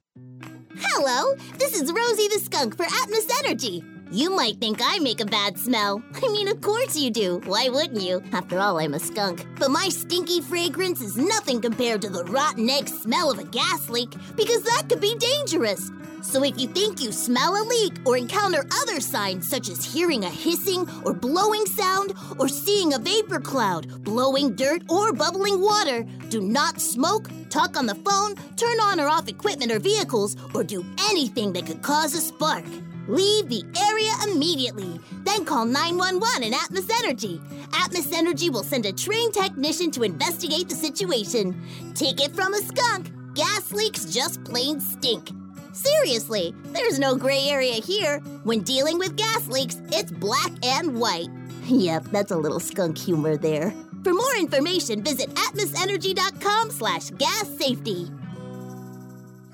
Hello, 0.77 1.35
this 1.57 1.79
is 1.79 1.91
Rosie 1.93 2.27
the 2.27 2.39
skunk 2.39 2.75
for 2.75 2.85
Atmos 2.85 3.29
Energy. 3.45 3.83
You 4.09 4.33
might 4.33 4.57
think 4.61 4.79
I 4.81 4.99
make 4.99 5.19
a 5.19 5.25
bad 5.25 5.59
smell. 5.59 6.01
I 6.15 6.31
mean, 6.31 6.47
of 6.47 6.61
course 6.61 6.95
you 6.95 7.11
do. 7.11 7.41
Why 7.45 7.67
wouldn't 7.67 8.01
you? 8.01 8.23
After 8.31 8.57
all, 8.57 8.79
I'm 8.79 8.93
a 8.93 8.99
skunk. 8.99 9.45
But 9.59 9.69
my 9.69 9.89
stinky 9.89 10.39
fragrance 10.39 11.01
is 11.01 11.17
nothing 11.17 11.59
compared 11.59 12.01
to 12.03 12.09
the 12.09 12.23
rotten 12.23 12.69
egg 12.69 12.87
smell 12.87 13.29
of 13.29 13.37
a 13.37 13.43
gas 13.43 13.89
leak, 13.89 14.11
because 14.37 14.63
that 14.63 14.83
could 14.87 15.01
be 15.01 15.17
dangerous. 15.17 15.91
So 16.21 16.41
if 16.43 16.57
you 16.57 16.67
think 16.67 17.01
you 17.01 17.11
smell 17.11 17.61
a 17.61 17.67
leak 17.67 17.93
or 18.05 18.15
encounter 18.17 18.65
other 18.81 19.01
signs 19.01 19.47
such 19.47 19.69
as 19.69 19.83
hearing 19.83 20.23
a 20.23 20.29
hissing 20.29 20.87
or 21.03 21.13
blowing 21.13 21.65
sound 21.65 22.13
or 22.39 22.47
seeing 22.47 22.93
a 22.93 22.99
vapor 22.99 23.41
cloud, 23.41 24.03
blowing 24.05 24.55
dirt 24.55 24.83
or 24.89 25.11
bubbling 25.11 25.61
water, 25.61 26.05
do 26.29 26.39
not 26.41 26.79
smoke, 26.79 27.29
talk 27.49 27.75
on 27.75 27.85
the 27.85 27.95
phone, 27.95 28.35
turn 28.55 28.79
on 28.79 29.01
or 29.01 29.07
off 29.07 29.27
equipment 29.27 29.71
or 29.71 29.79
vehicles, 29.79 30.37
or 30.53 30.63
do 30.63 30.85
anything 31.09 31.51
that 31.53 31.65
could 31.65 31.81
cause 31.81 32.15
a 32.15 32.21
spark. 32.21 32.63
Leave 33.07 33.47
the 33.47 33.63
area 33.89 34.11
immediately. 34.29 34.99
Then 35.23 35.45
call 35.45 35.65
911 35.65 36.43
and 36.43 36.53
Atmos 36.53 36.89
Energy. 36.99 37.39
Atmos 37.71 38.11
Energy 38.11 38.49
will 38.49 38.63
send 38.63 38.85
a 38.85 38.91
trained 38.91 39.33
technician 39.33 39.91
to 39.91 40.03
investigate 40.03 40.67
the 40.67 40.75
situation. 40.75 41.55
Take 41.95 42.21
it 42.21 42.35
from 42.35 42.53
a 42.53 42.57
skunk. 42.57 43.11
Gas 43.33 43.71
leaks 43.71 44.05
just 44.05 44.43
plain 44.43 44.79
stink. 44.79 45.29
Seriously, 45.71 46.53
there's 46.73 46.99
no 46.99 47.15
gray 47.15 47.47
area 47.47 47.75
here. 47.75 48.19
When 48.43 48.61
dealing 48.61 48.97
with 48.97 49.15
gas 49.15 49.47
leaks, 49.47 49.81
it's 49.91 50.11
black 50.11 50.51
and 50.63 50.99
white. 50.99 51.29
Yep, 51.67 52.05
that's 52.13 52.31
a 52.31 52.37
little 52.37 52.61
skunk 52.61 52.97
humor 52.97 53.35
there. 53.35 53.73
For 54.05 54.13
more 54.13 54.35
information, 54.39 55.03
visit 55.03 55.29
atmosenergy.com 55.35 56.71
slash 56.71 57.09
gas 57.09 57.49
safety. 57.57 58.09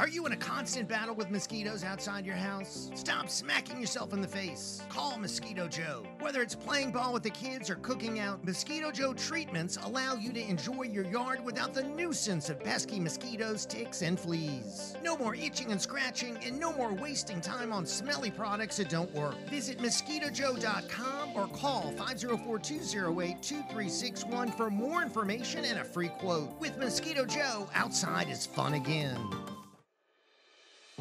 Are 0.03 0.09
you 0.09 0.25
in 0.25 0.33
a 0.33 0.35
constant 0.35 0.89
battle 0.89 1.15
with 1.15 1.31
mosquitoes 1.31 1.85
outside 1.85 2.25
your 2.25 2.35
house? 2.35 2.91
Stop 2.93 3.29
smacking 3.29 3.79
yourself 3.79 4.11
in 4.11 4.19
the 4.19 4.27
face. 4.27 4.81
Call 4.89 5.17
Mosquito 5.17 5.65
Joe. 5.69 6.03
Whether 6.19 6.41
it's 6.41 6.55
playing 6.55 6.91
ball 6.91 7.13
with 7.13 7.23
the 7.23 7.29
kids 7.29 7.69
or 7.69 7.75
cooking 7.75 8.19
out, 8.19 8.43
Mosquito 8.43 8.91
Joe 8.91 9.13
treatments 9.13 9.77
allow 9.81 10.15
you 10.15 10.33
to 10.33 10.41
enjoy 10.41 10.83
your 10.91 11.05
yard 11.05 11.39
without 11.45 11.73
the 11.73 11.83
nuisance 11.83 12.49
of 12.49 12.61
pesky 12.61 12.99
mosquitoes, 12.99 13.65
ticks, 13.65 14.01
and 14.01 14.19
fleas. 14.19 14.97
No 15.01 15.15
more 15.15 15.35
itching 15.35 15.71
and 15.71 15.81
scratching, 15.81 16.35
and 16.43 16.59
no 16.59 16.73
more 16.73 16.93
wasting 16.93 17.39
time 17.39 17.71
on 17.71 17.85
smelly 17.85 18.29
products 18.29 18.75
that 18.75 18.89
don't 18.89 19.13
work. 19.13 19.37
Visit 19.49 19.77
mosquitojoe.com 19.77 21.29
or 21.33 21.47
call 21.47 21.93
504 21.93 22.59
208 22.59 23.41
2361 23.41 24.51
for 24.51 24.69
more 24.69 25.01
information 25.01 25.63
and 25.63 25.79
a 25.79 25.85
free 25.85 26.09
quote. 26.09 26.59
With 26.59 26.77
Mosquito 26.77 27.23
Joe, 27.23 27.69
outside 27.73 28.27
is 28.27 28.45
fun 28.45 28.73
again. 28.73 29.17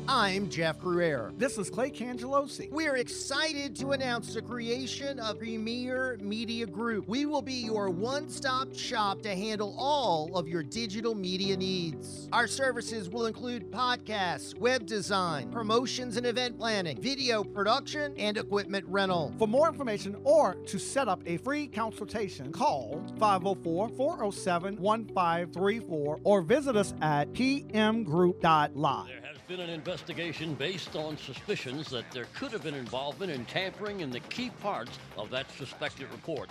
I'm 0.08 0.48
Jeff 0.48 0.80
Crouere. 0.80 1.32
This 1.38 1.58
is 1.58 1.70
Clay 1.70 1.90
Cangelosi. 1.90 2.70
We're 2.70 2.96
excited 2.96 3.76
to 3.76 3.92
announce 3.92 4.34
the 4.34 4.42
creation 4.42 5.20
of 5.20 5.38
Premier 5.38 6.18
Media 6.20 6.66
Group. 6.66 7.06
We 7.08 7.24
will 7.24 7.40
be 7.40 7.54
your 7.54 7.88
one 7.88 8.28
stop 8.28 8.74
shop 8.74 9.22
to 9.22 9.34
handle 9.34 9.74
all 9.78 10.36
of 10.36 10.48
your 10.48 10.62
digital 10.62 11.14
media 11.14 11.56
needs. 11.56 12.28
Our 12.32 12.46
services 12.46 13.08
will 13.08 13.26
include 13.26 13.70
podcasts, 13.70 14.58
web 14.58 14.86
design, 14.86 15.50
promotions 15.50 16.16
and 16.16 16.26
event 16.26 16.58
planning, 16.58 17.00
video 17.00 17.44
production, 17.44 18.12
and 18.18 18.36
equipment 18.36 18.84
rental. 18.88 19.32
For 19.38 19.46
more 19.46 19.68
information 19.68 20.16
or 20.24 20.54
to 20.66 20.78
set 20.78 21.06
up 21.06 21.22
a 21.26 21.36
free 21.36 21.68
consultation, 21.68 22.50
call 22.50 23.02
504 23.18 23.88
407 23.90 24.76
1534 24.76 26.20
or 26.24 26.42
visit 26.42 26.76
us 26.76 26.92
at 27.00 27.32
pmgroup.live. 27.32 29.22
Been 29.52 29.60
an 29.60 29.68
investigation 29.68 30.54
based 30.54 30.96
on 30.96 31.18
suspicions 31.18 31.90
that 31.90 32.10
there 32.10 32.24
could 32.32 32.52
have 32.52 32.62
been 32.62 32.72
involvement 32.72 33.30
in 33.30 33.44
tampering 33.44 34.00
in 34.00 34.10
the 34.10 34.20
key 34.20 34.48
parts 34.62 34.98
of 35.18 35.28
that 35.28 35.50
suspected 35.50 36.10
report. 36.10 36.48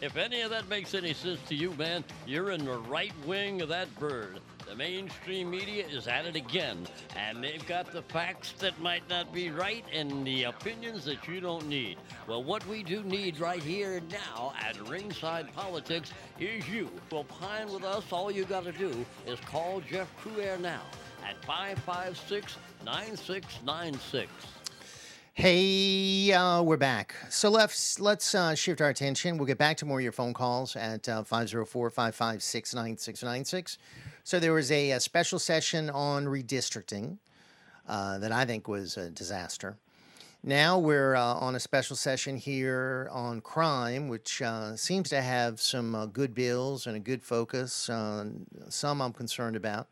If 0.00 0.16
any 0.16 0.40
of 0.40 0.50
that 0.50 0.68
makes 0.68 0.92
any 0.94 1.14
sense 1.14 1.38
to 1.46 1.54
you, 1.54 1.72
man, 1.74 2.02
you're 2.26 2.50
in 2.50 2.64
the 2.64 2.78
right 2.78 3.12
wing 3.24 3.62
of 3.62 3.68
that 3.68 3.96
bird. 4.00 4.40
The 4.66 4.74
mainstream 4.74 5.48
media 5.48 5.86
is 5.86 6.08
at 6.08 6.26
it 6.26 6.34
again, 6.34 6.88
and 7.16 7.42
they've 7.44 7.64
got 7.68 7.92
the 7.92 8.02
facts 8.02 8.50
that 8.58 8.80
might 8.80 9.08
not 9.08 9.32
be 9.32 9.50
right 9.50 9.84
and 9.92 10.26
the 10.26 10.44
opinions 10.44 11.04
that 11.04 11.28
you 11.28 11.40
don't 11.40 11.68
need. 11.68 11.98
Well, 12.26 12.42
what 12.42 12.66
we 12.66 12.82
do 12.82 13.04
need 13.04 13.38
right 13.38 13.62
here 13.62 13.98
and 13.98 14.10
now 14.10 14.54
at 14.60 14.76
Ringside 14.88 15.54
Politics 15.54 16.10
is 16.40 16.68
you. 16.68 16.90
Opine 17.12 17.72
with 17.72 17.84
us, 17.84 18.10
all 18.10 18.28
you 18.28 18.44
got 18.44 18.64
to 18.64 18.72
do 18.72 19.06
is 19.24 19.38
call 19.38 19.80
Jeff 19.82 20.08
Crouere 20.20 20.58
now 20.58 20.82
at 21.30 21.44
556 21.44 22.56
9696. 22.84 24.30
Hey, 25.32 26.32
uh, 26.32 26.60
we're 26.62 26.76
back. 26.76 27.14
So 27.28 27.48
let's 27.50 28.00
let's 28.00 28.34
uh, 28.34 28.56
shift 28.56 28.80
our 28.80 28.88
attention. 28.88 29.38
We'll 29.38 29.46
get 29.46 29.58
back 29.58 29.76
to 29.76 29.86
more 29.86 30.00
of 30.00 30.02
your 30.02 30.10
phone 30.10 30.34
calls 30.34 30.74
at 30.74 31.08
uh, 31.08 31.22
504-556-9696. 31.22 33.78
So 34.24 34.40
there 34.40 34.52
was 34.52 34.72
a, 34.72 34.90
a 34.90 34.98
special 34.98 35.38
session 35.38 35.88
on 35.88 36.26
redistricting 36.26 37.18
uh, 37.88 38.18
that 38.18 38.32
I 38.32 38.44
think 38.44 38.66
was 38.66 38.96
a 38.96 39.08
disaster. 39.10 39.76
Now 40.42 40.80
we're 40.80 41.14
uh, 41.14 41.34
on 41.34 41.54
a 41.54 41.60
special 41.60 41.94
session 41.94 42.38
here 42.38 43.08
on 43.12 43.40
crime, 43.40 44.08
which 44.08 44.42
uh, 44.42 44.74
seems 44.74 45.10
to 45.10 45.22
have 45.22 45.60
some 45.60 46.10
good 46.12 46.34
bills 46.34 46.88
and 46.88 46.96
a 46.96 47.00
good 47.00 47.22
focus. 47.22 47.72
Some 47.72 49.00
I'm 49.00 49.12
concerned 49.12 49.54
about. 49.54 49.86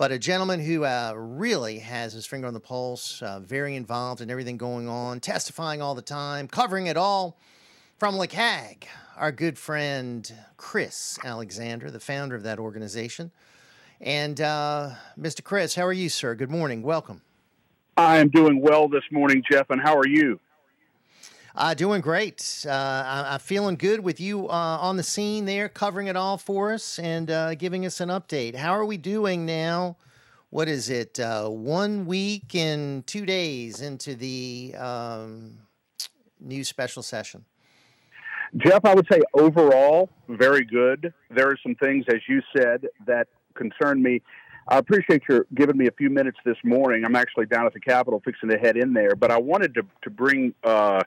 But 0.00 0.12
a 0.12 0.18
gentleman 0.18 0.60
who 0.60 0.86
uh, 0.86 1.12
really 1.14 1.78
has 1.80 2.14
his 2.14 2.24
finger 2.24 2.46
on 2.46 2.54
the 2.54 2.58
pulse, 2.58 3.20
uh, 3.20 3.38
very 3.38 3.76
involved 3.76 4.22
in 4.22 4.30
everything 4.30 4.56
going 4.56 4.88
on, 4.88 5.20
testifying 5.20 5.82
all 5.82 5.94
the 5.94 6.00
time, 6.00 6.48
covering 6.48 6.86
it 6.86 6.96
all 6.96 7.38
from 7.98 8.14
LACAG, 8.14 8.84
our 9.18 9.30
good 9.30 9.58
friend 9.58 10.32
Chris 10.56 11.18
Alexander, 11.22 11.90
the 11.90 12.00
founder 12.00 12.34
of 12.34 12.44
that 12.44 12.58
organization. 12.58 13.30
And 14.00 14.40
uh, 14.40 14.92
Mr. 15.18 15.44
Chris, 15.44 15.74
how 15.74 15.84
are 15.84 15.92
you, 15.92 16.08
sir? 16.08 16.34
Good 16.34 16.50
morning. 16.50 16.80
Welcome. 16.80 17.20
I 17.98 18.20
am 18.20 18.30
doing 18.30 18.62
well 18.62 18.88
this 18.88 19.04
morning, 19.10 19.42
Jeff, 19.52 19.68
and 19.68 19.82
how 19.82 19.98
are 19.98 20.08
you? 20.08 20.40
Uh, 21.56 21.74
doing 21.74 22.00
great. 22.00 22.64
Uh, 22.66 22.70
I, 22.70 23.34
I'm 23.34 23.40
feeling 23.40 23.74
good 23.74 24.00
with 24.00 24.20
you 24.20 24.48
uh, 24.48 24.78
on 24.80 24.96
the 24.96 25.02
scene 25.02 25.46
there, 25.46 25.68
covering 25.68 26.06
it 26.06 26.16
all 26.16 26.38
for 26.38 26.72
us 26.72 26.98
and 26.98 27.30
uh, 27.30 27.54
giving 27.56 27.84
us 27.84 28.00
an 28.00 28.08
update. 28.08 28.54
How 28.54 28.72
are 28.72 28.84
we 28.84 28.96
doing 28.96 29.46
now? 29.46 29.96
What 30.50 30.68
is 30.68 30.90
it? 30.90 31.18
Uh, 31.18 31.48
one 31.48 32.06
week 32.06 32.54
and 32.54 33.04
two 33.06 33.26
days 33.26 33.80
into 33.80 34.14
the 34.14 34.74
um, 34.78 35.58
new 36.40 36.62
special 36.62 37.02
session. 37.02 37.44
Jeff, 38.56 38.84
I 38.84 38.94
would 38.94 39.06
say 39.10 39.20
overall, 39.34 40.08
very 40.28 40.64
good. 40.64 41.12
There 41.30 41.48
are 41.48 41.58
some 41.62 41.74
things, 41.76 42.04
as 42.08 42.20
you 42.28 42.42
said, 42.56 42.86
that 43.06 43.28
concern 43.54 44.02
me. 44.02 44.22
I 44.68 44.78
appreciate 44.78 45.22
your 45.28 45.46
giving 45.54 45.76
me 45.76 45.88
a 45.88 45.92
few 45.92 46.10
minutes 46.10 46.38
this 46.44 46.56
morning. 46.64 47.04
I'm 47.04 47.16
actually 47.16 47.46
down 47.46 47.66
at 47.66 47.72
the 47.72 47.80
Capitol 47.80 48.22
fixing 48.24 48.50
to 48.50 48.58
head 48.58 48.76
in 48.76 48.92
there, 48.92 49.16
but 49.16 49.30
I 49.32 49.38
wanted 49.38 49.74
to, 49.74 49.82
to 50.02 50.10
bring 50.10 50.54
uh, 50.62 51.02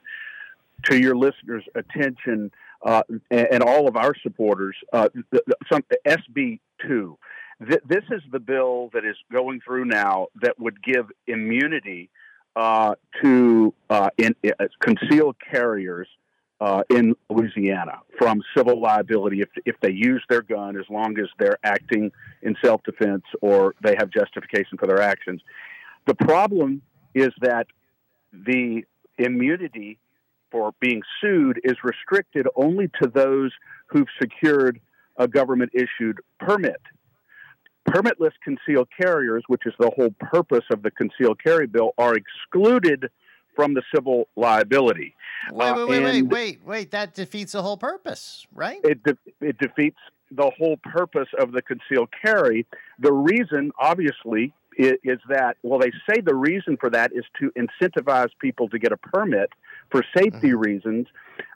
to 0.84 0.98
your 0.98 1.16
listeners' 1.16 1.64
attention 1.74 2.50
uh, 2.84 3.02
and, 3.30 3.48
and, 3.50 3.62
all 3.62 3.88
of 3.88 3.96
our 3.96 4.14
supporters 4.22 4.76
uh, 4.92 5.08
the, 5.30 5.42
the, 5.46 5.56
some 5.72 5.82
SB 6.06 6.60
2. 6.86 7.18
Th- 7.66 7.80
this 7.88 8.04
is 8.10 8.20
the 8.30 8.40
bill 8.40 8.90
that 8.92 9.06
is 9.06 9.16
going 9.32 9.60
through 9.64 9.86
now 9.86 10.26
that 10.42 10.58
would 10.58 10.82
give 10.82 11.06
immunity 11.26 12.10
uh, 12.56 12.94
to 13.22 13.72
uh, 13.88 14.10
in, 14.18 14.34
concealed 14.80 15.36
carriers 15.50 16.08
uh, 16.60 16.82
in 16.90 17.14
Louisiana 17.28 17.98
from 18.18 18.42
civil 18.56 18.80
liability 18.80 19.40
if, 19.40 19.48
if 19.66 19.76
they 19.80 19.90
use 19.90 20.22
their 20.28 20.42
gun 20.42 20.76
as 20.76 20.84
long 20.88 21.18
as 21.18 21.26
they're 21.38 21.58
acting 21.64 22.12
in 22.42 22.54
self 22.64 22.82
defense 22.84 23.24
or 23.40 23.74
they 23.82 23.94
have 23.98 24.10
justification 24.10 24.78
for 24.78 24.86
their 24.86 25.00
actions. 25.00 25.40
The 26.06 26.14
problem 26.14 26.82
is 27.14 27.30
that 27.40 27.66
the 28.32 28.84
immunity 29.18 29.98
for 30.54 30.72
being 30.78 31.02
sued 31.20 31.60
is 31.64 31.74
restricted 31.82 32.46
only 32.54 32.86
to 33.02 33.08
those 33.12 33.50
who've 33.88 34.06
secured 34.22 34.80
a 35.16 35.26
government 35.26 35.72
issued 35.74 36.20
permit. 36.38 36.80
permitless 37.88 38.30
concealed 38.42 38.88
carriers, 38.98 39.42
which 39.48 39.62
is 39.66 39.74
the 39.78 39.90
whole 39.96 40.10
purpose 40.18 40.64
of 40.72 40.82
the 40.82 40.90
concealed 40.92 41.38
carry 41.44 41.66
bill, 41.66 41.90
are 41.98 42.14
excluded 42.14 43.10
from 43.54 43.74
the 43.74 43.82
civil 43.94 44.26
liability. 44.36 45.14
Wait, 45.52 45.68
Uh, 45.68 45.74
wait, 45.76 45.88
wait, 45.88 46.02
wait, 46.04 46.22
wait, 46.22 46.60
wait. 46.64 46.90
That 46.92 47.14
defeats 47.14 47.52
the 47.52 47.60
whole 47.62 47.76
purpose, 47.76 48.46
right? 48.54 48.80
It, 48.84 49.02
de- 49.02 49.18
it 49.40 49.58
defeats 49.58 49.98
the 50.30 50.50
whole 50.56 50.78
purpose 50.78 51.28
of 51.38 51.52
the 51.52 51.62
concealed 51.62 52.08
carry. 52.24 52.64
The 53.00 53.12
reason, 53.12 53.70
obviously, 53.78 54.54
is, 54.78 54.94
is 55.04 55.18
that, 55.28 55.56
well, 55.62 55.78
they 55.78 55.92
say 56.08 56.20
the 56.22 56.34
reason 56.34 56.76
for 56.80 56.88
that 56.90 57.12
is 57.12 57.24
to 57.40 57.52
incentivize 57.52 58.30
people 58.40 58.68
to 58.70 58.78
get 58.78 58.92
a 58.92 58.96
permit 58.96 59.50
for 59.90 60.04
safety 60.16 60.54
reasons. 60.54 61.06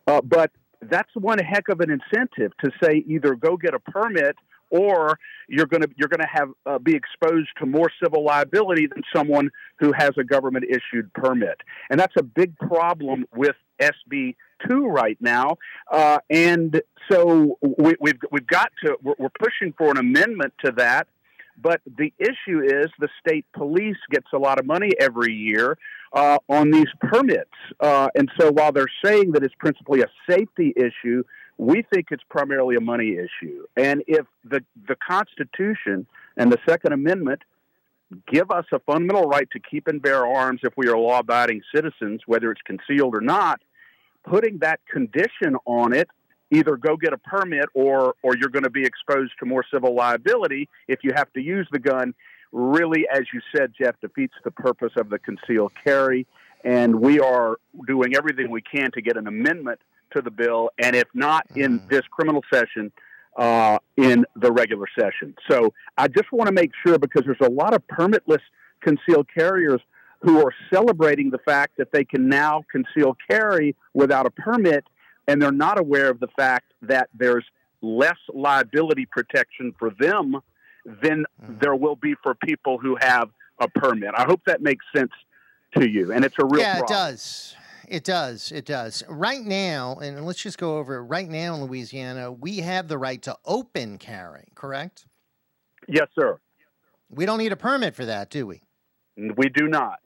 Uh, 0.07 0.20
but 0.23 0.50
that's 0.82 1.10
one 1.15 1.39
heck 1.39 1.68
of 1.68 1.81
an 1.81 1.90
incentive 1.90 2.52
to 2.65 2.70
say 2.82 3.05
either 3.07 3.34
go 3.34 3.57
get 3.57 3.74
a 3.74 3.81
permit 3.81 4.36
or 4.70 5.18
you're 5.48 5.66
going 5.66 5.82
to 5.82 5.89
you're 5.97 6.08
going 6.08 6.20
to 6.20 6.28
have 6.31 6.50
uh, 6.66 6.78
be 6.78 6.94
exposed 6.94 7.48
to 7.58 7.66
more 7.66 7.90
civil 8.02 8.24
liability 8.24 8.86
than 8.86 9.02
someone 9.15 9.50
who 9.78 9.92
has 9.92 10.10
a 10.18 10.24
government 10.24 10.66
issued 10.68 11.12
permit, 11.15 11.60
and 11.90 11.98
that's 11.98 12.15
a 12.18 12.23
big 12.23 12.57
problem 12.58 13.24
with 13.34 13.57
SB 13.81 14.34
two 14.66 14.86
right 14.86 15.16
now. 15.20 15.57
Uh, 15.90 16.18
and 16.28 16.82
so 17.10 17.58
we, 17.62 17.94
we've 18.00 18.18
we've 18.31 18.47
got 18.47 18.70
to 18.84 18.97
we're, 19.02 19.15
we're 19.18 19.28
pushing 19.40 19.73
for 19.76 19.90
an 19.90 19.97
amendment 19.97 20.52
to 20.65 20.73
that. 20.73 21.08
But 21.60 21.80
the 21.86 22.12
issue 22.18 22.60
is 22.62 22.86
the 22.98 23.08
state 23.18 23.44
police 23.52 23.96
gets 24.10 24.26
a 24.32 24.38
lot 24.38 24.58
of 24.58 24.66
money 24.66 24.92
every 25.00 25.34
year 25.34 25.76
uh, 26.12 26.38
on 26.48 26.70
these 26.70 26.86
permits, 27.00 27.50
uh, 27.80 28.08
and 28.14 28.30
so 28.38 28.50
while 28.52 28.72
they're 28.72 28.86
saying 29.04 29.32
that 29.32 29.42
it's 29.42 29.54
principally 29.58 30.00
a 30.00 30.08
safety 30.28 30.72
issue, 30.76 31.22
we 31.58 31.84
think 31.92 32.06
it's 32.10 32.22
primarily 32.30 32.76
a 32.76 32.80
money 32.80 33.16
issue. 33.16 33.66
And 33.76 34.02
if 34.06 34.24
the, 34.44 34.64
the 34.86 34.96
Constitution 34.96 36.06
and 36.36 36.52
the 36.52 36.58
Second 36.66 36.92
Amendment 36.92 37.42
give 38.26 38.50
us 38.50 38.64
a 38.72 38.78
fundamental 38.80 39.28
right 39.28 39.48
to 39.50 39.60
keep 39.60 39.86
and 39.88 40.00
bear 40.00 40.26
arms 40.26 40.60
if 40.62 40.72
we 40.76 40.88
are 40.88 40.96
law 40.96 41.18
abiding 41.18 41.60
citizens, 41.74 42.22
whether 42.26 42.50
it's 42.50 42.62
concealed 42.62 43.14
or 43.14 43.20
not, 43.20 43.60
putting 44.24 44.58
that 44.58 44.80
condition 44.90 45.56
on 45.66 45.92
it, 45.92 46.08
either 46.51 46.77
go 46.77 46.97
get 46.97 47.12
a 47.12 47.18
permit 47.18 47.67
or, 47.75 48.15
or 48.23 48.36
you're 48.36 48.51
going 48.51 48.65
to 48.65 48.70
be 48.70 48.85
exposed 48.85 49.33
to 49.41 49.47
more 49.47 49.65
civil 49.73 49.94
liability 49.94 50.68
if 50.86 51.01
you 51.02 51.12
have 51.15 51.33
to 51.33 51.41
use 51.41 51.68
the 51.73 51.78
gun, 51.78 52.15
really, 52.52 53.07
as 53.12 53.23
you 53.33 53.41
said, 53.55 53.73
Jeff, 53.78 53.94
defeats 54.01 54.35
the 54.44 54.51
purpose 54.51 54.93
of 54.97 55.10
the 55.10 55.18
concealed 55.18 55.73
carry. 55.85 56.27
And 56.65 57.01
we 57.01 57.20
are 57.20 57.57
doing 57.86 58.17
everything 58.17 58.51
we 58.51 58.62
can 58.62 58.91
to 58.93 59.02
get 59.02 59.17
an 59.17 59.27
amendment 59.27 59.81
to 60.15 60.23
the 60.23 60.31
bill, 60.31 60.70
and 60.83 60.97
if 60.97 61.07
not 61.15 61.47
in 61.55 61.83
this 61.89 62.02
criminal 62.10 62.43
session, 62.52 62.91
uh, 63.36 63.78
in 63.97 64.25
the 64.36 64.51
regular 64.51 64.86
session. 64.99 65.35
So 65.49 65.73
I 65.97 66.09
just 66.09 66.33
want 66.33 66.49
to 66.49 66.52
make 66.52 66.73
sure 66.85 66.99
because 66.99 67.23
there's 67.25 67.36
a 67.41 67.51
lot 67.51 67.75
of 67.75 67.86
permitless 67.86 68.41
concealed 68.81 69.27
carriers 69.33 69.81
who 70.20 70.44
are 70.44 70.52
celebrating 70.73 71.31
the 71.31 71.39
fact 71.39 71.77
that 71.78 71.93
they 71.93 72.05
can 72.05 72.28
now 72.28 72.65
conceal 72.73 73.17
carry 73.31 73.77
without 73.94 74.27
a 74.27 74.31
permit, 74.31 74.85
and 75.28 75.40
they're 75.40 75.52
not 75.52 75.78
aware 75.78 76.08
of 76.08 76.18
the 76.18 76.26
fact 76.28 76.73
that 76.82 77.08
there's 77.15 77.44
less 77.82 78.16
liability 78.34 79.07
protection 79.07 79.73
for 79.78 79.90
them 80.00 80.40
than 80.84 81.24
mm. 81.40 81.60
there 81.60 81.76
will 81.76 81.94
be 81.94 82.15
for 82.23 82.34
people 82.34 82.78
who 82.78 82.97
have 83.00 83.28
a 83.60 83.68
permit. 83.68 84.10
I 84.16 84.24
hope 84.24 84.40
that 84.47 84.62
makes 84.62 84.84
sense 84.97 85.12
to 85.76 85.89
you, 85.89 86.12
and 86.12 86.24
it's 86.24 86.36
a 86.40 86.44
real 86.44 86.62
yeah, 86.62 86.78
problem. 86.78 86.98
it 86.98 87.00
does. 87.00 87.57
It 87.86 88.05
does. 88.05 88.52
It 88.52 88.65
does. 88.65 89.02
Right 89.08 89.42
now, 89.44 89.98
and 90.02 90.26
let's 90.26 90.42
just 90.42 90.58
go 90.58 90.78
over 90.78 90.97
it. 90.97 91.02
Right 91.02 91.28
now 91.28 91.55
in 91.55 91.65
Louisiana, 91.65 92.32
we 92.32 92.58
have 92.58 92.89
the 92.89 92.98
right 92.98 93.20
to 93.23 93.36
open 93.44 93.98
carry, 93.98 94.48
correct? 94.55 95.07
Yes, 95.86 96.08
sir. 96.15 96.39
We 97.10 97.24
don't 97.24 97.39
need 97.39 97.52
a 97.52 97.57
permit 97.57 97.94
for 97.94 98.05
that, 98.05 98.28
do 98.28 98.47
we? 98.47 98.62
We 99.16 99.48
do 99.48 99.68
not. 99.68 100.00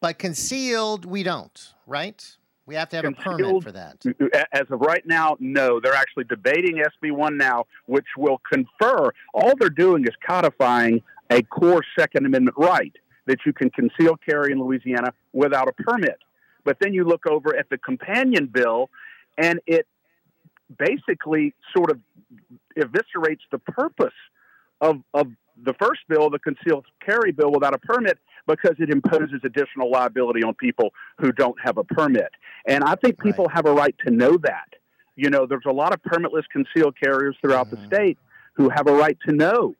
But 0.00 0.18
concealed, 0.18 1.04
we 1.04 1.24
don't, 1.24 1.74
right? 1.86 2.24
We 2.68 2.74
have 2.74 2.90
to 2.90 2.96
have 2.96 3.06
a 3.06 3.12
permit 3.12 3.62
for 3.62 3.72
that. 3.72 4.04
As 4.52 4.66
of 4.68 4.82
right 4.82 5.04
now, 5.06 5.38
no. 5.40 5.80
They're 5.80 5.94
actually 5.94 6.24
debating 6.24 6.82
SB1 7.02 7.34
now, 7.34 7.64
which 7.86 8.04
will 8.18 8.42
confer. 8.52 9.10
All 9.32 9.54
they're 9.58 9.70
doing 9.70 10.04
is 10.04 10.14
codifying 10.24 11.02
a 11.30 11.42
core 11.44 11.82
Second 11.98 12.26
Amendment 12.26 12.58
right 12.58 12.92
that 13.24 13.38
you 13.46 13.54
can 13.54 13.70
conceal 13.70 14.16
carry 14.18 14.52
in 14.52 14.62
Louisiana 14.62 15.14
without 15.32 15.66
a 15.66 15.72
permit. 15.72 16.18
But 16.64 16.76
then 16.78 16.92
you 16.92 17.04
look 17.04 17.26
over 17.26 17.56
at 17.56 17.70
the 17.70 17.78
companion 17.78 18.44
bill, 18.44 18.90
and 19.38 19.60
it 19.66 19.86
basically 20.78 21.54
sort 21.74 21.90
of 21.90 21.98
eviscerates 22.78 23.46
the 23.50 23.60
purpose 23.60 24.12
of, 24.82 25.00
of 25.14 25.28
the 25.64 25.72
first 25.72 26.02
bill, 26.06 26.28
the 26.28 26.38
concealed 26.38 26.84
carry 27.02 27.32
bill, 27.32 27.50
without 27.50 27.74
a 27.74 27.78
permit 27.78 28.18
because 28.48 28.74
it 28.80 28.90
imposes 28.90 29.40
additional 29.44 29.90
liability 29.90 30.42
on 30.42 30.54
people 30.54 30.90
who 31.20 31.30
don't 31.30 31.56
have 31.62 31.78
a 31.78 31.84
permit. 31.84 32.32
And 32.66 32.82
I 32.82 32.96
think 32.96 33.20
people 33.20 33.48
have 33.48 33.66
a 33.66 33.72
right 33.72 33.94
to 34.04 34.10
know 34.10 34.36
that. 34.38 34.68
You 35.14 35.30
know, 35.30 35.46
there's 35.46 35.66
a 35.66 35.72
lot 35.72 35.92
of 35.92 36.02
permitless 36.02 36.44
concealed 36.50 36.96
carriers 36.98 37.36
throughout 37.40 37.70
the 37.70 37.78
state 37.86 38.18
who 38.54 38.68
have 38.70 38.88
a 38.88 38.92
right 38.92 39.16
to 39.28 39.32
know 39.32 39.74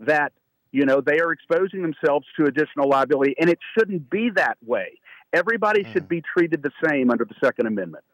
that, 0.00 0.32
you 0.72 0.84
know, 0.84 1.00
they 1.00 1.20
are 1.20 1.30
exposing 1.30 1.82
themselves 1.82 2.26
to 2.36 2.46
additional 2.46 2.88
liability, 2.88 3.34
and 3.38 3.48
it 3.48 3.58
shouldn't 3.76 4.10
be 4.10 4.30
that 4.34 4.56
way. 4.64 4.98
Everybody 5.32 5.84
should 5.92 6.08
be 6.08 6.22
treated 6.22 6.62
the 6.62 6.70
same 6.88 7.10
under 7.10 7.24
the 7.24 7.34
Second 7.44 7.66
Amendment. 7.66 8.04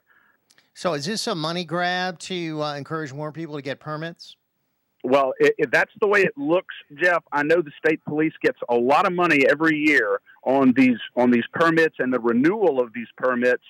So 0.74 0.94
is 0.94 1.04
this 1.04 1.26
a 1.26 1.34
money 1.34 1.64
grab 1.64 2.18
to 2.20 2.62
uh, 2.62 2.74
encourage 2.74 3.12
more 3.12 3.32
people 3.32 3.56
to 3.56 3.62
get 3.62 3.80
permits? 3.80 4.36
Well, 5.02 5.32
that's 5.72 5.92
the 6.00 6.06
way 6.06 6.22
it 6.22 6.36
looks, 6.36 6.74
Jeff. 7.02 7.22
I 7.32 7.42
know 7.42 7.62
the 7.62 7.72
state 7.84 8.04
police 8.04 8.34
gets 8.42 8.58
a 8.68 8.74
lot 8.74 9.06
of 9.06 9.14
money 9.14 9.46
every 9.48 9.76
year 9.76 10.20
on 10.44 10.72
these 10.76 10.98
on 11.16 11.30
these 11.30 11.44
permits 11.52 11.96
and 11.98 12.12
the 12.12 12.20
renewal 12.20 12.80
of 12.80 12.92
these 12.92 13.08
permits. 13.16 13.62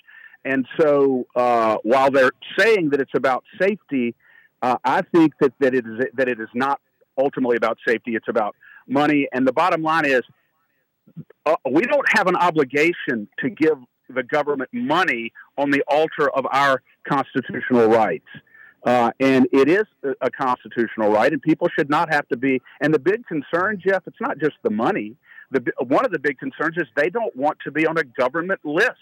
And 0.44 0.66
so, 0.80 1.26
uh, 1.36 1.76
while 1.82 2.10
they're 2.10 2.32
saying 2.58 2.90
that 2.90 3.00
it's 3.00 3.14
about 3.14 3.44
safety, 3.60 4.14
uh, 4.62 4.76
I 4.84 5.02
think 5.02 5.34
that, 5.40 5.52
that 5.60 5.74
it 5.74 5.86
is 5.86 6.06
that 6.14 6.28
it 6.28 6.40
is 6.40 6.48
not 6.54 6.80
ultimately 7.16 7.56
about 7.56 7.78
safety. 7.86 8.16
It's 8.16 8.28
about 8.28 8.56
money. 8.88 9.28
And 9.32 9.46
the 9.46 9.52
bottom 9.52 9.82
line 9.82 10.06
is, 10.06 10.22
uh, 11.46 11.56
we 11.70 11.82
don't 11.82 12.06
have 12.16 12.26
an 12.26 12.36
obligation 12.36 13.28
to 13.38 13.50
give 13.50 13.78
the 14.08 14.22
government 14.24 14.70
money 14.72 15.32
on 15.56 15.70
the 15.70 15.82
altar 15.86 16.28
of 16.30 16.46
our 16.50 16.82
constitutional 17.08 17.88
rights. 17.88 18.26
Uh, 18.84 19.10
and 19.20 19.46
it 19.52 19.68
is 19.68 19.84
a- 20.22 20.30
constitutional 20.30 21.12
right, 21.12 21.32
and 21.32 21.42
people 21.42 21.68
should 21.76 21.90
not 21.90 22.12
have 22.12 22.26
to 22.28 22.36
be. 22.36 22.62
And 22.80 22.94
the 22.94 22.98
big 22.98 23.26
concern, 23.26 23.80
Jeff, 23.84 24.02
it's 24.06 24.20
not 24.20 24.38
just 24.38 24.56
the 24.62 24.70
money. 24.70 25.16
The 25.50 25.62
one 25.80 26.04
of 26.04 26.12
the 26.12 26.18
big 26.18 26.38
concerns 26.38 26.76
is 26.76 26.84
they 26.96 27.10
don't 27.10 27.34
want 27.36 27.58
to 27.64 27.70
be 27.70 27.86
on 27.86 27.98
a 27.98 28.04
government 28.04 28.60
list. 28.64 28.94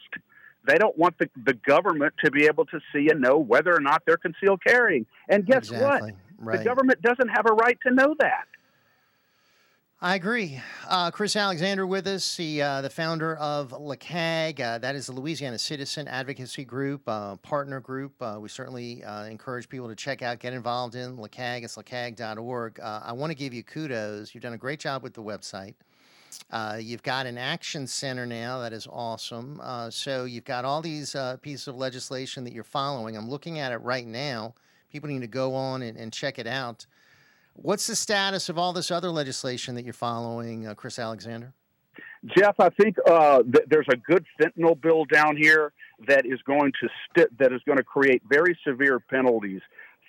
They 0.66 0.76
don't 0.76 0.96
want 0.98 1.16
the, 1.18 1.30
the 1.44 1.54
government 1.54 2.14
to 2.24 2.30
be 2.30 2.46
able 2.46 2.64
to 2.66 2.80
see 2.92 3.08
and 3.10 3.20
know 3.20 3.38
whether 3.38 3.74
or 3.74 3.80
not 3.80 4.02
they're 4.06 4.16
concealed 4.16 4.60
carrying. 4.66 5.06
And 5.28 5.46
guess 5.46 5.70
Exactly, 5.70 6.12
what? 6.12 6.20
right. 6.38 6.58
The 6.58 6.64
government 6.64 7.00
doesn't 7.02 7.28
have 7.28 7.46
a 7.46 7.52
right 7.52 7.78
to 7.86 7.94
know 7.94 8.16
that. 8.18 8.46
I 10.00 10.14
agree. 10.14 10.60
Uh, 10.86 11.10
Chris 11.10 11.34
Alexander 11.34 11.84
with 11.84 12.06
us, 12.06 12.36
the 12.36 12.62
uh, 12.62 12.82
the 12.82 12.88
founder 12.90 13.34
of 13.34 13.70
LACAG. 13.70 14.60
Uh, 14.60 14.78
that 14.78 14.94
is 14.94 15.06
the 15.06 15.12
Louisiana 15.12 15.58
Citizen 15.58 16.06
Advocacy 16.06 16.64
Group, 16.64 17.02
uh, 17.08 17.34
partner 17.38 17.80
group. 17.80 18.12
Uh, 18.22 18.38
we 18.40 18.48
certainly 18.48 19.02
uh, 19.02 19.24
encourage 19.24 19.68
people 19.68 19.88
to 19.88 19.96
check 19.96 20.22
out, 20.22 20.38
get 20.38 20.52
involved 20.52 20.94
in 20.94 21.16
LACAG. 21.16 21.64
It's 21.64 21.74
lacag.org. 21.74 22.78
I 22.78 23.12
want 23.12 23.32
to 23.32 23.34
give 23.34 23.52
you 23.52 23.64
kudos. 23.64 24.32
You've 24.32 24.42
done 24.42 24.52
a 24.52 24.58
great 24.58 24.78
job 24.78 25.02
with 25.02 25.14
the 25.14 25.22
website. 25.22 25.74
You've 26.80 27.02
got 27.02 27.26
an 27.26 27.36
action 27.36 27.88
center 27.88 28.24
now 28.24 28.60
that 28.60 28.72
is 28.72 28.86
awesome. 28.88 29.60
So 29.90 30.26
you've 30.26 30.44
got 30.44 30.64
all 30.64 30.80
these 30.80 31.16
pieces 31.42 31.66
of 31.66 31.74
legislation 31.74 32.44
that 32.44 32.52
you're 32.52 32.62
following. 32.62 33.16
I'm 33.16 33.28
looking 33.28 33.58
at 33.58 33.72
it 33.72 33.78
right 33.78 34.06
now. 34.06 34.54
People 34.92 35.08
need 35.08 35.22
to 35.22 35.26
go 35.26 35.56
on 35.56 35.82
and, 35.82 35.98
and 35.98 36.12
check 36.12 36.38
it 36.38 36.46
out. 36.46 36.86
What's 37.60 37.88
the 37.88 37.96
status 37.96 38.48
of 38.48 38.56
all 38.56 38.72
this 38.72 38.90
other 38.90 39.10
legislation 39.10 39.74
that 39.74 39.84
you're 39.84 39.92
following, 39.92 40.66
uh, 40.66 40.74
Chris 40.74 40.96
Alexander? 40.96 41.52
Jeff, 42.36 42.54
I 42.60 42.68
think 42.68 42.96
uh, 43.04 43.42
th- 43.42 43.66
there's 43.68 43.86
a 43.90 43.96
good 43.96 44.24
fentanyl 44.40 44.80
bill 44.80 45.04
down 45.04 45.36
here 45.36 45.72
that 46.06 46.24
is 46.24 46.40
going 46.42 46.72
to 46.80 46.88
st- 47.08 47.36
that 47.38 47.52
is 47.52 47.60
going 47.66 47.78
to 47.78 47.84
create 47.84 48.22
very 48.28 48.56
severe 48.66 49.00
penalties 49.00 49.60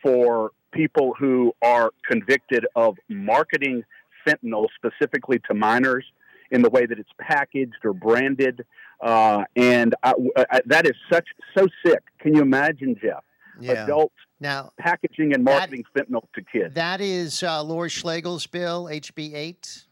for 0.02 0.52
people 0.72 1.16
who 1.18 1.52
are 1.64 1.92
convicted 2.08 2.68
of 2.76 2.98
marketing 3.10 3.84
fentanyl 4.28 4.68
specifically 4.76 5.40
to 5.48 5.56
minors 5.56 6.06
in 6.52 6.62
the 6.62 6.70
way 6.70 6.86
that 6.86 7.00
it's 7.00 7.10
packaged 7.20 7.84
or 7.84 7.94
branded, 7.94 8.64
uh, 9.02 9.44
and 9.56 9.96
I, 10.04 10.14
I, 10.36 10.62
that 10.68 10.86
is 10.86 10.96
such 11.12 11.28
so 11.58 11.68
sick. 11.84 12.04
Can 12.20 12.36
you 12.36 12.42
imagine, 12.42 12.96
Jeff? 13.02 13.24
Yeah. 13.60 13.84
Adults 13.84 14.16
now 14.40 14.72
packaging 14.78 15.34
and 15.34 15.44
marketing 15.44 15.84
fentanyl 15.96 16.24
to 16.34 16.42
kids. 16.42 16.74
That 16.76 17.02
is 17.02 17.44
uh, 17.44 17.64
Laurie 17.64 17.90
Schlegel's 17.90 18.48
bill, 18.48 18.86
HB 18.86 19.34
8. 19.34 19.86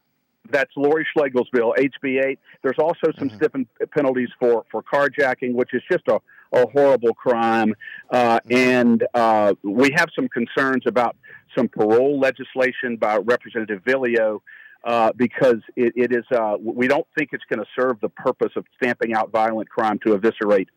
That's 0.50 0.70
Laurie 0.76 1.06
Schlegel's 1.16 1.48
bill, 1.52 1.74
HB 1.78 2.24
8. 2.24 2.38
There's 2.62 2.78
also 2.78 3.12
some 3.18 3.30
stiffened 3.30 3.66
penalties 3.94 4.30
for, 4.40 4.64
for 4.70 4.82
carjacking, 4.82 5.52
which 5.52 5.74
is 5.74 5.82
just 5.90 6.04
a, 6.08 6.20
a 6.52 6.66
horrible 6.70 7.14
crime. 7.14 7.74
Uh, 8.10 8.40
and 8.50 9.06
uh, 9.14 9.54
we 9.62 9.90
have 9.94 10.08
some 10.14 10.28
concerns 10.28 10.84
about 10.86 11.16
some 11.56 11.68
parole 11.68 12.18
legislation 12.18 12.96
by 12.96 13.18
Representative 13.18 13.82
Villio 13.84 14.40
uh, 14.84 15.12
because 15.16 15.58
it, 15.76 15.92
it 15.96 16.12
is. 16.12 16.24
Uh, 16.30 16.56
we 16.60 16.86
don't 16.88 17.06
think 17.16 17.30
it's 17.32 17.44
going 17.50 17.58
to 17.58 17.66
serve 17.78 18.00
the 18.00 18.08
purpose 18.08 18.52
of 18.56 18.64
stamping 18.76 19.12
out 19.12 19.30
violent 19.30 19.68
crime 19.68 19.98
to 20.04 20.14
eviscerate 20.14 20.68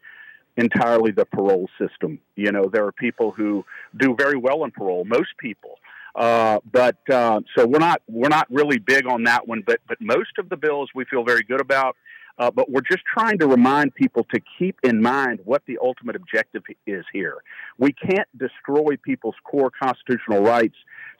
entirely 0.61 1.11
the 1.11 1.25
parole 1.25 1.69
system. 1.77 2.19
You 2.35 2.51
know, 2.51 2.69
there 2.71 2.85
are 2.85 2.91
people 2.93 3.31
who 3.31 3.65
do 3.97 4.15
very 4.17 4.37
well 4.37 4.63
in 4.63 4.71
parole. 4.71 5.03
Most 5.03 5.37
people. 5.37 5.79
Uh, 6.15 6.59
but 6.71 6.97
uh, 7.09 7.39
so 7.55 7.65
we're 7.65 7.79
not 7.79 8.01
we're 8.07 8.29
not 8.29 8.47
really 8.49 8.77
big 8.77 9.05
on 9.07 9.23
that 9.23 9.47
one. 9.47 9.63
But 9.65 9.79
but 9.87 9.99
most 9.99 10.37
of 10.37 10.49
the 10.49 10.57
bills 10.57 10.89
we 10.95 11.05
feel 11.05 11.23
very 11.23 11.43
good 11.43 11.61
about. 11.61 11.95
Uh, 12.37 12.49
but 12.49 12.71
we're 12.71 12.81
just 12.81 13.03
trying 13.05 13.37
to 13.37 13.45
remind 13.45 13.93
people 13.93 14.25
to 14.33 14.39
keep 14.57 14.77
in 14.83 15.01
mind 15.01 15.39
what 15.43 15.61
the 15.67 15.77
ultimate 15.81 16.15
objective 16.15 16.63
is 16.87 17.05
here. 17.13 17.37
We 17.77 17.91
can't 17.93 18.27
destroy 18.37 18.97
people's 19.03 19.35
core 19.43 19.69
constitutional 19.69 20.41
rights 20.41 20.75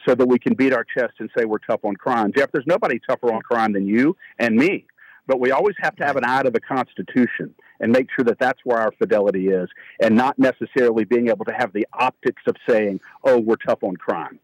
so 0.08 0.16
that 0.16 0.26
we 0.26 0.40
can 0.40 0.56
beat 0.56 0.74
our 0.74 0.86
chest 0.86 1.14
and 1.20 1.30
say 1.38 1.46
we're 1.46 1.60
tough 1.60 1.82
on 1.84 1.96
crime. 1.96 2.32
Jeff, 2.36 2.52
there's 2.52 2.66
nobody 2.66 3.00
tougher 3.08 3.32
on 3.32 3.42
crime 3.42 3.74
than 3.74 3.88
you 3.88 4.16
and 4.40 4.56
me. 4.56 4.86
But 5.28 5.40
we 5.40 5.52
always 5.52 5.76
have 5.80 5.96
to 5.98 6.06
have 6.06 6.16
an 6.16 6.26
eye 6.26 6.44
to 6.44 6.50
the 6.50 6.60
Constitution 6.60 7.54
and 7.80 7.92
make 7.92 8.08
sure 8.16 8.26
that 8.26 8.40
that's 8.40 8.60
where 8.64 8.80
our 8.80 8.92
fidelity 8.98 9.48
is, 9.48 9.70
and 10.02 10.16
not 10.16 10.38
necessarily 10.38 11.04
being 11.04 11.30
able 11.30 11.46
to 11.46 11.54
have 11.54 11.74
the 11.74 11.88
optics 11.94 12.44
of 12.48 12.56
saying, 12.68 13.00
"Oh, 13.24 13.40
we're 13.40 13.56
tough 13.56 13.84
on 13.84 13.96
crime." 13.96 14.40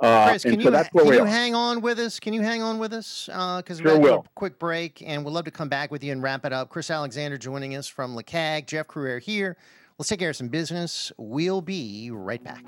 Uh, 0.00 0.28
Chris, 0.28 0.44
can 0.44 0.60
so 0.60 0.70
you, 0.70 0.80
can 0.92 1.12
you 1.12 1.24
hang 1.24 1.54
on 1.56 1.80
with 1.80 1.98
us? 1.98 2.20
Can 2.20 2.32
you 2.32 2.42
hang 2.42 2.62
on 2.62 2.78
with 2.78 2.92
us? 2.92 3.26
Because 3.26 3.80
Sure 3.80 3.98
we're 3.98 4.14
a 4.14 4.22
quick 4.36 4.58
break, 4.58 5.02
and 5.04 5.24
we'd 5.24 5.32
love 5.32 5.44
to 5.46 5.50
come 5.50 5.68
back 5.68 5.90
with 5.90 6.04
you 6.04 6.12
and 6.12 6.22
wrap 6.22 6.44
it 6.44 6.52
up. 6.52 6.68
Chris 6.68 6.90
Alexander 6.90 7.36
joining 7.36 7.74
us 7.74 7.88
from 7.88 8.14
LACAG, 8.14 8.66
Jeff 8.66 8.86
Crouere 8.86 9.20
here. 9.20 9.56
Let's 9.98 10.08
take 10.08 10.20
care 10.20 10.30
of 10.30 10.36
some 10.36 10.48
business. 10.48 11.10
We'll 11.16 11.62
be 11.62 12.10
right 12.12 12.42
back. 12.42 12.64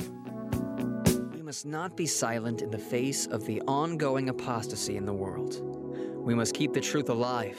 Must 1.50 1.66
not 1.66 1.96
be 1.96 2.06
silent 2.06 2.62
in 2.62 2.70
the 2.70 2.78
face 2.78 3.26
of 3.26 3.44
the 3.44 3.60
ongoing 3.62 4.28
apostasy 4.28 4.96
in 4.96 5.04
the 5.04 5.12
world. 5.12 5.60
We 6.24 6.32
must 6.32 6.54
keep 6.54 6.72
the 6.72 6.80
truth 6.80 7.08
alive 7.08 7.58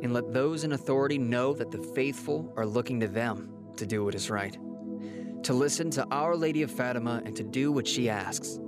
and 0.00 0.12
let 0.12 0.32
those 0.32 0.62
in 0.62 0.74
authority 0.74 1.18
know 1.18 1.52
that 1.54 1.72
the 1.72 1.82
faithful 1.92 2.52
are 2.56 2.64
looking 2.64 3.00
to 3.00 3.08
them 3.08 3.52
to 3.78 3.84
do 3.84 4.04
what 4.04 4.14
is 4.14 4.30
right, 4.30 4.56
to 5.42 5.54
listen 5.54 5.90
to 5.90 6.06
Our 6.12 6.36
Lady 6.36 6.62
of 6.62 6.70
Fatima 6.70 7.20
and 7.24 7.34
to 7.34 7.42
do 7.42 7.72
what 7.72 7.88
she 7.88 8.08
asks. 8.08 8.60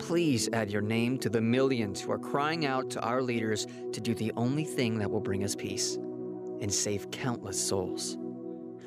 Please 0.00 0.48
add 0.52 0.68
your 0.68 0.82
name 0.82 1.16
to 1.18 1.28
the 1.28 1.40
millions 1.40 2.00
who 2.00 2.10
are 2.10 2.18
crying 2.18 2.66
out 2.66 2.90
to 2.90 3.00
our 3.02 3.22
leaders 3.22 3.68
to 3.92 4.00
do 4.00 4.16
the 4.16 4.32
only 4.36 4.64
thing 4.64 4.98
that 4.98 5.08
will 5.08 5.20
bring 5.20 5.44
us 5.44 5.54
peace 5.54 5.94
and 5.94 6.74
save 6.74 7.12
countless 7.12 7.68
souls. 7.68 8.18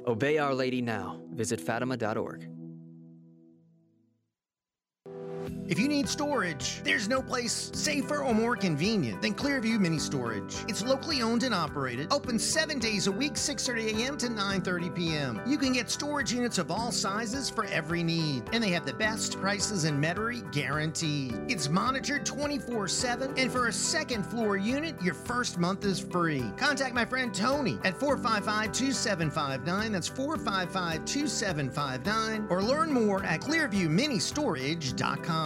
Obey 0.06 0.40
Our 0.40 0.54
Lady 0.54 0.82
now. 0.82 1.22
Visit 1.32 1.62
Fatima.org. 1.62 2.59
If 5.70 5.78
you 5.78 5.88
need 5.88 6.10
storage, 6.10 6.82
there's 6.84 7.08
no 7.08 7.22
place 7.22 7.70
safer 7.76 8.24
or 8.24 8.34
more 8.34 8.56
convenient 8.56 9.22
than 9.22 9.36
Clearview 9.36 9.80
Mini 9.80 10.00
Storage. 10.00 10.56
It's 10.68 10.84
locally 10.84 11.22
owned 11.22 11.44
and 11.44 11.54
operated, 11.54 12.08
open 12.12 12.40
seven 12.40 12.80
days 12.80 13.06
a 13.06 13.12
week, 13.12 13.34
6:30 13.34 14.00
a.m. 14.00 14.18
to 14.18 14.30
9:30 14.30 14.96
p.m. 14.96 15.40
You 15.46 15.60
can 15.60 15.74
get 15.74 15.92
storage 15.92 16.34
units 16.34 16.58
of 16.58 16.72
all 16.72 16.92
sizes 16.92 17.52
for 17.52 17.66
every 17.66 18.02
need, 18.02 18.46
and 18.52 18.64
they 18.64 18.72
have 18.72 18.86
the 18.86 18.94
best 18.94 19.40
prices 19.40 19.86
in 19.86 20.02
Metairie 20.02 20.52
guaranteed. 20.52 21.40
It's 21.48 21.70
monitored 21.70 22.26
24/7, 22.26 23.38
and 23.38 23.52
for 23.52 23.68
a 23.68 23.74
second 23.74 24.26
floor 24.26 24.58
unit, 24.58 25.00
your 25.04 25.14
first 25.14 25.60
month 25.60 25.86
is 25.86 26.00
free. 26.00 26.52
Contact 26.58 26.96
my 26.96 27.06
friend 27.06 27.32
Tony 27.34 27.78
at 27.84 28.00
455-2759. 28.00 29.92
That's 29.92 30.10
455-2759, 30.10 32.50
or 32.50 32.64
learn 32.64 32.92
more 32.92 33.24
at 33.24 33.42
ClearviewMiniStorage.com. 33.42 35.39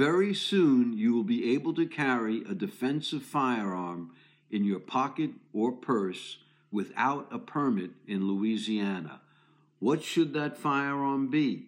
Very 0.00 0.32
soon, 0.32 0.96
you 0.96 1.12
will 1.12 1.24
be 1.24 1.52
able 1.52 1.74
to 1.74 1.84
carry 1.84 2.42
a 2.48 2.54
defensive 2.54 3.22
firearm 3.22 4.12
in 4.50 4.64
your 4.64 4.80
pocket 4.80 5.30
or 5.52 5.72
purse 5.72 6.38
without 6.72 7.28
a 7.30 7.38
permit 7.38 7.90
in 8.06 8.26
Louisiana. 8.26 9.20
What 9.78 10.02
should 10.02 10.32
that 10.32 10.56
firearm 10.56 11.28
be? 11.28 11.66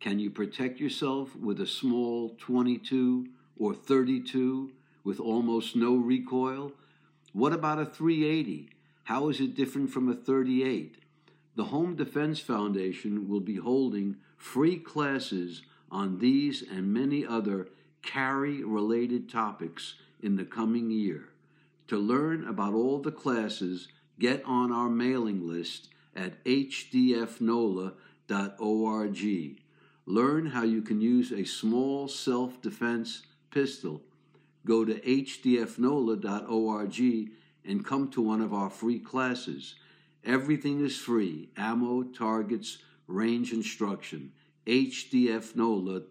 Can 0.00 0.18
you 0.18 0.28
protect 0.28 0.80
yourself 0.80 1.36
with 1.36 1.60
a 1.60 1.66
small 1.66 2.36
22 2.38 3.28
or 3.58 3.74
32 3.74 4.70
with 5.04 5.20
almost 5.20 5.76
no 5.76 5.94
recoil? 5.94 6.72
What 7.32 7.52
about 7.52 7.78
a 7.78 7.86
380? 7.86 8.70
How 9.04 9.28
is 9.28 9.40
it 9.40 9.54
different 9.54 9.90
from 9.90 10.08
a 10.08 10.14
38? 10.14 10.96
The 11.54 11.64
Home 11.64 11.94
Defense 11.94 12.40
Foundation 12.40 13.28
will 13.28 13.40
be 13.40 13.56
holding 13.56 14.16
free 14.36 14.78
classes 14.78 15.62
on 15.90 16.18
these 16.18 16.62
and 16.62 16.92
many 16.92 17.24
other 17.26 17.68
carry 18.02 18.62
related 18.62 19.28
topics 19.28 19.94
in 20.22 20.36
the 20.36 20.44
coming 20.44 20.90
year. 20.90 21.28
To 21.88 21.96
learn 21.96 22.46
about 22.46 22.74
all 22.74 22.98
the 22.98 23.10
classes, 23.12 23.88
get 24.18 24.44
on 24.44 24.70
our 24.72 24.88
mailing 24.90 25.46
list 25.46 25.88
at 26.14 26.44
hdfnola.org. 26.44 27.96
Learn 30.06 30.46
how 30.46 30.62
you 30.62 30.82
can 30.82 31.00
use 31.00 31.32
a 31.32 31.44
small 31.44 32.08
self 32.08 32.60
defense 32.62 33.22
pistol. 33.50 34.02
Go 34.64 34.84
to 34.84 34.94
hdfnola.org 34.94 35.70
and 37.64 37.84
come 37.84 38.10
to 38.10 38.22
one 38.22 38.40
of 38.40 38.52
our 38.54 38.70
free 38.70 38.98
classes. 38.98 39.74
Everything 40.24 40.84
is 40.84 40.96
free 40.96 41.48
ammo, 41.56 42.02
targets, 42.02 42.78
range 43.06 43.52
instruction. 43.52 44.32
hdfnola.org. 44.68 46.08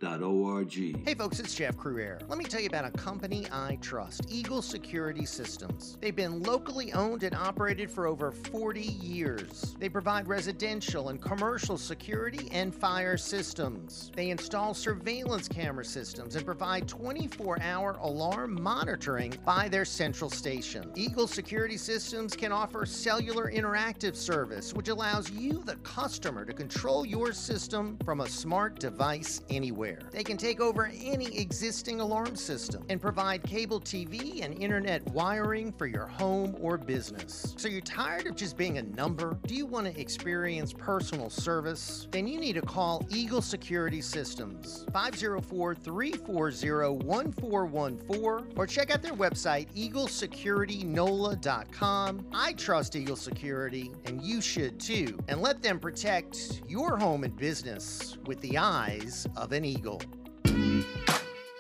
Hey 1.06 1.14
folks, 1.14 1.40
it's 1.40 1.54
Jeff 1.54 1.78
Crouere. 1.78 2.20
Let 2.28 2.40
me 2.40 2.46
tell 2.46 2.60
you 2.60 2.66
about 2.66 2.86
a 2.86 2.92
company 2.92 3.46
I 3.52 3.78
trust, 3.82 4.26
Eagle 4.30 4.64
Security 4.64 5.28
Systems. 5.28 6.00
They've 6.02 6.16
been 6.16 6.42
locally 6.42 6.92
owned 6.94 7.22
and 7.22 7.36
operated 7.36 7.92
for 7.92 8.08
over 8.08 8.32
40 8.32 8.82
years. 8.82 9.76
They 9.78 9.90
provide 9.90 10.28
residential 10.28 11.10
and 11.10 11.22
commercial 11.22 11.78
security 11.78 12.50
and 12.52 12.74
fire 12.74 13.16
systems. 13.16 14.12
They 14.16 14.32
install 14.32 14.74
surveillance 14.74 15.48
camera 15.48 15.86
systems 15.86 16.36
and 16.36 16.44
provide 16.44 16.88
24 16.88 17.62
hour 17.62 17.92
alarm 18.02 18.60
monitoring 18.60 19.36
by 19.46 19.70
their 19.70 19.86
central 19.86 20.32
station. 20.32 20.92
Eagle 20.96 21.28
Security 21.28 21.78
Systems 21.78 22.36
can 22.36 22.52
offer 22.52 22.88
cellular 22.88 23.52
interactive 23.52 24.16
service, 24.16 24.74
which 24.74 24.88
allows 24.90 25.30
you, 25.30 25.62
the 25.64 25.76
customer, 25.78 26.44
to 26.44 26.54
control 26.54 27.06
your 27.06 27.32
system 27.32 28.00
from 28.04 28.22
a 28.22 28.28
smart 28.48 28.80
device 28.80 29.42
anywhere. 29.50 30.00
They 30.10 30.24
can 30.24 30.38
take 30.38 30.62
over 30.62 30.90
any 31.04 31.38
existing 31.38 32.00
alarm 32.00 32.38
system 32.38 32.86
and 32.88 33.02
provide 33.02 33.44
cable 33.44 33.82
TV 33.82 34.42
and 34.42 34.58
internet 34.58 35.06
wiring 35.08 35.74
for 35.74 35.86
your 35.86 36.08
home 36.08 36.56
or 36.62 36.78
business. 36.78 37.54
So 37.58 37.68
you're 37.68 37.82
tired 37.82 38.26
of 38.26 38.38
just 38.38 38.56
being 38.56 38.78
a 38.78 38.84
number? 38.84 39.38
Do 39.48 39.54
you 39.54 39.66
want 39.66 39.88
to 39.88 40.00
experience 40.00 40.72
personal 40.72 41.30
service? 41.30 42.08
Then 42.10 42.26
you 42.26 42.40
need 42.40 42.54
to 42.54 42.62
call 42.62 43.06
Eagle 43.10 43.42
Security 43.42 44.00
Systems 44.00 44.86
504 44.94 45.76
340 45.76 47.04
1414 47.04 48.58
or 48.58 48.66
check 48.66 48.92
out 48.92 49.02
their 49.02 49.12
website 49.12 49.68
eaglesecuritynola.com. 49.76 52.28
I 52.34 52.54
trust 52.54 52.96
Eagle 52.96 53.18
Security 53.18 53.92
and 54.06 54.22
you 54.22 54.40
should 54.40 54.80
too. 54.80 55.20
And 55.28 55.42
let 55.42 55.62
them 55.62 55.82
protect 55.82 56.62
your 56.66 56.96
home 56.96 57.26
and 57.26 57.36
business 57.36 58.18
with 58.26 58.37
the 58.42 58.58
eyes 58.58 59.28
of 59.36 59.52
an 59.52 59.66
eagle. 59.66 60.02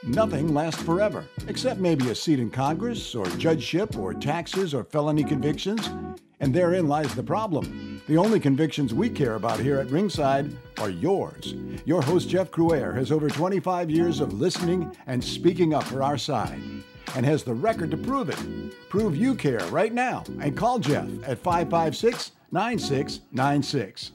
Nothing 0.03 0.53
lasts 0.53 0.81
forever, 0.81 1.25
except 1.47 1.81
maybe 1.81 2.09
a 2.09 2.15
seat 2.15 2.39
in 2.39 2.49
Congress, 2.49 3.13
or 3.13 3.25
judgeship, 3.37 3.97
or 3.97 4.13
taxes, 4.13 4.73
or 4.73 4.83
felony 4.83 5.23
convictions. 5.23 5.89
And 6.39 6.53
therein 6.53 6.87
lies 6.87 7.13
the 7.13 7.23
problem. 7.23 8.01
The 8.07 8.17
only 8.17 8.39
convictions 8.39 8.93
we 8.93 9.09
care 9.09 9.35
about 9.35 9.59
here 9.59 9.79
at 9.79 9.89
Ringside 9.89 10.55
are 10.77 10.89
yours. 10.89 11.55
Your 11.85 12.01
host, 12.01 12.29
Jeff 12.29 12.51
Crouere, 12.51 12.95
has 12.95 13.11
over 13.11 13.27
25 13.27 13.89
years 13.89 14.21
of 14.21 14.39
listening 14.39 14.95
and 15.07 15.21
speaking 15.21 15.73
up 15.73 15.83
for 15.83 16.03
our 16.03 16.17
side, 16.17 16.61
and 17.15 17.25
has 17.25 17.43
the 17.43 17.53
record 17.53 17.91
to 17.91 17.97
prove 17.97 18.29
it. 18.29 18.89
Prove 18.89 19.15
you 19.15 19.35
care 19.35 19.65
right 19.67 19.93
now 19.93 20.23
and 20.41 20.55
call 20.55 20.79
Jeff 20.79 21.09
at 21.25 21.39
556 21.39 22.31
9696. 22.51 24.11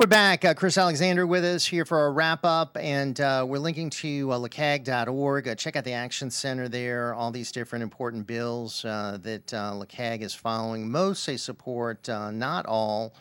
We're 0.00 0.06
back. 0.06 0.46
Uh, 0.46 0.54
Chris 0.54 0.78
Alexander 0.78 1.26
with 1.26 1.44
us 1.44 1.66
here 1.66 1.84
for 1.84 2.06
a 2.06 2.10
wrap 2.10 2.42
up, 2.42 2.78
and 2.80 3.20
uh, 3.20 3.44
we're 3.46 3.58
linking 3.58 3.90
to 3.90 4.32
uh, 4.32 4.38
lacag.org. 4.38 5.46
Uh, 5.46 5.54
check 5.54 5.76
out 5.76 5.84
the 5.84 5.92
Action 5.92 6.30
Center 6.30 6.70
there, 6.70 7.12
all 7.12 7.30
these 7.30 7.52
different 7.52 7.82
important 7.82 8.26
bills 8.26 8.82
uh, 8.86 9.18
that 9.20 9.52
uh, 9.52 9.72
LACAG 9.72 10.22
is 10.22 10.34
following. 10.34 10.90
Most 10.90 11.26
they 11.26 11.36
support, 11.36 12.08
uh, 12.08 12.30
not 12.30 12.64
all. 12.64 13.12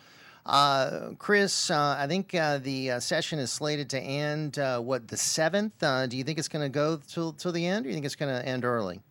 Uh, 0.45 1.09
Chris, 1.17 1.69
I 1.69 2.07
think 2.07 2.31
the 2.31 2.97
session 3.01 3.39
is 3.39 3.51
slated 3.51 3.89
to 3.89 3.99
end, 3.99 4.55
what, 4.55 5.09
the 5.09 5.17
7th? 5.17 5.71
Uh, 5.81 6.07
do 6.07 6.15
you 6.15 6.23
think 6.23 6.39
it's 6.39 6.47
going 6.47 6.63
to 6.63 6.69
go 6.69 7.01
till, 7.09 7.33
till 7.33 7.51
the 7.51 7.65
end, 7.65 7.81
or 7.81 7.83
do 7.83 7.89
you 7.89 7.95
think 7.95 8.05
it's 8.05 8.15
going 8.15 8.33
to 8.33 8.47
end 8.47 8.63
early? 8.63 9.01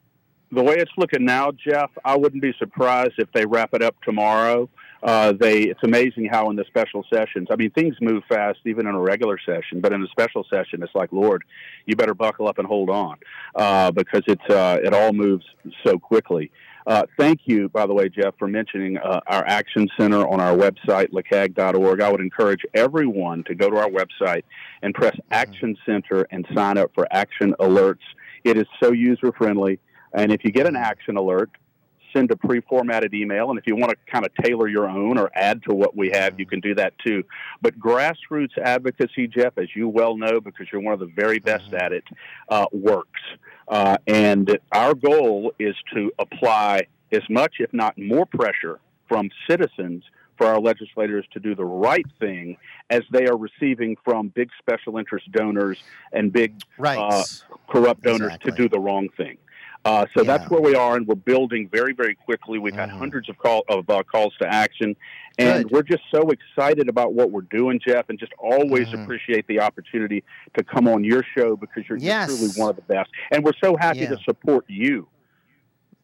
the 0.51 0.63
way 0.63 0.77
it's 0.79 0.93
looking 0.97 1.25
now, 1.25 1.51
Jeff, 1.53 1.91
I 2.05 2.17
wouldn't 2.17 2.41
be 2.43 2.55
surprised 2.59 3.15
if 3.19 3.31
they 3.33 3.45
wrap 3.45 3.75
it 3.75 3.83
up 3.83 3.95
tomorrow. 4.03 4.69
Uh, 5.03 5.33
they 5.33 5.63
it's 5.63 5.83
amazing 5.85 6.27
how 6.27 6.51
in 6.51 6.57
the 6.57 6.65
special 6.65 7.05
sessions, 7.13 7.49
I 7.51 7.57
mean, 7.57 7.71
things 7.71 7.97
move 8.01 8.25
fast 8.29 8.59
even 8.65 8.87
in 8.87 8.95
a 8.95 9.01
regular 9.01 9.39
session, 9.39 9.81
but 9.81 9.93
in 9.93 10.03
a 10.03 10.09
special 10.09 10.45
session, 10.51 10.83
it's 10.83 10.95
like, 10.95 11.13
Lord, 11.13 11.45
you 11.87 11.97
better 11.97 12.15
buckle 12.15 12.49
up 12.49 12.59
and 12.59 12.67
hold 12.67 12.91
on 12.91 13.17
uh, 13.55 13.91
because 13.93 14.23
it's 14.27 14.51
uh, 14.51 14.79
it 14.83 14.93
all 14.93 15.13
moves 15.13 15.45
so 15.87 15.99
quickly. 15.99 16.51
Uh, 16.89 17.05
thank 17.19 17.41
you, 17.45 17.69
by 17.69 17.87
the 17.87 17.93
way, 17.93 18.09
Jeff, 18.09 18.35
for 18.39 18.49
mentioning 18.49 18.97
uh, 18.97 19.21
our 19.27 19.47
Action 19.47 19.87
Center 19.99 20.27
on 20.27 20.41
our 20.41 20.57
website, 20.57 21.11
lacag.org. 21.11 22.01
I 22.01 22.11
would 22.11 22.23
encourage 22.23 22.63
everyone 22.73 23.45
to 23.45 23.55
go 23.55 23.69
to 23.69 23.77
our 23.77 23.91
website 23.91 24.43
and 24.81 24.95
press 24.95 25.15
Action 25.31 25.77
Center 25.85 26.27
and 26.31 26.47
sign 26.55 26.79
up 26.79 26.91
for 26.95 27.07
action 27.11 27.55
alerts. 27.61 27.99
It 28.43 28.57
is 28.57 28.65
so 28.83 28.93
user 28.93 29.33
friendly. 29.37 29.79
And 30.15 30.33
if 30.33 30.43
you 30.45 30.51
get 30.51 30.67
an 30.67 30.77
action 30.77 31.19
alert, 31.19 31.51
send 32.13 32.31
a 32.31 32.37
pre-formatted 32.37 33.13
email 33.15 33.51
and 33.51 33.59
if 33.59 33.67
you 33.67 33.77
want 33.77 33.91
to 33.91 33.97
kind 34.11 34.25
of 34.25 34.33
tailor 34.43 34.69
your 34.69 34.89
own 34.89 35.19
or 35.19 35.31
add 35.35 35.63
to 35.63 35.75
what 35.75 35.97
we 35.97 36.11
have 36.11 36.39
you 36.39 36.47
can 36.47 36.61
do 36.61 36.75
that 36.75 36.93
too 37.05 37.23
but 37.63 37.79
grassroots 37.79 38.57
advocacy 38.59 39.27
jeff 39.27 39.53
as 39.59 39.69
you 39.75 39.89
well 39.89 40.17
know 40.17 40.41
because 40.41 40.67
you're 40.73 40.81
one 40.81 40.95
of 40.95 41.01
the 41.01 41.13
very 41.15 41.39
best 41.39 41.73
at 41.75 41.93
it 41.93 42.05
uh, 42.49 42.67
works 42.73 43.21
uh, 43.69 43.97
and 44.07 44.59
our 44.73 44.95
goal 44.95 45.53
is 45.59 45.75
to 45.93 46.11
apply 46.19 46.83
as 47.13 47.23
much 47.29 47.57
if 47.59 47.73
not 47.73 47.97
more 47.99 48.27
pressure 48.27 48.81
from 49.09 49.31
citizens 49.49 50.05
for 50.37 50.47
our 50.47 50.61
legislators 50.61 51.27
to 51.33 51.41
do 51.41 51.55
the 51.55 51.65
right 51.65 52.07
thing 52.21 52.57
as 52.91 53.03
they 53.11 53.27
are 53.27 53.37
receiving 53.37 53.97
from 54.05 54.29
big 54.29 54.49
special 54.59 54.97
interest 54.97 55.31
donors 55.33 55.79
and 56.13 56.33
big 56.33 56.55
Right. 56.79 56.97
uh, 56.97 57.25
corrupt 57.69 58.03
donors 58.03 58.35
to 58.45 58.53
do 58.53 58.69
the 58.69 58.79
wrong 58.79 59.09
thing. 59.17 59.37
Uh, 59.85 60.05
so 60.15 60.23
that's 60.23 60.49
where 60.51 60.61
we 60.61 60.75
are, 60.75 60.97
and 60.97 61.07
we're 61.07 61.15
building 61.15 61.69
very, 61.73 61.93
very 61.95 62.15
quickly. 62.15 62.59
We've 62.59 62.75
had 62.75 62.91
hundreds 62.91 63.29
of 63.29 63.39
call 63.39 63.65
of 63.69 63.89
uh, 63.89 64.03
calls 64.03 64.35
to 64.41 64.47
action, 64.47 64.97
and 65.39 65.71
we're 65.71 65.83
just 65.83 66.03
so 66.13 66.29
excited 66.31 66.89
about 66.89 67.15
what 67.15 67.31
we're 67.31 67.43
doing, 67.43 67.81
Jeff, 67.85 68.09
and 68.11 68.19
just 68.19 68.33
always 68.39 68.93
appreciate 68.93 69.47
the 69.47 69.61
opportunity 69.61 70.25
to 70.57 70.65
come 70.65 70.89
on 70.89 71.05
your 71.05 71.25
show 71.37 71.57
because 71.57 71.85
you're, 71.89 71.97
you're 71.99 72.27
truly 72.27 72.49
one 72.57 72.71
of 72.71 72.77
the 72.77 72.83
best, 72.83 73.09
and 73.31 73.45
we're 73.45 73.53
so 73.63 73.77
happy 73.79 74.01
Yeah. 74.01 74.11
to 74.11 74.19
support 74.25 74.65
you. 74.69 75.09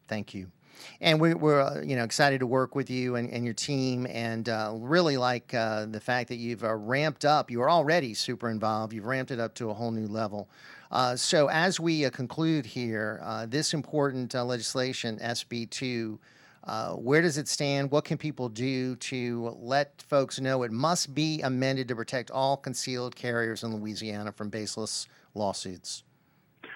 Thank 0.07 0.33
you. 0.33 0.51
And 0.99 1.21
we, 1.21 1.33
we're 1.33 1.61
uh, 1.61 1.81
you 1.81 1.95
know 1.95 2.03
excited 2.03 2.39
to 2.39 2.47
work 2.47 2.75
with 2.75 2.89
you 2.89 3.15
and, 3.15 3.29
and 3.29 3.45
your 3.45 3.53
team, 3.53 4.07
and 4.09 4.47
uh, 4.49 4.73
really 4.75 5.17
like 5.17 5.53
uh, 5.53 5.85
the 5.85 5.99
fact 5.99 6.29
that 6.29 6.35
you've 6.35 6.63
uh, 6.63 6.73
ramped 6.75 7.23
up. 7.25 7.51
You 7.51 7.59
were 7.59 7.69
already 7.69 8.13
super 8.13 8.49
involved. 8.49 8.93
You've 8.93 9.05
ramped 9.05 9.31
it 9.31 9.39
up 9.39 9.53
to 9.55 9.69
a 9.69 9.73
whole 9.73 9.91
new 9.91 10.07
level. 10.07 10.49
Uh, 10.91 11.15
so 11.15 11.47
as 11.47 11.79
we 11.79 12.05
uh, 12.05 12.09
conclude 12.09 12.65
here, 12.65 13.19
uh, 13.23 13.45
this 13.45 13.73
important 13.73 14.33
uh, 14.35 14.43
legislation, 14.43 15.17
SB 15.19 15.69
two, 15.69 16.19
uh, 16.63 16.93
where 16.93 17.21
does 17.21 17.37
it 17.37 17.47
stand? 17.47 17.91
What 17.91 18.05
can 18.05 18.17
people 18.17 18.49
do 18.49 18.95
to 18.95 19.55
let 19.59 20.01
folks 20.01 20.39
know 20.39 20.63
it 20.63 20.71
must 20.71 21.13
be 21.13 21.41
amended 21.41 21.87
to 21.89 21.95
protect 21.95 22.31
all 22.31 22.57
concealed 22.57 23.15
carriers 23.15 23.63
in 23.63 23.75
Louisiana 23.75 24.31
from 24.31 24.49
baseless 24.49 25.07
lawsuits? 25.35 26.03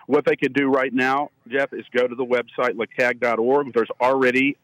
What 0.05 0.25
they 0.25 0.35
could 0.35 0.53
do 0.53 0.69
right 0.69 0.93
now, 0.93 1.29
Jeff, 1.47 1.71
is 1.73 1.85
go 1.93 2.07
to 2.07 2.15
the 2.15 2.25
website 2.25 2.73
lacag.org. 2.73 3.73
There's 3.73 3.89
already 4.01 4.57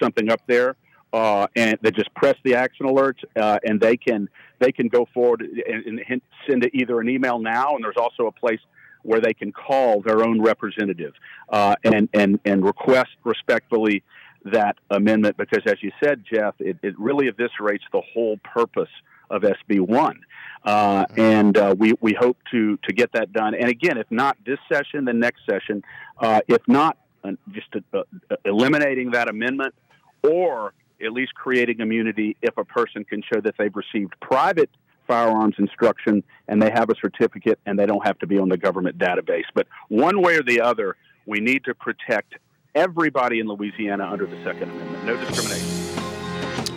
something 0.00 0.30
up 0.30 0.40
there, 0.46 0.76
uh, 1.14 1.46
and 1.54 1.78
they 1.80 1.92
just 1.92 2.12
press 2.14 2.34
the 2.42 2.56
action 2.56 2.86
alerts, 2.86 3.22
uh, 3.36 3.58
and 3.64 3.80
they 3.80 3.96
can 3.96 4.28
they 4.58 4.72
can 4.72 4.88
go 4.88 5.06
forward 5.14 5.42
and, 5.42 6.00
and 6.08 6.20
send 6.48 6.68
either 6.74 7.00
an 7.00 7.08
email 7.08 7.38
now, 7.38 7.76
and 7.76 7.84
there's 7.84 7.96
also 7.96 8.26
a 8.26 8.32
place 8.32 8.58
where 9.04 9.20
they 9.20 9.34
can 9.34 9.52
call 9.52 10.00
their 10.00 10.24
own 10.24 10.40
representative 10.40 11.12
uh, 11.50 11.76
and 11.84 12.08
and 12.12 12.40
and 12.44 12.64
request 12.64 13.10
respectfully 13.24 14.02
that 14.44 14.76
amendment 14.90 15.36
because, 15.36 15.62
as 15.66 15.76
you 15.82 15.90
said, 16.02 16.22
Jeff, 16.30 16.54
it, 16.58 16.76
it 16.82 16.98
really 16.98 17.30
eviscerates 17.30 17.80
the 17.92 18.02
whole 18.12 18.36
purpose 18.38 18.90
of 19.30 19.42
SB 19.42 19.80
one, 19.80 20.20
uh, 20.64 21.06
and 21.16 21.56
uh, 21.56 21.74
we 21.78 21.94
we 22.00 22.14
hope 22.18 22.36
to 22.50 22.78
to 22.84 22.92
get 22.92 23.10
that 23.12 23.32
done. 23.32 23.54
And 23.54 23.68
again, 23.68 23.96
if 23.96 24.10
not 24.10 24.36
this 24.44 24.58
session, 24.70 25.06
then 25.06 25.18
next 25.18 25.40
session. 25.48 25.82
Uh, 26.18 26.40
if 26.46 26.60
not, 26.68 26.98
uh, 27.24 27.32
just 27.52 27.68
uh, 27.74 27.98
uh, 28.30 28.36
eliminating 28.44 29.12
that 29.12 29.28
amendment, 29.28 29.74
or 30.22 30.74
at 31.04 31.12
least 31.12 31.34
creating 31.34 31.80
immunity 31.80 32.36
if 32.42 32.56
a 32.56 32.64
person 32.64 33.04
can 33.04 33.22
show 33.22 33.40
that 33.40 33.54
they've 33.58 33.74
received 33.74 34.14
private 34.20 34.70
firearms 35.06 35.56
instruction 35.58 36.22
and 36.48 36.60
they 36.60 36.70
have 36.70 36.90
a 36.90 36.94
certificate 37.00 37.58
and 37.66 37.78
they 37.78 37.86
don't 37.86 38.06
have 38.06 38.18
to 38.18 38.26
be 38.26 38.38
on 38.38 38.48
the 38.48 38.56
government 38.56 38.98
database. 38.98 39.44
But 39.54 39.66
one 39.88 40.20
way 40.22 40.36
or 40.36 40.42
the 40.42 40.60
other, 40.60 40.96
we 41.26 41.40
need 41.40 41.64
to 41.64 41.74
protect 41.74 42.34
everybody 42.74 43.40
in 43.40 43.46
Louisiana 43.46 44.08
under 44.10 44.26
the 44.26 44.42
Second 44.44 44.70
Amendment. 44.70 45.04
No 45.04 45.16
discrimination. 45.16 45.84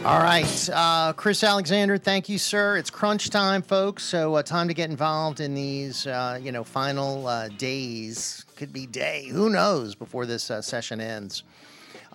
All 0.06 0.22
right, 0.22 0.70
uh, 0.72 1.12
Chris 1.14 1.44
Alexander, 1.44 1.98
thank 1.98 2.30
you, 2.30 2.38
sir. 2.38 2.78
It's 2.78 2.90
crunch 2.90 3.30
time, 3.30 3.62
folks. 3.62 4.04
So 4.04 4.36
uh, 4.36 4.44
time 4.44 4.70
to 4.70 4.74
get 4.74 4.90
involved 4.90 5.42
in 5.42 5.54
these, 5.54 6.08
uh, 6.08 6.40
you 6.42 6.52
know, 6.52 6.64
final 6.64 7.28
uh, 7.28 7.50
days. 7.50 8.46
Could 8.56 8.72
be 8.72 8.86
day, 8.86 9.28
who 9.28 9.50
knows, 9.50 9.96
before 9.96 10.26
this 10.26 10.50
uh, 10.50 10.62
session 10.62 11.02
ends. 11.02 11.44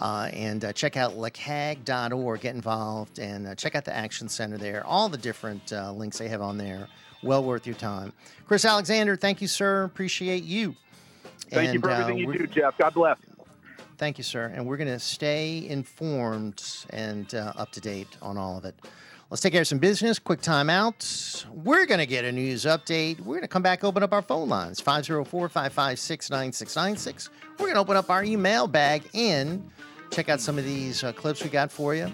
Uh, 0.03 0.29
and 0.33 0.65
uh, 0.65 0.73
check 0.73 0.97
out 0.97 1.13
lacag.org. 1.13 2.41
Get 2.41 2.57
involved 2.57 3.21
and 3.21 3.47
uh, 3.47 3.55
check 3.55 3.77
out 3.77 3.85
the 3.85 3.95
Action 3.95 4.29
Center 4.29 4.59
there. 4.59 4.85
All 4.85 5.09
the 5.09 5.17
different 5.17 5.73
uh, 5.73 5.93
links 5.93 6.19
they 6.19 6.27
have 6.27 6.43
on 6.43 6.59
there. 6.59 6.89
Well 7.23 7.45
worth 7.45 7.69
your 7.69 7.77
time. 7.77 8.13
Chris 8.45 8.65
Alexander, 8.65 9.15
thank 9.15 9.41
you, 9.41 9.47
sir. 9.47 9.85
Appreciate 9.85 10.43
you. 10.43 10.75
Thank 11.51 11.69
you 11.69 11.75
And, 11.75 11.83
for 11.85 11.91
uh, 11.91 12.01
everything 12.01 12.19
you 12.19 12.37
do, 12.37 12.49
Jeff. 12.49 12.77
God 12.79 12.95
bless. 12.95 13.17
Thank 13.97 14.19
you, 14.19 14.25
sir. 14.25 14.51
And 14.53 14.67
we're 14.67 14.77
going 14.77 14.89
to 14.89 14.99
stay 14.99 15.69
informed 15.69 16.65
and 16.91 17.33
uh, 17.33 17.53
up 17.57 17.71
to 17.71 17.81
date 17.81 18.09
on 18.21 18.37
all 18.37 18.59
of 18.59 18.65
it. 18.65 18.75
Let's 19.31 19.41
take 19.41 19.53
care 19.53 19.63
of 19.63 19.69
some 19.69 19.79
business. 19.79 20.19
Quick 20.19 20.41
time 20.41 20.69
out. 20.69 21.47
We're 21.53 21.87
going 21.87 22.01
to 22.01 22.07
get 22.07 22.25
a 22.25 22.33
news 22.33 22.65
update. 22.65 23.21
We're 23.21 23.37
going 23.37 23.43
to 23.43 23.49
come 23.49 23.63
back, 23.63 23.85
open 23.85 24.03
up 24.03 24.13
our 24.13 24.21
phone 24.21 24.49
lines 24.49 24.81
504 24.81 25.49
556 25.49 26.29
9696. 26.31 27.31
We're 27.53 27.67
going 27.67 27.75
to 27.75 27.81
open 27.81 27.97
up 27.97 28.11
our 28.11 28.25
email 28.25 28.67
bag 28.67 29.09
and 29.15 29.71
check 30.13 30.29
out 30.29 30.41
some 30.41 30.59
of 30.59 30.65
these 30.65 31.03
uh, 31.03 31.13
clips 31.13 31.43
we 31.43 31.51
got 31.51 31.73
for 31.73 31.95
you. 31.95 32.13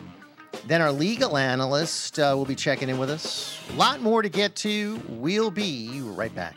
Then 0.67 0.81
our 0.81 0.93
legal 0.93 1.37
analyst 1.37 2.19
uh, 2.19 2.33
will 2.37 2.45
be 2.45 2.55
checking 2.55 2.89
in 2.89 2.99
with 2.99 3.11
us. 3.11 3.59
A 3.71 3.77
lot 3.77 4.01
more 4.01 4.23
to 4.23 4.29
get 4.29 4.55
to. 4.57 5.01
We'll 5.09 5.51
be 5.51 6.01
right 6.03 6.35
back. 6.35 6.55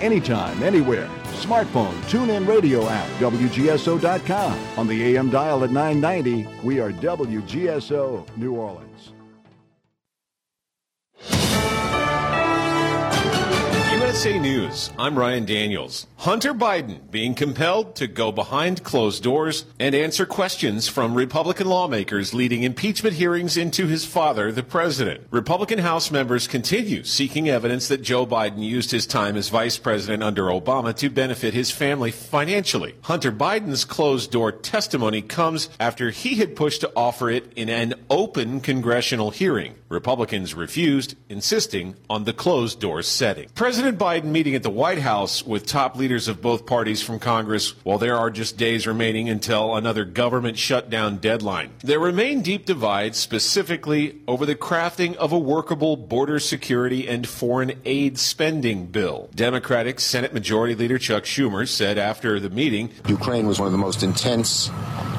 Anytime, 0.00 0.62
anywhere. 0.62 1.08
Smartphone, 1.44 2.08
tune 2.10 2.30
in 2.30 2.46
radio 2.46 2.86
app, 2.88 3.08
WGSO.com. 3.20 4.78
On 4.78 4.86
the 4.86 5.16
AM 5.16 5.30
dial 5.30 5.64
at 5.64 5.70
990, 5.70 6.46
we 6.62 6.78
are 6.78 6.92
WGSO 6.92 8.36
New 8.36 8.54
Orleans. 8.54 8.93
USA 14.14 14.38
News, 14.38 14.90
I'm 14.96 15.18
Ryan 15.18 15.44
Daniels. 15.44 16.06
Hunter 16.18 16.54
Biden 16.54 17.10
being 17.10 17.34
compelled 17.34 17.96
to 17.96 18.06
go 18.06 18.30
behind 18.30 18.84
closed 18.84 19.24
doors 19.24 19.66
and 19.80 19.92
answer 19.92 20.24
questions 20.24 20.86
from 20.86 21.16
Republican 21.16 21.66
lawmakers 21.66 22.32
leading 22.32 22.62
impeachment 22.62 23.16
hearings 23.16 23.56
into 23.56 23.88
his 23.88 24.04
father, 24.06 24.52
the 24.52 24.62
president. 24.62 25.26
Republican 25.32 25.80
House 25.80 26.12
members 26.12 26.46
continue 26.46 27.02
seeking 27.02 27.48
evidence 27.48 27.88
that 27.88 28.02
Joe 28.02 28.24
Biden 28.24 28.62
used 28.62 28.92
his 28.92 29.04
time 29.04 29.36
as 29.36 29.48
vice 29.48 29.78
president 29.78 30.22
under 30.22 30.44
Obama 30.44 30.94
to 30.94 31.10
benefit 31.10 31.52
his 31.52 31.72
family 31.72 32.12
financially. 32.12 32.94
Hunter 33.02 33.32
Biden's 33.32 33.84
closed 33.84 34.30
door 34.30 34.52
testimony 34.52 35.22
comes 35.22 35.68
after 35.80 36.10
he 36.10 36.36
had 36.36 36.54
pushed 36.54 36.82
to 36.82 36.92
offer 36.94 37.30
it 37.30 37.52
in 37.56 37.68
an 37.68 37.94
open 38.08 38.60
congressional 38.60 39.32
hearing. 39.32 39.74
Republicans 39.94 40.54
refused, 40.54 41.14
insisting 41.28 41.94
on 42.10 42.24
the 42.24 42.32
closed 42.32 42.80
door 42.80 43.02
setting. 43.02 43.48
President 43.54 43.98
Biden 43.98 44.24
meeting 44.24 44.54
at 44.54 44.62
the 44.62 44.70
White 44.70 44.98
House 44.98 45.46
with 45.46 45.64
top 45.64 45.96
leaders 45.96 46.28
of 46.28 46.42
both 46.42 46.66
parties 46.66 47.02
from 47.02 47.18
Congress 47.18 47.74
while 47.84 47.98
there 47.98 48.16
are 48.16 48.30
just 48.30 48.56
days 48.56 48.86
remaining 48.86 49.28
until 49.28 49.76
another 49.76 50.04
government 50.04 50.58
shutdown 50.58 51.16
deadline. 51.18 51.70
There 51.82 52.00
remain 52.00 52.42
deep 52.42 52.66
divides 52.66 53.16
specifically 53.16 54.20
over 54.26 54.44
the 54.44 54.56
crafting 54.56 55.14
of 55.16 55.32
a 55.32 55.38
workable 55.38 55.96
border 55.96 56.40
security 56.40 57.08
and 57.08 57.26
foreign 57.28 57.72
aid 57.84 58.18
spending 58.18 58.86
bill. 58.86 59.28
Democratic 59.34 60.00
Senate 60.00 60.34
Majority 60.34 60.74
Leader 60.74 60.98
Chuck 60.98 61.22
Schumer 61.24 61.68
said 61.68 61.96
after 61.96 62.40
the 62.40 62.50
meeting 62.50 62.90
Ukraine 63.06 63.46
was 63.46 63.60
one 63.60 63.66
of 63.66 63.72
the 63.72 63.78
most 63.78 64.02
intense 64.02 64.70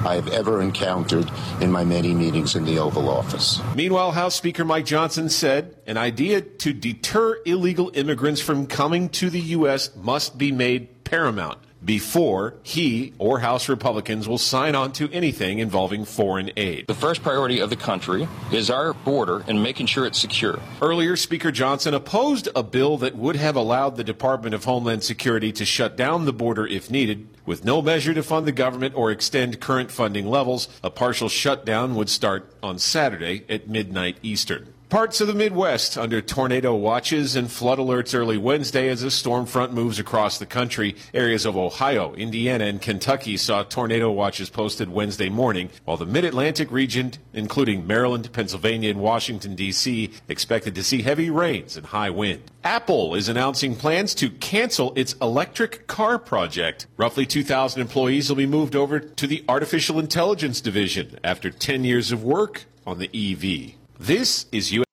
I 0.05 0.15
have 0.15 0.27
ever 0.27 0.61
encountered 0.61 1.31
in 1.61 1.71
my 1.71 1.83
many 1.83 2.13
meetings 2.13 2.55
in 2.55 2.65
the 2.65 2.77
Oval 2.77 3.09
Office. 3.09 3.61
Meanwhile, 3.75 4.11
House 4.11 4.35
Speaker 4.35 4.64
Mike 4.65 4.85
Johnson 4.85 5.29
said 5.29 5.77
an 5.85 5.97
idea 5.97 6.41
to 6.41 6.73
deter 6.73 7.37
illegal 7.45 7.91
immigrants 7.93 8.41
from 8.41 8.67
coming 8.67 9.09
to 9.09 9.29
the 9.29 9.39
U.S. 9.39 9.95
must 9.95 10.37
be 10.37 10.51
made 10.51 11.03
paramount. 11.03 11.59
Before 11.85 12.55
he 12.63 13.13
or 13.19 13.39
House 13.39 13.69
Republicans 13.69 14.27
will 14.27 14.37
sign 14.37 14.75
on 14.75 14.91
to 14.93 15.09
anything 15.11 15.59
involving 15.59 16.03
foreign 16.03 16.51
aid. 16.57 16.87
The 16.87 16.93
first 16.93 17.21
priority 17.21 17.59
of 17.59 17.69
the 17.69 17.75
country 17.75 18.27
is 18.51 18.69
our 18.69 18.93
border 18.93 19.43
and 19.47 19.61
making 19.61 19.85
sure 19.85 20.05
it's 20.05 20.19
secure. 20.19 20.59
Earlier, 20.81 21.15
Speaker 21.15 21.51
Johnson 21.51 21.93
opposed 21.93 22.49
a 22.55 22.63
bill 22.63 22.97
that 22.97 23.15
would 23.15 23.35
have 23.35 23.55
allowed 23.55 23.95
the 23.95 24.03
Department 24.03 24.55
of 24.55 24.65
Homeland 24.65 25.03
Security 25.03 25.51
to 25.53 25.65
shut 25.65 25.95
down 25.95 26.25
the 26.25 26.33
border 26.33 26.65
if 26.65 26.89
needed. 26.89 27.27
With 27.45 27.63
no 27.63 27.81
measure 27.81 28.13
to 28.13 28.23
fund 28.23 28.47
the 28.47 28.51
government 28.51 28.95
or 28.95 29.11
extend 29.11 29.59
current 29.59 29.91
funding 29.91 30.25
levels, 30.25 30.67
a 30.83 30.89
partial 30.89 31.29
shutdown 31.29 31.93
would 31.95 32.09
start 32.09 32.51
on 32.63 32.79
Saturday 32.79 33.45
at 33.47 33.69
midnight 33.69 34.17
Eastern. 34.23 34.74
Parts 34.95 35.19
of 35.19 35.27
the 35.27 35.33
Midwest 35.33 35.97
under 35.97 36.21
tornado 36.21 36.73
watches 36.73 37.35
and 37.35 37.51
flood 37.51 37.79
alerts 37.79 38.17
early 38.17 38.37
Wednesday 38.37 38.87
as 38.87 39.03
a 39.03 39.11
storm 39.11 39.45
front 39.45 39.73
moves 39.73 39.99
across 39.99 40.39
the 40.39 40.45
country. 40.45 40.95
Areas 41.13 41.45
of 41.45 41.57
Ohio, 41.57 42.13
Indiana, 42.13 42.63
and 42.63 42.81
Kentucky 42.81 43.35
saw 43.35 43.63
tornado 43.63 44.09
watches 44.09 44.49
posted 44.49 44.89
Wednesday 44.89 45.27
morning, 45.27 45.69
while 45.83 45.97
the 45.97 46.05
mid 46.05 46.23
Atlantic 46.23 46.71
region, 46.71 47.11
including 47.33 47.85
Maryland, 47.85 48.31
Pennsylvania, 48.31 48.89
and 48.89 49.01
Washington, 49.01 49.53
D.C., 49.53 50.11
expected 50.29 50.73
to 50.75 50.83
see 50.83 51.01
heavy 51.01 51.29
rains 51.29 51.75
and 51.75 51.87
high 51.87 52.09
wind. 52.09 52.49
Apple 52.63 53.15
is 53.15 53.27
announcing 53.27 53.75
plans 53.75 54.15
to 54.15 54.29
cancel 54.29 54.93
its 54.95 55.11
electric 55.21 55.87
car 55.87 56.17
project. 56.17 56.87
Roughly 56.95 57.25
2,000 57.25 57.81
employees 57.81 58.29
will 58.29 58.37
be 58.37 58.45
moved 58.45 58.77
over 58.77 59.01
to 59.01 59.27
the 59.27 59.43
Artificial 59.49 59.99
Intelligence 59.99 60.61
Division 60.61 61.19
after 61.21 61.49
10 61.51 61.83
years 61.83 62.13
of 62.13 62.23
work 62.23 62.63
on 62.87 62.99
the 62.99 63.09
EV. 63.13 63.75
This 63.97 64.45
is 64.51 64.71
U. 64.71 64.84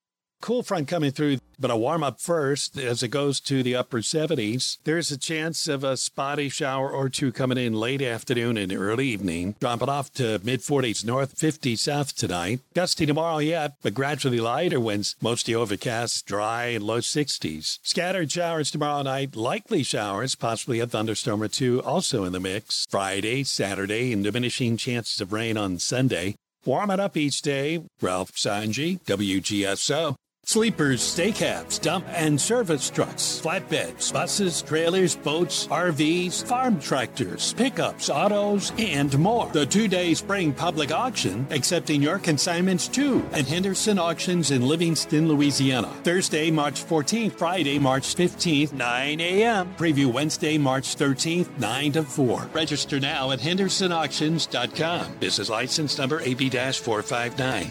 Cool 0.43 0.65
front 0.65 0.89
coming 0.89 1.13
through, 1.13 1.39
but 1.61 1.71
a 1.71 1.77
warm 1.77 2.03
up 2.03 2.21
first 2.21 2.77
as 2.77 3.05
it 3.05 3.13
goes 3.13 3.39
to 3.39 3.63
the 3.63 3.77
upper 3.77 3.99
70s. 4.01 4.79
There's 4.83 5.13
a 5.13 5.17
chance 5.17 5.69
of 5.69 5.85
a 5.85 5.97
spotty 5.97 6.49
shower 6.49 6.91
or 6.91 7.09
two 7.09 7.31
coming 7.31 7.59
in 7.59 7.75
late 7.75 8.03
afternoon 8.03 8.57
and 8.57 8.73
early 8.73 9.07
evening, 9.07 9.55
dropping 9.61 9.89
off 9.89 10.13
to 10.15 10.41
mid 10.43 10.59
40s 10.59 11.05
north, 11.05 11.39
50 11.39 11.77
south 11.77 12.17
tonight. 12.17 12.59
Gusty 12.75 13.07
tomorrow 13.07 13.39
yet, 13.39 13.77
but 13.83 13.95
gradually 13.95 14.41
lighter 14.41 14.81
winds, 14.81 15.15
mostly 15.21 15.55
overcast, 15.55 16.27
dry, 16.27 16.65
and 16.65 16.83
low 16.83 16.99
60s. 16.99 17.79
Scattered 17.85 18.33
showers 18.33 18.73
tomorrow 18.73 19.03
night, 19.03 19.37
likely 19.37 19.85
showers, 19.85 20.35
possibly 20.35 20.81
a 20.81 20.89
thunderstorm 20.89 21.41
or 21.41 21.47
two 21.47 21.81
also 21.83 22.25
in 22.25 22.33
the 22.33 22.41
mix. 22.41 22.85
Friday, 22.91 23.45
Saturday, 23.45 24.13
and 24.13 24.25
diminishing 24.25 24.77
chances 24.77 25.21
of 25.21 25.33
rain 25.33 25.57
on 25.57 25.79
Sunday. 25.79 26.35
Warm 26.65 26.91
it 26.91 26.99
up 26.99 27.17
each 27.17 27.43
day. 27.43 27.85
Ralph 28.01 28.33
Sanji, 28.33 29.01
WGSO. 29.03 30.17
Sleepers, 30.45 31.01
stay 31.01 31.31
cabs, 31.31 31.79
dump 31.79 32.05
and 32.09 32.39
service 32.39 32.91
trucks, 32.91 33.41
flatbeds, 33.43 34.13
buses, 34.13 34.61
trailers, 34.61 35.15
boats, 35.15 35.69
RVs, 35.69 36.45
farm 36.45 36.81
tractors, 36.81 37.55
pickups, 37.55 38.11
autos, 38.11 38.73
and 38.77 39.17
more. 39.21 39.49
The 39.53 39.65
two 39.65 39.87
day 39.87 40.15
spring 40.15 40.53
public 40.53 40.91
auction 40.91 41.47
accepting 41.51 42.03
your 42.03 42.19
consignments 42.19 42.89
too 42.89 43.25
at 43.33 43.47
Henderson 43.47 44.01
Auctions 44.01 44.51
in 44.51 44.67
Livingston, 44.67 45.29
Louisiana. 45.29 45.89
Thursday, 46.03 46.51
March 46.51 46.85
14th, 46.85 47.35
Friday, 47.35 47.79
March 47.79 48.17
15th, 48.17 48.73
9 48.73 49.21
a.m. 49.21 49.73
Preview 49.77 50.13
Wednesday, 50.13 50.59
March 50.59 50.97
13th, 50.97 51.57
9 51.59 51.93
to 51.93 52.03
4. 52.03 52.51
Register 52.53 52.99
now 52.99 53.31
at 53.31 53.39
hendersonauctions.com. 53.39 55.19
Business 55.19 55.49
license 55.49 55.97
number 55.99 56.21
AB 56.21 56.51
459. 56.51 57.71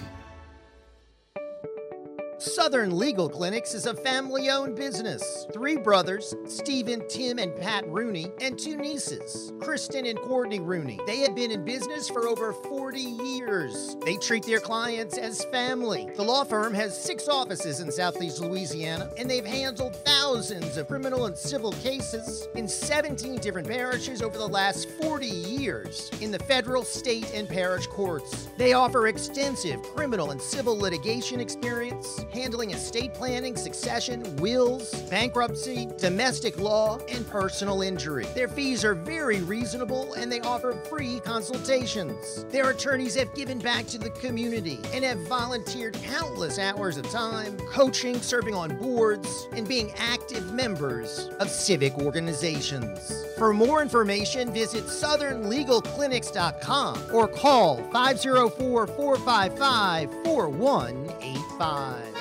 Southern 2.41 2.97
Legal 2.97 3.29
Clinics 3.29 3.75
is 3.75 3.85
a 3.85 3.93
family 3.93 4.49
owned 4.49 4.75
business. 4.75 5.45
Three 5.53 5.77
brothers, 5.77 6.33
Stephen, 6.47 7.07
Tim, 7.07 7.37
and 7.37 7.55
Pat 7.55 7.87
Rooney, 7.87 8.31
and 8.41 8.57
two 8.57 8.77
nieces, 8.77 9.53
Kristen 9.61 10.07
and 10.07 10.17
Courtney 10.17 10.59
Rooney. 10.59 10.99
They 11.05 11.19
have 11.19 11.35
been 11.35 11.51
in 11.51 11.63
business 11.63 12.09
for 12.09 12.27
over 12.27 12.51
40 12.51 12.99
years. 12.99 13.95
They 14.03 14.15
treat 14.15 14.43
their 14.43 14.59
clients 14.59 15.19
as 15.19 15.45
family. 15.45 16.09
The 16.15 16.23
law 16.23 16.43
firm 16.43 16.73
has 16.73 16.99
six 16.99 17.29
offices 17.29 17.79
in 17.79 17.91
Southeast 17.91 18.39
Louisiana, 18.39 19.11
and 19.19 19.29
they've 19.29 19.45
handled 19.45 19.95
thousands 19.97 20.77
of 20.77 20.87
criminal 20.87 21.27
and 21.27 21.37
civil 21.37 21.73
cases 21.73 22.47
in 22.55 22.67
17 22.67 23.35
different 23.35 23.67
parishes 23.67 24.23
over 24.23 24.39
the 24.39 24.47
last 24.47 24.89
40 24.89 25.27
years 25.27 26.09
in 26.21 26.31
the 26.31 26.39
federal, 26.39 26.83
state, 26.83 27.31
and 27.35 27.47
parish 27.47 27.85
courts. 27.85 28.49
They 28.57 28.73
offer 28.73 29.09
extensive 29.09 29.83
criminal 29.83 30.31
and 30.31 30.41
civil 30.41 30.75
litigation 30.75 31.39
experience 31.39 32.25
handling 32.31 32.71
estate 32.71 33.13
planning, 33.13 33.55
succession, 33.55 34.35
wills, 34.37 34.93
bankruptcy, 35.03 35.87
domestic 35.97 36.59
law, 36.59 36.97
and 37.09 37.27
personal 37.27 37.81
injury. 37.81 38.25
Their 38.33 38.47
fees 38.47 38.85
are 38.85 38.95
very 38.95 39.41
reasonable 39.41 40.13
and 40.13 40.31
they 40.31 40.39
offer 40.41 40.73
free 40.73 41.19
consultations. 41.19 42.45
Their 42.45 42.69
attorneys 42.71 43.15
have 43.15 43.35
given 43.35 43.59
back 43.59 43.85
to 43.87 43.97
the 43.97 44.11
community 44.11 44.79
and 44.93 45.03
have 45.03 45.19
volunteered 45.27 45.95
countless 46.03 46.57
hours 46.59 46.95
of 46.97 47.09
time 47.09 47.57
coaching, 47.71 48.21
serving 48.21 48.55
on 48.55 48.77
boards, 48.77 49.47
and 49.53 49.67
being 49.67 49.91
active 49.97 50.53
members 50.53 51.29
of 51.39 51.49
civic 51.49 51.97
organizations. 51.97 53.25
For 53.37 53.53
more 53.53 53.81
information, 53.81 54.53
visit 54.53 54.85
southernlegalclinics.com 54.85 57.09
or 57.11 57.27
call 57.27 57.77
504 57.91 58.87
455 58.87 60.23
4185. 60.23 62.20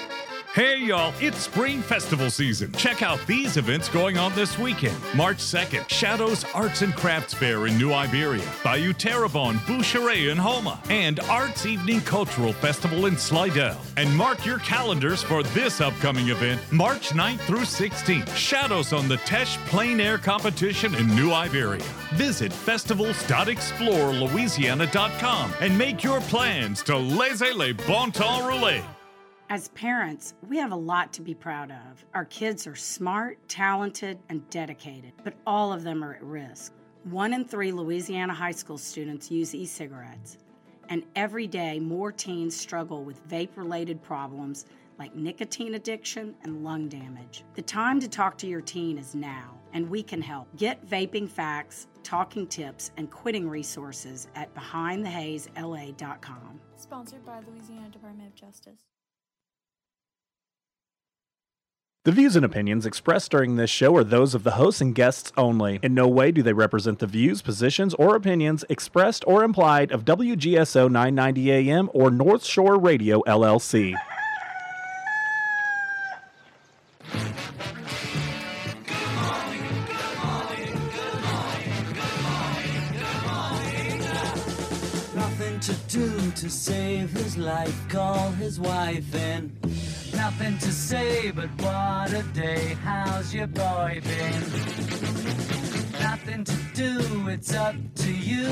Hey 0.53 0.81
y'all, 0.81 1.15
it's 1.21 1.39
spring 1.39 1.81
festival 1.81 2.29
season. 2.29 2.73
Check 2.73 3.05
out 3.05 3.25
these 3.29 3.57
events 3.57 3.89
going 3.89 4.19
on 4.19 4.35
this 4.35 4.59
weekend. 4.59 4.97
March 5.15 5.37
2nd, 5.37 5.89
Shadows 5.89 6.45
Arts 6.53 6.83
and 6.83 6.93
Crafts 6.97 7.33
Fair 7.33 7.69
in 7.69 7.79
New 7.79 7.93
Iberia, 7.93 8.43
Bayou 8.65 8.93
Terrebonne, 8.93 9.59
Boucherie 9.59 10.29
in 10.29 10.37
Houma, 10.37 10.83
and 10.91 11.21
Arts 11.21 11.67
Evening 11.67 12.01
Cultural 12.01 12.53
Festival 12.53 13.07
in 13.07 13.17
Slidell. 13.17 13.81
And 13.97 14.13
mark 14.17 14.45
your 14.45 14.59
calendars 14.59 15.23
for 15.23 15.45
this 15.45 15.81
upcoming 15.81 16.31
event, 16.31 16.61
March 16.73 17.11
9th 17.11 17.43
through 17.43 17.61
16th. 17.61 18.35
Shadows 18.35 18.93
on 18.93 19.07
the 19.07 19.19
Teche 19.19 19.57
Plein 19.67 20.01
Air 20.01 20.19
Competition 20.19 20.97
in 20.97 21.07
New 21.15 21.33
Iberia. 21.33 21.85
Visit 22.15 22.53
festivals.explorelouisiana.com 22.53 25.53
and 25.61 25.79
make 25.79 26.03
your 26.03 26.21
plans 26.23 26.83
to 26.83 26.97
laissez 26.97 27.53
les 27.53 27.73
bon 27.73 28.11
temps 28.11 28.43
rouler. 28.43 28.83
As 29.51 29.67
parents, 29.71 30.35
we 30.49 30.59
have 30.59 30.71
a 30.71 30.77
lot 30.77 31.13
to 31.15 31.23
be 31.23 31.35
proud 31.35 31.73
of. 31.73 32.05
Our 32.15 32.25
kids 32.25 32.69
are 32.69 32.77
smart, 32.77 33.37
talented, 33.49 34.21
and 34.29 34.49
dedicated, 34.49 35.13
but 35.25 35.35
all 35.45 35.73
of 35.73 35.83
them 35.83 36.05
are 36.05 36.15
at 36.15 36.23
risk. 36.23 36.73
One 37.03 37.35
in 37.35 37.45
three 37.45 37.73
Louisiana 37.73 38.33
high 38.33 38.53
school 38.53 38.79
students 38.79 39.29
use 39.29 39.53
e 39.53 39.67
cigarettes, 39.67 40.39
and 40.89 41.03
every 41.17 41.49
day 41.49 41.81
more 41.81 42.13
teens 42.13 42.57
struggle 42.57 43.03
with 43.03 43.29
vape 43.29 43.57
related 43.57 44.01
problems 44.01 44.67
like 45.01 45.17
nicotine 45.17 45.75
addiction 45.75 46.37
and 46.45 46.63
lung 46.63 46.89
damage. 46.89 47.43
The 47.55 47.63
time 47.63 47.99
to 47.99 48.09
talk 48.09 48.39
to 48.39 48.47
your 48.47 48.61
teen 48.61 48.99
is 48.99 49.17
now, 49.17 49.59
and 49.73 49.91
we 49.91 50.05
can 50.05 50.23
help. 50.23 50.47
Get 50.59 50.87
vaping 50.87 51.29
facts, 51.29 51.89
talking 52.05 52.47
tips, 52.47 52.93
and 52.97 53.11
quitting 53.11 53.49
resources 53.49 54.29
at 54.37 54.55
behindthehazela.com. 54.55 56.61
Sponsored 56.77 57.27
by 57.27 57.41
Louisiana 57.41 57.89
Department 57.89 58.29
of 58.29 58.37
Justice. 58.37 58.79
The 62.03 62.13
views 62.13 62.35
and 62.35 62.47
opinions 62.47 62.87
expressed 62.87 63.31
during 63.31 63.57
this 63.57 63.69
show 63.69 63.95
are 63.95 64.05
those 64.05 64.35
of 64.35 64.43
the 64.43 64.53
hosts 64.53 64.81
and 64.81 64.95
guests 64.95 65.33
only. 65.37 65.81
In 65.83 65.93
no 65.93 66.09
way 66.09 66.33
do 66.33 66.43
they 66.43 66.55
represent 66.55 66.99
the 66.99 67.07
views, 67.07 67.43
positions, 67.43 67.93
or 67.93 68.17
opinions 68.17 68.65
expressed 68.71 69.23
or 69.27 69.45
implied 69.45 69.93
of 69.93 70.07
WGSO 70.07 70.91
990 70.91 71.53
AM 71.53 71.91
or 71.93 72.11
North 72.11 72.43
Shore 72.43 72.79
Radio 72.79 73.21
LLC. 73.27 73.93
Nothing 85.15 85.61
to 85.61 85.75
do 85.89 86.20
to 86.41 86.49
save 86.49 87.11
his 87.11 87.37
life, 87.37 87.87
call 87.91 88.31
his 88.31 88.59
wife 88.59 89.15
in. 89.15 89.53
Nothing 90.15 90.57
to 90.57 90.73
say, 90.73 91.31
but 91.33 91.51
what 91.61 92.15
a 92.15 92.23
day, 92.33 92.79
how's 92.83 93.35
your 93.35 93.47
boy 93.47 94.01
been? 94.03 94.41
Nothing 96.01 96.45
to 96.45 96.57
do, 96.73 97.29
it's 97.29 97.53
up 97.55 97.75
to 97.97 98.11
you. 98.11 98.49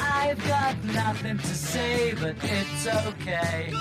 I've 0.00 0.38
got 0.46 0.76
nothing 0.84 1.38
to 1.38 1.54
say, 1.56 2.14
but 2.14 2.36
it's 2.40 2.86
okay. 2.86 3.72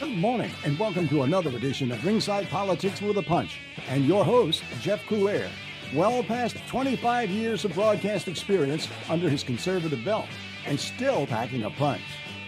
Good 0.00 0.16
morning, 0.16 0.50
and 0.64 0.76
welcome 0.76 1.06
to 1.10 1.22
another 1.22 1.50
edition 1.50 1.92
of 1.92 2.04
Ringside 2.04 2.48
Politics 2.48 3.00
with 3.00 3.16
a 3.18 3.22
Punch. 3.22 3.60
And 3.88 4.06
your 4.06 4.24
host, 4.24 4.64
Jeff 4.80 5.04
Crouere. 5.04 5.48
Well 5.94 6.22
past 6.24 6.56
25 6.66 7.30
years 7.30 7.64
of 7.64 7.74
broadcast 7.74 8.26
experience 8.26 8.88
under 9.08 9.30
his 9.30 9.44
conservative 9.44 10.04
belt, 10.04 10.26
and 10.66 10.78
still 10.78 11.26
packing 11.26 11.62
a 11.62 11.70
punch. 11.70 12.02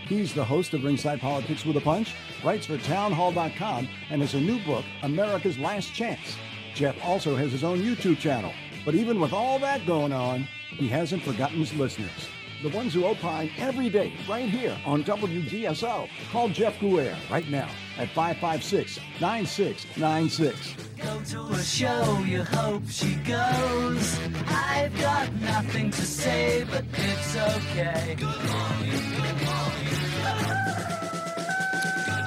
He's 0.08 0.34
the 0.34 0.44
host 0.44 0.75
of 0.75 0.83
Ringside 0.83 1.20
Politics 1.20 1.65
with 1.65 1.76
a 1.76 1.81
Punch, 1.81 2.15
writes 2.42 2.67
for 2.67 2.78
townhall.com, 2.78 3.89
and 4.10 4.20
has 4.23 4.34
a 4.34 4.41
new 4.41 4.58
book, 4.65 4.84
America's 5.02 5.58
Last 5.58 5.94
Chance. 5.94 6.36
Jeff 6.75 6.97
also 7.05 7.36
has 7.36 7.52
his 7.52 7.62
own 7.62 7.78
YouTube 7.78 8.18
channel. 8.18 8.52
But 8.84 8.94
even 8.94 9.20
with 9.20 9.33
all 9.33 9.58
that 9.58 9.86
going 9.86 10.12
on, 10.12 10.49
he 10.70 10.89
hasn't 10.89 11.23
forgotten 11.23 11.58
his 11.58 11.75
listeners. 11.75 12.28
The 12.61 12.70
ones 12.70 12.93
who 12.93 13.05
opine 13.05 13.53
every 13.57 13.89
day, 13.89 14.12
right 14.28 14.49
here 14.49 14.77
on 14.85 15.05
WGSO. 15.05 16.09
Call 16.33 16.49
Jeff 16.49 16.77
Crouere 16.78 17.17
right 17.31 17.49
now 17.49 17.69
at 17.97 18.09
556 18.11 18.99
9696. 19.20 20.75
Go 20.97 21.20
to 21.20 21.55
a 21.55 21.62
show, 21.62 22.19
you 22.27 22.43
hope 22.43 22.83
she 22.89 23.15
goes. 23.17 24.19
I've 24.49 24.99
got 24.99 25.33
nothing 25.35 25.93
to 25.93 26.03
say, 26.03 26.67
but 26.69 26.85
it's 26.95 27.37
okay. 27.37 28.17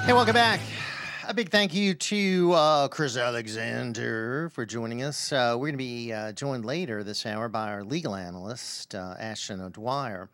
Hey, 0.06 0.12
welcome 0.14 0.34
back. 0.34 0.60
A 1.24 1.32
big 1.32 1.50
thank 1.50 1.72
you 1.72 1.94
to 1.94 2.52
uh, 2.52 2.88
Chris 2.88 3.16
Alexander 3.16 4.50
for 4.52 4.66
joining 4.66 5.04
us. 5.04 5.30
Uh, 5.30 5.54
we're 5.56 5.68
going 5.68 5.74
to 5.74 5.78
be 5.78 6.12
uh, 6.12 6.32
joined 6.32 6.64
later 6.64 7.04
this 7.04 7.24
hour 7.24 7.48
by 7.48 7.68
our 7.68 7.84
legal 7.84 8.16
analyst, 8.16 8.96
uh, 8.96 9.14
Ashton 9.20 9.60
O'Dwyer. 9.60 10.30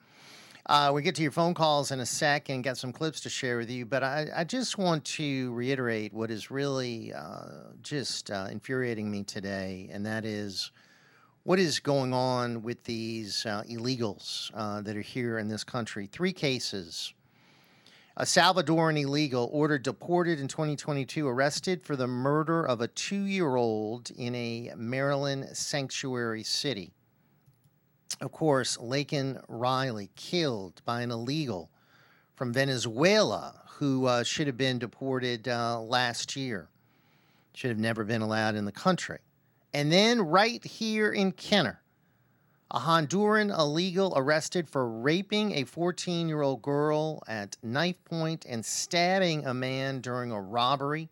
Uh, 0.64 0.90
we 0.94 1.02
get 1.02 1.14
to 1.16 1.22
your 1.22 1.30
phone 1.30 1.52
calls 1.52 1.90
in 1.90 2.00
a 2.00 2.06
sec 2.06 2.48
and 2.48 2.64
got 2.64 2.78
some 2.78 2.90
clips 2.90 3.20
to 3.20 3.28
share 3.28 3.58
with 3.58 3.70
you, 3.70 3.84
but 3.84 4.02
I, 4.02 4.28
I 4.34 4.44
just 4.44 4.78
want 4.78 5.04
to 5.04 5.52
reiterate 5.52 6.14
what 6.14 6.30
is 6.30 6.50
really 6.50 7.12
uh, 7.12 7.48
just 7.82 8.30
infuriating 8.30 9.10
me 9.10 9.24
today, 9.24 9.90
and 9.92 10.06
that 10.06 10.24
is 10.24 10.72
what 11.42 11.58
is 11.58 11.80
going 11.80 12.14
on 12.14 12.62
with 12.62 12.82
these 12.84 13.44
illegals 13.44 14.50
that 14.84 14.96
are 14.96 15.02
here 15.02 15.38
in 15.38 15.48
this 15.48 15.64
country. 15.64 16.06
Three 16.06 16.32
cases 16.32 17.12
a 18.18 18.24
Salvadoran 18.24 19.00
illegal 19.00 19.48
ordered 19.52 19.84
deported 19.84 20.40
in 20.40 20.48
2022, 20.48 21.28
arrested 21.28 21.80
for 21.84 21.94
the 21.94 22.08
murder 22.08 22.64
of 22.64 22.80
a 22.80 22.88
two 22.88 23.22
year 23.22 23.54
old 23.54 24.10
in 24.10 24.34
a 24.34 24.72
Maryland 24.76 25.56
sanctuary 25.56 26.42
city. 26.42 26.92
Of 28.20 28.32
course, 28.32 28.76
Laken 28.78 29.40
Riley 29.46 30.10
killed 30.16 30.82
by 30.84 31.02
an 31.02 31.12
illegal 31.12 31.70
from 32.34 32.52
Venezuela 32.52 33.62
who 33.68 34.06
uh, 34.06 34.24
should 34.24 34.48
have 34.48 34.56
been 34.56 34.80
deported 34.80 35.46
uh, 35.46 35.80
last 35.80 36.34
year, 36.34 36.68
should 37.54 37.70
have 37.70 37.78
never 37.78 38.02
been 38.02 38.22
allowed 38.22 38.56
in 38.56 38.64
the 38.64 38.72
country. 38.72 39.20
And 39.72 39.92
then 39.92 40.20
right 40.22 40.64
here 40.64 41.12
in 41.12 41.30
Kenner, 41.30 41.80
a 42.70 42.80
Honduran 42.80 43.56
illegal 43.56 44.12
arrested 44.14 44.68
for 44.68 44.88
raping 44.88 45.52
a 45.52 45.64
14 45.64 46.28
year 46.28 46.42
old 46.42 46.60
girl 46.60 47.22
at 47.26 47.56
knife 47.62 48.02
point 48.04 48.44
and 48.46 48.64
stabbing 48.64 49.46
a 49.46 49.54
man 49.54 50.00
during 50.00 50.30
a 50.32 50.40
robbery 50.40 51.08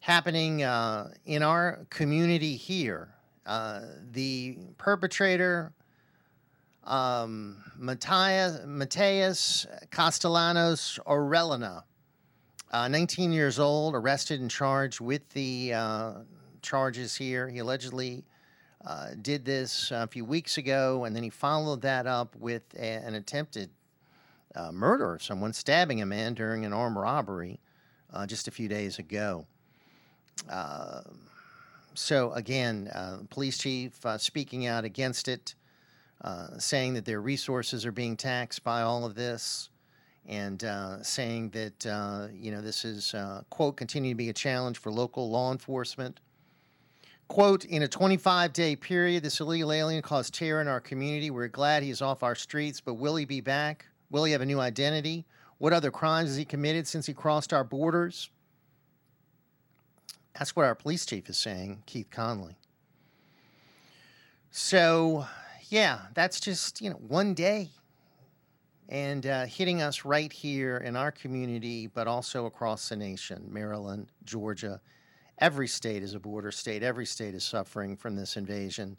happening 0.00 0.62
uh, 0.62 1.10
in 1.24 1.42
our 1.42 1.86
community 1.90 2.56
here. 2.56 3.08
Uh, 3.46 3.80
the 4.12 4.56
perpetrator, 4.78 5.72
um, 6.84 7.56
Matthias, 7.76 8.60
Mateus 8.64 9.66
Castellanos 9.90 11.00
Orellana, 11.06 11.82
uh, 12.70 12.88
19 12.88 13.32
years 13.32 13.58
old, 13.58 13.94
arrested 13.94 14.40
and 14.40 14.50
charged 14.50 15.00
with 15.00 15.28
the 15.30 15.72
uh, 15.74 16.12
charges 16.62 17.16
here. 17.16 17.48
He 17.48 17.58
allegedly 17.58 18.24
uh, 18.86 19.08
did 19.20 19.44
this 19.44 19.90
a 19.90 20.06
few 20.06 20.24
weeks 20.24 20.58
ago, 20.58 21.04
and 21.04 21.16
then 21.16 21.22
he 21.22 21.30
followed 21.30 21.82
that 21.82 22.06
up 22.06 22.36
with 22.36 22.62
a, 22.76 22.78
an 22.78 23.14
attempted 23.14 23.70
uh, 24.54 24.70
murder 24.72 25.14
of 25.14 25.22
someone, 25.22 25.52
stabbing 25.52 26.02
a 26.02 26.06
man 26.06 26.34
during 26.34 26.64
an 26.64 26.72
armed 26.72 26.96
robbery 26.96 27.60
uh, 28.12 28.26
just 28.26 28.46
a 28.46 28.50
few 28.50 28.68
days 28.68 28.98
ago. 28.98 29.46
Um, 30.50 31.20
so, 31.94 32.32
again, 32.32 32.88
uh, 32.94 33.18
police 33.30 33.58
chief 33.58 34.04
uh, 34.04 34.18
speaking 34.18 34.66
out 34.66 34.84
against 34.84 35.28
it, 35.28 35.54
saying 36.58 36.94
that 36.94 37.04
their 37.04 37.20
resources 37.20 37.86
are 37.86 37.92
being 37.92 38.16
taxed 38.16 38.64
by 38.64 38.82
all 38.82 39.04
of 39.04 39.14
this. 39.14 39.70
And 40.26 40.64
saying 41.02 41.50
that, 41.50 42.30
you 42.34 42.50
know, 42.50 42.62
this 42.62 42.86
is, 42.86 43.14
quote, 43.50 43.76
continue 43.76 44.12
to 44.12 44.16
be 44.16 44.30
a 44.30 44.32
challenge 44.32 44.78
for 44.78 44.90
local 44.90 45.28
law 45.28 45.52
enforcement. 45.52 46.18
Quote, 47.28 47.64
in 47.64 47.82
a 47.82 47.88
25 47.88 48.52
day 48.52 48.76
period, 48.76 49.22
this 49.22 49.40
illegal 49.40 49.72
alien 49.72 50.02
caused 50.02 50.34
terror 50.34 50.60
in 50.60 50.68
our 50.68 50.80
community. 50.80 51.30
We're 51.30 51.48
glad 51.48 51.82
he's 51.82 52.02
off 52.02 52.22
our 52.22 52.34
streets, 52.34 52.80
but 52.80 52.94
will 52.94 53.16
he 53.16 53.24
be 53.24 53.40
back? 53.40 53.86
Will 54.10 54.24
he 54.24 54.32
have 54.32 54.42
a 54.42 54.46
new 54.46 54.60
identity? 54.60 55.24
What 55.58 55.72
other 55.72 55.90
crimes 55.90 56.28
has 56.28 56.36
he 56.36 56.44
committed 56.44 56.86
since 56.86 57.06
he 57.06 57.14
crossed 57.14 57.52
our 57.52 57.64
borders? 57.64 58.30
That's 60.38 60.54
what 60.54 60.66
our 60.66 60.74
police 60.74 61.06
chief 61.06 61.28
is 61.28 61.38
saying, 61.38 61.84
Keith 61.86 62.10
Conley. 62.10 62.56
So, 64.50 65.26
yeah, 65.68 66.00
that's 66.12 66.40
just, 66.40 66.80
you 66.80 66.90
know, 66.90 66.96
one 66.96 67.34
day 67.34 67.70
and 68.88 69.26
uh, 69.26 69.46
hitting 69.46 69.80
us 69.80 70.04
right 70.04 70.32
here 70.32 70.76
in 70.76 70.96
our 70.96 71.10
community, 71.10 71.86
but 71.86 72.06
also 72.06 72.46
across 72.46 72.88
the 72.88 72.96
nation 72.96 73.48
Maryland, 73.50 74.08
Georgia, 74.24 74.80
Every 75.38 75.68
state 75.68 76.02
is 76.02 76.14
a 76.14 76.20
border 76.20 76.52
state. 76.52 76.82
Every 76.82 77.06
state 77.06 77.34
is 77.34 77.44
suffering 77.44 77.96
from 77.96 78.16
this 78.16 78.36
invasion. 78.36 78.96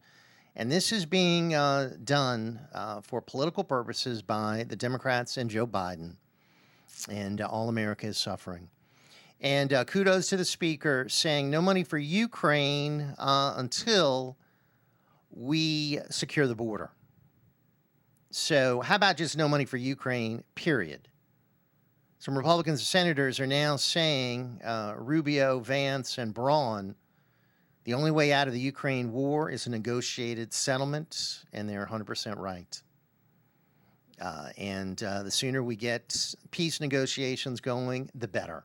And 0.56 0.72
this 0.72 0.92
is 0.92 1.06
being 1.06 1.54
uh, 1.54 1.92
done 2.04 2.60
uh, 2.74 3.02
for 3.02 3.22
political 3.22 3.64
purposes 3.64 4.22
by 4.22 4.66
the 4.68 4.76
Democrats 4.76 5.38
and 5.38 5.50
Joe 5.50 5.68
Biden. 5.68 6.16
And 7.10 7.42
uh, 7.42 7.48
all 7.48 7.70
America 7.70 8.08
is 8.08 8.18
suffering. 8.18 8.70
And 9.42 9.74
uh, 9.74 9.84
kudos 9.84 10.30
to 10.30 10.38
the 10.38 10.46
speaker 10.46 11.08
saying 11.10 11.50
no 11.50 11.62
money 11.62 11.84
for 11.84 11.98
Ukraine 11.98 13.14
uh, 13.18 13.54
until 13.58 14.38
we 15.30 16.00
secure 16.10 16.48
the 16.48 16.56
border. 16.56 16.92
So, 18.32 18.82
how 18.82 18.96
about 18.96 19.18
just 19.18 19.38
no 19.38 19.48
money 19.48 19.66
for 19.66 19.78
Ukraine, 19.78 20.44
period? 20.56 21.08
Some 22.20 22.38
Republican 22.38 22.78
senators 22.78 23.40
are 23.40 23.48
now 23.48 23.76
saying, 23.76 24.62
uh, 24.64 24.94
Rubio, 24.98 25.60
Vance, 25.60 26.18
and 26.18 26.34
Braun, 26.34 26.96
the 27.84 27.94
only 27.94 28.12
way 28.12 28.34
out 28.34 28.48
of 28.48 28.54
the 28.54 28.60
Ukraine 28.60 29.12
war 29.12 29.50
is 29.50 29.68
a 29.68 29.70
negotiated 29.70 30.54
settlement, 30.54 31.44
and 31.54 31.70
they're 31.70 31.86
100% 31.86 32.38
right. 32.38 32.82
Uh, 34.20 34.50
and 34.58 35.04
uh, 35.04 35.24
the 35.24 35.32
sooner 35.32 35.62
we 35.62 35.76
get 35.76 36.36
peace 36.52 36.80
negotiations 36.80 37.60
going, 37.60 38.10
the 38.16 38.28
better. 38.28 38.64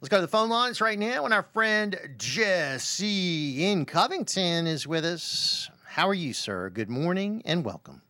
Let's 0.00 0.10
go 0.10 0.18
to 0.18 0.22
the 0.22 0.28
phone 0.28 0.48
lines 0.48 0.80
right 0.80 0.98
now, 0.98 1.24
and 1.24 1.32
our 1.32 1.42
friend 1.42 1.98
Jesse 2.18 3.64
in 3.64 3.84
Covington 3.84 4.66
is 4.66 4.86
with 4.86 5.04
us. 5.04 5.70
How 5.84 6.08
are 6.08 6.14
you, 6.14 6.32
sir? 6.32 6.70
Good 6.70 6.90
morning 6.90 7.42
and 7.44 7.64
welcome. 7.64 8.02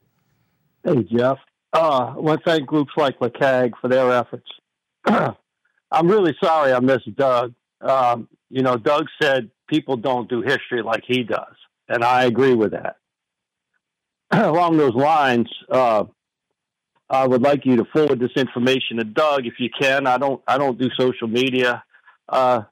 Hey, 0.84 1.02
Jeff. 1.04 1.38
Uh, 1.72 2.14
I 2.16 2.18
want 2.18 2.42
to 2.42 2.50
thank 2.50 2.66
groups 2.66 2.92
like 2.96 3.18
LACAG 3.18 3.72
for 3.80 3.88
their 3.88 4.10
efforts. 4.12 4.48
I'm 5.06 6.08
really 6.08 6.34
sorry 6.42 6.72
I 6.72 6.80
missed 6.80 7.14
Doug. 7.16 7.54
Um, 7.80 8.28
you 8.50 8.62
know, 8.62 8.76
Doug 8.76 9.06
said 9.20 9.50
people 9.68 9.96
don't 9.96 10.28
do 10.28 10.40
history 10.42 10.82
like 10.82 11.04
he 11.06 11.22
does, 11.22 11.54
and 11.88 12.02
I 12.02 12.24
agree 12.24 12.54
with 12.54 12.72
that. 12.72 12.96
Along 14.30 14.76
those 14.76 14.94
lines, 14.94 15.48
uh, 15.70 16.04
I 17.10 17.26
would 17.26 17.42
like 17.42 17.64
you 17.64 17.76
to 17.76 17.84
forward 17.86 18.18
this 18.18 18.32
information 18.36 18.98
to 18.98 19.04
Doug 19.04 19.46
if 19.46 19.54
you 19.58 19.70
can. 19.70 20.06
I 20.06 20.18
don't 20.18 20.42
I 20.46 20.58
don't 20.58 20.78
do 20.78 20.88
social 20.98 21.28
media. 21.28 21.82
Uh, 22.28 22.62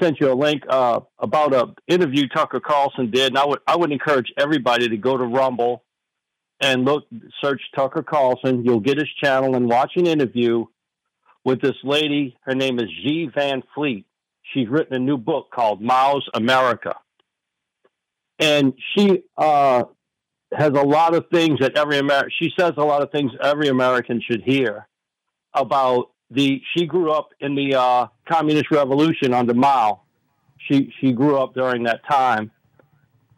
sent 0.00 0.20
you 0.20 0.30
a 0.30 0.34
link 0.34 0.62
uh, 0.68 1.00
about 1.18 1.54
a 1.54 1.74
interview 1.86 2.28
Tucker 2.28 2.60
Carlson 2.60 3.10
did, 3.10 3.28
and 3.28 3.38
I 3.38 3.46
would 3.46 3.60
I 3.66 3.76
would 3.76 3.92
encourage 3.92 4.32
everybody 4.36 4.88
to 4.88 4.96
go 4.96 5.16
to 5.16 5.24
Rumble 5.24 5.84
and 6.60 6.84
look, 6.84 7.04
search 7.42 7.60
Tucker 7.74 8.02
Carlson. 8.02 8.64
You'll 8.64 8.80
get 8.80 8.98
his 8.98 9.08
channel 9.22 9.56
and 9.56 9.68
watch 9.68 9.92
an 9.96 10.06
interview 10.06 10.64
with 11.44 11.60
this 11.60 11.76
lady. 11.84 12.36
Her 12.42 12.54
name 12.54 12.78
is 12.78 12.88
Xi 13.02 13.30
Van 13.34 13.62
Fleet. 13.74 14.06
She's 14.52 14.68
written 14.68 14.94
a 14.94 14.98
new 14.98 15.18
book 15.18 15.50
called 15.54 15.82
Mao's 15.82 16.28
America. 16.34 16.96
And 18.38 18.74
she 18.94 19.22
uh, 19.36 19.84
has 20.52 20.70
a 20.70 20.82
lot 20.82 21.14
of 21.14 21.26
things 21.32 21.60
that 21.60 21.76
every 21.76 21.98
American, 21.98 22.30
she 22.38 22.52
says 22.58 22.72
a 22.76 22.84
lot 22.84 23.02
of 23.02 23.10
things 23.10 23.32
every 23.42 23.68
American 23.68 24.20
should 24.20 24.42
hear 24.42 24.86
about 25.54 26.10
the, 26.30 26.60
she 26.76 26.86
grew 26.86 27.10
up 27.10 27.30
in 27.40 27.54
the 27.54 27.74
uh, 27.74 28.06
communist 28.28 28.70
revolution 28.70 29.32
under 29.32 29.54
Mao. 29.54 30.02
She, 30.58 30.92
she 31.00 31.12
grew 31.12 31.38
up 31.38 31.54
during 31.54 31.84
that 31.84 32.00
time 32.08 32.50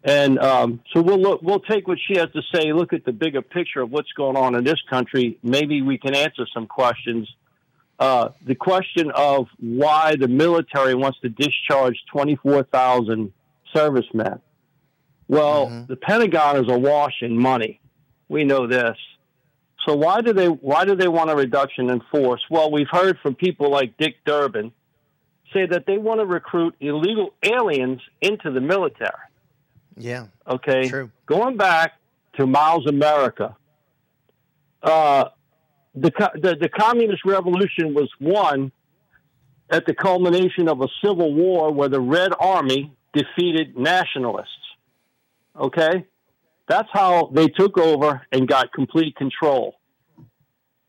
and 0.09 0.39
um, 0.39 0.81
so 0.95 1.03
we'll 1.03 1.21
look, 1.21 1.43
we'll 1.43 1.61
take 1.61 1.87
what 1.87 1.99
she 1.99 2.17
has 2.17 2.31
to 2.33 2.41
say, 2.55 2.73
look 2.73 2.95
at 2.95 3.05
the 3.05 3.13
bigger 3.13 3.43
picture 3.43 3.83
of 3.83 3.91
what's 3.91 4.11
going 4.13 4.39
on 4.39 4.55
in 4.55 4.65
this 4.65 4.81
country. 4.89 5.39
Maybe 5.43 5.83
we 5.83 5.99
can 5.99 6.15
answer 6.15 6.47
some 6.55 6.67
questions. 6.67 7.29
Uh, 7.99 8.31
the 8.47 8.55
question 8.55 9.11
of 9.15 9.49
why 9.61 10.17
the 10.19 10.29
military 10.29 10.95
wants 10.95 11.21
to 11.21 11.29
discharge 11.29 11.97
24,000 12.11 13.35
servicemen. 13.75 14.41
Well, 15.27 15.67
mm-hmm. 15.67 15.87
the 15.89 15.97
Pentagon 15.97 16.65
is 16.65 16.73
awash 16.73 17.17
in 17.21 17.37
money. 17.37 17.79
We 18.31 18.45
know 18.45 18.67
this. 18.67 18.97
So 19.87 19.95
why 19.95 20.23
do 20.23 20.33
they 20.33 20.47
why 20.49 20.87
do 20.87 20.97
they 20.97 21.09
want 21.09 21.31
a 21.31 21.37
reduction 21.37 21.91
in 21.91 22.01
force? 22.11 22.41
Well, 22.49 22.71
we've 22.71 22.89
heard 22.91 23.19
from 23.23 23.35
people 23.35 23.71
like 23.71 23.99
Dick 23.99 24.17
Durbin 24.25 24.73
say 25.53 25.67
that 25.67 25.85
they 25.87 25.99
want 25.99 26.21
to 26.21 26.27
recruit 26.27 26.77
illegal 26.81 27.35
aliens 27.43 28.01
into 28.23 28.51
the 28.51 28.61
military. 28.61 29.28
Yeah. 29.99 30.27
Okay. 30.47 30.89
True. 30.89 31.11
Going 31.27 31.57
back 31.57 31.93
to 32.37 32.47
Mao's 32.47 32.87
America, 32.87 33.57
uh, 34.83 35.25
the, 35.95 36.11
the 36.35 36.57
the 36.61 36.69
communist 36.69 37.25
revolution 37.25 37.95
was 37.95 38.09
won 38.21 38.73
at 39.71 39.87
the 39.87 39.95
culmination 39.95 40.69
of 40.69 40.81
a 40.81 40.89
civil 41.05 41.35
war 41.35 41.73
where 41.73 41.89
the 41.89 42.01
Red 42.01 42.33
Army 42.39 42.93
defeated 43.13 43.77
nationalists. 43.77 44.49
Okay, 45.59 46.07
that's 46.69 46.89
how 46.93 47.31
they 47.35 47.49
took 47.49 47.79
over 47.79 48.23
and 48.31 48.47
got 48.47 48.73
complete 48.73 49.17
control. 49.17 49.75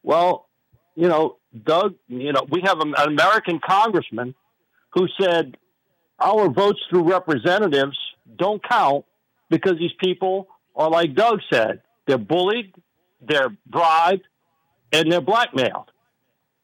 Well, 0.03 0.47
you 0.95 1.07
know, 1.07 1.37
Doug, 1.63 1.95
you 2.07 2.31
know, 2.31 2.45
we 2.49 2.61
have 2.63 2.79
an 2.79 2.93
American 2.97 3.59
congressman 3.65 4.35
who 4.91 5.07
said 5.19 5.57
our 6.19 6.49
votes 6.49 6.79
through 6.89 7.09
representatives 7.09 7.97
don't 8.37 8.61
count 8.67 9.05
because 9.49 9.77
these 9.77 9.93
people 9.99 10.47
are 10.75 10.89
like 10.89 11.15
Doug 11.15 11.39
said, 11.51 11.81
they're 12.07 12.17
bullied, 12.17 12.73
they're 13.21 13.55
bribed, 13.65 14.23
and 14.91 15.11
they're 15.11 15.21
blackmailed. 15.21 15.91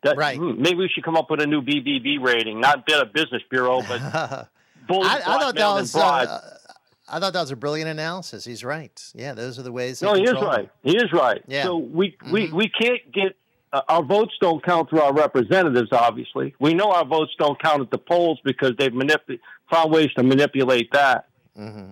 That, 0.03 0.17
right. 0.17 0.39
maybe 0.39 0.75
we 0.75 0.89
should 0.93 1.03
come 1.03 1.15
up 1.15 1.31
with 1.31 1.41
a 1.41 1.47
new 1.47 1.61
BBB 1.61 2.23
rating, 2.23 2.61
not 2.61 2.85
Better 2.85 3.05
Business 3.05 3.41
Bureau, 3.49 3.81
but 3.81 4.49
bullied, 4.87 5.07
I, 5.07 5.17
I 5.17 5.39
thought 5.39 5.55
that 5.55 5.67
was 5.67 5.95
uh, 5.95 6.59
I 7.07 7.19
thought 7.19 7.33
that 7.33 7.41
was 7.41 7.51
a 7.51 7.55
brilliant 7.55 7.89
analysis. 7.89 8.45
He's 8.45 8.63
right. 8.63 9.11
Yeah, 9.13 9.33
those 9.33 9.59
are 9.59 9.63
the 9.63 9.71
ways. 9.71 10.01
No, 10.01 10.13
he 10.13 10.23
is 10.23 10.33
right. 10.33 10.69
He 10.83 10.95
is 10.95 11.11
right. 11.11 11.41
Yeah. 11.47 11.63
So 11.63 11.77
we 11.77 12.17
we 12.31 12.51
we 12.51 12.69
can't 12.69 13.11
get 13.11 13.35
uh, 13.73 13.81
our 13.89 14.03
votes 14.03 14.33
don't 14.39 14.63
count 14.63 14.89
through 14.89 15.01
our 15.01 15.13
representatives. 15.13 15.89
Obviously, 15.91 16.55
we 16.59 16.73
know 16.73 16.91
our 16.91 17.05
votes 17.05 17.31
don't 17.37 17.61
count 17.61 17.81
at 17.81 17.91
the 17.91 17.97
polls 17.97 18.39
because 18.43 18.71
they've 18.77 18.91
manip- 18.91 19.39
found 19.71 19.91
ways 19.91 20.09
to 20.17 20.23
manipulate 20.23 20.91
that. 20.93 21.27
Mm-hmm. 21.57 21.91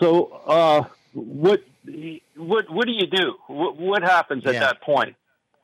So 0.00 0.26
uh, 0.46 0.84
what 1.12 1.60
what 2.36 2.70
what 2.70 2.86
do 2.86 2.92
you 2.92 3.06
do? 3.06 3.34
What, 3.46 3.76
what 3.76 4.02
happens 4.02 4.46
at 4.46 4.54
Yeah. 4.54 4.60
that 4.60 4.82
point? 4.82 5.16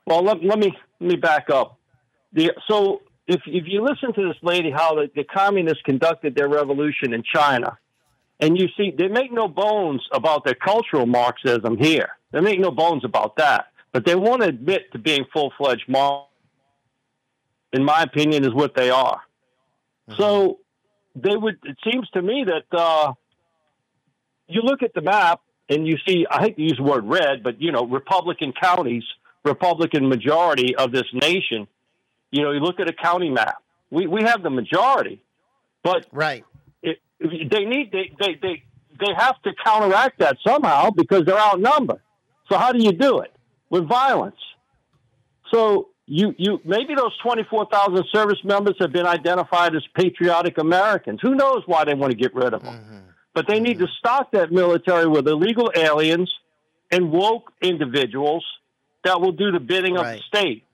Well, 0.06 0.22
let, 0.22 0.42
let 0.42 0.58
me 0.58 0.76
let 1.00 1.10
me 1.10 1.16
back 1.16 1.50
up. 1.50 1.78
The, 2.32 2.52
so 2.68 3.02
if 3.26 3.40
if 3.46 3.64
you 3.66 3.82
listen 3.82 4.12
to 4.14 4.28
this 4.28 4.36
lady, 4.42 4.70
how 4.70 4.94
the, 4.94 5.10
the 5.14 5.24
communists 5.24 5.82
conducted 5.82 6.34
their 6.34 6.48
revolution 6.48 7.12
in 7.12 7.22
China, 7.22 7.78
and 8.40 8.58
you 8.58 8.68
see 8.76 8.90
they 8.96 9.08
make 9.08 9.32
no 9.32 9.48
bones 9.48 10.06
about 10.12 10.44
their 10.44 10.54
cultural 10.54 11.06
Marxism 11.06 11.76
here. 11.78 12.10
They 12.32 12.40
make 12.40 12.60
no 12.60 12.70
bones 12.70 13.04
about 13.04 13.36
that, 13.36 13.66
but 13.92 14.04
they 14.04 14.14
won't 14.14 14.42
admit 14.42 14.92
to 14.92 14.98
being 14.98 15.24
full 15.32 15.52
fledged 15.56 15.88
Marx. 15.88 16.26
In 17.72 17.84
my 17.84 18.02
opinion, 18.02 18.44
is 18.44 18.54
what 18.54 18.74
they 18.74 18.88
are. 18.88 19.20
So 20.16 20.58
they 21.14 21.36
would. 21.36 21.58
It 21.64 21.76
seems 21.84 22.08
to 22.10 22.22
me 22.22 22.44
that 22.46 22.64
uh, 22.78 23.12
you 24.48 24.62
look 24.62 24.82
at 24.82 24.94
the 24.94 25.02
map 25.02 25.40
and 25.68 25.86
you 25.86 25.96
see. 26.06 26.26
I 26.30 26.42
hate 26.42 26.56
to 26.56 26.62
use 26.62 26.76
the 26.76 26.82
word 26.82 27.04
red, 27.04 27.42
but 27.42 27.60
you 27.60 27.72
know, 27.72 27.86
Republican 27.86 28.52
counties, 28.52 29.04
Republican 29.44 30.08
majority 30.08 30.74
of 30.76 30.92
this 30.92 31.06
nation. 31.12 31.68
You 32.30 32.42
know, 32.42 32.52
you 32.52 32.60
look 32.60 32.80
at 32.80 32.88
a 32.88 32.92
county 32.92 33.30
map. 33.30 33.62
We 33.90 34.06
we 34.06 34.22
have 34.24 34.42
the 34.42 34.50
majority, 34.50 35.22
but 35.82 36.06
right. 36.12 36.44
It, 36.82 36.98
they 37.20 37.64
need 37.64 37.90
they, 37.92 38.12
they 38.18 38.34
they 38.40 38.62
they 39.00 39.14
have 39.16 39.40
to 39.42 39.52
counteract 39.64 40.18
that 40.18 40.36
somehow 40.46 40.90
because 40.90 41.24
they're 41.24 41.38
outnumbered. 41.38 42.00
So 42.50 42.58
how 42.58 42.72
do 42.72 42.82
you 42.82 42.92
do 42.92 43.20
it 43.20 43.32
with 43.70 43.86
violence? 43.88 44.36
So 45.52 45.88
you 46.06 46.34
you 46.38 46.60
maybe 46.64 46.94
those 46.94 47.16
twenty 47.22 47.44
four 47.44 47.66
thousand 47.70 48.04
service 48.12 48.38
members 48.44 48.76
have 48.80 48.92
been 48.92 49.06
identified 49.06 49.74
as 49.74 49.82
patriotic 49.94 50.58
Americans. 50.58 51.20
Who 51.22 51.34
knows 51.34 51.62
why 51.66 51.84
they 51.84 51.94
want 51.94 52.10
to 52.12 52.16
get 52.16 52.34
rid 52.34 52.54
of 52.54 52.62
them? 52.62 52.74
Mm-hmm. 52.74 52.98
But 53.38 53.46
they 53.46 53.60
need 53.60 53.78
to 53.78 53.86
stock 54.00 54.32
that 54.32 54.50
military 54.50 55.06
with 55.06 55.28
illegal 55.28 55.70
aliens 55.76 56.28
and 56.90 57.12
woke 57.12 57.52
individuals 57.62 58.44
that 59.04 59.20
will 59.20 59.30
do 59.30 59.52
the 59.52 59.60
bidding 59.60 59.96
of 59.96 60.04
the 60.04 60.18
state. 60.26 60.64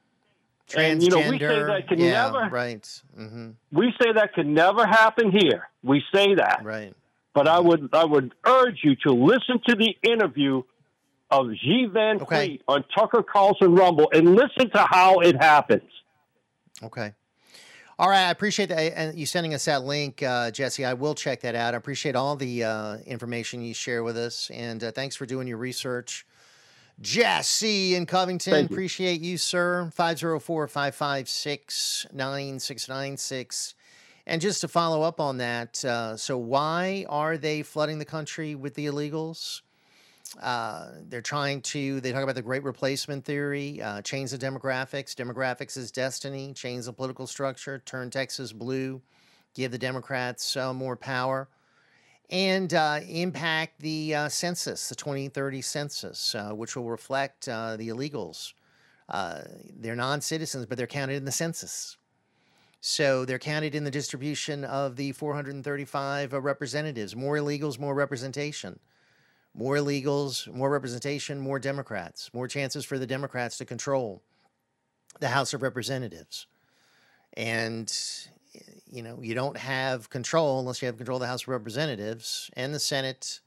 And 0.75 1.03
you 1.03 1.11
know 1.11 1.19
we 1.29 1.39
say 1.39 1.63
that 1.63 1.89
can 1.89 2.01
yeah, 2.01 2.31
never 2.31 2.49
right. 2.49 3.03
hmm 3.15 3.51
we 3.71 3.93
say 4.01 4.13
that 4.15 4.33
can 4.33 4.55
never 4.55 4.87
happen 4.87 5.31
here. 5.31 5.69
We 5.83 6.03
say 6.11 6.37
that. 6.37 6.63
Right. 6.65 6.95
But 7.35 7.49
I 7.49 7.61
would 7.61 7.91
I 7.93 8.07
would 8.07 8.33
urge 8.47 8.81
you 8.83 8.97
to 9.05 9.13
listen 9.13 9.61
to 9.69 9.77
the 9.77 9.95
interview 10.03 10.63
of 11.31 11.49
Xi 11.63 11.85
Van 11.93 12.19
Fleet 12.19 12.63
on 12.67 12.83
Tucker 12.97 13.23
Carlson 13.23 13.75
Rumble 13.75 14.09
and 14.11 14.35
listen 14.35 14.71
to 14.71 14.87
how 14.91 15.19
it 15.19 15.37
happens. 15.37 15.91
Okay. 16.83 17.13
All 17.97 18.09
right, 18.09 18.27
I 18.27 18.31
appreciate 18.31 18.71
that, 18.71 18.99
and 18.99 19.17
you 19.17 19.25
sending 19.25 19.55
us 19.55 19.67
that 19.67 19.85
link, 19.85 20.21
uh, 20.21 20.51
Jesse. 20.51 20.85
I 20.85 20.95
will 20.95 21.15
check 21.15 21.43
that 21.43 21.55
out. 21.55 21.75
I 21.75 21.77
appreciate 21.77 22.17
all 22.17 22.35
the 22.35 22.65
uh, 22.65 22.97
information 23.07 23.63
you 23.63 23.73
share 23.73 24.03
with 24.03 24.17
us, 24.17 24.51
and 24.53 24.83
uh, 24.83 24.91
thanks 24.91 25.15
for 25.15 25.27
doing 25.27 25.47
your 25.47 25.59
research. 25.59 26.27
Jesse 27.01 27.95
in 27.95 28.07
Covington, 28.07 28.53
Thank 28.53 28.71
you. 28.71 28.75
appreciate 28.75 29.21
you, 29.21 29.39
sir. 29.39 29.91
504 29.95 30.69
556 30.69 32.07
9696. 32.13 33.75
And 34.27 34.41
just 34.41 34.61
to 34.63 34.69
follow 34.69 35.03
up 35.03 35.21
on 35.21 35.37
that, 35.39 35.85
uh, 35.85 36.17
so 36.17 36.39
why 36.39 37.05
are 37.09 37.37
they 37.37 37.63
flooding 37.63 37.99
the 37.99 38.05
country 38.05 38.55
with 38.55 38.75
the 38.75 38.87
illegals? 38.87 39.61
Uh, 40.41 40.91
they're 41.09 41.23
trying 41.23 41.61
to, 41.61 42.01
they 42.01 42.13
talk 42.13 42.23
about 42.23 42.35
the 42.35 42.43
great 42.43 42.65
replacement 42.65 43.25
theory, 43.25 43.81
uh, 43.81 44.03
change 44.03 44.31
the 44.31 44.39
demographics. 44.39 45.15
Demographics 45.15 45.77
is 45.77 45.91
destiny, 45.91 46.53
change 46.53 46.87
the 46.87 46.93
political 46.93 47.27
structure, 47.27 47.81
turn 47.85 48.11
Texas 48.11 48.53
blue, 48.53 49.01
give 49.55 49.71
the 49.71 49.79
Democrats 49.79 50.57
uh, 50.57 50.73
more 50.73 50.97
power, 50.97 51.49
and 52.31 52.75
uh, 52.75 53.01
impact 53.09 53.81
the 53.81 54.15
uh, 54.15 54.29
census, 54.29 54.89
the 54.89 54.95
2030 54.95 55.63
census, 55.63 56.35
uh, 56.35 56.51
which 56.51 56.75
will 56.75 56.91
reflect 56.91 57.45
the 57.45 57.89
illegals. 57.89 58.55
They're 59.77 59.95
non 59.95 60.21
citizens, 60.21 60.67
but 60.67 60.79
they're 60.79 60.87
counted 60.87 61.17
in 61.17 61.25
the 61.25 61.33
census. 61.33 61.97
So 62.87 63.25
they're 63.25 63.39
counted 63.39 63.75
in 63.75 63.85
the 63.85 63.91
distribution 63.91 64.63
of 64.63 64.97
the 64.97 65.13
435 65.13 66.35
uh, 66.35 66.41
representatives. 66.43 67.17
More 67.17 67.37
illegals, 67.37 67.79
more 67.79 67.95
representation. 67.95 68.79
More 69.55 69.77
illegals, 69.77 70.53
more 70.53 70.71
representation, 70.71 71.39
more 71.39 71.59
Democrats, 71.59 72.31
more 72.35 72.49
chances 72.49 72.85
for 72.85 72.99
the 72.99 73.07
Democrats 73.07 73.57
to 73.59 73.65
control 73.65 74.23
the 75.21 75.29
House 75.29 75.55
of 75.55 75.63
Representatives. 75.63 76.47
And, 77.37 77.93
you 78.91 79.03
know, 79.03 79.21
you 79.23 79.35
don't 79.35 79.57
have 79.57 80.11
control 80.11 80.59
unless 80.59 80.83
you 80.83 80.87
have 80.87 80.97
control 80.97 81.17
of 81.17 81.23
the 81.23 81.29
House 81.29 81.43
of 81.43 81.49
Representatives 81.49 82.51
and 82.55 82.75
the 82.75 82.81
Senate 82.81 83.41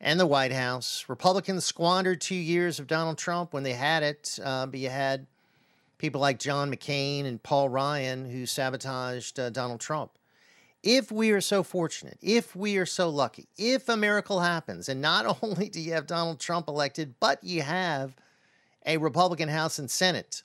and 0.00 0.18
the 0.18 0.26
White 0.26 0.52
House. 0.52 1.04
Republicans 1.08 1.64
squandered 1.64 2.20
two 2.20 2.34
years 2.34 2.78
of 2.78 2.86
Donald 2.86 3.18
Trump 3.18 3.52
when 3.52 3.62
they 3.62 3.74
had 3.74 4.02
it, 4.02 4.38
uh, 4.42 4.66
but 4.66 4.80
you 4.80 4.88
had 4.88 5.26
people 5.98 6.20
like 6.20 6.38
John 6.38 6.74
McCain 6.74 7.26
and 7.26 7.42
Paul 7.42 7.68
Ryan 7.68 8.30
who 8.30 8.46
sabotaged 8.46 9.38
uh, 9.38 9.50
Donald 9.50 9.80
Trump. 9.80 10.12
If 10.82 11.12
we 11.12 11.30
are 11.30 11.42
so 11.42 11.62
fortunate, 11.62 12.18
if 12.22 12.56
we 12.56 12.78
are 12.78 12.86
so 12.86 13.10
lucky, 13.10 13.48
if 13.58 13.88
a 13.88 13.96
miracle 13.96 14.40
happens, 14.40 14.88
and 14.88 15.00
not 15.00 15.38
only 15.42 15.68
do 15.68 15.80
you 15.80 15.92
have 15.92 16.06
Donald 16.06 16.40
Trump 16.40 16.68
elected, 16.68 17.14
but 17.20 17.42
you 17.44 17.62
have 17.62 18.16
a 18.86 18.96
Republican 18.96 19.48
House 19.48 19.78
and 19.78 19.90
Senate, 19.90 20.42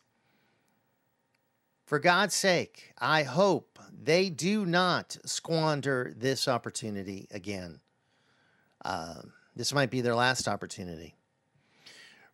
for 1.86 2.00
God's 2.00 2.34
sake, 2.34 2.94
I 2.98 3.24
hope 3.24 3.80
they 4.04 4.30
do 4.30 4.66
not 4.66 5.18
squander 5.24 6.14
this 6.18 6.48
opportunity 6.48 7.28
again. 7.30 7.80
Uh, 8.84 9.22
this 9.56 9.74
might 9.74 9.92
be 9.92 10.02
their 10.02 10.16
last 10.16 10.48
opportunity. 10.48 11.15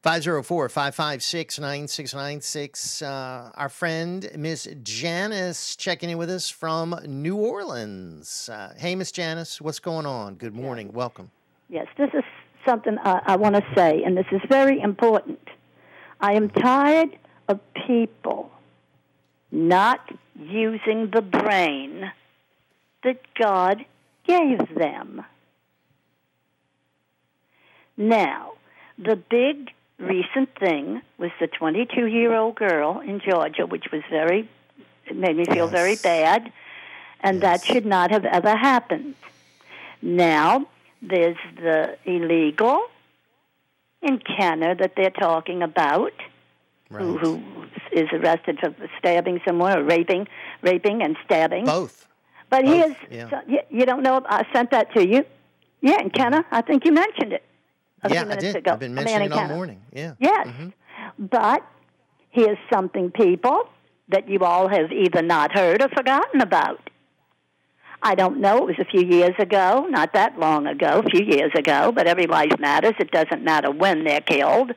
504 0.02 0.70
556 0.70 1.60
9696. 1.60 3.02
Uh, 3.04 3.52
Our 3.54 3.70
friend, 3.70 4.32
Miss 4.36 4.68
Janice, 4.82 5.76
checking 5.76 6.10
in 6.10 6.18
with 6.18 6.32
us 6.32 6.50
from 6.50 7.00
New 7.06 7.36
Orleans. 7.36 8.50
Uh, 8.52 8.74
hey, 8.78 8.96
Miss 8.96 9.12
Janice, 9.12 9.62
what's 9.62 9.78
going 9.78 10.08
on? 10.08 10.36
Good 10.36 10.56
morning. 10.56 10.92
Welcome. 10.92 11.30
Yes, 11.70 11.86
this 12.00 12.10
is 12.16 12.24
something 12.68 12.98
I, 13.04 13.22
I 13.28 13.36
want 13.36 13.56
to 13.58 13.64
say, 13.76 14.02
and 14.04 14.18
this 14.18 14.26
is 14.32 14.42
very 14.50 14.82
important. 14.82 15.48
I 16.20 16.34
am 16.34 16.50
tired 16.50 17.16
of 17.48 17.60
people 17.86 18.50
not 19.52 20.00
using 20.36 21.12
the 21.14 21.22
brain 21.22 22.12
that 23.04 23.20
God 23.40 23.86
gave 24.26 24.74
them. 24.76 25.24
Now, 27.98 28.54
the 28.98 29.16
big 29.16 29.70
recent 30.02 30.50
thing 30.60 31.02
was 31.18 31.32
the 31.40 31.48
22 31.48 32.08
year 32.08 32.36
old 32.36 32.56
girl 32.56 33.00
in 33.00 33.20
Georgia, 33.20 33.66
which 33.66 33.86
was 33.92 34.02
very, 34.10 34.50
it 35.08 35.16
made 35.16 35.38
me 35.38 35.46
feel 35.46 35.68
very 35.68 35.96
bad, 35.96 36.52
and 37.22 37.42
that 37.42 37.64
should 37.64 37.86
not 37.86 38.12
have 38.12 38.26
ever 38.26 38.56
happened. 38.56 39.16
Now, 40.02 40.68
there's 41.02 41.38
the 41.56 41.98
illegal 42.06 42.82
in 44.02 44.20
Kenner 44.20 44.76
that 44.76 44.94
they're 44.96 45.12
talking 45.12 45.62
about, 45.62 46.14
who, 46.90 47.18
who 47.18 47.44
is 47.92 48.10
arrested 48.12 48.60
for 48.60 48.74
stabbing 48.98 49.40
someone 49.46 49.78
or 49.78 49.84
raping, 49.84 50.28
raping 50.62 51.02
and 51.02 51.16
stabbing. 51.24 51.66
Both. 51.66 52.08
But 52.50 52.66
he 52.66 52.80
is. 52.80 52.96
yeah. 53.10 53.30
So, 53.30 53.40
you, 53.48 53.60
you 53.70 53.86
don't 53.86 54.04
know. 54.04 54.22
I 54.26 54.46
sent 54.52 54.72
that 54.72 54.94
to 54.96 55.08
you. 55.08 55.26
Yeah, 55.80 55.98
and 56.00 56.12
Kenner, 56.14 56.46
I 56.52 56.62
think 56.62 56.86
you 56.86 56.92
mentioned 56.92 57.34
it. 57.34 57.44
A 58.04 58.10
yeah, 58.10 58.24
few 58.24 58.32
I 58.32 58.36
did. 58.36 58.56
Ago. 58.56 58.72
I've 58.72 58.80
been 58.80 58.94
mentioning 58.94 59.28
in 59.28 59.32
it 59.32 59.38
all 59.38 59.48
morning. 59.48 59.82
Yeah. 59.94 60.14
Yes, 60.20 60.48
mm-hmm. 60.48 60.70
but 61.20 61.66
here's 62.30 62.58
something, 62.72 63.12
people, 63.12 63.70
that 64.10 64.28
you 64.28 64.40
all 64.40 64.68
have 64.68 64.92
either 64.92 65.22
not 65.22 65.52
heard 65.54 65.82
or 65.82 65.90
forgotten 65.90 66.42
about. 66.42 66.90
I 68.04 68.16
don't 68.16 68.42
know. 68.42 68.58
It 68.58 68.66
was 68.66 68.80
a 68.80 68.86
few 68.86 69.06
years 69.06 69.36
ago, 69.38 69.86
not 69.90 70.14
that 70.14 70.40
long 70.40 70.66
ago, 70.66 71.04
a 71.06 71.10
few 71.10 71.24
years 71.24 71.52
ago, 71.56 71.92
but 71.92 72.08
every 72.08 72.26
life 72.26 72.58
matters. 72.60 72.94
It 73.00 73.12
doesn't 73.12 73.44
matter 73.44 73.70
when 73.70 74.04
they're 74.04 74.22
killed. 74.22 74.72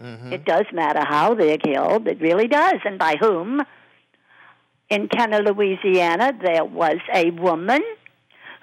Mm-hmm. 0.00 0.32
It 0.32 0.44
does 0.44 0.64
matter 0.72 1.04
how 1.04 1.34
they're 1.34 1.58
killed. 1.58 2.08
It 2.08 2.20
really 2.20 2.48
does, 2.48 2.80
and 2.84 2.98
by 2.98 3.16
whom. 3.20 3.62
In 4.88 5.08
Kenner, 5.08 5.42
Louisiana, 5.42 6.32
there 6.40 6.64
was 6.64 6.98
a 7.12 7.30
woman 7.30 7.82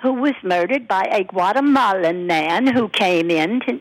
who 0.03 0.14
was 0.14 0.33
murdered 0.43 0.85
by 0.85 1.03
a 1.09 1.23
Guatemalan 1.23 2.27
man 2.27 2.67
who 2.67 2.90
came 2.90 3.32
in 3.32 3.61
to, 3.61 3.80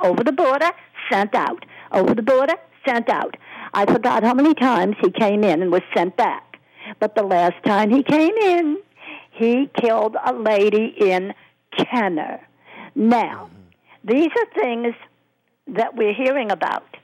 over 0.00 0.22
the 0.22 0.32
border, 0.32 0.70
sent 1.10 1.34
out. 1.34 1.66
Over 1.90 2.14
the 2.14 2.22
border, 2.22 2.54
sent 2.86 3.08
out. 3.08 3.36
I 3.74 3.84
forgot 3.84 4.22
how 4.22 4.32
many 4.32 4.54
times 4.54 4.94
he 5.02 5.10
came 5.10 5.42
in 5.42 5.60
and 5.62 5.72
was 5.72 5.82
sent 5.94 6.16
back. 6.16 6.60
But 7.00 7.16
the 7.16 7.24
last 7.24 7.56
time 7.64 7.90
he 7.90 8.04
came 8.04 8.36
in, 8.36 8.78
he 9.32 9.68
killed 9.82 10.16
a 10.24 10.32
lady 10.32 10.94
in 10.98 11.34
Kenner. 11.76 12.40
Now, 12.94 13.50
these 14.04 14.30
are 14.38 14.62
things 14.62 14.94
that 15.66 15.96
we're 15.96 16.14
hearing 16.14 16.52
about. 16.52 16.96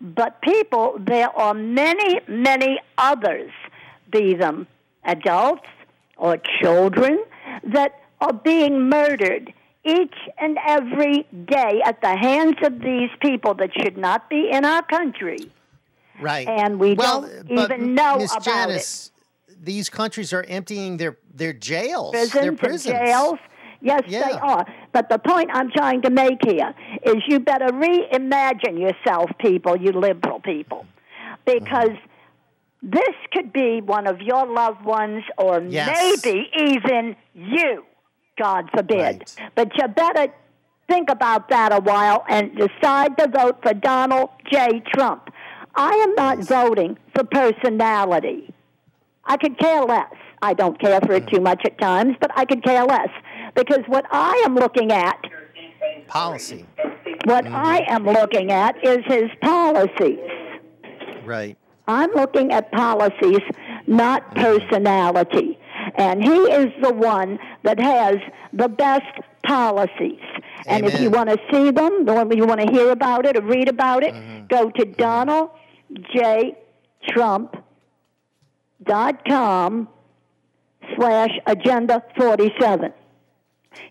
But 0.00 0.42
people, 0.42 0.96
there 0.98 1.30
are 1.30 1.54
many, 1.54 2.20
many 2.26 2.80
others, 2.98 3.52
be 4.10 4.34
them 4.34 4.66
adults 5.04 5.68
or 6.16 6.36
children, 6.60 7.20
that 7.64 8.00
are 8.20 8.32
being 8.32 8.88
murdered 8.88 9.52
each 9.84 10.14
and 10.38 10.58
every 10.66 11.26
day 11.46 11.82
at 11.84 12.00
the 12.00 12.16
hands 12.16 12.56
of 12.64 12.80
these 12.80 13.10
people 13.20 13.54
that 13.54 13.70
should 13.80 13.96
not 13.96 14.30
be 14.30 14.48
in 14.50 14.64
our 14.64 14.82
country. 14.82 15.50
Right. 16.20 16.46
And 16.46 16.78
we 16.78 16.94
well, 16.94 17.22
don't 17.22 17.50
even 17.50 17.94
know 17.94 18.18
Miss 18.18 18.32
about 18.32 18.44
Janice, 18.44 19.10
these 19.60 19.88
countries 19.88 20.32
are 20.32 20.44
emptying 20.44 20.96
their 20.96 21.18
their 21.34 21.52
jails, 21.52 22.12
prisons, 22.12 22.32
their 22.32 22.52
prisons. 22.52 22.94
jails. 22.94 23.38
Yes, 23.80 24.02
they 24.08 24.20
are. 24.20 24.64
But 24.92 25.08
the 25.08 25.18
point 25.18 25.50
I'm 25.52 25.68
trying 25.72 26.02
to 26.02 26.10
make 26.10 26.38
here 26.46 26.72
is 27.04 27.16
you 27.26 27.40
better 27.40 27.66
reimagine 27.66 28.78
yourself, 28.78 29.28
people, 29.40 29.76
you 29.76 29.90
liberal 29.90 30.38
people, 30.38 30.86
because 31.44 31.90
this 32.82 33.14
could 33.32 33.52
be 33.52 33.80
one 33.80 34.06
of 34.06 34.20
your 34.20 34.44
loved 34.46 34.84
ones 34.84 35.22
or 35.38 35.60
Yes. 35.62 36.22
maybe 36.24 36.50
even 36.56 37.16
you, 37.34 37.84
God 38.38 38.68
forbid. 38.74 39.30
But 39.54 39.76
you 39.76 39.86
better 39.88 40.32
think 40.88 41.08
about 41.08 41.48
that 41.48 41.72
a 41.72 41.80
while 41.80 42.24
and 42.28 42.56
decide 42.56 43.16
to 43.18 43.28
vote 43.28 43.62
for 43.62 43.72
Donald 43.72 44.30
J. 44.50 44.82
Trump. 44.92 45.30
I 45.74 45.92
am 45.92 46.14
not 46.16 46.38
voting 46.38 46.98
for 47.14 47.24
personality. 47.24 48.52
I 49.24 49.36
could 49.36 49.58
care 49.58 49.82
less. 49.84 50.12
I 50.42 50.54
don't 50.54 50.78
care 50.78 51.00
for 51.00 51.12
it 51.12 51.26
mm. 51.26 51.34
too 51.34 51.40
much 51.40 51.62
at 51.64 51.78
times, 51.78 52.16
but 52.20 52.30
I 52.36 52.44
could 52.44 52.64
care 52.64 52.84
less 52.84 53.08
because 53.54 53.80
what 53.86 54.04
I 54.10 54.42
am 54.44 54.56
looking 54.56 54.90
at, 54.90 55.18
Policy. 56.08 56.66
what 57.24 57.44
mm-hmm. 57.44 57.54
I 57.54 57.84
am 57.88 58.04
looking 58.04 58.50
at 58.50 58.76
is 58.84 58.98
his 59.06 59.30
policies. 59.40 60.18
Right. 61.24 61.56
I'm 61.88 62.10
looking 62.12 62.52
at 62.52 62.70
policies, 62.72 63.40
not 63.86 64.34
personality. 64.34 65.58
And 65.96 66.22
he 66.22 66.30
is 66.30 66.72
the 66.82 66.92
one 66.92 67.38
that 67.64 67.78
has 67.80 68.16
the 68.52 68.68
best 68.68 69.04
policies. 69.44 70.20
And 70.66 70.86
if 70.86 71.00
you 71.00 71.10
want 71.10 71.28
to 71.30 71.38
see 71.52 71.70
them, 71.72 72.08
or 72.08 72.32
you 72.32 72.46
want 72.46 72.60
to 72.60 72.70
hear 72.72 72.90
about 72.90 73.26
it 73.26 73.36
or 73.36 73.42
read 73.42 73.68
about 73.68 74.04
it, 74.04 74.14
go 74.48 74.70
to 74.70 74.84
Donald 74.84 75.50
J. 76.14 76.56
Trump 77.08 77.56
dot 78.84 79.24
com 79.28 79.88
slash 80.96 81.30
agenda 81.46 82.02
47. 82.16 82.92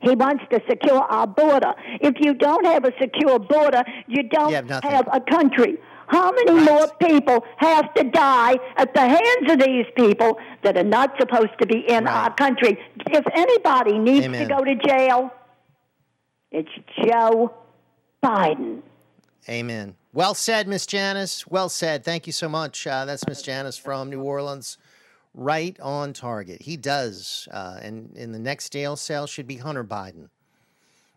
He 0.02 0.16
wants 0.16 0.44
to 0.52 0.62
secure 0.70 1.00
our 1.02 1.28
border. 1.28 1.74
If 2.00 2.16
you 2.20 2.34
don't 2.36 2.66
have 2.66 2.86
a 2.86 2.92
secure 3.02 3.40
border, 3.40 3.84
you 4.08 4.24
don't 4.24 4.52
have 4.54 4.68
have 4.84 5.08
a 5.12 5.20
country. 5.20 5.78
How 6.12 6.30
many 6.30 6.66
more 6.66 6.90
people 7.00 7.46
have 7.56 7.94
to 7.94 8.04
die 8.04 8.56
at 8.76 8.94
the 8.94 9.00
hands 9.00 9.50
of 9.50 9.60
these 9.60 9.86
people 9.96 10.38
that 10.62 10.78
are 10.78 10.84
not 10.84 11.16
supposed 11.18 11.58
to 11.62 11.66
be 11.66 11.86
in 11.88 12.06
our 12.06 12.36
country? 12.36 12.78
If 13.08 13.26
anybody 13.34 13.98
needs 13.98 14.26
Amen. 14.26 14.50
to 14.50 14.54
go 14.54 14.62
to 14.62 14.76
jail, 14.76 15.32
it's 16.52 16.70
Joe 17.02 17.54
Biden. 18.22 18.82
Amen. 19.48 19.96
Well 20.12 20.34
said, 20.34 20.68
Miss 20.68 20.86
Janice. 20.86 21.48
Well 21.48 21.70
said. 21.70 22.04
Thank 22.04 22.28
you 22.28 22.34
so 22.34 22.50
much. 22.50 22.86
Uh, 22.86 23.06
that's 23.06 23.26
Miss 23.26 23.42
Janice 23.42 23.78
from 23.78 24.10
New 24.10 24.22
Orleans. 24.22 24.78
Right 25.34 25.80
on 25.80 26.12
target. 26.12 26.64
He 26.64 26.76
does. 26.76 27.48
Uh, 27.50 27.80
and 27.82 28.18
in 28.18 28.34
the 28.34 28.40
next 28.40 28.74
jail 28.74 28.98
cell 28.98 29.28
should 29.28 29.48
be 29.48 29.56
Hunter 29.56 29.86
Biden. 29.86 30.28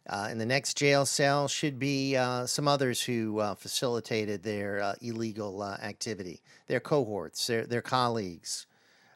Uh, 0.06 0.28
in 0.30 0.36
the 0.36 0.44
next 0.44 0.76
jail 0.76 1.06
cell 1.06 1.48
should 1.48 1.78
be 1.78 2.14
uh, 2.14 2.44
some 2.44 2.68
others 2.68 3.00
who 3.02 3.38
uh, 3.38 3.54
facilitated 3.54 4.42
their 4.42 4.80
uh, 4.82 4.94
illegal 5.00 5.62
uh, 5.62 5.76
activity, 5.82 6.42
their 6.66 6.80
cohorts, 6.80 7.46
their, 7.46 7.66
their 7.66 7.80
colleagues, 7.80 8.66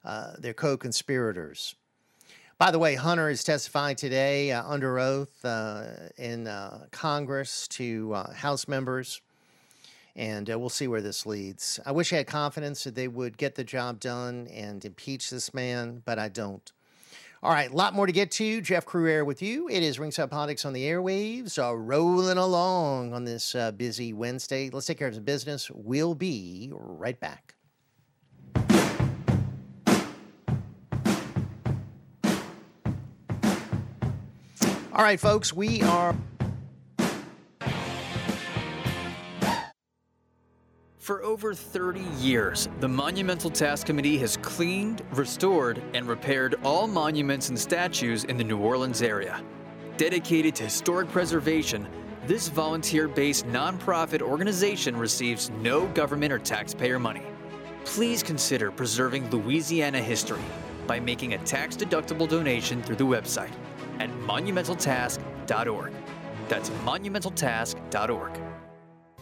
uh, 0.05 0.33
their 0.39 0.55
co 0.55 0.79
conspirators. 0.79 1.75
By 2.57 2.71
the 2.71 2.79
way, 2.79 2.95
Hunter 2.95 3.29
is 3.29 3.45
testifying 3.45 3.97
today 3.97 4.51
under 4.51 4.99
oath 4.99 5.45
in 6.17 6.51
Congress 6.91 7.69
to 7.69 8.15
House 8.35 8.67
members, 8.67 9.21
and 10.17 10.49
we'll 10.49 10.69
see 10.69 10.89
where 10.89 11.01
this 11.01 11.25
leads. 11.25 11.79
I 11.87 11.93
wish 11.93 12.13
I 12.13 12.17
had 12.17 12.27
confidence 12.27 12.83
that 12.83 12.97
they 12.97 13.07
would 13.07 13.37
get 13.37 13.55
the 13.55 13.63
job 13.63 14.01
done 14.01 14.49
and 14.49 14.85
impeach 14.85 15.31
this 15.31 15.55
man, 15.55 16.03
but 16.05 16.19
I 16.19 16.29
don't. 16.29 16.73
All 17.41 17.53
right, 17.53 17.71
a 17.71 17.75
lot 17.75 17.95
more 17.95 18.05
to 18.05 18.13
get 18.13 18.33
to. 18.33 18.61
Jeff 18.61 18.85
Crouere 18.85 19.25
with 19.25 19.43
you. 19.43 19.69
It 19.69 19.85
is 19.85 20.01
Ringside 20.01 20.29
Politics 20.29 20.65
on 20.65 20.73
the 20.73 20.83
airwaves, 20.83 21.57
uh, 21.57 21.73
rolling 21.77 22.37
along 22.37 23.15
on 23.15 23.25
this 23.25 23.55
uh, 23.55 23.71
busy 23.71 24.13
Wednesday. 24.13 24.71
Let's 24.71 24.87
take 24.87 24.99
care 24.99 25.07
of 25.07 25.15
some 25.15 25.23
business. 25.23 25.71
We'll 25.73 26.17
be 26.17 26.73
right 26.75 27.19
back. 27.21 27.55
All 34.93 35.05
right, 35.05 35.21
folks, 35.21 35.53
we 35.53 35.81
are. 35.83 36.17
For 41.09 41.25
over 41.25 41.55
30 41.55 42.01
years, 42.19 42.69
the 42.81 42.89
Monumental 42.89 43.49
Task 43.49 43.87
Committee 43.87 44.19
has 44.19 44.37
cleaned, 44.37 45.01
restored, 45.13 45.83
and 45.95 46.07
repaired 46.07 46.57
all 46.63 46.87
monuments 46.87 47.49
and 47.49 47.59
statues 47.59 48.25
in 48.25 48.37
the 48.37 48.45
New 48.45 48.59
Orleans 48.59 49.01
area. 49.01 49.43
Dedicated 49.97 50.55
to 50.57 50.65
historic 50.65 51.11
preservation, 51.11 51.89
this 52.27 52.49
volunteer 52.49 53.09
based 53.09 53.47
nonprofit 53.47 54.21
organization 54.21 54.95
receives 54.95 55.49
no 55.63 55.87
government 55.95 56.31
or 56.31 56.39
taxpayer 56.39 56.99
money. 56.99 57.25
Please 57.87 58.23
consider 58.23 58.71
preserving 58.71 59.31
Louisiana 59.31 60.03
history 60.03 60.45
by 60.87 61.01
making 61.01 61.33
a 61.33 61.39
tax 61.39 61.75
deductible 61.75 62.29
donation 62.29 62.83
through 62.83 62.97
the 62.97 63.07
website 63.07 63.55
at 63.99 64.11
monumentaltask.org. 64.11 65.93
That's 66.51 66.69
monumentaltask.org. 66.69 68.48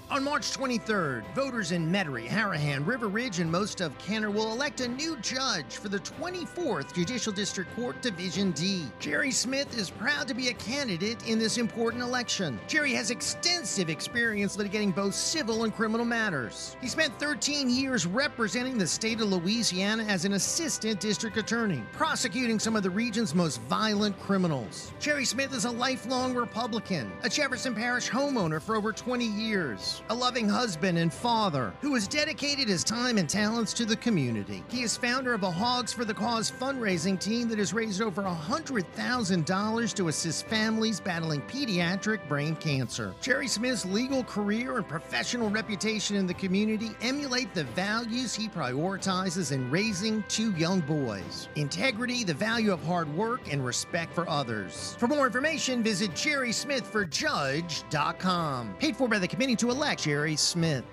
On 0.09 0.23
March 0.23 0.52
23rd, 0.52 1.25
voters 1.35 1.73
in 1.73 1.91
Metairie, 1.91 2.28
Harahan, 2.28 2.86
River 2.86 3.09
Ridge, 3.09 3.41
and 3.41 3.51
most 3.51 3.81
of 3.81 3.99
Kenner 3.99 4.31
will 4.31 4.52
elect 4.52 4.81
a 4.81 4.86
new 4.86 5.17
judge 5.17 5.78
for 5.78 5.89
the 5.89 5.99
24th 5.99 6.94
Judicial 6.94 7.33
District 7.33 7.75
Court 7.75 8.01
Division 8.02 8.52
D. 8.52 8.85
Jerry 9.01 9.33
Smith 9.33 9.76
is 9.76 9.91
proud 9.91 10.28
to 10.28 10.35
be 10.35 10.47
a 10.49 10.55
candidate 10.55 11.28
in 11.28 11.41
this 11.41 11.59
important 11.59 12.05
election. 12.05 12.60
Jerry 12.68 12.93
has 12.93 13.10
extensive 13.10 13.91
experience 13.91 14.57
litigating 14.57 14.94
both 14.94 15.12
civil 15.12 15.65
and 15.65 15.75
criminal 15.75 16.07
matters. 16.07 16.76
He 16.81 16.86
spent 16.86 17.18
13 17.18 17.68
years 17.68 18.07
representing 18.07 18.78
the 18.78 18.86
state 18.86 19.20
of 19.20 19.33
Louisiana 19.33 20.05
as 20.05 20.25
an 20.25 20.35
assistant 20.35 21.01
district 21.01 21.36
attorney, 21.36 21.83
prosecuting 21.93 22.60
some 22.60 22.76
of 22.76 22.85
the 22.85 22.91
region's 22.91 23.35
most 23.35 23.60
violent 23.62 24.17
criminals. 24.20 24.93
Jerry 25.01 25.25
Smith 25.25 25.52
is 25.52 25.65
a 25.65 25.70
lifelong 25.70 26.33
Republican, 26.33 27.10
a 27.25 27.28
Jefferson 27.28 27.75
Parish 27.75 28.09
homeowner 28.09 28.62
for 28.62 28.76
over 28.76 28.93
20 28.93 29.25
years. 29.25 29.95
A 30.10 30.15
loving 30.15 30.49
husband 30.49 30.99
and 30.99 31.12
father 31.12 31.73
who 31.81 31.94
has 31.94 32.07
dedicated 32.07 32.68
his 32.68 32.84
time 32.84 33.18
and 33.18 33.28
talents 33.28 33.73
to 33.75 33.84
the 33.84 33.97
community. 33.97 34.62
He 34.68 34.83
is 34.83 34.97
founder 34.97 35.34
of 35.34 35.42
a 35.42 35.50
Hogs 35.50 35.92
for 35.92 36.05
the 36.05 36.15
Cause 36.15 36.49
fundraising 36.50 37.18
team 37.18 37.49
that 37.49 37.58
has 37.58 37.73
raised 37.73 38.02
over 38.02 38.23
$100,000 38.23 39.94
to 39.94 40.08
assist 40.08 40.47
families 40.47 41.00
battling 41.00 41.42
pediatric 41.42 42.26
brain 42.28 42.55
cancer. 42.57 43.15
Jerry 43.20 43.49
Smith's 43.49 43.84
legal 43.84 44.23
career 44.25 44.76
and 44.76 44.86
professional 44.86 45.50
reputation 45.50 46.16
in 46.16 46.26
the 46.26 46.34
community 46.34 46.91
emulate 47.00 47.55
the 47.55 47.65
values 47.65 48.34
he 48.34 48.49
prioritizes 48.49 49.52
in 49.52 49.70
raising 49.70 50.23
two 50.28 50.52
young 50.57 50.81
boys 50.81 51.49
integrity, 51.57 52.25
the 52.25 52.34
value 52.34 52.73
of 52.73 52.83
hard 52.84 53.08
work, 53.15 53.41
and 53.50 53.65
respect 53.65 54.15
for 54.15 54.28
others. 54.28 54.94
For 54.99 55.08
more 55.08 55.26
information, 55.26 55.83
visit 55.83 56.10
jerrysmithforjudge.com. 56.12 58.76
Paid 58.78 58.97
for 58.97 59.08
by 59.08 59.18
the 59.18 59.28
committee 59.28 59.57
to 59.57 59.70
elect 59.70 59.86
Jerry 59.95 60.37
Smith. 60.37 60.85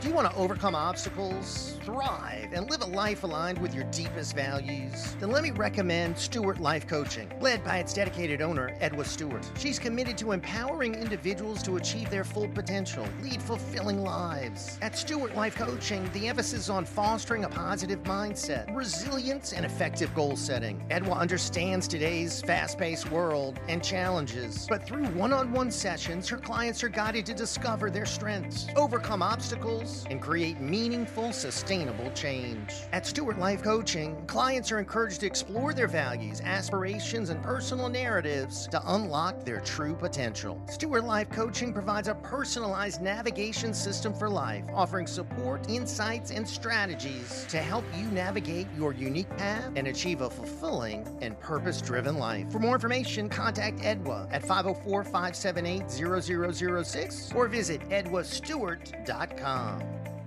Do 0.00 0.08
you 0.08 0.14
want 0.14 0.32
to 0.32 0.36
overcome 0.38 0.74
obstacles, 0.74 1.76
thrive, 1.84 2.54
and 2.54 2.70
live 2.70 2.80
a 2.80 2.86
life 2.86 3.22
aligned 3.22 3.58
with 3.58 3.74
your 3.74 3.84
deepest 3.84 4.34
values? 4.34 5.14
Then 5.20 5.30
let 5.30 5.42
me 5.42 5.50
recommend 5.50 6.16
Stewart 6.16 6.58
Life 6.58 6.86
Coaching, 6.86 7.30
led 7.38 7.62
by 7.62 7.76
its 7.80 7.92
dedicated 7.92 8.40
owner, 8.40 8.74
Edwa 8.80 9.04
Stewart. 9.04 9.46
She's 9.58 9.78
committed 9.78 10.16
to 10.16 10.32
empowering 10.32 10.94
individuals 10.94 11.62
to 11.64 11.76
achieve 11.76 12.08
their 12.08 12.24
full 12.24 12.48
potential, 12.48 13.06
lead 13.22 13.42
fulfilling 13.42 14.02
lives. 14.02 14.78
At 14.80 14.96
Stewart 14.96 15.36
Life 15.36 15.54
Coaching, 15.56 16.08
the 16.14 16.28
emphasis 16.28 16.60
is 16.60 16.70
on 16.70 16.86
fostering 16.86 17.44
a 17.44 17.50
positive 17.50 18.02
mindset, 18.04 18.74
resilience, 18.74 19.52
and 19.52 19.66
effective 19.66 20.14
goal 20.14 20.34
setting. 20.34 20.82
Edwa 20.90 21.18
understands 21.18 21.86
today's 21.86 22.40
fast 22.40 22.78
paced 22.78 23.10
world 23.10 23.60
and 23.68 23.84
challenges, 23.84 24.66
but 24.66 24.86
through 24.86 25.04
one 25.08 25.34
on 25.34 25.52
one 25.52 25.70
sessions, 25.70 26.26
her 26.26 26.38
clients 26.38 26.82
are 26.82 26.88
guided 26.88 27.26
to 27.26 27.34
discover 27.34 27.90
their 27.90 28.06
strengths, 28.06 28.66
overcome 28.76 29.20
obstacles, 29.20 29.89
and 30.10 30.20
create 30.20 30.60
meaningful, 30.60 31.32
sustainable 31.32 32.10
change. 32.12 32.72
At 32.92 33.06
Stewart 33.06 33.38
Life 33.38 33.62
Coaching, 33.62 34.24
clients 34.26 34.70
are 34.72 34.78
encouraged 34.78 35.20
to 35.20 35.26
explore 35.26 35.72
their 35.74 35.88
values, 35.88 36.40
aspirations, 36.42 37.30
and 37.30 37.42
personal 37.42 37.88
narratives 37.88 38.66
to 38.68 38.82
unlock 38.94 39.44
their 39.44 39.60
true 39.60 39.94
potential. 39.94 40.60
Stewart 40.68 41.04
Life 41.04 41.30
Coaching 41.30 41.72
provides 41.72 42.08
a 42.08 42.14
personalized 42.14 43.00
navigation 43.00 43.74
system 43.74 44.14
for 44.14 44.28
life, 44.28 44.64
offering 44.74 45.06
support, 45.06 45.68
insights, 45.68 46.30
and 46.30 46.48
strategies 46.48 47.46
to 47.48 47.58
help 47.58 47.84
you 47.96 48.06
navigate 48.10 48.66
your 48.76 48.92
unique 48.92 49.30
path 49.36 49.70
and 49.76 49.88
achieve 49.88 50.20
a 50.20 50.30
fulfilling 50.30 51.06
and 51.22 51.38
purpose 51.40 51.80
driven 51.80 52.16
life. 52.18 52.50
For 52.50 52.58
more 52.58 52.74
information, 52.74 53.28
contact 53.28 53.78
Edwa 53.78 54.28
at 54.32 54.42
504 54.42 55.04
578 55.04 55.90
0006 55.90 57.32
or 57.34 57.48
visit 57.48 57.80
edwastewart.com 57.88 59.79
now. 59.80 60.19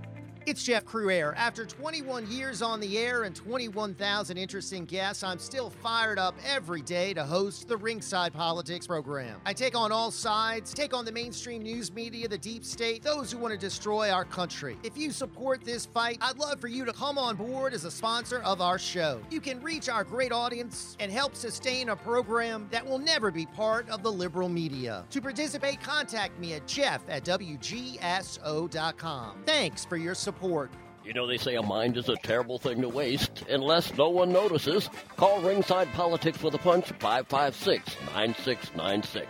It's 0.45 0.61
Jeff 0.61 0.83
Crouere. 0.83 1.33
After 1.37 1.65
21 1.65 2.29
years 2.29 2.61
on 2.61 2.81
the 2.81 2.97
air 2.97 3.23
and 3.23 3.33
21,000 3.33 4.37
interesting 4.37 4.83
guests, 4.83 5.23
I'm 5.23 5.39
still 5.39 5.69
fired 5.69 6.19
up 6.19 6.35
every 6.45 6.81
day 6.81 7.13
to 7.13 7.23
host 7.23 7.69
the 7.69 7.77
Ringside 7.77 8.33
Politics 8.33 8.85
program. 8.85 9.39
I 9.45 9.53
take 9.53 9.73
on 9.73 9.93
all 9.93 10.11
sides, 10.11 10.73
take 10.73 10.93
on 10.93 11.05
the 11.05 11.13
mainstream 11.13 11.63
news 11.63 11.93
media, 11.93 12.27
the 12.27 12.37
deep 12.37 12.65
state, 12.65 13.03
those 13.03 13.31
who 13.31 13.37
want 13.37 13.53
to 13.53 13.57
destroy 13.57 14.09
our 14.11 14.25
country. 14.25 14.77
If 14.83 14.97
you 14.97 15.11
support 15.11 15.63
this 15.63 15.85
fight, 15.85 16.17
I'd 16.19 16.37
love 16.37 16.59
for 16.59 16.67
you 16.67 16.83
to 16.83 16.91
come 16.91 17.17
on 17.17 17.37
board 17.37 17.73
as 17.73 17.85
a 17.85 17.91
sponsor 17.91 18.39
of 18.39 18.59
our 18.59 18.77
show. 18.77 19.21
You 19.31 19.39
can 19.39 19.61
reach 19.61 19.87
our 19.87 20.03
great 20.03 20.33
audience 20.33 20.97
and 20.99 21.09
help 21.09 21.37
sustain 21.37 21.87
a 21.87 21.95
program 21.95 22.67
that 22.69 22.85
will 22.85 22.99
never 22.99 23.31
be 23.31 23.45
part 23.45 23.89
of 23.89 24.03
the 24.03 24.11
liberal 24.11 24.49
media. 24.49 25.05
To 25.11 25.21
participate, 25.21 25.79
contact 25.79 26.37
me 26.37 26.55
at 26.55 26.67
jeff 26.67 27.01
at 27.07 27.23
wgso.com. 27.23 27.93
Thanks 29.45 29.85
for 29.85 29.95
your 29.95 30.13
support. 30.13 30.32
You 31.05 31.13
know, 31.13 31.27
they 31.27 31.37
say 31.37 31.55
a 31.55 31.61
mind 31.61 31.97
is 31.97 32.07
a 32.07 32.15
terrible 32.15 32.57
thing 32.57 32.81
to 32.81 32.89
waste 32.89 33.43
unless 33.49 33.93
no 33.97 34.09
one 34.09 34.31
notices. 34.31 34.89
Call 35.17 35.41
Ringside 35.41 35.91
Politics 35.93 36.41
with 36.41 36.53
a 36.53 36.59
Punch 36.59 36.87
556 36.99 37.97
9696. 38.15 39.27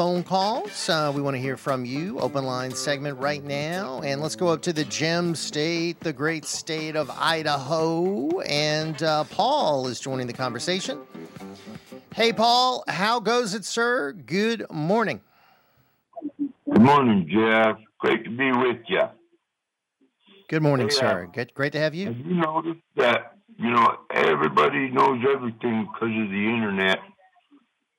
phone 0.00 0.22
calls. 0.22 0.88
Uh, 0.88 1.12
we 1.14 1.20
want 1.20 1.36
to 1.36 1.38
hear 1.42 1.58
from 1.58 1.84
you. 1.84 2.18
Open 2.20 2.46
line 2.46 2.70
segment 2.70 3.18
right 3.18 3.44
now. 3.44 4.00
And 4.00 4.22
let's 4.22 4.34
go 4.34 4.48
up 4.48 4.62
to 4.62 4.72
the 4.72 4.86
gem 4.86 5.34
state, 5.34 6.00
the 6.00 6.14
great 6.14 6.46
state 6.46 6.96
of 6.96 7.10
Idaho. 7.10 8.40
And 8.40 9.02
uh, 9.02 9.24
Paul 9.24 9.88
is 9.88 10.00
joining 10.00 10.26
the 10.26 10.32
conversation. 10.32 11.02
Hey, 12.14 12.32
Paul, 12.32 12.82
how 12.88 13.20
goes 13.20 13.52
it, 13.52 13.66
sir? 13.66 14.12
Good 14.12 14.64
morning. 14.70 15.20
Good 16.80 16.86
morning, 16.86 17.28
Jeff. 17.30 17.76
Great 17.98 18.24
to 18.24 18.30
be 18.30 18.50
with 18.52 18.78
you. 18.88 19.02
Good 20.48 20.62
morning, 20.62 20.88
Hey, 20.88 20.96
uh, 20.96 20.98
sir. 20.98 21.30
Good, 21.30 21.52
great 21.52 21.72
to 21.74 21.78
have 21.78 21.94
you. 21.94 22.06
Have 22.06 22.16
you 22.16 22.36
noticed 22.36 22.80
that, 22.96 23.36
you 23.58 23.68
know, 23.68 23.98
everybody 24.14 24.88
knows 24.88 25.22
everything 25.30 25.86
because 25.92 26.08
of 26.08 26.30
the 26.30 26.46
internet, 26.56 27.00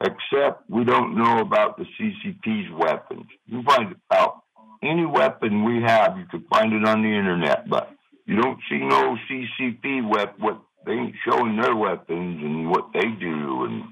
except 0.03 0.68
we 0.68 0.84
don't 0.84 1.16
know 1.16 1.42
about 1.42 1.77
the 1.77 1.85
CCP's 1.95 2.72
weapons. 2.72 3.27
You 3.45 3.61
find 3.61 3.93
out 4.11 4.42
any 4.82 5.06
weapon 5.06 5.64
we 5.64 5.84
have, 5.84 6.18
you 6.18 6.26
can 6.26 6.43
find 6.51 6.74
it 6.74 6.84
on 6.84 7.03
the 7.03 7.10
internet, 7.10 7.69
but 7.69 7.92
you 8.26 8.35
don't 8.35 8.58
see 8.68 8.80
no 8.80 9.16
CCP 9.30 10.10
wep- 10.10 10.40
what 10.40 10.60
they 10.88 10.93
ain't 10.93 11.16
showing 11.30 11.56
their 11.61 11.76
weapons 11.76 12.42
and 12.43 12.68
what 12.68 12.90
they 12.95 13.10
do 13.19 13.66
and 13.66 13.84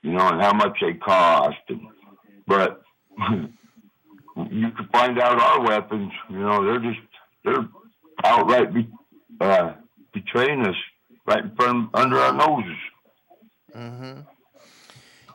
you 0.00 0.12
know 0.12 0.28
and 0.28 0.40
how 0.40 0.54
much 0.54 0.78
they 0.80 0.94
cost 0.94 1.58
and 1.68 1.82
but 2.46 2.80
you 4.50 4.70
can 4.70 4.88
find 4.92 5.18
out 5.18 5.40
our 5.40 5.60
weapons 5.62 6.12
you 6.30 6.38
know 6.38 6.64
they're 6.64 6.78
just 6.78 7.00
they're 7.44 7.68
outright 8.24 8.72
be, 8.72 8.88
uh, 9.40 9.72
betraying 10.12 10.64
us 10.66 10.76
right 11.26 11.44
in 11.44 11.54
front 11.56 11.90
under 11.94 12.18
our 12.18 12.32
noses 12.32 12.76
Mm-hmm. 13.76 14.20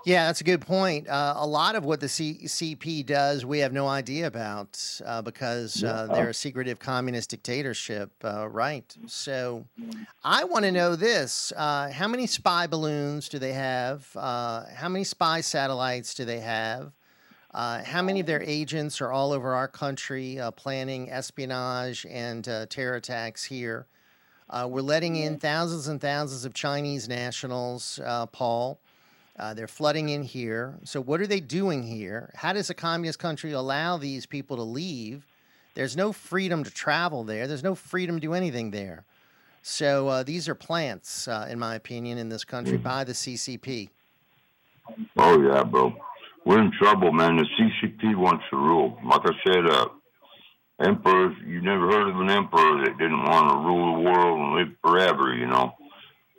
Yeah, 0.04 0.26
that's 0.26 0.42
a 0.42 0.44
good 0.44 0.62
point. 0.62 1.08
Uh, 1.08 1.36
a 1.38 1.46
lot 1.46 1.76
of 1.76 1.86
what 1.86 2.00
the 2.00 2.10
C- 2.10 2.40
CP 2.46 3.06
does, 3.06 3.46
we 3.46 3.60
have 3.60 3.72
no 3.72 3.88
idea 3.88 4.26
about 4.26 4.80
uh, 5.06 5.22
because 5.22 5.84
uh, 5.84 6.08
they're 6.12 6.30
a 6.30 6.34
secretive 6.34 6.80
communist 6.80 7.30
dictatorship, 7.30 8.12
uh, 8.24 8.50
right? 8.50 8.98
So 9.06 9.66
I 10.24 10.44
want 10.46 10.66
to 10.66 10.72
know 10.72 10.96
this 10.96 11.54
uh, 11.56 11.92
how 11.92 12.08
many 12.08 12.26
spy 12.26 12.66
balloons 12.66 13.30
do 13.30 13.38
they 13.38 13.54
have? 13.54 14.10
Uh, 14.16 14.66
how 14.74 14.90
many 14.90 15.04
spy 15.04 15.42
satellites 15.42 16.16
do 16.16 16.26
they 16.26 16.40
have? 16.40 16.94
Uh, 17.54 17.84
how 17.84 18.02
many 18.02 18.22
of 18.22 18.26
their 18.26 18.42
agents 18.44 19.02
are 19.02 19.12
all 19.12 19.34
over 19.34 19.54
our 19.54 19.68
country 19.68 20.40
uh, 20.40 20.52
planning 20.52 21.12
espionage 21.12 22.06
and 22.10 22.48
uh, 22.48 22.66
terror 22.68 22.96
attacks 22.96 23.44
here? 23.44 23.88
Uh, 24.50 24.68
we're 24.70 24.82
letting 24.82 25.16
in 25.16 25.38
thousands 25.38 25.88
and 25.88 26.00
thousands 26.00 26.46
of 26.46 26.54
Chinese 26.54 27.10
nationals, 27.10 28.00
uh, 28.06 28.26
Paul. 28.26 28.80
Uh, 29.40 29.54
they're 29.54 29.68
flooding 29.68 30.10
in 30.10 30.24
here. 30.24 30.78
So, 30.84 31.02
what 31.02 31.22
are 31.22 31.28
they 31.28 31.40
doing 31.40 31.84
here? 31.84 32.32
How 32.36 32.54
does 32.54 32.70
a 32.70 32.74
communist 32.74 33.20
country 33.20 33.54
allow 33.54 33.98
these 33.98 34.26
people 34.26 34.58
to 34.58 34.64
leave? 34.64 35.26
There's 35.74 35.96
no 35.96 36.12
freedom 36.12 36.64
to 36.66 36.72
travel 36.72 37.24
there, 37.24 37.48
there's 37.48 37.64
no 37.64 37.76
freedom 37.76 38.18
to 38.18 38.22
do 38.22 38.34
anything 38.34 38.72
there. 38.72 39.06
So, 39.62 40.08
uh, 40.10 40.24
these 40.24 40.50
are 40.50 40.56
plants, 40.56 41.28
uh, 41.28 41.48
in 41.50 41.60
my 41.60 41.76
opinion, 41.76 42.18
in 42.18 42.30
this 42.30 42.44
country 42.44 42.78
by 42.78 43.04
the 43.04 43.14
CCP. 43.14 43.90
oh 45.18 45.42
yeah 45.42 45.64
bro 45.64 45.96
we're 46.46 46.62
in 46.62 46.72
trouble 46.80 47.12
man. 47.12 47.38
The 47.38 47.46
ccp 47.60 48.16
wants 48.16 48.44
to 48.50 48.58
rule. 48.58 48.98
Like 49.06 49.22
i 49.26 49.32
said 49.46 49.66
uh 49.70 49.88
emperors 50.84 51.36
you 51.46 51.62
never 51.62 51.92
heard 51.92 52.10
of 52.10 52.20
an 52.20 52.30
emperor 52.30 52.84
that 52.84 52.98
didn't 52.98 53.24
want 53.24 53.50
to 53.50 53.58
rule 53.58 53.96
the 53.96 54.10
world 54.10 54.40
and 54.40 54.56
live 54.56 54.76
forever 54.84 55.34
you 55.36 55.48
know? 55.48 55.74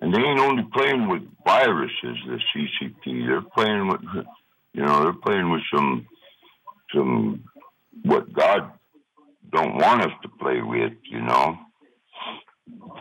And 0.01 0.13
they 0.13 0.19
ain't 0.19 0.41
only 0.41 0.65
playing 0.73 1.09
with 1.09 1.23
viruses 1.45 2.17
the 2.27 2.39
ccp 2.55 3.27
they're 3.27 3.43
playing 3.43 3.89
with 3.89 4.01
you 4.73 4.83
know 4.85 5.03
they're 5.03 5.13
playing 5.13 5.51
with 5.51 5.63
some 5.73 6.07
some 6.95 7.45
what 8.03 8.33
god 8.33 8.73
don't 9.53 9.77
want 9.77 10.03
us 10.03 10.13
to 10.23 10.29
play 10.29 10.63
with 10.63 10.93
you 11.05 11.21
know? 11.21 11.57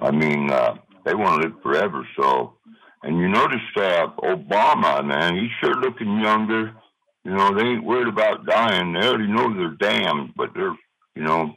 I 0.02 0.12
mean 0.12 0.52
uh 0.52 0.76
they 1.06 1.16
want 1.16 1.42
to 1.42 1.48
live 1.48 1.62
forever 1.64 2.08
so 2.20 2.54
and 3.02 3.18
you 3.18 3.28
notice 3.28 3.60
uh 3.78 4.08
obama 4.20 5.04
man 5.04 5.36
he's 5.36 5.50
sure 5.60 5.76
looking 5.82 6.20
younger 6.20 6.76
you 7.24 7.32
know 7.32 7.54
they 7.54 7.64
ain't 7.64 7.84
worried 7.84 8.08
about 8.08 8.46
dying 8.46 8.94
they 8.94 9.08
already 9.08 9.28
know 9.28 9.54
they're 9.54 9.90
damned 9.90 10.34
but 10.36 10.54
they're 10.54 10.76
you 11.16 11.24
know 11.24 11.54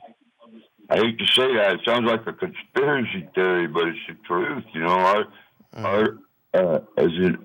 I 0.90 0.96
hate 0.96 1.18
to 1.18 1.26
say 1.26 1.54
that. 1.56 1.74
It 1.74 1.80
sounds 1.84 2.06
like 2.06 2.26
a 2.26 2.32
conspiracy 2.32 3.26
theory, 3.34 3.66
but 3.66 3.88
it's 3.88 3.98
the 4.06 4.14
truth. 4.26 4.64
You 4.74 4.82
know, 4.82 4.88
our, 4.88 5.24
our 5.72 6.18
uh, 6.52 6.80
as 6.96 7.10
it 7.12 7.36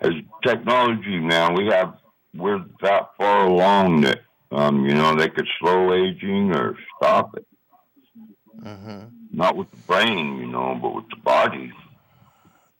as 0.00 0.12
technology 0.44 1.18
now, 1.18 1.54
we 1.54 1.66
have 1.66 1.98
we're 2.34 2.64
that 2.82 3.10
far 3.16 3.46
along 3.46 4.02
that 4.02 4.20
um, 4.52 4.86
you 4.86 4.94
know 4.94 5.14
they 5.14 5.28
could 5.28 5.48
slow 5.58 5.94
aging 5.94 6.52
or 6.54 6.76
stop 6.96 7.36
it. 7.36 7.46
Mm-hmm. 8.62 9.06
Not 9.32 9.56
with 9.56 9.70
the 9.70 9.76
brain, 9.78 10.38
you 10.38 10.46
know, 10.46 10.78
but 10.80 10.94
with 10.94 11.08
the 11.10 11.16
body. 11.16 11.72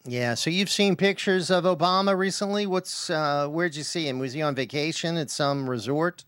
Yeah. 0.06 0.34
So 0.34 0.50
you've 0.50 0.70
seen 0.70 0.96
pictures 0.96 1.50
of 1.50 1.64
Obama 1.64 2.16
recently. 2.16 2.66
What's 2.66 3.10
uh, 3.10 3.48
where'd 3.48 3.74
you 3.74 3.82
see 3.82 4.08
him? 4.08 4.18
Was 4.18 4.32
he 4.32 4.42
on 4.42 4.54
vacation 4.54 5.16
at 5.16 5.30
some 5.30 5.68
resort? 5.68 6.24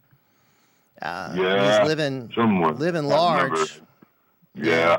Uh, 1.00 1.32
Yeah, 1.36 1.78
he's 1.81 1.89
living 1.89 2.31
somewhere. 2.34 2.73
living 2.73 3.05
large. 3.07 3.81
yeah. 4.55 4.98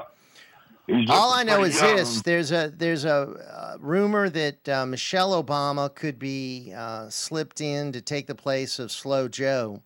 He's 0.88 1.08
All 1.08 1.32
I 1.33 1.43
know 1.43 1.64
is 1.64 1.80
young. 1.80 1.98
this: 1.98 2.22
there's 2.24 2.51
a 2.51 2.74
there's 2.75 3.06
a 3.06 3.14
uh, 3.14 3.77
rumor 3.80 4.27
that 4.30 4.67
uh, 4.67 4.85
Michelle 4.88 5.43
Obama 5.43 5.93
could 5.93 6.17
be 6.17 6.74
uh, 6.75 7.09
slipped 7.11 7.61
in 7.61 7.91
to 7.91 8.01
take 8.01 8.25
the 8.25 8.33
place 8.33 8.80
of 8.80 8.91
Slow 8.91 9.27
Joe, 9.27 9.83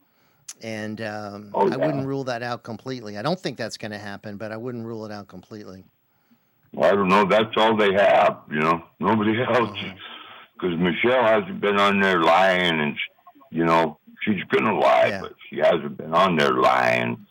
and 0.61 1.01
um, 1.01 1.49
Oh, 1.53 1.69
I 1.69 1.75
wouldn't 1.75 2.07
rule 2.07 2.23
that 2.23 2.41
out 2.41 2.63
completely. 2.63 3.17
I 3.17 3.21
don't 3.21 3.37
think 3.37 3.57
that's 3.57 3.75
going 3.75 3.91
to 3.91 3.97
happen, 3.97 4.37
but 4.37 4.53
I 4.53 4.57
wouldn't 4.57 4.85
rule 4.85 5.05
it 5.05 5.11
out 5.11 5.27
completely. 5.27 5.83
I 6.81 6.91
don't 6.91 7.07
know. 7.07 7.25
That's 7.25 7.55
all 7.57 7.75
they 7.77 7.93
have, 7.93 8.39
you 8.49 8.59
know. 8.59 8.83
Nobody 8.99 9.41
else, 9.53 9.77
because 10.53 10.77
Michelle 10.77 11.23
hasn't 11.23 11.61
been 11.61 11.79
on 11.79 11.99
there 12.01 12.21
lying, 12.21 12.79
and 12.79 12.95
you 13.51 13.65
know 13.65 13.99
she's 14.23 14.43
gonna 14.51 14.77
lie, 14.77 15.19
but 15.21 15.33
she 15.49 15.57
hasn't 15.57 15.97
been 15.97 16.13
on 16.13 16.35
there 16.35 16.53
lying. 16.53 17.25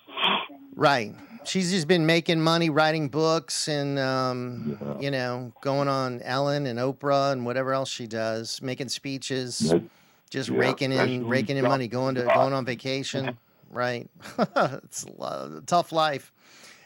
Right. 0.74 1.14
She's 1.44 1.72
just 1.72 1.88
been 1.88 2.06
making 2.06 2.40
money 2.40 2.70
writing 2.70 3.08
books 3.08 3.66
and, 3.66 3.98
um, 3.98 4.78
you 5.00 5.10
know, 5.10 5.52
going 5.60 5.88
on 5.88 6.22
Ellen 6.22 6.66
and 6.66 6.78
Oprah 6.78 7.32
and 7.32 7.44
whatever 7.44 7.72
else 7.72 7.88
she 7.90 8.06
does, 8.06 8.62
making 8.62 8.88
speeches, 8.88 9.58
That- 9.58 9.82
just 10.30 10.48
yeah, 10.50 10.58
raking 10.58 10.92
in, 10.92 11.26
raking 11.26 11.56
in 11.56 11.64
money, 11.64 11.88
going 11.88 12.14
to 12.14 12.22
going 12.22 12.52
on 12.52 12.64
vacation. 12.64 13.36
Right. 13.70 14.08
it's 14.56 15.04
a 15.04 15.62
tough 15.66 15.90
life. 15.92 16.32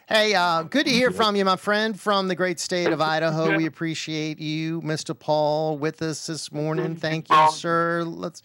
Hey, 0.09 0.36
uh, 0.36 0.62
good 0.62 0.86
to 0.86 0.93
hear 0.93 1.10
from 1.10 1.35
you, 1.35 1.44
my 1.44 1.57
friend, 1.57 1.99
from 1.99 2.28
the 2.28 2.36
great 2.36 2.60
state 2.60 2.93
of 2.93 3.01
Idaho. 3.01 3.57
We 3.57 3.67
appreciate 3.67 4.39
you, 4.39 4.81
Mr. 4.83 5.18
Paul, 5.18 5.78
with 5.78 6.01
us 6.01 6.28
this 6.28 6.52
morning. 6.52 6.94
Thank 6.94 7.28
you, 7.28 7.51
sir. 7.51 8.05
Let's 8.05 8.41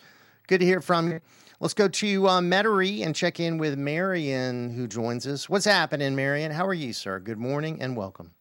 good 0.48 0.62
to 0.62 0.66
hear 0.66 0.82
from 0.82 1.12
you. 1.12 1.20
Let's 1.60 1.76
go 1.76 1.88
to 1.88 2.28
uh, 2.28 2.42
Metairie 2.42 3.06
and 3.06 3.16
check 3.16 3.40
in 3.40 3.60
with 3.60 3.78
Marion, 3.78 4.72
who 4.72 4.88
joins 4.88 5.28
us. 5.28 5.48
What's 5.48 5.66
happening, 5.66 6.16
Marion? 6.16 6.52
How 6.52 6.66
are 6.66 6.74
you, 6.74 6.94
sir? 6.94 7.20
Good 7.20 7.38
morning 7.38 7.80
and 7.80 7.96
welcome. 7.96 8.32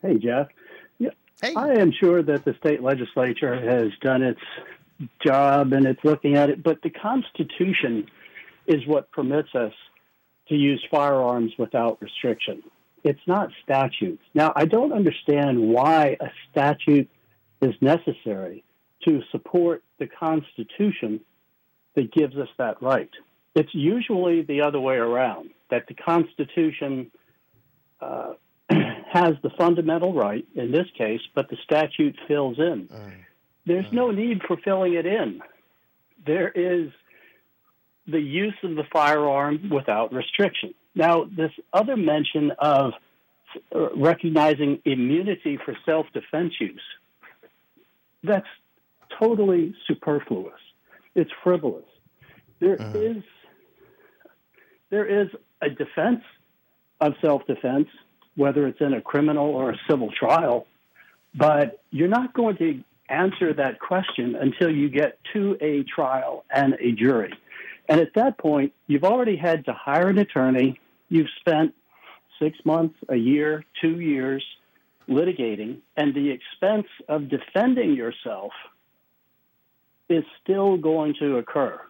Hey, 0.00 0.16
Jeff. 0.16 0.48
Yeah, 0.98 1.10
hey. 1.42 1.52
I 1.54 1.74
am 1.74 1.92
sure 1.92 2.22
that 2.22 2.46
the 2.46 2.54
state 2.58 2.82
legislature 2.82 3.54
has 3.54 3.92
done 4.00 4.22
its 4.22 4.40
job 5.22 5.74
and 5.74 5.84
it's 5.84 6.02
looking 6.04 6.36
at 6.36 6.48
it, 6.48 6.62
but 6.62 6.80
the 6.80 6.88
Constitution 6.88 8.06
is 8.66 8.86
what 8.86 9.12
permits 9.12 9.54
us 9.54 9.74
to 10.50 10.56
use 10.56 10.84
firearms 10.90 11.52
without 11.58 12.02
restriction. 12.02 12.62
It's 13.02 13.20
not 13.26 13.48
statutes. 13.64 14.22
Now, 14.34 14.52
I 14.54 14.66
don't 14.66 14.92
understand 14.92 15.58
why 15.60 16.18
a 16.20 16.28
statute 16.50 17.08
is 17.62 17.74
necessary 17.80 18.62
to 19.06 19.22
support 19.30 19.82
the 19.98 20.06
Constitution 20.06 21.20
that 21.94 22.12
gives 22.12 22.36
us 22.36 22.48
that 22.58 22.82
right. 22.82 23.10
It's 23.54 23.70
usually 23.72 24.42
the 24.42 24.60
other 24.62 24.78
way 24.78 24.96
around 24.96 25.50
that 25.70 25.86
the 25.88 25.94
Constitution 25.94 27.10
uh, 28.00 28.34
has 28.70 29.34
the 29.42 29.50
fundamental 29.56 30.12
right 30.12 30.46
in 30.54 30.70
this 30.72 30.86
case, 30.98 31.20
but 31.34 31.48
the 31.48 31.56
statute 31.64 32.16
fills 32.28 32.58
in. 32.58 32.88
There's 33.66 33.92
no 33.92 34.10
need 34.10 34.42
for 34.46 34.56
filling 34.56 34.94
it 34.94 35.06
in. 35.06 35.40
There 36.26 36.48
is 36.48 36.90
the 38.06 38.20
use 38.20 38.54
of 38.62 38.76
the 38.76 38.84
firearm 38.92 39.70
without 39.70 40.12
restriction. 40.12 40.74
Now, 40.94 41.24
this 41.24 41.52
other 41.72 41.96
mention 41.96 42.52
of 42.58 42.92
recognizing 43.96 44.80
immunity 44.84 45.58
for 45.64 45.76
self 45.84 46.06
defense 46.12 46.54
use, 46.60 46.80
that's 48.22 48.46
totally 49.18 49.74
superfluous. 49.86 50.60
It's 51.14 51.30
frivolous. 51.42 51.84
There 52.60 52.80
uh-huh. 52.80 52.98
is 52.98 53.22
there 54.90 55.06
is 55.06 55.28
a 55.62 55.70
defense 55.70 56.22
of 57.00 57.14
self 57.22 57.46
defense, 57.46 57.88
whether 58.36 58.66
it's 58.66 58.80
in 58.80 58.92
a 58.92 59.00
criminal 59.00 59.46
or 59.46 59.70
a 59.70 59.76
civil 59.88 60.10
trial, 60.10 60.66
but 61.34 61.82
you're 61.90 62.08
not 62.08 62.34
going 62.34 62.56
to 62.58 62.82
answer 63.08 63.52
that 63.52 63.80
question 63.80 64.36
until 64.36 64.70
you 64.70 64.88
get 64.88 65.18
to 65.32 65.56
a 65.60 65.82
trial 65.82 66.44
and 66.54 66.74
a 66.74 66.92
jury. 66.92 67.32
And 67.90 68.00
at 68.00 68.14
that 68.14 68.38
point, 68.38 68.72
you've 68.86 69.02
already 69.02 69.36
had 69.36 69.64
to 69.64 69.72
hire 69.72 70.08
an 70.08 70.18
attorney. 70.18 70.78
You've 71.08 71.28
spent 71.40 71.74
six 72.40 72.56
months, 72.64 72.94
a 73.08 73.16
year, 73.16 73.64
two 73.82 73.98
years 74.00 74.44
litigating, 75.08 75.78
and 75.96 76.14
the 76.14 76.30
expense 76.30 76.86
of 77.08 77.28
defending 77.28 77.96
yourself 77.96 78.52
is 80.08 80.22
still 80.40 80.76
going 80.76 81.14
to 81.18 81.38
occur. 81.38 81.80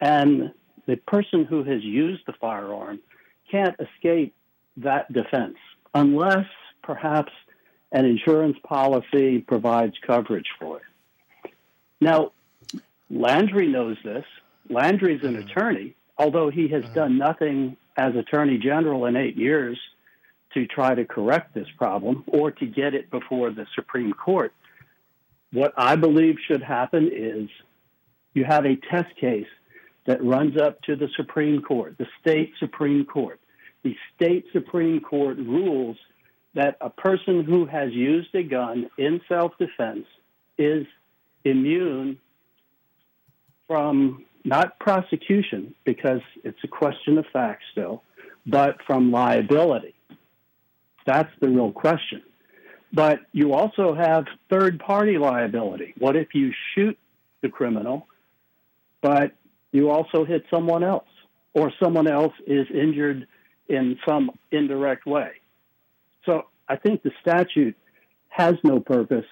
And 0.00 0.52
the 0.86 0.96
person 0.96 1.44
who 1.44 1.62
has 1.62 1.82
used 1.84 2.22
the 2.26 2.32
firearm 2.40 2.98
can't 3.48 3.76
escape 3.78 4.34
that 4.78 5.12
defense 5.12 5.56
unless 5.94 6.46
perhaps 6.82 7.32
an 7.92 8.04
insurance 8.04 8.56
policy 8.64 9.38
provides 9.38 9.94
coverage 10.04 10.48
for 10.58 10.78
it. 10.78 11.52
Now, 12.00 12.32
Landry 13.08 13.68
knows 13.68 13.96
this. 14.04 14.24
Landry's 14.70 15.22
an 15.22 15.36
uh-huh. 15.36 15.46
attorney, 15.46 15.96
although 16.18 16.50
he 16.50 16.68
has 16.68 16.84
uh-huh. 16.84 16.94
done 16.94 17.18
nothing 17.18 17.76
as 17.96 18.14
Attorney 18.14 18.58
General 18.58 19.06
in 19.06 19.16
eight 19.16 19.36
years 19.36 19.78
to 20.54 20.66
try 20.66 20.94
to 20.94 21.04
correct 21.04 21.54
this 21.54 21.68
problem 21.76 22.24
or 22.26 22.50
to 22.50 22.66
get 22.66 22.94
it 22.94 23.10
before 23.10 23.50
the 23.50 23.66
Supreme 23.74 24.12
Court. 24.12 24.52
What 25.52 25.72
I 25.76 25.96
believe 25.96 26.36
should 26.46 26.62
happen 26.62 27.10
is 27.12 27.48
you 28.34 28.44
have 28.44 28.64
a 28.64 28.76
test 28.90 29.14
case 29.16 29.46
that 30.06 30.22
runs 30.22 30.56
up 30.56 30.80
to 30.82 30.96
the 30.96 31.08
Supreme 31.16 31.62
Court, 31.62 31.96
the 31.98 32.06
state 32.20 32.52
Supreme 32.58 33.04
Court. 33.04 33.40
The 33.82 33.96
state 34.14 34.46
Supreme 34.52 35.00
Court 35.00 35.36
rules 35.38 35.96
that 36.54 36.76
a 36.80 36.90
person 36.90 37.44
who 37.44 37.66
has 37.66 37.92
used 37.92 38.34
a 38.34 38.42
gun 38.42 38.90
in 38.98 39.20
self 39.28 39.52
defense 39.58 40.06
is 40.58 40.86
immune 41.44 42.18
from 43.66 44.24
not 44.46 44.78
prosecution, 44.78 45.74
because 45.84 46.20
it's 46.44 46.58
a 46.62 46.68
question 46.68 47.18
of 47.18 47.26
fact 47.32 47.62
still, 47.72 48.02
but 48.46 48.76
from 48.86 49.10
liability. 49.10 49.94
That's 51.04 51.32
the 51.40 51.48
real 51.48 51.72
question. 51.72 52.22
But 52.92 53.18
you 53.32 53.52
also 53.52 53.94
have 53.94 54.26
third 54.48 54.78
party 54.78 55.18
liability. 55.18 55.94
What 55.98 56.14
if 56.14 56.28
you 56.34 56.52
shoot 56.74 56.96
the 57.42 57.48
criminal, 57.48 58.06
but 59.02 59.32
you 59.72 59.90
also 59.90 60.24
hit 60.24 60.44
someone 60.48 60.84
else, 60.84 61.08
or 61.52 61.72
someone 61.82 62.06
else 62.06 62.32
is 62.46 62.66
injured 62.72 63.26
in 63.68 63.98
some 64.08 64.30
indirect 64.52 65.06
way? 65.06 65.32
So 66.24 66.46
I 66.68 66.76
think 66.76 67.02
the 67.02 67.12
statute 67.20 67.76
has 68.28 68.54
no 68.62 68.78
purpose. 68.78 69.26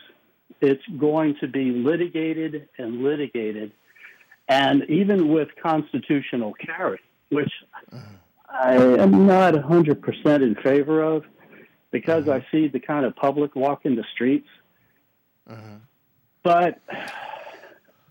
It's 0.60 0.82
going 0.98 1.36
to 1.40 1.46
be 1.46 1.70
litigated 1.70 2.68
and 2.78 3.02
litigated. 3.04 3.72
And 4.48 4.84
even 4.90 5.28
with 5.28 5.48
constitutional 5.62 6.52
carry, 6.54 7.00
which 7.30 7.52
I 8.48 8.74
am 8.74 9.26
not 9.26 9.54
100% 9.54 10.42
in 10.42 10.54
favor 10.56 11.02
of 11.02 11.24
because 11.90 12.28
I 12.28 12.44
see 12.50 12.68
the 12.68 12.80
kind 12.80 13.06
of 13.06 13.16
public 13.16 13.56
walking 13.56 13.96
the 13.96 14.04
streets. 14.12 14.48
But 16.42 16.80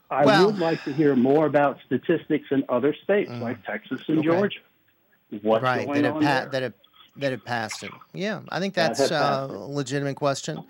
I 0.09 0.25
Well- 0.25 0.47
would 0.47 0.59
like 0.59 0.83
to 0.85 0.93
hear 0.93 1.15
more 1.15 1.45
about 1.45 1.77
statistics 1.85 2.47
in 2.51 2.63
other 2.69 2.93
states 3.03 3.31
like 3.31 3.63
Texas 3.65 4.01
and 4.07 4.19
Okay. 4.19 4.27
Georgia. 4.27 4.59
What's 5.41 5.63
right 5.63 5.85
going 5.85 6.01
that 6.03 6.05
have, 6.07 6.15
on 6.17 6.21
pa- 6.21 6.27
there? 6.41 6.45
that 6.49 6.61
have 6.63 6.73
that 7.15 7.31
have 7.31 7.45
passed 7.45 7.83
it. 7.83 7.91
Yeah, 8.13 8.41
I 8.49 8.59
think 8.59 8.73
That 8.73 8.97
that's 8.97 9.09
have 9.09 9.51
uh, 9.51 9.53
a 9.53 9.57
legitimate 9.57 10.15
question. 10.15 10.63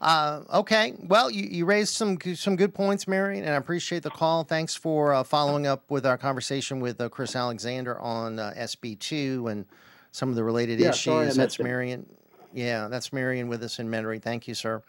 Uh, 0.00 0.42
okay, 0.54 0.94
well, 1.08 1.30
you, 1.30 1.46
you 1.50 1.64
raised 1.66 1.94
some 1.94 2.16
some 2.34 2.56
good 2.56 2.72
points, 2.72 3.06
Mary, 3.06 3.38
and 3.38 3.48
I 3.48 3.56
appreciate 3.56 4.02
the 4.02 4.10
call. 4.10 4.44
Thanks 4.44 4.74
for 4.74 5.12
uh, 5.12 5.22
following 5.22 5.66
up 5.66 5.90
with 5.90 6.06
our 6.06 6.16
conversation 6.16 6.80
with 6.80 6.98
uh, 7.00 7.10
Chris 7.10 7.36
Alexander 7.36 7.98
on 8.00 8.38
uh, 8.38 8.54
SB 8.56 8.98
two 8.98 9.46
and 9.48 9.66
some 10.10 10.30
of 10.30 10.36
the 10.36 10.44
related 10.44 10.80
Yeah, 10.80 10.90
issues. 10.90 11.36
That's. 11.36 11.58
Marion. 11.58 12.06
Yeah, 12.54 12.88
that's 12.88 13.12
Marion 13.12 13.48
with 13.48 13.62
us 13.62 13.78
in 13.78 13.88
Metairie. 13.88 14.22
Thank 14.22 14.48
you, 14.48 14.54
sir. 14.54 14.82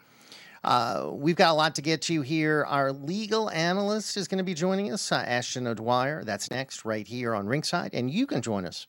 Uh, 0.64 1.10
we've 1.12 1.36
got 1.36 1.50
a 1.50 1.54
lot 1.54 1.74
to 1.74 1.82
get 1.82 2.00
to 2.02 2.22
here. 2.22 2.64
Our 2.66 2.92
legal 2.92 3.50
analyst 3.50 4.16
is 4.16 4.28
going 4.28 4.38
to 4.38 4.44
be 4.44 4.54
joining 4.54 4.92
us, 4.92 5.12
uh, 5.12 5.16
Ashton 5.16 5.66
O'Dwyer. 5.66 6.24
That's 6.24 6.50
next, 6.50 6.84
right 6.84 7.06
here 7.06 7.34
on 7.34 7.46
Ringside. 7.46 7.90
And 7.94 8.10
you 8.10 8.26
can 8.26 8.42
join 8.42 8.64
us, 8.64 8.86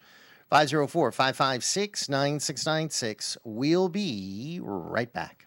504 0.50 1.12
556 1.12 2.10
9696. 2.10 3.38
We'll 3.44 3.90
be 3.90 4.60
right 4.64 5.12
back. 5.12 5.43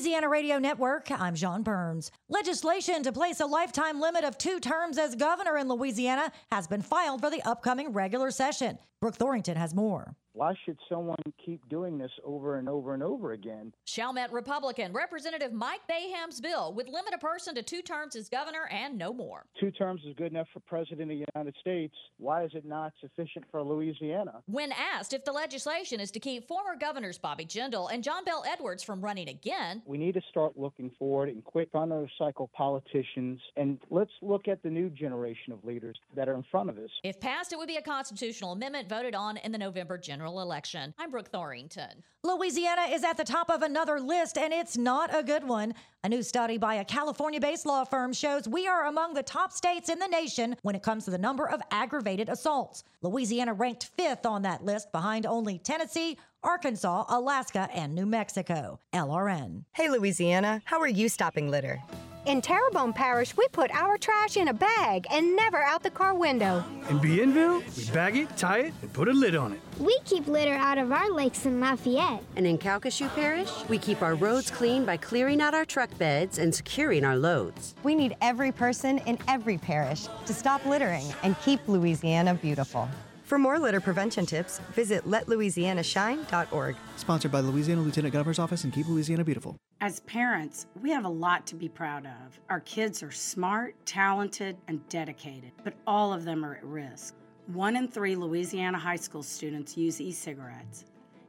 Louisiana 0.00 0.28
Radio 0.28 0.58
Network, 0.58 1.10
I'm 1.10 1.34
John 1.34 1.62
Burns. 1.62 2.10
Legislation 2.28 3.02
to 3.02 3.12
place 3.12 3.40
a 3.40 3.46
lifetime 3.46 4.00
limit 4.00 4.24
of 4.24 4.36
two 4.36 4.60
terms 4.60 4.98
as 4.98 5.14
governor 5.14 5.56
in 5.56 5.68
Louisiana 5.68 6.30
has 6.52 6.66
been 6.66 6.82
filed 6.82 7.20
for 7.20 7.30
the 7.30 7.42
upcoming 7.42 7.92
regular 7.92 8.30
session. 8.30 8.78
Brooke 9.00 9.16
Thorington 9.16 9.56
has 9.56 9.74
more. 9.74 10.14
Why 10.32 10.54
should 10.64 10.78
someone 10.88 11.16
keep 11.44 11.68
doing 11.68 11.98
this 11.98 12.10
over 12.24 12.56
and 12.56 12.68
over 12.68 12.94
and 12.94 13.02
over 13.02 13.32
again? 13.32 13.72
Chalmette 13.84 14.32
Republican 14.32 14.92
Representative 14.92 15.52
Mike 15.52 15.80
Bayham's 15.88 16.40
bill 16.40 16.72
would 16.74 16.88
limit 16.88 17.14
a 17.14 17.18
person 17.18 17.54
to 17.56 17.62
two 17.62 17.82
terms 17.82 18.14
as 18.14 18.28
governor 18.28 18.68
and 18.70 18.96
no 18.96 19.12
more. 19.12 19.46
Two 19.58 19.70
terms 19.72 20.02
is 20.06 20.14
good 20.14 20.30
enough 20.30 20.46
for 20.52 20.60
President 20.60 21.02
of 21.02 21.08
the 21.08 21.24
United 21.34 21.56
States. 21.60 21.94
Why 22.18 22.44
is 22.44 22.52
it 22.54 22.64
not 22.64 22.92
sufficient 23.00 23.44
for 23.50 23.62
Louisiana? 23.62 24.42
When 24.46 24.70
asked 24.72 25.12
if 25.12 25.24
the 25.24 25.32
legislation 25.32 25.98
is 25.98 26.10
to 26.12 26.20
keep 26.20 26.46
former 26.46 26.76
governors 26.78 27.18
Bobby 27.18 27.44
Jindal 27.44 27.92
and 27.92 28.04
John 28.04 28.24
Bel 28.24 28.44
Edwards 28.46 28.82
from 28.82 29.00
running 29.00 29.28
again, 29.28 29.82
we 29.84 29.98
need 29.98 30.14
to 30.14 30.22
start 30.30 30.52
looking 30.56 30.90
forward 30.98 31.28
and 31.28 31.42
quit 31.42 31.70
cycle 32.18 32.50
politicians 32.54 33.40
and 33.56 33.78
let's 33.90 34.10
look 34.22 34.46
at 34.46 34.62
the 34.62 34.70
new 34.70 34.90
generation 34.90 35.52
of 35.52 35.64
leaders 35.64 35.98
that 36.14 36.28
are 36.28 36.34
in 36.34 36.44
front 36.50 36.70
of 36.70 36.78
us. 36.78 36.90
If 37.02 37.18
passed, 37.20 37.52
it 37.52 37.58
would 37.58 37.68
be 37.68 37.76
a 37.76 37.82
constitutional 37.82 38.52
amendment 38.52 38.88
voted 38.90 39.14
on 39.14 39.36
in 39.36 39.52
the 39.52 39.58
November 39.58 39.96
general 39.96 40.40
election. 40.42 40.92
I'm 40.98 41.12
Brooke 41.12 41.30
Thorington. 41.30 42.02
Louisiana 42.24 42.82
is 42.90 43.04
at 43.04 43.16
the 43.16 43.22
top 43.22 43.48
of 43.48 43.62
another 43.62 44.00
list, 44.00 44.36
and 44.36 44.52
it's 44.52 44.76
not 44.76 45.16
a 45.16 45.22
good 45.22 45.46
one. 45.46 45.74
A 46.02 46.08
new 46.08 46.24
study 46.24 46.58
by 46.58 46.74
a 46.74 46.84
California 46.84 47.40
based 47.40 47.66
law 47.66 47.84
firm 47.84 48.12
shows 48.12 48.48
we 48.48 48.66
are 48.66 48.86
among 48.86 49.14
the 49.14 49.22
top 49.22 49.52
states 49.52 49.88
in 49.88 50.00
the 50.00 50.08
nation 50.08 50.56
when 50.62 50.74
it 50.74 50.82
comes 50.82 51.04
to 51.04 51.12
the 51.12 51.18
number 51.18 51.48
of 51.48 51.62
aggravated 51.70 52.28
assaults. 52.28 52.82
Louisiana 53.00 53.54
ranked 53.54 53.90
fifth 53.96 54.26
on 54.26 54.42
that 54.42 54.64
list 54.64 54.90
behind 54.90 55.24
only 55.24 55.58
Tennessee, 55.58 56.18
Arkansas, 56.42 57.04
Alaska, 57.08 57.68
and 57.74 57.94
New 57.94 58.06
Mexico. 58.06 58.80
LRN. 58.92 59.64
Hey, 59.72 59.90
Louisiana, 59.90 60.62
how 60.64 60.80
are 60.80 60.88
you 60.88 61.08
stopping 61.08 61.50
litter? 61.50 61.80
In 62.26 62.42
Terrebonne 62.42 62.92
Parish, 62.92 63.34
we 63.36 63.46
put 63.48 63.70
our 63.70 63.96
trash 63.96 64.36
in 64.36 64.48
a 64.48 64.52
bag 64.52 65.06
and 65.10 65.34
never 65.34 65.62
out 65.62 65.82
the 65.82 65.90
car 65.90 66.14
window. 66.14 66.62
In 66.90 66.98
Bienville, 66.98 67.62
we 67.76 67.84
bag 67.92 68.16
it, 68.16 68.36
tie 68.36 68.58
it, 68.58 68.74
and 68.82 68.92
put 68.92 69.08
a 69.08 69.12
lid 69.12 69.34
on 69.34 69.54
it. 69.54 69.60
We 69.78 69.98
keep 70.04 70.26
litter 70.26 70.54
out 70.54 70.76
of 70.76 70.92
our 70.92 71.10
lakes 71.10 71.46
in 71.46 71.60
Lafayette. 71.60 72.22
And 72.36 72.46
in 72.46 72.58
Calcasieu 72.58 73.08
Parish, 73.14 73.50
we 73.70 73.78
keep 73.78 74.02
our 74.02 74.14
roads 74.14 74.50
clean 74.50 74.84
by 74.84 74.98
clearing 74.98 75.40
out 75.40 75.54
our 75.54 75.64
truck 75.64 75.96
beds 75.96 76.38
and 76.38 76.54
securing 76.54 77.04
our 77.04 77.16
loads. 77.16 77.74
We 77.84 77.94
need 77.94 78.16
every 78.20 78.52
person 78.52 78.98
in 79.06 79.18
every 79.26 79.56
parish 79.56 80.06
to 80.26 80.34
stop 80.34 80.64
littering 80.66 81.06
and 81.22 81.38
keep 81.40 81.66
Louisiana 81.68 82.34
beautiful. 82.34 82.86
For 83.30 83.38
more 83.38 83.60
litter 83.60 83.80
prevention 83.80 84.26
tips, 84.26 84.58
visit 84.72 85.04
letlouisianashine.org. 85.04 86.76
Sponsored 86.96 87.30
by 87.30 87.40
the 87.40 87.48
Louisiana 87.48 87.80
Lieutenant 87.80 88.12
Governor's 88.12 88.40
Office 88.40 88.64
and 88.64 88.72
Keep 88.72 88.88
Louisiana 88.88 89.22
Beautiful. 89.22 89.56
As 89.80 90.00
parents, 90.00 90.66
we 90.82 90.90
have 90.90 91.04
a 91.04 91.08
lot 91.08 91.46
to 91.46 91.54
be 91.54 91.68
proud 91.68 92.06
of. 92.06 92.40
Our 92.48 92.58
kids 92.58 93.04
are 93.04 93.12
smart, 93.12 93.76
talented, 93.86 94.56
and 94.66 94.80
dedicated, 94.88 95.52
but 95.62 95.74
all 95.86 96.12
of 96.12 96.24
them 96.24 96.44
are 96.44 96.56
at 96.56 96.64
risk. 96.64 97.14
One 97.46 97.76
in 97.76 97.86
three 97.86 98.16
Louisiana 98.16 98.78
high 98.78 98.96
school 98.96 99.22
students 99.22 99.76
use 99.76 100.00
e 100.00 100.10
cigarettes, 100.10 100.86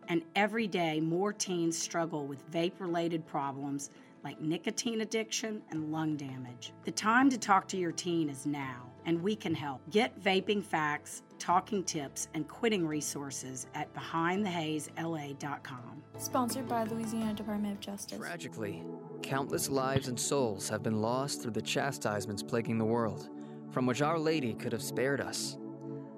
and 0.08 0.24
every 0.36 0.66
day 0.66 1.00
more 1.00 1.32
teens 1.32 1.78
struggle 1.78 2.26
with 2.26 2.52
vape 2.52 2.80
related 2.80 3.28
problems 3.28 3.92
like 4.24 4.40
nicotine 4.40 5.02
addiction 5.02 5.62
and 5.72 5.92
lung 5.92 6.16
damage. 6.16 6.74
The 6.86 6.92
time 6.92 7.30
to 7.30 7.38
talk 7.38 7.68
to 7.70 7.78
your 7.78 7.92
teen 7.92 8.30
is 8.30 8.46
now, 8.46 8.90
and 9.06 9.22
we 9.22 9.36
can 9.36 9.54
help. 9.54 9.82
Get 9.90 10.20
vaping 10.22 10.64
facts, 10.64 11.24
talking 11.40 11.84
tips, 11.84 12.28
and 12.34 12.48
quitting 12.48 12.88
resources 12.88 13.68
at 13.74 13.94
behindthehazela.com. 13.94 16.04
Sponsored 16.18 16.68
by 16.68 16.84
Louisiana 16.84 17.34
Department 17.34 17.74
of 17.74 17.80
Justice. 17.80 18.20
Tragically, 18.20 18.84
countless 19.24 19.70
lives 19.70 20.08
and 20.08 20.20
souls 20.20 20.70
have 20.70 20.84
been 20.84 21.02
lost 21.02 21.42
through 21.42 21.52
the 21.52 21.62
chastisements 21.62 22.44
plaguing 22.44 22.78
the 22.78 22.86
world, 22.86 23.30
from 23.72 23.86
which 23.86 24.02
Our 24.02 24.20
Lady 24.20 24.54
could 24.54 24.72
have 24.72 24.84
spared 24.84 25.22
us. 25.22 25.58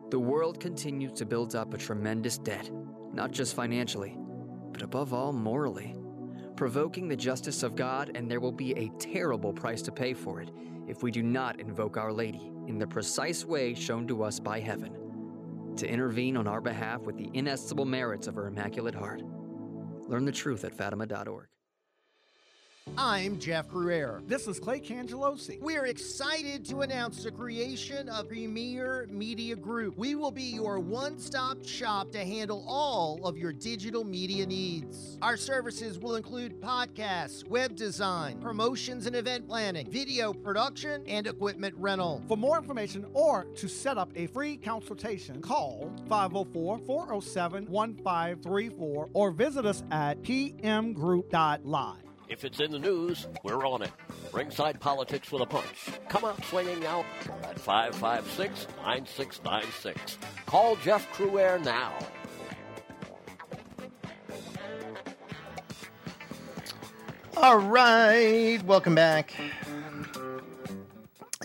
The 0.10 0.20
world 0.20 0.60
continues 0.60 1.14
to 1.14 1.26
build 1.26 1.56
up 1.56 1.74
a 1.74 1.78
tremendous 1.78 2.38
debt, 2.38 2.70
not 3.14 3.32
just 3.32 3.56
financially, 3.56 4.18
but 4.72 4.82
above 4.82 5.14
all, 5.14 5.32
morally 5.32 5.96
provoking 6.56 7.08
the 7.08 7.16
justice 7.16 7.64
of 7.64 7.76
God, 7.76 8.12
and 8.16 8.30
there 8.30 8.40
will 8.40 8.52
be 8.52 8.74
a 8.74 8.90
terrible 9.00 9.54
price 9.54 9.82
to 9.84 9.92
pay 9.92 10.14
for 10.14 10.42
it 10.42 10.50
if 10.88 11.04
we 11.04 11.12
do 11.12 11.24
not 11.24 11.60
invoke 11.60 11.98
Our 11.98 12.14
Lady 12.14 12.52
in 12.68 12.78
the 12.78 12.88
precise 12.88 13.46
way 13.46 13.74
shown 13.74 14.08
to 14.08 14.24
us 14.24 14.40
by 14.40 14.60
heaven 14.60 15.04
to 15.78 15.88
intervene 15.88 16.38
on 16.38 16.48
our 16.48 16.62
behalf 16.62 17.02
with 17.02 17.18
the 17.18 17.30
inestimable 17.34 17.86
merits 17.86 18.28
of 18.28 18.36
her 18.36 18.48
Immaculate 18.48 18.96
Heart. 18.96 19.24
Learn 20.08 20.26
the 20.26 20.32
truth 20.32 20.64
at 20.64 20.74
Fatima.org. 20.74 21.48
I'm 23.06 23.40
Jeff 23.40 23.68
Crouere. 23.70 24.22
This 24.28 24.48
is 24.48 24.60
Clay 24.60 24.80
Cangelosi. 24.80 25.60
We're 25.60 25.88
excited 25.88 26.64
to 26.66 26.82
announce 26.82 27.24
the 27.24 27.32
creation 27.32 28.08
of 28.08 28.30
Premier 28.30 29.08
Media 29.10 29.56
Group. 29.56 29.98
We 29.98 30.14
will 30.14 30.32
be 30.32 30.44
your 30.44 30.80
one 30.80 31.18
stop 31.18 31.66
shop 31.66 32.12
to 32.12 32.20
handle 32.20 32.64
all 32.68 33.20
of 33.26 33.36
your 33.36 33.52
digital 33.52 34.04
media 34.04 34.46
needs. 34.46 35.18
Our 35.24 35.38
services 35.38 35.98
will 35.98 36.16
include 36.16 36.62
podcasts, 36.62 37.46
web 37.48 37.76
design, 37.76 38.38
promotions 38.40 39.08
and 39.08 39.16
event 39.16 39.48
planning, 39.48 39.90
video 39.90 40.32
production, 40.32 41.04
and 41.08 41.26
equipment 41.26 41.74
rental. 41.78 42.24
For 42.28 42.38
more 42.38 42.58
information 42.58 43.08
or 43.14 43.46
to 43.56 43.68
set 43.68 43.98
up 43.98 44.12
a 44.16 44.28
free 44.28 44.56
consultation, 44.56 45.42
call 45.42 45.92
504 46.08 46.78
407 46.78 47.66
1534 47.66 49.10
or 49.14 49.32
visit 49.32 49.66
us 49.66 49.84
at 49.90 50.22
pmgroup.live. 50.22 52.03
If 52.34 52.44
it's 52.46 52.60
in 52.60 52.72
the 52.72 52.80
news, 52.80 53.28
we're 53.44 53.64
on 53.64 53.84
it. 53.84 53.92
Ringside 54.32 54.80
Politics 54.80 55.32
with 55.32 55.44
a 55.44 55.46
Punch. 55.46 55.92
Come 56.10 56.26
out 56.26 56.44
swinging 56.46 56.80
now 56.80 57.06
at 57.44 57.60
556 57.60 58.66
9696. 58.78 60.18
Call 60.48 60.76
Jeff 60.78 61.08
Crouere 61.14 61.64
now. 61.64 61.94
All 67.38 67.60
right, 67.60 68.60
welcome 68.66 68.96
back. 68.96 69.36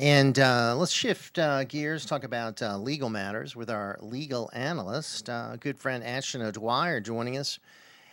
And 0.00 0.39
uh, 0.39 0.75
let's 0.75 0.92
shift 0.92 1.39
uh, 1.39 1.65
gears, 1.65 2.07
talk 2.07 2.25
about 2.25 2.62
uh, 2.62 2.78
legal 2.78 3.10
matters 3.10 3.55
with 3.55 3.68
our 3.68 3.99
legal 4.00 4.49
analyst, 4.55 5.28
uh, 5.28 5.57
good 5.57 5.78
friend 5.78 6.02
Ashton 6.02 6.41
O'Dwyer, 6.41 7.00
joining 7.00 7.36
us. 7.36 7.58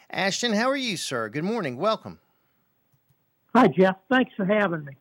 Ashton, 0.10 0.52
how 0.52 0.70
are 0.70 0.76
you, 0.76 0.98
sir? 0.98 1.30
Good 1.30 1.46
morning. 1.46 1.78
Welcome. 1.78 2.20
Hi, 3.56 3.70
Jeff. 3.70 3.96
Thanks 4.10 4.34
for 4.36 4.44
having 4.44 4.84
me. 4.84 4.98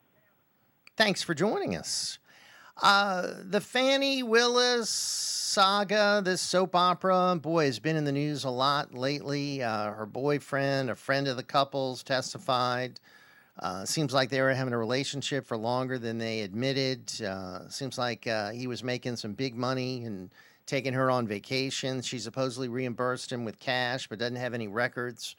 Thanks 0.97 1.25
for 1.25 1.35
joining 1.35 1.75
us. 1.75 2.21
Uh, 2.81 3.33
the 3.43 3.61
Fani 3.61 4.23
Willis 4.23 4.89
saga, 4.89 6.23
this 6.25 6.41
soap 6.41 6.77
opera, 6.77 7.37
boy, 7.43 7.65
has 7.65 7.81
been 7.81 7.97
in 7.97 8.05
the 8.05 8.13
news 8.13 8.45
a 8.45 8.51
lot 8.51 8.95
lately. 8.95 9.61
Uh, 9.61 9.91
her 9.91 10.07
boyfriend, 10.07 10.89
a 10.89 10.95
friend 10.95 11.27
of 11.27 11.37
the 11.37 11.43
couple's, 11.43 12.05
testified. 12.05 13.01
Uh, 13.59 13.85
seems 13.85 14.15
like 14.15 14.31
they 14.31 14.41
were 14.41 14.55
having 14.55 14.73
a 14.73 14.79
relationship 14.79 15.45
for 15.45 15.57
longer 15.57 15.99
than 15.99 16.17
they 16.19 16.43
admitted. 16.43 17.11
Uh, 17.23 17.69
seems 17.69 17.99
like 17.99 18.25
uh, 18.29 18.53
he 18.53 18.69
was 18.69 18.85
making 18.85 19.17
some 19.17 19.33
big 19.33 19.57
money 19.57 20.05
and 20.05 20.31
taking 20.65 20.93
her 20.93 21.11
on 21.11 21.27
vacation. 21.27 22.01
She 22.03 22.21
supposedly 22.21 22.69
reimbursed 22.69 23.33
him 23.33 23.45
with 23.45 23.59
cash, 23.59 24.07
but 24.07 24.21
doesn't 24.21 24.37
have 24.37 24.55
any 24.55 24.69
records. 24.69 25.35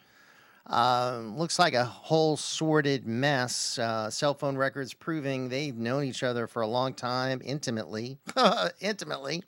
Uh, 0.67 1.21
looks 1.35 1.59
like 1.59 1.73
a 1.73 1.85
whole 1.85 2.35
sordid 2.35 3.05
mess. 3.05 3.77
Uh, 3.77 4.09
cell 4.09 4.33
phone 4.33 4.57
records 4.57 4.93
proving 4.93 5.49
they've 5.49 5.77
known 5.77 6.03
each 6.03 6.23
other 6.23 6.47
for 6.47 6.63
a 6.63 6.67
long 6.67 6.93
time, 6.93 7.41
intimately, 7.45 8.17
intimately. 8.79 9.43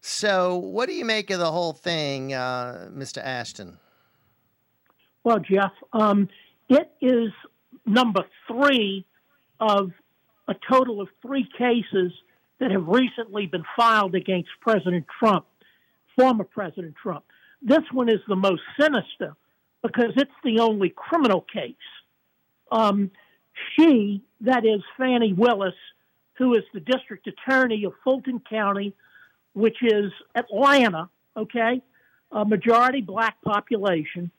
So, 0.00 0.56
what 0.56 0.88
do 0.88 0.94
you 0.94 1.04
make 1.04 1.28
of 1.30 1.38
the 1.38 1.52
whole 1.52 1.74
thing, 1.74 2.32
uh, 2.32 2.88
Mr. 2.90 3.22
Ashton? 3.22 3.78
Well, 5.24 5.40
Jeff, 5.40 5.72
um, 5.92 6.30
it 6.70 6.90
is 7.02 7.30
number 7.84 8.24
three 8.48 9.04
of 9.60 9.90
a 10.48 10.54
total 10.70 11.02
of 11.02 11.08
three 11.20 11.46
cases 11.58 12.12
that 12.60 12.70
have 12.70 12.86
recently 12.86 13.46
been 13.46 13.64
filed 13.76 14.14
against 14.14 14.48
President 14.62 15.04
Trump, 15.18 15.44
former 16.18 16.44
President 16.44 16.94
Trump. 17.00 17.24
This 17.60 17.84
one 17.92 18.08
is 18.08 18.20
the 18.26 18.36
most 18.36 18.62
sinister 18.78 19.36
because 19.82 20.12
it's 20.16 20.30
the 20.44 20.60
only 20.60 20.90
criminal 20.90 21.40
case. 21.40 21.74
Um, 22.70 23.10
she, 23.74 24.22
that 24.42 24.64
is 24.64 24.82
Fani 24.96 25.32
Willis, 25.32 25.74
who 26.34 26.54
is 26.54 26.64
the 26.72 26.80
district 26.80 27.26
attorney 27.26 27.84
of 27.84 27.92
Fulton 28.04 28.40
County, 28.48 28.94
which 29.52 29.78
is 29.82 30.12
Atlanta, 30.34 31.08
okay, 31.36 31.82
a 32.32 32.44
majority 32.44 33.00
black 33.00 33.40
population. 33.42 34.30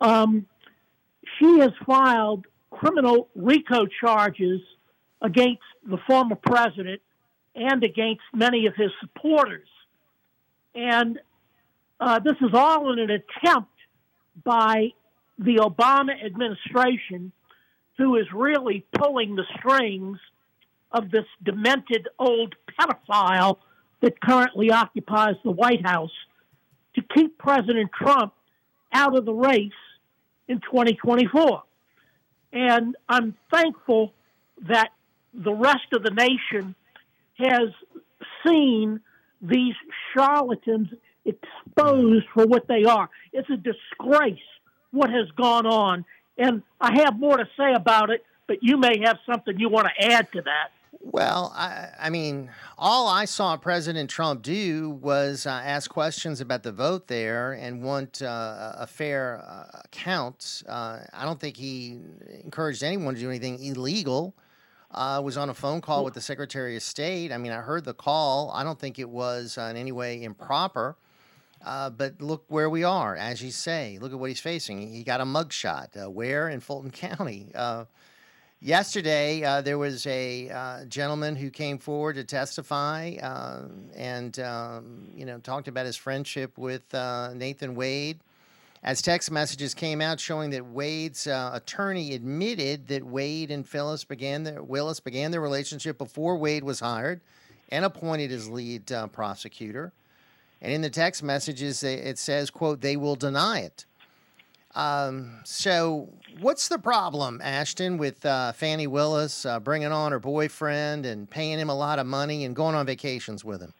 Um, 0.00 0.46
she 1.38 1.58
has 1.58 1.72
filed 1.86 2.46
criminal 2.70 3.28
RICO 3.34 3.86
charges 4.00 4.60
against 5.20 5.62
the 5.84 5.98
former 6.06 6.36
president 6.36 7.00
and 7.54 7.82
against 7.82 8.22
many 8.34 8.66
of 8.66 8.74
his 8.76 8.90
supporters. 9.00 9.68
And 10.74 11.18
uh, 12.00 12.20
this 12.20 12.36
is 12.40 12.50
all 12.54 12.92
in 12.92 12.98
an 12.98 13.10
attempt 13.10 13.72
by 14.44 14.92
the 15.38 15.56
Obama 15.56 16.12
administration 16.24 17.32
who 17.96 18.16
is 18.16 18.26
really 18.32 18.84
pulling 18.92 19.36
the 19.36 19.44
strings 19.58 20.18
of 20.92 21.10
this 21.10 21.26
demented 21.42 22.08
old 22.18 22.54
pedophile 22.78 23.58
that 24.00 24.20
currently 24.20 24.70
occupies 24.70 25.34
the 25.44 25.50
White 25.50 25.84
House 25.84 26.12
to 26.94 27.02
keep 27.14 27.36
President 27.38 27.90
Trump 27.92 28.32
out 28.92 29.16
of 29.16 29.24
the 29.24 29.32
race 29.32 29.72
in 30.46 30.60
2024. 30.60 31.62
And 32.52 32.96
I'm 33.08 33.34
thankful 33.52 34.12
that 34.68 34.90
the 35.34 35.52
rest 35.52 35.92
of 35.92 36.02
the 36.02 36.10
nation 36.10 36.74
has 37.38 37.68
seen 38.46 39.00
these 39.42 39.74
charlatans 40.14 40.88
exposed 41.28 42.26
for 42.34 42.46
what 42.46 42.66
they 42.68 42.84
are. 42.84 43.08
It's 43.32 43.48
a 43.50 43.56
disgrace 43.56 44.38
what 44.90 45.10
has 45.10 45.30
gone 45.36 45.66
on. 45.66 46.04
And 46.36 46.62
I 46.80 47.02
have 47.02 47.18
more 47.18 47.36
to 47.36 47.48
say 47.56 47.72
about 47.74 48.10
it, 48.10 48.24
but 48.46 48.58
you 48.62 48.76
may 48.76 49.00
have 49.04 49.18
something 49.26 49.58
you 49.58 49.68
want 49.68 49.88
to 49.88 50.06
add 50.06 50.32
to 50.32 50.42
that. 50.42 50.70
Well, 51.00 51.52
I, 51.54 51.90
I, 51.98 52.10
mean, 52.10 52.50
all 52.76 53.08
I 53.08 53.24
saw 53.24 53.56
President 53.56 54.10
Trump 54.10 54.42
do 54.42 54.90
was 54.90 55.46
uh, 55.46 55.50
ask 55.50 55.90
questions 55.90 56.40
about 56.40 56.62
the 56.62 56.72
vote 56.72 57.06
there 57.06 57.52
and 57.52 57.82
want 57.82 58.22
uh, 58.22 58.72
a 58.76 58.86
fair 58.86 59.44
uh, 59.46 59.82
count. 59.92 60.62
Uh, 60.68 61.00
I 61.12 61.24
don't 61.24 61.38
think 61.38 61.56
he 61.56 62.00
encouraged 62.42 62.82
anyone 62.82 63.14
to 63.14 63.20
do 63.20 63.28
anything 63.28 63.62
illegal. 63.62 64.34
I 64.90 65.18
was 65.18 65.36
on 65.36 65.50
a 65.50 65.54
phone 65.54 65.80
call 65.80 66.04
with 66.04 66.14
the 66.14 66.20
Secretary 66.20 66.74
of 66.74 66.82
State. 66.82 67.30
I 67.30 67.36
mean, 67.36 67.52
I 67.52 67.60
heard 67.60 67.84
the 67.84 67.94
call. 67.94 68.50
I 68.52 68.64
don't 68.64 68.78
think 68.78 68.98
it 68.98 69.08
was 69.08 69.58
uh, 69.58 69.68
in 69.70 69.76
any 69.76 69.92
way 69.92 70.22
improper. 70.22 70.96
Uh, 71.64 71.90
but 71.90 72.20
look 72.20 72.44
where 72.48 72.70
we 72.70 72.84
are, 72.84 73.16
as 73.16 73.42
you 73.42 73.50
say. 73.50 73.98
Look 74.00 74.12
at 74.12 74.18
what 74.18 74.28
he's 74.30 74.40
facing. 74.40 74.92
He 74.92 75.02
got 75.02 75.20
a 75.20 75.24
mugshot. 75.24 76.00
Uh, 76.00 76.10
where 76.10 76.48
in 76.48 76.60
Fulton 76.60 76.90
County? 76.92 77.50
Uh, 77.54 77.84
yesterday, 78.60 79.42
uh, 79.42 79.60
there 79.60 79.78
was 79.78 80.06
a 80.06 80.50
uh, 80.50 80.84
gentleman 80.84 81.36
who 81.36 81.50
came 81.50 81.78
forward 81.78 82.14
to 82.14 82.24
testify 82.24 83.16
um, 83.16 83.90
and 83.96 84.38
um, 84.40 85.08
you 85.14 85.26
know 85.26 85.38
talked 85.38 85.68
about 85.68 85.86
his 85.86 85.96
friendship 85.96 86.56
with 86.56 86.94
uh, 86.94 87.32
Nathan 87.34 87.74
Wade. 87.74 88.20
As 88.80 89.02
text 89.02 89.32
messages 89.32 89.74
came 89.74 90.00
out 90.00 90.20
showing 90.20 90.50
that 90.50 90.64
Wade's 90.64 91.26
attorney 91.26 92.14
admitted 92.14 92.86
that 92.86 93.04
Wade 93.04 93.50
and 93.50 93.68
Phyllis 93.68 94.04
began 94.04 94.44
their, 94.44 94.62
Willis 94.62 95.00
began 95.00 95.32
their 95.32 95.40
relationship 95.40 95.98
before 95.98 96.36
Wade 96.36 96.62
was 96.62 96.78
hired 96.78 97.20
and 97.70 97.84
appointed 97.84 98.30
as 98.30 98.48
lead 98.48 98.86
prosecutor. 99.10 99.92
And 100.60 100.72
in 100.72 100.82
the 100.82 100.90
text 100.90 101.22
messages, 101.22 101.82
it 101.82 102.18
says, 102.18 102.50
quote, 102.50 102.80
they 102.80 102.96
will 102.96 103.16
deny 103.16 103.60
it. 103.60 103.84
Um, 104.74 105.40
so, 105.44 106.08
what's 106.40 106.68
the 106.68 106.78
problem, 106.78 107.40
Ashton, 107.42 107.96
with 107.96 108.24
uh, 108.24 108.52
Fani 108.52 108.86
Willis 108.86 109.46
uh, 109.46 109.58
bringing 109.60 109.92
on 109.92 110.12
her 110.12 110.18
boyfriend 110.18 111.06
and 111.06 111.28
paying 111.28 111.58
him 111.58 111.70
a 111.70 111.74
lot 111.74 111.98
of 111.98 112.06
money 112.06 112.44
and 112.44 112.54
going 112.54 112.74
on 112.74 112.86
vacations 112.86 113.44
with 113.44 113.60
him? 113.60 113.72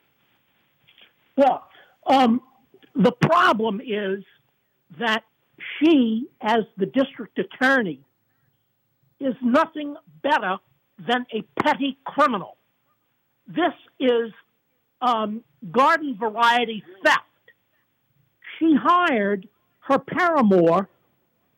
Well, 1.36 1.68
um, 2.07 2.40
the 2.94 3.12
problem 3.12 3.81
is 3.81 4.24
that 4.98 5.24
she, 5.78 6.26
as 6.40 6.60
the 6.76 6.86
district 6.86 7.39
attorney, 7.39 8.00
is 9.20 9.34
nothing 9.42 9.94
better 10.23 10.57
than 10.98 11.26
a 11.32 11.42
petty 11.62 11.98
criminal. 12.05 12.57
This 13.47 13.74
is 14.00 14.32
um, 15.00 15.42
garden 15.70 16.16
variety 16.18 16.82
theft. 17.04 17.22
She 18.58 18.74
hired 18.80 19.48
her 19.80 19.98
paramour, 19.98 20.88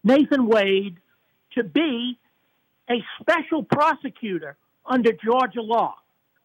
Nathan 0.04 0.46
Wade, 0.46 0.96
to 1.54 1.64
be 1.64 2.18
a 2.90 3.02
special 3.20 3.62
prosecutor 3.64 4.56
under 4.86 5.12
Georgia 5.12 5.62
law. 5.62 5.94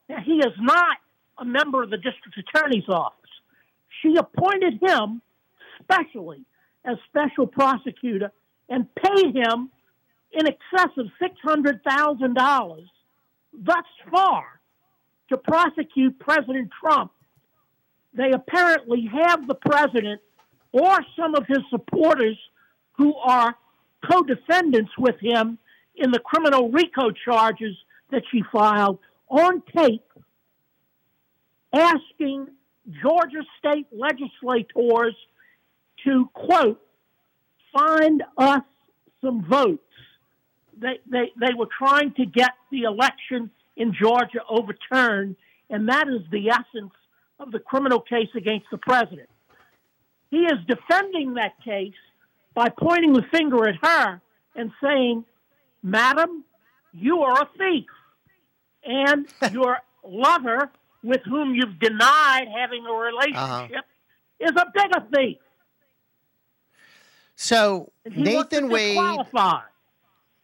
Now, 0.08 0.22
he 0.24 0.38
is 0.38 0.54
not 0.60 0.98
a 1.38 1.46
member 1.46 1.84
of 1.84 1.90
the 1.90 1.98
district 1.98 2.38
attorney's 2.38 2.88
office. 2.88 3.20
She 4.02 4.16
appointed 4.16 4.80
him 4.82 5.22
specially 5.82 6.46
as 6.86 6.98
special 7.10 7.48
prosecutor 7.48 8.32
and 8.70 8.88
paid 8.96 9.36
him 9.36 9.70
in 10.32 10.48
excess 10.48 10.90
of 10.98 11.08
$600,000 11.22 12.86
thus 13.54 13.86
far 14.12 14.60
to 15.30 15.38
prosecute 15.38 16.20
President 16.20 16.70
Trump. 16.80 17.12
They 18.14 18.32
apparently 18.32 19.10
have 19.12 19.48
the 19.48 19.56
president 19.56 20.22
or 20.72 21.00
some 21.16 21.36
of 21.36 21.46
his 21.48 21.60
supporters 21.70 22.38
who 22.94 23.16
are 23.16 23.56
co 24.10 24.24
defendants 24.24 24.92
with 24.98 25.20
him 25.20 25.58
in 25.96 26.12
the 26.12 26.20
criminal 26.20 26.70
RICO 26.70 27.12
charges 27.12 27.76
that 28.12 28.24
she 28.32 28.44
filed 28.52 29.00
on 29.30 29.62
tape 29.76 30.04
asking 31.74 32.48
Georgia 33.02 33.44
state 33.58 33.88
legislators 33.92 35.16
to, 36.04 36.30
quote, 36.34 36.82
find 37.74 38.24
us 38.38 38.62
some 39.22 39.44
votes. 39.46 39.82
They, 40.78 41.00
they, 41.10 41.32
they 41.40 41.54
were 41.58 41.68
trying 41.78 42.14
to 42.14 42.26
get 42.26 42.52
the 42.72 42.84
election 42.84 43.50
in 43.76 43.94
Georgia 43.94 44.40
overturned, 44.50 45.36
and 45.70 45.90
that 45.90 46.08
is 46.08 46.22
the 46.32 46.50
essence 46.50 46.94
of 47.40 47.52
the 47.52 47.60
criminal 47.60 48.00
case 48.00 48.30
against 48.36 48.68
the 48.72 48.78
president. 48.78 49.30
He 50.32 50.38
is 50.38 50.60
defending 50.68 51.36
that 51.36 51.54
case 51.64 51.94
by 52.54 52.70
pointing 52.70 53.14
the 53.14 53.24
finger 53.32 53.68
at 53.68 53.76
her 53.82 54.22
and 54.56 54.72
saying, 54.82 55.26
Madam, 55.84 56.44
you 56.94 57.20
are 57.22 57.42
a 57.42 57.50
thief. 57.58 57.86
And 58.84 59.28
your 59.52 59.80
lover, 60.04 60.72
with 61.04 61.22
whom 61.26 61.54
you've 61.54 61.80
denied 61.80 62.48
having 62.56 62.86
a 62.86 62.94
relationship, 62.94 63.36
uh-huh. 63.36 63.82
is 64.40 64.52
a 64.52 64.66
bigger 64.74 65.06
thief. 65.14 65.38
So 67.36 67.92
Nathan 68.06 68.70
Wade 68.70 68.98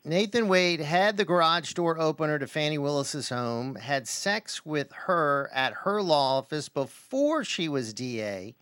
Nathan 0.03 0.47
Wade 0.47 0.79
had 0.79 1.17
the 1.17 1.25
garage 1.25 1.73
door 1.73 1.99
opener 1.99 2.39
to 2.39 2.47
Fani 2.47 2.79
Willis's 2.79 3.29
home, 3.29 3.75
had 3.75 4.07
sex 4.07 4.65
with 4.65 4.91
her 5.05 5.49
at 5.53 5.73
her 5.73 6.01
law 6.01 6.39
office 6.39 6.69
before 6.69 7.43
she 7.43 7.69
was 7.69 7.93
DA. 7.93 8.55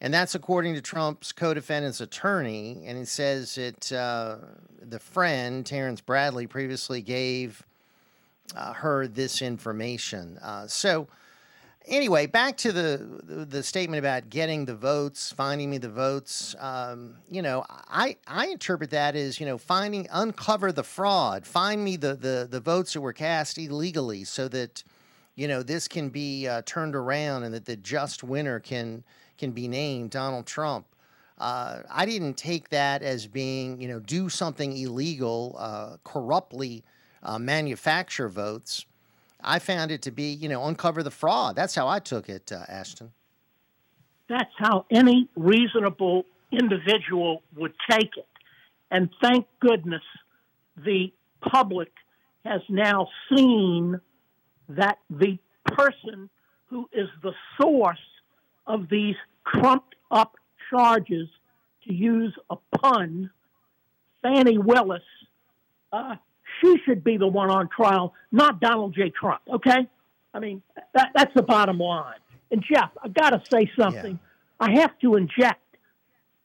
And 0.00 0.14
that's 0.14 0.34
according 0.34 0.74
to 0.74 0.80
Trump's 0.80 1.32
co 1.32 1.52
defendant's 1.52 2.00
attorney. 2.00 2.82
And 2.86 2.98
it 2.98 3.08
says 3.08 3.54
that 3.56 3.92
uh, 3.92 4.36
the 4.80 4.98
friend, 4.98 5.64
Terrence 5.64 6.00
Bradley, 6.00 6.46
previously 6.46 7.02
gave 7.02 7.62
uh, 8.56 8.72
her 8.74 9.06
this 9.06 9.42
information. 9.42 10.38
Uh, 10.42 10.66
so 10.66 11.06
anyway, 11.86 12.26
back 12.26 12.56
to 12.58 12.72
the, 12.72 13.20
the, 13.24 13.44
the 13.44 13.62
statement 13.62 13.98
about 13.98 14.30
getting 14.30 14.64
the 14.64 14.74
votes, 14.74 15.32
finding 15.32 15.70
me 15.70 15.78
the 15.78 15.88
votes. 15.88 16.54
Um, 16.58 17.16
you 17.30 17.42
know, 17.42 17.64
I 17.68 18.16
I 18.26 18.48
interpret 18.48 18.90
that 18.90 19.16
as 19.16 19.40
you 19.40 19.46
know 19.46 19.58
finding 19.58 20.06
uncover 20.10 20.72
the 20.72 20.84
fraud, 20.84 21.46
find 21.46 21.82
me 21.82 21.96
the 21.96 22.14
the 22.14 22.48
the 22.50 22.60
votes 22.60 22.92
that 22.92 23.00
were 23.00 23.12
cast 23.12 23.58
illegally, 23.58 24.24
so 24.24 24.48
that 24.48 24.82
you 25.34 25.48
know 25.48 25.62
this 25.62 25.88
can 25.88 26.08
be 26.08 26.48
uh, 26.48 26.62
turned 26.66 26.94
around 26.94 27.44
and 27.44 27.54
that 27.54 27.64
the 27.64 27.76
just 27.76 28.22
winner 28.22 28.60
can 28.60 29.04
can 29.38 29.52
be 29.52 29.68
named 29.68 30.10
Donald 30.10 30.46
Trump. 30.46 30.86
Uh, 31.38 31.82
I 31.90 32.06
didn't 32.06 32.38
take 32.38 32.70
that 32.70 33.02
as 33.02 33.26
being, 33.26 33.78
you 33.78 33.88
know, 33.88 34.00
do 34.00 34.30
something 34.30 34.74
illegal, 34.74 35.54
uh, 35.58 35.96
corruptly 36.02 36.82
uh, 37.22 37.38
manufacture 37.38 38.28
votes. 38.28 38.86
I 39.46 39.60
found 39.60 39.90
it 39.92 40.02
to 40.02 40.10
be, 40.10 40.32
you 40.32 40.48
know, 40.48 40.64
uncover 40.64 41.02
the 41.02 41.10
fraud. 41.10 41.56
That's 41.56 41.74
how 41.74 41.86
I 41.86 42.00
took 42.00 42.28
it, 42.28 42.50
uh, 42.52 42.64
Ashton. 42.68 43.12
That's 44.28 44.52
how 44.58 44.86
any 44.90 45.28
reasonable 45.36 46.26
individual 46.50 47.42
would 47.54 47.72
take 47.88 48.16
it. 48.16 48.26
And 48.90 49.08
thank 49.22 49.46
goodness 49.60 50.02
the 50.76 51.12
public 51.40 51.92
has 52.44 52.60
now 52.68 53.08
seen 53.34 54.00
that 54.68 54.98
the 55.08 55.38
person 55.64 56.28
who 56.66 56.88
is 56.92 57.08
the 57.22 57.32
source 57.60 57.98
of 58.66 58.88
these 58.88 59.14
trumped 59.46 59.94
up 60.10 60.34
charges, 60.70 61.28
to 61.86 61.94
use 61.94 62.34
a 62.50 62.56
pun, 62.76 63.30
Fani 64.22 64.58
Willis, 64.58 65.02
uh, 65.92 66.16
she 66.60 66.76
should 66.84 67.04
be 67.04 67.16
the 67.16 67.26
one 67.26 67.50
on 67.50 67.68
trial, 67.68 68.14
not 68.32 68.60
Donald 68.60 68.94
J. 68.94 69.10
Trump. 69.10 69.42
Okay, 69.52 69.88
I 70.34 70.38
mean 70.38 70.62
that, 70.94 71.10
that's 71.14 71.34
the 71.34 71.42
bottom 71.42 71.78
line. 71.78 72.18
And 72.50 72.62
Jeff, 72.62 72.90
I 73.02 73.08
got 73.08 73.30
to 73.30 73.42
say 73.50 73.70
something. 73.78 74.12
Yeah. 74.12 74.66
I 74.68 74.80
have 74.80 74.98
to 75.00 75.16
inject 75.16 75.60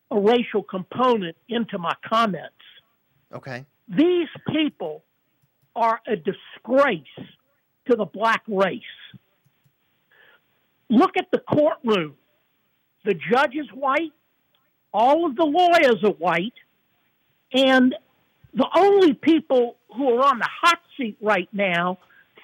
a 0.10 0.20
racial 0.20 0.64
component 0.64 1.38
into 1.48 1.78
my 1.78 1.94
comments. 2.06 2.56
Okay. 3.34 3.66
These 3.88 4.28
people 4.50 5.04
are 5.76 6.02
a 6.08 6.16
disgrace 6.16 7.04
to 7.90 7.96
the 7.96 8.06
black 8.06 8.44
race. 8.48 8.82
Look 10.90 11.16
at 11.18 11.32
the 11.32 11.40
courtroom. 11.40 12.16
The 13.06 13.14
judge 13.14 13.56
is 13.56 13.68
white. 13.74 14.12
All 14.94 15.26
of 15.26 15.36
the 15.36 15.46
lawyers 15.46 16.04
are 16.04 16.12
white. 16.12 16.54
And 17.54 17.96
the 18.54 18.68
only 18.76 19.14
people 19.14 19.78
who 19.96 20.10
are 20.16 20.26
on 20.26 20.40
the 20.40 20.50
hot 20.62 20.80
seat 20.98 21.18
right 21.22 21.50
now, 21.54 22.00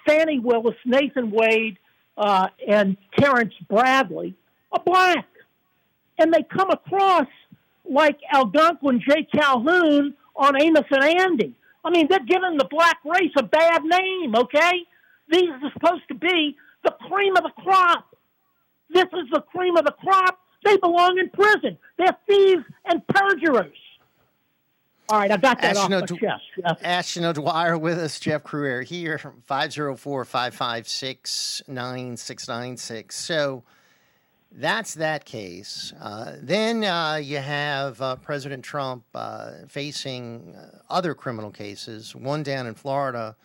Fani 0.06 0.40
Willis, 0.40 0.76
Nathan 0.86 1.32
Wade, 1.32 1.77
uh, 2.18 2.48
and 2.68 2.98
Terrence 3.18 3.53
Bradley, 3.69 4.36
are 4.72 4.82
black. 4.86 5.27
And 6.18 6.34
they 6.34 6.44
come 6.44 6.69
across 6.69 7.27
like 7.90 8.19
Algonquin 8.34 9.02
J. 9.08 9.27
Calhoun 9.34 10.14
on 10.36 10.61
Amos 10.61 10.86
and 10.90 11.03
Andy. 11.03 11.53
I 11.84 11.90
mean, 11.90 12.08
they're 12.10 12.19
giving 12.19 12.58
the 12.58 12.68
black 12.69 12.98
race 13.06 13.32
a 13.38 13.44
bad 13.44 13.84
name, 13.84 14.36
okay? 14.36 14.84
These 15.30 15.50
are 15.50 15.72
supposed 15.74 16.08
to 16.10 16.16
be 16.16 16.58
the 16.84 16.92
cream 17.08 17.36
of 17.36 17.44
the 17.44 17.61
crop. 17.61 18.16
This 18.90 19.06
is 19.06 19.30
the 19.32 19.42
cream 19.42 19.77
of 19.77 19.86
the 19.86 19.92
crop. 19.92 20.40
They 20.64 20.77
belong 20.77 21.18
in 21.19 21.30
prison. 21.30 21.77
They're 21.98 22.18
thieves 22.27 22.64
and 22.86 23.06
perjurers. 23.08 23.77
All 25.10 25.19
right, 25.19 25.32
I 25.32 25.38
got 25.38 25.61
that 25.61 25.77
Ashton 25.77 25.94
off 25.94 26.11
my 26.11 26.18
chest. 26.18 26.84
Ashton 26.84 27.24
O'Dwyer 27.24 27.77
with 27.77 27.98
us, 27.98 28.19
Jeff 28.19 28.44
Crouere 28.44 28.84
here, 28.84 29.18
504 29.45 30.26
556 30.26 31.61
9696. 31.66 33.16
So 33.16 33.64
that's 34.52 34.95
that 34.95 35.24
case. 35.24 35.94
Uh, 36.02 36.34
then 36.42 36.84
uh, 36.84 37.16
you 37.16 37.38
have 37.38 38.02
uh, 38.02 38.18
President 38.18 38.66
Trump 38.66 39.06
uh, 39.16 39.52
facing 39.69 40.53
uh, 40.58 40.80
other 40.90 41.14
criminal 41.16 41.52
cases, 41.52 42.14
one 42.14 42.44
down 42.44 42.68
in 42.68 42.74
Florida 42.74 43.38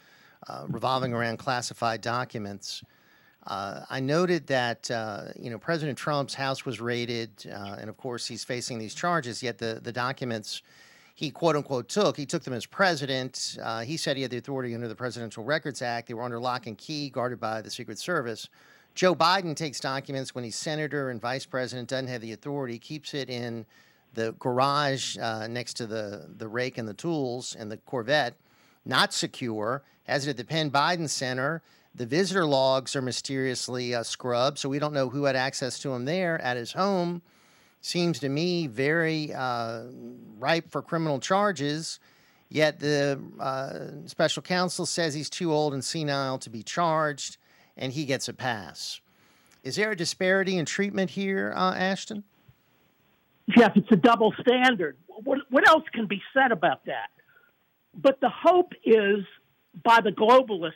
uh, 0.49 0.65
revolving 0.69 1.13
around 1.13 1.37
classified 1.37 2.01
documents. 2.01 2.83
I 3.45 4.01
noted 4.01 4.49
that 4.49 4.89
you 5.37 5.51
know 5.51 5.59
President 5.59 5.97
Trump's 5.99 6.35
house 6.35 6.65
was 6.65 6.81
raided, 6.81 7.45
and 7.47 7.89
of 7.89 7.97
course 7.97 8.27
he's 8.27 8.43
facing 8.45 8.79
these 8.79 8.95
charges. 8.95 9.43
Yet 9.43 9.59
the 9.59 9.81
the 9.83 9.93
documents 9.93 10.63
he 11.15 11.31
quote 11.31 11.57
unquote 11.57 11.89
took. 11.89 12.17
He 12.17 12.27
took 12.27 12.43
them 12.43 12.55
as 12.55 12.67
president. 12.67 13.59
Uh, 13.63 13.81
he 13.81 13.97
said 13.97 14.17
he 14.17 14.23
had 14.23 14.31
the 14.31 14.39
authority 14.39 14.75
under 14.75 14.89
the 14.89 14.95
Presidential 14.95 15.45
Records 15.45 15.83
Act. 15.83 16.09
They 16.09 16.15
were 16.15 16.23
under 16.23 16.39
lock 16.39 16.67
and 16.67 16.77
key, 16.77 17.11
guarded 17.11 17.41
by 17.41 17.61
the 17.61 17.71
Secret 17.71 17.99
Service. 17.99 18.49
Joe 18.95 19.15
Biden 19.15 19.57
takes 19.57 19.81
documents 19.81 20.35
when 20.35 20.45
he's 20.45 20.57
senator 20.57 21.11
and 21.11 21.21
vice 21.21 21.47
president, 21.47 21.89
doesn't 21.89 22.09
have 22.09 22.21
the 22.21 22.33
authority, 22.33 22.79
keeps 22.79 23.15
it 23.15 23.31
in 23.31 23.65
the 24.15 24.33
garage 24.39 25.17
uh, 25.19 25.47
next 25.49 25.75
to 25.75 25.87
the, 25.87 26.29
the 26.37 26.49
rake 26.49 26.77
and 26.77 26.87
the 26.87 26.95
tools 26.95 27.57
and 27.59 27.71
the 27.71 27.79
Corvette, 27.79 28.35
not 28.85 29.15
secure, 29.15 29.83
has 30.05 30.27
it 30.27 30.31
at 30.31 30.37
the 30.37 30.45
Penn 30.45 30.71
Biden 30.71 31.09
Center. 31.09 31.63
The 31.95 32.05
visitor 32.05 32.45
logs 32.45 32.95
are 32.95 33.03
mysteriously 33.03 33.95
uh, 33.95 34.03
scrubbed, 34.03 34.59
so 34.59 34.69
we 34.69 34.79
don't 34.79 34.93
know 34.93 35.09
who 35.09 35.25
had 35.25 35.37
access 35.37 35.79
to 35.81 35.91
them 35.91 36.05
there 36.05 36.41
at 36.43 36.57
his 36.57 36.73
home 36.73 37.23
seems 37.83 38.21
to 38.21 38.29
me 38.29 38.69
very 38.69 39.35
uh, 39.35 39.83
ripe 40.39 40.71
for 40.71 40.81
criminal 40.81 41.19
charges. 41.19 42.01
Yet 42.49 42.79
the 42.81 43.21
uh, 43.41 44.07
special 44.07 44.43
counsel 44.43 44.87
says 44.87 45.15
he's 45.15 45.31
too 45.31 45.53
old 45.53 45.75
and 45.75 45.85
senile 45.85 46.39
to 46.39 46.51
be 46.51 46.63
charged, 46.63 47.39
and 47.77 47.93
he 47.93 48.05
gets 48.05 48.29
a 48.29 48.33
pass. 48.33 49.01
Is 49.65 49.77
there 49.77 49.91
a 49.91 49.97
disparity 49.97 50.59
in 50.59 50.65
treatment 50.65 51.11
here, 51.11 51.53
uh, 51.57 51.75
Ashton? 51.75 52.25
Jeff, 53.51 53.77
it's 53.77 53.91
a 53.91 53.97
double 53.97 54.33
standard. 54.41 54.97
What, 55.07 55.39
what 55.51 55.69
else 55.69 55.85
can 55.93 56.07
be 56.07 56.23
said 56.35 56.53
about 56.53 56.85
that? 56.87 57.11
But 57.95 58.21
the 58.21 58.31
hope 58.31 58.73
is 58.85 59.25
by 59.83 60.01
the 60.01 60.11
globalists 60.11 60.73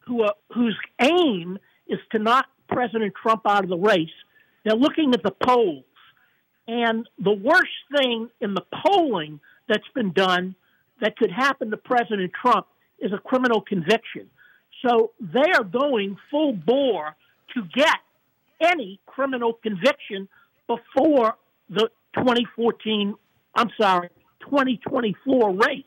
who 0.00 0.22
are, 0.22 0.34
whose 0.52 0.76
aim 1.00 1.58
is 1.86 1.98
to 2.12 2.18
knock 2.18 2.46
President 2.68 3.14
Trump 3.20 3.42
out 3.46 3.64
of 3.64 3.70
the 3.70 3.76
race. 3.76 4.10
They're 4.64 4.76
looking 4.76 5.14
at 5.14 5.22
the 5.22 5.32
polls 5.32 5.84
and 6.68 7.08
the 7.18 7.32
worst 7.32 7.70
thing 7.96 8.28
in 8.40 8.54
the 8.54 8.62
polling 8.84 9.40
that's 9.68 9.88
been 9.94 10.12
done 10.12 10.54
that 11.00 11.16
could 11.16 11.30
happen 11.30 11.70
to 11.70 11.76
President 11.76 12.32
Trump 12.40 12.66
is 12.98 13.12
a 13.12 13.18
criminal 13.18 13.60
conviction. 13.60 14.30
So 14.86 15.12
they 15.20 15.50
are 15.56 15.64
going 15.64 16.16
full 16.30 16.52
bore 16.52 17.16
to 17.54 17.62
get 17.74 17.96
any 18.60 19.00
criminal 19.06 19.54
conviction 19.54 20.28
before 20.66 21.34
the 21.68 21.88
2014, 22.14 23.14
I'm 23.54 23.70
sorry, 23.80 24.08
2024 24.40 25.50
race. 25.52 25.84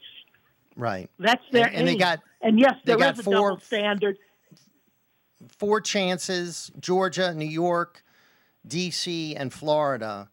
Right. 0.76 1.10
That's 1.20 1.42
their 1.52 1.68
and, 1.68 1.76
and 1.76 1.88
they 1.88 1.96
got 1.96 2.20
and 2.42 2.60
yes, 2.60 2.74
there 2.84 3.02
is 3.02 3.20
a 3.20 3.24
double 3.24 3.60
standard. 3.60 4.18
Four 5.48 5.80
chances: 5.80 6.72
Georgia, 6.80 7.34
New 7.34 7.48
York, 7.48 8.04
D.C., 8.68 9.36
and 9.36 9.54
Florida 9.54 10.30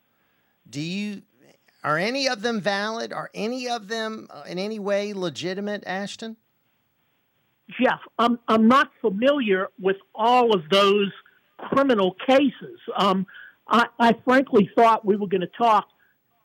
do 0.69 0.81
you 0.81 1.23
are 1.85 1.99
any 1.99 2.29
of 2.29 2.43
them 2.43 2.61
valid? 2.61 3.13
Are 3.13 3.31
any 3.35 3.69
of 3.69 3.89
them 3.89 4.29
uh, 4.31 4.45
in 4.47 4.59
any 4.59 4.79
way 4.79 5.13
legitimate, 5.13 5.83
Ashton? 5.87 6.37
Jeff, 7.81 8.01
I'm 8.19 8.39
I'm 8.49 8.69
not 8.69 8.91
familiar 9.01 9.69
with 9.81 9.97
all 10.15 10.55
of 10.55 10.69
those 10.71 11.11
criminal 11.59 12.17
cases. 12.27 12.79
Um, 12.97 13.27
I, 13.69 13.87
I 13.99 14.15
frankly 14.25 14.71
thought 14.75 15.05
we 15.05 15.17
were 15.17 15.29
going 15.29 15.43
to 15.43 15.47
talk, 15.47 15.89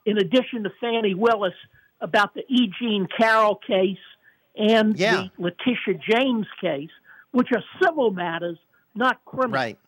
in 0.05 0.17
addition 0.17 0.63
to 0.63 0.71
Fani 0.79 1.13
Willis, 1.13 1.53
about 2.01 2.33
the 2.33 2.41
E. 2.47 2.71
Jean 2.79 3.07
Carroll 3.17 3.59
case 3.67 3.97
and 4.55 4.97
yeah. 4.97 5.27
the 5.37 5.43
Letitia 5.43 5.99
James 6.09 6.47
case, 6.61 6.89
which 7.31 7.49
are 7.51 7.63
civil 7.83 8.11
matters, 8.11 8.57
not 8.95 9.23
criminal. 9.25 9.55
Right. 9.55 9.79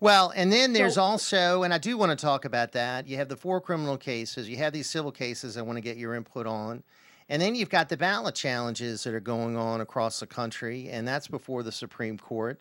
Well, 0.00 0.32
and 0.34 0.50
then 0.50 0.72
there's 0.72 0.94
So- 0.94 1.02
also, 1.02 1.62
and 1.62 1.74
I 1.74 1.78
do 1.78 1.98
want 1.98 2.10
to 2.10 2.16
talk 2.16 2.46
about 2.46 2.72
that. 2.72 3.06
You 3.06 3.18
have 3.18 3.28
the 3.28 3.36
four 3.36 3.60
criminal 3.60 3.98
cases, 3.98 4.48
you 4.48 4.56
have 4.56 4.72
these 4.72 4.88
civil 4.88 5.12
cases 5.12 5.56
I 5.58 5.62
want 5.62 5.76
to 5.76 5.82
get 5.82 5.98
your 5.98 6.14
input 6.14 6.46
on. 6.46 6.82
And 7.28 7.40
then 7.40 7.54
you've 7.54 7.70
got 7.70 7.88
the 7.90 7.96
ballot 7.96 8.34
challenges 8.34 9.04
that 9.04 9.14
are 9.14 9.20
going 9.20 9.56
on 9.56 9.80
across 9.80 10.18
the 10.18 10.26
country, 10.26 10.88
and 10.88 11.06
that's 11.06 11.28
before 11.28 11.62
the 11.62 11.70
Supreme 11.70 12.18
Court. 12.18 12.60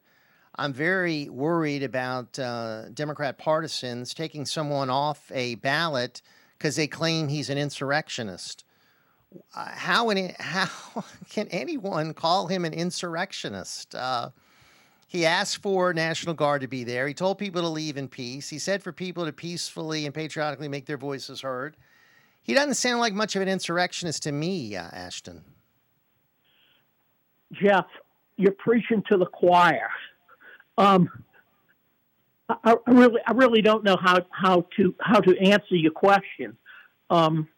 I'm 0.58 0.74
very 0.74 1.30
worried 1.30 1.82
about 1.82 2.38
uh, 2.38 2.90
Democrat 2.90 3.38
partisans 3.38 4.14
taking 4.14 4.45
someone 4.45 4.90
off 4.90 5.32
a 5.34 5.56
ballot 5.56 6.22
because 6.58 6.76
they 6.76 6.88
claim 6.88 7.30
he's 7.30 7.50
an 7.50 7.58
insurrectionist. 7.58 8.66
Uh, 9.56 9.69
how, 9.69 10.11
how 10.40 11.03
can 11.30 11.48
anyone 11.48 12.14
call 12.14 12.48
him 12.48 12.66
an 12.66 12.74
insurrectionist? 12.74 13.95
Uh, 13.95 14.30
he 15.10 15.26
asked 15.26 15.64
for 15.64 15.92
National 15.92 16.36
Guard 16.36 16.62
to 16.62 16.68
be 16.68 16.84
there. 16.84 17.08
He 17.08 17.16
told 17.16 17.40
people 17.40 17.64
to 17.64 17.68
leave 17.68 17.98
in 17.98 18.08
peace. 18.08 18.48
He 18.48 18.60
said 18.60 18.84
for 18.84 18.92
people 18.92 19.26
to 19.26 19.34
peacefully 19.34 20.06
and 20.06 20.14
patriotically 20.14 20.68
make 20.68 20.86
their 20.86 20.98
voices 20.98 21.42
heard. 21.42 21.76
He 22.44 22.54
doesn't 22.54 22.76
sound 22.76 23.00
like 23.00 23.14
much 23.14 23.36
of 23.36 23.42
an 23.42 23.48
insurrectionist 23.48 24.22
to 24.24 24.32
me, 24.32 24.76
uh, 24.76 24.84
Ashton. 24.94 25.44
Jeff, 27.52 27.88
you're 28.38 28.52
preaching 28.52 29.04
to 29.10 29.18
the 29.18 29.26
choir. 29.26 29.90
Um, 30.78 31.10
I, 32.48 32.76
I 32.86 32.92
really, 32.92 33.20
I 33.26 33.32
really 33.32 33.64
don't 33.64 33.84
know 33.84 33.98
how, 34.00 34.20
how 34.30 34.68
to 34.78 34.94
how 35.00 35.22
to 35.22 35.36
answer 35.40 35.76
your 35.76 35.92
question. 35.92 36.56
Um, 37.10 37.50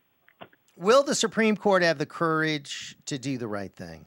Will 0.77 1.03
the 1.03 1.15
Supreme 1.15 1.57
Court 1.57 1.83
have 1.83 1.97
the 1.97 2.05
courage 2.05 2.95
to 3.07 3.19
do 3.19 3.37
the 3.37 3.49
right 3.49 3.75
thing? 3.75 4.05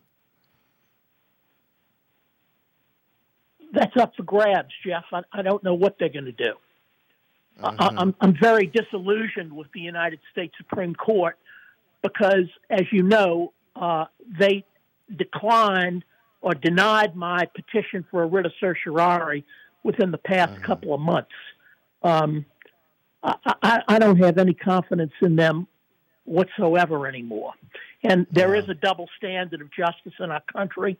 That's 3.74 3.96
up 3.96 4.14
for 4.16 4.22
grabs, 4.22 4.72
Jeff. 4.86 5.04
I, 5.12 5.22
I 5.32 5.42
don't 5.42 5.62
know 5.62 5.74
what 5.74 5.96
they're 5.98 6.08
going 6.08 6.24
to 6.26 6.32
do. 6.32 6.54
I, 7.62 7.70
Mm-hmm. 7.70 7.98
I'm, 7.98 8.14
I'm 8.20 8.36
very 8.40 8.66
disillusioned 8.66 9.52
with 9.52 9.68
the 9.72 9.80
United 9.80 10.20
States 10.32 10.54
Supreme 10.58 10.94
Court 10.94 11.38
because, 12.02 12.48
as 12.70 12.82
you 12.90 13.02
know, 13.02 13.52
uh, 13.76 14.06
they 14.38 14.64
declined 15.14 16.04
or 16.40 16.54
denied 16.54 17.16
my 17.16 17.46
petition 17.54 18.04
for 18.10 18.22
a 18.22 18.26
writ 18.26 18.46
of 18.46 18.52
certiorari 18.60 19.44
within 19.82 20.10
the 20.10 20.18
past 20.18 20.60
couple 20.62 20.94
of 20.94 21.00
months. 21.00 21.30
Um, 22.02 22.44
I, 23.22 23.34
I, 23.62 23.82
I 23.88 23.98
don't 23.98 24.18
have 24.18 24.38
any 24.38 24.54
confidence 24.54 25.12
in 25.22 25.36
them 25.36 25.66
whatsoever 26.24 27.06
anymore. 27.06 27.52
And 28.02 28.26
there 28.30 28.54
is 28.54 28.68
a 28.68 28.74
double 28.74 29.08
standard 29.16 29.60
of 29.62 29.70
justice 29.72 30.12
in 30.20 30.30
our 30.30 30.42
country. 30.52 30.98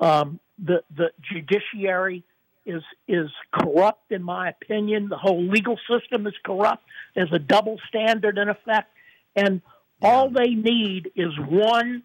Um, 0.00 0.40
the 0.58 0.82
the 0.94 1.10
judiciary 1.22 2.24
is 2.64 2.82
is 3.06 3.30
corrupt, 3.52 4.10
in 4.10 4.22
my 4.22 4.48
opinion. 4.48 5.08
The 5.08 5.18
whole 5.18 5.42
legal 5.42 5.78
system 5.88 6.26
is 6.26 6.34
corrupt. 6.44 6.84
There's 7.14 7.32
a 7.32 7.38
double 7.38 7.78
standard 7.88 8.38
in 8.38 8.48
effect, 8.48 8.90
and 9.34 9.62
all 10.02 10.30
they 10.30 10.50
need 10.50 11.10
is 11.14 11.32
one 11.38 12.02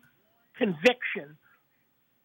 conviction 0.58 1.38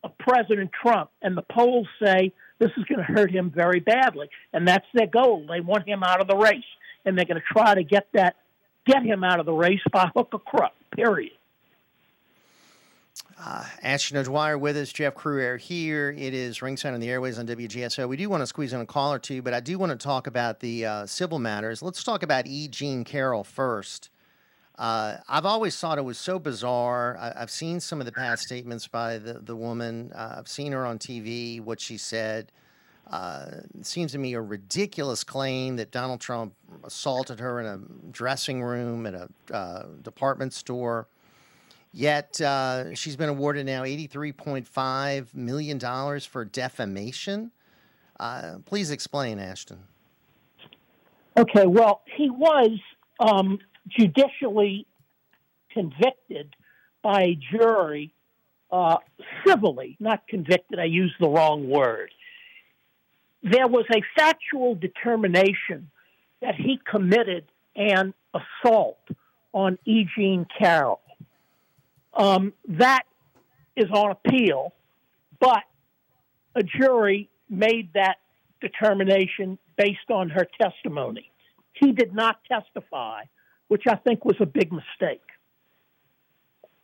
of 0.04 0.16
President 0.18 0.70
Trump, 0.72 1.10
and 1.22 1.36
the 1.36 1.42
polls 1.42 1.88
say 2.02 2.32
this 2.58 2.70
is 2.76 2.84
going 2.84 2.98
to 2.98 3.04
hurt 3.04 3.30
him 3.30 3.50
very 3.50 3.80
badly, 3.80 4.28
and 4.52 4.66
that's 4.68 4.86
their 4.94 5.06
goal. 5.06 5.46
They 5.48 5.60
want 5.60 5.88
him 5.88 6.02
out 6.02 6.20
of 6.20 6.28
the 6.28 6.36
race, 6.36 6.64
and 7.04 7.16
they're 7.16 7.24
going 7.24 7.40
to 7.40 7.58
try 7.58 7.74
to 7.74 7.82
get 7.82 8.08
that 8.14 8.36
get 8.86 9.02
him 9.02 9.24
out 9.24 9.40
of 9.40 9.46
the 9.46 9.52
race 9.52 9.80
by 9.92 10.08
hook 10.14 10.28
or 10.32 10.38
crook. 10.38 10.72
Period. 10.94 11.32
Uh, 13.38 13.64
Ashton 13.82 14.16
O'Dwyer 14.16 14.56
with 14.56 14.76
us, 14.78 14.92
Jeff 14.92 15.14
Crouere 15.14 15.58
here. 15.58 16.14
It 16.16 16.32
is 16.32 16.62
Ringside 16.62 16.94
on 16.94 17.00
the 17.00 17.10
Airways 17.10 17.38
on 17.38 17.46
WGSO. 17.46 18.08
We 18.08 18.16
do 18.16 18.30
want 18.30 18.40
to 18.40 18.46
squeeze 18.46 18.72
in 18.72 18.80
a 18.80 18.86
call 18.86 19.12
or 19.12 19.18
two, 19.18 19.42
but 19.42 19.52
I 19.52 19.60
do 19.60 19.78
want 19.78 19.92
to 19.92 19.98
talk 19.98 20.26
about 20.26 20.60
the 20.60 20.86
uh, 20.86 21.06
civil 21.06 21.38
matters. 21.38 21.82
Let's 21.82 22.02
talk 22.02 22.22
about 22.22 22.46
E. 22.46 22.66
Jean 22.68 23.04
Carroll 23.04 23.44
first. 23.44 24.08
Uh, 24.78 25.18
I've 25.28 25.44
always 25.44 25.78
thought 25.78 25.98
it 25.98 26.04
was 26.04 26.18
so 26.18 26.38
bizarre. 26.38 27.18
I, 27.18 27.38
have 27.38 27.50
seen 27.50 27.78
some 27.80 28.00
of 28.00 28.06
the 28.06 28.12
past 28.12 28.42
statements 28.42 28.88
by 28.88 29.18
the, 29.18 29.34
the 29.34 29.56
woman. 29.56 30.12
Uh, 30.14 30.36
I've 30.38 30.48
seen 30.48 30.72
her 30.72 30.86
on 30.86 30.98
TV, 30.98 31.60
what 31.60 31.80
she 31.80 31.98
said. 31.98 32.52
Uh, 33.10 33.46
seems 33.82 34.12
to 34.12 34.18
me 34.18 34.32
a 34.32 34.40
ridiculous 34.40 35.24
claim 35.24 35.76
that 35.76 35.90
Donald 35.90 36.20
Trump 36.20 36.54
assaulted 36.84 37.38
her 37.40 37.60
in 37.60 37.66
a 37.66 37.78
dressing 38.10 38.62
room 38.62 39.06
at 39.06 39.14
a 39.14 39.28
uh, 39.52 39.86
department 40.02 40.54
store. 40.54 41.06
Yet 41.96 42.42
uh, 42.42 42.94
she's 42.94 43.16
been 43.16 43.30
awarded 43.30 43.64
now 43.64 43.84
$83.5 43.84 45.34
million 45.34 46.20
for 46.20 46.44
defamation. 46.44 47.52
Uh, 48.20 48.56
please 48.66 48.90
explain, 48.90 49.38
Ashton. 49.38 49.78
Okay, 51.38 51.64
well, 51.64 52.02
he 52.14 52.28
was 52.28 52.78
um, 53.18 53.60
judicially 53.88 54.86
convicted 55.70 56.54
by 57.00 57.22
a 57.22 57.38
jury 57.50 58.12
uh, 58.70 58.98
civilly, 59.46 59.96
not 59.98 60.28
convicted, 60.28 60.78
I 60.78 60.84
used 60.84 61.14
the 61.18 61.28
wrong 61.28 61.66
word. 61.66 62.10
There 63.42 63.68
was 63.68 63.86
a 63.90 64.02
factual 64.14 64.74
determination 64.74 65.90
that 66.42 66.56
he 66.56 66.78
committed 66.84 67.46
an 67.74 68.12
assault 68.34 69.00
on 69.54 69.78
E. 69.86 70.04
Jean 70.14 70.46
Carroll. 70.58 71.00
Um, 72.16 72.52
that 72.68 73.02
is 73.76 73.90
on 73.92 74.12
appeal, 74.12 74.72
but 75.38 75.62
a 76.54 76.62
jury 76.62 77.28
made 77.50 77.90
that 77.94 78.16
determination 78.60 79.58
based 79.76 80.10
on 80.10 80.30
her 80.30 80.46
testimony. 80.60 81.30
He 81.74 81.92
did 81.92 82.14
not 82.14 82.38
testify, 82.50 83.24
which 83.68 83.82
I 83.86 83.96
think 83.96 84.24
was 84.24 84.36
a 84.40 84.46
big 84.46 84.72
mistake. 84.72 85.22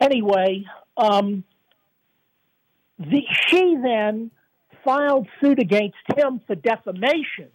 Anyway, 0.01 0.67
um, 0.97 1.45
the, 2.99 3.23
she 3.49 3.77
then 3.83 4.31
filed 4.85 5.29
suit 5.41 5.59
against 5.59 5.97
him 6.17 6.41
for 6.47 6.55
defamation 6.55 7.49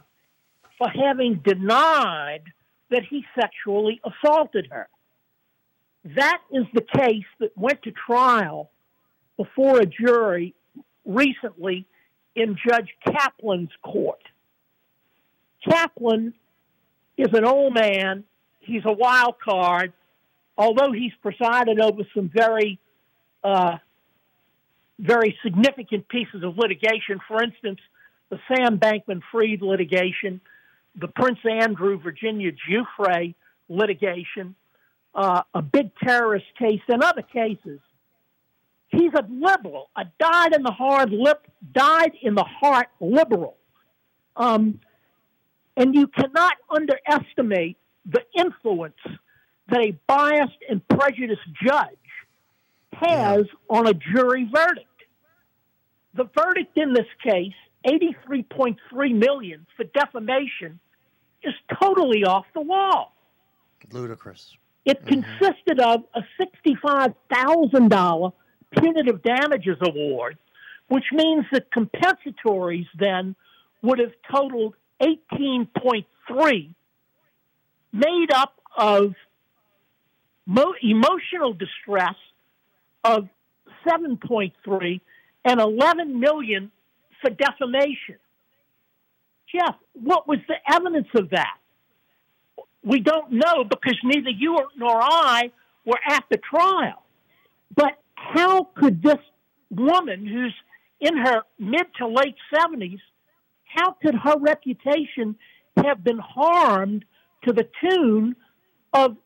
for 0.77 0.87
having 0.89 1.41
denied 1.43 2.43
that 2.89 3.03
he 3.09 3.25
sexually 3.39 3.99
assaulted 4.03 4.67
her. 4.71 4.87
That 6.15 6.39
is 6.51 6.65
the 6.73 6.81
case 6.81 7.25
that 7.39 7.57
went 7.57 7.81
to 7.83 7.91
trial 7.91 8.69
before 9.35 9.79
a 9.79 9.85
jury 9.85 10.53
recently 11.05 11.85
in 12.35 12.55
Judge 12.65 12.89
Kaplan's 13.05 13.71
court. 13.81 14.21
Kaplan 15.67 16.33
is 17.17 17.27
an 17.33 17.43
old 17.43 17.73
man. 17.73 18.23
He's 18.61 18.83
a 18.85 18.91
wild 18.91 19.35
card, 19.43 19.91
although 20.57 20.93
he's 20.93 21.11
presided 21.21 21.79
over 21.81 22.03
some 22.15 22.29
very, 22.33 22.79
uh, 23.43 23.77
very 24.99 25.37
significant 25.43 26.07
pieces 26.07 26.43
of 26.43 26.57
litigation. 26.57 27.19
For 27.27 27.43
instance, 27.43 27.79
the 28.29 28.39
Sam 28.47 28.79
Bankman 28.79 29.21
Fried 29.29 29.61
litigation, 29.61 30.39
the 30.95 31.07
Prince 31.09 31.39
Andrew 31.49 31.99
Virginia 31.99 32.51
Giuffre 32.51 33.33
litigation, 33.67 34.55
uh, 35.17 35.41
a 35.55 35.63
big 35.63 35.89
terrorist 36.01 36.45
case, 36.57 36.81
and 36.87 37.03
other 37.03 37.23
cases. 37.23 37.79
He's 38.89 39.11
a 39.13 39.25
liberal, 39.29 39.89
a 39.97 40.05
died 40.19 40.53
in 40.53 40.63
the 40.63 40.71
heart 40.71 41.09
lip, 41.09 41.45
died 41.73 42.13
in 42.21 42.35
the 42.35 42.43
heart 42.43 42.87
liberal. 43.01 43.57
Um, 44.37 44.79
and 45.75 45.93
you 45.93 46.07
cannot 46.07 46.53
underestimate 46.69 47.77
the 48.05 48.21
influence 48.37 48.95
that 49.69 49.81
a 49.81 49.97
biased 50.07 50.59
and 50.69 50.87
prejudiced 50.87 51.41
judge 51.61 51.89
has 52.93 53.45
on 53.69 53.87
a 53.87 53.93
jury 53.93 54.47
verdict. 54.53 54.85
The 56.13 56.29
verdict 56.37 56.77
in 56.77 56.93
this 56.93 57.07
case, 57.21 57.53
83.3 57.85 58.77
million 59.13 59.65
for 59.75 59.83
defamation, 59.83 60.79
is 61.43 61.53
totally 61.81 62.23
off 62.23 62.45
the 62.53 62.61
wall. 62.61 63.13
Ludicrous. 63.91 64.55
It 64.87 65.03
mm-hmm. 65.05 65.21
consisted 65.21 65.79
of 65.81 66.05
a 66.15 66.23
$65,000 66.65 68.33
punitive 68.71 69.21
damages 69.21 69.75
award, 69.81 70.37
which 70.87 71.03
means 71.11 71.45
that 71.51 71.69
compensatories 71.71 72.87
then 72.97 73.35
would 73.81 73.99
have 73.99 74.13
totaled 74.31 74.75
18.3, 75.01 76.73
made 77.91 78.31
up 78.33 78.61
of 78.77 79.13
mo- 80.45 80.73
emotional 80.81 81.51
distress 81.53 82.15
of 83.03 83.27
7.3 83.85 85.01
and 85.43 85.59
11 85.59 86.17
million 86.17 86.71
for 87.21 87.29
defamation. 87.29 88.15
Jeff, 89.53 89.75
what 89.93 90.29
was 90.29 90.39
the 90.47 90.55
evidence 90.73 91.09
of 91.13 91.31
that? 91.31 91.57
We 92.83 92.99
don't 92.99 93.31
know 93.31 93.63
because 93.63 93.97
neither 94.03 94.29
you 94.29 94.57
nor 94.77 95.01
I 95.01 95.51
were 95.85 95.99
at 96.07 96.23
the 96.29 96.37
trial. 96.37 97.03
But 97.75 97.99
how 98.15 98.65
could 98.75 99.01
this 99.01 99.19
woman 99.69 100.25
who's 100.25 100.53
in 100.99 101.17
her 101.17 101.41
mid 101.59 101.87
to 101.97 102.07
late 102.07 102.35
70s, 102.53 102.99
how 103.65 103.91
could 103.91 104.15
her 104.15 104.37
reputation 104.39 105.35
have 105.75 106.03
been 106.03 106.19
harmed 106.19 107.05
to 107.45 107.53
the 107.53 107.67
tune 107.81 108.35
of 108.93 109.17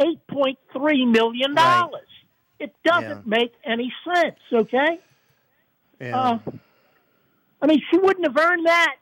$8.3 0.00 1.10
million? 1.10 1.54
Right. 1.54 1.88
It 2.58 2.74
doesn't 2.84 3.08
yeah. 3.08 3.22
make 3.24 3.52
any 3.64 3.92
sense, 4.04 4.38
okay? 4.52 5.00
Yeah. 6.00 6.18
Uh, 6.18 6.38
I 7.62 7.66
mean, 7.66 7.80
she 7.90 7.98
wouldn't 7.98 8.26
have 8.26 8.36
earned 8.36 8.66
that. 8.66 8.96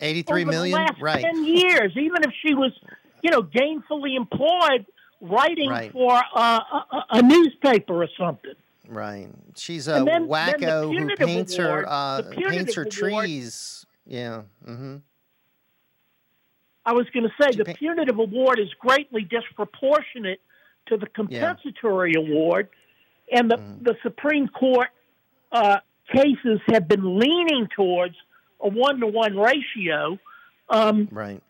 Eighty-three 0.00 0.44
million, 0.44 0.86
right? 1.00 1.22
Ten 1.22 1.44
years, 1.44 1.92
even 1.96 2.24
if 2.24 2.32
she 2.44 2.54
was, 2.54 2.72
you 3.22 3.30
know, 3.30 3.42
gainfully 3.42 4.16
employed 4.16 4.86
writing 5.20 5.68
right. 5.68 5.92
for 5.92 6.12
uh, 6.34 6.60
a, 6.72 7.04
a, 7.10 7.22
newspaper 7.22 8.02
or 8.02 8.08
something. 8.18 8.54
Right. 8.88 9.28
She's 9.56 9.86
a 9.88 10.02
then, 10.04 10.26
wacko 10.26 10.94
then 10.94 11.08
who 11.08 11.16
paints 11.16 11.58
award, 11.58 11.84
her 11.84 11.88
uh, 11.88 12.22
paints 12.30 12.74
her 12.74 12.82
award, 12.82 12.90
trees. 12.90 13.86
Yeah. 14.06 14.42
Mm-hmm. 14.66 14.96
I 16.86 16.92
was 16.92 17.06
going 17.12 17.24
to 17.24 17.32
say 17.40 17.52
she 17.52 17.58
the 17.58 17.64
pa- 17.66 17.74
punitive 17.74 18.18
award 18.18 18.58
is 18.58 18.68
greatly 18.78 19.22
disproportionate 19.22 20.40
to 20.86 20.96
the 20.96 21.06
compensatory 21.06 22.14
yeah. 22.14 22.20
award, 22.20 22.68
and 23.30 23.50
the 23.50 23.56
mm. 23.56 23.84
the 23.84 23.96
Supreme 24.02 24.48
Court 24.48 24.88
uh, 25.52 25.78
cases 26.12 26.60
have 26.68 26.88
been 26.88 27.18
leaning 27.18 27.68
towards 27.76 28.16
a 28.62 28.68
one 28.68 29.00
to 29.00 29.06
one 29.06 29.36
ratio. 29.36 30.18
Um, 30.68 31.08
right. 31.10 31.42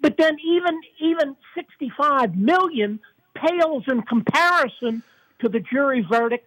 But 0.00 0.16
then 0.16 0.36
even 0.44 0.80
even 1.00 1.36
65 1.54 2.36
million 2.36 3.00
pales 3.34 3.84
in 3.88 4.02
comparison 4.02 5.02
to 5.40 5.48
the 5.48 5.60
jury 5.60 6.06
verdict 6.08 6.46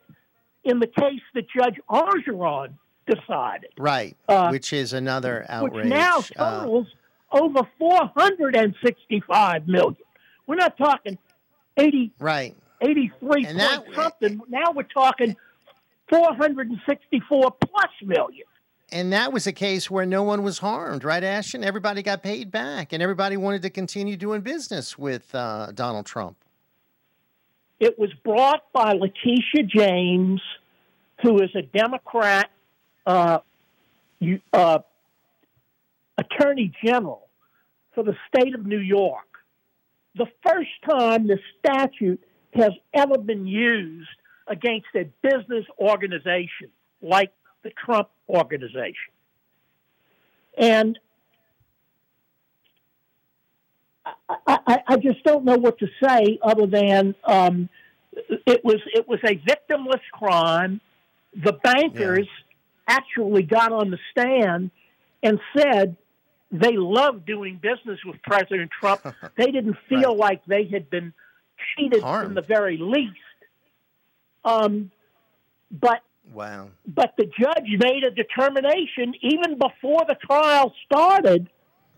in 0.63 0.79
the 0.79 0.87
case 0.87 1.21
that 1.33 1.45
Judge 1.49 1.79
Engoron 1.89 2.73
decided. 3.07 3.71
Right, 3.77 4.15
uh, 4.27 4.49
which 4.49 4.73
is 4.73 4.93
another 4.93 5.45
outrage. 5.49 5.85
Which 5.85 5.85
now 5.85 6.19
uh, 6.37 6.59
totals 6.61 6.87
uh, 7.31 7.39
over 7.39 7.67
465 7.77 9.67
million. 9.67 9.97
We're 10.47 10.55
not 10.55 10.77
talking 10.77 11.17
80, 11.77 12.11
right, 12.19 12.55
83 12.81 13.45
and 13.45 13.59
that, 13.59 13.83
something. 13.95 14.41
Now 14.49 14.71
we're 14.73 14.83
talking 14.83 15.35
464 16.09 17.51
plus 17.51 17.89
million 18.03 18.45
and 18.91 19.13
that 19.13 19.31
was 19.31 19.47
a 19.47 19.53
case 19.53 19.89
where 19.89 20.05
no 20.05 20.23
one 20.23 20.43
was 20.43 20.59
harmed, 20.59 21.03
right, 21.03 21.23
Ashton? 21.23 21.63
Everybody 21.63 22.03
got 22.03 22.21
paid 22.21 22.51
back, 22.51 22.93
and 22.93 23.01
everybody 23.01 23.37
wanted 23.37 23.61
to 23.63 23.69
continue 23.69 24.17
doing 24.17 24.41
business 24.41 24.97
with 24.97 25.33
uh, 25.33 25.71
Donald 25.73 26.05
Trump. 26.05 26.37
It 27.79 27.97
was 27.97 28.11
brought 28.23 28.71
by 28.73 28.93
Letitia 28.93 29.63
James, 29.67 30.41
who 31.23 31.41
is 31.41 31.49
a 31.55 31.61
Democrat 31.61 32.51
uh, 33.05 33.39
uh, 34.53 34.79
attorney 36.17 36.71
general 36.85 37.27
for 37.93 38.03
the 38.03 38.15
state 38.27 38.53
of 38.53 38.65
New 38.65 38.79
York. 38.79 39.25
The 40.15 40.27
first 40.45 40.69
time 40.87 41.27
the 41.27 41.39
statute 41.59 42.21
has 42.53 42.71
ever 42.93 43.17
been 43.17 43.47
used 43.47 44.09
against 44.47 44.87
a 44.95 45.05
business 45.21 45.65
organization 45.79 46.69
like 47.01 47.31
the 47.63 47.71
Trump 47.71 48.09
organization. 48.29 49.11
And 50.57 50.99
I, 54.05 54.59
I, 54.67 54.83
I, 54.87 54.97
just 54.97 55.23
don't 55.23 55.45
know 55.45 55.57
what 55.57 55.79
to 55.79 55.87
say 56.03 56.39
other 56.41 56.65
than 56.65 57.15
um, 57.23 57.69
it 58.11 58.63
was 58.63 58.81
it 58.93 59.07
was 59.07 59.19
a 59.23 59.35
victimless 59.37 60.01
crime. 60.11 60.81
The 61.35 61.53
bankers 61.53 62.27
yeah. 62.27 62.95
actually 62.97 63.43
got 63.43 63.71
on 63.71 63.91
the 63.91 63.99
stand 64.11 64.71
and 65.23 65.39
said 65.55 65.95
they 66.51 66.75
loved 66.75 67.25
doing 67.25 67.59
business 67.61 67.99
with 68.05 68.21
President 68.23 68.71
Trump. 68.77 69.01
they 69.37 69.51
didn't 69.51 69.77
feel 69.87 70.09
right. 70.09 70.17
like 70.17 70.45
they 70.45 70.65
had 70.65 70.89
been 70.89 71.13
cheated 71.75 72.01
Harm. 72.01 72.27
in 72.27 72.33
the 72.33 72.41
very 72.41 72.77
least. 72.77 73.17
Um, 74.43 74.91
but 75.71 76.01
wow. 76.31 76.69
But 76.87 77.13
the 77.17 77.25
judge 77.25 77.67
made 77.79 78.03
a 78.03 78.11
determination 78.11 79.13
even 79.21 79.57
before 79.57 80.03
the 80.07 80.15
trial 80.15 80.73
started 80.85 81.49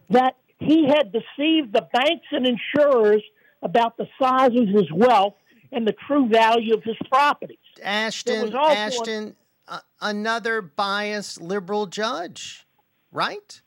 that 0.09 0.35
he 0.59 0.87
had 0.87 1.11
deceived 1.11 1.73
the 1.73 1.87
banks 1.93 2.27
and 2.31 2.47
insurers 2.47 3.23
about 3.61 3.97
the 3.97 4.07
size 4.21 4.51
of 4.55 4.67
his 4.67 4.91
wealth 4.93 5.35
and 5.71 5.87
the 5.87 5.95
true 6.07 6.27
value 6.27 6.73
of 6.75 6.83
his 6.83 6.97
properties. 7.09 7.57
Ashton, 7.81 8.53
Ashton, 8.55 9.35
a, 9.67 9.81
another 10.01 10.61
biased 10.61 11.41
liberal 11.41 11.87
judge, 11.87 12.65
right? 13.11 13.61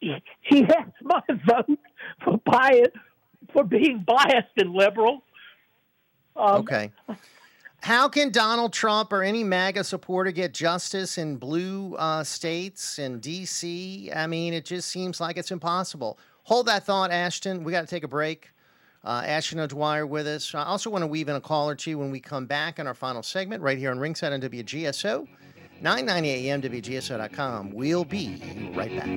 He 0.00 0.62
has 0.62 0.92
my 1.02 1.20
vote 1.28 1.78
for 2.24 2.40
bias 2.44 2.88
for 3.52 3.64
being 3.64 4.04
biased 4.06 4.56
and 4.56 4.72
liberal. 4.72 5.22
Um, 6.36 6.60
okay. 6.60 6.92
How 7.82 8.10
can 8.10 8.30
Donald 8.30 8.74
Trump 8.74 9.10
or 9.10 9.22
any 9.22 9.42
MAGA 9.42 9.84
supporter 9.84 10.30
get 10.32 10.52
justice 10.52 11.16
in 11.16 11.36
blue 11.36 11.94
uh, 11.94 12.22
states 12.22 12.98
and 12.98 13.22
D.C.? 13.22 14.12
I 14.14 14.26
mean, 14.26 14.52
it 14.52 14.66
just 14.66 14.88
seems 14.88 15.18
like 15.18 15.38
it's 15.38 15.50
impossible. 15.50 16.18
Hold 16.42 16.66
that 16.66 16.84
thought, 16.84 17.10
Ashton. 17.10 17.64
We 17.64 17.72
got 17.72 17.80
to 17.80 17.86
take 17.86 18.04
a 18.04 18.08
break. 18.08 18.50
Uh, 19.02 19.22
Ashton 19.24 19.60
O'Dwyer 19.60 20.06
with 20.06 20.26
us. 20.26 20.54
I 20.54 20.64
also 20.64 20.90
want 20.90 21.02
to 21.02 21.06
weave 21.06 21.30
in 21.30 21.36
a 21.36 21.40
call 21.40 21.70
or 21.70 21.74
two 21.74 21.96
when 21.96 22.10
we 22.10 22.20
come 22.20 22.44
back 22.44 22.78
in 22.78 22.86
our 22.86 22.92
final 22.92 23.22
segment 23.22 23.62
right 23.62 23.78
here 23.78 23.90
on 23.90 23.98
Ringside 23.98 24.34
on 24.34 24.42
WGSO. 24.42 25.26
990 25.82 26.50
AM 26.50 26.60
WGSO.com. 26.60 27.70
We'll 27.72 28.04
be 28.04 28.36
right 28.74 28.94
back. 28.94 29.08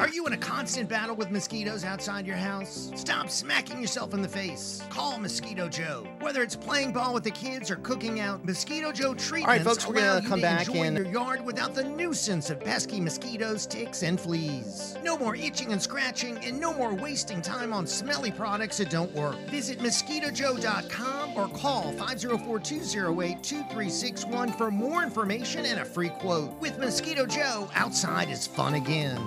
Are 0.00 0.08
you 0.08 0.26
in 0.26 0.32
a 0.32 0.36
constant 0.36 0.88
battle 0.88 1.14
with 1.14 1.30
mosquitoes 1.30 1.84
outside 1.84 2.26
your 2.26 2.36
house? 2.36 2.90
Stop 2.96 3.30
smacking 3.30 3.80
yourself 3.80 4.12
in 4.12 4.22
the 4.22 4.28
face. 4.28 4.82
Call 4.90 5.18
Mosquito 5.18 5.68
Joe. 5.68 6.04
Whether 6.20 6.42
it's 6.42 6.56
playing 6.56 6.92
ball 6.92 7.14
with 7.14 7.22
the 7.22 7.30
kids 7.30 7.70
or 7.70 7.76
cooking 7.76 8.18
out, 8.18 8.44
Mosquito 8.44 8.90
Joe 8.90 9.14
treatments 9.14 9.46
All 9.46 9.52
right, 9.52 9.62
folks, 9.62 9.86
we're 9.86 10.20
to 10.20 10.26
come 10.26 10.40
back 10.40 10.68
in 10.68 10.96
your 10.96 11.06
yard 11.06 11.44
without 11.44 11.74
the 11.74 11.84
nuisance 11.84 12.50
of 12.50 12.58
pesky 12.58 13.00
mosquitoes, 13.00 13.66
ticks, 13.66 14.02
and 14.02 14.20
fleas. 14.20 14.98
No 15.04 15.16
more 15.16 15.36
itching 15.36 15.70
and 15.72 15.80
scratching, 15.80 16.38
and 16.38 16.58
no 16.58 16.74
more 16.74 16.92
wasting 16.92 17.40
time 17.40 17.72
on 17.72 17.86
smelly 17.86 18.32
products 18.32 18.78
that 18.78 18.90
don't 18.90 19.12
work. 19.14 19.36
Visit 19.48 19.78
mosquitojoe.com 19.78 21.36
or 21.36 21.48
call 21.56 21.92
504 21.92 22.58
208 22.58 23.42
2361 23.42 24.52
for 24.54 24.72
more 24.72 25.04
information 25.04 25.19
information 25.20 25.66
and 25.66 25.80
a 25.80 25.84
free 25.84 26.08
quote. 26.08 26.58
With 26.60 26.78
Mosquito 26.78 27.26
Joe, 27.26 27.68
outside 27.74 28.30
is 28.30 28.46
fun 28.46 28.72
again. 28.72 29.18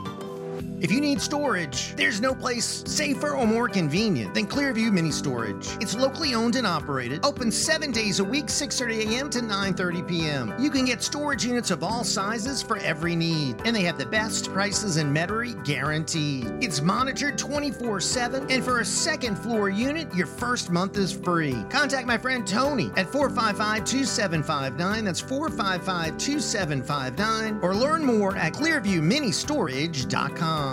If 0.83 0.91
you 0.91 0.99
need 0.99 1.21
storage, 1.21 1.95
there's 1.95 2.19
no 2.19 2.35
place 2.35 2.83
safer 2.85 3.37
or 3.37 3.47
more 3.47 3.69
convenient 3.69 4.33
than 4.33 4.45
Clearview 4.45 4.91
Mini 4.91 5.11
Storage. 5.11 5.69
It's 5.79 5.95
locally 5.95 6.33
owned 6.33 6.57
and 6.57 6.67
operated, 6.67 7.25
open 7.25 7.53
seven 7.53 7.91
days 7.91 8.19
a 8.19 8.23
week, 8.23 8.47
6:30 8.47 9.05
a.m. 9.05 9.29
to 9.29 9.39
9:30 9.39 10.05
p.m. 10.05 10.53
You 10.59 10.69
can 10.69 10.83
get 10.83 11.01
storage 11.01 11.45
units 11.45 11.71
of 11.71 11.85
all 11.85 12.03
sizes 12.03 12.61
for 12.61 12.75
every 12.79 13.15
need, 13.15 13.61
and 13.63 13.73
they 13.73 13.83
have 13.83 13.97
the 13.97 14.05
best 14.05 14.51
prices 14.51 14.97
in 14.97 15.13
Metairie 15.13 15.63
guaranteed. 15.63 16.51
It's 16.59 16.81
monitored 16.81 17.37
24/7, 17.37 18.51
and 18.51 18.61
for 18.61 18.81
a 18.81 18.85
second 18.85 19.37
floor 19.37 19.69
unit, 19.69 20.13
your 20.13 20.27
first 20.27 20.69
month 20.69 20.97
is 20.97 21.13
free. 21.13 21.63
Contact 21.69 22.05
my 22.05 22.17
friend 22.17 22.45
Tony 22.45 22.91
at 22.97 23.09
455-2759. 23.09 25.05
That's 25.05 25.21
455-2759, 25.21 27.63
or 27.63 27.73
learn 27.73 28.03
more 28.03 28.35
at 28.35 28.51
ClearviewMiniStorage.com 28.51 30.72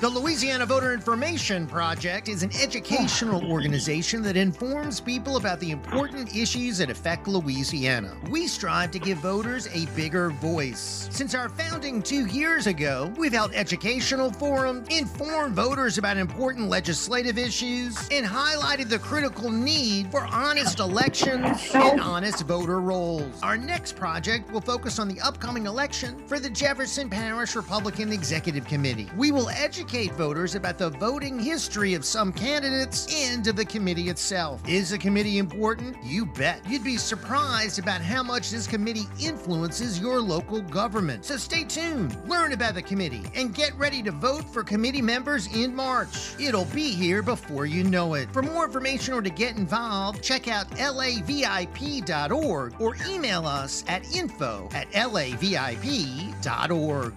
The 0.00 0.08
Louisiana 0.08 0.64
Voter 0.64 0.94
Information 0.94 1.66
Project 1.66 2.28
is 2.28 2.44
an 2.44 2.52
educational 2.62 3.44
organization 3.50 4.22
that 4.22 4.36
informs 4.36 5.00
people 5.00 5.36
about 5.36 5.58
the 5.58 5.72
important 5.72 6.36
issues 6.36 6.78
that 6.78 6.88
affect 6.88 7.26
Louisiana. 7.26 8.16
We 8.30 8.46
strive 8.46 8.92
to 8.92 9.00
give 9.00 9.18
voters 9.18 9.66
a 9.74 9.86
bigger 9.96 10.30
voice. 10.30 11.08
Since 11.10 11.34
our 11.34 11.48
founding 11.48 12.00
two 12.00 12.26
years 12.26 12.68
ago, 12.68 13.12
we've 13.16 13.32
held 13.32 13.52
educational 13.54 14.30
forums, 14.30 14.86
informed 14.88 15.56
voters 15.56 15.98
about 15.98 16.16
important 16.16 16.68
legislative 16.68 17.36
issues, 17.36 17.98
and 18.12 18.24
highlighted 18.24 18.88
the 18.88 19.00
critical 19.00 19.50
need 19.50 20.12
for 20.12 20.24
honest 20.26 20.78
elections 20.78 21.72
and 21.74 22.00
honest 22.00 22.46
voter 22.46 22.80
rolls. 22.80 23.42
Our 23.42 23.56
next 23.56 23.96
project 23.96 24.52
will 24.52 24.60
focus 24.60 25.00
on 25.00 25.08
the 25.08 25.20
upcoming 25.22 25.66
election 25.66 26.24
for 26.28 26.38
the 26.38 26.50
Jefferson 26.50 27.10
Parish 27.10 27.56
Republican 27.56 28.12
Executive 28.12 28.64
Committee. 28.64 29.10
We 29.16 29.32
will 29.32 29.48
educate 29.48 29.87
educate 29.88 30.12
voters 30.16 30.54
about 30.54 30.76
the 30.76 30.90
voting 30.90 31.38
history 31.38 31.94
of 31.94 32.04
some 32.04 32.30
candidates 32.30 33.06
and 33.26 33.46
of 33.46 33.56
the 33.56 33.64
committee 33.64 34.10
itself. 34.10 34.60
Is 34.68 34.90
the 34.90 34.98
committee 34.98 35.38
important? 35.38 35.96
You 36.04 36.26
bet. 36.26 36.60
You'd 36.68 36.84
be 36.84 36.98
surprised 36.98 37.78
about 37.78 38.02
how 38.02 38.22
much 38.22 38.50
this 38.50 38.66
committee 38.66 39.06
influences 39.18 39.98
your 39.98 40.20
local 40.20 40.60
government. 40.60 41.24
So 41.24 41.38
stay 41.38 41.64
tuned, 41.64 42.18
learn 42.28 42.52
about 42.52 42.74
the 42.74 42.82
committee, 42.82 43.22
and 43.34 43.54
get 43.54 43.74
ready 43.78 44.02
to 44.02 44.10
vote 44.10 44.44
for 44.44 44.62
committee 44.62 45.00
members 45.00 45.46
in 45.56 45.74
March. 45.74 46.34
It'll 46.38 46.66
be 46.66 46.90
here 46.90 47.22
before 47.22 47.64
you 47.64 47.82
know 47.82 48.12
it. 48.12 48.30
For 48.30 48.42
more 48.42 48.66
information 48.66 49.14
or 49.14 49.22
to 49.22 49.30
get 49.30 49.56
involved, 49.56 50.22
check 50.22 50.48
out 50.48 50.68
lavip.org 50.72 52.74
or 52.78 52.96
email 53.08 53.46
us 53.46 53.84
at 53.88 54.14
info 54.14 54.68
at 54.74 54.90
lavip.org. 54.90 56.34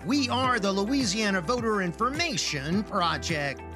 We 0.05 0.29
are 0.29 0.57
the 0.57 0.71
Louisiana 0.71 1.41
Voter 1.41 1.81
Information 1.81 2.60
Project. 2.83 3.70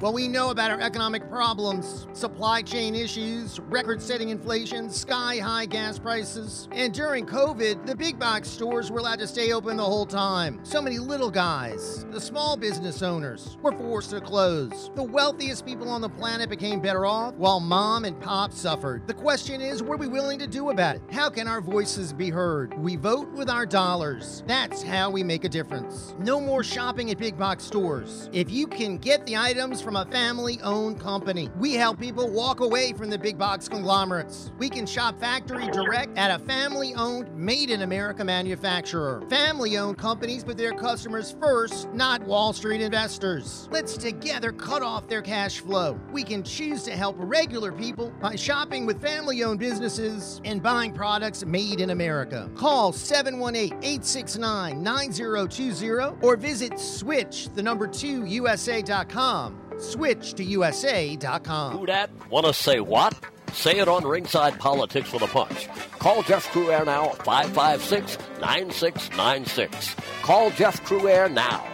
Well, 0.00 0.12
we 0.12 0.28
know 0.28 0.50
about 0.50 0.70
our 0.70 0.80
economic 0.80 1.28
problems, 1.28 2.06
supply 2.12 2.62
chain 2.62 2.94
issues, 2.94 3.58
record 3.58 4.00
setting 4.00 4.28
inflation, 4.28 4.90
sky 4.90 5.38
high 5.38 5.66
gas 5.66 5.98
prices. 5.98 6.68
And 6.70 6.94
during 6.94 7.26
COVID, 7.26 7.84
the 7.84 7.96
big 7.96 8.16
box 8.16 8.48
stores 8.48 8.92
were 8.92 9.00
allowed 9.00 9.18
to 9.18 9.26
stay 9.26 9.52
open 9.52 9.76
the 9.76 9.82
whole 9.82 10.06
time. 10.06 10.60
So 10.62 10.80
many 10.80 11.00
little 11.00 11.32
guys, 11.32 12.04
the 12.12 12.20
small 12.20 12.56
business 12.56 13.02
owners, 13.02 13.58
were 13.60 13.72
forced 13.72 14.10
to 14.10 14.20
close. 14.20 14.92
The 14.94 15.02
wealthiest 15.02 15.66
people 15.66 15.88
on 15.88 16.00
the 16.00 16.08
planet 16.08 16.48
became 16.48 16.78
better 16.80 17.04
off, 17.04 17.34
while 17.34 17.58
mom 17.58 18.04
and 18.04 18.20
pop 18.20 18.52
suffered. 18.52 19.04
The 19.08 19.14
question 19.14 19.60
is, 19.60 19.82
what 19.82 19.94
are 19.94 19.96
we 19.96 20.06
willing 20.06 20.38
to 20.38 20.46
do 20.46 20.70
about 20.70 20.94
it? 20.94 21.02
How 21.10 21.28
can 21.28 21.48
our 21.48 21.60
voices 21.60 22.12
be 22.12 22.30
heard? 22.30 22.72
We 22.78 22.94
vote 22.94 23.32
with 23.32 23.50
our 23.50 23.66
dollars. 23.66 24.44
That's 24.46 24.80
how 24.80 25.10
we 25.10 25.24
make 25.24 25.42
a 25.42 25.48
difference. 25.48 26.14
No 26.20 26.40
more 26.40 26.62
shopping 26.62 27.10
at 27.10 27.18
big 27.18 27.36
box 27.36 27.64
stores. 27.64 28.30
If 28.32 28.48
you 28.48 28.68
can 28.68 28.98
get 28.98 29.26
the 29.26 29.36
items 29.36 29.82
from 29.88 29.96
a 29.96 30.04
family 30.04 30.60
owned 30.60 31.00
company. 31.00 31.48
We 31.56 31.72
help 31.72 31.98
people 31.98 32.28
walk 32.28 32.60
away 32.60 32.92
from 32.92 33.08
the 33.08 33.16
big 33.16 33.38
box 33.38 33.70
conglomerates. 33.70 34.52
We 34.58 34.68
can 34.68 34.84
shop 34.84 35.18
factory 35.18 35.66
direct 35.68 36.18
at 36.18 36.30
a 36.30 36.44
family 36.44 36.92
owned, 36.94 37.34
made 37.34 37.70
in 37.70 37.80
America 37.80 38.22
manufacturer. 38.22 39.22
Family 39.30 39.78
owned 39.78 39.96
companies 39.96 40.44
put 40.44 40.58
their 40.58 40.74
customers 40.74 41.34
first, 41.40 41.90
not 41.94 42.20
Wall 42.24 42.52
Street 42.52 42.82
investors. 42.82 43.66
Let's 43.70 43.96
together 43.96 44.52
cut 44.52 44.82
off 44.82 45.08
their 45.08 45.22
cash 45.22 45.60
flow. 45.60 45.98
We 46.12 46.22
can 46.22 46.42
choose 46.42 46.82
to 46.82 46.90
help 46.90 47.16
regular 47.18 47.72
people 47.72 48.12
by 48.20 48.36
shopping 48.36 48.84
with 48.84 49.00
family 49.00 49.42
owned 49.42 49.58
businesses 49.58 50.42
and 50.44 50.62
buying 50.62 50.92
products 50.92 51.46
made 51.46 51.80
in 51.80 51.88
America. 51.88 52.50
Call 52.56 52.92
718 52.92 53.72
869 53.78 54.82
9020 54.82 56.18
or 56.20 56.36
visit 56.36 56.78
switch 56.78 57.48
the 57.54 57.62
number 57.62 57.86
2 57.86 58.26
USA.com 58.26 59.58
Switch 59.78 60.34
to 60.34 60.44
USA.com. 60.44 61.78
Who 61.78 61.86
dat? 61.86 62.10
Want 62.30 62.46
to 62.46 62.52
say 62.52 62.80
what? 62.80 63.14
Say 63.52 63.78
it 63.78 63.88
on 63.88 64.04
Ringside 64.04 64.58
Politics 64.58 65.12
with 65.12 65.22
a 65.22 65.26
Punch. 65.26 65.68
Call 65.98 66.22
Jeff 66.22 66.46
Crouere 66.48 66.84
now 66.84 67.10
at 67.10 67.24
556 67.24 68.18
9696. 68.40 69.96
Call 70.22 70.50
Jeff 70.50 70.84
Crouere 70.84 71.32
now. 71.32 71.64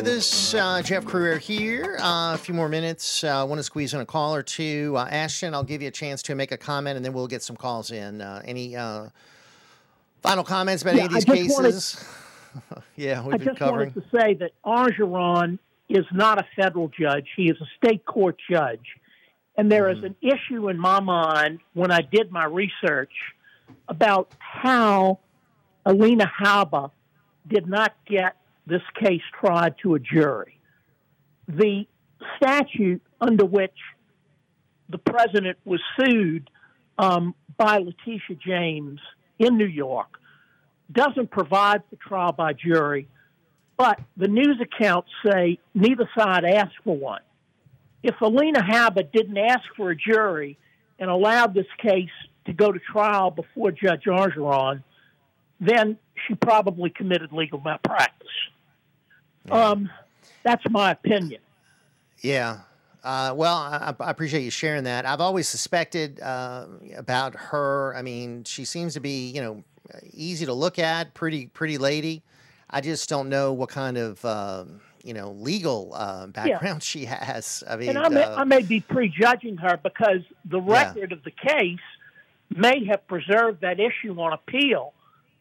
With 0.00 0.16
us, 0.16 0.54
uh, 0.54 0.80
Jeff 0.80 1.04
Crouere 1.04 1.38
here. 1.38 1.98
Uh, 2.00 2.32
a 2.32 2.38
few 2.38 2.54
more 2.54 2.70
minutes. 2.70 3.22
I 3.22 3.40
uh, 3.40 3.44
want 3.44 3.58
to 3.58 3.62
squeeze 3.62 3.92
in 3.92 4.00
a 4.00 4.06
call 4.06 4.34
or 4.34 4.42
two. 4.42 4.94
Uh, 4.96 5.06
Ashton, 5.10 5.52
I'll 5.52 5.62
give 5.62 5.82
you 5.82 5.88
a 5.88 5.90
chance 5.90 6.22
to 6.22 6.34
make 6.34 6.52
a 6.52 6.56
comment, 6.56 6.96
and 6.96 7.04
then 7.04 7.12
we'll 7.12 7.26
get 7.26 7.42
some 7.42 7.54
calls 7.54 7.90
in. 7.90 8.22
Uh, 8.22 8.40
any 8.46 8.74
uh, 8.74 9.08
final 10.22 10.42
comments 10.42 10.82
about 10.82 10.94
yeah, 10.94 11.02
any 11.02 11.08
of 11.08 11.12
these 11.12 11.24
cases? 11.26 12.02
Wanted, 12.54 12.82
yeah, 12.96 13.22
we've 13.22 13.34
I 13.34 13.36
been 13.36 13.46
just 13.48 13.58
covering. 13.58 13.92
wanted 13.94 14.10
to 14.10 14.18
say 14.18 14.34
that 14.36 14.52
Engoron 14.64 15.58
is 15.90 16.06
not 16.14 16.38
a 16.38 16.46
federal 16.56 16.88
judge; 16.88 17.26
he 17.36 17.50
is 17.50 17.58
a 17.60 17.68
state 17.76 18.06
court 18.06 18.38
judge, 18.50 18.96
and 19.58 19.70
there 19.70 19.84
mm. 19.84 19.92
is 19.92 19.96
mm-hmm. 19.98 20.06
an 20.06 20.16
issue 20.22 20.70
in 20.70 20.78
my 20.78 21.00
mind 21.00 21.58
when 21.74 21.90
I 21.90 22.00
did 22.00 22.32
my 22.32 22.46
research 22.46 23.12
about 23.86 24.32
how 24.38 25.18
Alina 25.84 26.24
Habba 26.40 26.90
did 27.46 27.68
not 27.68 27.94
get 28.06 28.36
this 28.70 28.82
case 29.02 29.22
tried 29.38 29.74
to 29.82 29.94
a 29.94 29.98
jury. 29.98 30.58
The 31.48 31.86
statute 32.36 33.02
under 33.20 33.44
which 33.44 33.76
the 34.88 34.98
president 34.98 35.58
was 35.64 35.80
sued 35.98 36.50
um, 36.98 37.34
by 37.56 37.78
Letitia 37.78 38.36
James 38.44 39.00
in 39.38 39.56
New 39.56 39.66
York 39.66 40.18
doesn't 40.92 41.30
provide 41.30 41.82
for 41.88 41.96
trial 41.96 42.32
by 42.32 42.52
jury, 42.52 43.08
but 43.76 44.00
the 44.16 44.28
news 44.28 44.60
accounts 44.60 45.08
say 45.24 45.58
neither 45.74 46.08
side 46.16 46.44
asked 46.44 46.76
for 46.84 46.96
one. 46.96 47.22
If 48.02 48.20
Alina 48.20 48.60
Habba 48.60 49.10
didn't 49.12 49.38
ask 49.38 49.62
for 49.76 49.90
a 49.90 49.96
jury 49.96 50.58
and 50.98 51.10
allowed 51.10 51.54
this 51.54 51.66
case 51.78 52.10
to 52.46 52.52
go 52.52 52.72
to 52.72 52.78
trial 52.78 53.30
before 53.30 53.70
Judge 53.70 54.04
Engoron, 54.04 54.82
then 55.60 55.98
she 56.26 56.34
probably 56.34 56.90
committed 56.90 57.32
legal 57.32 57.60
malpractice. 57.60 58.28
Yeah. 59.46 59.54
Um, 59.54 59.90
that's 60.42 60.64
my 60.70 60.92
opinion. 60.92 61.40
Yeah. 62.20 62.60
Uh, 63.02 63.32
well, 63.34 63.56
I, 63.56 63.94
I, 63.98 64.10
appreciate 64.10 64.42
you 64.42 64.50
sharing 64.50 64.84
that. 64.84 65.06
I've 65.06 65.20
always 65.20 65.48
suspected 65.48 66.20
uh, 66.20 66.66
about 66.96 67.34
her. 67.34 67.94
I 67.96 68.02
mean, 68.02 68.44
she 68.44 68.64
seems 68.64 68.94
to 68.94 69.00
be, 69.00 69.30
you 69.30 69.40
know, 69.40 69.64
easy 70.12 70.44
to 70.46 70.52
look 70.52 70.78
at, 70.78 71.14
pretty, 71.14 71.46
pretty 71.46 71.78
lady. 71.78 72.22
I 72.68 72.80
just 72.80 73.08
don't 73.08 73.28
know 73.28 73.52
what 73.52 73.70
kind 73.70 73.96
of, 73.96 74.22
uh, 74.24 74.64
you 75.02 75.14
know, 75.14 75.32
legal 75.32 75.92
uh, 75.94 76.26
background 76.26 76.62
yeah. 76.62 76.78
she 76.80 77.04
has. 77.06 77.64
I 77.68 77.76
mean, 77.76 77.96
I 77.96 78.08
may, 78.10 78.22
uh, 78.22 78.36
I 78.36 78.44
may 78.44 78.62
be 78.62 78.80
prejudging 78.80 79.56
her 79.58 79.78
because 79.82 80.20
the 80.44 80.60
record 80.60 81.10
yeah. 81.10 81.16
of 81.16 81.24
the 81.24 81.30
case 81.30 81.78
may 82.54 82.84
have 82.84 83.06
preserved 83.06 83.62
that 83.62 83.80
issue 83.80 84.20
on 84.20 84.34
appeal. 84.34 84.92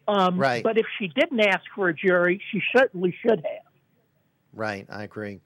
Um, 0.07 0.37
right. 0.37 0.63
But 0.63 0.77
if 0.77 0.85
she 0.97 1.07
didn't 1.09 1.39
ask 1.41 1.61
for 1.75 1.89
a 1.89 1.93
jury, 1.93 2.41
she 2.51 2.63
certainly 2.75 3.15
should 3.21 3.45
have. 3.45 3.68
Right. 4.53 4.85
I 4.89 5.03
agree. 5.03 5.41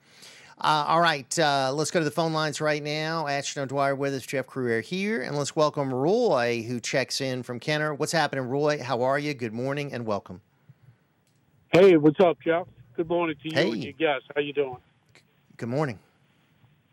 Uh, 0.60 0.86
all 0.88 1.02
right, 1.02 1.40
uh, 1.40 1.74
let's 1.74 1.92
go 1.92 2.00
to 2.00 2.06
the 2.06 2.12
phone 2.12 2.32
lines 2.32 2.62
right 2.62 2.82
now. 2.82 3.28
Ashton 3.28 3.64
O'Dwyer 3.64 3.96
with 3.96 4.14
us, 4.14 4.26
Jeff 4.26 4.48
Crouere 4.48 4.82
here, 4.82 5.22
and 5.22 5.36
let's 5.36 5.56
welcome 5.56 5.94
Roy, 5.94 6.64
who 6.66 6.80
checks 6.80 7.22
in 7.22 7.44
from 7.44 7.60
Kenner. 7.60 7.94
What's 7.94 8.12
happening, 8.12 8.46
Roy? 8.48 8.82
How 8.82 9.02
are 9.02 9.18
you? 9.18 9.34
Good 9.34 9.52
morning 9.52 9.92
and 9.92 10.06
welcome. 10.06 10.42
Hey, 11.74 11.98
what's 11.98 12.20
up, 12.20 12.38
Jeff? 12.42 12.68
Good 12.96 13.10
morning 13.10 13.36
to 13.42 13.50
you 13.50 13.56
hey. 13.56 13.72
and 13.72 13.84
your 13.84 13.94
guests. 13.94 14.28
How 14.34 14.42
you 14.42 14.54
doing? 14.54 14.78
Good 15.58 15.70
morning. 15.70 16.00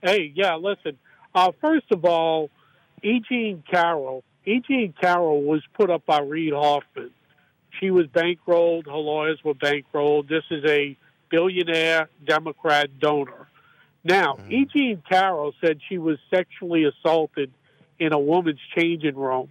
Hey, 0.02 0.32
yeah, 0.34 0.56
listen. 0.56 0.98
Uh, 1.34 1.52
first 1.60 1.92
of 1.92 2.04
all, 2.04 2.50
E. 3.02 3.20
Jean 3.28 3.62
Carroll. 3.70 4.24
E. 4.46 4.60
Jean 4.66 4.94
Carroll 5.00 5.42
was 5.42 5.62
put 5.74 5.90
up 5.90 6.06
by 6.06 6.20
Reid 6.20 6.54
Hoffman. 6.54 7.10
She 7.78 7.90
was 7.90 8.06
bankrolled. 8.06 8.86
Her 8.86 8.96
lawyers 8.96 9.38
were 9.44 9.54
bankrolled. 9.54 10.28
This 10.28 10.44
is 10.50 10.64
a 10.64 10.96
billionaire 11.30 12.08
Democrat 12.24 12.98
donor. 12.98 13.48
Now, 14.02 14.34
mm-hmm. 14.34 14.52
E. 14.52 14.66
Jean 14.72 15.02
Carroll 15.08 15.52
said 15.60 15.80
she 15.88 15.98
was 15.98 16.18
sexually 16.30 16.84
assaulted 16.84 17.52
in 17.98 18.12
a 18.12 18.18
woman's 18.18 18.60
changing 18.76 19.16
room. 19.16 19.50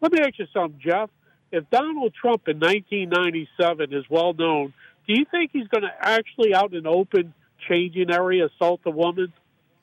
Let 0.00 0.12
me 0.12 0.20
ask 0.20 0.38
you 0.38 0.46
something, 0.52 0.80
Jeff. 0.82 1.10
If 1.52 1.68
Donald 1.70 2.14
Trump 2.14 2.48
in 2.48 2.58
1997 2.58 3.92
is 3.92 4.04
well 4.08 4.32
known, 4.32 4.72
do 5.06 5.14
you 5.14 5.26
think 5.30 5.50
he's 5.52 5.68
going 5.68 5.82
to 5.82 5.92
actually 6.00 6.54
out 6.54 6.72
in 6.72 6.86
open 6.86 7.34
changing 7.68 8.10
area 8.10 8.46
assault 8.46 8.80
a 8.86 8.90
woman? 8.90 9.32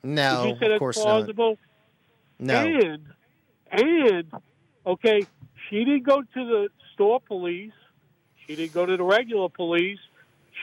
No, 0.02 0.44
Did 0.44 0.48
you 0.48 0.58
say 0.58 0.66
of 0.66 0.70
that's 0.70 0.78
course 0.78 0.96
plausible? 0.96 1.58
not. 2.38 2.64
No. 2.66 2.80
And 2.80 3.02
and 3.70 4.24
okay, 4.86 5.26
she 5.68 5.84
didn't 5.84 6.04
go 6.04 6.22
to 6.22 6.26
the 6.34 6.68
store 6.94 7.20
police. 7.20 7.72
She 8.46 8.56
didn't 8.56 8.72
go 8.72 8.86
to 8.86 8.96
the 8.96 9.02
regular 9.02 9.48
police. 9.48 9.98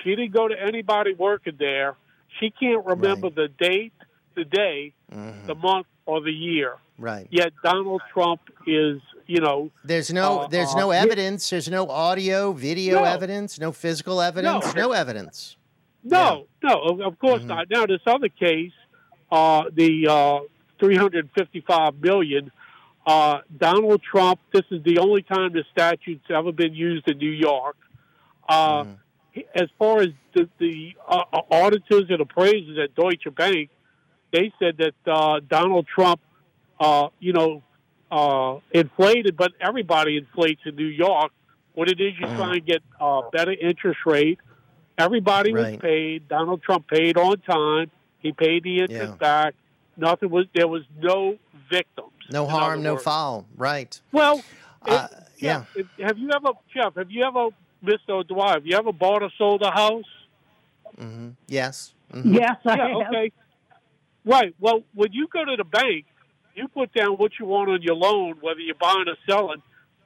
She 0.03 0.15
didn't 0.15 0.33
go 0.33 0.48
to 0.48 0.56
anybody 0.59 1.14
working 1.14 1.56
there. 1.57 1.95
She 2.40 2.51
can't 2.51 2.85
remember 2.85 3.27
right. 3.27 3.35
the 3.35 3.48
date, 3.48 3.93
the 4.35 4.43
day, 4.43 4.93
mm-hmm. 5.11 5.48
the 5.48 5.56
month, 5.56 5.88
or 6.06 6.22
the 6.22 6.32
year. 6.32 6.75
Right. 6.98 7.27
Yet 7.30 7.53
Donald 7.64 8.01
Trump 8.14 8.41
is, 8.67 9.01
you 9.27 9.41
know, 9.41 9.72
there's 9.83 10.14
no 10.14 10.41
uh, 10.41 10.48
there's 10.48 10.75
no 10.75 10.91
uh, 10.91 10.95
evidence. 10.95 11.49
There's 11.49 11.69
no 11.69 11.90
audio, 11.90 12.51
video 12.53 12.99
no. 12.99 13.03
evidence, 13.03 13.59
no 13.59 13.72
physical 13.72 14.22
evidence, 14.22 14.74
no, 14.75 14.88
no 14.88 14.91
evidence. 14.91 15.57
No, 16.03 16.48
yeah. 16.64 16.69
no, 16.69 17.01
of 17.03 17.19
course 17.19 17.40
mm-hmm. 17.40 17.49
not. 17.49 17.69
Now 17.69 17.85
this 17.85 18.01
other 18.06 18.30
case, 18.30 18.72
uh, 19.32 19.64
the 19.74 20.07
uh, 20.07 20.40
355 20.80 22.01
million. 22.01 22.51
Uh, 23.06 23.41
Donald 23.56 24.01
Trump. 24.01 24.40
This 24.51 24.64
is 24.72 24.82
the 24.83 24.98
only 24.98 25.22
time 25.22 25.53
the 25.53 25.64
statute's 25.72 26.25
ever 26.27 26.51
been 26.51 26.74
used 26.74 27.07
in 27.07 27.19
New 27.19 27.30
York. 27.30 27.77
Uh, 28.49 28.83
mm 28.83 28.98
as 29.53 29.69
far 29.77 30.01
as 30.01 30.09
the, 30.33 30.49
the 30.59 30.95
uh, 31.07 31.23
auditors 31.51 32.05
and 32.09 32.22
appraisers 32.22 32.77
at 32.77 32.95
Deutsche 32.95 33.27
Bank, 33.35 33.69
they 34.31 34.51
said 34.59 34.77
that 34.77 35.11
uh, 35.11 35.39
Donald 35.47 35.88
Trump, 35.88 36.19
uh, 36.80 37.07
you 37.19 37.33
know, 37.33 37.64
uh, 38.11 38.59
inflated, 38.72 39.35
but 39.35 39.53
everybody 39.59 40.17
inflates 40.17 40.61
in 40.65 40.75
New 40.75 40.85
York. 40.85 41.31
What 41.73 41.89
it 41.89 41.99
is, 41.99 42.14
you 42.19 42.25
try 42.25 42.53
and 42.53 42.65
get 42.65 42.81
a 42.99 43.22
better 43.31 43.51
interest 43.51 43.99
rate. 44.05 44.39
Everybody 44.97 45.53
right. 45.53 45.72
was 45.73 45.81
paid. 45.81 46.27
Donald 46.30 46.61
Trump 46.64 46.88
paid 46.88 47.17
on 47.17 47.39
time. 47.41 47.91
He 48.19 48.31
paid 48.31 48.64
the 48.64 48.80
interest 48.80 49.11
yeah. 49.11 49.17
back. 49.17 49.55
Nothing 49.97 50.30
was. 50.30 50.45
There 50.53 50.67
was 50.67 50.83
no 51.01 51.38
victims. 51.69 52.11
No 52.31 52.47
harm, 52.47 52.81
no 52.81 52.97
foul. 52.97 53.45
Right. 53.57 53.99
Well, 54.11 54.41
uh, 54.83 55.07
yeah. 55.38 55.65
If, 55.75 55.88
have 55.99 56.17
you 56.17 56.30
ever, 56.33 56.51
Jeff? 56.73 56.95
Have 56.95 57.11
you 57.11 57.23
ever 57.23 57.49
Mr. 57.85 58.09
O'Dwyer, 58.09 58.53
have 58.55 58.65
you 58.65 58.75
ever 58.77 58.91
bought 58.91 59.23
or 59.23 59.30
sold 59.38 59.61
a 59.61 59.72
house? 59.72 60.03
Mm-hmm. 60.99 61.30
Yes. 61.47 61.93
Mm-hmm. 62.14 62.33
Yes, 62.33 62.57
I 62.65 62.75
yeah, 62.75 62.88
have. 62.88 63.07
Okay. 63.07 63.31
Right. 64.25 64.55
Well, 64.59 64.83
when 64.93 65.14
you 65.14 65.27
go 65.31 65.45
to 65.45 65.55
the 65.55 65.64
bank, 65.64 66.05
you 66.55 66.67
put 66.67 66.93
down 66.93 67.14
what 67.14 67.31
you 67.39 67.45
want 67.45 67.69
on 67.69 67.81
your 67.81 67.95
loan, 67.95 68.35
whether 68.41 68.59
you're 68.59 68.75
buying 68.75 69.05
or 69.07 69.15
selling. 69.30 69.61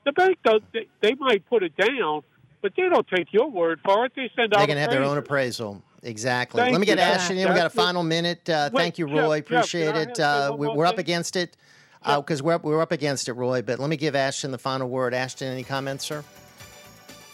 The 0.06 0.11
bank 0.11 0.40
does. 0.43 0.61
They, 0.74 0.88
they 1.01 1.14
might 1.16 1.48
put 1.48 1.64
it 1.64 1.74
down, 1.77 2.24
but 2.61 2.74
they 2.75 2.90
don't 2.90 3.08
take 3.08 3.32
your 3.32 3.49
word 3.49 3.80
for 3.83 4.06
it. 4.06 4.14
They 4.16 4.32
send 4.35 4.53
out. 4.53 4.59
They 4.59 4.67
can 4.67 4.77
have 4.77 4.90
their 4.90 5.03
own 5.03 5.17
appraisal. 5.17 5.83
Exactly. 6.01 6.61
Thank 6.61 6.72
Let 6.72 6.80
me 6.80 6.85
get 6.85 6.98
you. 6.98 7.03
Ashton 7.03 7.38
in. 7.38 7.49
We 7.49 7.56
got 7.56 7.66
a 7.66 7.69
final 7.69 8.03
minute. 8.03 8.49
Uh, 8.49 8.69
Wait, 8.72 8.82
thank 8.82 8.98
you, 8.98 9.08
Roy. 9.08 9.40
Jeff, 9.40 9.45
Appreciate 9.48 9.93
Jeff, 9.93 10.09
it. 10.09 10.19
Uh, 10.19 10.56
we, 10.58 10.67
are 10.67 10.85
up 10.85 10.98
against 10.98 11.35
it 11.35 11.58
because 12.01 12.41
uh, 12.41 12.43
we're 12.43 12.53
up, 12.53 12.64
we're 12.64 12.82
up 12.82 12.91
against 12.91 13.27
it, 13.27 13.33
Roy. 13.33 13.61
But 13.61 13.80
let 13.80 13.90
me 13.90 13.98
give 13.98 14.16
Ashton 14.16 14.51
the 14.51 14.58
final 14.58 14.88
word. 14.90 15.14
Ashton, 15.14 15.49
any 15.49 15.64
comments, 15.64 16.06
sir? 16.06 16.24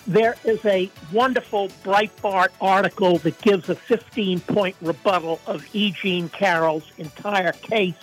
There 0.07 0.35
is 0.43 0.63
a 0.65 0.89
wonderful 1.11 1.69
Breitbart 1.83 2.49
article 2.61 3.17
that 3.19 3.39
gives 3.41 3.69
a 3.69 3.75
15 3.75 4.39
point 4.41 4.75
rebuttal 4.81 5.39
of 5.47 5.65
E. 5.73 5.91
Jean 5.91 6.29
Carroll's 6.29 6.91
entire 6.97 7.53
case. 7.53 7.95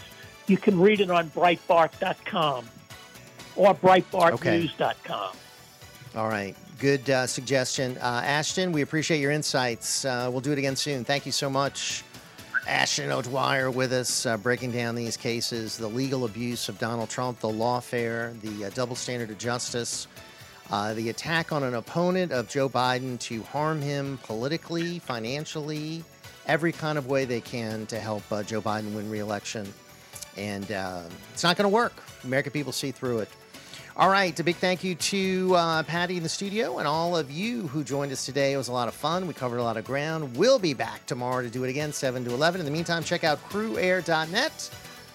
You 0.46 0.56
can 0.56 0.80
read 0.80 1.00
it 1.00 1.10
on 1.10 1.30
Breitbart.com 1.30 2.66
or 3.56 3.74
BreitbartNews.com. 3.74 5.30
Okay. 5.30 5.38
All 6.18 6.28
right. 6.28 6.56
Good 6.78 7.08
uh, 7.08 7.26
suggestion. 7.26 7.96
Uh, 7.98 8.22
Ashton, 8.24 8.72
we 8.72 8.82
appreciate 8.82 9.20
your 9.20 9.30
insights. 9.30 10.04
Uh, 10.04 10.28
we'll 10.30 10.40
do 10.40 10.52
it 10.52 10.58
again 10.58 10.74
soon. 10.74 11.04
Thank 11.04 11.26
you 11.26 11.32
so 11.32 11.48
much. 11.48 12.02
Ashton 12.66 13.10
O'Dwyer 13.10 13.70
with 13.70 13.92
us, 13.92 14.24
uh, 14.24 14.36
breaking 14.36 14.72
down 14.72 14.94
these 14.94 15.16
cases 15.16 15.76
the 15.76 15.88
legal 15.88 16.24
abuse 16.24 16.68
of 16.68 16.78
Donald 16.78 17.08
Trump, 17.08 17.40
the 17.40 17.48
lawfare, 17.48 18.40
the 18.40 18.66
uh, 18.66 18.70
double 18.70 18.94
standard 18.94 19.30
of 19.30 19.38
justice. 19.38 20.06
Uh, 20.70 20.94
the 20.94 21.08
attack 21.10 21.52
on 21.52 21.62
an 21.62 21.74
opponent 21.74 22.32
of 22.32 22.48
Joe 22.48 22.68
Biden 22.68 23.18
to 23.20 23.42
harm 23.42 23.80
him 23.80 24.18
politically, 24.22 24.98
financially, 25.00 26.04
every 26.46 26.72
kind 26.72 26.98
of 26.98 27.06
way 27.06 27.24
they 27.24 27.40
can 27.40 27.86
to 27.86 27.98
help 27.98 28.22
uh, 28.30 28.42
Joe 28.42 28.62
Biden 28.62 28.94
win 28.94 29.10
re-election. 29.10 29.72
And 30.36 30.70
uh, 30.72 31.02
it's 31.32 31.42
not 31.42 31.56
going 31.56 31.70
to 31.70 31.74
work. 31.74 31.92
American 32.24 32.52
people 32.52 32.72
see 32.72 32.90
through 32.90 33.20
it. 33.20 33.28
All 33.94 34.08
right, 34.08 34.38
a 34.40 34.42
big 34.42 34.56
thank 34.56 34.82
you 34.82 34.94
to 34.94 35.54
uh, 35.54 35.82
Patty 35.82 36.16
in 36.16 36.22
the 36.22 36.28
studio 36.28 36.78
and 36.78 36.88
all 36.88 37.14
of 37.14 37.30
you 37.30 37.68
who 37.68 37.84
joined 37.84 38.10
us 38.10 38.24
today. 38.24 38.54
It 38.54 38.56
was 38.56 38.68
a 38.68 38.72
lot 38.72 38.88
of 38.88 38.94
fun. 38.94 39.26
We 39.26 39.34
covered 39.34 39.58
a 39.58 39.62
lot 39.62 39.76
of 39.76 39.84
ground. 39.84 40.34
We'll 40.34 40.58
be 40.58 40.72
back 40.72 41.04
tomorrow 41.04 41.42
to 41.42 41.50
do 41.50 41.62
it 41.64 41.68
again, 41.68 41.92
7 41.92 42.24
to 42.24 42.32
11. 42.32 42.62
In 42.62 42.64
the 42.64 42.72
meantime, 42.72 43.04
check 43.04 43.22
out 43.22 43.38
crouere.net 43.50 44.70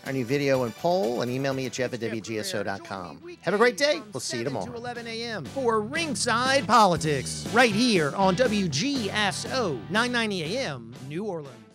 our 0.06 0.14
new 0.14 0.26
video 0.26 0.64
and 0.64 0.76
poll, 0.78 1.22
and 1.22 1.32
email 1.32 1.54
me 1.54 1.66
at 1.66 1.74
jeff 1.74 1.94
at 1.94 2.00
wgso.com. 2.00 3.22
Have 3.42 3.54
a 3.54 3.58
great 3.58 3.78
day. 3.78 4.02
We'll 4.14 4.22
see 4.22 4.40
you 4.40 4.44
tomorrow. 4.44 4.66
To 4.66 4.76
11 4.76 5.08
a.m. 5.08 5.46
for 5.46 5.82
Ringside 5.82 6.68
Politics, 6.68 7.48
right 7.54 7.74
here 7.74 8.14
on 8.16 8.36
WGSO 8.36 9.90
990 9.90 10.56
a.m. 10.56 10.94
New 11.08 11.24
Orleans. 11.26 11.67